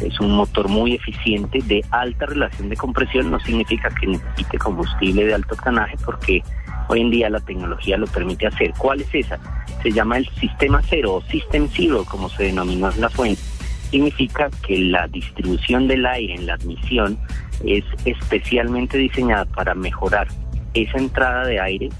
Es 0.00 0.20
un 0.20 0.30
motor 0.30 0.68
muy 0.68 0.94
eficiente 0.94 1.58
de 1.64 1.84
alta 1.90 2.26
relación 2.26 2.68
de 2.68 2.76
compresión, 2.76 3.32
no 3.32 3.40
significa 3.40 3.88
que 3.90 4.06
necesite 4.06 4.58
combustible 4.58 5.24
de 5.24 5.34
alto 5.34 5.54
octanaje 5.54 5.96
porque 6.04 6.42
hoy 6.88 7.00
en 7.00 7.10
día 7.10 7.28
la 7.30 7.40
tecnología 7.40 7.96
lo 7.96 8.06
permite 8.06 8.46
hacer. 8.46 8.72
¿Cuál 8.78 9.00
es 9.00 9.12
esa? 9.12 9.40
Se 9.82 9.90
llama 9.90 10.18
el 10.18 10.28
sistema 10.40 10.80
cero 10.88 11.14
o 11.14 11.22
System 11.22 11.68
Zero, 11.68 12.04
como 12.04 12.28
se 12.28 12.44
denominó 12.44 12.92
en 12.92 13.00
la 13.00 13.08
fuente 13.08 13.42
significa 13.94 14.50
que 14.66 14.76
la 14.76 15.06
distribución 15.06 15.86
del 15.86 16.04
aire 16.04 16.34
en 16.34 16.46
la 16.46 16.54
admisión 16.54 17.16
es 17.64 17.84
especialmente 18.04 18.98
diseñada 18.98 19.44
para 19.44 19.72
mejorar 19.72 20.26
esa 20.74 20.98
entrada 20.98 21.46
de 21.46 21.60
aire, 21.60 21.90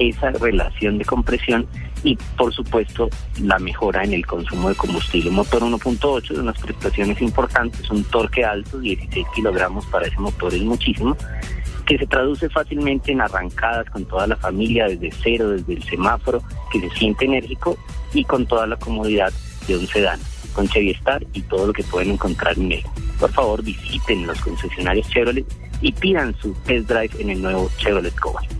esa 0.00 0.32
relación 0.32 0.98
de 0.98 1.04
compresión 1.04 1.64
y 2.02 2.16
por 2.36 2.52
supuesto 2.52 3.08
la 3.40 3.60
mejora 3.60 4.02
en 4.02 4.12
el 4.12 4.26
consumo 4.26 4.70
de 4.70 4.74
combustible. 4.74 5.30
Motor 5.30 5.62
1.8 5.62 6.34
de 6.34 6.40
unas 6.40 6.58
prestaciones 6.58 7.22
importantes, 7.22 7.88
un 7.90 8.02
torque 8.02 8.44
alto, 8.44 8.80
16 8.80 9.24
kilogramos 9.36 9.86
para 9.86 10.08
ese 10.08 10.18
motor 10.18 10.52
es 10.52 10.62
muchísimo, 10.62 11.16
que 11.86 11.96
se 11.96 12.08
traduce 12.08 12.48
fácilmente 12.48 13.12
en 13.12 13.20
arrancadas 13.20 13.88
con 13.90 14.04
toda 14.04 14.26
la 14.26 14.34
familia 14.34 14.88
desde 14.88 15.12
cero, 15.22 15.50
desde 15.50 15.74
el 15.74 15.84
semáforo, 15.84 16.42
que 16.72 16.80
se 16.80 16.90
siente 16.96 17.24
enérgico 17.24 17.78
y 18.12 18.24
con 18.24 18.46
toda 18.46 18.66
la 18.66 18.76
comodidad 18.76 19.32
de 19.68 19.76
un 19.76 19.86
sedán, 19.86 20.18
con 20.56 20.66
Chevy 20.66 20.90
Star 20.92 21.24
y 21.34 21.42
todo 21.42 21.66
lo 21.66 21.72
que 21.74 21.84
pueden 21.84 22.12
encontrar 22.12 22.58
en 22.58 22.72
él. 22.72 22.82
Por 23.20 23.30
favor, 23.30 23.62
visiten 23.62 24.26
los 24.26 24.40
concesionarios 24.40 25.08
Chevrolet 25.10 25.44
y 25.82 25.92
pidan 25.92 26.34
su 26.40 26.54
test 26.64 26.88
drive 26.88 27.10
en 27.18 27.30
el 27.30 27.42
nuevo 27.42 27.70
Chevrolet 27.76 28.14
Cobalt. 28.18 28.50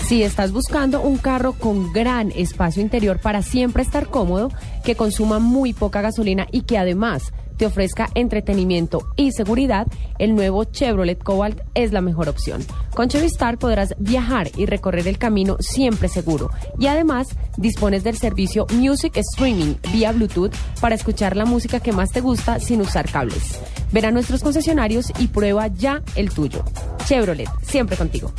Si 0.00 0.24
estás 0.24 0.50
buscando 0.50 1.00
un 1.00 1.18
carro 1.18 1.52
con 1.52 1.92
gran 1.92 2.32
espacio 2.32 2.82
interior 2.82 3.20
para 3.20 3.42
siempre 3.42 3.84
estar 3.84 4.08
cómodo, 4.08 4.50
que 4.84 4.96
consuma 4.96 5.38
muy 5.38 5.72
poca 5.72 6.00
gasolina 6.00 6.48
y 6.50 6.62
que 6.62 6.78
además 6.78 7.32
te 7.60 7.66
ofrezca 7.66 8.08
entretenimiento 8.14 9.06
y 9.16 9.32
seguridad, 9.32 9.86
el 10.18 10.34
nuevo 10.34 10.64
Chevrolet 10.64 11.22
Cobalt 11.22 11.60
es 11.74 11.92
la 11.92 12.00
mejor 12.00 12.30
opción. 12.30 12.64
Con 12.94 13.10
Chevistar 13.10 13.58
podrás 13.58 13.94
viajar 13.98 14.48
y 14.56 14.64
recorrer 14.64 15.06
el 15.06 15.18
camino 15.18 15.58
siempre 15.60 16.08
seguro. 16.08 16.48
Y 16.78 16.86
además 16.86 17.28
dispones 17.58 18.02
del 18.02 18.16
servicio 18.16 18.66
Music 18.72 19.14
Streaming 19.18 19.74
vía 19.92 20.10
Bluetooth 20.12 20.54
para 20.80 20.94
escuchar 20.94 21.36
la 21.36 21.44
música 21.44 21.80
que 21.80 21.92
más 21.92 22.12
te 22.12 22.22
gusta 22.22 22.60
sin 22.60 22.80
usar 22.80 23.10
cables. 23.10 23.60
Ven 23.92 24.06
a 24.06 24.10
nuestros 24.10 24.42
concesionarios 24.42 25.12
y 25.18 25.28
prueba 25.28 25.66
ya 25.66 26.02
el 26.16 26.30
tuyo. 26.30 26.64
Chevrolet, 27.04 27.50
siempre 27.60 27.98
contigo. 27.98 28.32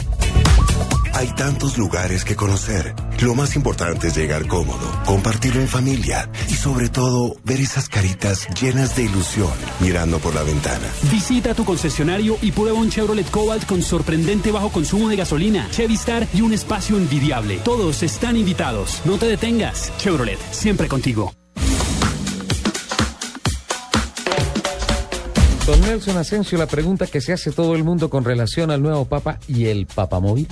Hay 1.13 1.27
tantos 1.35 1.77
lugares 1.77 2.25
que 2.25 2.35
conocer. 2.35 2.95
Lo 3.21 3.35
más 3.35 3.55
importante 3.55 4.07
es 4.07 4.15
llegar 4.15 4.47
cómodo, 4.47 4.89
compartirlo 5.05 5.61
en 5.61 5.67
familia 5.67 6.29
y 6.49 6.53
sobre 6.53 6.89
todo 6.89 7.35
ver 7.43 7.59
esas 7.59 7.89
caritas 7.89 8.47
llenas 8.59 8.95
de 8.95 9.03
ilusión 9.03 9.51
mirando 9.81 10.19
por 10.19 10.33
la 10.33 10.43
ventana. 10.43 10.87
Visita 11.11 11.53
tu 11.53 11.63
concesionario 11.63 12.37
y 12.41 12.51
prueba 12.51 12.79
un 12.79 12.89
Chevrolet 12.89 13.29
Cobalt 13.29 13.65
con 13.65 13.83
sorprendente 13.83 14.51
bajo 14.51 14.69
consumo 14.69 15.09
de 15.09 15.17
gasolina, 15.17 15.67
Chevy 15.69 15.93
Star 15.95 16.27
y 16.33 16.41
un 16.41 16.53
espacio 16.53 16.97
envidiable. 16.97 17.57
Todos 17.57 18.01
están 18.03 18.35
invitados. 18.35 19.01
No 19.05 19.17
te 19.17 19.27
detengas. 19.27 19.91
Chevrolet, 19.97 20.39
siempre 20.51 20.87
contigo. 20.87 21.31
Don 25.71 25.79
Nelson 25.83 26.17
Asensio, 26.17 26.57
la 26.57 26.65
pregunta 26.65 27.07
que 27.07 27.21
se 27.21 27.31
hace 27.31 27.49
todo 27.53 27.75
el 27.75 27.85
mundo 27.85 28.09
con 28.09 28.25
relación 28.25 28.71
al 28.71 28.81
nuevo 28.81 29.05
Papa 29.05 29.39
y 29.47 29.67
el 29.67 29.85
Papamóvil. 29.85 30.45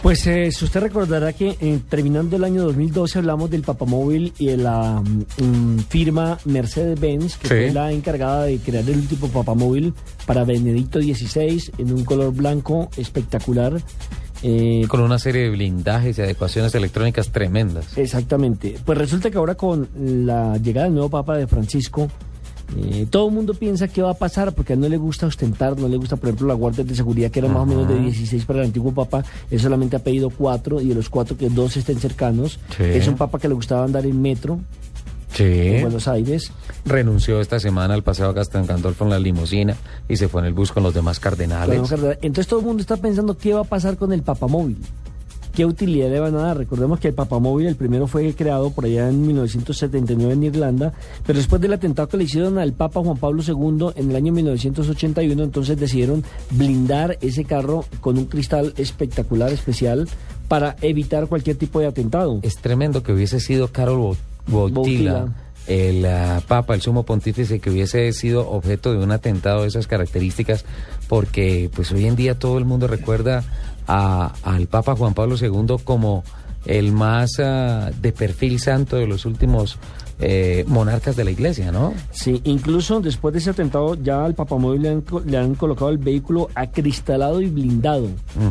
Pues 0.00 0.24
eh, 0.28 0.50
si 0.52 0.64
usted 0.66 0.78
recordará 0.82 1.32
que 1.32 1.56
eh, 1.60 1.80
terminando 1.88 2.36
el 2.36 2.44
año 2.44 2.62
2012 2.62 3.18
hablamos 3.18 3.50
del 3.50 3.62
papamóvil 3.62 4.32
y 4.38 4.46
de 4.46 4.56
la 4.58 5.02
mm, 5.02 5.78
firma 5.88 6.38
Mercedes-Benz, 6.44 7.38
que 7.38 7.48
Sí. 7.48 7.54
fue 7.54 7.72
la 7.72 7.90
encargada 7.90 8.44
de 8.44 8.58
crear 8.58 8.88
el 8.88 8.98
último 8.98 9.26
papamóvil 9.30 9.92
para 10.26 10.44
Benedicto 10.44 11.00
XVI 11.02 11.60
en 11.78 11.92
un 11.92 12.04
color 12.04 12.32
blanco 12.32 12.90
espectacular. 12.96 13.82
Eh, 14.44 14.84
Con 14.86 15.00
una 15.00 15.18
serie 15.18 15.42
de 15.42 15.50
blindajes 15.50 16.16
y 16.18 16.22
adecuaciones 16.22 16.72
electrónicas 16.76 17.30
tremendas. 17.30 17.98
Exactamente. 17.98 18.76
Pues 18.84 18.96
resulta 18.96 19.28
que 19.32 19.38
ahora 19.38 19.56
con 19.56 19.88
la 19.96 20.56
llegada 20.58 20.84
del 20.84 20.94
nuevo 20.94 21.10
Papa 21.10 21.36
de 21.36 21.48
Francisco, 21.48 22.08
eh, 22.76 23.06
todo 23.08 23.28
el 23.28 23.34
mundo 23.34 23.54
piensa 23.54 23.88
qué 23.88 24.02
va 24.02 24.10
a 24.10 24.14
pasar 24.14 24.52
porque 24.54 24.72
a 24.72 24.74
él 24.74 24.80
no 24.80 24.88
le 24.88 24.96
gusta 24.98 25.26
ostentar, 25.26 25.78
no 25.78 25.88
le 25.88 25.96
gusta, 25.96 26.16
por 26.16 26.28
ejemplo, 26.28 26.46
la 26.48 26.54
guardia 26.54 26.84
de 26.84 26.94
seguridad 26.94 27.30
que 27.30 27.38
era 27.38 27.48
más 27.48 27.62
o 27.62 27.66
menos 27.66 27.88
de 27.88 27.94
Ajá. 27.94 28.02
16 28.02 28.44
para 28.44 28.60
el 28.60 28.66
antiguo 28.66 28.92
Papa, 28.92 29.24
él 29.50 29.58
solamente 29.60 29.96
ha 29.96 30.00
pedido 30.00 30.30
cuatro 30.30 30.80
y 30.80 30.88
de 30.88 30.94
los 30.94 31.08
cuatro 31.08 31.36
que 31.36 31.48
dos 31.48 31.76
estén 31.76 31.98
cercanos. 31.98 32.60
Sí. 32.76 32.82
Es 32.84 33.08
un 33.08 33.16
Papa 33.16 33.38
que 33.38 33.48
le 33.48 33.54
gustaba 33.54 33.84
andar 33.84 34.04
en 34.04 34.20
metro 34.20 34.60
Sí. 35.32 35.44
en 35.44 35.82
Buenos 35.82 36.08
Aires. 36.08 36.50
Renunció 36.84 37.40
esta 37.40 37.60
semana 37.60 37.94
al 37.94 38.02
paseo 38.02 38.28
a 38.28 38.32
Gastón 38.32 38.66
Gandolfo 38.66 39.04
en 39.04 39.10
la 39.10 39.18
limusina 39.18 39.76
y 40.08 40.16
se 40.16 40.26
fue 40.28 40.40
en 40.40 40.46
el 40.48 40.54
bus 40.54 40.72
con 40.72 40.82
los 40.82 40.94
demás 40.94 41.20
cardenales. 41.20 41.76
Entonces 42.22 42.46
todo 42.46 42.60
el 42.60 42.66
mundo 42.66 42.80
está 42.80 42.96
pensando 42.96 43.36
qué 43.36 43.52
va 43.54 43.60
a 43.60 43.64
pasar 43.64 43.96
con 43.96 44.12
el 44.12 44.22
papamóvil. 44.22 44.78
¿Qué 45.58 45.66
utilidad 45.66 46.08
le 46.08 46.20
van 46.20 46.36
a 46.36 46.42
dar? 46.42 46.56
Recordemos 46.56 47.00
que 47.00 47.08
el 47.08 47.14
papamóvil, 47.14 47.66
el 47.66 47.74
primero 47.74 48.06
fue 48.06 48.32
creado 48.32 48.70
por 48.70 48.84
allá 48.84 49.08
en 49.08 49.26
1979 49.26 50.32
en 50.34 50.44
Irlanda, 50.44 50.92
pero 51.26 51.36
después 51.36 51.60
del 51.60 51.72
atentado 51.72 52.06
que 52.08 52.16
le 52.16 52.22
hicieron 52.22 52.58
al 52.58 52.74
Papa 52.74 53.00
Juan 53.02 53.16
Pablo 53.16 53.42
II 53.44 53.88
en 53.96 54.10
el 54.10 54.14
año 54.14 54.32
1981, 54.32 55.42
entonces 55.42 55.76
decidieron 55.76 56.22
blindar 56.52 57.18
ese 57.22 57.42
carro 57.44 57.84
con 58.00 58.18
un 58.18 58.26
cristal 58.26 58.72
espectacular, 58.76 59.50
especial, 59.52 60.08
para 60.46 60.76
evitar 60.80 61.26
cualquier 61.26 61.56
tipo 61.56 61.80
de 61.80 61.88
atentado. 61.88 62.38
Es 62.42 62.58
tremendo 62.58 63.02
que 63.02 63.12
hubiese 63.12 63.40
sido 63.40 63.66
Carol 63.72 63.96
Bo- 63.98 64.16
Boutila, 64.46 64.72
Boutila. 65.24 65.34
el 65.66 66.06
ah, 66.06 66.40
Papa, 66.46 66.76
el 66.76 66.82
sumo 66.82 67.02
pontífice, 67.02 67.58
que 67.58 67.70
hubiese 67.70 68.12
sido 68.12 68.48
objeto 68.48 68.92
de 68.92 69.02
un 69.02 69.10
atentado 69.10 69.62
de 69.62 69.68
esas 69.68 69.88
características, 69.88 70.64
porque 71.08 71.68
pues 71.74 71.90
hoy 71.90 72.06
en 72.06 72.14
día 72.14 72.38
todo 72.38 72.58
el 72.58 72.64
mundo 72.64 72.86
recuerda 72.86 73.42
a- 73.88 74.32
al 74.44 74.66
Papa 74.68 74.94
Juan 74.94 75.14
Pablo 75.14 75.36
II 75.40 75.76
como 75.82 76.22
el 76.66 76.92
más 76.92 77.30
ah, 77.40 77.90
de 78.00 78.12
perfil 78.12 78.60
santo 78.60 78.96
de 78.96 79.06
los 79.06 79.24
últimos 79.24 79.78
eh, 80.20 80.64
monarcas 80.66 81.14
de 81.14 81.22
la 81.24 81.30
iglesia, 81.30 81.70
¿no? 81.70 81.94
Sí, 82.10 82.40
incluso 82.44 83.00
después 83.00 83.32
de 83.32 83.38
ese 83.38 83.50
atentado 83.50 83.94
ya 83.94 84.24
al 84.24 84.34
papamóvil 84.34 84.82
le 84.82 84.88
han, 84.90 85.04
le 85.26 85.38
han 85.38 85.54
colocado 85.54 85.90
el 85.90 85.98
vehículo 85.98 86.48
acristalado 86.56 87.40
y 87.40 87.48
blindado 87.48 88.08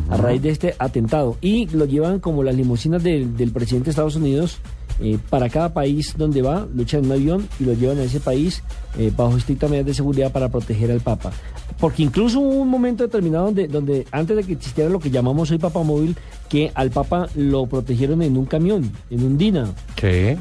a 0.09 0.15
raíz 0.17 0.41
de 0.41 0.49
este 0.49 0.75
atentado 0.79 1.35
y 1.41 1.67
lo 1.67 1.83
llevan 1.85 2.19
como 2.21 2.41
las 2.41 2.55
limusinas 2.55 3.03
del, 3.03 3.35
del 3.35 3.51
presidente 3.51 3.85
de 3.87 3.89
Estados 3.91 4.15
Unidos 4.15 4.59
eh, 5.01 5.19
para 5.29 5.49
cada 5.49 5.73
país 5.73 6.15
donde 6.17 6.41
va, 6.41 6.65
lo 6.73 6.81
echan 6.83 7.01
en 7.01 7.05
un 7.07 7.11
avión 7.11 7.49
y 7.59 7.65
lo 7.65 7.73
llevan 7.73 7.99
a 7.99 8.03
ese 8.03 8.21
país 8.21 8.63
eh, 8.97 9.11
bajo 9.15 9.35
estrictas 9.35 9.69
medidas 9.69 9.87
de 9.87 9.93
seguridad 9.93 10.31
para 10.31 10.47
proteger 10.47 10.89
al 10.89 11.01
Papa. 11.01 11.31
Porque 11.79 12.01
incluso 12.03 12.39
hubo 12.39 12.61
un 12.61 12.69
momento 12.69 13.03
determinado 13.03 13.45
donde, 13.45 13.67
donde 13.67 14.07
antes 14.11 14.35
de 14.35 14.43
que 14.43 14.53
existiera 14.53 14.89
lo 14.89 14.99
que 14.99 15.11
llamamos 15.11 15.51
hoy 15.51 15.59
papamóvil, 15.59 16.15
que 16.49 16.71
al 16.73 16.89
Papa 16.89 17.27
lo 17.35 17.67
protegieron 17.67 18.21
en 18.23 18.35
un 18.35 18.45
camión, 18.45 18.91
en 19.11 19.23
un 19.23 19.37
Dina 19.37 19.73
Sí. 19.99 20.35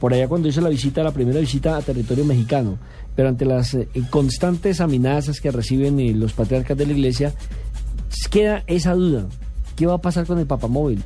por 0.00 0.12
allá 0.12 0.26
cuando 0.26 0.48
hizo 0.48 0.60
la 0.60 0.68
visita, 0.70 1.02
la 1.04 1.12
primera 1.12 1.38
visita 1.38 1.76
a 1.76 1.82
territorio 1.82 2.24
mexicano. 2.24 2.78
Pero 3.14 3.28
ante 3.28 3.44
las 3.44 3.74
eh, 3.74 3.88
constantes 4.10 4.80
amenazas 4.80 5.40
que 5.40 5.50
reciben 5.52 6.00
eh, 6.00 6.12
los 6.14 6.32
patriarcas 6.32 6.76
de 6.76 6.86
la 6.86 6.92
iglesia, 6.92 7.32
queda 8.30 8.64
esa 8.66 8.94
duda. 8.94 9.26
¿Qué 9.76 9.86
va 9.86 9.94
a 9.94 9.98
pasar 10.00 10.26
con 10.26 10.38
el 10.38 10.46
papamóvil? 10.46 11.02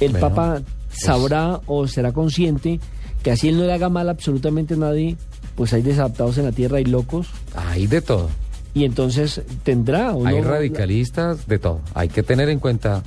¿El 0.00 0.12
Bueno, 0.12 0.28
papa 0.28 0.54
pues- 0.88 1.00
sabrá 1.04 1.60
o 1.66 1.86
será 1.86 2.12
consciente 2.12 2.80
que 3.22 3.30
así 3.30 3.48
él 3.48 3.56
no 3.58 3.64
le 3.64 3.72
haga 3.72 3.88
mal 3.88 4.08
absolutamente 4.08 4.74
a 4.74 4.78
nadie? 4.78 5.16
Pues 5.54 5.72
hay 5.74 5.82
desadaptados 5.82 6.38
en 6.38 6.46
la 6.46 6.52
tierra, 6.52 6.78
hay 6.78 6.86
locos. 6.86 7.28
Hay 7.54 7.86
de 7.86 8.00
todo. 8.00 8.30
Y 8.74 8.84
entonces 8.84 9.42
tendrá 9.62 10.12
o 10.12 10.26
Hay 10.26 10.40
no- 10.40 10.48
radicalistas, 10.48 11.46
de 11.46 11.58
todo. 11.58 11.80
Hay 11.94 12.08
que 12.08 12.22
tener 12.22 12.48
en 12.48 12.58
cuenta 12.58 13.02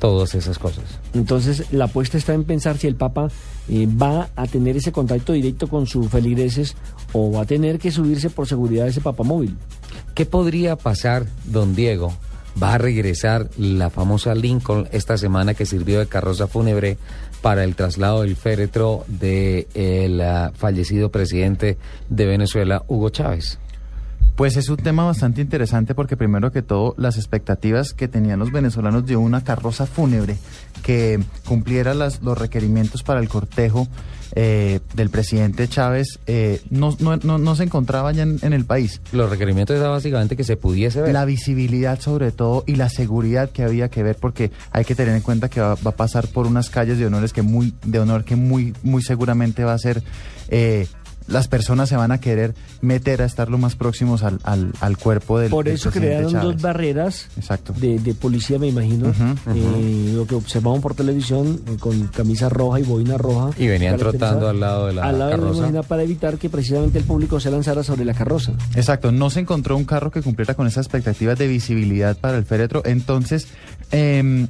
todas 0.00 0.34
esas 0.34 0.58
cosas. 0.58 0.84
Entonces, 1.14 1.72
la 1.72 1.84
apuesta 1.84 2.18
está 2.18 2.34
en 2.34 2.44
pensar 2.44 2.76
si 2.78 2.86
el 2.88 2.96
Papa 2.96 3.28
eh, 3.68 3.86
va 3.86 4.28
a 4.36 4.46
tener 4.46 4.76
ese 4.76 4.92
contacto 4.92 5.32
directo 5.32 5.68
con 5.68 5.86
sus 5.86 6.08
feligreses 6.10 6.74
o 7.12 7.30
va 7.32 7.42
a 7.42 7.46
tener 7.46 7.78
que 7.78 7.90
subirse 7.90 8.28
por 8.28 8.46
seguridad 8.48 8.86
a 8.86 8.88
ese 8.88 9.00
papamóvil. 9.00 9.56
¿Qué 10.14 10.26
podría 10.26 10.76
pasar, 10.76 11.26
don 11.44 11.74
Diego? 11.74 12.12
Va 12.60 12.74
a 12.74 12.78
regresar 12.78 13.48
la 13.56 13.88
famosa 13.90 14.34
Lincoln 14.34 14.88
esta 14.92 15.16
semana 15.16 15.54
que 15.54 15.64
sirvió 15.66 16.00
de 16.00 16.06
carroza 16.06 16.46
fúnebre 16.48 16.98
para 17.40 17.64
el 17.64 17.74
traslado 17.74 18.22
del 18.22 18.36
féretro 18.36 19.04
del 19.08 20.22
fallecido 20.54 21.10
presidente 21.10 21.78
de 22.08 22.26
Venezuela, 22.26 22.82
Hugo 22.88 23.08
Chávez. 23.10 23.58
Pues 24.36 24.56
es 24.56 24.68
un 24.68 24.78
tema 24.78 25.04
bastante 25.04 25.40
interesante 25.40 25.94
porque 25.94 26.16
primero 26.16 26.50
que 26.50 26.60
todo 26.60 26.94
las 26.98 27.16
expectativas 27.16 27.94
que 27.94 28.08
tenían 28.08 28.40
los 28.40 28.50
venezolanos 28.50 29.06
de 29.06 29.16
una 29.16 29.44
carroza 29.44 29.86
fúnebre 29.86 30.36
que 30.82 31.22
cumpliera 31.46 31.94
las, 31.94 32.20
los 32.20 32.36
requerimientos 32.36 33.04
para 33.04 33.20
el 33.20 33.28
cortejo 33.28 33.86
eh, 34.34 34.80
del 34.94 35.10
presidente 35.10 35.68
Chávez 35.68 36.18
eh, 36.26 36.60
no, 36.68 36.96
no, 36.98 37.16
no, 37.18 37.38
no 37.38 37.54
se 37.54 37.62
encontraba 37.62 38.10
ya 38.10 38.24
en, 38.24 38.38
en 38.42 38.52
el 38.52 38.64
país. 38.64 39.00
Los 39.12 39.30
requerimientos 39.30 39.76
era 39.76 39.88
básicamente 39.88 40.36
que 40.36 40.42
se 40.42 40.56
pudiese 40.56 41.00
ver. 41.00 41.12
La 41.12 41.24
visibilidad 41.24 42.00
sobre 42.00 42.32
todo 42.32 42.64
y 42.66 42.74
la 42.74 42.88
seguridad 42.88 43.50
que 43.50 43.62
había 43.62 43.88
que 43.88 44.02
ver 44.02 44.16
porque 44.16 44.50
hay 44.72 44.84
que 44.84 44.96
tener 44.96 45.14
en 45.14 45.22
cuenta 45.22 45.48
que 45.48 45.60
va, 45.60 45.76
va 45.76 45.90
a 45.90 45.96
pasar 45.96 46.26
por 46.26 46.48
unas 46.48 46.70
calles 46.70 46.98
de 46.98 47.06
honores 47.06 47.32
que 47.32 47.42
muy 47.42 47.72
de 47.84 48.00
honor 48.00 48.24
que 48.24 48.34
muy 48.34 48.74
muy 48.82 49.02
seguramente 49.02 49.62
va 49.62 49.74
a 49.74 49.78
ser 49.78 50.02
eh, 50.48 50.88
las 51.26 51.48
personas 51.48 51.88
se 51.88 51.96
van 51.96 52.12
a 52.12 52.18
querer 52.20 52.54
meter 52.82 53.22
a 53.22 53.24
estar 53.24 53.48
lo 53.48 53.56
más 53.58 53.76
próximos 53.76 54.22
al, 54.22 54.40
al, 54.42 54.72
al 54.80 54.98
cuerpo 54.98 55.38
del 55.38 55.50
Por 55.50 55.68
eso 55.68 55.90
crearon 55.90 56.30
Chávez. 56.32 56.44
dos 56.54 56.62
barreras 56.62 57.28
Exacto. 57.36 57.72
de, 57.78 57.98
de 57.98 58.14
policía, 58.14 58.58
me 58.58 58.68
imagino. 58.68 59.12
Eh, 59.54 60.12
lo 60.14 60.26
que 60.26 60.34
observamos 60.34 60.80
por 60.80 60.94
televisión 60.94 61.60
eh, 61.66 61.76
con 61.80 62.08
camisa 62.08 62.48
roja 62.48 62.80
y 62.80 62.82
boina 62.82 63.16
roja. 63.16 63.50
Y 63.58 63.66
venían 63.68 63.96
trotando 63.96 64.48
al 64.48 64.60
lado 64.60 64.86
de 64.86 64.92
la 64.94 65.04
al 65.04 65.18
lado 65.18 65.62
de 65.62 65.72
la 65.72 65.82
para 65.82 66.02
evitar 66.02 66.36
que 66.38 66.48
precisamente 66.50 66.98
el 66.98 67.04
público 67.04 67.40
se 67.40 67.50
lanzara 67.50 67.82
sobre 67.82 68.04
la 68.04 68.14
carroza. 68.14 68.52
Exacto, 68.74 69.10
no 69.12 69.30
se 69.30 69.40
encontró 69.40 69.76
un 69.76 69.84
carro 69.84 70.10
que 70.10 70.22
cumpliera 70.22 70.54
con 70.54 70.66
esas 70.66 70.86
expectativas 70.86 71.38
de 71.38 71.46
visibilidad 71.48 72.16
para 72.16 72.36
el 72.36 72.44
féretro. 72.44 72.82
Entonces, 72.84 73.48
eh, 73.92 74.46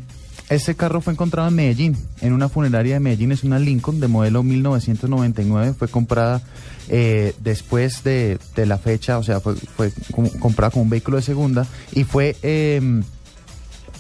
ese 0.49 0.75
carro 0.75 1.01
fue 1.01 1.12
encontrado 1.15 1.49
en 1.49 1.55
Medellín, 1.55 1.97
en 2.21 2.33
una 2.33 2.49
funeraria 2.49 2.95
de 2.95 3.01
Medellín. 3.01 3.33
Es 3.33 3.45
una 3.45 3.59
Lincoln 3.59 4.01
de 4.01 4.09
modelo 4.09 4.43
1999. 4.43 5.75
Fue 5.79 5.89
comprada 5.89 6.43
eh, 6.89 7.35
después 7.41 8.05
de, 8.05 8.39
de 8.55 8.66
la 8.66 8.79
fecha, 8.79 9.19
o 9.19 9.23
sea, 9.23 9.41
fue, 9.41 9.57
comprada 10.41 10.71
como 10.71 10.83
un 10.83 10.91
vehículo 10.91 11.16
de 11.19 11.23
segunda 11.23 11.66
y 11.93 12.05
fue... 12.05 12.37
eh, 12.43 13.03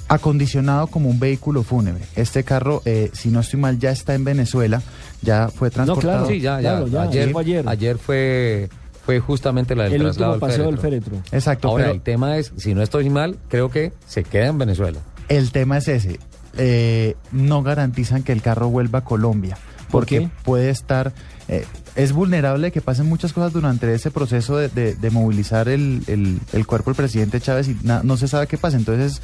acondicionado 0.06 0.86
como 0.88 1.08
un 1.08 1.18
vehículo 1.18 1.62
fúnebre. 1.62 2.04
Este 2.14 2.44
carro, 2.44 2.82
eh, 2.84 3.10
si 3.14 3.30
no 3.30 3.40
estoy 3.40 3.58
mal, 3.58 3.78
ya 3.78 3.90
está 3.90 4.14
en 4.14 4.22
Venezuela, 4.24 4.82
ya 5.22 5.48
fue 5.48 5.70
transportado. 5.70 6.26
Sí, 6.28 6.40
ya, 6.40 6.60
ya. 6.60 6.76
claro, 6.76 6.86
ya, 6.88 7.02
ayer, 7.02 7.32
fue 7.32 7.42
ayer. 7.42 7.64
ayer 7.68 7.98
fue, 7.98 8.68
fue 9.04 9.18
justamente 9.20 9.74
la 9.74 9.84
del 9.84 9.94
El 9.94 10.00
traslado 10.02 10.34
último 10.34 10.46
paseo 10.48 10.66
del 10.66 10.78
féretro. 10.78 11.10
féretro. 11.16 11.36
Exacto, 11.36 11.68
Ahora, 11.68 11.84
pero 11.84 11.94
el 11.94 12.02
tema 12.02 12.36
es, 12.36 12.52
si 12.58 12.74
no 12.74 12.82
estoy 12.82 13.08
mal, 13.08 13.38
creo 13.48 13.70
que 13.70 13.92
se 14.06 14.24
queda 14.24 14.48
en 14.48 14.58
Venezuela. 14.58 15.00
el 15.30 15.50
tema 15.52 15.78
es 15.78 15.88
ese. 15.88 16.18
Eh, 16.58 17.16
no 17.32 17.62
garantizan 17.62 18.22
que 18.22 18.32
el 18.32 18.42
carro 18.42 18.68
vuelva 18.68 19.00
a 19.00 19.04
Colombia. 19.04 19.56
¿Por 19.90 20.02
Porque 20.02 20.20
qué? 20.20 20.30
puede 20.44 20.70
estar... 20.70 21.12
eh, 21.48 21.64
es 21.94 22.12
vulnerable 22.12 22.72
que 22.72 22.80
pasen 22.80 23.06
muchas 23.06 23.32
cosas 23.32 23.52
durante 23.52 23.92
ese 23.94 24.10
proceso 24.10 24.56
de, 24.56 24.68
de- 24.68 24.94
de 24.96 25.10
movilizar 25.10 25.68
el, 25.68 26.02
el- 26.08 26.40
el 26.52 26.66
cuerpo 26.66 26.90
del 26.90 26.96
presidente 26.96 27.40
Chávez 27.40 27.68
y 27.68 27.76
na- 27.84 28.02
no 28.02 28.16
se 28.16 28.26
sabe 28.26 28.46
qué 28.48 28.58
pasa. 28.58 28.76
Entonces, 28.76 29.22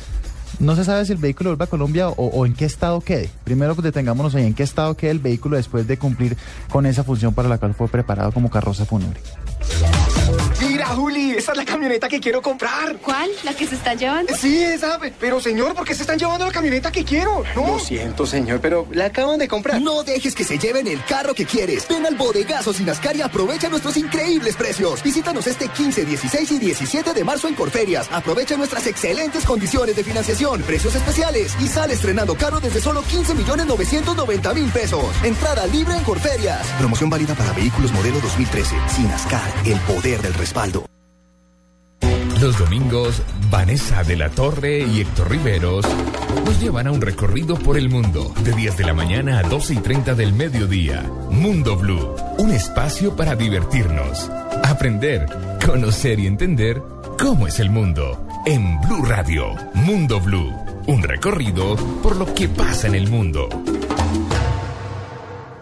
no 0.61 0.77
se 0.77 0.85
sabe 0.85 1.05
si 1.07 1.13
el 1.13 1.19
vehículo 1.19 1.51
vuelve 1.51 1.65
a 1.65 1.69
Colombia 1.69 2.09
o, 2.09 2.13
o 2.27 2.47
en 2.47 2.55
qué 2.55 2.67
estado 2.67 3.01
quede. 3.01 3.31
Primero 3.43 3.75
pues, 3.75 3.85
detengámonos 3.85 4.35
ahí, 4.37 4.47
en 4.47 4.55
qué 4.55 4.63
estado 4.63 4.97
quede 4.97 5.11
el 5.13 5.19
vehículo 5.19 5.57
después 5.57 5.89
de 5.89 5.97
cumplir 5.99 6.37
con 6.71 6.87
esa 6.87 7.03
función 7.03 7.35
para 7.35 7.49
la 7.49 7.59
cual 7.59 7.75
fue 7.75 7.89
preparado 7.89 8.31
como 8.31 8.51
carroza 8.51 8.85
fúnebre. 8.85 9.19
Mira, 10.81 10.95
Juli, 10.95 11.33
esa 11.33 11.53
es 11.53 11.59
la 11.59 11.67
camioneta 11.67 12.09
que 12.09 12.21
quiero 12.21 12.41
comprar. 12.41 12.97
¿Cuál? 13.03 13.29
¿La 13.45 13.53
que 13.53 13.67
se 13.67 13.75
están 13.75 13.99
llevando? 13.99 14.35
Sí, 14.35 14.63
esa. 14.63 14.99
Pero, 15.21 15.39
señor, 15.39 15.75
¿por 15.75 15.85
qué 15.85 15.95
se 15.95 16.05
están 16.05 16.19
llevando 16.19 16.47
la 16.47 16.53
camioneta 16.53 16.91
que 16.91 17.05
quiero? 17.05 17.45
No. 17.55 17.67
Lo 17.67 17.79
siento, 17.79 18.25
señor, 18.25 18.61
pero 18.63 18.87
la 18.91 19.05
acaban 19.05 19.39
de 19.39 19.47
comprar. 19.47 19.79
No 19.83 20.03
dejes 20.05 20.35
que 20.35 20.43
se 20.43 20.57
lleven 20.57 20.87
el 20.87 21.05
carro 21.05 21.35
que 21.35 21.45
quieres. 21.45 21.87
Ven 21.87 22.07
al 22.07 22.15
bodegazo 22.15 22.73
Sinascar 22.73 23.15
y 23.15 23.21
aprovecha 23.21 23.69
nuestros 23.69 23.99
increíbles 23.99 24.57
precios. 24.57 25.03
Visítanos 25.03 25.47
este 25.47 25.69
15, 25.69 26.07
16 26.07 26.53
y 26.53 26.59
17 26.59 27.13
de 27.13 27.25
marzo 27.25 27.47
en 27.47 27.57
Corferias. 27.57 28.09
Aprovecha 28.11 28.57
nuestras 28.57 28.87
excelentes 28.87 29.45
condiciones 29.45 29.95
de 29.97 30.03
financiación, 30.03 30.63
precios 30.63 30.95
especiales 30.95 31.57
y 31.61 31.69
sale 31.69 31.93
estrenando 31.93 32.35
carro 32.37 32.59
desde 32.59 32.81
solo 32.81 33.03
15 33.03 33.35
millones 33.35 33.67
990 33.67 34.55
mil 34.55 34.71
pesos. 34.71 35.05
Entrada 35.25 35.67
libre 35.67 35.95
en 35.95 36.05
Corferias. 36.05 36.67
Promoción 36.79 37.11
válida 37.11 37.35
para 37.35 37.53
vehículos 37.53 37.93
modelo 37.93 38.19
2013. 38.21 38.75
Sinascar, 38.89 39.53
el 39.67 39.79
poder 39.81 40.23
del 40.23 40.33
respaldo. 40.33 40.70
Los 42.41 42.59
domingos, 42.59 43.23
Vanessa 43.51 44.03
de 44.03 44.17
la 44.17 44.31
Torre 44.31 44.79
y 44.79 45.03
Héctor 45.03 45.31
Riveros 45.31 45.85
nos 46.47 46.59
llevan 46.59 46.87
a 46.87 46.91
un 46.91 47.03
recorrido 47.03 47.55
por 47.55 47.77
el 47.77 47.91
mundo 47.91 48.33
de 48.43 48.53
10 48.53 48.79
de 48.79 48.85
la 48.85 48.95
mañana 48.95 49.41
a 49.41 49.43
12 49.43 49.75
y 49.75 49.77
30 49.77 50.15
del 50.15 50.33
mediodía. 50.33 51.03
Mundo 51.31 51.77
Blue, 51.77 52.15
un 52.39 52.51
espacio 52.51 53.15
para 53.15 53.37
divertirnos, 53.37 54.31
aprender, 54.65 55.27
conocer 55.67 56.19
y 56.19 56.27
entender 56.27 56.83
cómo 57.19 57.47
es 57.47 57.61
el 57.61 57.69
mundo. 57.69 58.27
En 58.47 58.81
Blue 58.81 59.05
Radio, 59.05 59.55
Mundo 59.75 60.19
Blue, 60.19 60.51
un 60.87 61.03
recorrido 61.03 61.77
por 62.03 62.17
lo 62.17 62.33
que 62.33 62.49
pasa 62.49 62.87
en 62.87 62.95
el 62.95 63.11
mundo. 63.11 63.51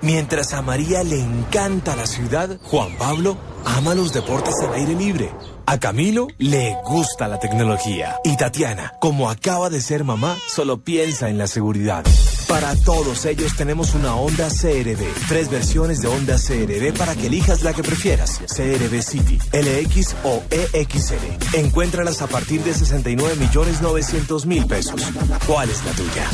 Mientras 0.01 0.53
a 0.53 0.63
María 0.63 1.03
le 1.03 1.21
encanta 1.21 1.97
la 1.97 2.07
ciudad, 2.07 2.57
Juan 2.63 2.97
Pablo 2.97 3.37
ama 3.65 3.97
los 3.97 4.13
deportes 4.13 4.55
al 4.63 4.75
aire 4.75 4.95
libre. 4.95 5.33
A 5.71 5.79
Camilo 5.79 6.29
le 6.39 6.79
gusta 6.83 7.29
la 7.29 7.39
tecnología. 7.39 8.17
Y 8.25 8.39
Tatiana, 8.39 8.95
como 9.01 9.29
acaba 9.29 9.69
de 9.69 9.83
ser 9.83 10.03
mamá, 10.03 10.35
solo 10.49 10.83
piensa 10.83 11.29
en 11.29 11.37
la 11.37 11.47
seguridad. 11.47 12.07
Para 12.49 12.75
todos 12.75 13.27
ellos 13.27 13.55
tenemos 13.55 13.95
una 13.95 14.17
Honda 14.17 14.49
CRV. 14.49 15.05
Tres 15.29 15.51
versiones 15.51 16.01
de 16.01 16.09
Honda 16.09 16.37
CRV 16.39 16.97
para 16.97 17.15
que 17.15 17.27
elijas 17.27 17.65
la 17.65 17.75
que 17.75 17.83
prefieras. 17.83 18.41
CRV 18.47 19.03
City, 19.03 19.39
LX 19.53 20.17
o 20.25 20.43
EXL. 20.51 21.59
Encuéntralas 21.59 22.23
a 22.23 22.29
partir 22.29 22.65
de 22.65 22.73
69 22.73 23.37
millones 23.37 23.83
900 23.83 24.47
mil 24.47 24.65
pesos. 24.67 25.03
¿Cuál 25.47 25.69
es 25.69 25.85
la 25.85 25.93
tuya? 25.93 26.31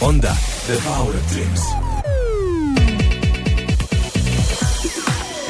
Honda, 0.00 0.36
The 0.66 0.74
Power 0.78 1.14
of 1.14 1.32
Dreams. 1.32 1.62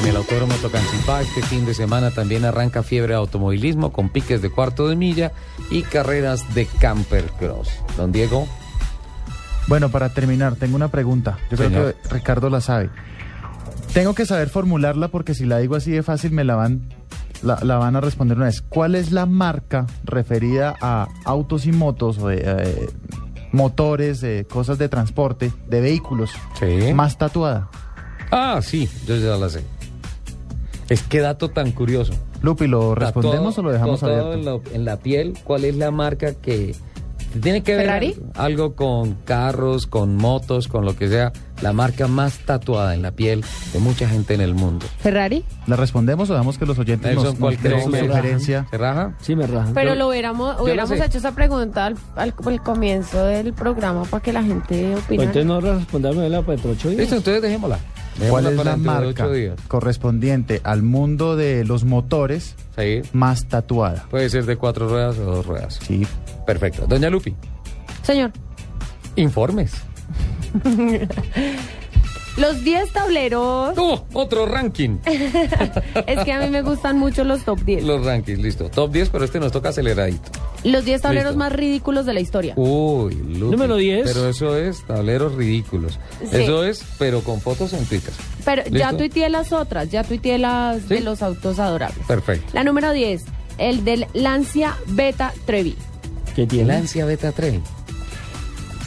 En 0.05 0.11
el 0.11 0.17
Autódromo 0.17 0.53
Tocancipá 0.61 1.23
este 1.23 1.41
fin 1.41 1.65
de 1.65 1.73
semana 1.73 2.11
también 2.11 2.45
arranca 2.45 2.83
fiebre 2.83 3.13
de 3.13 3.17
automovilismo 3.17 3.91
con 3.91 4.09
piques 4.09 4.39
de 4.39 4.51
cuarto 4.51 4.87
de 4.87 4.95
milla 4.95 5.31
y 5.71 5.81
carreras 5.81 6.53
de 6.53 6.67
camper 6.67 7.25
cross. 7.39 7.69
Don 7.97 8.11
Diego. 8.11 8.47
Bueno, 9.67 9.89
para 9.89 10.09
terminar, 10.09 10.57
tengo 10.57 10.75
una 10.75 10.89
pregunta. 10.89 11.39
Yo 11.49 11.57
creo 11.57 11.71
que 11.71 11.95
Ricardo 12.11 12.51
la 12.51 12.61
sabe. 12.61 12.91
Tengo 13.95 14.13
que 14.13 14.27
saber 14.27 14.49
formularla 14.49 15.07
porque 15.07 15.33
si 15.33 15.43
la 15.43 15.57
digo 15.57 15.75
así 15.75 15.89
de 15.89 16.03
fácil 16.03 16.33
me 16.33 16.43
la 16.43 16.53
van, 16.53 16.87
la, 17.41 17.57
la 17.63 17.77
van 17.77 17.95
a 17.95 18.01
responder 18.01 18.37
una 18.37 18.45
vez. 18.45 18.61
¿Cuál 18.61 18.93
es 18.93 19.11
la 19.11 19.25
marca 19.25 19.87
referida 20.03 20.75
a 20.81 21.07
autos 21.23 21.65
y 21.65 21.71
motos, 21.71 22.19
o 22.19 22.27
de, 22.27 22.43
eh, 22.45 22.89
motores, 23.53 24.21
eh, 24.21 24.45
cosas 24.47 24.77
de 24.77 24.87
transporte, 24.87 25.51
de 25.67 25.81
vehículos, 25.81 26.29
más 26.93 27.17
tatuada? 27.17 27.69
Ah, 28.29 28.59
sí, 28.61 28.87
yo 29.07 29.15
ya 29.15 29.35
la 29.35 29.49
sé. 29.49 29.63
Es 30.89 31.01
que 31.03 31.19
dato 31.19 31.49
tan 31.49 31.71
curioso. 31.71 32.13
Lupi, 32.41 32.67
¿lo 32.67 32.93
respondemos 32.95 33.57
o 33.57 33.63
lo 33.63 33.71
dejamos 33.71 34.03
abierto? 34.03 34.33
En 34.33 34.45
la, 34.45 34.59
en 34.73 34.85
la 34.85 34.97
piel, 34.97 35.33
¿cuál 35.43 35.65
es 35.65 35.75
la 35.75 35.89
marca 35.91 36.33
que 36.35 36.75
tiene 37.41 37.63
que 37.63 37.75
ver 37.75 37.85
¿Ferrari? 37.85 38.15
algo 38.35 38.75
con 38.75 39.15
carros, 39.25 39.87
con 39.87 40.15
motos, 40.15 40.67
con 40.67 40.85
lo 40.85 40.95
que 40.95 41.07
sea? 41.07 41.33
La 41.61 41.73
marca 41.73 42.07
más 42.07 42.37
tatuada 42.45 42.93
en 42.93 43.01
la 43.01 43.11
piel 43.11 43.43
de 43.73 43.79
mucha 43.79 44.07
gente 44.07 44.35
en 44.35 44.41
el 44.41 44.53
mundo. 44.53 44.85
¿Ferrari? 44.99 45.43
¿La 45.67 45.75
respondemos 45.75 46.29
o 46.29 46.33
dejamos 46.33 46.57
que 46.59 46.65
los 46.67 46.77
oyentes 46.77 47.09
Nelson, 47.15 47.25
nos, 47.31 47.35
¿cuál 47.39 47.55
su 47.57 47.91
sugerencia? 47.91 48.67
¿Se 48.69 48.77
raja? 48.77 49.15
Sí, 49.21 49.35
me 49.35 49.47
rajan. 49.47 49.73
Pero 49.73 49.89
Yo- 49.93 49.95
lo 49.95 50.09
hubiéramos, 50.09 50.61
hubiéramos 50.61 50.91
hecho 50.99 51.17
esa 51.17 51.33
pregunta 51.33 51.87
al, 51.87 51.95
al- 52.15 52.33
al 52.45 52.61
comienzo 52.63 53.25
del 53.25 53.53
programa 53.53 54.03
para 54.03 54.21
que 54.21 54.31
la 54.33 54.43
gente 54.43 54.91
Pues 54.93 55.05
opinara. 55.05 55.29
entonces 55.31 55.45
no 55.45 55.61
responderme 55.61 56.29
la 56.29 56.41
para 56.43 56.59
ocho 56.63 56.89
días. 56.89 56.99
Listo, 57.01 57.15
entonces 57.15 57.41
dejémosla. 57.41 57.79
¿Cuál 58.29 58.45
es 58.47 58.63
la 58.65 58.77
marca 58.77 59.27
correspondiente 59.67 60.61
al 60.63 60.83
mundo 60.83 61.35
de 61.35 61.65
los 61.65 61.83
motores 61.83 62.55
Sí. 62.77 63.01
más 63.13 63.47
tatuada? 63.47 64.05
Puede 64.09 64.29
ser 64.29 64.45
de 64.45 64.55
cuatro 64.55 64.87
ruedas 64.87 65.17
o 65.17 65.23
dos 65.25 65.45
ruedas. 65.45 65.79
Sí. 65.85 66.05
Perfecto. 66.45 66.85
Doña 66.87 67.09
Lupi, 67.09 67.35
Señor, 68.03 68.31
informes. 69.15 69.73
los 72.37 72.63
10 72.63 72.91
tableros. 72.91 73.73
¡Oh! 73.77 74.05
Otro 74.13 74.45
ranking. 74.45 74.97
es 75.05 76.23
que 76.25 76.31
a 76.31 76.39
mí 76.39 76.49
me 76.49 76.61
gustan 76.61 76.97
mucho 76.97 77.23
los 77.23 77.43
top 77.43 77.59
10. 77.61 77.83
Los 77.83 78.05
rankings, 78.05 78.39
listo. 78.39 78.69
Top 78.69 78.91
10, 78.91 79.09
pero 79.09 79.25
este 79.25 79.39
nos 79.39 79.51
toca 79.51 79.69
aceleradito. 79.69 80.31
Los 80.63 80.83
10 80.83 81.01
tableros 81.01 81.33
Listo. 81.33 81.39
más 81.39 81.53
ridículos 81.53 82.07
de 82.07 82.13
la 82.13 82.19
historia. 82.19 82.53
Uy, 82.57 83.13
Lupi. 83.13 83.51
Número 83.51 83.75
10. 83.75 84.11
Pero 84.11 84.27
eso 84.27 84.57
es 84.57 84.83
tableros 84.87 85.35
ridículos. 85.35 85.99
Sí. 86.21 86.37
Eso 86.37 86.63
es, 86.63 86.83
pero 86.97 87.21
con 87.21 87.39
fotos 87.39 87.73
en 87.73 87.85
Twitter. 87.85 88.13
Pero 88.43 88.63
ya 88.71 88.91
tuiteé 88.97 89.29
las 89.29 89.53
otras, 89.53 89.91
ya 89.91 90.03
tuiteé 90.03 90.39
las 90.39 90.89
de 90.89 91.01
los 91.01 91.21
autos 91.21 91.59
adorables. 91.59 92.05
Perfecto. 92.07 92.51
La 92.53 92.63
número 92.63 92.91
10, 92.91 93.23
el 93.59 93.85
del 93.85 94.07
Lancia 94.13 94.75
Beta 94.87 95.33
Trevi. 95.45 95.75
¿Qué 96.35 96.47
tiene? 96.47 96.67
Lancia 96.67 97.05
Beta 97.05 97.31
3. 97.31 97.59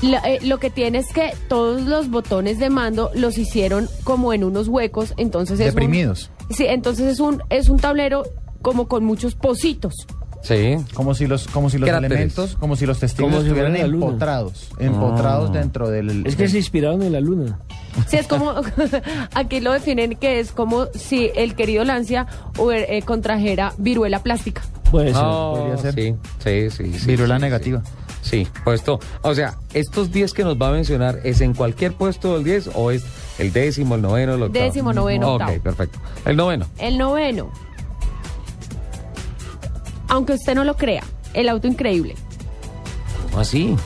La- 0.02 0.18
eh, 0.20 0.38
lo 0.44 0.58
que 0.58 0.70
tiene 0.70 0.98
es 0.98 1.12
que 1.12 1.32
todos 1.48 1.82
los 1.82 2.08
botones 2.10 2.58
de 2.58 2.70
mando 2.70 3.10
los 3.14 3.36
hicieron 3.38 3.88
como 4.04 4.32
en 4.32 4.44
unos 4.44 4.68
huecos, 4.68 5.12
entonces 5.16 5.58
es 5.58 5.66
un- 5.66 5.74
Deprimidos. 5.74 6.30
sí, 6.50 6.66
entonces 6.68 7.06
es 7.12 7.20
un 7.20 7.42
es 7.50 7.68
un 7.68 7.78
tablero 7.78 8.22
como 8.62 8.86
con 8.88 9.04
muchos 9.04 9.34
pocitos. 9.34 9.94
Sí. 10.40 10.76
Como 10.94 11.14
si 11.14 11.26
los, 11.26 11.48
como 11.48 11.68
si 11.68 11.78
los 11.78 11.88
Cráteres. 11.88 12.12
elementos, 12.12 12.54
como 12.56 12.76
si 12.76 12.86
los 12.86 13.00
testigos 13.00 13.32
Como 13.32 13.42
estuvieran 13.42 13.74
empotrados, 13.74 14.68
empotrados 14.78 15.50
Ah. 15.50 15.58
dentro 15.58 15.90
del... 15.90 16.24
Es 16.24 16.36
que 16.36 16.42
del- 16.44 16.52
se 16.52 16.58
inspiraron 16.58 17.02
en 17.02 17.12
la 17.12 17.20
luna. 17.20 17.58
Sí, 18.06 18.18
es 18.18 18.28
como 18.28 18.52
aquí 19.34 19.58
lo 19.60 19.72
definen 19.72 20.14
que 20.14 20.38
es 20.38 20.52
como 20.52 20.86
si 20.94 21.30
el 21.34 21.56
querido 21.56 21.82
Lancia 21.82 22.28
hubiera- 22.56 22.84
eh, 22.86 23.02
contrajera 23.02 23.72
viruela 23.78 24.22
plástica. 24.22 24.62
Puede 24.92 25.12
ser. 25.12 25.22
Oh, 25.24 25.54
podría 25.58 25.76
ser. 25.78 25.94
Sí, 25.94 26.14
sí, 26.38 26.70
sí. 26.70 26.98
sí, 27.00 27.06
Viruela 27.08 27.36
sí, 27.36 27.42
negativa. 27.42 27.82
Sí, 27.84 27.90
sí, 28.28 28.46
puesto. 28.64 29.00
O 29.22 29.34
sea, 29.34 29.56
estos 29.74 30.12
10 30.12 30.32
que 30.32 30.44
nos 30.44 30.56
va 30.60 30.68
a 30.68 30.72
mencionar, 30.72 31.20
¿es 31.24 31.40
en 31.40 31.54
cualquier 31.54 31.92
puesto 31.92 32.34
del 32.34 32.44
10 32.44 32.70
o 32.74 32.90
es 32.90 33.04
el 33.38 33.52
décimo, 33.52 33.94
el 33.94 34.02
noveno, 34.02 34.34
el 34.34 34.42
octavo? 34.42 34.64
Décimo, 34.64 34.92
noveno, 34.92 35.34
Ok, 35.34 35.58
perfecto. 35.62 35.98
El 36.24 36.36
noveno. 36.36 36.66
El 36.78 36.98
noveno. 36.98 37.50
Aunque 40.08 40.34
usted 40.34 40.54
no 40.54 40.64
lo 40.64 40.76
crea, 40.76 41.04
el 41.34 41.48
auto 41.48 41.66
increíble. 41.66 42.14
¿Cómo 43.30 43.40
así? 43.40 43.76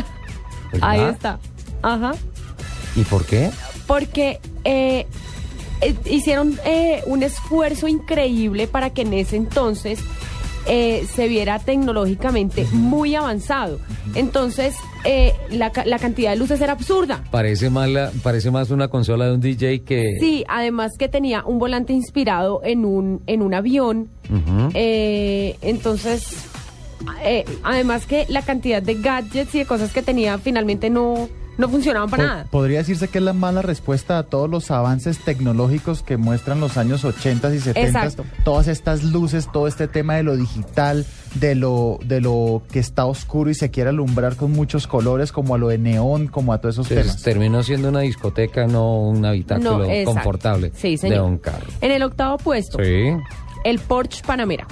Ahí 0.80 1.00
está. 1.00 1.38
Ajá. 1.82 2.12
¿Y 2.94 3.02
por 3.04 3.24
qué? 3.24 3.50
Porque 3.86 4.40
eh, 4.64 5.06
eh, 5.80 5.94
hicieron 6.06 6.58
eh, 6.64 7.02
un 7.06 7.22
esfuerzo 7.22 7.88
increíble 7.88 8.66
para 8.66 8.90
que 8.90 9.02
en 9.02 9.12
ese 9.12 9.36
entonces 9.36 10.00
eh, 10.68 11.06
se 11.14 11.28
viera 11.28 11.58
tecnológicamente 11.58 12.66
muy 12.72 13.14
avanzado. 13.14 13.78
Entonces, 14.14 14.74
eh, 15.04 15.32
la, 15.50 15.72
la 15.84 15.98
cantidad 15.98 16.30
de 16.30 16.36
luces 16.36 16.60
era 16.60 16.72
absurda. 16.72 17.22
Parece 17.30 17.70
más, 17.70 17.88
la- 17.88 18.10
parece 18.22 18.50
más 18.50 18.70
una 18.70 18.88
consola 18.88 19.26
de 19.26 19.34
un 19.34 19.40
DJ 19.40 19.82
que... 19.82 20.16
Sí, 20.20 20.44
además 20.48 20.92
que 20.98 21.08
tenía 21.08 21.44
un 21.44 21.58
volante 21.58 21.92
inspirado 21.92 22.60
en 22.64 22.84
un, 22.84 23.22
en 23.26 23.42
un 23.42 23.54
avión. 23.54 24.08
Eh, 24.74 25.56
entonces, 25.62 26.26
eh, 27.24 27.44
además 27.62 28.06
que 28.06 28.26
la 28.28 28.42
cantidad 28.42 28.82
de 28.82 28.94
gadgets 28.94 29.54
y 29.54 29.58
de 29.60 29.66
cosas 29.66 29.92
que 29.92 30.02
tenía 30.02 30.38
finalmente 30.38 30.90
no, 30.90 31.28
no 31.58 31.68
funcionaban 31.68 32.10
para 32.10 32.22
Po- 32.22 32.28
nada. 32.28 32.44
Podría 32.50 32.78
decirse 32.78 33.08
que 33.08 33.18
es 33.18 33.24
la 33.24 33.32
mala 33.32 33.62
respuesta 33.62 34.18
a 34.18 34.22
todos 34.24 34.48
los 34.50 34.70
avances 34.70 35.18
tecnológicos 35.18 36.02
que 36.02 36.16
muestran 36.16 36.60
los 36.60 36.76
años 36.76 37.04
80 37.04 37.54
y 37.54 37.60
70. 37.60 37.80
Exacto. 38.06 38.24
Todas 38.44 38.68
estas 38.68 39.02
luces, 39.04 39.48
todo 39.52 39.66
este 39.68 39.88
tema 39.88 40.14
de 40.16 40.22
lo 40.22 40.36
digital, 40.36 41.04
de 41.34 41.54
lo, 41.54 41.98
de 42.04 42.20
lo 42.20 42.62
que 42.70 42.78
está 42.78 43.06
oscuro 43.06 43.50
y 43.50 43.54
se 43.54 43.70
quiere 43.70 43.90
alumbrar 43.90 44.36
con 44.36 44.52
muchos 44.52 44.86
colores, 44.86 45.32
como 45.32 45.54
a 45.54 45.58
lo 45.58 45.68
de 45.68 45.78
neón, 45.78 46.26
como 46.28 46.52
a 46.52 46.58
todos 46.60 46.76
esos 46.76 46.90
Entonces, 46.90 47.12
temas. 47.12 47.22
terminó 47.22 47.62
siendo 47.62 47.88
una 47.88 48.00
discoteca, 48.00 48.66
no 48.66 49.00
un 49.00 49.24
habitáculo 49.24 49.78
No, 49.86 50.04
confortable 50.04 50.72
Sí, 50.74 50.96
señor. 50.96 51.16
de 51.18 51.22
un 51.22 51.38
carro. 51.38 51.66
En 51.80 51.90
el 51.90 52.02
octavo 52.02 52.38
puesto, 52.38 52.78
Sí. 52.82 53.12
el 53.64 53.78
Porsche 53.80 54.22
Panamera. 54.26 54.66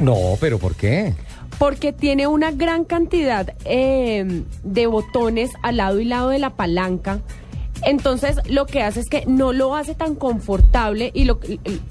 No, 0.00 0.16
pero 0.40 0.58
¿por 0.58 0.74
qué? 0.74 1.14
Porque 1.58 1.92
tiene 1.92 2.26
una 2.26 2.50
gran 2.52 2.84
cantidad 2.84 3.52
eh, 3.64 4.44
de 4.62 4.86
botones 4.86 5.50
al 5.62 5.78
lado 5.78 5.98
y 6.00 6.04
lado 6.04 6.28
de 6.28 6.38
la 6.38 6.50
palanca. 6.50 7.20
Entonces 7.82 8.36
lo 8.48 8.66
que 8.66 8.82
hace 8.82 9.00
es 9.00 9.08
que 9.08 9.24
no 9.26 9.52
lo 9.52 9.74
hace 9.76 9.94
tan 9.94 10.14
confortable 10.16 11.10
y 11.14 11.24
lo, 11.24 11.38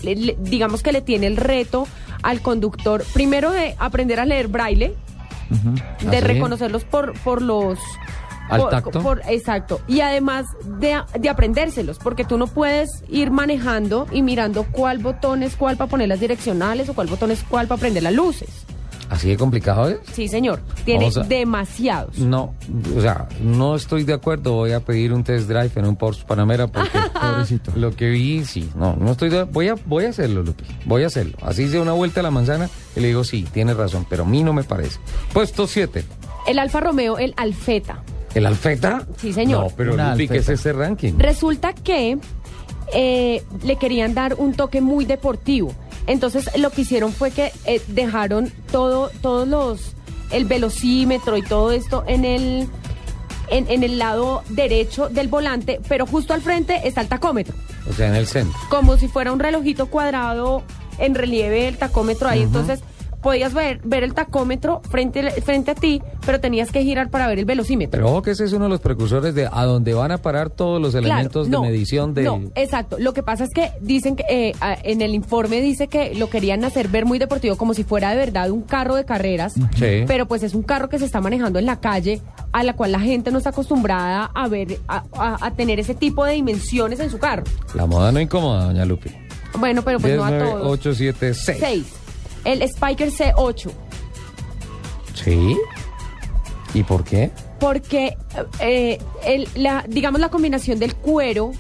le- 0.03 0.15
le- 0.15 0.37
digamos 0.39 0.83
que 0.83 0.91
le 0.91 1.01
tiene 1.01 1.27
el 1.27 1.37
reto 1.37 1.87
al 2.23 2.41
conductor 2.41 3.03
primero 3.13 3.51
de 3.51 3.75
aprender 3.79 4.19
a 4.19 4.25
leer 4.25 4.47
braille, 4.49 4.95
de 6.11 6.21
reconocerlos 6.21 6.83
por, 6.83 7.13
por 7.19 7.41
los... 7.41 7.79
¿Al 8.49 8.61
por- 8.61 8.69
tacto? 8.69 9.01
por- 9.01 9.21
exacto. 9.29 9.81
Y 9.87 9.99
además 10.01 10.45
de, 10.79 11.01
de 11.19 11.29
aprendérselos, 11.29 11.99
porque 11.99 12.23
tú 12.25 12.37
no 12.37 12.47
puedes 12.47 12.89
ir 13.09 13.31
manejando 13.31 14.07
y 14.11 14.21
mirando 14.21 14.63
cuál 14.71 14.99
botón 14.99 15.43
es 15.43 15.55
cuál 15.57 15.75
para 15.77 15.89
poner 15.89 16.07
las 16.09 16.19
direccionales 16.21 16.87
o 16.89 16.93
cuál 16.93 17.07
botón 17.07 17.31
es 17.31 17.43
cuál 17.43 17.67
para 17.67 17.79
prender 17.79 18.03
las 18.03 18.13
luces. 18.13 18.65
¿Así 19.09 19.29
de 19.29 19.37
complicado 19.37 19.87
es? 19.89 19.99
Sí, 20.11 20.27
señor. 20.27 20.59
Tiene 20.83 21.07
a- 21.15 21.23
demasiados. 21.23 22.17
No, 22.19 22.53
o 22.95 23.01
sea, 23.01 23.27
no 23.41 23.75
estoy 23.75 24.03
de 24.03 24.13
acuerdo. 24.13 24.53
Voy 24.53 24.73
a 24.73 24.81
pedir 24.81 25.13
un 25.13 25.23
test 25.23 25.47
drive 25.47 25.71
en 25.75 25.85
un 25.85 25.95
Porsche 25.95 26.25
Panamera 26.25 26.67
porque 26.67 26.99
lo 27.75 27.95
que 27.95 28.09
vi, 28.09 28.43
sí, 28.43 28.69
no, 28.75 28.95
no 28.95 29.11
estoy 29.11 29.29
de 29.29 29.43
voy 29.43 29.69
a 29.69 29.75
voy 29.85 30.05
a 30.05 30.09
hacerlo, 30.09 30.43
Lupi. 30.43 30.65
Voy 30.85 31.03
a 31.03 31.07
hacerlo. 31.07 31.37
Así 31.41 31.63
hice 31.63 31.79
una 31.79 31.93
vuelta 31.93 32.19
a 32.19 32.23
la 32.23 32.31
manzana 32.31 32.69
y 32.95 32.99
le 32.99 33.07
digo, 33.07 33.23
sí, 33.23 33.47
tiene 33.53 33.73
razón, 33.73 34.05
pero 34.09 34.23
a 34.23 34.27
mí 34.27 34.43
no 34.43 34.51
me 34.53 34.63
parece. 34.63 34.99
Puesto 35.33 35.67
7. 35.67 36.03
El 36.45 36.59
Alfa 36.59 36.79
Romeo, 36.81 37.17
el 37.17 37.33
Alfeta. 37.37 38.03
¿El 38.35 38.45
Alfeta? 38.45 39.05
Sí, 39.17 39.31
señor. 39.33 39.63
No, 39.63 39.69
pero 39.75 39.93
Una 39.93 40.11
Lupi, 40.11 40.27
¿qué 40.27 40.37
es 40.39 40.49
ese 40.49 40.73
ranking? 40.73 41.13
Resulta 41.17 41.73
que 41.73 42.17
eh, 42.93 43.43
le 43.63 43.75
querían 43.77 44.13
dar 44.13 44.35
un 44.35 44.53
toque 44.53 44.81
muy 44.81 45.05
deportivo. 45.05 45.73
Entonces 46.07 46.49
lo 46.57 46.71
que 46.71 46.81
hicieron 46.81 47.13
fue 47.13 47.31
que 47.31 47.51
eh, 47.65 47.81
dejaron 47.87 48.51
todo, 48.71 49.11
todos 49.21 49.47
los, 49.47 49.93
el 50.31 50.45
velocímetro 50.45 51.37
y 51.37 51.41
todo 51.41 51.71
esto 51.71 52.03
en 52.07 52.25
el, 52.25 52.69
en, 53.49 53.69
en 53.69 53.83
el 53.83 53.99
lado 53.99 54.43
derecho 54.49 55.09
del 55.09 55.27
volante, 55.27 55.79
pero 55.87 56.05
justo 56.05 56.33
al 56.33 56.41
frente 56.41 56.87
está 56.87 57.01
el 57.01 57.07
tacómetro. 57.07 57.55
O 57.89 57.93
sea, 57.93 58.07
en 58.07 58.15
el 58.15 58.27
centro. 58.27 58.57
como 58.69 58.97
si 58.97 59.07
fuera 59.07 59.31
un 59.31 59.39
relojito 59.39 59.87
cuadrado 59.87 60.63
en 60.97 61.13
relieve 61.15 61.67
el 61.67 61.77
tacómetro 61.77 62.27
ahí. 62.27 62.41
Entonces 62.41 62.81
podías 63.27 63.53
ver, 63.53 63.81
ver 63.83 64.03
el 64.05 64.13
tacómetro 64.13 64.81
frente, 64.89 65.29
frente 65.41 65.71
a 65.71 65.75
ti, 65.75 66.01
pero 66.25 66.39
tenías 66.39 66.71
que 66.71 66.81
girar 66.81 67.09
para 67.09 67.27
ver 67.27 67.39
el 67.39 67.43
velocímetro. 67.45 67.91
Pero 67.99 68.09
ojo 68.09 68.21
que 68.21 68.31
ese 68.31 68.45
es 68.45 68.53
uno 68.53 68.63
de 68.65 68.69
los 68.69 68.79
precursores 68.79 69.35
de 69.35 69.49
a 69.51 69.65
donde 69.65 69.93
van 69.93 70.13
a 70.13 70.17
parar 70.17 70.49
todos 70.49 70.81
los 70.81 70.91
Claro, 70.91 71.07
elementos 71.07 71.49
no, 71.49 71.61
de 71.61 71.67
medición 71.67 72.13
del... 72.13 72.23
No, 72.23 72.41
exacto. 72.55 72.95
Lo 72.99 73.13
que 73.13 73.23
pasa 73.23 73.43
es 73.43 73.49
que 73.53 73.71
dicen 73.81 74.15
que 74.15 74.23
eh, 74.29 74.53
en 74.83 75.01
el 75.01 75.13
informe 75.13 75.59
dice 75.59 75.89
que 75.89 76.15
lo 76.15 76.29
querían 76.29 76.63
hacer 76.63 76.87
ver 76.87 77.05
muy 77.05 77.19
deportivo, 77.19 77.57
como 77.57 77.73
si 77.73 77.83
fuera 77.83 78.11
de 78.11 78.15
verdad 78.15 78.49
un 78.49 78.61
carro 78.61 78.95
de 78.95 79.03
carreras. 79.03 79.55
Sí. 79.75 80.05
Pero 80.07 80.25
pues 80.25 80.43
es 80.43 80.53
un 80.53 80.63
carro 80.63 80.87
que 80.87 80.97
se 80.97 81.03
está 81.03 81.19
manejando 81.19 81.59
en 81.59 81.65
la 81.65 81.81
calle, 81.81 82.21
a 82.53 82.63
la 82.63 82.73
cual 82.77 82.93
la 82.93 83.01
gente 83.01 83.29
no 83.31 83.39
está 83.39 83.49
acostumbrada 83.49 84.31
a 84.33 84.47
ver, 84.47 84.79
a, 84.87 85.03
a- 85.17 85.45
a 85.47 85.51
tener 85.51 85.81
ese 85.81 85.95
tipo 85.95 86.23
de 86.23 86.31
dimensiones 86.31 87.01
en 87.01 87.09
su 87.09 87.17
carro. 87.19 87.43
La 87.73 87.85
moda 87.85 88.09
no 88.13 88.21
incomoda, 88.21 88.63
doña 88.67 88.85
Lupi. 88.85 89.09
Bueno, 89.59 89.81
pero 89.81 89.99
pues 89.99 90.13
10, 90.13 90.17
no 90.17 90.23
a 90.25 90.29
9, 90.29 90.49
todos. 90.51 90.67
8, 90.79 90.93
7, 90.95 91.33
6. 91.33 91.57
6. 91.59 91.83
El 92.47 92.61
Spiker 92.67 93.09
C8. 93.11 93.71
¿Sí? 95.13 95.57
¿Y 96.73 96.83
por 96.83 97.03
qué? 97.03 97.31
porque 97.59 98.15
eh, 98.59 98.99
el- 99.25 99.49
la, 99.55 99.83
digamos 99.87 100.21
la 100.21 100.29
combinación 100.29 100.77
del 100.77 100.93
cuero 100.93 101.53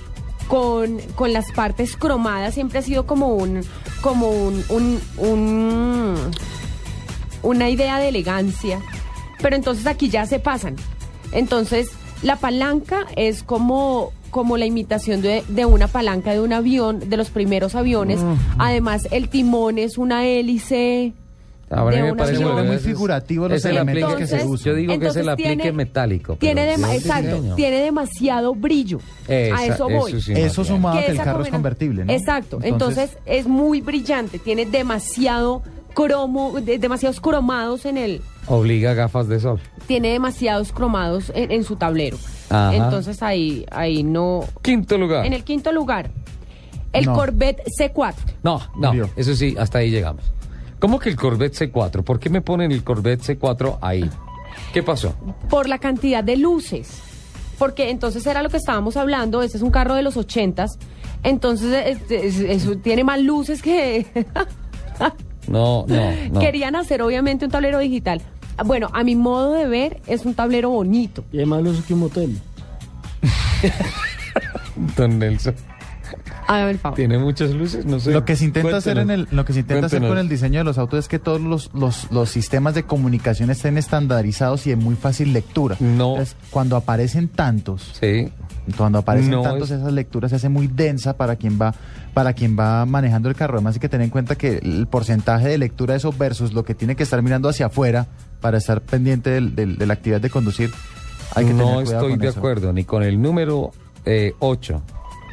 con, 0.47 0.99
con 1.15 1.33
las 1.33 1.51
partes 1.53 1.97
cromadas 1.97 2.53
siempre 2.53 2.77
ha 2.77 2.81
sido 2.83 3.07
como 3.07 3.29
un 3.29 3.61
como 4.01 4.29
un, 4.29 4.63
un- 4.69 5.01
un- 5.17 6.31
una 7.41 7.69
idea 7.71 7.97
de 7.97 8.09
elegancia 8.09 8.79
pero 9.41 9.55
entonces 9.55 9.87
aquí 9.87 10.07
ya 10.09 10.27
se 10.27 10.37
pasan 10.37 10.75
entonces 11.31 11.89
la 12.23 12.35
palanca 12.37 13.05
es 13.15 13.43
como 13.43 14.11
como 14.31 14.57
la 14.57 14.65
imitación 14.65 15.21
de, 15.21 15.43
de 15.47 15.65
una 15.65 15.87
palanca 15.87 16.33
de 16.33 16.41
un 16.41 16.51
avión 16.53 17.09
de 17.09 17.15
los 17.17 17.29
primeros 17.29 17.75
aviones 17.75 18.19
además 18.57 19.07
el 19.11 19.29
timón 19.29 19.77
es 19.77 19.97
una 19.97 20.25
hélice 20.25 21.13
Ahora 21.69 21.97
de 21.97 22.03
me 22.03 22.13
parece 22.15 22.45
muy 22.45 22.77
figurativo 22.77 23.49
los 23.49 23.57
es 23.57 23.65
el 23.65 23.71
elementos 23.75 24.13
aplique- 24.13 24.17
que 24.19 24.27
se 24.39 24.45
usan. 24.45 24.65
Yo 24.71 24.75
digo 24.75 24.97
que 24.99 25.07
es 25.07 25.15
el 25.17 25.27
aplique 25.27 25.55
tiene- 25.57 25.71
metálico. 25.73 26.35
Tiene, 26.39 26.73
exacto, 26.73 27.55
tiene 27.57 27.81
demasiado 27.81 28.55
brillo. 28.55 28.99
a 29.27 29.65
eso 29.65 29.89
voy. 29.89 30.11
eso 30.13 30.21
sí, 30.21 30.31
Eso 30.33 30.63
sumado 30.63 30.97
que 31.01 31.07
el 31.11 31.17
carro 31.17 31.43
es 31.43 31.49
convertible, 31.49 32.05
¿no? 32.05 32.13
Exacto. 32.13 32.59
Entonces, 32.63 33.17
es 33.25 33.47
muy 33.47 33.81
brillante. 33.81 34.39
Tiene 34.39 34.65
demasiado 34.65 35.61
cromo, 35.93 36.53
de- 36.61 36.77
demasiados 36.79 37.19
cromados 37.19 37.85
en 37.85 37.97
el. 37.97 38.21
Obliga 38.47 38.93
gafas 38.93 39.27
de 39.27 39.39
sol. 39.39 39.59
Tiene 39.87 40.09
demasiados 40.09 40.71
cromados 40.71 41.31
en, 41.35 41.51
en 41.51 41.63
su 41.63 41.75
tablero. 41.75 42.17
Ajá. 42.49 42.75
Entonces 42.75 43.21
ahí, 43.21 43.65
ahí 43.71 44.03
no. 44.03 44.45
Quinto 44.61 44.97
lugar. 44.97 45.25
En 45.25 45.33
el 45.33 45.43
quinto 45.43 45.71
lugar, 45.71 46.09
el 46.93 47.05
No. 47.05 47.13
Corvette 47.13 47.61
C4. 47.77 48.13
No, 48.43 48.61
no, 48.79 48.93
eso 49.17 49.35
sí, 49.35 49.55
hasta 49.59 49.79
ahí 49.79 49.91
llegamos. 49.91 50.23
¿Cómo 50.79 50.99
que 50.99 51.09
el 51.09 51.15
Corvette 51.15 51.55
C4? 51.55 52.03
¿Por 52.03 52.19
qué 52.19 52.29
me 52.29 52.41
ponen 52.41 52.71
el 52.71 52.83
Corvette 52.83 53.21
C4 53.21 53.79
ahí? 53.81 54.09
¿Qué 54.73 54.81
pasó? 54.83 55.13
por 55.49 55.67
la 55.67 55.77
cantidad 55.79 56.23
de 56.23 56.37
luces. 56.37 57.01
Porque 57.59 57.89
entonces 57.89 58.25
era 58.27 58.43
lo 58.43 58.49
que 58.49 58.57
estábamos 58.57 58.95
hablando, 58.97 59.41
este 59.41 59.57
es 59.57 59.63
un 59.63 59.71
carro 59.71 59.95
de 59.95 60.03
los 60.03 60.15
ochentas, 60.15 60.77
entonces 61.23 61.97
es- 62.09 62.11
es- 62.11 62.39
eso 62.39 62.77
tiene 62.77 63.03
más 63.03 63.19
luces 63.19 63.61
que... 63.61 64.05
No, 65.47 65.85
no, 65.87 66.11
no. 66.31 66.39
Querían 66.41 66.75
hacer 66.75 67.01
obviamente 67.01 67.45
un 67.45 67.51
tablero 67.51 67.79
digital. 67.79 68.21
Bueno, 68.65 68.89
a 68.93 69.03
mi 69.03 69.15
modo 69.15 69.53
de 69.53 69.67
ver 69.67 70.01
es 70.07 70.25
un 70.25 70.33
tablero 70.33 70.69
bonito. 70.69 71.23
Y 71.31 71.37
además 71.37 71.63
luces 71.63 71.85
que 71.85 71.93
un 71.93 71.99
motel. 72.01 72.37
Don 74.95 75.19
Nelson. 75.19 75.55
Hágame 76.47 76.71
el 76.71 76.79
favor. 76.79 76.95
¿Tiene 76.95 77.17
muchas 77.17 77.51
luces? 77.51 77.85
No 77.85 77.99
sé. 77.99 78.11
Lo 78.11 78.23
que 78.23 78.37
se 78.37 78.45
intenta 78.45 78.77
hacer 78.77 78.97
en 78.99 79.09
el, 79.09 79.27
lo 79.31 79.43
que 79.43 79.51
se 79.51 79.59
intenta 79.59 79.87
hacer 79.87 80.01
con 80.01 80.17
el 80.17 80.29
diseño 80.29 80.59
de 80.59 80.63
los 80.63 80.77
autos 80.77 80.99
es 80.99 81.07
que 81.09 81.19
todos 81.19 81.41
los, 81.41 81.71
los, 81.73 82.09
los 82.09 82.29
sistemas 82.29 82.73
de 82.73 82.83
comunicación 82.83 83.49
estén 83.49 83.77
estandarizados 83.77 84.65
y 84.65 84.69
de 84.69 84.77
muy 84.77 84.95
fácil 84.95 85.33
lectura. 85.33 85.75
No. 85.81 86.11
Entonces, 86.11 86.37
cuando 86.49 86.77
aparecen 86.77 87.27
tantos, 87.27 87.91
sí. 87.99 88.31
cuando 88.77 88.99
aparecen 88.99 89.31
No 89.31 89.41
tantos, 89.41 89.71
es- 89.71 89.79
esas 89.81 89.91
lecturas 89.91 90.29
se 90.29 90.37
hace 90.37 90.47
muy 90.47 90.67
densa 90.67 91.17
para 91.17 91.35
quien 91.35 91.59
va, 91.59 91.73
para 92.13 92.31
quien 92.31 92.57
va 92.57 92.85
manejando 92.85 93.27
el 93.27 93.35
carro. 93.35 93.55
Además 93.55 93.75
hay 93.75 93.81
que 93.81 93.89
tener 93.89 94.05
en 94.05 94.11
cuenta 94.11 94.35
que 94.37 94.59
el 94.59 94.87
porcentaje 94.87 95.49
de 95.49 95.57
lectura 95.57 95.95
de 95.95 95.97
eso 95.97 96.13
versus 96.17 96.53
lo 96.53 96.63
que 96.63 96.75
tiene 96.75 96.95
que 96.95 97.03
estar 97.03 97.21
mirando 97.21 97.49
hacia 97.49 97.65
afuera 97.65 98.07
para 98.41 98.57
estar 98.57 98.81
pendiente 98.81 99.29
del- 99.29 99.55
del- 99.55 99.77
de 99.77 99.85
la 99.85 99.93
actividad 99.93 100.21
de 100.21 100.29
conducir. 100.29 100.71
Hay 101.35 101.45
que 101.45 101.53
no 101.53 101.59
tener 101.65 101.83
cuidado 101.83 101.83
estoy 102.01 102.09
con 102.11 102.19
de 102.19 102.27
eso. 102.27 102.39
acuerdo 102.39 102.73
ni 102.73 102.83
con 102.85 103.03
el 103.03 103.21
número 103.21 103.71
8, 104.39 104.81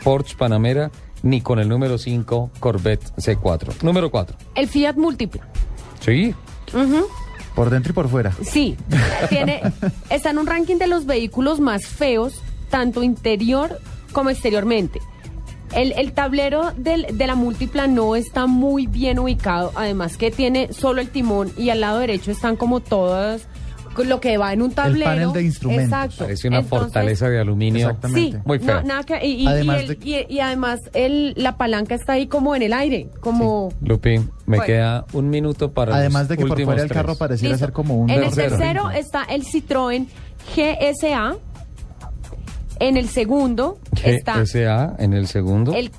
Porsche 0.03 0.37
Panamera, 0.37 0.91
ni 1.23 1.41
con 1.41 1.59
el 1.59 1.69
número 1.69 1.97
5, 1.99 2.51
Corvette 2.61 3.05
C4. 3.17 3.83
Número 3.83 4.11
4. 4.11 4.37
El 4.55 4.69
Fiat 4.69 4.97
Múltipla. 4.97 5.43
Sí. 6.01 6.35
Por 7.55 7.71
dentro 7.71 7.93
y 7.93 7.95
por 7.95 8.09
fuera. 8.09 8.33
Sí, 8.43 8.77
tiene, 9.29 9.63
está 10.11 10.31
en 10.31 10.39
un 10.39 10.47
ranking 10.47 10.77
de 10.77 10.89
los 10.89 11.07
vehículos 11.07 11.61
más 11.61 11.87
feos, 11.87 12.43
tanto 12.69 13.03
interior 13.05 13.79
como 14.13 14.31
exteriormente. 14.31 15.01
El, 15.75 15.93
el 15.93 16.13
tablero 16.13 16.73
del- 16.77 17.07
de 17.17 17.27
la 17.27 17.35
múltipla 17.35 17.87
no 17.87 18.15
está 18.17 18.47
muy 18.47 18.87
bien 18.87 19.19
ubicado, 19.19 19.73
además 19.75 20.17
que 20.17 20.31
tiene 20.31 20.73
solo 20.73 21.01
el 21.01 21.09
timón 21.09 21.51
y 21.57 21.71
al 21.71 21.81
lado 21.81 21.99
derecho 21.99 22.31
están 22.31 22.57
como 22.57 22.81
todas 22.81 23.49
lo 24.05 24.21
que 24.21 24.37
va 24.39 24.53
en 24.53 24.61
un 24.61 24.73
tablero. 24.73 25.05
panel 25.09 25.33
de 25.33 25.43
instrumentos. 25.45 25.85
Exacto. 25.87 26.25
Parece 26.25 26.49
una 26.49 26.59
Entonces, 26.59 26.87
fortaleza 26.87 27.29
de 27.29 27.39
aluminio. 27.41 27.97
Sí, 28.13 28.35
Muy 28.45 28.59
no, 28.59 28.65
fea. 28.65 28.83
nada 28.83 29.05
que- 29.05 29.25
y, 29.25 29.43
y- 29.45 29.47
Además 29.47 29.77
y 29.77 29.81
el- 29.83 29.87
de- 30.01 30.09
y- 30.29 30.35
y 30.35 30.41
además 30.41 30.81
el, 30.95 31.33
la 31.37 31.57
palanca 31.57 31.95
está 31.95 32.15
ahí 32.15 32.27
como 32.27 32.57
en 32.57 32.63
el 32.63 32.73
aire, 32.73 33.09
como... 33.21 33.69
Lupín, 33.81 34.31
me 34.47 34.57
Bueno. 34.57 34.65
queda 34.65 35.05
un 35.13 35.31
minuto 35.31 35.73
para 35.73 35.95
Además 35.95 36.27
de 36.29 36.37
que 36.37 36.45
por 36.45 36.61
fuera 36.61 36.83
el 36.83 36.89
carro 36.91 37.15
pareciera 37.17 37.53
Listo. 37.55 37.67
ser 37.67 37.73
como 37.73 37.97
un 37.97 38.11
En 38.11 38.17
el 38.25 38.25
tercero. 38.35 38.57
tercero 38.59 38.91
está 38.91 39.23
el 39.25 39.45
Citroën 39.45 40.07
GSA 40.57 41.37
En 42.81 42.97
el 42.97 43.09
segundo 43.09 43.79
está 44.03 44.41
GSA 44.43 44.97
en 44.99 45.13
el 45.13 45.29
segundo. 45.29 45.75
el, 45.75 45.91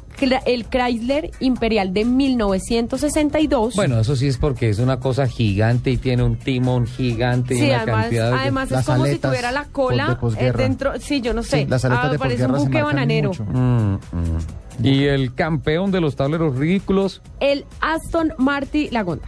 el 0.45 0.65
Chrysler 0.65 1.31
Imperial 1.39 1.93
de 1.93 2.03
1962. 2.05 3.75
Bueno, 3.75 3.99
eso 3.99 4.15
sí 4.15 4.27
es 4.27 4.37
porque 4.37 4.69
es 4.69 4.79
una 4.79 4.99
cosa 4.99 5.27
gigante 5.27 5.91
y 5.91 5.97
tiene 5.97 6.23
un 6.23 6.37
timón 6.37 6.85
gigante 6.85 7.55
y 7.55 7.61
una 7.63 7.77
además, 7.81 8.01
cantidad 8.01 8.31
de... 8.31 8.37
además 8.37 8.65
es 8.65 8.71
Las 8.71 8.85
como 8.85 9.03
si 9.05 9.09
aletas 9.11 9.31
tuviera 9.31 9.51
la 9.51 9.63
de 9.63 9.71
cola 9.71 10.19
eh, 10.37 10.51
dentro. 10.55 10.99
Sí, 10.99 11.21
yo 11.21 11.33
no 11.33 11.43
sé. 11.43 11.59
Sí, 11.59 11.65
las 11.65 11.85
aletas 11.85 12.05
Ah, 12.05 12.11
de 12.11 12.19
parece 12.19 12.45
un 12.45 12.53
buque 12.55 12.81
bananero. 12.81 13.31
Mm, 13.33 13.93
mm. 13.93 14.37
Y 14.83 15.05
el 15.05 15.33
campeón 15.33 15.91
de 15.91 16.01
los 16.01 16.15
tableros 16.17 16.57
ridículos, 16.57 17.21
El 17.39 17.65
Aston 17.79 18.33
Martin 18.37 18.89
Lagonda. 18.91 19.27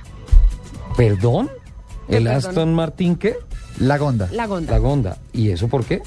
perdón, 0.98 1.50
¿Qué 2.10 2.18
el 2.18 2.24
perdón? 2.26 2.38
Aston 2.50 2.74
Martin 2.74 3.16
qué? 3.16 3.36
La 3.80 3.98
Gonda. 3.98 4.28
Lagonda. 4.32 4.72
La 4.74 4.78
Gonda. 4.80 5.18
¿Y 5.34 5.52
eso 5.52 5.68
por 5.68 5.86
qué? 5.86 6.02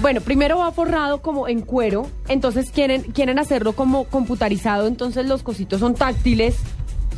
Bueno, 0.00 0.20
primero 0.20 0.58
va 0.58 0.72
forrado 0.72 1.20
como 1.20 1.46
en 1.48 1.60
cuero, 1.60 2.06
entonces 2.28 2.70
quieren 2.70 3.02
quieren 3.02 3.38
hacerlo 3.38 3.74
como 3.74 4.04
computarizado, 4.04 4.86
entonces 4.86 5.26
los 5.26 5.42
cositos 5.42 5.80
son 5.80 5.94
táctiles 5.94 6.56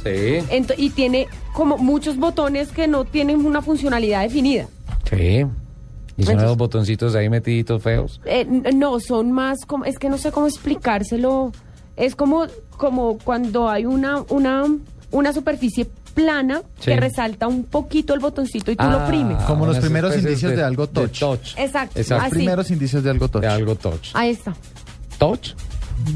Sí. 0.03 0.39
ento- 0.51 0.75
y 0.77 0.91
tiene 0.91 1.29
como 1.55 1.79
muchos 1.79 2.17
botones 2.17 2.69
que 2.73 2.89
no 2.89 3.05
tienen 3.05 3.47
una 3.47 3.63
funcionalidad 3.63 4.23
definida. 4.23 4.67
Sí. 5.09 5.17
Y 5.17 6.25
son 6.25 6.33
Entonces- 6.33 6.43
esos 6.45 6.57
botoncitos 6.57 7.15
ahí 7.15 7.29
metiditos 7.31 7.83
feos. 7.83 8.21
Eh, 8.25 8.41
n- 8.49 8.73
no, 8.73 8.99
son 9.01 9.31
más 9.33 9.65
como, 9.65 9.85
es 9.85 9.99
que 9.99 10.09
no 10.09 10.19
sé 10.19 10.33
cómo 10.33 10.47
explicárselo. 10.49 11.53
Es 11.97 12.17
como, 12.17 12.47
como 12.77 13.17
cuando 13.19 13.69
hay 13.69 13.87
una, 13.87 14.23
una, 14.29 14.65
una 15.11 15.33
superficie 15.33 15.87
plana 16.15 16.63
Sí. 16.79 16.87
que 16.93 16.97
resalta 17.01 17.47
un 17.49 17.65
poquito 17.65 18.15
el 18.15 18.21
botoncito 18.21 18.71
y 18.71 18.77
tú 18.77 18.85
lo 18.85 19.05
oprimes. 19.05 19.43
Como 19.45 19.67
los 19.67 19.79
primeros 19.79 20.17
indicios 20.17 20.51
de, 20.53 20.59
de- 20.59 20.65
algo 20.65 20.87
de 20.87 20.93
touch. 20.93 21.19
touch. 21.19 21.55
Exacto, 21.59 22.01
Los 22.09 22.29
primeros 22.31 22.71
indicios 22.71 23.03
de 23.03 23.11
algo 23.11 23.29
touch. 23.29 23.43
De 23.43 23.49
algo 23.49 23.75
touch. 23.75 24.11
Ahí 24.15 24.31
está. 24.31 24.55
¿Touch? 25.19 25.51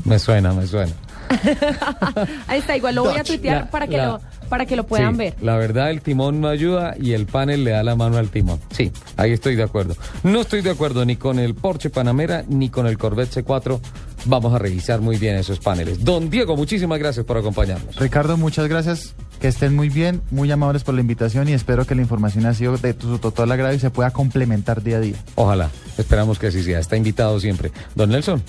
Me 0.04 0.18
suena, 0.18 0.52
me 0.52 0.66
suena. 0.66 0.92
Ahí 2.46 2.58
está, 2.60 2.76
igual 2.76 2.94
lo 2.94 3.04
voy 3.04 3.16
a 3.16 3.24
tuitear 3.24 3.62
La- 3.62 3.70
para 3.70 3.86
que 3.86 3.96
la- 3.96 4.06
lo 4.06 4.20
para 4.48 4.64
que 4.64 4.76
lo 4.76 4.86
puedan 4.86 5.14
Sí, 5.14 5.18
ver. 5.18 5.34
La 5.42 5.56
verdad, 5.56 5.90
el 5.90 6.02
timón 6.02 6.40
no 6.40 6.46
ayuda 6.48 6.94
y 7.00 7.14
el 7.14 7.26
panel 7.26 7.64
le 7.64 7.72
da 7.72 7.82
la 7.82 7.96
mano 7.96 8.16
al 8.16 8.28
timón. 8.28 8.60
Sí, 8.70 8.92
ahí 9.16 9.32
estoy 9.32 9.56
de 9.56 9.64
acuerdo. 9.64 9.96
No 10.22 10.40
estoy 10.42 10.60
de 10.62 10.70
acuerdo 10.70 11.04
ni 11.04 11.16
con 11.16 11.40
el 11.40 11.56
Porsche 11.56 11.90
Panamera 11.90 12.44
ni 12.48 12.70
con 12.70 12.86
el 12.86 12.96
Corvette 12.96 13.42
C4. 13.44 13.80
Vamos 14.26 14.54
a 14.54 14.58
revisar 14.58 15.00
muy 15.00 15.16
bien 15.18 15.34
esos 15.36 15.58
paneles. 15.58 16.04
Don 16.04 16.30
Diego, 16.30 16.56
muchísimas 16.56 16.98
gracias 17.00 17.26
por 17.26 17.36
acompañarnos. 17.38 17.96
Ricardo, 17.96 18.36
muchas 18.36 18.68
gracias. 18.68 19.14
Que 19.40 19.48
estén 19.48 19.74
muy 19.74 19.88
bien, 19.88 20.22
muy 20.30 20.50
amables 20.50 20.84
por 20.84 20.94
la 20.94 21.00
invitación 21.00 21.48
y 21.48 21.52
espero 21.52 21.84
que 21.84 21.94
la 21.96 22.02
información 22.02 22.46
ha 22.46 22.54
sido 22.54 22.76
de 22.76 22.94
tu 22.94 23.18
total 23.18 23.50
agrado 23.52 23.74
y 23.74 23.78
se 23.80 23.90
pueda 23.90 24.10
complementar 24.12 24.82
día 24.82 24.96
a 24.98 25.00
día. 25.00 25.16
Ojalá, 25.34 25.70
esperamos 25.98 26.38
que 26.38 26.46
así 26.48 26.62
sea. 26.62 26.78
Está 26.78 26.96
invitado 26.96 27.38
siempre. 27.40 27.70
Don 27.96 28.10
Nelson, 28.10 28.42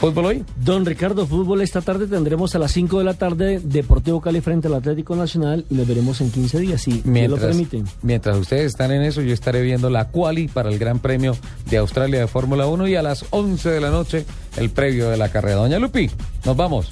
¿fútbol 0.00 0.26
hoy? 0.26 0.44
Don 0.64 0.84
Ricardo, 0.86 1.26
fútbol 1.26 1.60
esta 1.60 1.80
tarde 1.80 2.06
tendremos 2.06 2.54
a 2.54 2.58
las 2.58 2.72
5 2.72 2.98
de 2.98 3.04
la 3.04 3.14
tarde 3.14 3.60
Deportivo 3.62 4.20
Cali 4.20 4.40
frente 4.40 4.68
al 4.68 4.74
Atlético 4.74 5.16
Nacional 5.16 5.64
y 5.70 5.74
nos 5.74 5.86
veremos 5.88 6.20
en 6.20 6.30
15 6.30 6.58
días, 6.60 6.80
si 6.82 6.92
Dios 6.92 7.04
lo 7.06 7.10
Mientras, 7.12 7.40
permite. 7.42 7.82
mientras 8.02 8.36
ustedes 8.38 8.66
están 8.66 8.92
en 8.92 9.02
eso, 9.02 9.20
yo 9.22 9.34
estaré 9.34 9.62
viendo 9.62 9.90
la 9.90 10.08
quali 10.08 10.48
para 10.48 10.70
el 10.70 10.78
Gran 10.78 10.98
Premio 11.00 11.36
de 11.68 11.78
Australia 11.78 12.20
de 12.20 12.26
Fórmula 12.26 12.66
1 12.66 12.88
y 12.88 12.94
a 12.94 13.02
las 13.02 13.24
11 13.30 13.70
de 13.70 13.80
la 13.80 13.90
noche 13.90 14.24
el 14.56 14.70
previo 14.70 15.10
de 15.10 15.16
la 15.16 15.30
carrera. 15.30 15.56
Doña 15.56 15.78
Lupi, 15.78 16.10
nos 16.44 16.56
vamos. 16.56 16.90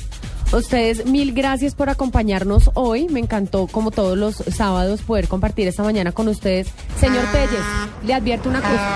Ustedes, 0.53 1.05
mil 1.07 1.33
gracias 1.35 1.75
por 1.75 1.91
acompañarnos 1.91 2.71
hoy. 2.75 3.09
Me 3.09 3.21
encantó, 3.21 3.67
como 3.67 3.91
todos 3.91 4.17
los 4.17 4.37
sábados, 4.37 5.03
poder 5.03 5.29
compartir 5.29 5.67
esta 5.69 5.83
mañana 5.83 6.13
con 6.13 6.29
ustedes. 6.29 6.69
Señor 6.99 7.25
Telles, 7.33 7.61
le 8.05 8.15
advierto 8.15 8.49
una 8.49 8.61
cosa. 8.61 8.91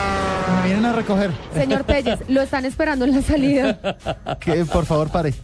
Me 0.63 0.67
vienen 0.69 0.85
a 0.87 0.93
recoger. 0.93 1.31
Señor 1.55 1.85
Telles, 1.85 2.19
lo 2.29 2.41
están 2.41 2.65
esperando 2.65 3.05
en 3.05 3.13
la 3.17 3.23
salida. 3.23 3.79
Que 4.41 4.65
por 4.65 4.87
favor 4.87 5.11
pare. 5.11 5.35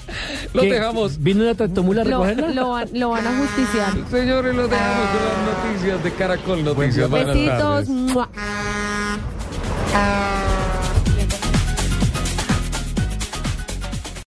Lo 0.55 0.63
¿Qué? 0.63 0.73
dejamos. 0.73 1.23
¿Vino 1.23 1.43
una 1.43 1.55
tractomula 1.55 2.03
a 2.03 2.05
Lo, 2.05 2.25
recogerla? 2.25 2.55
lo 2.63 2.71
van, 2.71 2.89
lo 2.93 3.11
van 3.11 3.27
a 3.27 3.39
justiciar. 3.39 3.93
Señores, 4.11 4.55
los 4.55 4.71
dejamos 4.71 5.07
con 5.09 5.25
las 5.27 5.67
noticias 5.75 6.05
de 6.05 6.13
Caracol 6.13 6.65
Noticias. 6.65 7.11
Buenas 7.11 7.37
tardes. 7.37 7.89
Besitos. 7.89 8.29